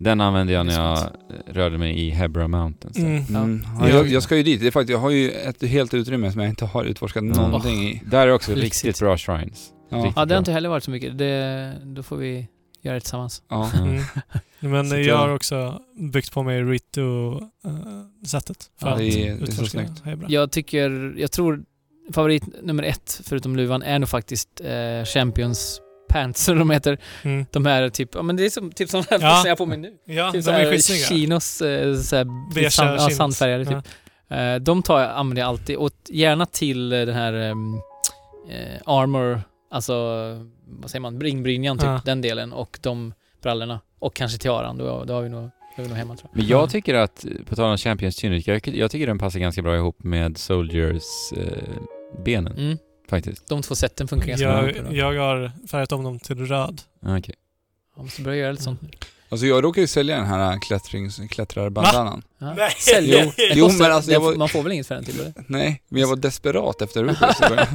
Den 0.00 0.20
använde 0.20 0.52
jag 0.52 0.66
Det 0.66 0.72
är 0.72 0.78
när 0.78 0.94
jag 0.94 1.10
rörde 1.56 1.78
mig 1.78 2.00
i 2.06 2.10
Hebra 2.10 2.48
Mountains. 2.48 2.98
Mm. 2.98 3.24
Mm. 3.28 3.62
Ja. 3.80 3.88
Ja, 3.88 3.94
jag, 3.94 4.06
jag 4.08 4.22
ska 4.22 4.36
ju 4.36 4.42
dit. 4.42 4.60
Det 4.60 4.66
är 4.66 4.70
faktiskt, 4.70 4.90
jag 4.90 4.98
har 4.98 5.10
ju 5.10 5.30
ett 5.30 5.62
helt 5.62 5.94
utrymme 5.94 6.32
som 6.32 6.40
jag 6.40 6.50
inte 6.50 6.64
har 6.64 6.84
utforskat 6.84 7.24
Ja. 7.24 7.30
någonting 7.48 7.88
i. 7.88 8.02
Där 8.06 8.26
är 8.26 8.32
också 8.32 8.54
Lyxigt. 8.54 8.84
riktigt 8.84 9.00
bra 9.00 9.16
shrines. 9.16 9.68
Ja. 9.90 9.96
Riktigt 9.96 10.12
Ja, 10.16 10.20
det 10.22 10.26
bra. 10.26 10.34
har 10.34 10.38
inte 10.38 10.52
heller 10.52 10.68
varit 10.68 10.84
så 10.84 10.90
mycket. 10.90 11.18
Det, 11.18 11.72
då 11.84 12.02
får 12.02 12.16
vi 12.16 12.48
göra 12.82 12.94
det 12.94 13.00
tillsammans. 13.00 13.42
Ja. 13.48 13.70
Mm. 13.78 14.02
Men 14.60 14.88
jag 14.88 15.00
jag- 15.02 15.16
har 15.18 15.34
också 15.34 15.80
byggt 16.12 16.32
på 16.32 16.42
mig 16.42 16.62
Rito-sättet 16.62 18.70
för 18.80 18.86
Ja, 18.86 18.92
att 18.92 18.98
det 18.98 19.04
är- 19.04 19.26
det 19.26 19.30
är 19.32 19.36
så 19.36 19.42
utforska 19.44 19.66
snyggt. 19.84 20.04
Hebra. 20.04 20.26
Jag 20.30 20.52
tycker, 20.52 21.14
jag 21.18 21.32
tror 21.32 21.62
favorit 22.12 22.44
nummer 22.62 22.82
ett 22.82 23.20
förutom 23.24 23.56
luvan 23.56 23.82
är 23.82 23.98
nog 23.98 24.08
faktiskt 24.08 24.60
eh, 24.60 25.04
Champions 25.04 25.80
Pants, 26.08 26.44
som 26.44 26.58
de 26.58 26.70
heter. 26.70 26.98
Mm. 27.22 27.46
De 27.50 27.66
här 27.66 27.88
typ, 27.88 28.10
ja 28.14 28.22
men 28.22 28.36
det 28.36 28.44
är 28.44 28.50
som, 28.50 28.72
typ 28.72 28.88
som 28.90 29.02
den 29.08 29.20
Ja. 29.20 29.42
jag 29.44 29.50
har 29.50 29.56
på 29.56 29.66
mig 29.66 29.78
nu. 29.78 29.92
Ja, 30.04 30.32
Typ 30.32 30.44
de 30.44 30.50
är 30.50 30.70
skitsnygga. 30.70 31.04
chinos, 31.06 31.62
eh, 31.62 31.94
såhär, 31.94 32.68
sand, 32.70 33.00
ja, 33.00 33.10
sandfärgade 33.10 33.64
typ. 33.64 33.76
Ja. 34.28 34.36
Eh, 34.36 34.56
de 34.60 34.82
tar 34.82 35.00
jag, 35.00 35.10
använder 35.10 35.42
jag 35.42 35.48
alltid 35.48 35.76
och 35.76 35.90
gärna 36.08 36.46
till 36.46 36.92
eh, 36.92 36.98
den 37.00 37.14
här 37.14 37.32
eh, 37.50 37.54
armor, 38.86 39.40
alltså 39.70 39.94
vad 40.66 40.90
säger 40.90 41.00
man, 41.00 41.20
ringbrynjan 41.20 41.78
typ, 41.78 41.86
Ja. 41.86 42.00
den 42.04 42.20
delen 42.22 42.52
och 42.52 42.78
de 42.82 43.14
brallorna. 43.42 43.80
Och 43.98 44.14
kanske 44.14 44.38
tiaran, 44.38 44.78
då, 44.78 45.04
då 45.04 45.14
har 45.14 45.22
vi 45.22 45.28
nog, 45.28 45.50
hemma 45.76 46.16
tror 46.16 46.30
jag. 46.32 46.36
Men 46.38 46.46
jag 46.46 46.62
Ja. 46.62 46.66
tycker 46.66 46.94
att, 46.94 47.24
på 47.46 47.56
tal 47.56 47.70
om 47.70 47.76
Champions 47.76 48.16
Tunic, 48.16 48.46
jag, 48.46 48.68
jag 48.68 48.90
tycker 48.90 49.06
den 49.06 49.18
passar 49.18 49.40
ganska 49.40 49.62
bra 49.62 49.76
ihop 49.76 50.02
med 50.04 50.38
Soldiers 50.38 51.02
eh, 51.36 51.46
benen 52.24 52.52
Mm. 52.56 52.78
Faktiskt. 53.08 53.48
De 53.48 53.62
två 53.62 53.74
sätten 53.74 54.08
funkar 54.08 54.26
ganska 54.28 54.46
bra. 54.52 54.92
Jag, 54.96 55.18
har 55.20 55.52
färgat 55.70 55.92
om 55.92 56.04
dem 56.04 56.18
till 56.18 56.46
röd. 56.46 56.82
Ah, 57.02 57.18
Okej. 57.18 57.34
Jag 57.96 58.04
måste 58.04 58.22
börja 58.22 58.36
göra 58.36 58.50
lite 58.52 58.62
sånt 58.64 58.82
nu. 58.82 58.88
Alltså 59.30 59.46
jag 59.46 59.64
råkade 59.64 59.80
ju 59.80 59.86
sälja 59.86 60.16
den 60.16 60.26
här 60.26 60.58
klättrings, 60.60 61.20
klättrarbandanan. 61.30 62.22
Ja. 62.38 62.54
Nej. 62.54 62.70
Sälja. 62.78 63.24
Jo, 63.24 63.32
jo, 63.54 63.68
men 63.78 63.92
alltså 63.92 64.10
jag 64.12 64.20
var- 64.20 64.34
Man 64.34 64.48
får 64.48 64.62
väl 64.62 64.72
inget 64.72 64.86
för 64.86 64.94
den 64.94 65.04
till 65.04 65.20
eller? 65.20 65.32
Nej, 65.46 65.82
men 65.88 66.00
jag 66.00 66.08
var 66.08 66.16
desperat 66.16 66.82
efter 66.82 67.04
början. 67.48 67.66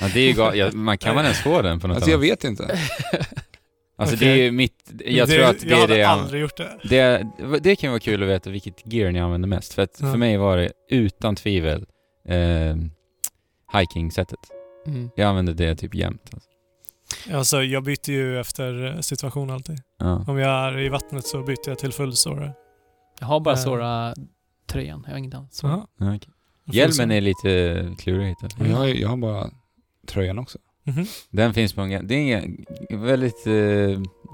Ja, 0.00 0.08
det 0.14 0.20
är 0.20 0.52
ju 0.54 0.58
ja, 0.58 0.70
man 0.72 0.98
kan 0.98 1.14
man 1.14 1.24
ens 1.24 1.38
få 1.42 1.62
den 1.62 1.80
på 1.80 1.86
något 1.88 1.94
Alltså 1.94 2.10
jag 2.10 2.18
vet 2.18 2.44
inte. 2.44 2.78
Alltså 3.98 4.16
Okej. 4.16 4.28
det 4.28 4.34
är 4.34 4.44
ju 4.44 4.50
mitt, 4.50 4.92
jag 5.04 5.28
tror 5.28 5.42
att 5.42 5.60
det 5.60 5.66
jag 5.68 5.76
är 5.76 5.80
hade 5.80 5.94
det 5.94 6.00
jag, 6.00 6.10
aldrig 6.10 6.42
gjort 6.42 6.56
det. 6.56 6.78
det, 6.84 7.26
det 7.62 7.76
kan 7.76 7.90
vara 7.90 8.00
kul 8.00 8.22
att 8.22 8.28
veta 8.28 8.50
vilket 8.50 8.92
gear 8.92 9.10
ni 9.12 9.20
använder 9.20 9.48
mest. 9.48 9.74
För 9.74 9.82
att 9.82 9.96
Ja. 10.00 10.10
för 10.10 10.18
mig 10.18 10.36
var 10.36 10.56
det 10.56 10.72
utan 10.90 11.36
tvivel 11.36 11.86
eh, 12.28 12.76
hiking-sättet. 13.80 14.38
Mm. 14.86 15.10
Jag 15.16 15.28
använde 15.28 15.54
det 15.54 15.76
typ 15.76 15.94
jämt. 15.94 16.30
Alltså. 16.32 16.48
Alltså, 17.32 17.62
jag 17.62 17.84
byter 17.84 18.10
ju 18.10 18.40
efter 18.40 18.94
eh, 18.94 19.00
situation 19.00 19.50
alltid. 19.50 19.78
Ja. 19.98 20.24
Om 20.28 20.38
jag 20.38 20.50
är 20.50 20.78
i 20.78 20.88
vattnet 20.88 21.26
så 21.26 21.42
byter 21.42 21.68
jag 21.68 21.78
till 21.78 21.92
full 21.92 22.16
Sora. 22.16 22.52
Jag 23.20 23.26
har 23.26 23.40
bara 23.40 23.54
Eh. 23.54 23.60
Sora-tröjan, 23.60 25.02
jag 25.06 25.12
har 25.12 25.18
inget 25.18 25.34
annat. 25.34 25.60
Jaha. 25.62 25.86
Ja. 25.98 26.06
Full 26.06 26.20
Hjälmen 26.76 26.92
Sora. 26.94 27.14
är 27.14 27.20
lite 27.20 27.94
klurig 28.02 28.22
att 28.32 28.42
hitta. 28.44 28.56
Men 28.62 28.70
jag, 28.70 28.76
har, 28.78 28.86
jag 28.86 29.08
har 29.08 29.16
bara 29.16 29.50
tröjan 30.08 30.38
också. 30.38 30.58
Mhm. 30.84 31.06
Den 31.30 31.54
finns 31.54 31.72
på 31.72 31.80
en... 31.80 32.06
Det 32.06 32.14
är 32.14 32.18
inga, 32.18 32.42
väldigt... 32.90 33.46
Eh, 33.46 33.52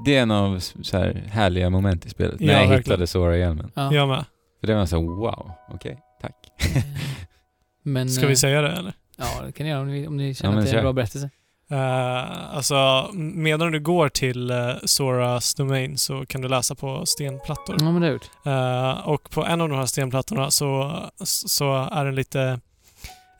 det 0.04 0.16
är 0.16 0.22
en 0.22 0.30
av 0.30 0.58
så 0.60 0.98
här 0.98 1.24
härliga 1.30 1.70
moment 1.70 2.06
i 2.06 2.08
spelet. 2.10 2.36
Ja, 2.40 2.46
när 2.46 2.52
jag 2.52 2.60
verkligen. 2.60 2.78
hittade 2.78 3.06
Sora-hjälmen. 3.06 3.70
Ja. 3.74 3.94
Jag 3.94 4.08
med. 4.08 4.24
För 4.60 4.66
det 4.66 4.74
var 4.74 4.86
så 4.86 5.00
wow, 5.00 5.50
okej, 5.68 5.98
tack. 6.22 6.34
Men, 7.82 8.08
Ska 8.10 8.26
vi 8.26 8.32
eh, 8.32 8.36
säga 8.36 8.60
det 8.62 8.72
eller? 8.72 8.94
Ja, 9.16 9.42
det 9.46 9.52
kan 9.52 9.64
ni 9.64 9.70
göra 9.70 9.80
om 9.80 9.88
ni, 9.88 10.06
om 10.06 10.16
ni 10.16 10.34
känner 10.34 10.50
men 10.50 10.58
att 10.58 10.64
det 10.64 10.70
är 10.70 10.74
en 10.74 10.78
kör. 10.78 10.82
bra 10.82 10.92
berättelse. 10.92 11.30
Uh, 11.72 12.56
alltså, 12.56 13.10
medan 13.14 13.72
du 13.72 13.80
går 13.80 14.08
till 14.08 14.50
uh, 14.50 14.76
Soras 14.84 15.54
domain 15.54 15.98
så 15.98 16.26
kan 16.26 16.40
du 16.40 16.48
läsa 16.48 16.74
på 16.74 17.06
stenplattor. 17.06 17.76
Ja, 17.78 17.92
men 17.92 18.02
det. 18.02 18.50
Eh, 18.50 19.08
och 19.08 19.30
på 19.30 19.44
en 19.44 19.60
av 19.60 19.68
de 19.68 19.78
här 19.78 19.86
stenplattorna 19.86 20.50
så, 20.50 21.00
så 21.24 21.88
är 21.92 22.04
den 22.04 22.14
lite 22.14 22.60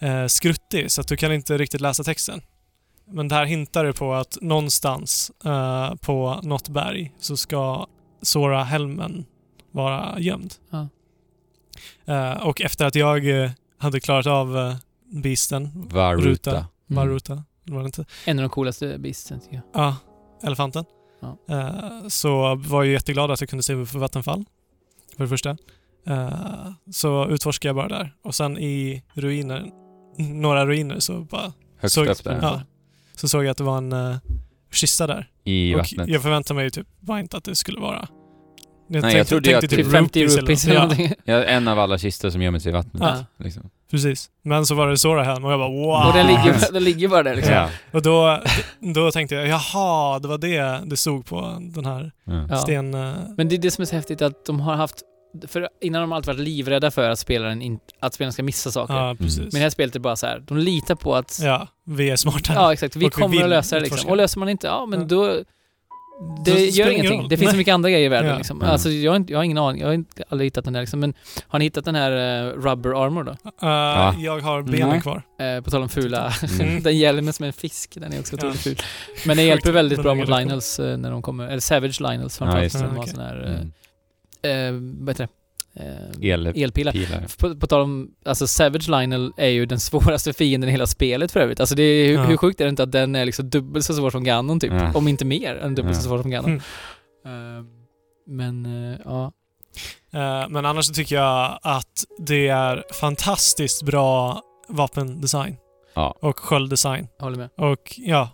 uh, 0.02 0.26
skruttig 0.26 0.90
så 0.90 1.00
att 1.00 1.08
du 1.08 1.16
kan 1.16 1.32
inte 1.32 1.58
riktigt 1.58 1.80
läsa 1.80 2.04
texten. 2.04 2.42
Men 3.08 3.28
där 3.28 3.44
hintar 3.44 3.84
det 3.84 3.92
på 3.92 4.14
att 4.14 4.38
någonstans 4.40 5.30
eh, 5.44 5.94
på 5.94 6.40
något 6.42 6.68
berg 6.68 7.12
så 7.18 7.36
ska 7.36 7.86
Sora-helmen 8.22 9.24
vara 9.70 10.20
gömd. 10.20 10.54
Ja. 10.70 10.88
Och 12.42 12.60
efter 12.60 12.84
att 12.84 12.94
jag 12.94 13.50
hade 13.78 14.00
klarat 14.00 14.26
av 14.26 14.56
uh, 14.56 14.76
beasten, 15.22 15.70
Varuta. 15.74 16.28
Ruta. 16.28 16.50
Mm. 16.50 16.66
Varuta, 16.86 17.44
var 17.64 17.80
det 17.80 17.86
inte? 17.86 18.04
En 18.24 18.38
av 18.38 18.42
de 18.42 18.48
coolaste 18.48 18.98
beasten 18.98 19.40
tycker 19.40 19.54
jag. 19.54 19.64
Ja, 19.72 19.96
elefanten. 20.42 20.84
Ja. 21.20 21.38
Eh, 21.48 22.08
så 22.08 22.54
var 22.54 22.84
jag 22.84 22.92
jätteglad 22.92 23.30
att 23.30 23.40
jag 23.40 23.50
kunde 23.50 23.62
se 23.62 23.86
för 23.86 23.98
vattenfall. 23.98 24.44
För 25.16 25.24
det 25.24 25.28
första. 25.28 25.56
Eh, 26.06 26.70
så 26.92 27.28
utforskade 27.28 27.68
jag 27.68 27.76
bara 27.76 27.98
där. 27.98 28.14
Och 28.22 28.34
sen 28.34 28.58
i 28.58 29.02
ruiner, 29.14 29.70
några 30.18 30.66
ruiner 30.66 31.00
så 31.00 31.20
bara 31.20 31.52
Högst 31.78 31.94
såg, 31.94 32.06
upp 32.06 32.24
där. 32.24 32.38
Ja, 32.42 32.62
så 33.14 33.28
såg 33.28 33.44
jag 33.44 33.50
att 33.50 33.56
det 33.56 33.64
var 33.64 33.78
en 33.78 33.92
uh, 33.92 34.16
kista 34.72 35.06
där. 35.06 35.30
I 35.44 35.74
och 35.74 35.78
vattnet. 35.78 36.08
jag 36.08 36.22
förväntade 36.22 36.54
mig 36.56 36.64
ju 36.64 36.70
typ 36.70 36.86
bara 37.00 37.20
inte 37.20 37.36
att 37.36 37.44
det 37.44 37.54
skulle 37.54 37.80
vara... 37.80 38.08
Nej, 38.88 39.16
jag 39.16 39.26
trodde 39.26 39.50
tänkte 39.50 39.76
det- 39.76 39.82
Typ 39.82 39.92
50 39.92 40.20
rupees 40.24 40.36
rupees 40.36 40.64
eller 40.66 40.80
någonting. 40.80 41.12
Ja, 41.24 41.44
en 41.44 41.68
av 41.68 41.78
alla 41.78 41.98
kistor 41.98 42.30
som 42.30 42.42
gömmer 42.42 42.58
sig 42.58 42.70
i 42.70 42.72
vattnet. 42.72 43.02
Ja. 43.02 43.24
Liksom. 43.44 43.70
Precis. 43.90 44.30
Men 44.42 44.66
så 44.66 44.74
var 44.74 44.88
det 44.88 44.96
Sora 44.98 45.22
helm 45.24 45.44
och 45.44 45.52
jag 45.52 45.58
bara 45.58 45.68
wow. 45.68 46.06
Och 46.08 46.12
den 46.12 46.26
ligger, 46.26 46.72
den 46.72 46.84
ligger 46.84 47.08
bara 47.08 47.22
där 47.22 47.34
liksom. 47.34 47.54
Ja. 47.54 47.68
Och 47.92 48.02
då, 48.02 48.42
då 48.94 49.10
tänkte 49.10 49.34
jag, 49.34 49.48
jaha, 49.48 50.18
det 50.18 50.28
var 50.28 50.38
det 50.38 50.80
det 50.90 50.96
stod 50.96 51.26
på 51.26 51.56
den 51.60 51.84
här 51.84 52.12
Ja. 52.50 52.56
Sten... 52.58 52.94
eh, 52.94 53.12
Men 53.36 53.48
det 53.48 53.56
är 53.56 53.58
det 53.58 53.70
som 53.70 53.82
är 53.82 53.86
så 53.86 53.96
häftigt 53.96 54.22
att 54.22 54.44
de 54.46 54.60
har 54.60 54.74
haft, 54.74 55.02
för 55.48 55.68
innan 55.80 55.98
har 55.98 56.06
de 56.06 56.12
alltid 56.12 56.26
varit 56.26 56.40
livrädda 56.40 56.90
för 56.90 57.10
att 57.10 57.18
spelaren, 57.18 57.62
in, 57.62 57.78
att 58.00 58.14
spelaren 58.14 58.32
ska 58.32 58.42
missa 58.42 58.70
saker. 58.70 58.94
Ja, 58.94 59.14
precis. 59.18 59.38
Men 59.38 59.50
det 59.50 59.58
här 59.58 59.70
spelet 59.70 59.94
är 59.94 59.98
det 59.98 60.02
bara 60.02 60.16
så 60.16 60.26
här, 60.26 60.42
de 60.46 60.58
litar 60.58 60.94
på 60.94 61.14
att 61.14 61.38
Ja, 61.42 61.68
vi 61.84 62.10
är 62.10 62.16
smarta. 62.16 62.52
Ja, 62.54 62.72
exakt. 62.72 62.96
Vi 62.96 63.00
Och 63.00 63.02
vi 63.02 63.10
kommer 63.10 63.28
vill 63.28 63.42
att 63.42 63.48
lösa 63.50 63.76
det 63.76 63.82
liksom. 63.82 64.10
Och 64.10 64.16
löser 64.16 64.38
man 64.40 64.48
inte, 64.48 64.66
ja 64.66 64.86
men 64.86 65.00
Ja. 65.00 65.06
då... 65.06 65.38
Det 66.44 66.64
gör 66.66 66.90
ingenting. 66.90 67.20
roll. 67.20 67.28
Det 67.28 67.36
finns 67.36 67.50
så 67.50 67.56
mycket 67.56 67.74
andra 67.74 67.90
grejer 67.90 68.06
i 68.06 68.08
världen 68.08 68.30
Ja. 68.30 68.36
liksom. 68.36 68.60
Ja. 68.62 68.68
Alltså 68.68 68.90
jag 68.90 69.12
har, 69.12 69.16
inte, 69.16 69.32
jag 69.32 69.38
har 69.38 69.44
ingen 69.44 69.58
aning. 69.58 69.80
Jag 69.80 69.88
har 69.88 69.94
inte, 69.94 70.24
aldrig 70.28 70.46
hittat 70.46 70.64
den 70.64 70.72
där 70.72 70.80
liksom. 70.80 71.00
Men 71.00 71.14
har 71.48 71.58
ni 71.58 71.64
hittat 71.64 71.84
den 71.84 71.94
här 71.94 72.12
eh, 72.46 72.52
rubber 72.52 73.04
armor 73.04 73.24
då? 73.24 73.30
Eh, 73.62 74.24
Jag 74.24 74.40
har 74.40 74.62
benen 74.62 74.88
Nej. 74.88 75.00
kvar. 75.00 75.22
Eh, 75.40 75.60
på 75.60 75.70
tal 75.70 75.82
om 75.82 75.88
fula. 75.88 76.32
Mm. 76.60 76.82
den 76.82 76.98
hjälmen 76.98 77.32
som 77.32 77.42
är 77.42 77.46
en 77.46 77.52
fisk, 77.52 77.94
den 78.00 78.12
är 78.12 78.20
också 78.20 78.36
otroligt 78.36 78.56
Ja. 78.56 78.60
ful. 78.62 78.76
Men 79.26 79.36
den 79.36 79.46
hjälper 79.46 79.72
väldigt 79.72 80.02
bra 80.02 80.14
mot 80.14 80.28
eh, 80.28 80.36
när 80.96 81.10
de 81.10 81.22
kommer, 81.22 81.46
eller 81.48 81.60
Savage 81.60 82.00
Linals 82.00 82.40
Ja, 82.40 82.46
framförallt. 82.46 82.62
just 82.62 82.74
Ja, 82.74 82.80
det. 82.80 82.86
de 82.86 82.96
har 82.96 83.02
Okej. 83.02 83.14
sån 83.14 83.24
här, 83.24 83.72
Mm. 84.42 84.76
eh, 84.76 84.98
vad 85.04 85.08
heter 85.14 85.24
det? 85.24 85.30
Eh, 85.80 86.30
El- 86.30 86.46
elpilar. 86.46 86.92
Pilar. 86.92 87.24
På, 87.40 87.56
på 87.60 87.66
tal 87.66 87.80
om, 87.80 88.10
alltså 88.24 88.46
Savage 88.46 88.88
Lionel 88.88 89.32
är 89.36 89.48
ju 89.48 89.66
den 89.66 89.80
svåraste 89.90 90.32
fienden 90.32 90.68
i 90.68 90.72
hela 90.72 90.86
spelet 90.86 91.32
för 91.32 91.40
övrigt. 91.40 91.60
Alltså 91.60 91.74
det 91.74 91.82
är, 91.82 92.08
hur, 92.08 92.14
Ja. 92.14 92.22
hur 92.24 92.36
sjukt 92.36 92.60
är 92.60 92.64
det 92.64 92.68
inte 92.70 92.82
att 92.82 92.92
den 92.92 93.14
är 93.16 93.24
liksom 93.24 93.50
dubbelt 93.50 93.84
så 93.84 93.94
svår 93.94 94.10
som 94.10 94.24
Ganon 94.24 94.60
typ? 94.60 94.72
Ja. 94.72 94.92
Om 94.94 95.08
inte 95.08 95.24
mer 95.24 95.56
än 95.56 95.74
dubbelt 95.74 95.96
Ja. 95.96 96.02
så 96.02 96.08
svår 96.08 96.22
som 96.22 96.30
Ganon. 96.30 96.60
Mm. 97.24 97.58
Eh, 97.58 97.64
men 98.26 98.66
eh, 98.92 98.98
ja, 99.04 99.32
Eh, 100.12 100.48
Men 100.48 100.66
annars 100.66 100.84
så 100.84 100.94
tycker 100.94 101.16
jag 101.16 101.58
att 101.62 102.04
det 102.18 102.48
är 102.48 102.84
fantastiskt 103.00 103.82
bra 103.82 104.42
vapendesign. 104.68 105.56
Ja. 105.94 106.16
Och 106.22 106.38
skölddesign. 106.38 107.08
håller 107.20 107.36
med. 107.36 107.48
Och 107.56 107.94
ja, 107.96 108.28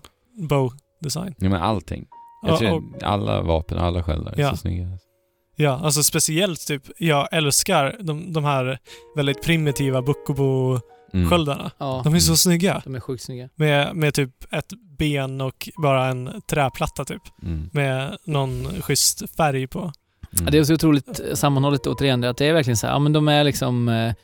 bow-design. 0.49 1.35
Ja, 1.39 1.49
men 1.49 1.63
allting. 1.63 2.07
Jag 2.43 2.53
Ja, 2.53 2.59
tror 2.59 2.71
och, 2.97 3.03
alla 3.03 3.41
vapen, 3.43 3.79
alla 3.79 4.03
sköldar 4.03 4.33
är 4.33 4.41
Ja. 4.41 4.51
så 4.51 4.57
snygga. 4.57 4.87
Ja, 5.57 5.81
alltså 5.85 6.03
speciellt 6.03 6.67
typ, 6.67 6.83
jag 6.99 7.29
älskar 7.33 7.97
de, 8.01 8.33
de 8.33 8.45
här 8.45 8.79
väldigt 9.17 9.43
primitiva 9.43 10.03
Bukobo-sköldarna. 10.03 11.61
Mm. 11.61 11.71
Ja, 11.79 12.01
De 12.05 12.15
är 12.15 12.19
så 12.19 12.31
Mm. 12.31 12.37
snygga. 12.37 12.81
de 12.85 12.95
är 12.95 13.01
sjukt 13.01 13.23
snygga. 13.23 13.49
Med, 13.55 13.97
med 13.97 14.15
typ 14.15 14.31
ett 14.55 14.73
ben 14.99 15.41
och 15.41 15.69
bara 15.83 16.07
en 16.07 16.43
träplatta 16.51 17.05
typ. 17.05 17.23
Mm. 17.43 17.71
Med 17.73 18.17
någon 18.27 18.83
schysst 18.83 19.37
färg 19.37 19.67
på. 19.67 19.79
Mm. 19.79 19.93
Ja, 20.45 20.51
det 20.51 20.59
är 20.59 20.65
så 20.65 20.75
otroligt 20.75 21.21
sammanhållet 21.35 21.87
återigen, 21.87 22.25
att 22.25 22.37
det 22.37 22.47
är 22.47 22.53
verkligen 22.53 22.77
så 22.77 22.87
här, 22.87 22.95
ja 22.95 22.99
men 22.99 23.13
de 23.13 23.29
är 23.29 23.45
liksom 23.45 23.89
eh, 23.89 24.07
eh, 24.07 24.15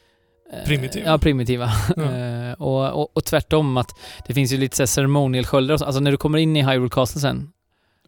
Primitiva. 0.66 1.06
Ja, 1.06 1.18
primitiva. 1.18 1.70
Ja. 1.96 2.02
Eh, 2.48 2.52
och, 2.52 3.02
och, 3.02 3.16
och 3.16 3.24
tvärtom 3.24 3.76
att 3.76 3.90
det 4.26 4.34
finns 4.34 4.52
ju 4.52 4.56
lite 4.56 4.86
ceremonial 4.86 5.44
sköldar 5.46 5.74
och 5.74 5.78
så. 5.80 5.86
Alltså 5.86 6.00
när 6.00 6.10
du 6.10 6.16
kommer 6.16 6.38
in 6.38 6.56
i 6.56 6.62
Hyrule 6.62 6.88
Castle 6.90 7.20
sen, 7.20 7.48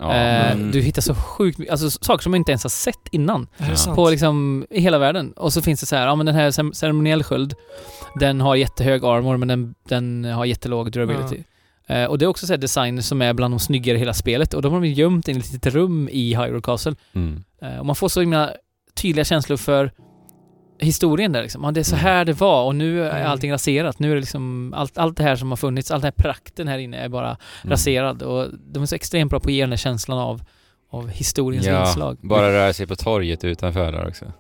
Ja, 0.01 0.15
Eh, 0.15 0.57
men- 0.57 0.71
Du 0.71 0.81
hittar 0.81 1.03
så 1.03 1.15
sjukt 1.15 1.59
mycket, 1.59 1.73
alltså 1.73 1.91
saker 1.91 2.23
som 2.23 2.31
man 2.31 2.37
inte 2.39 2.53
ens 2.53 2.63
har 2.63 2.71
sett 2.71 3.09
innan. 3.11 3.47
Ja. 3.87 3.95
På 3.95 4.11
liksom 4.11 4.67
i 4.71 4.81
hela 4.81 4.99
världen. 4.99 5.33
Och 5.33 5.53
så 5.53 5.63
finns 5.63 5.81
det 5.81 5.87
så 5.87 5.97
här, 5.97 6.07
ja 6.07 6.15
men 6.15 6.27
den 6.27 6.35
här 6.35 6.73
ceremoniell 6.75 7.23
sköld, 7.23 7.55
den 8.21 8.41
har 8.41 8.55
jättehög 8.57 9.05
armor 9.05 9.37
men 9.37 9.49
den, 9.49 9.75
den 9.89 10.25
har 10.25 10.45
jättelåg 10.45 10.93
durability. 10.93 11.37
Eh, 11.89 12.05
och 12.05 12.19
det 12.19 12.25
är 12.25 12.27
också 12.27 12.47
så 12.47 12.53
här 12.53 12.59
designer 12.59 13.03
som 13.03 13.23
är 13.23 13.33
bland 13.35 13.55
de 13.55 13.61
snyggare 13.61 13.97
i 13.97 13.99
hela 13.99 14.15
spelet 14.15 14.55
och 14.55 14.63
de 14.63 14.73
har 14.73 14.81
de 14.81 14.87
gömt 14.89 15.29
i 15.29 15.33
ett 15.33 15.53
litet 15.53 15.75
rum 15.75 16.09
i 16.13 16.35
Hyrule 16.35 16.61
Castle. 16.63 16.95
Mm. 17.13 17.45
Eh, 17.63 17.79
och 17.79 17.87
man 17.87 17.97
får 17.97 18.09
så 18.09 18.21
himla 18.21 18.51
tydliga 18.95 19.25
känslor 19.25 19.57
för 19.57 19.93
historien 20.81 21.33
där 21.33 21.43
liksom. 21.43 21.65
Ja, 21.65 21.71
det 21.71 21.81
är 21.81 21.85
så 21.85 21.95
Mm. 21.95 22.05
här 22.05 22.25
det 22.25 22.33
var 22.33 22.65
och 22.65 22.75
nu 22.75 23.05
är 23.07 23.17
Mm. 23.17 23.31
allting 23.31 23.53
raserat. 23.53 23.99
Nu 23.99 24.11
är 24.11 24.15
det 24.15 24.21
liksom 24.21 24.75
allt, 24.77 24.99
allt 24.99 25.17
det 25.17 25.23
här 25.23 25.37
som 25.37 25.51
har 25.51 25.57
funnits, 25.57 25.91
all 25.91 26.01
den 26.01 26.07
här 26.17 26.23
prakten 26.23 26.69
här 26.69 26.79
inne 26.79 26.97
är 26.97 27.09
bara 27.09 27.27
Mm. 27.29 27.71
raserad 27.71 28.23
och 28.23 28.47
de 28.73 28.83
är 28.83 28.87
så 28.87 28.95
extremt 28.95 29.31
bra 29.31 29.41
på 29.41 29.49
att 29.49 29.53
ge 29.55 29.61
den 29.61 29.71
här 29.71 29.77
känslan 29.77 30.19
av, 30.19 30.43
av 30.91 31.09
historiens 31.09 31.67
Ja, 31.67 31.87
inslag. 31.87 32.19
bara 32.23 32.53
röra 32.53 32.73
sig 32.73 32.87
på 32.87 32.97
torget 32.97 33.45
utanför 33.45 33.93
där 33.93 34.09
också. 34.09 34.33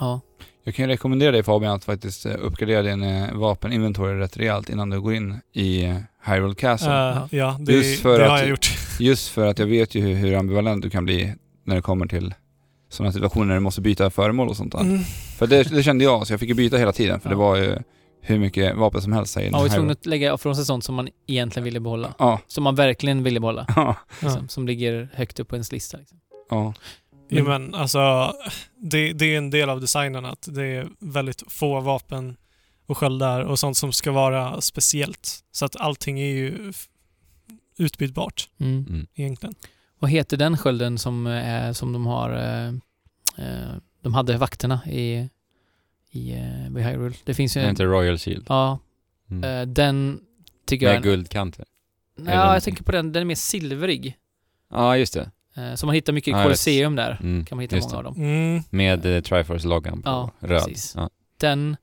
Ja. 0.00 0.20
Jag 0.64 0.74
kan 0.74 0.84
ju 0.84 0.88
rekommendera 0.92 1.30
dig 1.32 1.42
Fabian 1.42 1.74
att 1.76 1.84
faktiskt 1.84 2.26
eh, 2.26 2.32
uppgradera 2.40 2.82
din 2.82 3.02
eh, 3.02 3.32
vapeninventory 3.34 4.18
rätt 4.18 4.36
rejält 4.36 4.70
innan 4.70 4.90
du 4.90 5.00
går 5.00 5.14
in 5.14 5.40
i 5.52 5.84
eh, 5.84 5.96
Hyrule 6.26 6.54
Castle. 6.54 7.10
Eh, 7.10 7.22
ja, 7.30 7.56
det, 7.60 7.72
Just 7.72 8.02
för 8.02 8.18
det 8.18 8.24
att- 8.24 8.30
har 8.30 8.38
jag 8.38 8.48
gjort. 8.48 8.70
Just 9.00 9.28
för 9.28 9.46
att 9.46 9.58
jag 9.58 9.66
vet 9.66 9.94
ju 9.94 10.00
hur, 10.00 10.14
hur 10.14 10.34
ambivalent 10.36 10.82
du 10.82 10.90
kan 10.90 11.04
bli 11.04 11.34
när 11.64 11.74
det 11.76 11.82
kommer 11.82 12.06
till 12.06 12.34
sådana 12.92 13.12
situationer 13.12 13.46
när 13.46 13.54
du 13.54 13.60
måste 13.60 13.80
byta 13.80 14.10
föremål 14.10 14.48
och 14.48 14.56
sånt 14.56 14.72
där. 14.72 14.80
Mm. 14.80 15.02
För 15.38 15.46
det, 15.46 15.62
det 15.62 15.82
kände 15.82 16.04
jag, 16.04 16.26
så 16.26 16.32
jag 16.32 16.40
fick 16.40 16.48
ju 16.48 16.54
byta 16.54 16.76
hela 16.76 16.92
tiden 16.92 17.20
för 17.20 17.28
Ja. 17.28 17.30
det 17.30 17.38
var 17.38 17.56
ju 17.56 17.78
hur 18.20 18.38
mycket 18.38 18.76
vapen 18.76 19.02
som 19.02 19.12
helst 19.12 19.36
i 19.36 19.50
Man 19.50 19.62
var 19.62 19.68
tvungen 19.68 19.90
att 19.90 20.06
lägga 20.06 20.34
ifrån 20.34 20.56
sig 20.56 20.64
sånt 20.64 20.84
som 20.84 20.94
man 20.94 21.08
egentligen 21.26 21.64
ville 21.64 21.80
behålla. 21.80 22.14
Ja, 22.18 22.40
Som 22.46 22.64
man 22.64 22.74
verkligen 22.74 23.22
ville 23.22 23.40
behålla. 23.40 23.66
ja, 23.76 23.96
Liksom, 24.22 24.48
Som 24.48 24.66
ligger 24.66 25.08
högt 25.14 25.40
upp 25.40 25.48
på 25.48 25.56
ens 25.56 25.72
lista. 25.72 25.98
Liksom. 25.98 26.18
ja. 26.50 26.74
Jo, 27.34 27.44
men 27.44 27.74
alltså, 27.74 28.32
det, 28.76 29.12
det 29.12 29.24
är 29.34 29.38
en 29.38 29.50
del 29.50 29.70
av 29.70 29.80
designen 29.80 30.24
att 30.24 30.48
det 30.50 30.64
är 30.66 30.88
väldigt 30.98 31.42
få 31.48 31.80
vapen 31.80 32.36
och 32.86 32.98
sköldar 32.98 33.40
och 33.40 33.58
sånt 33.58 33.76
som 33.76 33.92
ska 33.92 34.12
vara 34.12 34.60
speciellt. 34.60 35.38
Så 35.52 35.64
att 35.64 35.76
allting 35.76 36.20
är 36.20 36.26
ju 36.26 36.72
utbytbart 37.78 38.48
Mm. 38.60 38.86
Mm. 38.88 39.06
egentligen. 39.14 39.54
Vad 40.02 40.10
heter 40.10 40.36
den 40.36 40.56
skölden 40.58 40.98
som, 40.98 41.26
är, 41.26 41.72
som 41.72 41.92
de 41.92 42.06
har... 42.06 42.30
Eh, 42.32 42.68
eh, 43.46 43.72
de 44.02 44.14
hade 44.14 44.36
vakterna 44.36 44.80
i, 44.86 45.28
i 46.10 46.32
eh, 46.32 46.82
Hyrule. 46.84 47.14
Det 47.24 47.34
finns 47.34 47.56
ju 47.56 47.60
en... 47.60 47.70
inte 47.70 47.84
Royal 47.84 48.18
Shield. 48.18 48.46
Ja, 48.48 48.78
Mm. 49.30 49.44
eh, 49.68 49.74
den 49.74 50.20
tycker 50.66 50.86
jag... 50.86 50.94
Med 50.94 51.02
guldkanter. 51.02 51.64
Ja, 52.16 52.24
jag 52.24 52.36
någonting. 52.36 52.60
tänker 52.64 52.84
på 52.84 52.92
den. 52.92 53.12
Den 53.12 53.20
är 53.20 53.24
mer 53.24 53.34
silverig. 53.34 54.16
Ja, 54.70 54.96
just 54.96 55.14
det. 55.14 55.30
Eh, 55.56 55.74
så 55.74 55.86
man 55.86 55.94
hittar 55.94 56.12
mycket 56.12 56.28
i 56.28 56.30
Ja. 56.30 56.42
Colosseum 56.42 56.96
där. 56.96 57.18
Mm. 57.22 57.44
Kan 57.44 57.56
man 57.56 57.62
hitta 57.62 57.76
just 57.76 57.90
många 57.90 58.02
det. 58.02 58.08
av 58.08 58.14
dem. 58.14 58.24
Mm. 58.24 58.62
Med 58.70 59.06
eh, 59.16 59.20
Triforce-loggan 59.22 60.02
på 60.02 60.08
Ja, 60.10 60.30
röd. 60.40 60.64
precis. 60.64 60.92
Ja. 60.96 61.10
Den 61.40 61.76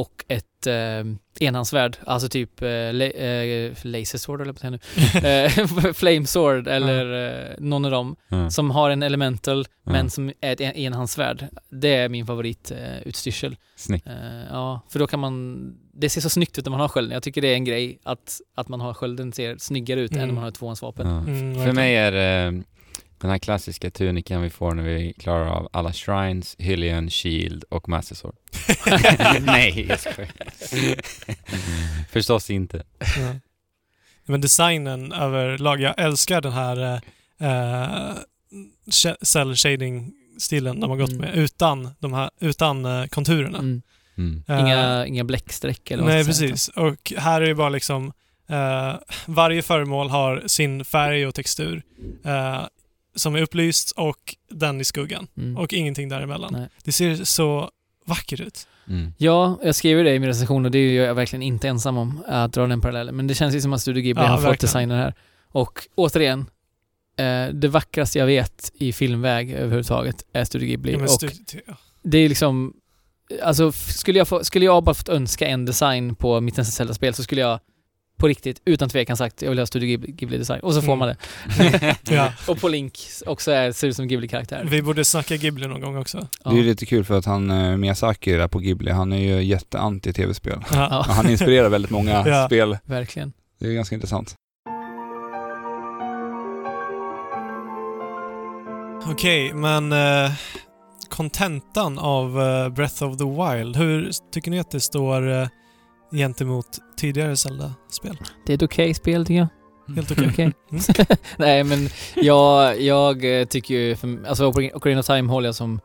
och 0.00 0.24
ett 0.28 0.66
eh, 0.66 1.04
enhandsvärd, 1.46 1.96
alltså 2.06 2.28
typ 2.28 2.62
eh, 2.62 2.68
la- 2.92 3.04
eh, 3.04 3.72
laser 3.82 4.18
sword 4.18 4.40
eller 4.40 4.54
säga 4.54 4.70
nu. 4.70 4.78
eh, 5.28 5.92
Flame 5.92 6.26
sword 6.26 6.68
eller 6.68 7.28
eh, 7.50 7.54
någon 7.58 7.84
av 7.84 7.90
dem 7.90 8.16
Ja. 8.28 8.50
som 8.50 8.70
har 8.70 8.90
en 8.90 9.02
elemental 9.02 9.66
Ja. 9.84 9.92
men 9.92 10.10
som 10.10 10.28
är 10.40 10.52
ett 10.52 10.60
en- 10.60 10.76
enhandsvärd. 10.76 11.46
Det 11.70 11.94
är 11.94 12.08
min 12.08 12.26
favorit 12.26 12.70
eh, 12.70 12.98
utstyrsel. 13.04 13.56
Snyggt. 13.76 14.06
Eh, 14.06 14.12
ja, 14.50 14.80
för 14.90 14.98
då 14.98 15.06
kan 15.06 15.20
man... 15.20 15.58
Det 15.92 16.08
ser 16.08 16.20
så 16.20 16.30
snyggt 16.30 16.58
ut 16.58 16.64
när 16.64 16.70
man 16.70 16.80
har 16.80 16.88
skölden. 16.88 17.12
Jag 17.12 17.22
tycker 17.22 17.40
det 17.42 17.48
är 17.48 17.54
en 17.54 17.64
grej 17.64 17.98
att, 18.02 18.40
att 18.54 18.68
man 18.68 18.80
har 18.80 18.94
skölden 18.94 19.32
ser 19.32 19.56
snyggare 19.58 20.00
ut 20.00 20.10
än 20.10 20.16
Mm. 20.16 20.28
när 20.28 20.34
man 20.34 20.42
har 20.42 20.48
ett 20.48 20.54
tvåhandsvapen. 20.54 21.06
Mm, 21.06 21.64
För 21.66 21.72
mig 21.72 21.96
är 21.96 22.12
det 22.12 22.62
den 23.20 23.30
här 23.30 23.38
klassiska 23.38 23.90
tunikan 23.90 24.42
vi 24.42 24.50
får 24.50 24.74
när 24.74 24.82
vi 24.82 25.12
klarar 25.18 25.46
av 25.46 25.68
alla 25.72 25.92
shrines, 25.92 26.56
Hylian, 26.58 27.10
Shield 27.10 27.64
och 27.70 27.88
Master 27.88 28.14
Sword. 28.14 28.34
Nej, 29.40 29.86
jag 29.88 30.00
skojar. 30.00 30.32
Förstås 32.12 32.50
inte. 32.50 32.82
Ja. 32.98 33.34
Men 34.24 34.40
designen 34.40 35.12
överlag, 35.12 35.80
jag 35.80 35.94
älskar 35.98 36.40
den 36.40 36.52
här 36.52 37.00
eh, 37.40 38.16
cell 39.22 39.56
shading 39.56 40.12
stilen 40.38 40.80
de 40.80 40.90
har 40.90 40.96
gått 40.96 41.10
Mm. 41.12 41.20
med 41.20 41.34
utan, 41.36 41.90
de 41.98 42.12
här, 42.12 42.30
utan 42.40 42.84
eh, 42.84 43.06
konturerna. 43.06 43.58
Mm. 43.58 43.82
Mm. 44.18 44.42
Eh, 44.48 44.60
Inga, 44.60 45.06
inga 45.06 45.24
bläckstreck 45.24 45.90
eller 45.90 46.02
vad 46.04 46.12
Nej, 46.12 46.24
precis. 46.24 46.68
Och 46.68 47.12
här 47.16 47.40
är 47.42 47.46
det 47.46 47.54
bara 47.54 47.68
liksom 47.68 48.12
eh, 48.48 48.94
varje 49.26 49.62
föremål 49.62 50.10
har 50.10 50.42
sin 50.46 50.84
färg 50.84 51.26
och 51.26 51.34
textur 51.34 51.82
eh, 52.24 52.62
som 53.18 53.34
är 53.34 53.42
upplyst 53.42 53.90
och 53.90 54.36
den 54.50 54.80
i 54.80 54.84
skuggan. 54.84 55.26
Mm. 55.36 55.56
Och 55.56 55.72
ingenting 55.72 56.08
däremellan. 56.08 56.52
Nej. 56.52 56.68
Det 56.84 56.92
ser 56.92 57.24
så 57.24 57.70
vackert 58.04 58.40
ut. 58.40 58.66
Mm. 58.88 59.12
Ja, 59.18 59.58
jag 59.62 59.74
skriver 59.74 60.04
det 60.04 60.14
i 60.14 60.18
min 60.18 60.28
recension 60.28 60.64
och 60.64 60.70
det 60.70 60.78
är 60.78 61.02
jag 61.02 61.14
verkligen 61.14 61.42
inte 61.42 61.68
ensam 61.68 61.96
om 61.96 62.22
att 62.26 62.52
dra 62.52 62.66
den 62.66 62.80
parallellen. 62.80 63.16
Men 63.16 63.26
det 63.26 63.34
känns 63.34 63.54
ju 63.54 63.60
som 63.60 63.72
att 63.72 63.80
Studio 63.80 64.02
Ghibli 64.02 64.22
Ja, 64.22 64.28
har 64.28 64.36
fått 64.36 64.44
verkligen. 64.44 64.68
designer 64.68 64.96
här. 64.96 65.14
Och 65.48 65.88
återigen, 65.94 66.46
eh, 67.18 67.48
det 67.52 67.68
vackraste 67.68 68.18
jag 68.18 68.26
vet 68.26 68.72
i 68.74 68.92
filmväg 68.92 69.52
överhuvudtaget 69.52 70.24
är 70.32 70.44
Studio 70.44 70.68
Ghibli. 70.68 70.92
Ja, 70.92 71.04
och 71.04 71.32
ja. 71.66 71.74
det 72.02 72.18
är 72.18 72.28
liksom, 72.28 72.74
alltså 73.42 73.72
skulle 73.72 74.18
jag, 74.18 74.28
få, 74.28 74.44
skulle 74.44 74.64
jag 74.64 74.84
bara 74.84 74.94
fått 74.94 75.08
önska 75.08 75.48
en 75.48 75.64
design 75.64 76.14
på 76.14 76.40
mitt 76.40 76.56
nästa 76.56 76.72
Zelda-spel 76.72 77.14
så 77.14 77.22
skulle 77.22 77.40
jag 77.40 77.60
på 78.18 78.28
riktigt, 78.28 78.62
utan 78.64 78.88
tvekan 78.88 79.16
sagt, 79.16 79.42
jag 79.42 79.50
vill 79.50 79.58
ha 79.58 79.66
Studio 79.66 79.88
Ghibli- 79.88 80.12
Ghibli-design. 80.16 80.60
Och 80.60 80.74
så 80.74 80.82
får 80.82 80.92
Mm. 80.92 80.98
man 80.98 81.08
det. 81.08 81.96
Ja. 82.14 82.32
och 82.48 82.60
på 82.60 82.68
Link 82.68 82.98
också 83.26 83.50
är, 83.50 83.72
ser 83.72 83.88
ut 83.88 83.96
som 83.96 84.08
Ghibli-karaktär. 84.08 84.66
Vi 84.70 84.82
borde 84.82 85.04
snacka 85.04 85.36
Ghibli 85.36 85.66
någon 85.66 85.80
gång 85.80 85.96
också. 85.96 86.28
Ja. 86.44 86.50
Det 86.50 86.56
är 86.56 86.60
ju 86.60 86.64
lite 86.66 86.86
kul 86.86 87.04
för 87.04 87.18
att 87.18 87.24
han, 87.24 87.50
eh, 87.50 87.76
Miyazaki 87.76 88.32
där 88.32 88.48
på 88.48 88.58
Ghibli, 88.58 88.90
han 88.90 89.12
är 89.12 89.18
ju 89.18 89.42
jätteanti 89.42 90.12
tv-spel. 90.12 90.64
Ja. 90.72 91.04
Han 91.08 91.30
inspirerar 91.30 91.68
väldigt 91.68 91.90
många 91.90 92.22
Ja. 92.26 92.46
spel. 92.46 92.78
Verkligen. 92.84 93.32
Det 93.60 93.66
är 93.68 93.72
ganska 93.72 93.94
intressant. 93.94 94.34
Okej, 99.10 99.52
men 99.54 99.92
eh, 99.92 100.30
kontentan 101.08 101.98
av 101.98 102.40
eh, 102.42 102.68
Breath 102.68 103.02
of 103.04 103.16
the 103.18 103.24
Wild, 103.24 103.76
hur 103.76 104.10
tycker 104.32 104.50
ni 104.50 104.60
att 104.60 104.70
det 104.70 104.80
står 104.80 105.48
gentemot 106.10 106.66
tidigare 106.96 107.36
Zelda-spel? 107.36 108.16
Det 108.46 108.52
är 108.52 108.54
ett 108.56 108.62
okej 108.62 108.94
spel 108.94 109.26
tycker 109.26 109.38
jag. 109.38 109.48
Helt 109.96 110.10
okej. 110.10 110.28
Okej. 110.32 110.52
Mm. 110.70 110.82
Nej 111.36 111.64
men 111.64 111.88
jag, 112.16 112.80
jag 112.80 113.40
eh, 113.40 113.44
tycker 113.46 113.74
ju, 113.74 113.96
för, 113.96 114.26
alltså 114.28 114.50
Ocar- 114.50 114.74
Ocarina 114.76 115.00
of 115.00 115.06
Time 115.06 115.30
håller 115.32 115.48
jag 115.48 115.54
som, 115.54 115.80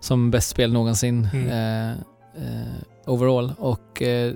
som 0.00 0.30
bäst 0.30 0.48
spel 0.48 0.72
någonsin 0.72 1.28
Mm. 1.32 1.48
eh, 1.48 1.90
eh, 2.36 2.72
overall 3.06 3.52
och 3.58 4.02
eh, 4.02 4.34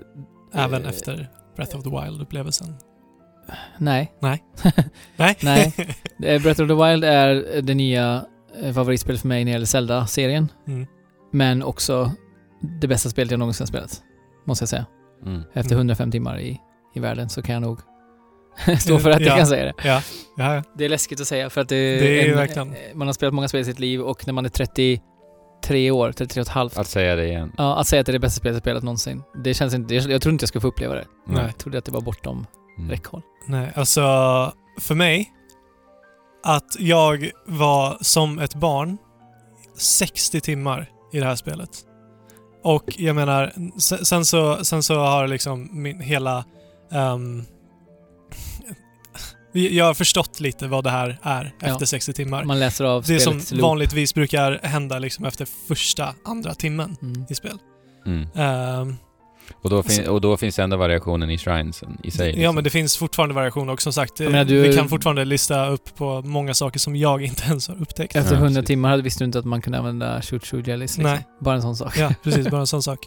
Även 0.53 0.83
eh, 0.85 0.89
efter 0.89 1.31
Breath 1.57 1.77
of 1.77 1.83
the 1.83 1.91
Wild-upplevelsen? 1.91 2.75
Nej. 3.79 4.13
Nej. 4.21 4.45
Nej? 5.17 5.37
Nej. 5.43 5.75
Breath 6.19 6.63
of 6.63 6.69
the 6.69 6.75
Wild 6.87 7.05
är 7.05 7.63
det 7.63 7.75
nya 7.75 8.25
favoritspelet 8.75 9.21
för 9.21 9.29
mig 9.29 9.45
när 9.45 9.51
det 9.51 9.55
gäller 9.55 9.67
Zelda-serien. 9.67 10.49
mm. 10.67 10.87
Men 11.33 11.63
också 11.63 12.13
det 12.81 12.87
bästa 12.89 13.09
spelet 13.11 13.31
jag 13.31 13.39
någonsin 13.39 13.65
har 13.65 13.69
spelat. 13.69 14.03
Måste 14.47 14.63
jag 14.63 14.69
säga. 14.69 14.87
Mm. 15.27 15.43
Efter 15.55 15.73
Mm. 15.73 15.78
105 15.78 16.11
timmar 16.11 16.39
i, 16.40 16.61
i 16.95 17.01
världen 17.01 17.28
så 17.28 17.43
kan 17.43 17.53
jag 17.53 17.62
nog 17.62 17.78
stå 18.81 18.99
för 18.99 19.11
att 19.11 19.20
Ja. 19.20 19.27
jag 19.27 19.36
kan 19.39 19.47
säga 19.47 19.65
det. 19.65 19.74
Ja. 19.89 20.03
ja, 20.36 20.55
ja. 20.55 20.62
Det 20.74 20.85
är 20.85 20.89
läskigt 20.89 21.20
att 21.20 21.27
säga 21.28 21.51
för 21.51 21.61
att 21.61 21.69
det, 21.69 21.77
Det 22.01 22.23
är 22.23 22.28
en- 22.31 22.36
verkligen- 22.36 22.74
Man 22.95 23.09
har 23.09 23.12
spelat 23.12 23.35
många 23.35 23.49
spel 23.49 23.61
i 23.61 23.65
sitt 23.65 23.78
liv 23.78 24.01
och 24.01 24.27
när 24.27 24.35
man 24.35 24.45
är 24.45 24.49
33 24.49 25.90
år, 25.90 26.12
33 26.12 26.40
och 26.40 26.47
ett 26.47 26.53
halvt. 26.53 26.78
Att 26.78 26.86
säga 26.86 27.16
det 27.16 27.27
igen. 27.27 27.53
Ja, 27.59 27.77
att 27.81 27.86
säga 27.86 28.01
att 28.01 28.07
det 28.07 28.11
är 28.11 28.12
det 28.12 28.19
bästa 28.19 28.39
spelet 28.40 28.55
jag 28.55 28.62
spelat 28.62 28.82
någonsin. 28.82 29.23
Det 29.45 29.55
känns 29.55 29.74
inte... 29.74 29.95
Jag, 29.95 30.11
jag 30.11 30.23
tror 30.23 30.32
inte 30.32 30.43
jag 30.43 30.49
skulle 30.49 30.61
få 30.62 30.69
uppleva 30.69 30.95
det. 30.95 31.05
Nej. 31.27 31.43
Jag 31.45 31.59
trodde 31.59 31.78
att 31.78 31.85
det 31.85 31.93
var 31.93 32.01
bortom 32.01 32.47
Mm. 32.78 32.90
räckhåll. 32.90 33.23
Nej, 33.47 33.73
alltså 33.74 34.01
för 34.81 34.95
mig, 34.95 35.32
att 36.45 36.77
jag 36.78 37.31
var 37.47 37.99
som 38.01 38.39
ett 38.39 38.55
barn 38.55 38.99
60 39.77 40.40
timmar 40.40 40.90
i 41.12 41.19
det 41.20 41.27
här 41.27 41.35
spelet. 41.36 41.70
Och 42.62 42.85
jag 42.98 43.16
menar, 43.16 43.52
sen, 44.05 44.24
så, 44.24 44.64
sen 44.64 44.82
så 44.82 44.94
har 44.98 45.26
liksom 45.26 45.68
min 45.82 46.01
hela... 46.01 46.44
ehm, 46.93 47.44
jag 49.52 49.85
har 49.85 49.94
förstått 49.94 50.40
lite 50.40 50.66
vad 50.68 50.85
det 50.85 50.90
här 50.90 51.18
är 51.22 51.52
Ja. 51.60 51.66
efter 51.66 51.86
60 51.86 52.12
timmar. 52.12 52.44
Man 52.44 52.60
läser 52.60 52.85
av 52.85 53.02
Det 53.06 53.20
som 53.20 53.35
loop. 53.51 53.60
vanligtvis 53.62 54.14
brukar 54.14 54.60
hända 54.62 54.98
liksom 54.98 55.24
efter 55.24 55.48
första, 55.68 56.14
andra 56.24 56.55
timmen 56.55 56.97
Mm. 57.02 57.24
i 57.28 57.35
spel. 57.35 57.59
Mm. 58.06 58.28
Ehm, 58.35 58.97
Och, 59.62 59.70
då 59.70 59.83
fin- 59.83 60.09
och 60.09 60.20
då 60.20 60.37
finns 60.37 60.59
ändå 60.59 60.77
variationen 60.77 61.31
i 61.31 61.39
shrinesen 61.39 61.99
i 62.03 62.11
sig. 62.11 62.29
Ja, 62.31 62.37
liksom. 62.37 62.55
men 62.55 62.65
det 62.65 62.70
finns 62.70 62.97
fortfarande 62.97 63.35
variationer 63.35 63.73
och 63.73 63.83
som 63.83 63.93
sagt, 63.93 64.19
menar, 64.20 64.45
du- 64.45 64.61
vi 64.62 64.77
kan 64.77 64.89
fortfarande 64.89 65.25
lista 65.25 65.69
upp 65.69 65.95
på 65.97 66.23
många 66.23 66.55
saker 66.55 66.79
som 66.79 66.97
jag 66.97 67.23
inte 67.25 67.45
ens 67.47 67.69
har 67.69 67.83
upptäckt. 67.83 68.16
Efter 68.16 68.33
Ja, 68.33 68.39
100 68.39 68.49
precis. 68.61 68.66
timmar 68.66 68.89
hade 68.91 69.03
visste 69.03 69.20
du 69.20 69.25
inte 69.25 69.39
att 69.39 69.45
man 69.45 69.62
kunde 69.62 69.79
använda 69.79 70.23
shoot 70.23 70.47
shoot. 70.47 70.66
Liksom. 70.66 71.03
Nej. 71.03 71.27
Bara 71.41 71.55
en 71.55 71.62
sån 71.62 71.77
sak. 71.77 71.99
Ja, 71.99 72.12
precis. 72.23 72.49
Bara 72.51 72.61
en 72.61 72.66
sån 72.66 72.83
sak. 72.83 72.99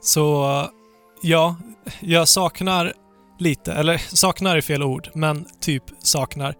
Så 0.00 0.44
ja, 1.22 1.56
jag 2.00 2.28
saknar 2.28 2.92
lite, 3.38 3.72
eller 3.72 3.98
saknar 3.98 4.56
är 4.56 4.60
fel 4.60 4.82
ord, 4.82 5.08
men 5.14 5.44
typ 5.60 5.82
saknar 5.98 6.54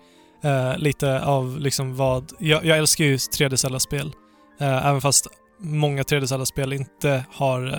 eh, 0.45 0.79
lite 0.79 1.23
av 1.25 1.59
liksom 1.61 1.97
vad... 1.97 2.33
Jag, 2.39 2.65
jag 2.65 2.79
älskar 2.79 3.05
ju 3.05 3.17
3D 3.17 3.57
Zelda-spel. 3.57 4.13
Eh, 4.61 4.87
även 4.87 5.01
fast 5.01 5.27
många 5.61 6.03
3D 6.03 6.27
Zelda-spel 6.27 6.73
inte 6.73 7.25
har 7.33 7.67
eh, 7.67 7.79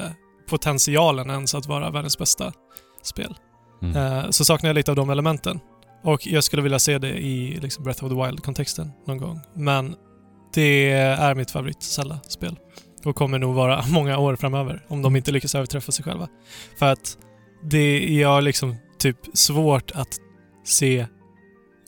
potentialen 0.49 1.29
ens 1.29 1.55
att 1.55 1.65
vara 1.65 1.89
världens 1.91 2.17
bästa 2.17 2.53
spel. 3.01 3.35
Mm. 3.81 3.95
Eh, 3.95 4.29
så 4.29 4.45
saknar 4.45 4.69
jag 4.69 4.75
lite 4.75 4.91
av 4.91 4.95
de 4.95 5.09
elementen. 5.09 5.59
Och 6.03 6.27
jag 6.27 6.43
skulle 6.43 6.61
vilja 6.61 6.79
se 6.79 6.97
det 6.97 7.09
i 7.09 7.59
liksom 7.61 7.83
Breath 7.83 8.03
of 8.05 8.09
the 8.11 8.15
Wild-kontexten 8.15 8.91
någon 9.07 9.17
gång. 9.17 9.39
Men 9.55 9.95
det 10.53 10.91
är 10.91 11.35
mitt 11.35 11.51
favorit 11.51 11.83
Zelda-spel. 11.83 12.59
Och 13.05 13.15
kommer 13.15 13.39
nog 13.39 13.55
vara 13.55 13.83
många 13.89 14.17
år 14.17 14.35
framöver 14.35 14.85
om 14.87 15.01
de 15.01 15.15
inte 15.15 15.31
lyckas 15.31 15.55
överträffa 15.55 15.91
sig 15.91 16.05
själva. 16.05 16.27
För 16.79 16.85
att 16.91 17.17
det 17.63 18.21
är 18.23 18.41
liksom 18.41 18.75
typ 18.99 19.17
svårt 19.33 19.91
att 19.91 20.17
se 20.65 21.05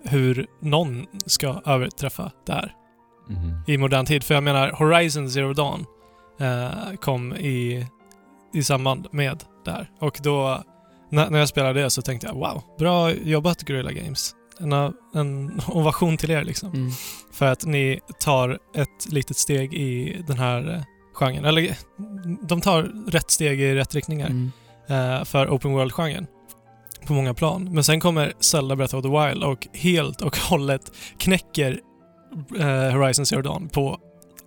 hur 0.04 0.48
någon 0.62 1.06
ska 1.26 1.62
överträffa 1.66 2.32
det 2.46 2.54
här 2.54 2.74
Mhm. 3.30 3.64
i 3.68 3.78
modern 3.78 4.06
tid. 4.06 4.24
För 4.24 4.34
jag 4.34 4.44
menar, 4.44 4.72
Horizon 4.72 5.30
Zero 5.32 5.54
Dawn 5.54 5.86
eh, 6.40 6.96
kom 7.02 7.34
i, 7.36 7.88
i 8.58 8.64
samband 8.64 9.08
med 9.12 9.44
det 9.66 9.72
här. 9.72 9.90
Och 10.00 10.20
då, 10.24 10.64
när, 11.12 11.30
när 11.30 11.40
jag 11.40 11.50
spelade 11.50 11.82
det 11.82 11.90
så 11.90 12.02
tänkte 12.02 12.28
jag 12.28 12.34
wow, 12.34 12.64
bra 12.80 13.12
jobbat 13.14 13.62
Guerrilla 13.64 13.92
Games. 13.92 14.34
En, 14.60 14.74
en 15.14 15.62
ovation 15.68 16.18
till 16.18 16.32
er 16.32 16.44
liksom. 16.44 16.74
Mm. 16.74 16.92
För 17.34 17.46
att 17.46 17.66
ni 17.66 18.00
tar 18.20 18.60
ett 18.76 19.10
litet 19.12 19.38
steg 19.38 19.74
i 19.74 20.22
den 20.28 20.38
här 20.40 20.74
eh, 20.74 20.82
genren. 21.14 21.46
Eller 21.46 21.78
de 22.48 22.62
tar 22.62 22.84
rätt 23.12 23.32
steg 23.32 23.62
i 23.62 23.76
rätt 23.76 23.96
riktningar 23.96 24.28
Mm. 24.30 24.52
eh, 24.88 25.24
för 25.24 25.50
open 25.50 25.72
world-genren 25.72 26.28
på 27.06 27.14
många 27.14 27.34
plan. 27.34 27.70
Men 27.74 27.84
sen 27.84 28.00
kommer 28.00 28.34
Zelda 28.40 28.76
Breath 28.76 28.96
of 28.96 29.04
the 29.04 29.10
Wild 29.10 29.44
och 29.44 29.68
helt 29.74 30.22
och 30.22 30.38
hållet 30.38 30.92
knäcker 31.18 31.80
eh, 32.60 32.68
Horizon 33.00 33.26
Zero 33.26 33.42
Dawn 33.42 33.70
på 33.70 33.98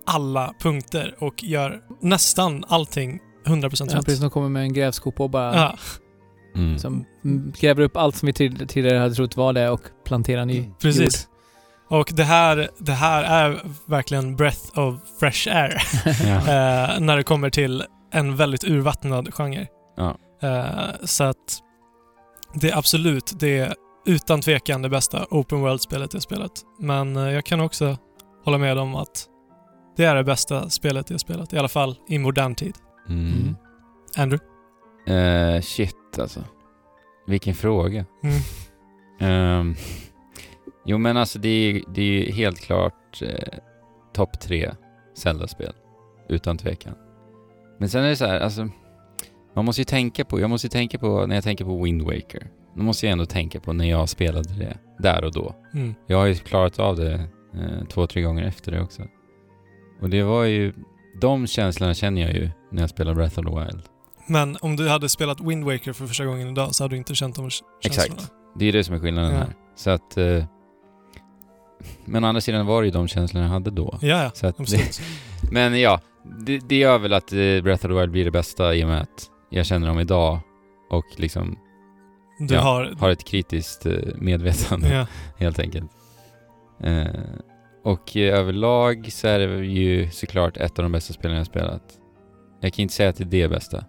alla 0.05 0.53
punkter 0.59 1.15
och 1.19 1.43
gör 1.43 1.81
nästan 2.01 2.65
allting 2.67 3.19
100% 3.45 3.91
Ja, 3.91 3.97
rätt. 3.97 4.05
precis. 4.05 4.19
De 4.21 4.29
kommer 4.29 4.49
med 4.49 4.61
en 4.63 4.73
grävskopa 4.73 5.23
och 5.23 5.29
bara 5.29 5.55
Ja, 5.55 5.75
Mm. 6.55 6.79
som 6.79 7.05
mm, 7.25 7.53
gräver 7.59 7.83
upp 7.83 7.97
allt 7.97 8.15
som 8.15 8.25
vi 8.27 8.33
tid- 8.33 8.69
tidigare 8.69 8.97
hade 8.97 9.15
trott 9.15 9.37
var 9.37 9.53
det 9.53 9.69
och 9.69 9.81
planterar 10.05 10.45
ny 10.45 10.69
precis. 10.81 11.27
Och 11.89 12.09
det 12.13 12.23
här, 12.23 12.69
det 12.79 12.91
här 12.91 13.23
är 13.23 13.59
verkligen 13.85 14.35
breath 14.35 14.79
of 14.79 14.95
fresh 15.19 15.55
air 15.55 15.81
Ja. 16.05 16.35
eh, 16.37 16.99
när 16.99 17.17
det 17.17 17.23
kommer 17.23 17.49
till 17.49 17.83
en 18.11 18.35
väldigt 18.35 18.63
urvattnad 18.63 19.33
genre. 19.33 19.67
Ja. 19.97 20.17
Eh, 20.43 20.95
så 21.03 21.23
att 21.23 21.37
det 22.53 22.69
är 22.69 22.77
absolut 22.77 23.33
det 23.39 23.73
utan 24.05 24.41
tvekan 24.41 24.81
det 24.81 24.89
bästa 24.89 25.25
open 25.29 25.61
world-spelet 25.61 26.13
jag 26.13 26.23
spelat. 26.23 26.51
Men 26.79 27.15
eh, 27.15 27.29
jag 27.31 27.45
kan 27.45 27.61
också 27.61 27.97
hålla 28.45 28.57
med 28.57 28.77
om 28.77 28.95
att 28.95 29.25
det 29.97 30.05
är 30.05 30.15
det 30.15 30.23
bästa 30.23 30.69
spelet 30.69 31.09
jag 31.09 31.19
spelat. 31.19 31.53
I 31.53 31.57
alla 31.57 31.67
fall 31.67 31.95
i 32.09 32.17
modern 32.17 32.55
tid. 32.55 32.75
Mm. 33.09 33.33
Mm. 33.33 33.55
Andrew? 34.17 34.45
Eh, 35.07 35.61
shit 35.61 36.19
alltså. 36.19 36.43
Vilken 37.27 37.53
fråga. 37.53 38.05
Mm. 38.23 38.41
Ehm, 39.19 39.75
jo 40.85 40.97
men 40.97 41.17
alltså 41.17 41.39
det 41.39 41.49
är, 41.49 41.81
det 41.87 42.01
är 42.01 42.05
ju 42.05 42.31
helt 42.31 42.59
klart 42.59 43.21
eh, 43.21 43.59
topp 44.13 44.39
tre 44.39 44.71
Zelda-spel. 45.15 45.73
Utan 46.29 46.57
tvekan. 46.57 46.93
Men 47.79 47.89
sen 47.89 48.03
är 48.03 48.09
det 48.09 48.15
så 48.15 48.25
här, 48.25 48.39
alltså. 48.39 48.69
Man 49.53 49.65
måste 49.65 49.81
ju 49.81 49.85
tänka 49.85 50.25
på, 50.25 50.39
jag 50.39 50.49
måste 50.49 50.67
ju 50.67 50.69
tänka 50.69 50.99
på, 50.99 51.25
när 51.25 51.35
jag 51.35 51.43
tänker 51.43 51.65
på 51.65 51.83
Wind 51.83 52.01
Waker. 52.01 52.47
Då 52.75 52.83
måste 52.83 53.05
jag 53.05 53.11
ändå 53.11 53.25
tänka 53.25 53.59
på 53.59 53.73
när 53.73 53.85
jag 53.85 54.09
spelade 54.09 54.53
det, 54.53 54.77
där 54.99 55.23
och 55.23 55.31
då. 55.31 55.55
Mm. 55.73 55.95
Jag 56.07 56.17
har 56.17 56.25
ju 56.25 56.35
klarat 56.35 56.79
av 56.79 56.95
det 56.95 57.13
eh, 57.53 57.87
två, 57.89 58.07
tre 58.07 58.21
gånger 58.21 58.43
efter 58.43 58.71
det 58.71 58.81
också. 58.81 59.03
Och 60.01 60.09
det 60.09 60.23
var 60.23 60.43
ju, 60.43 60.73
de 61.21 61.47
känslorna 61.47 61.93
känner 61.93 62.21
jag 62.21 62.33
ju 62.33 62.49
när 62.71 62.81
jag 62.81 62.89
spelar 62.89 63.13
Breath 63.13 63.39
of 63.39 63.45
the 63.45 63.51
Wild. 63.59 63.81
Men 64.27 64.57
om 64.61 64.75
du 64.75 64.89
hade 64.89 65.09
spelat 65.09 65.41
Wind 65.41 65.63
Waker 65.65 65.93
för 65.93 66.05
första 66.07 66.25
gången 66.25 66.47
idag 66.49 66.75
så 66.75 66.83
hade 66.83 66.93
du 66.93 66.97
inte 66.97 67.15
känt 67.15 67.35
de 67.35 67.49
känslorna. 67.49 68.13
Exakt. 68.15 68.31
Det 68.55 68.65
är 68.65 68.73
det 68.73 68.83
som 68.83 68.95
är 68.95 68.99
skillnaden 68.99 69.31
Ja. 69.31 69.37
här. 69.37 69.53
Så 69.75 69.89
att... 69.89 70.17
Eh, 70.17 70.43
men 72.05 72.23
å 72.23 72.27
andra 72.27 72.41
sidan 72.41 72.65
var 72.65 72.81
det 72.81 72.85
ju 72.85 72.91
de 72.91 73.07
känslorna 73.07 73.45
jag 73.45 73.53
hade 73.53 73.71
då. 73.71 73.97
Ja, 74.01 74.23
ja. 74.23 74.31
Så 74.33 74.47
att 74.47 74.57
det, 74.57 75.01
men 75.51 75.79
ja, 75.81 75.99
det, 76.39 76.59
det 76.59 76.75
gör 76.77 76.97
väl 76.97 77.13
att 77.13 77.31
eh, 77.33 77.37
Breath 77.37 77.85
of 77.85 77.91
the 77.91 77.99
Wild 77.99 78.11
blir 78.11 78.25
det 78.25 78.31
bästa 78.31 78.75
i 78.75 78.83
och 78.83 78.87
med 78.87 79.01
att 79.01 79.29
jag 79.49 79.65
känner 79.65 79.87
dem 79.87 79.99
idag 79.99 80.39
och 80.89 81.05
liksom 81.17 81.57
Du 82.39 82.53
Ja, 82.55 82.61
har... 82.61 82.93
har 82.99 83.09
ett 83.09 83.23
kritiskt 83.23 83.85
eh, 83.85 83.93
medvetande 84.15 84.89
Ja. 84.95 85.07
helt 85.45 85.59
enkelt. 85.59 85.91
Eh, 86.83 87.05
och 87.83 88.15
överlag 88.15 89.07
så 89.11 89.27
är 89.27 89.39
det 89.39 89.65
ju 89.65 90.09
såklart 90.09 90.57
ett 90.57 90.79
av 90.79 90.83
de 90.83 90.91
bästa 90.91 91.13
spelen 91.13 91.37
jag 91.37 91.45
spelat. 91.45 91.83
Jag 92.61 92.73
kan 92.73 92.83
inte 92.83 92.93
säga 92.93 93.09
att 93.09 93.15
det 93.17 93.23
är 93.23 93.25
det 93.25 93.49
bästa, 93.49 93.85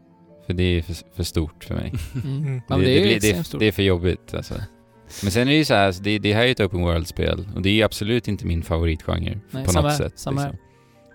för 0.47 0.53
det 0.55 0.63
är 0.63 0.83
för, 0.83 0.97
för 1.17 1.23
stort 1.23 1.65
för 1.65 1.75
mig. 1.75 1.93
Mm. 2.25 2.37
Mm. 2.43 2.55
Ja, 2.69 2.77
men 2.77 2.81
det, 2.81 2.91
är 3.01 3.07
ju 3.07 3.19
det, 3.19 3.59
det 3.59 3.67
är 3.67 3.73
för 3.73 3.83
jobbigt 3.83 4.35
alltså. 4.35 4.55
Men 5.23 5.31
sen 5.33 5.43
är 5.43 5.47
det 5.53 5.59
ju 5.59 5.65
så 5.65 5.75
här, 5.75 5.87
alltså, 5.87 6.03
det, 6.03 6.19
det 6.19 6.33
här 6.35 6.43
är 6.43 6.47
ju 6.47 6.53
ett 6.53 6.61
open 6.61 6.81
world-spel 6.81 7.49
och 7.55 7.63
det 7.63 7.69
är 7.69 7.73
ju 7.75 7.83
absolut 7.83 8.29
inte 8.29 8.47
min 8.47 8.63
favoritgenre 8.63 9.41
Nej, 9.51 9.65
på 9.65 9.73
samma 9.73 9.89
något 9.89 9.99
här, 9.99 10.09
sätt. 10.09 10.19
samma 10.19 10.43
liksom. 10.43 10.59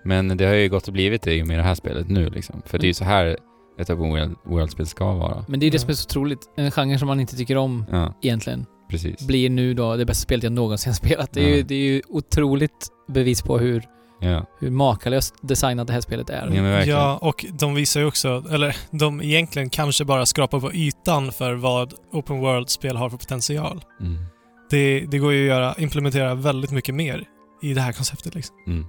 Men 0.04 0.36
det 0.36 0.44
har 0.46 0.54
ju 0.54 0.68
gått 0.68 0.86
och 0.86 0.92
blivit 0.92 1.22
det 1.22 1.34
i 1.34 1.42
och 1.42 1.46
med 1.46 1.58
det 1.58 1.62
här 1.62 1.74
spelet 1.74 2.08
nu 2.08 2.30
liksom. 2.30 2.62
För 2.66 2.78
det 2.78 2.84
är 2.84 2.88
ju 2.88 2.94
så 2.94 3.04
här 3.04 3.36
ett 3.80 3.90
open 3.90 4.10
world- 4.10 4.36
world-spel 4.44 4.86
ska 4.86 5.12
vara. 5.14 5.44
Men 5.48 5.60
det 5.60 5.66
är 5.66 5.70
det 5.70 5.74
Ja. 5.74 5.80
som 5.80 5.90
är 5.90 5.94
så 5.94 6.06
otroligt. 6.06 6.38
En 6.56 6.70
genre 6.70 6.98
som 6.98 7.08
man 7.08 7.20
inte 7.20 7.36
tycker 7.36 7.56
om 7.56 7.84
Ja, 7.90 8.14
egentligen 8.22 8.66
precis. 8.90 9.26
blir 9.26 9.50
nu 9.50 9.74
då 9.74 9.96
det 9.96 10.04
bästa 10.04 10.22
spelet 10.22 10.42
jag 10.44 10.52
någonsin 10.52 10.94
spelat. 10.94 11.32
Det 11.32 11.40
är, 11.44 11.48
Ja. 11.48 11.56
ju, 11.56 11.62
det 11.62 11.74
är 11.74 11.78
ju 11.92 12.02
otroligt 12.08 12.88
bevis 13.08 13.42
på 13.42 13.58
hur, 13.58 13.82
Ja, 14.20 14.46
hur 14.58 14.70
makalöst 14.70 15.34
designat 15.40 15.86
det 15.86 15.92
här 15.92 16.00
spelet 16.00 16.30
är. 16.30 16.50
ja. 16.54 16.84
Ja, 16.84 17.18
och 17.22 17.44
de 17.52 17.74
visar 17.74 18.00
ju 18.00 18.06
också, 18.06 18.44
eller 18.50 18.76
de 18.90 19.22
egentligen 19.22 19.70
kanske 19.70 20.04
bara 20.04 20.26
skrapar 20.26 20.60
på 20.60 20.72
ytan 20.72 21.32
för 21.32 21.54
vad 21.54 21.94
open 22.12 22.40
world-spel 22.40 22.96
har 22.96 23.10
för 23.10 23.16
potential. 23.16 23.84
Mm. 24.00 24.24
Det, 24.70 25.00
det 25.00 25.18
går 25.18 25.32
ju 25.32 25.50
att 25.50 25.56
göra, 25.56 25.74
implementera 25.78 26.34
väldigt 26.34 26.70
mycket 26.70 26.94
mer 26.94 27.24
i 27.62 27.74
det 27.74 27.80
här 27.80 27.92
konceptet 27.92 28.34
liksom. 28.34 28.56
Mm. 28.66 28.86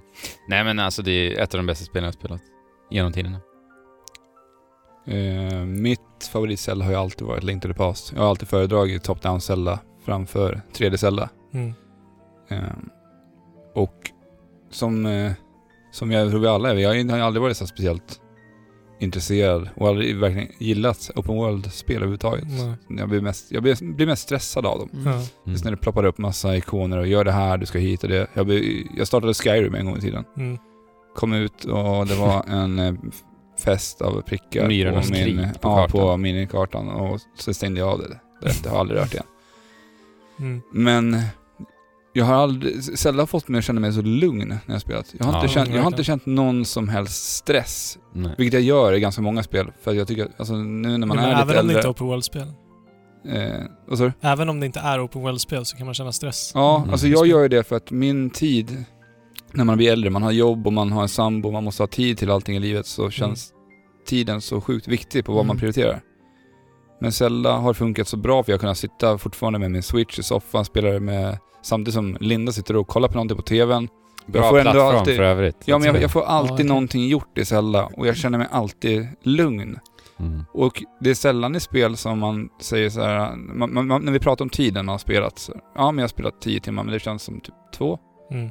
Nej 0.48 0.64
men 0.64 0.78
alltså 0.78 1.02
det 1.02 1.10
är 1.12 1.42
ett 1.42 1.54
av 1.54 1.58
de 1.58 1.66
bästa 1.66 1.84
spelen 1.84 2.04
jag 2.04 2.08
har 2.08 2.18
spelat 2.18 2.42
genom 2.90 3.12
tiderna. 3.12 3.40
Eh, 5.06 5.64
mitt 5.64 6.30
favorit-Zelda 6.32 6.84
har 6.84 6.92
ju 6.92 6.98
alltid 6.98 7.26
varit 7.26 7.44
Link 7.44 7.62
to 7.62 7.68
the 7.68 7.74
Past. 7.74 8.12
Jag 8.12 8.22
har 8.22 8.28
alltid 8.28 8.48
föredragit 8.48 9.04
top-down 9.04 9.40
Zelda 9.40 9.78
framför 10.04 10.62
3D-Zelda. 10.72 11.28
Mm. 11.54 11.74
Eh, 12.48 12.62
och 13.74 14.10
som, 14.70 15.06
eh, 15.06 15.32
som 15.92 16.10
jag 16.10 16.30
tror 16.30 16.40
vi 16.40 16.46
alla 16.46 16.70
är, 16.70 16.74
jag 16.74 17.10
har 17.10 17.18
aldrig 17.18 17.42
varit 17.42 17.56
så 17.56 17.66
speciellt 17.66 18.20
intresserad 19.00 19.68
och 19.74 19.88
aldrig 19.88 20.16
verkligen 20.16 20.48
gillat 20.58 21.10
open 21.14 21.34
world-spel 21.34 21.96
överhuvudtaget. 21.96 22.44
Nej. 22.48 22.98
Jag 22.98 23.08
blir 23.08 23.20
mest, 23.20 23.52
jag 23.52 23.62
blir, 23.62 23.94
blir 23.94 24.06
mest 24.06 24.22
stressad 24.22 24.66
av 24.66 24.78
dem. 24.78 24.90
Mm. 25.06 25.20
Just 25.44 25.64
när 25.64 25.70
det 25.70 25.76
ploppar 25.76 26.04
upp 26.04 26.18
massa 26.18 26.56
ikoner 26.56 26.98
och 26.98 27.06
gör 27.06 27.24
det 27.24 27.32
här, 27.32 27.58
du 27.58 27.66
ska 27.66 27.78
hit 27.78 28.02
och 28.02 28.08
det. 28.08 28.26
Jag, 28.34 28.46
blir, 28.46 28.82
jag 28.96 29.06
startade 29.06 29.34
Skyrim 29.34 29.74
en 29.74 29.86
gång 29.86 29.96
i 29.96 30.00
tiden. 30.00 30.24
Mm. 30.36 30.58
Kom 31.14 31.32
ut 31.32 31.64
och 31.64 32.06
det 32.06 32.14
var 32.14 32.44
en 32.48 32.78
eh, 32.78 32.94
fest 33.58 34.02
av 34.02 34.22
prickar 34.22 34.68
Myrornas 34.68 35.08
på, 35.08 35.12
min, 35.12 35.24
krig 35.24 35.60
på 35.60 35.68
ja, 35.68 35.76
kartan. 35.76 36.00
på 36.00 36.16
minikartan 36.16 36.88
och 36.88 37.20
så 37.34 37.54
stängde 37.54 37.80
jag 37.80 37.88
av 37.88 37.98
det. 37.98 38.20
Därefter 38.40 38.70
har 38.70 38.76
jag 38.76 38.80
aldrig 38.80 39.00
rört 39.00 39.12
igen. 39.14 39.26
Mm. 40.38 40.62
Men 40.72 41.22
jag 42.12 42.24
har 42.24 42.34
aldrig, 42.34 42.74
har 43.04 43.26
fått 43.26 43.48
mig 43.48 43.58
att 43.58 43.64
känna 43.64 43.80
mig 43.80 43.92
så 43.92 44.02
lugn 44.02 44.48
när 44.48 44.74
jag 44.74 44.80
spelat. 44.80 45.14
Jag 45.18 45.24
har, 45.26 45.32
Ja, 45.32 45.40
inte, 45.42 45.54
känt, 45.54 45.70
jag 45.74 45.80
har 45.82 45.86
inte 45.86 46.04
känt 46.04 46.26
någon 46.26 46.64
som 46.64 46.88
helst 46.88 47.34
stress. 47.36 47.98
Nej. 48.14 48.34
Vilket 48.38 48.54
jag 48.54 48.62
gör 48.62 48.92
i 48.92 49.00
ganska 49.00 49.22
många 49.22 49.42
spel. 49.42 49.72
För 49.82 49.90
att 49.90 49.96
jag 49.96 50.08
tycker 50.08 50.24
att, 50.24 50.30
alltså 50.40 50.54
nu 50.54 50.98
när 50.98 51.06
man 51.06 51.16
men 51.16 51.18
är 51.18 51.32
även 51.32 51.36
lite 51.36 51.42
om 51.42 51.48
det 51.48 51.58
äldre... 51.58 51.76
inte 51.76 51.88
är 51.88 51.92
open 51.92 52.06
world-spel. 52.06 52.46
eh, 53.28 53.66
vad 53.88 53.98
sa 53.98 54.04
du? 54.04 54.12
Även 54.20 54.48
om 54.48 54.60
det 54.60 54.66
inte 54.66 54.80
är 54.80 55.04
open 55.06 55.22
world-spel 55.22 55.64
så 55.64 55.76
kan 55.76 55.86
man 55.86 55.94
känna 55.94 56.12
stress. 56.12 56.52
Ja, 56.54 56.76
Mm. 56.78 56.90
alltså 56.90 57.06
jag 57.06 57.26
gör 57.26 57.42
ju 57.42 57.48
det 57.48 57.62
för 57.68 57.76
att 57.76 57.90
min 57.90 58.30
tid, 58.30 58.84
när 59.52 59.64
man 59.64 59.76
blir 59.76 59.92
äldre, 59.92 60.10
man 60.10 60.22
har 60.22 60.32
jobb 60.32 60.66
och 60.66 60.72
man 60.72 60.92
har 60.92 61.02
en 61.02 61.08
sambo, 61.08 61.50
man 61.50 61.64
måste 61.64 61.82
ha 61.82 61.88
tid 61.88 62.18
till 62.18 62.30
allting 62.30 62.56
i 62.56 62.60
livet, 62.60 62.86
så 62.86 63.10
känns 63.10 63.52
tiden 64.06 64.40
så 64.40 64.60
sjukt 64.60 64.88
viktig 64.88 65.24
på 65.24 65.32
vad 65.32 65.46
man 65.46 65.56
Mm. 65.56 65.60
prioriterar. 65.60 66.00
Men 67.00 67.12
Zelda 67.12 67.52
har 67.52 67.74
funkat 67.74 68.08
så 68.08 68.16
bra 68.16 68.42
för 68.42 68.52
jag 68.52 68.58
har 68.58 68.60
kunnat 68.60 68.78
sitta 68.78 69.18
fortfarande 69.18 69.58
med 69.58 69.70
min 69.70 69.82
switch 69.82 70.18
i 70.18 70.22
soffan, 70.22 70.64
spela 70.64 70.88
det 70.88 71.00
med, 71.00 71.38
samtidigt 71.62 71.94
som 71.94 72.16
Linda 72.20 72.52
sitter 72.52 72.76
och 72.76 72.88
kollar 72.88 73.08
på 73.08 73.14
någonting 73.14 73.36
på 73.36 73.42
TVn. 73.42 73.88
Bra 74.26 74.42
får 74.50 74.58
ändå 74.58 74.72
plattform 74.72 74.96
alltid- 74.98 75.16
för 75.16 75.22
övrigt. 75.22 75.56
Ja 75.64 75.78
men 75.78 75.86
jag, 75.86 76.02
jag 76.02 76.10
får 76.10 76.22
Ja, 76.22 76.28
alltid 76.28 76.50
verkligen. 76.50 76.68
någonting 76.68 77.08
gjort 77.08 77.38
i 77.38 77.44
Zelda 77.44 77.88
och 77.96 78.06
jag 78.06 78.16
känner 78.16 78.38
mig 78.38 78.46
alltid 78.50 79.06
lugn. 79.22 79.78
Mm. 80.18 80.44
Och 80.52 80.82
det 81.00 81.10
är 81.10 81.14
sällan 81.14 81.56
i 81.56 81.60
spel 81.60 81.96
som 81.96 82.18
man 82.18 82.48
säger 82.60 82.90
så 82.90 83.00
här, 83.00 83.36
man, 83.36 83.74
man, 83.74 83.86
man, 83.86 84.02
när 84.02 84.12
vi 84.12 84.18
pratar 84.18 84.44
om 84.44 84.48
tiden 84.48 84.86
man 84.86 84.92
har 84.92 84.98
spelat, 84.98 85.38
så, 85.38 85.52
ja 85.74 85.92
men 85.92 85.98
jag 85.98 86.02
har 86.02 86.08
spelat 86.08 86.40
10 86.40 86.60
timmar 86.60 86.82
men 86.84 86.92
det 86.92 86.98
känns 87.00 87.22
som 87.22 87.40
typ 87.40 87.54
två. 87.78 87.98
Mm. 88.30 88.50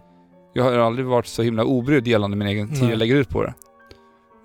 Jag 0.53 0.63
har 0.63 0.71
aldrig 0.73 1.05
varit 1.05 1.25
så 1.27 1.41
himla 1.43 1.63
obrydd 1.63 2.07
gällande 2.07 2.37
min 2.37 2.47
egen 2.47 2.67
tid 2.73 2.89
jag 2.89 2.97
lägger 2.97 3.15
ut 3.15 3.29
på 3.29 3.43
det. 3.43 3.53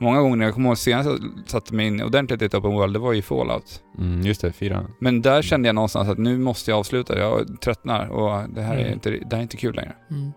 Många 0.05 0.20
gånger 0.20 0.36
när 0.36 0.44
jag 0.44 0.55
kommer 0.55 0.68
ihåg 0.68 0.78
senast 0.78 1.09
jag 1.09 1.20
satte 1.47 1.74
mig 1.74 1.86
in 1.86 2.02
ordentligt 2.02 2.43
i 2.43 2.44
ett 2.44 2.55
open 2.55 2.70
world, 2.72 2.93
det 2.94 2.98
var 2.98 3.12
ju 3.12 3.22
Fallout. 3.22 3.82
Mm, 3.98 4.20
just 4.26 4.40
det, 4.40 4.52
fyra. 4.52 4.86
Men 5.01 5.22
där 5.22 5.43
kände 5.43 5.68
jag 5.68 5.74
någonstans 5.74 6.09
att 6.09 6.18
nu 6.18 6.39
måste 6.39 6.70
jag 6.70 6.78
avsluta, 6.78 7.18
jag 7.18 7.60
tröttnar 7.60 8.09
och 8.09 8.48
det 8.55 8.62
här 8.62 8.74
är, 8.76 8.81
Mm. 8.81 8.93
inte, 8.93 9.10
det 9.10 9.26
här 9.31 9.39
är 9.39 9.43
inte 9.43 9.56
kul 9.56 9.74
längre. 9.74 9.93
Mm. 10.10 10.32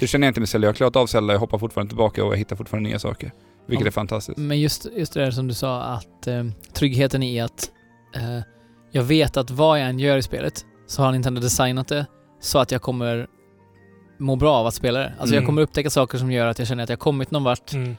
Det 0.00 0.06
känner 0.06 0.26
jag 0.26 0.30
inte 0.30 0.40
med 0.40 0.48
Zelda, 0.48 0.66
jag 0.66 0.72
har 0.72 0.76
klarat 0.76 0.96
av 0.96 1.06
Zelda, 1.06 1.32
jag 1.34 1.40
hoppar 1.40 1.58
fortfarande 1.58 1.88
tillbaka 1.90 2.24
och 2.24 2.32
jag 2.32 2.38
hittar 2.38 2.56
fortfarande 2.56 2.88
nya 2.88 2.98
saker. 2.98 3.32
Vilket 3.66 3.84
Ja. 3.84 3.88
är 3.88 3.92
fantastiskt. 3.92 4.38
Men 4.38 4.60
just, 4.60 4.86
just 4.96 5.12
det 5.14 5.20
där 5.20 5.30
som 5.30 5.48
du 5.48 5.54
sa, 5.54 5.82
att 5.82 6.26
eh, 6.26 6.44
tryggheten 6.72 7.22
i 7.22 7.40
att 7.40 7.70
eh, 8.16 8.40
jag 8.92 9.02
vet 9.02 9.36
att 9.36 9.50
vad 9.50 9.80
jag 9.80 9.88
än 9.88 9.98
gör 9.98 10.16
i 10.16 10.22
spelet 10.22 10.64
så 10.86 11.02
har 11.02 11.12
Nintendo 11.12 11.40
designat 11.40 11.88
det 11.88 12.06
så 12.40 12.58
att 12.58 12.72
jag 12.72 12.82
kommer 12.82 13.26
må 14.18 14.36
bra 14.36 14.54
av 14.56 14.66
att 14.66 14.74
spela 14.74 14.98
det. 14.98 15.12
Alltså 15.18 15.34
jag 15.34 15.40
Mm. 15.42 15.46
kommer 15.46 15.62
upptäcka 15.62 15.90
saker 15.90 16.18
som 16.18 16.32
gör 16.32 16.46
att 16.46 16.58
jag 16.58 16.68
känner 16.68 16.82
att 16.82 16.88
jag 16.88 16.96
har 16.96 17.00
kommit 17.00 17.30
någon 17.30 17.44
vart. 17.44 17.72
Mm. 17.72 17.96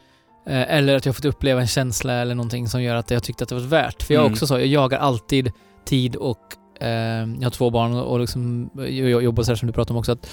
Eh, 0.47 0.75
eller 0.77 0.95
att 0.95 1.05
jag 1.05 1.09
har 1.11 1.13
fått 1.15 1.25
uppleva 1.25 1.61
en 1.61 1.67
känsla 1.67 2.13
eller 2.13 2.35
någonting 2.35 2.67
som 2.67 2.83
gör 2.83 2.95
att 2.95 3.11
jag 3.11 3.23
tyckte 3.23 3.43
att 3.43 3.49
det 3.49 3.55
var 3.55 3.61
värt. 3.61 4.03
För 4.03 4.13
jag 4.13 4.21
Mm. 4.21 4.33
också 4.33 4.47
så, 4.47 4.53
jag 4.53 4.65
jagar 4.67 4.99
alltid 4.99 5.51
tid 5.85 6.15
och 6.15 6.39
eh, 6.79 6.87
jag 6.89 7.43
har 7.43 7.49
två 7.49 7.69
barn 7.69 7.93
och, 7.93 8.19
liksom, 8.19 8.69
jag 8.75 9.23
jobbar 9.23 9.43
så 9.43 9.51
här 9.51 9.55
som 9.55 9.67
du 9.67 9.73
pratade 9.73 9.93
om 9.93 9.99
också, 9.99 10.11
att 10.11 10.29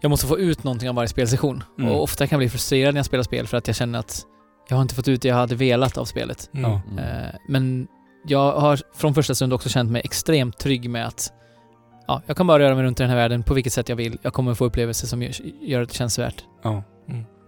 jag 0.00 0.10
måste 0.10 0.26
få 0.26 0.38
ut 0.38 0.64
någonting 0.64 0.88
av 0.88 0.94
varje 0.94 1.08
spelsession. 1.08 1.62
Mm. 1.78 1.90
Och 1.92 2.02
ofta 2.02 2.26
kan 2.26 2.36
jag 2.36 2.40
bli 2.40 2.48
frustrerad 2.48 2.94
när 2.94 2.98
jag 2.98 3.06
spelar 3.06 3.24
spel 3.24 3.46
för 3.46 3.56
att 3.56 3.66
jag 3.66 3.76
känner 3.76 3.98
att 3.98 4.22
jag 4.68 4.76
har 4.76 4.82
inte 4.82 4.94
fått 4.94 5.08
ut 5.08 5.22
det 5.22 5.28
jag 5.28 5.36
hade 5.36 5.54
velat 5.54 5.98
av 5.98 6.04
spelet. 6.04 6.50
Mm. 6.54 6.70
Mm. 6.70 6.98
Eh, 6.98 7.34
men 7.48 7.86
jag 8.26 8.52
har 8.60 8.80
från 8.94 9.14
första 9.14 9.34
stund 9.34 9.52
också 9.52 9.68
känt 9.68 9.90
mig 9.90 10.02
extremt 10.04 10.58
trygg 10.58 10.90
med 10.90 11.06
att 11.06 11.32
ja, 12.06 12.22
jag 12.26 12.36
kan 12.36 12.46
bara 12.46 12.58
röra 12.58 12.74
mig 12.74 12.84
runt 12.84 13.00
i 13.00 13.02
den 13.02 13.10
här 13.10 13.16
världen 13.16 13.42
på 13.42 13.54
vilket 13.54 13.72
sätt 13.72 13.88
jag 13.88 13.96
vill. 13.96 14.18
Jag 14.22 14.32
kommer 14.32 14.54
få 14.54 14.64
upplevelser 14.64 15.06
som 15.06 15.22
gör, 15.22 15.32
gör 15.60 15.82
att 15.82 15.88
det 15.88 15.94
känns 15.94 16.18
värt. 16.18 16.44
Ja. 16.62 16.82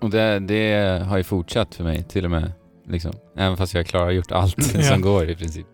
Och 0.00 0.10
det, 0.10 0.38
det 0.38 1.02
har 1.06 1.16
ju 1.16 1.22
fortsatt 1.24 1.74
för 1.74 1.84
mig 1.84 2.02
till 2.04 2.24
och 2.24 2.30
med. 2.30 2.52
Liksom. 2.88 3.12
Även 3.36 3.56
fast 3.56 3.74
jag 3.74 3.86
klarar 3.86 4.10
gjort 4.10 4.32
allt 4.32 4.56
Ja. 4.74 4.82
som 4.82 5.00
går 5.00 5.30
i 5.30 5.36
princip. 5.36 5.66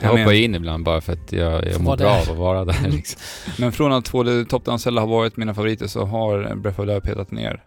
Jag 0.00 0.04
Jag 0.04 0.08
hoppar 0.10 0.24
men- 0.24 0.34
in 0.42 0.54
ibland 0.54 0.84
bara 0.84 1.00
för 1.00 1.12
att 1.12 1.32
jag, 1.32 1.66
jag 1.66 1.80
mår 1.80 1.86
vara 1.86 1.96
bra 1.96 2.08
där. 2.14 2.20
av 2.26 2.32
att 2.32 2.38
vara 2.38 2.64
där 2.64 2.88
liksom. 2.88 3.20
Men 3.58 3.72
från 3.72 3.92
att 3.92 4.10
2D 4.10 4.44
Top-Down 4.46 4.78
Zelda 4.78 5.00
har 5.00 5.08
varit 5.08 5.36
mina 5.36 5.54
favoriter 5.54 5.86
så 5.86 6.04
har 6.04 6.54
Breath 6.54 6.80
of 6.80 6.86
the 6.86 6.92
Wild 6.92 7.02
petat 7.02 7.30
ner. 7.30 7.62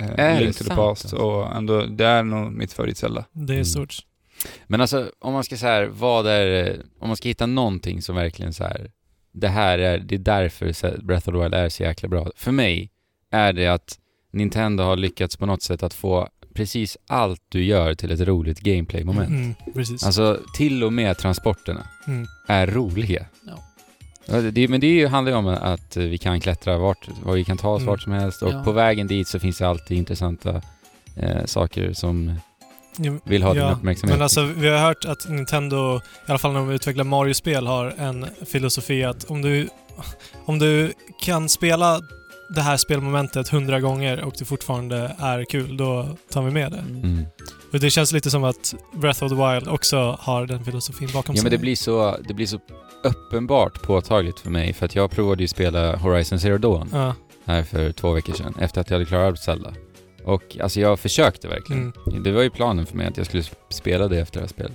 Eh, 0.00 0.20
Är 0.20 0.40
Link 0.40 0.58
det 0.58 0.64
to 0.64 0.70
the 0.70 0.76
Past 0.76 1.04
alltså? 1.04 1.16
och 1.16 1.56
ändå, 1.56 1.82
det 1.86 2.04
är 2.06 2.22
nog 2.22 2.52
mitt 2.52 2.72
favorit-Zelda. 2.72 3.24
Det 3.32 3.52
är 3.52 3.54
Mm. 3.54 3.64
stort. 3.64 3.94
Men 4.66 4.80
alltså 4.80 5.10
om 5.18 5.32
man 5.32 5.44
ska 5.44 5.56
så 5.56 5.66
här, 5.66 5.86
vad 5.92 6.26
är, 6.26 6.76
om 7.00 7.08
man 7.08 7.16
ska 7.16 7.28
hitta 7.28 7.46
någonting 7.46 8.02
som 8.02 8.16
verkligen 8.16 8.52
så 8.52 8.64
här, 8.64 8.90
det 9.32 9.48
här 9.48 9.78
är, 9.78 9.98
det 9.98 10.14
är 10.14 10.18
därför 10.18 11.02
Breath 11.02 11.28
of 11.28 11.34
the 11.34 11.40
Wild 11.40 11.54
är 11.54 11.68
så 11.68 11.82
jäkla 11.82 12.08
bra. 12.08 12.30
För 12.36 12.52
mig 12.52 12.90
är 13.30 13.52
det 13.52 13.66
att 13.66 13.98
Nintendo 14.36 14.84
har 14.84 14.96
lyckats 14.96 15.36
på 15.36 15.46
något 15.46 15.62
sätt 15.62 15.82
att 15.82 15.94
få 15.94 16.28
precis 16.54 16.96
allt 17.08 17.42
du 17.48 17.64
gör 17.64 17.94
till 17.94 18.10
ett 18.10 18.20
roligt 18.20 18.60
gameplay-moment. 18.60 19.28
Mm, 19.28 19.54
precis. 19.74 20.04
Alltså 20.06 20.40
till 20.56 20.84
och 20.84 20.92
med 20.92 21.18
transporterna 21.18 21.86
Mm. 22.06 22.26
är 22.48 22.66
roliga. 22.66 23.26
Ja. 23.46 24.40
Det, 24.40 24.68
men 24.68 24.80
det 24.80 24.86
är 24.86 24.90
ju- 24.92 25.06
handlar 25.06 25.32
ju 25.32 25.38
om 25.38 25.46
att 25.46 25.96
vi 25.96 26.18
kan 26.18 26.40
klättra 26.40 26.78
vart, 26.78 27.08
vi 27.34 27.44
kan 27.44 27.56
ta 27.58 27.68
oss 27.70 27.80
Mm. 27.80 27.90
vart 27.90 28.02
som 28.02 28.12
helst 28.12 28.42
och 28.42 28.52
Ja. 28.52 28.62
på 28.64 28.72
vägen 28.72 29.06
dit 29.06 29.28
så 29.28 29.38
finns 29.38 29.58
det 29.58 29.68
alltid 29.68 29.96
intressanta 29.98 30.62
eh, 31.16 31.44
saker 31.44 31.92
som 31.92 32.34
vill 33.24 33.42
ha 33.42 33.52
din 33.54 33.62
ja, 33.62 33.72
uppmärksamhet. 33.72 34.16
Men 34.16 34.22
alltså, 34.22 34.42
vi 34.42 34.68
har 34.68 34.78
hört 34.78 35.04
att 35.04 35.28
Nintendo, 35.28 35.96
i 35.96 36.00
alla 36.30 36.38
fall 36.38 36.52
när 36.52 36.60
de 36.60 36.70
utvecklar 36.70 37.04
Mario-spel, 37.04 37.66
har 37.66 37.94
en 37.98 38.26
filosofi 38.46 39.04
att 39.04 39.24
om 39.24 39.42
du, 39.42 39.68
om 40.44 40.58
du 40.58 40.92
kan 41.22 41.48
spela 41.48 42.00
det 42.48 42.60
här 42.60 42.76
spelmomentet 42.76 43.48
hundra 43.48 43.80
gånger 43.80 44.20
och 44.24 44.34
det 44.38 44.44
fortfarande 44.44 45.16
är 45.18 45.44
kul, 45.44 45.76
då 45.76 46.16
tar 46.32 46.42
vi 46.42 46.50
med 46.50 46.72
det. 46.72 46.78
Mm. 46.78 47.24
Och 47.72 47.80
det 47.80 47.90
känns 47.90 48.12
lite 48.12 48.30
som 48.30 48.44
att 48.44 48.74
Breath 48.94 49.24
of 49.24 49.30
the 49.30 49.36
Wild 49.36 49.68
också 49.68 50.16
har 50.20 50.46
den 50.46 50.64
filosofin 50.64 51.08
bakom 51.14 51.34
Ja 51.34 51.40
sig. 51.40 51.42
men 51.44 51.50
det 51.50 51.58
blir 51.58 51.76
så, 51.76 52.16
det 52.28 52.34
blir 52.34 52.46
så 52.46 52.58
uppenbart 53.02 53.82
påtagligt 53.82 54.40
för 54.40 54.50
mig 54.50 54.72
för 54.72 54.86
att 54.86 54.94
jag 54.94 55.10
provade 55.10 55.42
ju 55.42 55.48
spela 55.48 55.96
Horizon 55.96 56.40
Zero 56.40 56.58
Dawn 56.58 56.88
Ja. 56.92 57.14
här 57.44 57.62
för 57.62 57.92
två 57.92 58.12
veckor 58.12 58.32
sedan 58.34 58.54
efter 58.60 58.80
att 58.80 58.90
jag 58.90 58.94
hade 58.94 59.04
klarat 59.06 59.38
Zelda. 59.38 59.74
Och 60.24 60.56
alltså 60.62 60.80
jag 60.80 61.00
försökte 61.00 61.48
verkligen. 61.48 61.92
Mm. 62.06 62.22
Det 62.22 62.32
var 62.32 62.42
ju 62.42 62.50
planen 62.50 62.86
för 62.86 62.96
mig 62.96 63.06
att 63.06 63.16
jag 63.16 63.26
skulle 63.26 63.42
spela 63.70 64.08
det 64.08 64.18
efter 64.20 64.40
att 64.42 64.44
ha 64.44 64.48
spelat. 64.48 64.72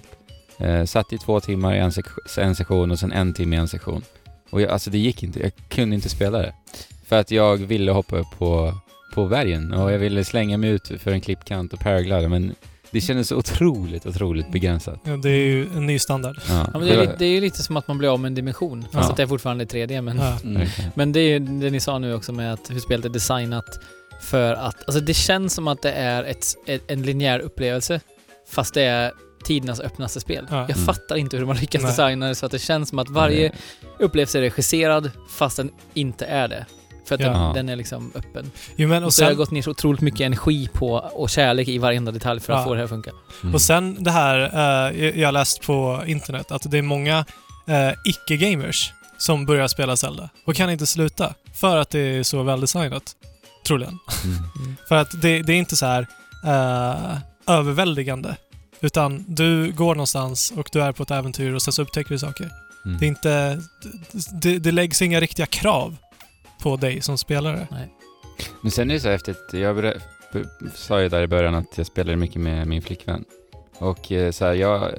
Eh, 0.57 0.85
satt 0.85 1.13
i 1.13 1.17
två 1.17 1.39
timmar 1.39 1.75
i 1.75 1.77
en, 1.79 1.91
en 2.37 2.55
session 2.55 2.91
och 2.91 2.99
sen 2.99 3.11
en 3.11 3.33
timme 3.33 3.55
i 3.55 3.59
en 3.59 3.67
session. 3.67 4.01
Och 4.49 4.61
jag, 4.61 4.69
alltså 4.69 4.89
det 4.89 4.97
gick 4.97 5.23
inte, 5.23 5.39
jag 5.39 5.51
kunde 5.69 5.95
inte 5.95 6.09
spela 6.09 6.37
det. 6.37 6.53
För 7.11 7.19
att 7.19 7.31
jag 7.31 7.57
ville 7.57 7.91
hoppa 7.91 8.17
upp 8.17 8.27
på, 8.37 8.73
på 9.13 9.27
bergen 9.27 9.73
och 9.73 9.91
jag 9.91 9.99
ville 9.99 10.23
slänga 10.25 10.57
mig 10.57 10.69
ut 10.69 10.87
för 10.99 11.11
en 11.11 11.21
klippkant 11.21 11.73
och 11.73 11.79
paraglida 11.79 12.27
men 12.29 12.55
det 12.91 13.01
kändes 13.01 13.27
så 13.27 13.35
otroligt, 13.35 14.05
otroligt 14.05 14.51
begränsat. 14.51 14.99
Ja, 15.03 15.17
det 15.17 15.29
är 15.29 15.45
ju 15.45 15.63
en 15.75 15.85
ny 15.85 15.99
standard. 15.99 16.37
Ja, 16.49 16.67
Ja, 16.73 16.79
men 16.79 16.87
det, 16.87 16.93
är, 16.95 17.15
det 17.19 17.25
är 17.25 17.29
ju 17.29 17.41
lite 17.41 17.63
som 17.63 17.77
att 17.77 17.87
man 17.87 17.97
blir 17.97 18.13
av 18.13 18.19
med 18.19 18.29
en 18.29 18.35
dimension, 18.35 18.81
fast 18.83 18.93
Ja. 18.93 19.09
att 19.11 19.17
det 19.17 19.23
är 19.23 19.27
fortfarande 19.27 19.65
3D. 19.65 20.01
Men, 20.01 20.17
Ja. 20.17 20.37
Mm. 20.43 20.59
Verkligen. 20.61 20.91
men 20.95 21.11
det 21.11 21.19
är 21.19 21.27
ju 21.29 21.39
det 21.39 21.69
ni 21.69 21.79
sa 21.79 21.99
nu 21.99 22.13
också 22.13 22.33
med 22.33 22.53
att 22.53 22.71
hur 22.71 22.79
spelet 22.79 23.05
är 23.05 23.09
designat 23.09 23.79
för 24.21 24.53
att... 24.53 24.83
Alltså 24.87 24.99
det 25.01 25.13
känns 25.13 25.53
som 25.53 25.67
att 25.67 25.81
det 25.81 25.91
är 25.91 26.23
ett, 26.23 26.45
ett, 26.65 26.81
en 26.91 27.01
linjär 27.01 27.39
upplevelse, 27.39 27.99
fast 28.49 28.73
det 28.73 28.83
är 28.83 29.11
tidernas 29.43 29.79
öppnaste 29.79 30.19
spel. 30.19 30.47
Ja. 30.49 30.55
Jag 30.57 30.69
Mm. 30.71 30.85
fattar 30.85 31.15
inte 31.15 31.37
hur 31.37 31.45
man 31.45 31.55
lyckas 31.57 31.81
Nej. 31.81 31.91
designa 31.91 32.27
det 32.27 32.35
så 32.35 32.45
att 32.45 32.51
det 32.51 32.59
känns 32.59 32.89
som 32.89 32.99
att 32.99 33.09
varje 33.09 33.51
upplevelse 33.99 34.37
är 34.37 34.41
regisserad, 34.41 35.11
fast 35.29 35.57
den 35.57 35.71
inte 35.93 36.25
är 36.25 36.47
det. 36.47 36.65
För 37.07 37.15
att 37.15 37.21
Ja. 37.21 37.27
den, 37.29 37.53
den 37.53 37.69
är 37.69 37.75
liksom 37.75 38.11
öppen. 38.15 38.51
Jo, 38.75 38.87
men, 38.87 39.03
Och 39.03 39.07
och, 39.07 39.13
så 39.13 39.23
har 39.23 39.29
jag 39.29 39.33
sen, 39.33 39.37
gått 39.37 39.51
ner 39.51 39.61
så 39.61 39.71
otroligt 39.71 40.01
mycket 40.01 40.21
energi 40.21 40.69
på 40.73 40.91
och 40.93 41.29
kärlek 41.29 41.67
i 41.67 41.77
varenda 41.77 42.11
detalj 42.11 42.39
för 42.39 42.53
att 42.53 42.59
Ja. 42.59 42.63
få 42.63 42.71
det 42.73 42.77
här 42.77 42.83
att 42.83 42.89
funka. 42.89 43.11
Mm. 43.43 43.53
och 43.55 43.61
sen 43.61 44.03
det 44.03 44.11
här, 44.11 44.39
eh, 44.39 45.01
jag- 45.03 45.17
jag 45.17 45.27
har 45.27 45.31
läst 45.31 45.61
på 45.61 46.03
internet 46.07 46.51
att 46.51 46.71
det 46.71 46.77
är 46.77 46.81
många 46.81 47.25
eh, 47.67 47.91
icke-gamers 48.05 48.91
som 49.17 49.45
börjar 49.45 49.67
spela 49.67 49.97
Zelda 49.97 50.29
och 50.45 50.55
kan 50.55 50.69
inte 50.69 50.85
sluta 50.87 51.33
för 51.53 51.77
att 51.77 51.89
det 51.89 51.99
är 51.99 52.23
så 52.23 52.43
väldesignat. 52.43 53.03
Troligen. 53.67 53.97
Mm. 54.23 54.37
Mm. 54.37 54.75
För 54.87 54.95
att 54.95 55.21
det, 55.21 55.41
det 55.41 55.53
är 55.53 55.57
inte 55.57 55.75
så 55.77 55.85
här 55.85 56.07
eh, 56.45 57.17
överväldigande. 57.47 58.35
Utan 58.81 59.25
du 59.27 59.71
går 59.71 59.95
någonstans 59.95 60.53
och 60.55 60.69
du 60.71 60.81
är 60.81 60.91
på 60.91 61.03
ett 61.03 61.11
äventyr 61.11 61.53
och 61.53 61.61
sen 61.61 61.73
så 61.73 61.81
upptäcker 61.81 62.09
du 62.09 62.19
saker. 62.19 62.49
Mm. 62.85 62.97
Det 62.99 63.05
är 63.05 63.07
inte... 63.07 63.61
Det, 64.31 64.59
det 64.59 64.71
läggs 64.71 65.01
inga 65.01 65.19
riktiga 65.19 65.45
krav 65.45 65.95
på 66.61 66.75
dig 66.75 67.01
som 67.01 67.17
spelare. 67.17 67.67
Men 68.61 68.71
sen 68.71 68.89
är 68.91 68.93
det 68.93 68.99
så 68.99 69.09
att 69.09 69.53
jag 69.53 69.93
sa 70.75 71.01
ju 71.01 71.09
där 71.09 71.21
i 71.21 71.27
början 71.27 71.55
att 71.55 71.77
jag 71.77 71.85
spelade 71.87 72.17
mycket 72.17 72.41
med 72.41 72.67
min 72.67 72.81
flickvän. 72.81 73.25
Och 73.77 74.11
eh, 74.11 74.31
så 74.31 74.45
här, 74.45 74.53
jag, 74.53 74.89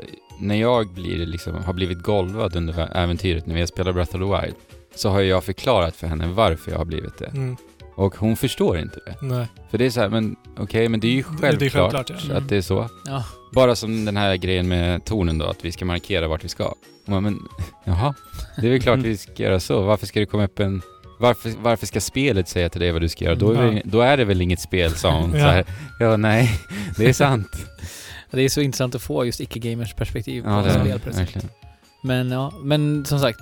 när 0.40 0.54
jag 0.54 0.88
blir 0.88 1.26
liksom, 1.26 1.54
har 1.64 1.72
blivit 1.72 1.98
golvad 2.02 2.56
under 2.56 2.96
äventyret 2.96 3.46
när 3.46 3.54
vi 3.54 3.60
har 3.60 3.66
spelat 3.66 3.94
Breath 3.94 4.16
of 4.16 4.20
the 4.40 4.40
Wild 4.46 4.54
så 4.94 5.08
har 5.10 5.20
jag 5.20 5.44
förklarat 5.44 5.96
för 5.96 6.06
henne 6.06 6.26
varför 6.26 6.70
jag 6.70 6.78
har 6.78 6.84
blivit 6.84 7.18
det. 7.18 7.26
Mm, 7.26 7.56
Och 7.94 8.16
hon 8.16 8.36
förstår 8.36 8.78
inte 8.78 9.00
det. 9.06 9.16
nej. 9.26 9.46
För 9.70 9.78
det 9.78 9.86
är 9.86 9.90
så 9.90 10.00
här, 10.00 10.08
men 10.08 10.36
okej, 10.58 10.88
men 10.88 11.00
det 11.00 11.06
är 11.06 11.12
ju 11.12 11.22
Det- 11.22 11.26
det 11.40 11.46
är 11.46 11.50
självklart, 11.50 11.92
självklart, 11.92 12.10
ja. 12.10 12.18
så 12.18 12.32
att 12.32 12.48
det 12.48 12.56
är 12.56 12.60
så. 12.62 12.88
Ja. 13.06 13.24
Bara 13.52 13.76
som 13.76 14.04
den 14.04 14.16
här 14.16 14.36
grejen 14.36 14.68
med 14.68 15.04
tornen 15.04 15.38
då, 15.38 15.46
att 15.46 15.64
vi 15.64 15.72
ska 15.72 15.84
markera 15.84 16.28
vart 16.28 16.44
vi 16.44 16.48
ska. 16.48 16.64
Och 16.64 16.76
man, 17.06 17.22
men 17.22 17.38
jaha, 17.84 18.14
det 18.60 18.66
är 18.66 18.70
väl 18.70 18.82
klart 18.82 18.98
vi 18.98 19.16
ska 19.16 19.42
göra 19.42 19.60
så. 19.60 19.82
Varför 19.82 20.06
ska 20.06 20.20
det 20.20 20.26
komma 20.26 20.44
upp 20.44 20.60
en... 20.60 20.82
Varför, 21.22 21.52
varför 21.58 21.86
ska 21.86 22.00
spelet 22.00 22.48
säga 22.48 22.68
till 22.68 22.80
dig 22.80 22.92
vad 22.92 23.00
du 23.02 23.08
ska 23.08 23.24
göra? 23.24 23.34
Då 23.34 23.52
är, 23.52 23.62
Ja. 23.64 23.70
det, 23.70 23.82
då 23.84 24.00
är 24.00 24.16
det 24.16 24.24
väl 24.24 24.40
inget 24.42 24.60
spel, 24.60 24.94
sa 24.94 25.20
hon. 25.20 25.34
Ja. 25.38 25.62
Ja, 26.00 26.16
nej, 26.16 26.60
det 26.96 27.08
är 27.08 27.12
sant. 27.12 27.56
Det 28.30 28.42
är 28.42 28.48
så 28.48 28.60
intressant 28.60 28.94
att 28.94 29.02
få 29.02 29.24
just 29.24 29.40
icke-gamers 29.40 29.94
perspektiv 29.94 30.42
på 30.42 30.48
Ja, 30.50 30.70
spel 30.70 31.00
det, 31.04 31.10
verkligen. 31.10 31.48
Men 32.02 32.30
ja, 32.30 32.52
men 32.62 33.04
som 33.04 33.18
sagt. 33.20 33.40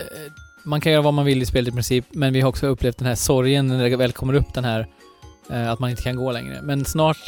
eh, 0.00 0.32
Man 0.62 0.80
kan 0.80 0.92
göra 0.92 1.02
vad 1.02 1.14
man 1.14 1.24
vill 1.24 1.42
i 1.42 1.46
spelet 1.46 1.68
i 1.68 1.72
princip, 1.72 2.04
men 2.10 2.32
vi 2.32 2.40
har 2.40 2.48
också 2.48 2.66
upplevt 2.66 2.98
den 2.98 3.08
här 3.08 3.14
sorgen 3.14 3.66
när 3.68 3.90
det 3.90 3.96
väl 3.96 4.12
kommer 4.12 4.34
upp 4.34 4.54
den 4.54 4.64
här 4.64 4.86
eh, 5.50 5.70
att 5.70 5.78
man 5.78 5.90
inte 5.90 6.02
kan 6.02 6.16
gå 6.16 6.32
längre. 6.32 6.60
Men 6.62 6.84
snart 6.84 7.18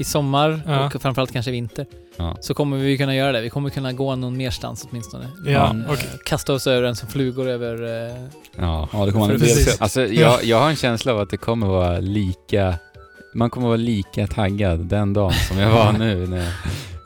i 0.00 0.04
sommar 0.04 0.60
Ja. 0.66 0.86
och 0.86 1.02
framförallt 1.02 1.32
kanske 1.32 1.50
i 1.50 1.52
vinter 1.52 1.86
Ja. 2.16 2.36
så 2.40 2.54
kommer 2.54 2.76
vi 2.76 2.98
kunna 2.98 3.14
göra 3.16 3.32
det. 3.32 3.40
Vi 3.40 3.50
kommer 3.50 3.70
kunna 3.70 3.92
gå 3.92 4.16
någon 4.16 4.36
merstans 4.36 4.86
åtminstone. 4.90 5.28
Ja, 5.46 5.74
Eh, 5.84 5.90
och- 5.90 6.24
Kasta 6.24 6.52
oss 6.52 6.66
över 6.66 6.82
den 6.82 6.96
som 6.96 7.08
flugor 7.08 7.48
över... 7.48 8.06
eh, 8.08 8.16
Ja. 8.58 8.88
Ja, 8.92 9.06
det 9.06 9.12
kommer 9.12 9.26
man 9.28 9.40
Alltså, 9.78 10.06
jag, 10.06 10.44
jag 10.44 10.60
har 10.60 10.70
en 10.70 10.76
känsla 10.76 11.12
av 11.12 11.20
att 11.20 11.30
det 11.30 11.36
kommer 11.36 11.66
vara 11.66 11.98
lika... 12.00 12.74
Man 13.34 13.50
kommer 13.50 13.66
vara 13.66 13.76
lika 13.76 14.26
taggad 14.26 14.78
den 14.80 15.12
dagen 15.12 15.32
som 15.48 15.58
jag 15.58 15.70
var 15.70 15.92
nu. 15.98 16.26
När, 16.26 16.48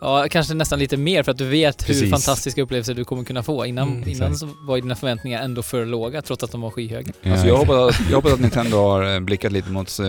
Ja, 0.00 0.26
kanske 0.31 0.55
nästan 0.55 0.78
lite 0.78 0.97
mer 0.97 1.23
för 1.23 1.32
att 1.32 1.39
du 1.39 1.44
vet 1.48 1.82
hur 1.82 1.86
Precis. 1.86 2.10
fantastiska 2.10 2.62
upplevelser 2.62 2.94
du 2.94 3.05
kommer 3.05 3.24
kunna 3.24 3.42
få. 3.42 3.66
Innan, 3.66 3.89
Mm, 3.89 4.08
innan 4.08 4.36
så 4.36 4.48
var 4.66 4.76
dina 4.76 4.94
förväntningar 4.94 5.42
ändå 5.42 5.62
för 5.62 5.84
låga 5.86 6.23
trots 6.23 6.44
att 6.44 6.52
de 6.52 6.60
var 6.60 6.70
skyhöga. 6.70 7.12
Alltså 7.26 7.47
jag 7.47 7.56
hoppas, 7.56 8.00
att, 8.00 8.08
jag 8.10 8.16
hoppas 8.16 8.32
att 8.32 8.40
Nintendo 8.40 8.76
har 8.76 9.14
eh, 9.14 9.20
blickat 9.20 9.52
lite 9.52 9.70
mot, 9.70 9.98
eh, 9.98 10.06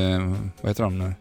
vad 0.62 0.70
heter 0.72 0.84
de 0.84 1.00
nu? 1.00 1.14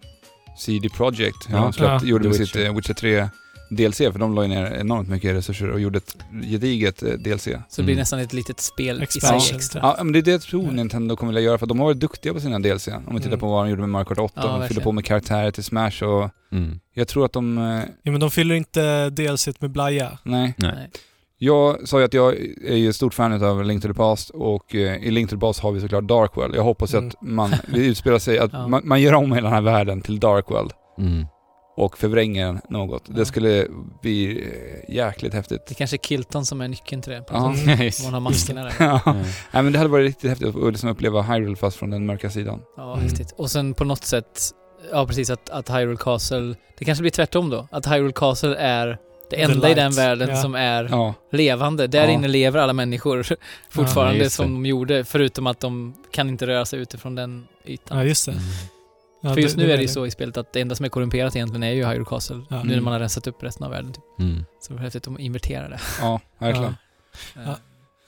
CD 0.58 0.88
Projekt. 0.88 1.48
Ja. 1.50 1.72
Släppte, 1.72 2.06
Ja. 2.06 2.10
gjorde 2.10 2.28
med 2.28 2.38
Witcher. 2.38 2.44
sitt 2.52 2.66
eh, 2.66 2.74
Witcher 2.74 2.94
3 2.94 3.28
DLC, 3.70 3.96
för 3.96 4.18
de 4.18 4.34
la 4.34 4.42
ju 4.42 4.48
ner 4.48 4.64
enormt 4.80 5.08
mycket 5.08 5.34
resurser 5.34 5.70
och 5.70 5.80
gjorde 5.80 5.98
ett 5.98 6.16
gediget 6.50 7.02
eh, 7.02 7.08
DLC. 7.12 7.44
Så 7.44 7.50
det 7.76 7.82
blir 7.82 7.92
Mm. 7.94 7.98
nästan 7.98 8.18
ett 8.20 8.32
litet 8.32 8.60
spel 8.60 8.96
i 8.96 8.98
sig 8.98 9.04
Expansion. 9.04 9.56
extra. 9.56 9.80
Ja, 9.98 10.04
men 10.04 10.12
det 10.12 10.18
är 10.18 10.22
det 10.22 10.30
jag 10.30 10.40
tror 10.42 10.72
Nintendo 10.72 11.16
kommer 11.16 11.32
vilja 11.32 11.46
göra, 11.48 11.58
för 11.58 11.66
de 11.66 11.78
har 11.78 11.86
varit 11.86 12.00
duktiga 12.00 12.32
på 12.34 12.40
sina 12.40 12.58
DLC. 12.58 12.88
Om 12.88 13.02
vi 13.08 13.16
tittar 13.16 13.28
Mm. 13.28 13.40
på 13.40 13.50
vad 13.50 13.64
de 13.64 13.70
gjorde 13.70 13.80
med 13.80 13.88
Mario 13.90 14.04
Kart 14.04 14.18
8, 14.18 14.32
Ja, 14.36 14.42
de 14.42 14.48
fyllde 14.48 14.60
verkligen. 14.60 14.82
på 14.82 14.92
med 14.92 15.04
karaktärer 15.04 15.50
till 15.50 15.64
Smash 15.64 16.02
och 16.04 16.30
Mm. 16.52 16.80
jag 16.94 17.08
tror 17.08 17.24
att 17.24 17.32
de... 17.32 17.58
eh, 17.58 17.80
Ja, 18.02 18.10
men 18.12 18.20
de 18.20 18.30
fyller 18.30 18.54
inte 18.54 19.10
DLC 19.10 19.48
med 19.60 19.70
blaja. 19.70 20.18
Nej. 20.22 20.54
Nej. 20.56 20.72
Nej. 20.74 20.90
Jag 21.44 21.88
sa 21.88 21.98
ju 21.98 22.04
att 22.04 22.14
jag 22.14 22.34
är 22.64 22.76
ju 22.76 22.92
stort 22.92 23.14
fan 23.14 23.42
av 23.44 23.64
Link 23.64 23.82
to 23.82 23.88
the 23.88 23.94
Past 23.94 24.30
och 24.30 24.74
eh, 24.74 24.96
i 25.06 25.10
Link 25.10 25.30
to 25.30 25.36
the 25.36 25.40
Past 25.40 25.60
har 25.60 25.72
vi 25.72 25.80
såklart 25.80 26.04
Darkworld. 26.04 26.54
Jag 26.54 26.62
hoppas 26.62 26.94
Mm. 26.94 27.08
att 27.08 27.14
man, 27.22 27.50
det 27.72 27.78
utspelar 27.86 28.18
sig, 28.18 28.38
att 28.38 28.50
Ja. 28.52 28.68
man, 28.68 28.80
man 28.84 29.00
gör 29.02 29.12
om 29.14 29.32
hela 29.32 29.44
den 29.46 29.54
här 29.54 29.60
världen 29.62 30.00
till 30.00 30.20
Darkworld 30.20 30.70
Mm. 30.98 31.26
och 31.76 31.98
förvränger 31.98 32.46
den 32.46 32.60
något. 32.70 33.02
Ja. 33.08 33.14
Det 33.16 33.24
skulle 33.24 33.66
bli 34.02 34.42
eh, 34.88 34.94
jäkligt 34.94 35.34
häftigt. 35.34 35.66
Det 35.68 35.74
kanske 35.74 35.96
är 35.96 35.98
Kilton 35.98 36.44
som 36.46 36.60
är 36.60 36.68
nyckeln 36.68 37.02
till 37.02 37.12
det. 37.12 37.20
på 37.22 37.34
Ja. 37.34 37.40
man 38.04 38.14
har 38.14 38.20
maskerna 38.20 38.62
där. 38.64 38.72
Ja. 38.84 39.00
Ja. 39.06 39.12
Nej 39.52 39.62
men 39.62 39.72
det 39.72 39.78
hade 39.78 39.90
varit 39.90 40.06
riktigt 40.06 40.30
häftigt 40.30 40.56
att 40.56 40.72
liksom 40.72 40.88
uppleva 40.90 41.22
Hyrule 41.22 41.56
fast 41.56 41.76
från 41.76 41.90
den 41.90 42.06
mörka 42.06 42.30
sidan. 42.30 42.60
Ja, 42.76 42.92
Mm. 42.92 43.04
häftigt. 43.04 43.34
Och 43.38 43.50
sen 43.50 43.74
på 43.74 43.84
något 43.84 44.04
sätt, 44.04 44.40
ja 44.92 45.06
precis, 45.06 45.30
att, 45.30 45.50
att 45.50 45.70
Hyrule 45.70 45.96
Castle, 45.96 46.54
det 46.78 46.84
kanske 46.84 47.02
blir 47.02 47.10
tvärtom 47.10 47.50
då. 47.50 47.68
Att 47.70 47.86
Hyrule 47.86 48.12
Castle 48.12 48.56
är 48.58 48.98
det 49.30 49.36
enda 49.42 49.54
i 49.70 49.74
light. 49.74 49.76
den 49.76 49.92
världen 49.92 50.28
Ja. 50.28 50.36
som 50.42 50.54
är 50.54 50.84
Ja. 50.90 51.14
levande. 51.32 51.86
Där 51.86 52.04
Ja. 52.04 52.10
inne 52.10 52.28
lever 52.28 52.58
alla 52.60 52.72
människor 52.72 53.26
fortfarande 53.70 54.18
det. 54.24 54.30
som 54.30 54.52
de 54.54 54.66
gjorde, 54.66 55.04
förutom 55.04 55.46
att 55.46 55.60
de 55.60 55.94
kan 56.12 56.28
inte 56.28 56.46
röra 56.46 56.64
sig 56.64 56.78
utifrån 56.80 57.14
den 57.14 57.46
ytan. 57.66 57.98
Ja, 57.98 58.04
just 58.04 58.26
det. 58.26 58.32
Mm. 58.32 58.44
Ja, 59.22 59.34
För 59.34 59.40
just 59.40 59.56
nu 59.56 59.62
är 59.64 59.76
det 59.76 59.80
ju 59.82 59.86
det. 59.86 59.92
så 59.92 60.06
i 60.06 60.10
spelet 60.10 60.36
att 60.36 60.52
det 60.52 60.60
enda 60.60 60.74
som 60.74 60.84
är 60.84 60.88
korrumperat 60.88 61.36
egentligen 61.36 61.62
är 61.62 61.70
ju 61.72 61.86
Hyrule 61.86 62.04
Castle. 62.04 62.36
Ja. 62.50 62.56
Nu 62.56 62.64
när 62.64 62.72
Mm. 62.72 62.84
man 62.84 62.92
har 62.92 63.00
rensat 63.00 63.26
upp 63.26 63.42
resten 63.42 63.64
av 63.64 63.70
världen. 63.70 63.92
Typ. 63.92 64.04
Mm. 64.20 64.44
Så 64.60 64.72
det 64.72 64.78
är 64.78 64.82
häftigt 64.82 65.08
att 65.08 65.18
invertera 65.20 65.68
det. 65.68 65.80
Ja, 66.00 66.20
verkligen. 66.38 66.74
Ja. 67.34 67.56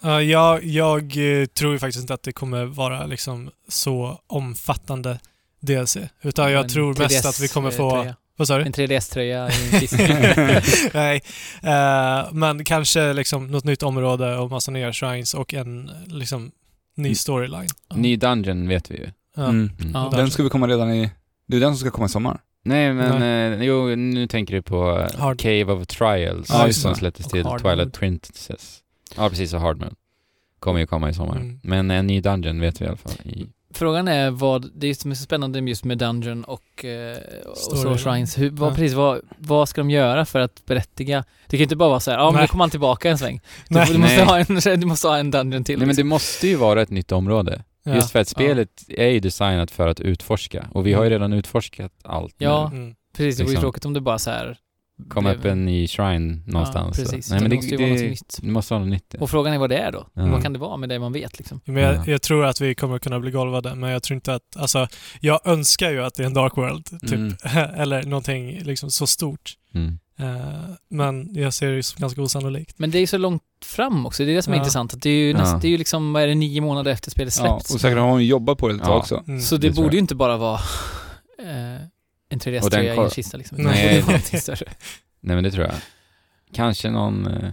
Ja, 0.02 0.22
jag, 0.22 0.64
jag 0.64 1.02
eh, 1.40 1.46
tror 1.46 1.72
ju 1.72 1.78
faktiskt 1.78 2.00
inte 2.00 2.14
att 2.14 2.22
det 2.22 2.32
kommer 2.32 2.64
vara 2.64 3.06
liksom 3.06 3.50
så 3.68 4.20
omfattande 4.26 5.18
DLC. 5.60 5.96
Utan 6.22 6.52
jag 6.52 6.62
En 6.64 6.68
tror 6.68 6.94
mest 6.98 7.26
att 7.26 7.40
vi 7.40 7.48
kommer 7.48 7.70
få... 7.70 8.06
Vad 8.36 8.48
sa 8.48 8.58
du? 8.58 8.64
En 8.64 8.72
3DS-tröja 8.72 9.48
i 9.50 9.74
en 9.74 9.80
kista. 9.80 9.96
Nej. 10.98 11.20
Eh, 11.62 12.32
men 12.32 12.64
kanske 12.64 13.12
liksom 13.12 13.46
något 13.46 13.64
nytt 13.64 13.82
område 13.82 14.36
och 14.36 14.50
massa 14.50 14.70
nya 14.70 14.92
shrines 14.92 15.34
och 15.34 15.54
en 15.54 15.90
liksom 16.06 16.50
ny 16.94 17.06
Mm. 17.08 17.14
storyline. 17.14 17.68
Ny 17.94 18.16
Dungeon 18.16 18.68
vet 18.68 18.90
vi 18.90 18.94
ju. 18.96 19.10
Mm. 19.36 19.50
Mm. 19.50 19.90
Ja. 19.94 20.10
Den 20.16 20.30
ska 20.30 20.42
vi 20.42 20.48
komma 20.48 20.68
redan 20.68 20.90
i... 20.94 21.10
Det 21.46 21.56
är 21.56 21.60
den 21.60 21.76
som 21.76 21.80
ska 21.80 21.90
komma 21.90 22.06
i 22.06 22.08
sommar. 22.08 22.38
Nej 22.64 22.92
men, 22.92 23.22
eh, 23.52 23.62
jo 23.66 23.96
nu 23.96 24.26
tänker 24.26 24.54
du 24.54 24.62
på 24.62 24.98
eh, 24.98 25.20
Hard- 25.20 25.38
Cave 25.40 25.64
of 25.64 25.86
Trials 25.86 26.50
just 26.66 26.80
som 26.82 26.94
släpptes 26.94 27.26
till 27.28 27.44
Twilight. 27.62 27.92
Princess. 27.92 28.78
Ja 29.16 29.28
precis, 29.28 29.54
och 29.54 29.60
Hard 29.60 29.78
Mode. 29.78 29.94
Kommer 30.60 30.80
ju 30.80 30.86
komma 30.86 31.10
i 31.10 31.14
sommar. 31.14 31.36
Mm. 31.36 31.60
Men 31.62 31.90
en 31.90 32.06
ny 32.06 32.20
Dungeon 32.20 32.60
vet 32.60 32.80
vi 32.80 32.84
i 32.84 32.88
alla 32.88 32.96
fall. 32.96 33.12
I, 33.24 33.46
Frågan 33.74 34.08
är 34.08 34.30
vad, 34.30 34.70
det 34.74 34.86
är 34.86 34.94
som 34.94 35.10
är 35.10 35.14
så 35.14 35.22
spännande 35.22 35.58
just 35.58 35.84
med 35.84 35.98
Dungeon 35.98 36.44
och, 36.44 36.84
eh, 36.84 37.16
och 37.46 37.56
Story. 37.56 37.98
Shrines. 37.98 38.38
Hur, 38.38 38.50
vad, 38.50 38.70
Ja. 38.70 38.74
precis, 38.74 38.92
vad, 38.94 39.20
vad 39.38 39.68
ska 39.68 39.80
de 39.80 39.90
göra 39.90 40.24
för 40.24 40.40
att 40.40 40.66
berättiga? 40.66 41.24
Det 41.46 41.50
kan 41.50 41.58
ju 41.58 41.62
inte 41.62 41.76
bara 41.76 41.88
vara 41.88 42.00
så 42.00 42.10
här, 42.10 42.18
ja 42.18 42.24
men 42.24 42.34
Nej. 42.34 42.42
nu 42.42 42.48
kommer 42.48 42.62
han 42.64 42.70
tillbaka 42.70 43.10
en 43.10 43.18
sväng. 43.18 43.40
Du, 43.68 43.74
Nej. 43.74 43.88
du, 43.92 43.98
måste 43.98 44.16
Nej. 44.16 44.24
ha 44.24 44.38
en, 44.74 44.80
du 44.80 44.86
måste 44.86 45.08
ha 45.08 45.18
en 45.18 45.30
Dungeon 45.30 45.64
till. 45.64 45.78
Nej 45.78 45.86
men 45.86 45.96
det 45.96 46.02
liksom. 46.02 46.08
måste 46.08 46.48
ju 46.48 46.56
vara 46.56 46.82
ett 46.82 46.90
nytt 46.90 47.12
område. 47.12 47.62
Ja. 47.82 47.94
Just 47.94 48.10
för 48.10 48.18
att 48.18 48.28
spelet 48.28 48.68
är 48.88 49.08
ju 49.08 49.20
designat 49.20 49.70
för 49.70 49.88
att 49.88 50.00
utforska. 50.00 50.66
Och 50.72 50.86
vi 50.86 50.92
har 50.92 51.02
ju 51.02 51.06
Mm. 51.06 51.18
redan 51.20 51.32
utforskat 51.32 51.92
allt 52.04 52.34
Ja. 52.38 52.68
nu. 52.72 52.76
Mm. 52.78 52.94
Precis, 53.16 53.36
det 53.36 53.42
vore 53.42 53.50
ju 53.50 53.54
liksom. 53.54 53.62
tråkigt 53.62 53.84
om 53.84 53.92
det 53.92 54.00
bara 54.00 54.18
så 54.18 54.30
här 54.30 54.58
Komma 55.08 55.28
blev- 55.28 55.38
upp 55.38 55.44
en 55.44 55.64
ny 55.64 55.86
shrine 55.88 56.42
någonstans. 56.46 56.98
Ja, 56.98 57.04
precis. 57.04 57.26
Så. 57.26 57.34
Nej, 57.34 57.42
men 57.42 57.50
det, 57.50 57.56
det 57.56 57.56
måste 57.56 57.70
ju 57.70 57.76
vara 57.76 57.88
det, 57.88 57.94
något 58.02 58.10
nytt. 58.10 58.38
det 58.42 58.48
måste 58.50 58.74
vara 58.74 58.84
något 58.84 58.90
nytt. 58.92 59.06
ja. 59.14 59.18
Och 59.20 59.30
frågan 59.30 59.52
är 59.52 59.58
vad 59.58 59.70
det 59.70 59.76
är 59.78 59.92
då? 59.92 60.06
Ja. 60.14 60.26
Vad 60.26 60.42
kan 60.42 60.52
det 60.52 60.58
vara 60.58 60.76
med 60.76 60.88
det 60.88 60.98
man 60.98 61.12
vet 61.12 61.38
liksom? 61.38 61.60
Men 61.64 61.76
jag, 61.82 61.94
Ja. 61.94 62.02
jag 62.06 62.22
tror 62.22 62.44
att 62.44 62.60
vi 62.60 62.74
kommer 62.74 62.98
kunna 62.98 63.20
bli 63.20 63.30
golvade, 63.30 63.74
men 63.74 63.90
jag 63.90 64.02
tror 64.02 64.14
inte 64.14 64.34
att... 64.34 64.56
Alltså, 64.56 64.88
jag 65.20 65.40
önskar 65.44 65.90
ju 65.90 66.04
att 66.04 66.14
det 66.14 66.22
är 66.22 66.26
en 66.26 66.34
Dark 66.34 66.56
World, 66.56 66.86
typ. 67.00 67.12
Mm. 67.12 67.34
Eller 67.76 68.02
någonting 68.02 68.60
liksom 68.62 68.90
så 68.90 69.06
stort. 69.06 69.52
Mm. 69.74 69.98
Eh, 70.18 70.60
men 70.90 71.34
jag 71.34 71.54
ser 71.54 71.72
det 71.72 71.82
som 71.82 72.00
ganska 72.00 72.22
osannolikt. 72.22 72.78
Men 72.78 72.90
det 72.90 72.98
är 72.98 73.00
ju 73.00 73.06
så 73.06 73.18
långt 73.18 73.42
fram 73.64 74.06
också, 74.06 74.24
det 74.24 74.30
är 74.32 74.34
det 74.36 74.42
som 74.42 74.52
är 74.52 74.56
Ja. 74.56 74.60
intressant. 74.62 74.94
Att 74.94 75.02
det, 75.02 75.10
är 75.10 75.14
ju 75.24 75.30
Ja. 75.30 75.38
näst, 75.38 75.60
det 75.62 75.68
är 75.68 75.70
ju 75.70 75.78
liksom, 75.78 76.12
vad 76.12 76.22
är 76.22 76.26
det, 76.26 76.34
nio 76.34 76.60
månader 76.60 76.92
efter 76.92 77.10
spelet 77.10 77.34
Ja, 77.38 77.44
släppts. 77.44 77.74
och 77.74 77.80
säkert 77.80 77.98
har 77.98 78.08
hon 78.08 78.26
jobbat 78.26 78.58
på 78.58 78.68
det 78.68 78.74
ett 78.74 78.80
tag 78.82 78.90
Ja. 78.92 78.98
också. 78.98 79.24
Mm. 79.28 79.40
Så 79.40 79.56
det, 79.56 79.68
det 79.68 79.74
borde 79.74 79.92
ju 79.96 79.98
inte 80.00 80.14
bara 80.14 80.36
vara 80.36 80.60
eh, 81.38 81.82
en 82.28 82.38
3DS-tröja 82.38 82.94
i 82.94 82.98
en 82.98 83.10
kista 83.10 83.36
liksom. 83.36 83.58
Nej. 83.60 84.04
Det. 84.06 84.46
Nej 85.20 85.34
men 85.36 85.44
det 85.44 85.50
tror 85.50 85.64
jag. 85.64 85.74
Kanske 86.54 86.90
någon... 86.90 87.26
eh, 87.26 87.50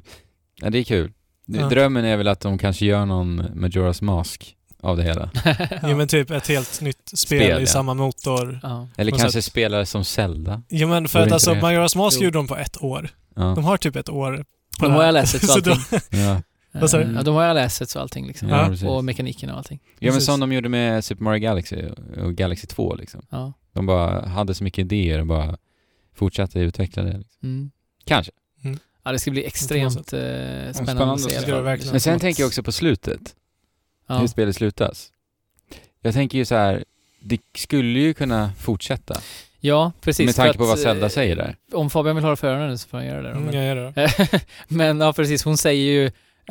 Ja 0.61 0.69
det 0.69 0.77
är 0.79 0.83
kul. 0.83 1.11
Ja. 1.45 1.69
Drömmen 1.69 2.05
är 2.05 2.17
väl 2.17 2.27
att 2.27 2.39
de 2.39 2.57
kanske 2.57 2.85
gör 2.85 3.05
någon 3.05 3.41
Majora's 3.43 4.03
Mask 4.03 4.55
av 4.81 4.97
det 4.97 5.03
hela. 5.03 5.29
Ja, 5.81 5.95
men 5.95 6.07
typ 6.07 6.31
ett 6.31 6.47
helt 6.47 6.81
nytt 6.81 6.97
spel, 7.13 7.17
Spel, 7.41 7.57
i 7.57 7.61
ja. 7.61 7.67
samma 7.67 7.93
motor. 7.93 8.59
ja. 8.63 8.87
Eller 8.97 9.11
kanske 9.11 9.31
sätt. 9.31 9.45
spela 9.51 9.85
som 9.85 10.03
Zelda. 10.05 10.61
Ja 10.67 10.87
men 10.87 11.07
för 11.07 11.19
att 11.19 11.31
alltså 11.31 11.53
det? 11.53 11.59
Majora's 11.61 11.97
Mask 11.97 12.17
Jo. 12.19 12.25
gjorde 12.25 12.37
de 12.37 12.47
på 12.47 12.57
ett 12.57 12.81
år. 12.83 13.09
Ja. 13.35 13.41
De 13.41 13.63
har 13.63 13.77
typ 13.77 13.95
ett 13.95 14.09
år 14.09 14.45
på 14.79 14.85
De 14.85 14.93
har 14.93 15.03
jag 15.03 15.13
läst 15.13 15.41
Så 15.45 15.53
allting. 15.53 15.75
Ja. 16.09 16.41
Vad 16.71 16.89
sa 16.89 16.97
du? 16.97 17.13
Ja, 17.13 17.21
de 17.21 17.35
har 17.35 17.43
jag 17.43 17.53
läst 17.53 17.81
och 17.95 18.01
allting 18.01 18.27
liksom. 18.27 18.49
Ja. 18.49 18.87
Och 18.89 19.03
mekaniken 19.05 19.49
och 19.49 19.57
allting. 19.57 19.79
ja 19.83 19.89
men 19.99 20.11
Precis. 20.13 20.25
som 20.25 20.39
de 20.39 20.53
gjorde 20.53 20.69
med 20.69 21.03
Super 21.05 21.23
Mario 21.23 21.39
Galaxy 21.39 21.77
och 22.23 22.35
Galaxy 22.35 22.67
2 22.67 22.95
liksom. 22.95 23.25
Ja. 23.29 23.53
De 23.73 23.85
bara 23.85 24.25
hade 24.25 24.53
så 24.53 24.63
mycket 24.63 24.79
idéer 24.79 25.19
och 25.19 25.25
bara 25.27 25.57
fortsatte 26.15 26.59
utveckla 26.59 27.03
det. 27.03 27.17
Liksom. 27.17 27.39
Mm. 27.49 27.71
Kanske. 28.05 28.31
Ja, 29.03 29.11
det 29.11 29.19
ska 29.19 29.31
bli 29.31 29.45
extremt 29.45 29.95
eh, 29.97 30.01
spännande, 30.01 30.73
spännande 30.73 31.13
att 31.13 31.21
se. 31.21 31.51
verkligen. 31.61 31.91
Men 31.91 31.99
sen 32.01 32.19
tänker 32.19 32.43
jag 32.43 32.47
också 32.47 32.63
på 32.63 32.71
slutet. 32.71 33.35
Ja. 34.07 34.17
Hur 34.17 34.27
spelet 34.27 34.55
slutas. 34.55 35.11
Jag 36.01 36.13
tänker 36.13 36.37
ju 36.37 36.45
så 36.45 36.55
här. 36.55 36.83
Det 37.21 37.39
skulle 37.57 37.99
ju 37.99 38.13
kunna 38.13 38.51
fortsätta. 38.59 39.15
ja, 39.59 39.91
precis. 40.01 40.25
med 40.25 40.35
tanke 40.35 40.57
på 40.57 40.65
vad 40.65 40.79
Zelda 40.79 41.05
eh, 41.05 41.09
säger 41.09 41.35
där. 41.35 41.55
Om 41.73 41.89
Fabian 41.89 42.15
vill 42.15 42.23
ha 42.25 42.31
det 42.31 42.35
för 42.37 42.47
öronen 42.47 42.77
så 42.77 42.87
får 42.87 42.97
han 42.97 43.07
göra 43.07 43.21
det. 43.21 43.29
då, 43.29 43.35
Mm, 43.35 43.45
Men, 43.45 43.55
jag 43.55 43.65
gör 43.65 43.91
det. 43.95 44.41
men 44.67 44.99
ja, 44.99 45.13
precis. 45.13 45.43
Hon 45.43 45.57
säger 45.57 45.91
ju... 45.93 46.05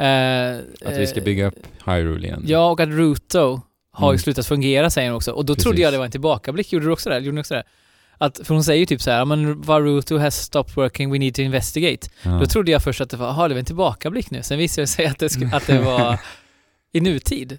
eh, 0.05 0.59
Att 0.89 0.99
vi 0.99 1.07
ska 1.07 1.19
eh, 1.21 1.25
bygga 1.25 1.47
upp 1.47 1.59
Hyrule 1.87 2.27
igen. 2.27 2.43
Ja, 2.47 2.71
och 2.71 2.81
att 2.81 2.89
Ruto 2.89 3.61
har 3.93 4.09
ju 4.13 4.15
Mm. 4.15 4.19
slutat 4.19 4.47
fungera 4.47 4.91
säger 4.91 5.09
hon 5.09 5.17
också. 5.17 5.33
Och 5.33 5.45
då 5.45 5.55
trodde 5.55 5.75
Precis. 5.75 5.83
jag 5.83 5.93
det 5.93 5.99
var 5.99 6.05
en 6.05 6.11
tillbakablick. 6.11 6.73
Gjorde 6.73 6.87
du 6.87 6.93
också 6.93 7.11
det? 7.11 7.19
Gjorde 7.19 7.35
ni 7.35 7.41
också 7.41 7.55
det? 7.55 7.63
Att, 8.19 8.41
för 8.45 8.55
hon 8.55 8.65
säger 8.65 8.81
ju 8.81 8.87
typ 8.87 9.03
så 9.03 9.11
här, 9.11 9.19
"Ja, 9.19 9.25
men 9.25 9.63
vad 9.63 9.83
Ruto 9.83 10.19
has 10.19 10.37
stopped 10.43 10.75
working, 10.77 11.11
we 11.13 11.19
need 11.19 11.35
to 11.35 11.43
investigate. 11.43 12.09
Ja. 12.23 12.31
Då 12.31 12.47
trodde 12.47 12.71
jag 12.71 12.83
först 12.83 13.01
att 13.01 13.11
det 13.11 13.17
var, 13.17 13.27
jaha, 13.27 13.49
det 13.49 13.55
var 13.55 13.59
en 13.59 13.65
tillbakablick 13.65 14.31
nu. 14.31 14.43
Sen 14.43 14.59
visade 14.59 14.83
det 14.83 14.87
sig 14.87 15.07
att 15.07 15.19
det, 15.19 15.51
att 15.53 15.67
det 15.67 15.79
var 15.79 16.19
i 16.93 17.01
nutid. 17.01 17.59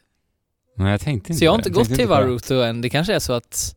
Nej, 0.78 0.92
jag 0.92 1.02
tänkte 1.02 1.32
inte 1.32 1.40
Så 1.40 1.46
jag 1.46 1.52
har 1.52 1.58
inte 1.58 1.70
det. 1.70 1.74
gått 1.74 1.88
till 1.88 1.98
det. 1.98 2.06
Varuto 2.06 2.56
än. 2.56 2.82
Det 2.82 2.90
kanske 2.90 3.14
är 3.14 3.20
så 3.20 3.34
att... 3.34 3.76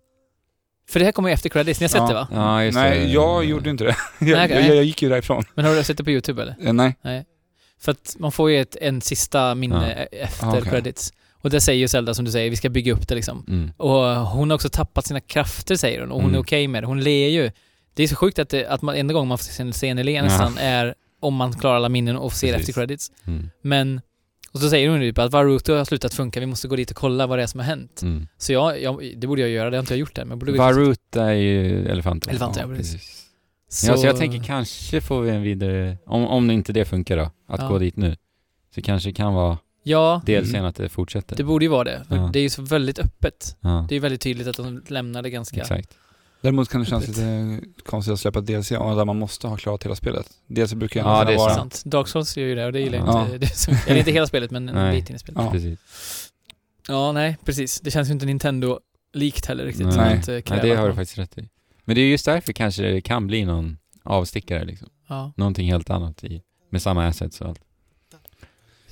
För 0.88 0.98
det 1.00 1.04
här 1.04 1.12
kommer 1.12 1.28
ju 1.28 1.32
efter 1.32 1.48
credits. 1.48 1.80
Ni 1.80 1.84
har 1.84 1.88
sett 1.88 1.98
Ja. 2.00 2.08
det 2.08 2.14
va? 2.14 2.28
Ja, 2.32 2.64
just 2.64 2.78
det. 2.78 2.82
Nej, 2.82 3.12
jag 3.12 3.44
gjorde 3.44 3.70
inte 3.70 3.84
det. 3.84 3.96
Jag, 4.20 4.36
Nej, 4.36 4.50
jag, 4.66 4.76
jag 4.76 4.84
gick 4.84 5.02
ju 5.02 5.08
därifrån. 5.08 5.44
Men 5.54 5.64
har 5.64 5.74
du 5.74 5.84
sett 5.84 5.98
det 5.98 6.04
på 6.04 6.10
YouTube 6.10 6.42
eller? 6.42 6.56
Eh, 6.66 6.72
Nej. 6.72 7.24
För 7.80 7.92
att 7.92 8.16
man 8.18 8.32
får 8.32 8.50
ju 8.50 8.60
ett, 8.60 8.76
en 8.80 9.00
sista 9.00 9.54
minne 9.54 9.92
e- 9.92 10.08
efter 10.22 10.46
Ah, 10.46 10.50
okej. 10.58 10.62
credits. 10.70 11.12
Och 11.46 11.50
det 11.50 11.60
säger 11.60 11.80
ju 11.80 11.88
Zelda 11.88 12.14
som 12.14 12.24
du 12.24 12.30
säger, 12.30 12.50
vi 12.50 12.56
ska 12.56 12.68
bygga 12.68 12.92
upp 12.92 13.08
det 13.08 13.14
liksom. 13.14 13.44
Mm. 13.48 13.70
Och 13.76 14.02
hon 14.16 14.50
har 14.50 14.54
också 14.54 14.68
tappat 14.68 15.06
sina 15.06 15.20
krafter 15.20 15.76
säger 15.76 16.00
hon 16.00 16.10
och 16.10 16.16
hon 16.16 16.24
Mm. 16.24 16.34
är 16.34 16.40
okej 16.42 16.68
med 16.68 16.82
det. 16.82 16.86
Hon 16.86 17.00
ler 17.00 17.28
ju. 17.28 17.50
Det 17.94 18.02
är 18.02 18.08
så 18.08 18.16
sjukt 18.16 18.38
att, 18.38 18.48
det, 18.48 18.66
att 18.66 18.82
man, 18.82 18.94
enda 18.94 19.14
gången 19.14 19.28
man 19.28 19.38
får 19.38 19.72
se 19.72 19.86
i 19.88 19.94
le 20.04 20.22
nästan 20.22 20.58
är 20.58 20.94
om 21.20 21.34
man 21.34 21.52
klarar 21.52 21.76
alla 21.76 21.88
minnen 21.88 22.16
och 22.16 22.32
ser 22.32 22.52
Precis. 22.52 22.68
efter 22.68 22.80
credits. 22.80 23.12
Mm. 23.26 23.50
Men, 23.62 24.00
och 24.52 24.60
så 24.60 24.70
säger 24.70 24.88
hon 24.88 25.02
ju 25.02 25.10
typ 25.10 25.18
att 25.18 25.32
Varuto 25.32 25.74
har 25.74 25.84
slutat 25.84 26.14
funka, 26.14 26.40
vi 26.40 26.46
måste 26.46 26.68
gå 26.68 26.76
dit 26.76 26.90
och 26.90 26.96
kolla 26.96 27.26
vad 27.26 27.38
det 27.38 27.42
är 27.42 27.46
som 27.46 27.60
har 27.60 27.66
hänt. 27.66 28.02
Mm. 28.02 28.26
Så 28.38 28.52
jag, 28.52 28.82
jag, 28.82 29.12
det 29.16 29.26
borde 29.26 29.40
jag 29.40 29.50
göra, 29.50 29.70
det 29.70 29.76
har 29.76 29.82
inte 29.82 29.92
jag 29.94 29.98
gjort 30.00 30.18
än. 30.18 30.28
Men 30.28 30.38
borde 30.38 30.52
gå 30.52 30.56
dit. 30.68 30.76
Varut 30.76 31.16
är 31.16 31.30
ju 31.32 31.86
elefanten. 31.88 32.30
Elefanten, 32.30 32.70
ja, 32.70 32.76
precis. 32.76 33.26
Så... 33.70 33.86
Ja, 33.92 33.96
så 33.96 34.06
jag 34.06 34.16
tänker 34.16 34.44
kanske 34.44 35.00
får 35.00 35.20
vi 35.22 35.30
en 35.30 35.42
vidare, 35.42 35.96
om, 36.06 36.26
om 36.26 36.50
inte 36.50 36.72
det 36.72 36.84
funkar 36.84 37.16
då, 37.16 37.30
att 37.48 37.60
Ja. 37.60 37.68
gå 37.68 37.78
dit 37.78 37.96
nu. 37.96 38.16
Så 38.74 38.82
kanske 38.82 39.08
det 39.08 39.14
kan 39.14 39.34
vara 39.34 39.58
Ja, 39.88 40.22
dels 40.26 40.48
Mm. 40.48 40.64
att 40.64 40.76
det 40.76 40.88
fortsätter. 40.88 41.36
det 41.36 41.44
borde 41.44 41.64
ju 41.64 41.68
vara 41.68 41.84
det. 41.84 42.02
Ja. 42.10 42.30
det 42.32 42.38
är 42.38 42.42
ju 42.42 42.50
så 42.50 42.62
väldigt 42.62 42.98
öppet. 42.98 43.56
ja, 43.60 43.86
Det 43.88 43.92
är 43.92 43.96
ju 43.96 44.00
väldigt 44.00 44.20
tydligt 44.20 44.46
att 44.46 44.56
de 44.56 44.82
lämnar 44.88 45.22
det 45.22 45.30
ganska... 45.30 45.60
exakt. 45.60 45.96
Däremot 46.40 46.68
kan 46.68 46.80
det 46.80 46.86
kännas 46.86 47.08
lite 47.08 47.60
konstigt 47.84 48.12
att 48.12 48.20
släppa 48.20 48.40
DLC 48.40 48.68
där 48.68 49.04
man 49.04 49.18
måste 49.18 49.48
ha 49.48 49.56
klarat 49.56 49.84
hela 49.84 49.94
spelet. 49.94 50.26
DLC 50.46 50.72
brukar 50.74 51.00
ju 51.00 51.06
Ja, 51.06 51.24
det 51.24 51.32
är 51.32 51.36
vara... 51.36 51.54
Sant. 51.54 51.82
Dark 51.84 52.08
Souls 52.08 52.36
gör 52.36 52.46
ju 52.46 52.54
det 52.54 52.66
och 52.66 52.72
det 52.72 52.80
gillar 52.80 52.98
jag 52.98 53.08
Ja. 53.08 53.24
inte. 53.24 53.38
Det 53.38 53.46
är 53.46 53.50
så, 53.56 53.70
eller 53.86 53.98
inte 53.98 54.10
hela 54.10 54.26
spelet 54.26 54.50
men 54.50 54.68
en 54.68 54.92
bit 54.94 55.10
in 55.10 55.16
i 55.16 55.18
spelet. 55.18 55.42
Ja. 55.44 55.50
Precis. 55.50 55.78
Ja, 56.88 57.12
nej, 57.12 57.36
precis. 57.44 57.80
Det 57.80 57.90
känns 57.90 58.08
ju 58.08 58.12
inte 58.12 58.26
Nintendo-likt 58.26 59.46
heller 59.46 59.64
riktigt. 59.64 59.86
Nej. 59.86 60.18
Att, 60.18 60.26
Nej, 60.28 60.42
det 60.62 60.74
har 60.74 60.88
du 60.88 60.94
faktiskt 60.94 61.18
rätt 61.18 61.38
i. 61.38 61.48
Men 61.84 61.94
det 61.94 62.00
är 62.00 62.06
just 62.10 62.24
därför 62.24 62.52
kanske 62.52 62.82
det 62.82 63.00
kan 63.00 63.26
bli 63.26 63.44
någon 63.44 63.78
avstickare 64.02 64.64
liksom. 64.64 64.88
Ja. 65.08 65.32
Någonting 65.36 65.72
helt 65.72 65.90
annat 65.90 66.24
i, 66.24 66.42
med 66.70 66.82
samma 66.82 67.06
assets 67.06 67.40
och 67.40 67.48
allt. 67.48 67.60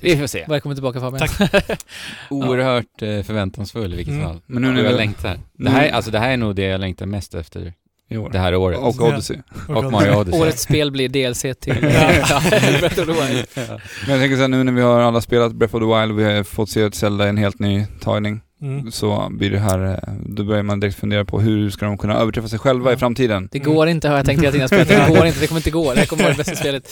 Vi 0.01 0.17
får 0.17 0.27
se. 0.27 0.45
Välkommen 0.47 0.75
tillbaka 0.75 0.99
Fabian. 0.99 1.27
Oerhört 2.29 3.01
eh, 3.01 3.21
förväntansfull 3.23 3.93
i 3.93 3.97
vilket 3.97 4.13
Mm. 4.13 4.25
fall. 4.27 4.41
Men 4.45 4.61
nu 4.61 4.67
Och 4.67 4.73
när 4.73 4.83
jag 4.83 4.91
vi... 4.91 4.97
längtar. 4.97 5.39
Det 5.57 5.69
här, 5.69 5.89
alltså 5.91 6.11
det 6.11 6.19
här 6.19 6.29
är 6.31 6.37
nog 6.37 6.55
det 6.55 6.61
jag 6.65 6.81
längtar 6.81 7.05
mest 7.05 7.35
efter 7.35 7.73
i 8.09 8.17
år. 8.17 8.29
det 8.29 8.39
här 8.39 8.55
året. 8.55 8.79
Och 8.79 9.01
Odyssey. 9.01 9.37
Och 9.67 9.91
Mario 9.91 10.15
Odyssey. 10.19 10.41
Årets 10.41 10.61
spel 10.61 10.91
blir 10.91 11.09
DLC 11.09 11.41
till 11.59 11.75
Ja. 11.81 12.41
Breath 12.79 12.99
of 12.99 13.05
the 13.05 13.11
Wild. 13.13 13.45
Men 13.55 14.09
jag 14.09 14.19
tänker 14.19 14.35
så 14.35 14.41
här, 14.41 14.47
nu 14.47 14.63
när 14.63 14.71
vi 14.71 14.81
har 14.81 14.99
alla 15.01 15.21
spelat 15.21 15.53
Breath 15.53 15.75
of 15.75 15.81
the 15.81 15.85
Wild 15.99 16.11
och 16.11 16.19
vi 16.19 16.23
har 16.23 16.43
fått 16.43 16.69
se 16.69 16.81
ett 16.81 16.95
Zelda 16.95 17.25
i 17.25 17.29
en 17.29 17.37
helt 17.37 17.59
ny 17.59 17.85
tagning, 18.01 18.41
Mm. 18.61 18.91
så 18.91 19.27
blir 19.31 19.49
det 19.51 19.59
här, 19.59 19.85
eh, 20.07 20.13
då 20.25 20.43
börjar 20.43 20.63
man 20.63 20.79
direkt 20.79 20.99
fundera 20.99 21.25
på 21.25 21.39
hur 21.41 21.69
ska 21.69 21.85
de 21.85 21.97
kunna 21.97 22.13
överträffa 22.15 22.47
sig 22.47 22.59
själva 22.59 22.89
i 22.89 22.93
Ja. 22.93 22.97
framtiden? 22.99 23.49
Det 23.51 23.59
går 23.59 23.87
inte 23.87 24.09
har 24.09 24.15
jag 24.17 24.25
tänkt 24.25 24.43
hela 24.43 24.67
tiden. 24.67 24.85
Det 24.87 25.15
går 25.15 25.25
inte, 25.25 25.39
det 25.39 25.47
kommer 25.47 25.59
inte 25.59 25.71
gå. 25.71 25.93
Det 25.93 25.99
här 25.99 26.05
kommer 26.07 26.23
vara 26.23 26.33
det 26.33 26.37
bästa 26.37 26.55
spelet. 26.55 26.91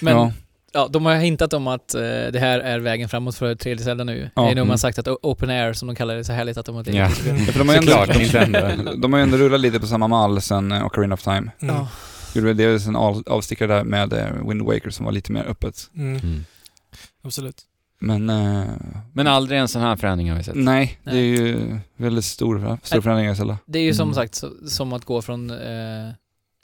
Men 0.00 0.16
ja. 0.16 0.32
Ja, 0.72 0.88
de 0.88 1.06
har 1.06 1.14
hintat 1.16 1.52
om 1.52 1.66
att 1.66 1.94
eh, 1.94 2.00
det 2.02 2.38
här 2.40 2.60
är 2.60 2.78
vägen 2.78 3.08
framåt 3.08 3.34
för 3.36 3.54
3D 3.54 3.78
Zelda 3.78 4.04
nu. 4.04 4.30
Ja. 4.34 4.42
Det 4.42 4.46
är 4.48 4.50
nog 4.50 4.52
Mm. 4.58 4.68
man 4.68 4.78
sagt 4.78 4.98
att 4.98 5.08
Open 5.08 5.50
Air, 5.50 5.72
som 5.72 5.88
de 5.88 5.94
kallar 5.96 6.14
det, 6.14 6.20
är 6.20 6.24
så 6.24 6.32
härligt 6.32 6.56
att 6.58 6.66
de 6.66 6.74
har 6.74 6.88
Ja. 6.90 7.08
För 7.08 7.58
de 7.58 7.68
har 7.68 7.74
ju 7.76 7.80
Såklart, 7.82 8.08
ändå, 8.08 8.18
Nintendo. 8.18 8.92
de 8.96 9.12
har 9.12 9.20
ju 9.20 9.22
ändå 9.22 9.36
rullat 9.36 9.60
lite 9.60 9.80
på 9.80 9.86
samma 9.86 10.08
mall 10.08 10.40
sen 10.40 10.72
eh, 10.72 10.86
Ocarina 10.86 11.14
of 11.14 11.22
Time. 11.22 11.50
Mm. 11.62 11.74
Ja. 11.74 11.88
Gjorde 12.34 12.46
väl 12.48 12.56
delvis 12.56 12.86
en 12.86 12.96
av- 12.96 13.22
avstickare 13.26 13.74
där 13.74 13.84
med 13.84 14.12
eh, 14.12 14.48
Wind 14.48 14.62
Waker 14.62 14.90
som 14.90 15.04
var 15.04 15.12
lite 15.12 15.32
mer 15.32 15.44
öppet. 15.48 15.90
Mm. 15.96 16.16
Mm. 16.16 16.44
Absolut. 17.22 17.62
Men, 18.00 18.30
eh, 18.30 18.64
Men 19.12 19.26
aldrig 19.26 19.60
en 19.60 19.68
sån 19.68 19.82
här 19.82 19.96
förändring 19.96 20.30
har 20.30 20.36
vi 20.36 20.42
sett. 20.44 20.54
nej, 20.54 20.98
det 21.04 21.10
är 21.10 21.14
Nej. 21.14 21.26
ju 21.30 21.78
väldigt 21.96 22.24
stor, 22.24 22.58
stor 22.58 22.96
Nej. 22.96 23.02
förändring 23.02 23.28
i 23.30 23.36
Zelda. 23.36 23.58
Det 23.66 23.78
är 23.78 23.82
ju 23.82 23.94
som 23.94 24.02
Mm. 24.08 24.14
sagt 24.14 24.34
så, 24.34 24.50
som 24.68 24.92
att 24.92 25.04
gå 25.04 25.22
från 25.22 25.50
eh, 25.50 25.56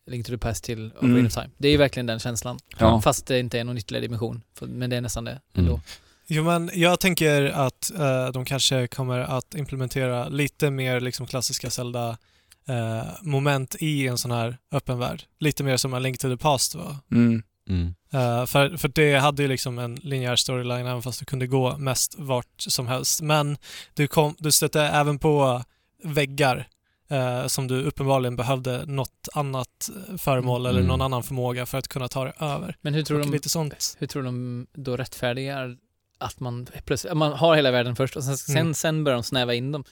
Link 0.06 0.26
to 0.26 0.30
the 0.32 0.38
Past 0.38 0.64
till 0.64 0.78
Mm. 0.78 0.92
Ocarina 0.96 1.26
of 1.26 1.34
Time. 1.34 1.50
Det 1.58 1.68
är 1.68 1.72
ju 1.72 1.78
verkligen 1.78 2.06
den 2.06 2.18
känslan. 2.18 2.58
Ja. 2.78 3.00
Fast 3.00 3.26
det 3.26 3.38
inte 3.40 3.58
är 3.60 3.64
någon 3.64 3.78
ytterligare 3.78 4.06
dimension. 4.06 4.42
Men 4.60 4.90
det 4.90 4.96
är 4.96 5.00
nästan 5.00 5.24
det 5.24 5.30
Mm. 5.30 5.42
ändå. 5.66 5.80
Jo, 6.26 6.44
men 6.44 6.70
jag 6.74 7.00
tänker 7.00 7.42
att 7.42 7.90
eh, 7.98 8.26
de 8.28 8.44
kanske 8.44 8.86
kommer 8.86 9.18
att 9.18 9.54
implementera 9.54 10.28
lite 10.28 10.70
mer 10.70 11.00
liksom 11.00 11.26
klassiska 11.26 11.70
Zelda-moment 11.70 13.76
i 13.80 14.06
en 14.08 14.18
sån 14.18 14.30
här 14.30 14.58
öppen 14.72 14.98
värld. 14.98 15.22
Lite 15.38 15.64
mer 15.64 15.76
som 15.76 15.94
en 15.94 16.02
Link 16.02 16.18
to 16.18 16.28
the 16.28 16.36
Past 16.36 16.74
var. 16.74 16.96
Mm. 17.12 17.42
Mm. 17.68 17.94
Eh, 18.12 18.46
för, 18.46 18.76
för 18.76 18.88
det 18.88 19.18
hade 19.18 19.42
ju 19.42 19.48
liksom 19.48 19.78
en 19.78 19.94
linjär 19.94 20.36
storyline 20.36 20.86
även 20.86 21.02
fast 21.02 21.18
du 21.20 21.24
kunde 21.24 21.46
gå 21.46 21.76
mest 21.78 22.14
vart 22.18 22.46
som 22.58 22.88
helst. 22.88 23.20
Men 23.20 23.56
du, 23.94 24.06
kom, 24.06 24.34
du 24.38 24.52
stötte 24.52 24.82
även 24.82 25.18
på 25.18 25.62
väggar 26.04 26.68
eh, 27.14 27.46
som 27.46 27.68
du 27.68 27.82
uppenbarligen 27.82 28.36
behövde 28.36 28.84
något 28.86 29.28
annat 29.34 29.90
föremål 30.18 30.66
eller 30.66 30.78
Mm. 30.80 30.88
någon 30.88 31.02
annan 31.02 31.22
förmåga 31.22 31.66
för 31.66 31.78
att 31.78 31.88
kunna 31.88 32.08
ta 32.08 32.24
dig 32.24 32.32
över. 32.40 32.76
Men 32.80 32.94
hur 32.94 33.02
tror, 33.02 33.20
Och 33.20 33.26
de, 33.26 33.32
lite 33.32 33.48
sånt. 33.48 33.96
hur 33.98 34.06
tror 34.06 34.22
de 34.22 34.66
då 34.74 34.96
rättfärdigar 34.96 35.76
att 36.18 36.40
man 36.40 36.66
plötsligt, 36.84 37.16
man 37.16 37.32
har 37.32 37.56
hela 37.56 37.70
världen 37.70 37.96
först 37.96 38.16
och 38.16 38.24
sen, 38.24 38.36
sen, 38.36 38.56
Mm. 38.56 38.74
sen 38.74 39.04
börjar 39.04 39.16
de 39.16 39.22
snäva 39.22 39.54
in 39.54 39.72
dem. 39.72 39.84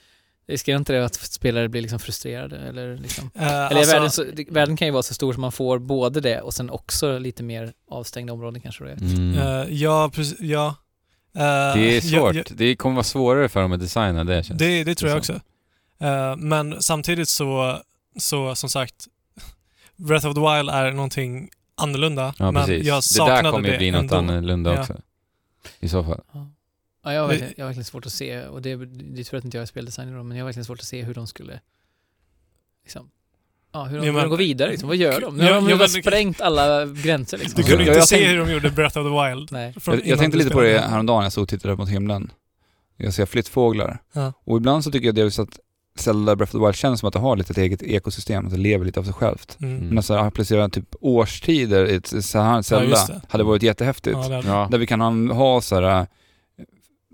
Riskerar 0.46 0.78
inte 0.78 0.92
det 0.92 1.04
att 1.04 1.14
spelare 1.14 1.68
blir 1.68 1.82
liksom 1.82 1.98
frustrerade? 1.98 2.56
Eller, 2.58 2.96
liksom? 2.96 3.30
Eh, 3.34 3.42
eller 3.52 3.76
är 3.76 3.76
alltså- 3.96 4.22
världen, 4.24 4.46
så, 4.46 4.52
världen 4.54 4.76
kan 4.76 4.88
ju 4.88 4.92
vara 4.92 5.02
så 5.02 5.14
stor 5.14 5.32
som 5.32 5.40
man 5.40 5.52
får 5.52 5.78
både 5.78 6.20
det 6.20 6.40
och 6.40 6.54
sen 6.54 6.70
också 6.70 7.18
lite 7.18 7.42
mer 7.42 7.72
avstängda 7.90 8.32
områden 8.32 8.60
kanske 8.60 8.84
det 8.84 8.90
är. 8.90 8.96
Mm. 8.96 9.38
Eh, 9.38 9.74
ja, 9.74 10.10
precis. 10.14 10.40
Ja. 10.40 10.66
Eh, 11.36 11.42
Det 11.74 11.96
är 11.96 12.00
svårt. 12.00 12.34
ja, 12.34 12.42
ja, 12.48 12.54
Det 12.56 12.76
kommer 12.76 12.94
vara 12.94 13.04
svårare 13.04 13.48
för 13.48 13.62
dem 13.62 13.72
att 13.72 13.80
designa 13.80 14.24
det 14.24 14.42
känns 14.44 14.58
det, 14.58 14.84
det 14.84 14.94
tror 14.94 15.10
jag 15.10 15.18
också. 15.18 15.40
Eh, 16.02 16.36
men 16.36 16.82
samtidigt 16.82 17.28
så, 17.28 17.78
så, 18.18 18.54
som 18.54 18.68
sagt, 18.70 19.06
Breath 19.96 20.26
of 20.26 20.34
the 20.34 20.40
Wild 20.40 20.70
är 20.70 20.92
någonting 20.92 21.50
annorlunda. 21.74 22.34
Ja, 22.38 22.50
men 22.50 22.66
precis. 22.66 22.86
jag 22.86 22.96
det 22.98 23.02
saknade 23.02 23.42
där 23.42 23.50
kommer 23.50 23.66
ju 23.68 23.72
det 23.72 23.78
bli 23.78 23.90
något 23.90 24.00
ändå. 24.00 24.14
annorlunda 24.16 24.74
Ja. 24.74 24.80
också. 24.80 25.00
I 25.80 25.88
så 25.88 26.04
fall. 26.04 26.20
Ja, 27.04 27.12
jag, 27.12 27.20
har 27.22 27.28
Det- 27.28 27.32
verkligen, 27.34 27.54
jag 27.56 27.64
har 27.64 27.68
verkligen 27.68 27.84
svårt 27.84 28.06
att 28.06 28.12
se, 28.12 28.42
och 28.46 28.62
det, 28.62 28.76
det 28.86 29.20
är 29.20 29.24
tur 29.24 29.38
att 29.38 29.44
inte 29.44 29.56
jag 29.56 29.62
är 29.62 29.66
speldesigner 29.66 30.16
då, 30.16 30.22
men 30.22 30.36
jag 30.36 30.44
har 30.44 30.46
verkligen 30.48 30.64
svårt 30.64 30.78
att 30.80 30.84
se 30.86 31.02
hur 31.02 31.14
de 31.14 31.26
skulle 31.26 31.60
liksom, 32.84 33.10
ja, 33.72 33.84
hur 33.84 33.96
de, 33.98 34.04
Ja, 34.06 34.06
hur 34.06 34.12
men- 34.12 34.22
de 34.22 34.30
går 34.30 34.36
vidare 34.36 34.70
liksom. 34.70 34.88
Vad 34.88 34.96
gör 34.96 35.20
de? 35.20 35.36
Nu 35.36 35.44
Ja, 35.44 35.54
har 35.54 35.60
de 35.60 35.68
ja, 35.70 35.76
men- 35.76 35.88
sprängt 35.88 36.40
alla 36.40 36.86
gränser 36.86 37.38
liksom. 37.38 37.62
Du 37.62 37.68
kunde 37.68 37.84
Ja, 37.84 37.88
inte 37.88 37.98
jag 37.98 38.08
se 38.08 38.16
tänk- 38.16 38.28
hur 38.28 38.38
de 38.38 38.52
gjorde 38.52 38.70
Breath 38.70 38.98
of 38.98 39.04
the 39.06 39.28
Wild. 39.34 39.52
Nej. 39.52 39.74
Jag, 39.86 40.06
jag 40.06 40.18
tänkte 40.18 40.38
lite 40.38 40.50
på 40.50 40.60
det 40.60 40.78
häromdagen, 40.80 41.22
jag 41.22 41.32
stod 41.32 41.42
och 41.42 41.48
tittade 41.48 41.76
mot 41.76 41.88
himlen. 41.88 42.30
Jag 42.96 43.14
ser 43.14 43.26
flyttfåglar. 43.26 43.98
Ja. 44.12 44.32
Och 44.44 44.56
ibland 44.56 44.84
så 44.84 44.90
tycker 44.90 45.06
jag 45.06 45.14
delvis 45.14 45.38
att 45.38 45.58
Zelda 45.98 46.36
Breath 46.36 46.56
of 46.56 46.60
the 46.60 46.66
Wild 46.66 46.76
känns 46.76 47.00
som 47.00 47.06
att 47.06 47.12
det 47.12 47.18
har 47.18 47.36
lite 47.36 47.52
ett 47.52 47.58
eget 47.58 47.82
ekosystem, 47.82 48.46
att 48.46 48.52
det 48.52 48.58
lever 48.58 48.84
lite 48.84 49.00
av 49.00 49.04
sig 49.04 49.12
självt. 49.12 49.56
Mm. 49.60 49.76
Mm. 49.76 49.88
Men 49.88 49.98
alltså 49.98 50.14
att 50.14 50.34
placera 50.34 50.68
typ 50.68 50.94
årstider 51.00 51.86
i 51.86 51.94
ett 51.94 52.24
så 52.24 52.40
här 52.40 52.62
Zelda 52.62 52.96
det. 53.06 53.20
hade 53.28 53.44
varit 53.44 53.62
jättehäftigt. 53.62 54.18
Ja, 54.22 54.28
det 54.28 54.48
Ja. 54.48 54.68
Där 54.70 54.78
vi 54.78 54.86
kan 54.86 55.00
ha, 55.00 55.34
ha 55.34 55.60
så 55.60 55.74
här 55.74 56.00
äh, 56.00 56.06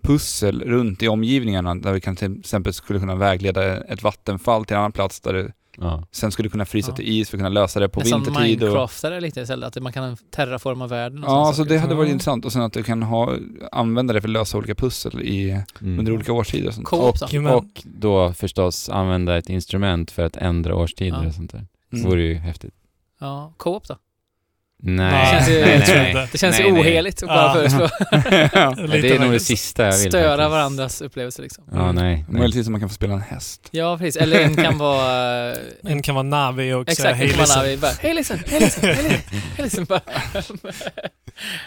pussel 0.02 0.62
runt 0.62 1.02
i 1.02 1.08
omgivningarna 1.08 1.74
där 1.74 1.92
vi 1.92 2.00
kan 2.00 2.16
till 2.16 2.40
exempel 2.40 2.72
skulle 2.72 2.98
kunna 2.98 3.14
vägleda 3.14 3.84
ett 3.84 4.02
vattenfall 4.02 4.64
till 4.64 4.74
en 4.74 4.80
annan 4.80 4.92
plats 4.92 5.20
där 5.20 5.32
det 5.32 5.52
Ja. 5.80 6.04
sen 6.12 6.32
skulle 6.32 6.48
kunna 6.48 6.64
frysa 6.64 6.90
Ja. 6.90 6.96
till 6.96 7.08
is 7.08 7.30
för 7.30 7.36
att 7.36 7.40
kunna 7.40 7.48
lösa 7.48 7.80
det 7.80 7.88
på 7.88 8.00
Nästan 8.00 8.20
vintertid. 8.22 8.62
Och, 8.62 8.68
Minecraftare 8.68 9.20
lite 9.20 9.40
istället, 9.40 9.76
att 9.76 9.82
man 9.82 9.92
kan 9.92 10.16
terraforma 10.30 10.86
världen 10.86 11.24
och 11.24 11.30
ja, 11.30 11.46
alltså 11.46 11.62
saker. 11.62 11.74
det 11.74 11.78
hade 11.80 11.94
varit 11.94 12.08
Ja. 12.08 12.12
intressant 12.12 12.44
och 12.44 12.52
sen 12.52 12.62
att 12.62 12.72
du 12.72 12.82
kan 12.82 13.02
ha, 13.02 13.34
använda 13.72 14.14
det 14.14 14.20
för 14.20 14.28
att 14.28 14.32
lösa 14.32 14.58
olika 14.58 14.74
pussel 14.74 15.22
i, 15.22 15.50
Mm. 15.80 15.98
under 15.98 16.12
olika 16.12 16.32
årstider 16.32 16.68
och 16.68 16.74
sånt. 16.74 17.32
Men- 17.32 17.46
Och 17.46 17.64
då 17.84 18.32
förstås 18.32 18.88
använda 18.88 19.38
ett 19.38 19.48
instrument 19.48 20.10
för 20.10 20.24
att 20.24 20.36
ändra 20.36 20.74
årstider 20.74 21.22
Ja. 21.22 21.28
och 21.28 21.34
sånt 21.34 21.52
där. 21.52 21.66
Mm. 21.92 22.04
vore 22.10 22.22
ju 22.22 22.34
häftigt. 22.34 22.74
Ja, 23.20 23.52
co-op 23.56 23.88
då? 23.88 23.96
Nej, 24.82 25.24
Det 25.24 25.30
känns 25.30 25.48
ju- 25.48 25.60
nej, 25.94 26.14
nej. 26.14 26.28
Det 26.32 26.38
känns 26.38 26.58
nej, 26.58 26.66
ju 26.68 26.72
oheligt 26.72 27.22
att 27.22 27.28
bara 27.28 27.42
Ja. 27.46 27.54
föreslå. 27.54 27.88
ja. 28.52 28.74
Det 29.00 29.10
är 29.10 29.18
nog 29.24 29.32
det 29.32 29.40
sista 29.40 29.84
jag 29.84 29.98
vill 29.98 30.08
Störa 30.10 30.28
faktiskt. 30.36 30.50
varandras 30.50 31.00
upplevelser 31.02 31.42
liksom. 31.42 31.64
Ja, 31.72 31.82
Mm. 31.82 31.94
nej. 31.94 32.24
nej. 32.28 32.38
Möjligtvis 32.38 32.66
att 32.66 32.70
man 32.70 32.80
kan 32.80 32.88
få 32.88 32.94
spela 32.94 33.14
en 33.14 33.20
häst. 33.20 33.68
Ja, 33.70 33.98
precis. 33.98 34.16
Eller 34.16 34.40
en 34.40 34.56
kan 34.56 34.78
vara... 34.78 35.54
En 35.82 36.02
kan 36.02 36.14
vara 36.14 36.22
Navi 36.22 36.72
och 36.72 36.84
säga 36.90 36.92
Exakt, 36.92 37.16
hej 37.16 37.26
en 37.26 37.30
kan 37.34 37.38
vara 37.38 37.44
listen. 37.46 37.62
Navi. 37.62 37.76
Bara, 37.76 37.92
Hej 38.00 38.14
listen, 38.14 38.38
hej 38.46 38.60
listen, 38.60 38.84
hej 38.96 39.22
listen, 39.58 39.86
hej. 39.90 40.00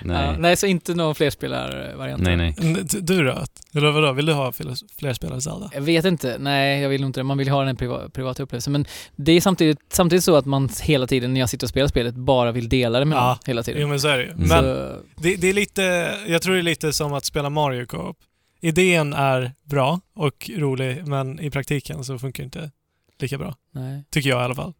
Nej. 0.01 0.25
Ja, 0.25 0.35
nej, 0.38 0.56
så 0.56 0.67
inte 0.67 0.93
någon 0.93 1.15
flerspelarvariant. 1.15 2.23
nej, 2.23 2.35
nej. 2.38 2.56
Du 3.01 3.23
då? 3.23 3.43
Eller 3.75 3.91
vadå? 3.91 4.11
Vill 4.14 4.25
du 4.25 4.33
ha 4.33 4.51
fler, 4.51 4.75
fler 4.99 5.14
spelare 5.14 5.41
Zelda? 5.41 5.69
Jag 5.73 5.81
vet 5.81 6.06
inte. 6.06 6.35
Nej, 6.40 6.81
jag 6.81 6.90
vill 6.90 7.03
inte 7.03 7.19
det. 7.19 7.23
Man 7.23 7.38
vill 7.38 7.49
ha 7.49 7.64
den 7.64 7.75
priva 7.75 8.09
privata 8.09 8.43
upplevelsen. 8.43 8.73
Men 8.73 8.85
det 9.15 9.31
är 9.31 9.41
samtidigt, 9.41 9.80
samtidigt 9.91 10.23
så 10.23 10.35
att 10.35 10.45
man 10.45 10.69
hela 10.81 11.07
tiden 11.07 11.33
när 11.33 11.40
jag 11.40 11.49
sitter 11.49 11.65
och 11.65 11.69
spelar 11.69 11.88
spelet 11.88 12.15
bara 12.15 12.51
vill 12.51 12.69
dela 12.69 12.99
det 13.01 13.05
med 13.05 13.17
någon 13.17 13.27
Ja. 13.27 13.39
hela 13.45 13.63
tiden. 13.63 13.81
Jo 13.81 13.88
men 13.88 13.99
så 13.99 14.07
är 14.07 14.17
det 14.17 14.23
ju. 14.23 14.30
Mm. 14.31 14.47
Men 14.47 14.63
Så, 14.63 14.97
det, 15.21 15.35
det 15.35 15.47
är 15.49 15.53
lite, 15.53 16.13
jag 16.27 16.41
tror 16.41 16.53
det 16.53 16.59
är 16.59 16.63
lite 16.63 16.93
som 16.93 17.13
att 17.13 17.25
spela 17.25 17.49
Mario 17.49 17.85
Co-op. 17.85 18.17
Idén 18.61 19.13
är 19.13 19.51
bra 19.63 19.99
och 20.15 20.49
rolig, 20.57 21.07
men 21.07 21.39
i 21.39 21.49
praktiken 21.51 22.03
så 22.03 22.19
funkar 22.19 22.43
det 22.43 22.45
inte 22.45 22.71
lika 23.19 23.38
bra. 23.38 23.55
nej. 23.73 24.03
Tycker 24.11 24.30
jag 24.30 24.41
i 24.41 24.43
alla 24.43 24.55
fall. 24.55 24.73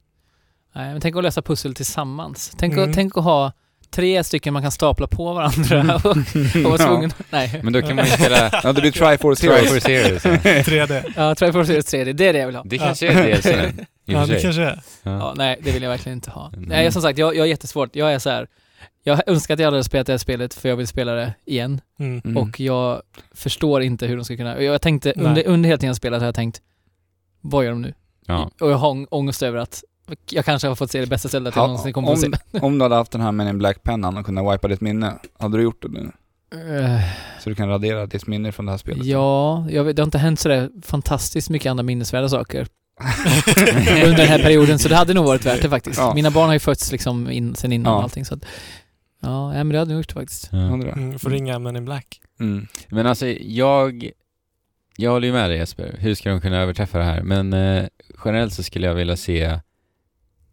nej, 0.76 0.92
men 0.92 1.02
tänk 1.02 1.16
att 1.16 1.24
lösa 1.24 1.42
pussel 1.42 1.74
tillsammans. 1.76 2.54
Tänk, 2.58 2.74
Mm. 2.74 2.90
att, 2.90 2.96
tänk 2.96 3.18
att 3.18 3.24
ha 3.24 3.52
tre 3.90 4.24
stycken 4.24 4.54
man 4.54 4.62
kan 4.62 4.72
stapla 4.72 5.08
på 5.08 5.34
varandra 5.34 5.96
och, 5.96 6.06
och 6.06 6.72
vara 6.72 6.78
tvungen... 6.88 7.12
Nej. 7.30 7.60
Men 7.64 7.74
då 7.74 7.82
kan 7.82 7.96
man 7.96 8.06
ju 8.06 8.12
spela 8.12 8.50
Ja, 8.64 8.74
det 8.74 8.82
blir 8.82 8.92
Triforce 8.92 9.48
Heroes. 9.48 10.26
ja. 10.26 10.30
3D. 10.64 11.14
Ja, 11.16 11.36
Triforce 11.36 11.72
Heroes 11.72 11.94
3D, 11.94 12.14
det 12.14 12.28
är 12.28 12.34
det 12.34 12.40
jag 12.40 12.46
vill 12.48 12.56
ha. 12.56 12.64
Det 12.66 12.78
kanske 12.78 13.08
är 13.08 13.36
DLC 13.36 13.76
Ja, 14.06 14.26
det 14.26 14.42
kanske 14.42 14.62
är. 14.62 14.82
Ja, 15.04 15.12
Ja. 15.12 15.34
nej, 15.38 15.60
det 15.64 15.72
vill 15.72 15.84
jag 15.84 15.90
verkligen 15.90 16.18
inte 16.18 16.32
ha. 16.32 16.48
Mm. 16.54 16.62
Nej, 16.70 16.92
som 16.92 17.02
sagt, 17.02 17.20
jag, 17.20 17.36
jag 17.36 17.46
är 17.46 17.50
jättesvårt. 17.50 17.96
Jag 17.96 18.14
är 18.14 18.20
så 18.20 18.30
här. 18.30 18.48
Jag 19.04 19.22
önskar 19.30 19.54
att 19.54 19.60
jag 19.60 19.72
hade 19.72 19.84
spelat 19.84 20.08
det 20.08 20.14
här 20.14 20.18
spelet 20.18 20.54
för 20.54 20.70
jag 20.70 20.76
vill 20.76 20.88
spela 20.88 21.12
det 21.14 21.34
igen. 21.46 21.82
Mm. 22.00 22.22
Mm. 22.26 22.38
Och 22.38 22.60
jag 22.60 23.02
förstår 23.32 23.82
inte 23.82 24.08
hur 24.08 24.16
de 24.16 24.26
ska 24.26 24.38
kunna... 24.38 24.62
Jag 24.62 24.82
tänkte, 24.82 25.14
Nej. 25.16 25.26
under, 25.26 25.48
under 25.48 25.68
hela 25.70 25.78
tiden 25.78 25.88
jag 25.88 25.96
spelat 25.96 26.20
har 26.22 26.26
jag 26.28 26.36
tänkt, 26.36 26.62
vad 27.42 27.64
gör 27.66 27.72
de 27.72 27.82
nu? 27.82 27.94
Ja. 28.26 28.50
Och 28.60 28.72
jag 28.72 28.76
har 28.78 28.90
ång- 28.90 29.08
ångest 29.12 29.44
över 29.44 29.58
att 29.60 29.84
jag 30.30 30.46
kanske 30.46 30.68
har 30.68 30.76
fått 30.76 30.92
se 30.92 31.00
det 31.02 31.08
bästa 31.08 31.28
stället 31.28 31.56
jag 31.56 31.64
någonsin 31.68 31.94
kommer 31.94 32.08
få 32.08 32.16
se. 32.16 32.28
om, 32.28 32.34
om 32.62 32.78
du 32.80 32.86
hade 32.86 32.96
haft 32.96 33.12
den 33.12 33.22
här 33.22 33.32
Men 33.32 33.48
in 33.48 33.58
Black-pennan 33.58 34.18
och 34.18 34.26
kunnat 34.26 34.54
wipa 34.54 34.68
ditt 34.68 34.82
minne, 34.82 35.14
hade 35.40 35.58
du 35.58 35.64
gjort 35.64 35.82
det 35.82 35.88
nu? 35.88 36.12
Eh, 36.80 37.00
Så 37.40 37.50
du 37.50 37.56
kan 37.56 37.70
radera 37.70 38.06
ditt 38.06 38.28
minne 38.28 38.52
från 38.52 38.66
det 38.66 38.72
här 38.72 38.78
spelet? 38.78 39.06
Ja, 39.06 39.66
jag 39.70 39.84
vet, 39.84 39.96
det 39.96 40.02
har 40.02 40.08
inte 40.08 40.18
hänt 40.18 40.40
sådär 40.40 40.70
fantastiskt 40.84 41.50
mycket 41.50 41.70
andra 41.70 41.84
minnesvärda 41.84 42.30
saker 42.30 42.68
under 44.06 44.18
den 44.18 44.28
här 44.28 44.40
perioden, 44.44 44.80
så 44.80 44.90
det 44.90 44.96
hade 44.96 45.14
nog 45.14 45.26
varit 45.26 45.46
värt 45.46 45.62
det 45.62 45.70
faktiskt. 45.70 45.98
Ja. 46.00 46.14
Mina 46.16 46.32
barn 46.32 46.46
har 46.46 46.54
ju 46.54 46.60
fötts 46.60 46.92
liksom 46.92 47.30
in, 47.30 47.56
sen 47.56 47.72
innan 47.72 47.92
Ja. 47.94 47.98
och 47.98 48.04
allting 48.04 48.26
så 48.26 48.34
att, 48.34 48.46
Ja, 49.24 49.54
men 49.54 49.70
det 49.70 49.78
hade 49.80 49.92
jag 49.92 49.98
gjort 49.98 50.08
det 50.08 50.14
faktiskt. 50.14 50.50
Ja. 50.52 50.58
Mm, 50.74 51.20
får 51.20 51.30
ringa 51.30 51.60
Men 51.60 51.76
in 51.76 51.86
Black. 51.86 52.22
Mm. 52.40 52.68
Men 52.90 53.08
alltså, 53.08 53.28
jag... 53.28 54.10
Jag 54.98 55.12
håller 55.12 55.28
ju 55.28 55.34
med 55.34 55.50
dig 55.50 55.58
Jesper. 55.58 55.96
Hur 56.00 56.16
ska 56.16 56.30
de 56.30 56.42
kunna 56.42 56.58
överträffa 56.62 56.98
det 56.98 57.04
här? 57.04 57.22
Men 57.22 57.54
eh, 57.54 57.86
generellt 58.26 58.54
så 58.54 58.64
skulle 58.64 58.88
jag 58.88 58.94
vilja 58.96 59.18
se... 59.18 59.60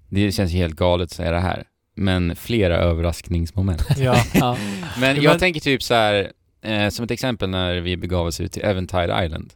Det 0.08 0.33
känns 0.33 0.52
ju 0.52 0.57
helt 0.57 0.75
galet 0.76 1.05
att 1.05 1.10
säga 1.17 1.31
det 1.31 1.41
här. 1.41 1.65
Men 1.97 2.36
flera 2.36 2.76
överraskningsmoment. 2.76 3.83
Ja. 3.99 4.17
Ja. 4.34 4.57
Men 5.00 5.15
Men- 5.15 5.23
jag 5.23 5.39
tänker 5.39 5.60
typ 5.60 5.83
så 5.83 5.94
här, 5.94 6.33
eh, 6.62 6.89
som 6.89 7.05
ett 7.05 7.10
exempel 7.10 7.50
när 7.50 7.75
vi 7.81 7.97
begav 7.97 8.26
oss 8.26 8.41
ut 8.41 8.52
till 8.52 8.65
Eventide 8.65 9.25
Island, 9.25 9.52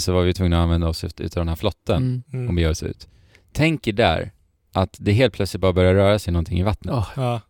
så 0.00 0.12
var 0.12 0.22
vi 0.22 0.34
tvungna 0.34 0.58
att 0.58 0.62
använda 0.62 0.88
oss 0.88 1.04
ut- 1.04 1.20
utav 1.20 1.40
den 1.40 1.48
här 1.48 1.56
flotten 1.56 1.96
Mm. 1.96 2.22
och 2.28 2.34
Mm. 2.34 2.54
bege 2.56 2.68
oss 2.68 2.82
ut. 2.82 3.08
Tänk 3.52 3.86
er 3.88 3.92
där, 3.92 4.32
att 4.72 4.96
det 5.00 5.12
helt 5.12 5.34
plötsligt 5.34 5.60
bara 5.60 5.72
börjar 5.72 5.94
röra 5.94 6.18
sig 6.18 6.32
någonting 6.32 6.58
i 6.58 6.62
vattnet. 6.62 6.94
Åh, 6.94 7.08
Ja. 7.16 7.40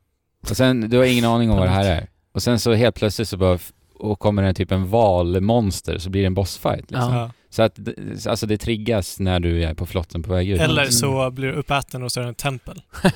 Och 0.51 0.57
sen, 0.57 0.91
du 0.91 0.97
har 0.99 1.05
ingen 1.05 1.25
aning 1.25 1.51
om 1.51 1.57
vad 1.59 1.67
det 1.67 1.71
här 1.73 1.91
är. 1.91 2.09
Och 2.33 2.43
sen 2.43 2.59
så 2.59 2.73
helt 2.73 2.97
plötsligt 2.97 3.29
så 3.29 3.37
bara, 3.37 3.59
och 3.95 4.19
kommer 4.19 4.43
det 4.43 4.55
typ 4.55 4.73
en 4.73 4.87
valmonster 4.89 5.99
så 5.99 6.11
blir 6.11 6.21
det 6.23 6.27
en 6.27 6.35
bossfight 6.35 6.91
liksom. 6.91 7.15
Ja. 7.15 7.31
Ja. 7.53 7.57
Så 7.57 7.63
att, 7.63 7.73
det- 7.77 8.27
alltså 8.27 8.47
det 8.47 8.59
triggas 8.59 9.21
när 9.21 9.41
du 9.41 9.65
är 9.65 9.75
på 9.75 9.87
flotten 9.87 10.23
på 10.23 10.33
väg 10.33 10.51
ut. 10.51 10.61
Eller 10.61 10.83
Mm. 10.83 10.93
så 10.93 11.31
blir 11.31 11.49
du 11.49 11.55
uppäten 11.55 12.03
och 12.03 12.13
så 12.13 12.21
är 12.21 12.25
det 12.25 12.29
en 12.29 12.35
tempel. 12.35 12.83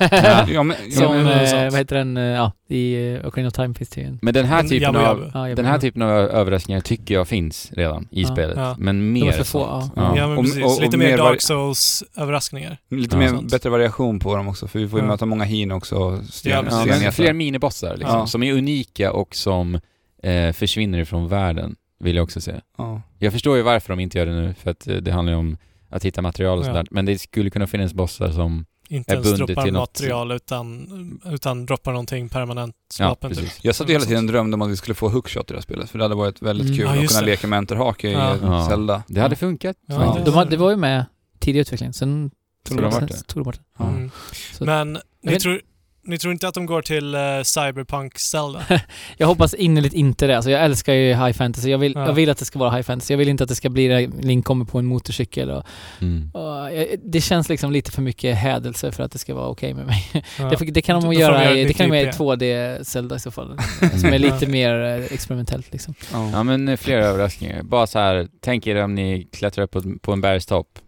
Ja, 0.47 0.63
men, 0.63 0.77
ja, 0.89 0.95
Som, 1.01 1.15
men, 1.15 1.23
men- 1.25 1.65
eh, 1.65 1.69
vad 1.71 1.79
heter 1.79 1.95
den, 1.95 2.17
eh, 2.17 2.23
ja, 2.23 2.51
i 2.69 2.95
uh, 2.97 3.27
Ocarina 3.27 3.47
of 3.47 3.53
Time 3.53 3.73
finns 3.73 3.89
det 3.89 4.01
ju 4.01 4.07
en. 4.07 4.19
Men 4.21 4.33
den 4.33 4.45
här 4.45 4.63
typen 4.63 4.81
Jabu 4.81 4.99
av... 4.99 5.19
Jabu. 5.19 5.49
Ja, 5.49 5.55
Den 5.55 5.65
här 5.65 5.79
typen 5.79 6.01
av 6.01 6.09
överraskningar 6.11 6.81
tycker 6.81 7.13
jag 7.13 7.27
finns 7.27 7.71
redan 7.71 8.07
i 8.11 8.21
Ja. 8.21 8.27
spelet. 8.27 8.57
Ja. 8.57 8.75
Men 8.79 9.11
mer 9.11 9.31
för 9.31 9.43
få, 9.43 9.59
ja. 9.59 9.89
Ja, 10.15 10.27
men 10.27 10.37
Och- 10.37 10.43
precis. 10.45 10.63
och- 10.63 10.75
och 10.75 10.81
Lite 10.81 10.97
mer 10.97 11.17
Dark 11.17 11.41
Souls-överraskningar. 11.41 12.77
lite 12.89 13.15
Ja, 13.15 13.19
mer, 13.19 13.27
sånt. 13.27 13.51
bättre 13.51 13.69
variation 13.69 14.19
på 14.19 14.35
dem 14.35 14.47
också, 14.47 14.67
för 14.67 14.79
vi 14.79 14.87
får 14.87 14.99
ju 14.99 15.05
Ja. 15.05 15.11
möta 15.11 15.25
många 15.25 15.43
hin 15.43 15.71
också. 15.71 15.95
och 15.95 16.23
Sten, 16.25 16.65
Ja, 16.71 16.85
Ja, 17.03 17.11
fler 17.11 17.33
minibossar 17.33 17.97
liksom, 17.97 18.19
Ja. 18.19 18.27
som 18.27 18.43
är 18.43 18.53
unika 18.53 19.11
och 19.11 19.35
som 19.35 19.79
eh, 20.23 20.51
försvinner 20.53 20.99
ifrån 20.99 21.27
världen, 21.27 21.75
vill 21.99 22.15
jag 22.15 22.23
också 22.23 22.41
säga. 22.41 22.61
Ja. 22.77 23.01
Jag 23.19 23.33
förstår 23.33 23.57
ju 23.57 23.63
varför 23.63 23.89
de 23.89 23.99
inte 23.99 24.17
gör 24.17 24.25
det 24.25 24.31
nu, 24.41 24.53
för 24.53 24.71
att 24.71 24.87
eh, 24.87 24.95
det 24.95 25.11
handlar 25.11 25.33
ju 25.33 25.39
om 25.39 25.57
att 25.89 26.05
hitta 26.05 26.21
material 26.21 26.57
och 26.59 26.63
Ja. 26.65 26.67
sådär. 26.69 26.87
Men 26.91 27.05
det 27.05 27.19
skulle 27.19 27.49
kunna 27.49 27.67
finnas 27.67 27.93
bossar 27.93 28.31
som... 28.31 28.65
Inte 28.89 29.13
Är 29.13 29.15
ens 29.15 29.37
droppar 29.37 29.63
till 29.63 29.73
något- 29.73 29.79
material 29.99 30.31
utan, 30.31 31.19
utan 31.25 31.65
droppar 31.65 31.91
någonting 31.91 32.29
permanent 32.29 32.75
Ja, 32.99 33.07
vapen 33.09 33.29
typ. 33.31 33.39
precis. 33.39 33.59
Jag 33.63 33.75
satt 33.75 33.89
hela 33.89 34.05
tiden 34.05 34.25
och 34.25 34.31
drömde 34.31 34.55
om 34.55 34.61
att 34.61 34.69
vi 34.69 34.75
skulle 34.77 34.95
få 34.95 35.09
hookshot 35.09 35.51
i 35.51 35.53
det 35.53 35.57
här 35.57 35.61
spelet, 35.61 35.89
för 35.89 35.97
det 35.97 36.03
hade 36.03 36.15
varit 36.15 36.41
väldigt 36.41 36.65
Mm. 36.67 36.77
kul 36.77 36.85
Ja, 36.85 37.03
att 37.03 37.07
kunna 37.09 37.19
det. 37.19 37.25
leka 37.25 37.47
med 37.47 37.57
enterhake 37.57 38.09
i 38.09 38.13
Ja. 38.13 38.33
eh, 38.35 38.39
Ja. 38.43 38.67
Zelda. 38.69 39.03
Det 39.07 39.21
hade 39.21 39.35
funkat. 39.35 39.77
Ja, 39.87 39.93
Ja, 39.95 40.13
faktiskt. 40.13 40.35
de, 40.35 40.49
det 40.49 40.57
var 40.57 40.69
ju 40.69 40.75
med 40.75 41.05
tidig 41.39 41.59
utveckling, 41.59 41.93
sen 41.93 42.31
Tog 42.63 42.77
de 42.77 42.83
bort 42.89 42.99
det? 43.07 43.27
tog 43.27 43.39
de 43.41 43.43
bort 43.43 43.55
det. 43.55 43.61
Ja. 43.79 43.87
Mm. 43.89 44.11
Men 44.59 44.97
ni 45.23 45.39
tror, 45.39 45.61
ni 46.07 46.17
tror 46.17 46.33
inte 46.33 46.47
att 46.47 46.53
de 46.53 46.65
går 46.65 46.81
till 46.81 47.15
uh, 47.15 47.43
Cyberpunk 47.43 48.19
Zelda? 48.19 48.63
Jag 49.17 49.27
hoppas 49.27 49.53
innerligt 49.53 49.93
inte 49.93 50.27
det. 50.27 50.35
Alltså 50.35 50.51
jag 50.51 50.63
älskar 50.63 50.93
ju 50.93 51.07
high 51.13 51.31
fantasy. 51.31 51.69
Jag 51.69 51.77
vill, 51.77 51.93
Ja. 51.95 52.05
jag 52.05 52.13
vill 52.13 52.29
att 52.29 52.37
det 52.37 52.45
ska 52.45 52.59
vara 52.59 52.71
high 52.71 52.81
fantasy. 52.81 53.13
Jag 53.13 53.17
vill 53.17 53.29
inte 53.29 53.43
att 53.43 53.49
det 53.49 53.55
ska 53.55 53.69
bli 53.69 53.87
där 53.87 54.07
Link 54.21 54.45
kommer 54.45 54.65
på 54.65 54.79
en 54.79 54.85
motorcykel. 54.85 55.49
Och, 55.51 55.63
Mm. 56.01 56.31
och 56.33 56.73
jag, 56.73 56.87
det 57.03 57.21
känns 57.21 57.49
liksom 57.49 57.71
lite 57.71 57.91
för 57.91 58.01
mycket 58.01 58.37
hädelse 58.37 58.91
för 58.91 59.03
att 59.03 59.11
det 59.11 59.17
ska 59.19 59.35
vara 59.35 59.47
okej 59.47 59.73
med 59.73 59.85
mig. 59.85 60.03
Ja. 60.39 60.49
Det, 60.59 60.65
det 60.71 60.81
kan 60.81 61.01
de 61.01 61.13
göra, 61.13 61.43
göra 61.43 61.55
i, 61.57 61.63
det 61.65 61.73
kan 61.73 61.89
de 61.89 61.97
göra 61.97 62.07
i 62.07 62.09
IP. 62.09 62.15
2D 62.15 62.83
Zelda 62.83 63.15
i 63.15 63.19
så 63.19 63.31
fall. 63.31 63.57
Som 64.01 64.13
är 64.13 64.19
lite 64.19 64.47
mer 64.47 64.83
eh, 64.83 65.05
experimentellt 65.13 65.71
liksom. 65.71 65.93
Ja. 66.13 66.29
Ja 66.33 66.43
men 66.43 66.67
eh, 66.67 66.77
fler 66.77 66.97
överraskningar. 66.97 67.63
Bara 67.63 67.87
så 67.87 67.99
här, 67.99 68.27
tänk 68.41 68.67
er 68.67 68.83
om 68.83 68.95
ni 68.95 69.27
klättrar 69.31 69.63
upp 69.63 69.71
på, 69.71 69.81
på 70.01 70.13
en 70.13 70.21
bergstopp. 70.21 70.79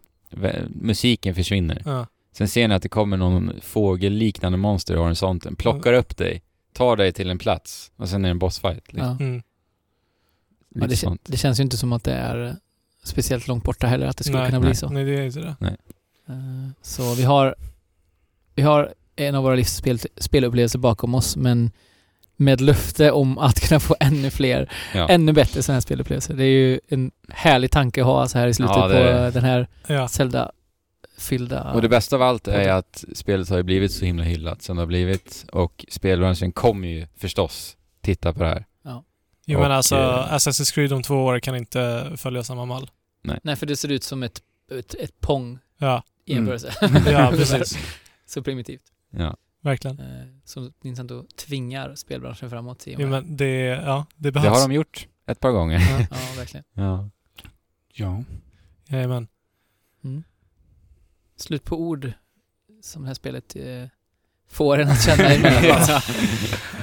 Musiken 0.69 1.35
försvinner. 1.35 1.81
Ja. 1.85 2.07
Sen 2.32 2.48
ser 2.48 2.67
ni 2.67 2.75
att 2.75 2.83
det 2.83 2.90
kommer 2.90 3.17
någon 3.17 3.51
fågelliknande 3.61 4.58
monster 4.58 4.93
i 4.93 4.98
horisonten, 4.98 5.56
plockar 5.56 5.93
upp 5.93 6.17
dig, 6.17 6.41
tar 6.74 6.95
dig 6.95 7.11
till 7.11 7.30
en 7.30 7.38
plats 7.38 7.91
och 7.95 8.09
sen 8.09 8.25
är 8.25 8.30
det 8.30 8.32
en 8.32 8.40
bossfight. 8.40 8.93
Liksom. 8.93 9.17
Ja. 9.19 9.25
Mm. 9.25 9.41
Ja, 10.69 10.82
Lite 10.82 10.88
det, 10.88 10.98
sånt. 10.98 11.22
det 11.25 11.38
känns 11.38 11.59
ju 11.59 11.64
inte 11.64 11.77
som 11.77 11.93
att 11.93 12.03
det 12.03 12.14
är 12.14 12.56
speciellt 13.03 13.48
långt 13.48 13.64
borta 13.64 13.88
heller 13.88 14.08
att 14.08 14.17
det 14.17 14.24
skulle 14.24 14.40
nej, 14.40 14.49
kunna 14.49 14.59
bli 14.59 14.69
nej. 14.69 14.75
så. 14.75 14.90
Nej, 14.90 15.03
det 15.03 15.19
är 15.19 15.25
inte 15.25 15.40
det. 15.40 15.56
Eh, 16.27 16.69
Så 16.82 17.14
vi 17.14 17.24
har, 17.24 17.56
vi 18.56 18.61
har 18.61 18.93
en 19.16 19.35
av 19.35 19.43
våra 19.43 19.56
livs 19.56 19.75
spel, 19.75 19.99
spelupplevelser 20.17 20.80
bakom 20.80 21.16
oss 21.16 21.38
men 21.38 21.72
med 22.35 22.61
löfte 22.61 23.11
om 23.11 23.38
att 23.38 23.59
kunna 23.67 23.80
få 23.80 23.95
ännu 23.99 24.30
fler, 24.30 24.72
Ja. 24.95 25.08
ännu 25.09 25.33
bättre 25.33 25.64
sådana 25.64 25.75
här 25.75 25.82
spelupplevelser. 25.82 26.33
Det 26.33 26.43
är 26.43 26.48
ju 26.48 26.80
en 26.88 27.11
härlig 27.30 27.72
tanke 27.72 28.01
att 28.01 28.08
ha 28.08 28.27
så 28.27 28.38
här 28.38 28.48
i 28.48 28.53
slutet 28.53 28.75
Ja, 28.77 28.88
det 28.88 29.32
på 29.32 29.40
den 29.40 29.43
här 29.49 29.67
Ja. 29.88 30.08
Zelda-fyllda... 31.19 31.73
Och 31.73 31.81
det 31.81 31.89
bästa 31.89 32.15
av 32.15 32.22
allt 32.22 32.48
är 32.48 32.69
att 32.69 33.03
spelet 33.14 33.49
har 33.49 33.57
ju 33.57 33.64
blivit 33.64 33.91
så 33.91 34.06
himla 34.06 34.23
hyllat 34.23 34.61
som 34.61 34.75
det 34.75 34.81
har 34.81 34.88
blivit 34.88 35.45
och 35.51 35.85
spelbranschen 35.89 36.51
kommer 36.51 36.88
ju 36.88 37.07
förstås 37.17 37.77
titta 38.01 38.33
på 38.33 38.39
det 38.43 38.49
här. 38.49 38.65
Jo 39.45 39.57
Och, 39.57 39.61
men 39.64 39.72
alltså, 39.72 39.95
eh, 39.95 40.33
Assassin's 40.33 40.73
Creed 40.73 40.93
om 40.93 41.03
två 41.03 41.15
år 41.25 41.39
kan 41.39 41.56
inte 41.56 42.11
följa 42.17 42.43
samma 42.43 42.65
mall. 42.65 42.89
Nej, 43.43 43.56
för 43.56 43.65
det 43.65 43.75
ser 43.77 43.91
ut 43.91 44.03
som 44.03 44.23
ett, 44.23 44.41
ett, 44.72 44.93
ett 44.93 45.19
pong 45.22 45.59
Ja, 45.77 46.03
i 46.25 46.33
Mm. 46.33 46.48
jämförelse. 46.48 46.89
ja 47.11 47.31
precis. 47.31 47.77
så 48.25 48.43
primitivt. 48.43 48.81
Ja. 49.09 49.35
Verkligen. 49.61 49.99
Eh, 49.99 50.25
Så 50.45 50.72
Nintendo 50.83 51.25
tvingar 51.48 51.95
spelbranschen 51.95 52.49
framåt 52.49 52.88
i 52.88 52.95
och 52.95 52.99
Jo, 53.01 53.07
men 53.07 53.38
det, 53.38 53.45
ja, 53.65 54.06
det 54.15 54.23
Det 54.23 54.31
behövs. 54.31 54.53
har 54.61 54.67
de 54.67 54.73
gjort 54.73 55.07
ett 55.27 55.39
par 55.39 55.51
gånger. 55.51 55.80
Ja. 55.80 55.99
Ja, 56.11 56.17
verkligen. 56.38 56.64
Ja. 56.73 57.09
ja. 57.93 58.23
Jajamän. 58.88 59.27
Mm. 60.03 60.23
Slut 61.41 61.63
på 61.63 61.75
ord 61.81 62.11
som 62.81 63.01
det 63.01 63.07
här 63.07 63.13
spelet 63.13 63.55
eh, 63.55 63.63
får 64.51 64.77
en 64.79 64.87
att 64.89 65.05
känna 65.05 65.23
emellanåt. 65.33 65.89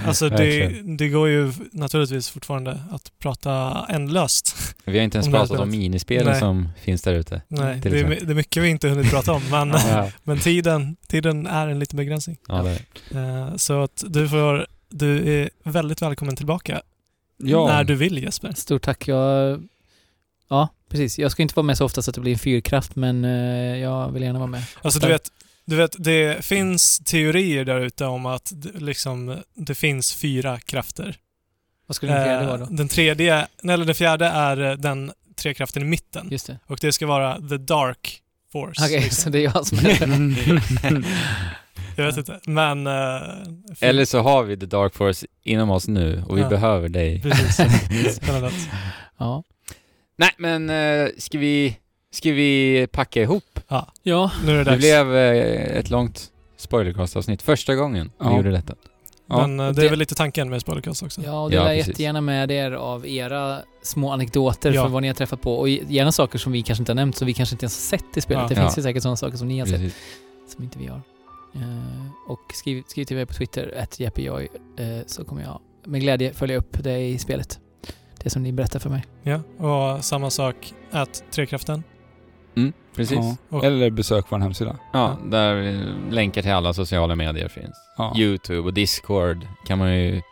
Alltså 0.06 0.28
det, 0.28 0.68
det 0.98 1.08
går 1.08 1.28
ju 1.28 1.52
naturligtvis 1.72 2.28
fortfarande 2.30 2.80
att 2.90 3.12
prata 3.18 3.86
ändlöst. 3.88 4.56
Vi 4.84 4.98
har 4.98 5.04
inte 5.04 5.18
ens 5.18 5.26
Om 5.26 5.32
pratat 5.32 5.60
om 5.60 5.70
minispelen 5.70 6.30
Nej. 6.32 6.40
som 6.40 6.68
finns 6.80 7.02
där 7.02 7.14
ute. 7.14 7.42
Nej, 7.48 7.80
det 7.82 8.00
är, 8.00 8.08
det 8.26 8.32
är 8.32 8.34
mycket 8.34 8.62
vi 8.62 8.68
inte 8.68 8.88
hunnit 8.88 9.10
prata 9.10 9.32
om, 9.32 9.42
men, 9.50 9.68
Ja, 9.68 10.10
men 10.22 10.38
tiden, 10.38 10.96
tiden 11.08 11.46
är 11.46 11.68
en 11.68 11.78
liten 11.78 11.96
begränsning. 11.96 12.36
ja 12.48 12.62
det 12.62 12.82
är. 13.18 13.48
Eh, 13.48 13.56
Så 13.56 13.82
att 13.82 14.04
du 14.06 14.28
får, 14.28 14.66
du 14.88 15.32
är 15.42 15.50
väldigt 15.62 16.02
välkommen 16.02 16.36
tillbaka 16.36 16.82
ja. 17.36 17.66
när 17.66 17.84
du 17.84 17.94
vill 17.94 18.22
Jesper. 18.22 18.52
Stort 18.52 18.82
tack. 18.82 19.08
Jag, 19.08 19.62
ja, 20.48 20.68
precis. 20.90 21.18
Jag 21.18 21.32
ska 21.32 21.42
inte 21.42 21.54
vara 21.56 21.66
med 21.66 21.78
så 21.78 21.84
ofta 21.84 22.02
så 22.02 22.10
att 22.10 22.14
det 22.14 22.20
blir 22.20 22.32
en 22.32 22.38
fyrkraft, 22.38 22.96
men 22.96 23.24
eh, 23.24 23.76
jag 23.78 24.10
vill 24.12 24.22
gärna 24.22 24.38
vara 24.38 24.50
med. 24.50 24.62
Alltså 24.82 25.00
du 25.00 25.08
vet, 25.08 25.28
du 25.64 25.76
vet, 25.76 25.96
det 25.98 26.44
finns 26.44 26.98
teorier 26.98 27.64
där 27.64 27.80
ute 27.80 28.04
om 28.04 28.26
att 28.26 28.52
det, 28.54 28.80
liksom, 28.80 29.36
det 29.54 29.74
finns 29.74 30.14
fyra 30.14 30.60
krafter. 30.60 31.16
Vad 31.86 31.96
skulle 31.96 32.12
den 32.12 32.24
fjärde 32.24 32.40
Eh, 32.42 32.46
vara 32.46 32.56
då? 32.58 32.66
Den 32.70 32.88
tredje, 32.88 33.46
eller 33.62 33.84
den 33.84 33.94
fjärde 33.94 34.26
är 34.26 34.70
eh, 34.70 34.72
den 34.76 35.12
tre 35.36 35.54
kraften 35.54 35.82
i 35.82 35.84
mitten. 35.86 36.28
Just 36.30 36.46
det. 36.46 36.58
Och 36.66 36.78
det 36.80 36.92
ska 36.92 37.06
vara 37.06 37.36
the 37.48 37.56
dark 37.56 38.20
force. 38.52 38.84
Okej, 38.84 39.00
liksom. 39.00 39.22
så 39.24 39.30
det 39.30 39.38
är 39.38 39.42
jag 39.42 39.66
som 39.66 39.78
är 39.78 41.04
Jag 41.96 42.04
vet 42.06 42.16
inte, 42.16 42.40
men... 42.46 42.84
fin- 42.84 43.88
Eller 43.88 44.04
så 44.04 44.18
har 44.20 44.42
vi 44.42 44.56
The 44.56 44.66
Dark 44.66 44.94
Force 44.94 45.26
inom 45.42 45.70
oss 45.70 45.88
nu 45.88 46.22
och 46.28 46.36
vi 46.36 46.40
Ja. 46.42 46.48
behöver 46.48 46.88
dig. 46.88 47.22
Precis. 47.22 48.16
Spännande. 48.16 48.50
Ja. 49.18 49.42
Nej 50.16 50.30
men 50.38 50.70
eh, 50.70 51.08
ska 51.18 51.38
vi, 51.38 51.76
ska 52.10 52.32
vi 52.32 52.86
packa 52.92 53.22
ihop? 53.22 53.60
Ja, 53.68 53.92
Ja, 54.02 54.30
nu 54.44 54.52
är 54.52 54.56
det 54.56 54.64
Det 54.64 54.70
dags. 54.70 54.78
blev 54.78 55.16
eh, 55.16 55.78
ett 55.78 55.90
långt 55.90 56.30
spoilercast-avsnitt. 56.56 57.42
Första 57.42 57.74
gången 57.74 58.10
vi 58.20 58.26
Ja. 58.26 58.36
gjorde 58.36 58.50
detta. 58.50 58.74
Ja. 59.28 59.46
Men 59.46 59.60
eh, 59.60 59.72
det 59.74 59.80
är 59.80 59.84
det- 59.84 59.88
väl 59.90 59.98
lite 59.98 60.14
tanken 60.14 60.50
med 60.50 60.60
Spoilercast 60.60 61.02
också. 61.02 61.20
ja 61.24 61.40
och 61.40 61.52
Ja, 61.52 61.58
dela 61.58 61.64
precis. 61.70 61.88
jättegärna 61.88 62.20
med 62.20 62.50
er 62.50 62.70
av 62.72 63.06
era 63.06 63.58
små 63.82 64.10
anekdoter 64.12 64.72
Ja. 64.72 64.82
för 64.82 64.88
vad 64.90 65.02
ni 65.02 65.08
har 65.08 65.14
träffat 65.14 65.40
på 65.40 65.54
och 65.58 65.68
gärna 65.68 66.12
saker 66.12 66.38
som 66.38 66.52
vi 66.52 66.62
kanske 66.62 66.82
inte 66.82 66.92
har 66.92 66.96
nämnt, 66.96 67.16
som 67.16 67.26
vi 67.26 67.34
kanske 67.34 67.54
inte 67.54 67.64
ens 67.64 67.90
har 67.92 67.98
sett 67.98 68.16
i 68.16 68.20
spelet. 68.20 68.42
Ja. 68.42 68.48
Det 68.48 68.54
Ja. 68.54 68.60
finns 68.60 68.78
ju 68.78 68.82
säkert 68.82 69.02
sådana 69.02 69.16
saker 69.16 69.36
som 69.36 69.48
ni 69.48 69.58
har 69.58 69.66
sett 69.66 69.80
Precis. 69.80 69.96
som 70.54 70.64
inte 70.64 70.78
vi 70.78 70.86
har. 70.86 71.00
Eh, 71.54 72.30
och 72.30 72.40
skriv, 72.54 72.82
skriv 72.86 73.04
till 73.04 73.16
mig 73.16 73.26
på 73.26 73.34
Twitter, 73.34 73.74
att 73.82 74.00
Jeppejoj, 74.00 74.48
eh, 74.78 74.86
så 75.06 75.24
kommer 75.24 75.42
jag 75.42 75.60
med 75.86 76.00
glädje 76.00 76.32
följa 76.32 76.56
upp 76.56 76.76
det 76.84 76.98
i 76.98 77.18
spelet. 77.18 77.58
Det 78.26 78.30
som 78.30 78.42
ni 78.42 78.52
berättar 78.52 78.78
för 78.78 78.90
mig. 78.90 79.04
Ja, 79.22 79.40
och 79.66 80.04
samma 80.04 80.30
sak, 80.30 80.74
att 80.90 81.24
Trekraften. 81.30 81.82
Mm, 82.56 82.72
precis. 82.96 83.18
Ja. 83.18 83.36
Och- 83.48 83.64
Eller 83.64 83.90
besök 83.90 84.24
vår 84.28 84.38
hemsida. 84.38 84.76
Ja, 84.92 85.16
där 85.30 85.62
eh, 85.66 86.12
länkar 86.12 86.42
till 86.42 86.50
alla 86.52 86.72
sociala 86.72 87.14
medier 87.14 87.48
finns. 87.48 87.76
Ja. 87.98 88.12
Youtube 88.16 88.60
och 88.60 88.74
Discord 88.74 89.46
kan 89.66 89.78
man 89.78 89.94
ju... 89.94 90.22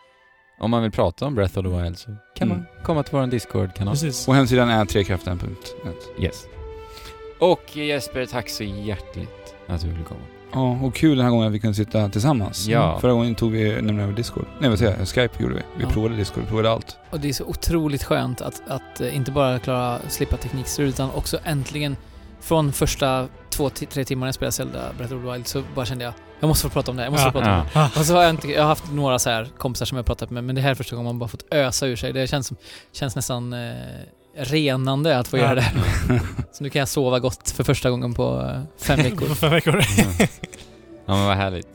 Om 0.59 0.71
man 0.71 0.81
vill 0.81 0.91
prata 0.91 1.25
om 1.25 1.35
Breath 1.35 1.57
of 1.59 1.65
the 1.65 1.71
Wild 1.83 1.97
så 1.97 2.05
kan 2.35 2.47
Mm. 2.51 2.57
man 2.57 2.83
komma 2.83 3.03
till 3.03 3.17
vår 3.17 3.27
Discord-kanal. 3.27 3.93
Precis. 3.93 4.27
Och 4.27 4.35
hemsidan 4.35 4.69
är 4.69 4.85
trekraften.net. 4.85 6.23
Yes. 6.23 6.45
Och 7.39 7.77
Jesper, 7.77 8.25
tack 8.25 8.49
så 8.49 8.63
hjärtligt 8.63 9.55
att 9.67 9.81
du 9.81 9.87
ville 9.87 10.03
komma. 10.03 10.21
Ja, 10.55 10.77
och 10.83 10.95
kul 10.95 11.15
den 11.17 11.25
här 11.25 11.31
gången 11.31 11.47
att 11.47 11.53
vi 11.53 11.59
kunde 11.59 11.75
sitta 11.75 12.09
tillsammans. 12.09 12.67
Ja. 12.67 12.99
Förra 12.99 13.11
gången 13.11 13.35
tog 13.35 13.51
vi 13.51 13.71
nämligen 13.75 13.99
över 13.99 14.13
Discord. 14.13 14.45
Nej 14.59 14.69
vad 14.69 14.79
säger 14.79 14.97
jag? 14.99 15.07
Skype 15.07 15.43
gjorde 15.43 15.55
vi. 15.55 15.61
Vi 15.77 15.83
Ja. 15.83 15.89
provade 15.89 16.15
Discord, 16.15 16.43
vi 16.43 16.49
provade 16.49 16.71
allt. 16.71 16.97
Och 17.09 17.19
det 17.19 17.29
är 17.29 17.33
så 17.33 17.45
otroligt 17.45 18.03
skönt 18.03 18.41
att, 18.41 18.61
att 18.67 19.01
eh, 19.01 19.15
inte 19.15 19.31
bara 19.31 19.59
klara 19.59 19.99
slippa 20.07 20.37
teknikstrul 20.37 20.89
utan 20.89 21.09
också 21.11 21.37
äntligen 21.43 21.97
från 22.41 22.73
första 22.73 23.27
två, 23.49 23.69
tre 23.69 24.05
timmarna 24.05 24.27
jag 24.27 24.35
spelade 24.35 24.51
Zelda 24.51 24.79
Breath 24.97 25.13
of 25.13 25.21
the 25.23 25.31
Wild 25.31 25.47
så 25.47 25.63
bara 25.75 25.85
kände 25.85 26.03
jag 26.03 26.13
jag 26.39 26.47
måste 26.47 26.63
få 26.69 26.73
prata 26.73 26.91
om 26.91 26.97
det 26.97 27.03
jag 27.03 27.11
måste 27.11 27.27
Ja. 27.27 27.31
få 27.31 27.39
prata 27.39 27.51
om 27.51 27.63
det 27.73 27.79
Ja. 27.79 27.89
Och 27.99 28.05
så 28.05 28.13
har 28.15 28.21
jag 28.21 28.29
inte, 28.29 28.47
jag 28.51 28.61
har 28.61 28.67
haft 28.67 28.91
några 28.91 29.19
så 29.19 29.29
här 29.29 29.47
kompisar 29.57 29.85
som 29.85 29.95
jag 29.95 30.03
har 30.03 30.05
pratat 30.05 30.29
med, 30.29 30.43
men 30.43 30.55
det 30.55 30.61
här 30.61 30.71
är 30.71 30.75
första 30.75 30.95
gången 30.95 31.05
man 31.05 31.19
bara 31.19 31.27
fått 31.27 31.45
ösa 31.53 31.87
ur 31.87 31.95
sig. 31.95 32.13
Det 32.13 32.27
känns, 32.27 32.47
som, 32.47 32.57
känns 32.91 33.15
nästan 33.15 33.53
eh, 33.53 33.71
renande 34.37 35.17
att 35.17 35.27
få 35.27 35.37
Ja. 35.37 35.43
göra 35.43 35.55
det. 35.55 35.71
Så 36.51 36.63
nu 36.63 36.69
kan 36.69 36.79
jag 36.79 36.89
sova 36.89 37.19
gott 37.19 37.49
för 37.49 37.63
första 37.63 37.89
gången 37.89 38.13
på 38.13 38.41
eh, 38.55 38.61
fem 38.85 38.97
veckor. 39.03 39.27
På 39.27 39.35
fem 39.35 39.51
veckor. 39.51 39.83
Ja 41.05 41.15
men 41.15 41.25
vad 41.25 41.35
härligt. 41.37 41.67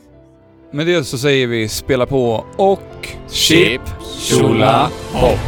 Med 0.73 0.87
det 0.87 1.03
så 1.03 1.17
säger 1.17 1.47
vi 1.47 1.69
spela 1.69 2.05
på 2.05 2.45
och 2.57 3.07
Chip, 3.29 3.81
tjola, 4.19 4.89
hopp! 5.13 5.39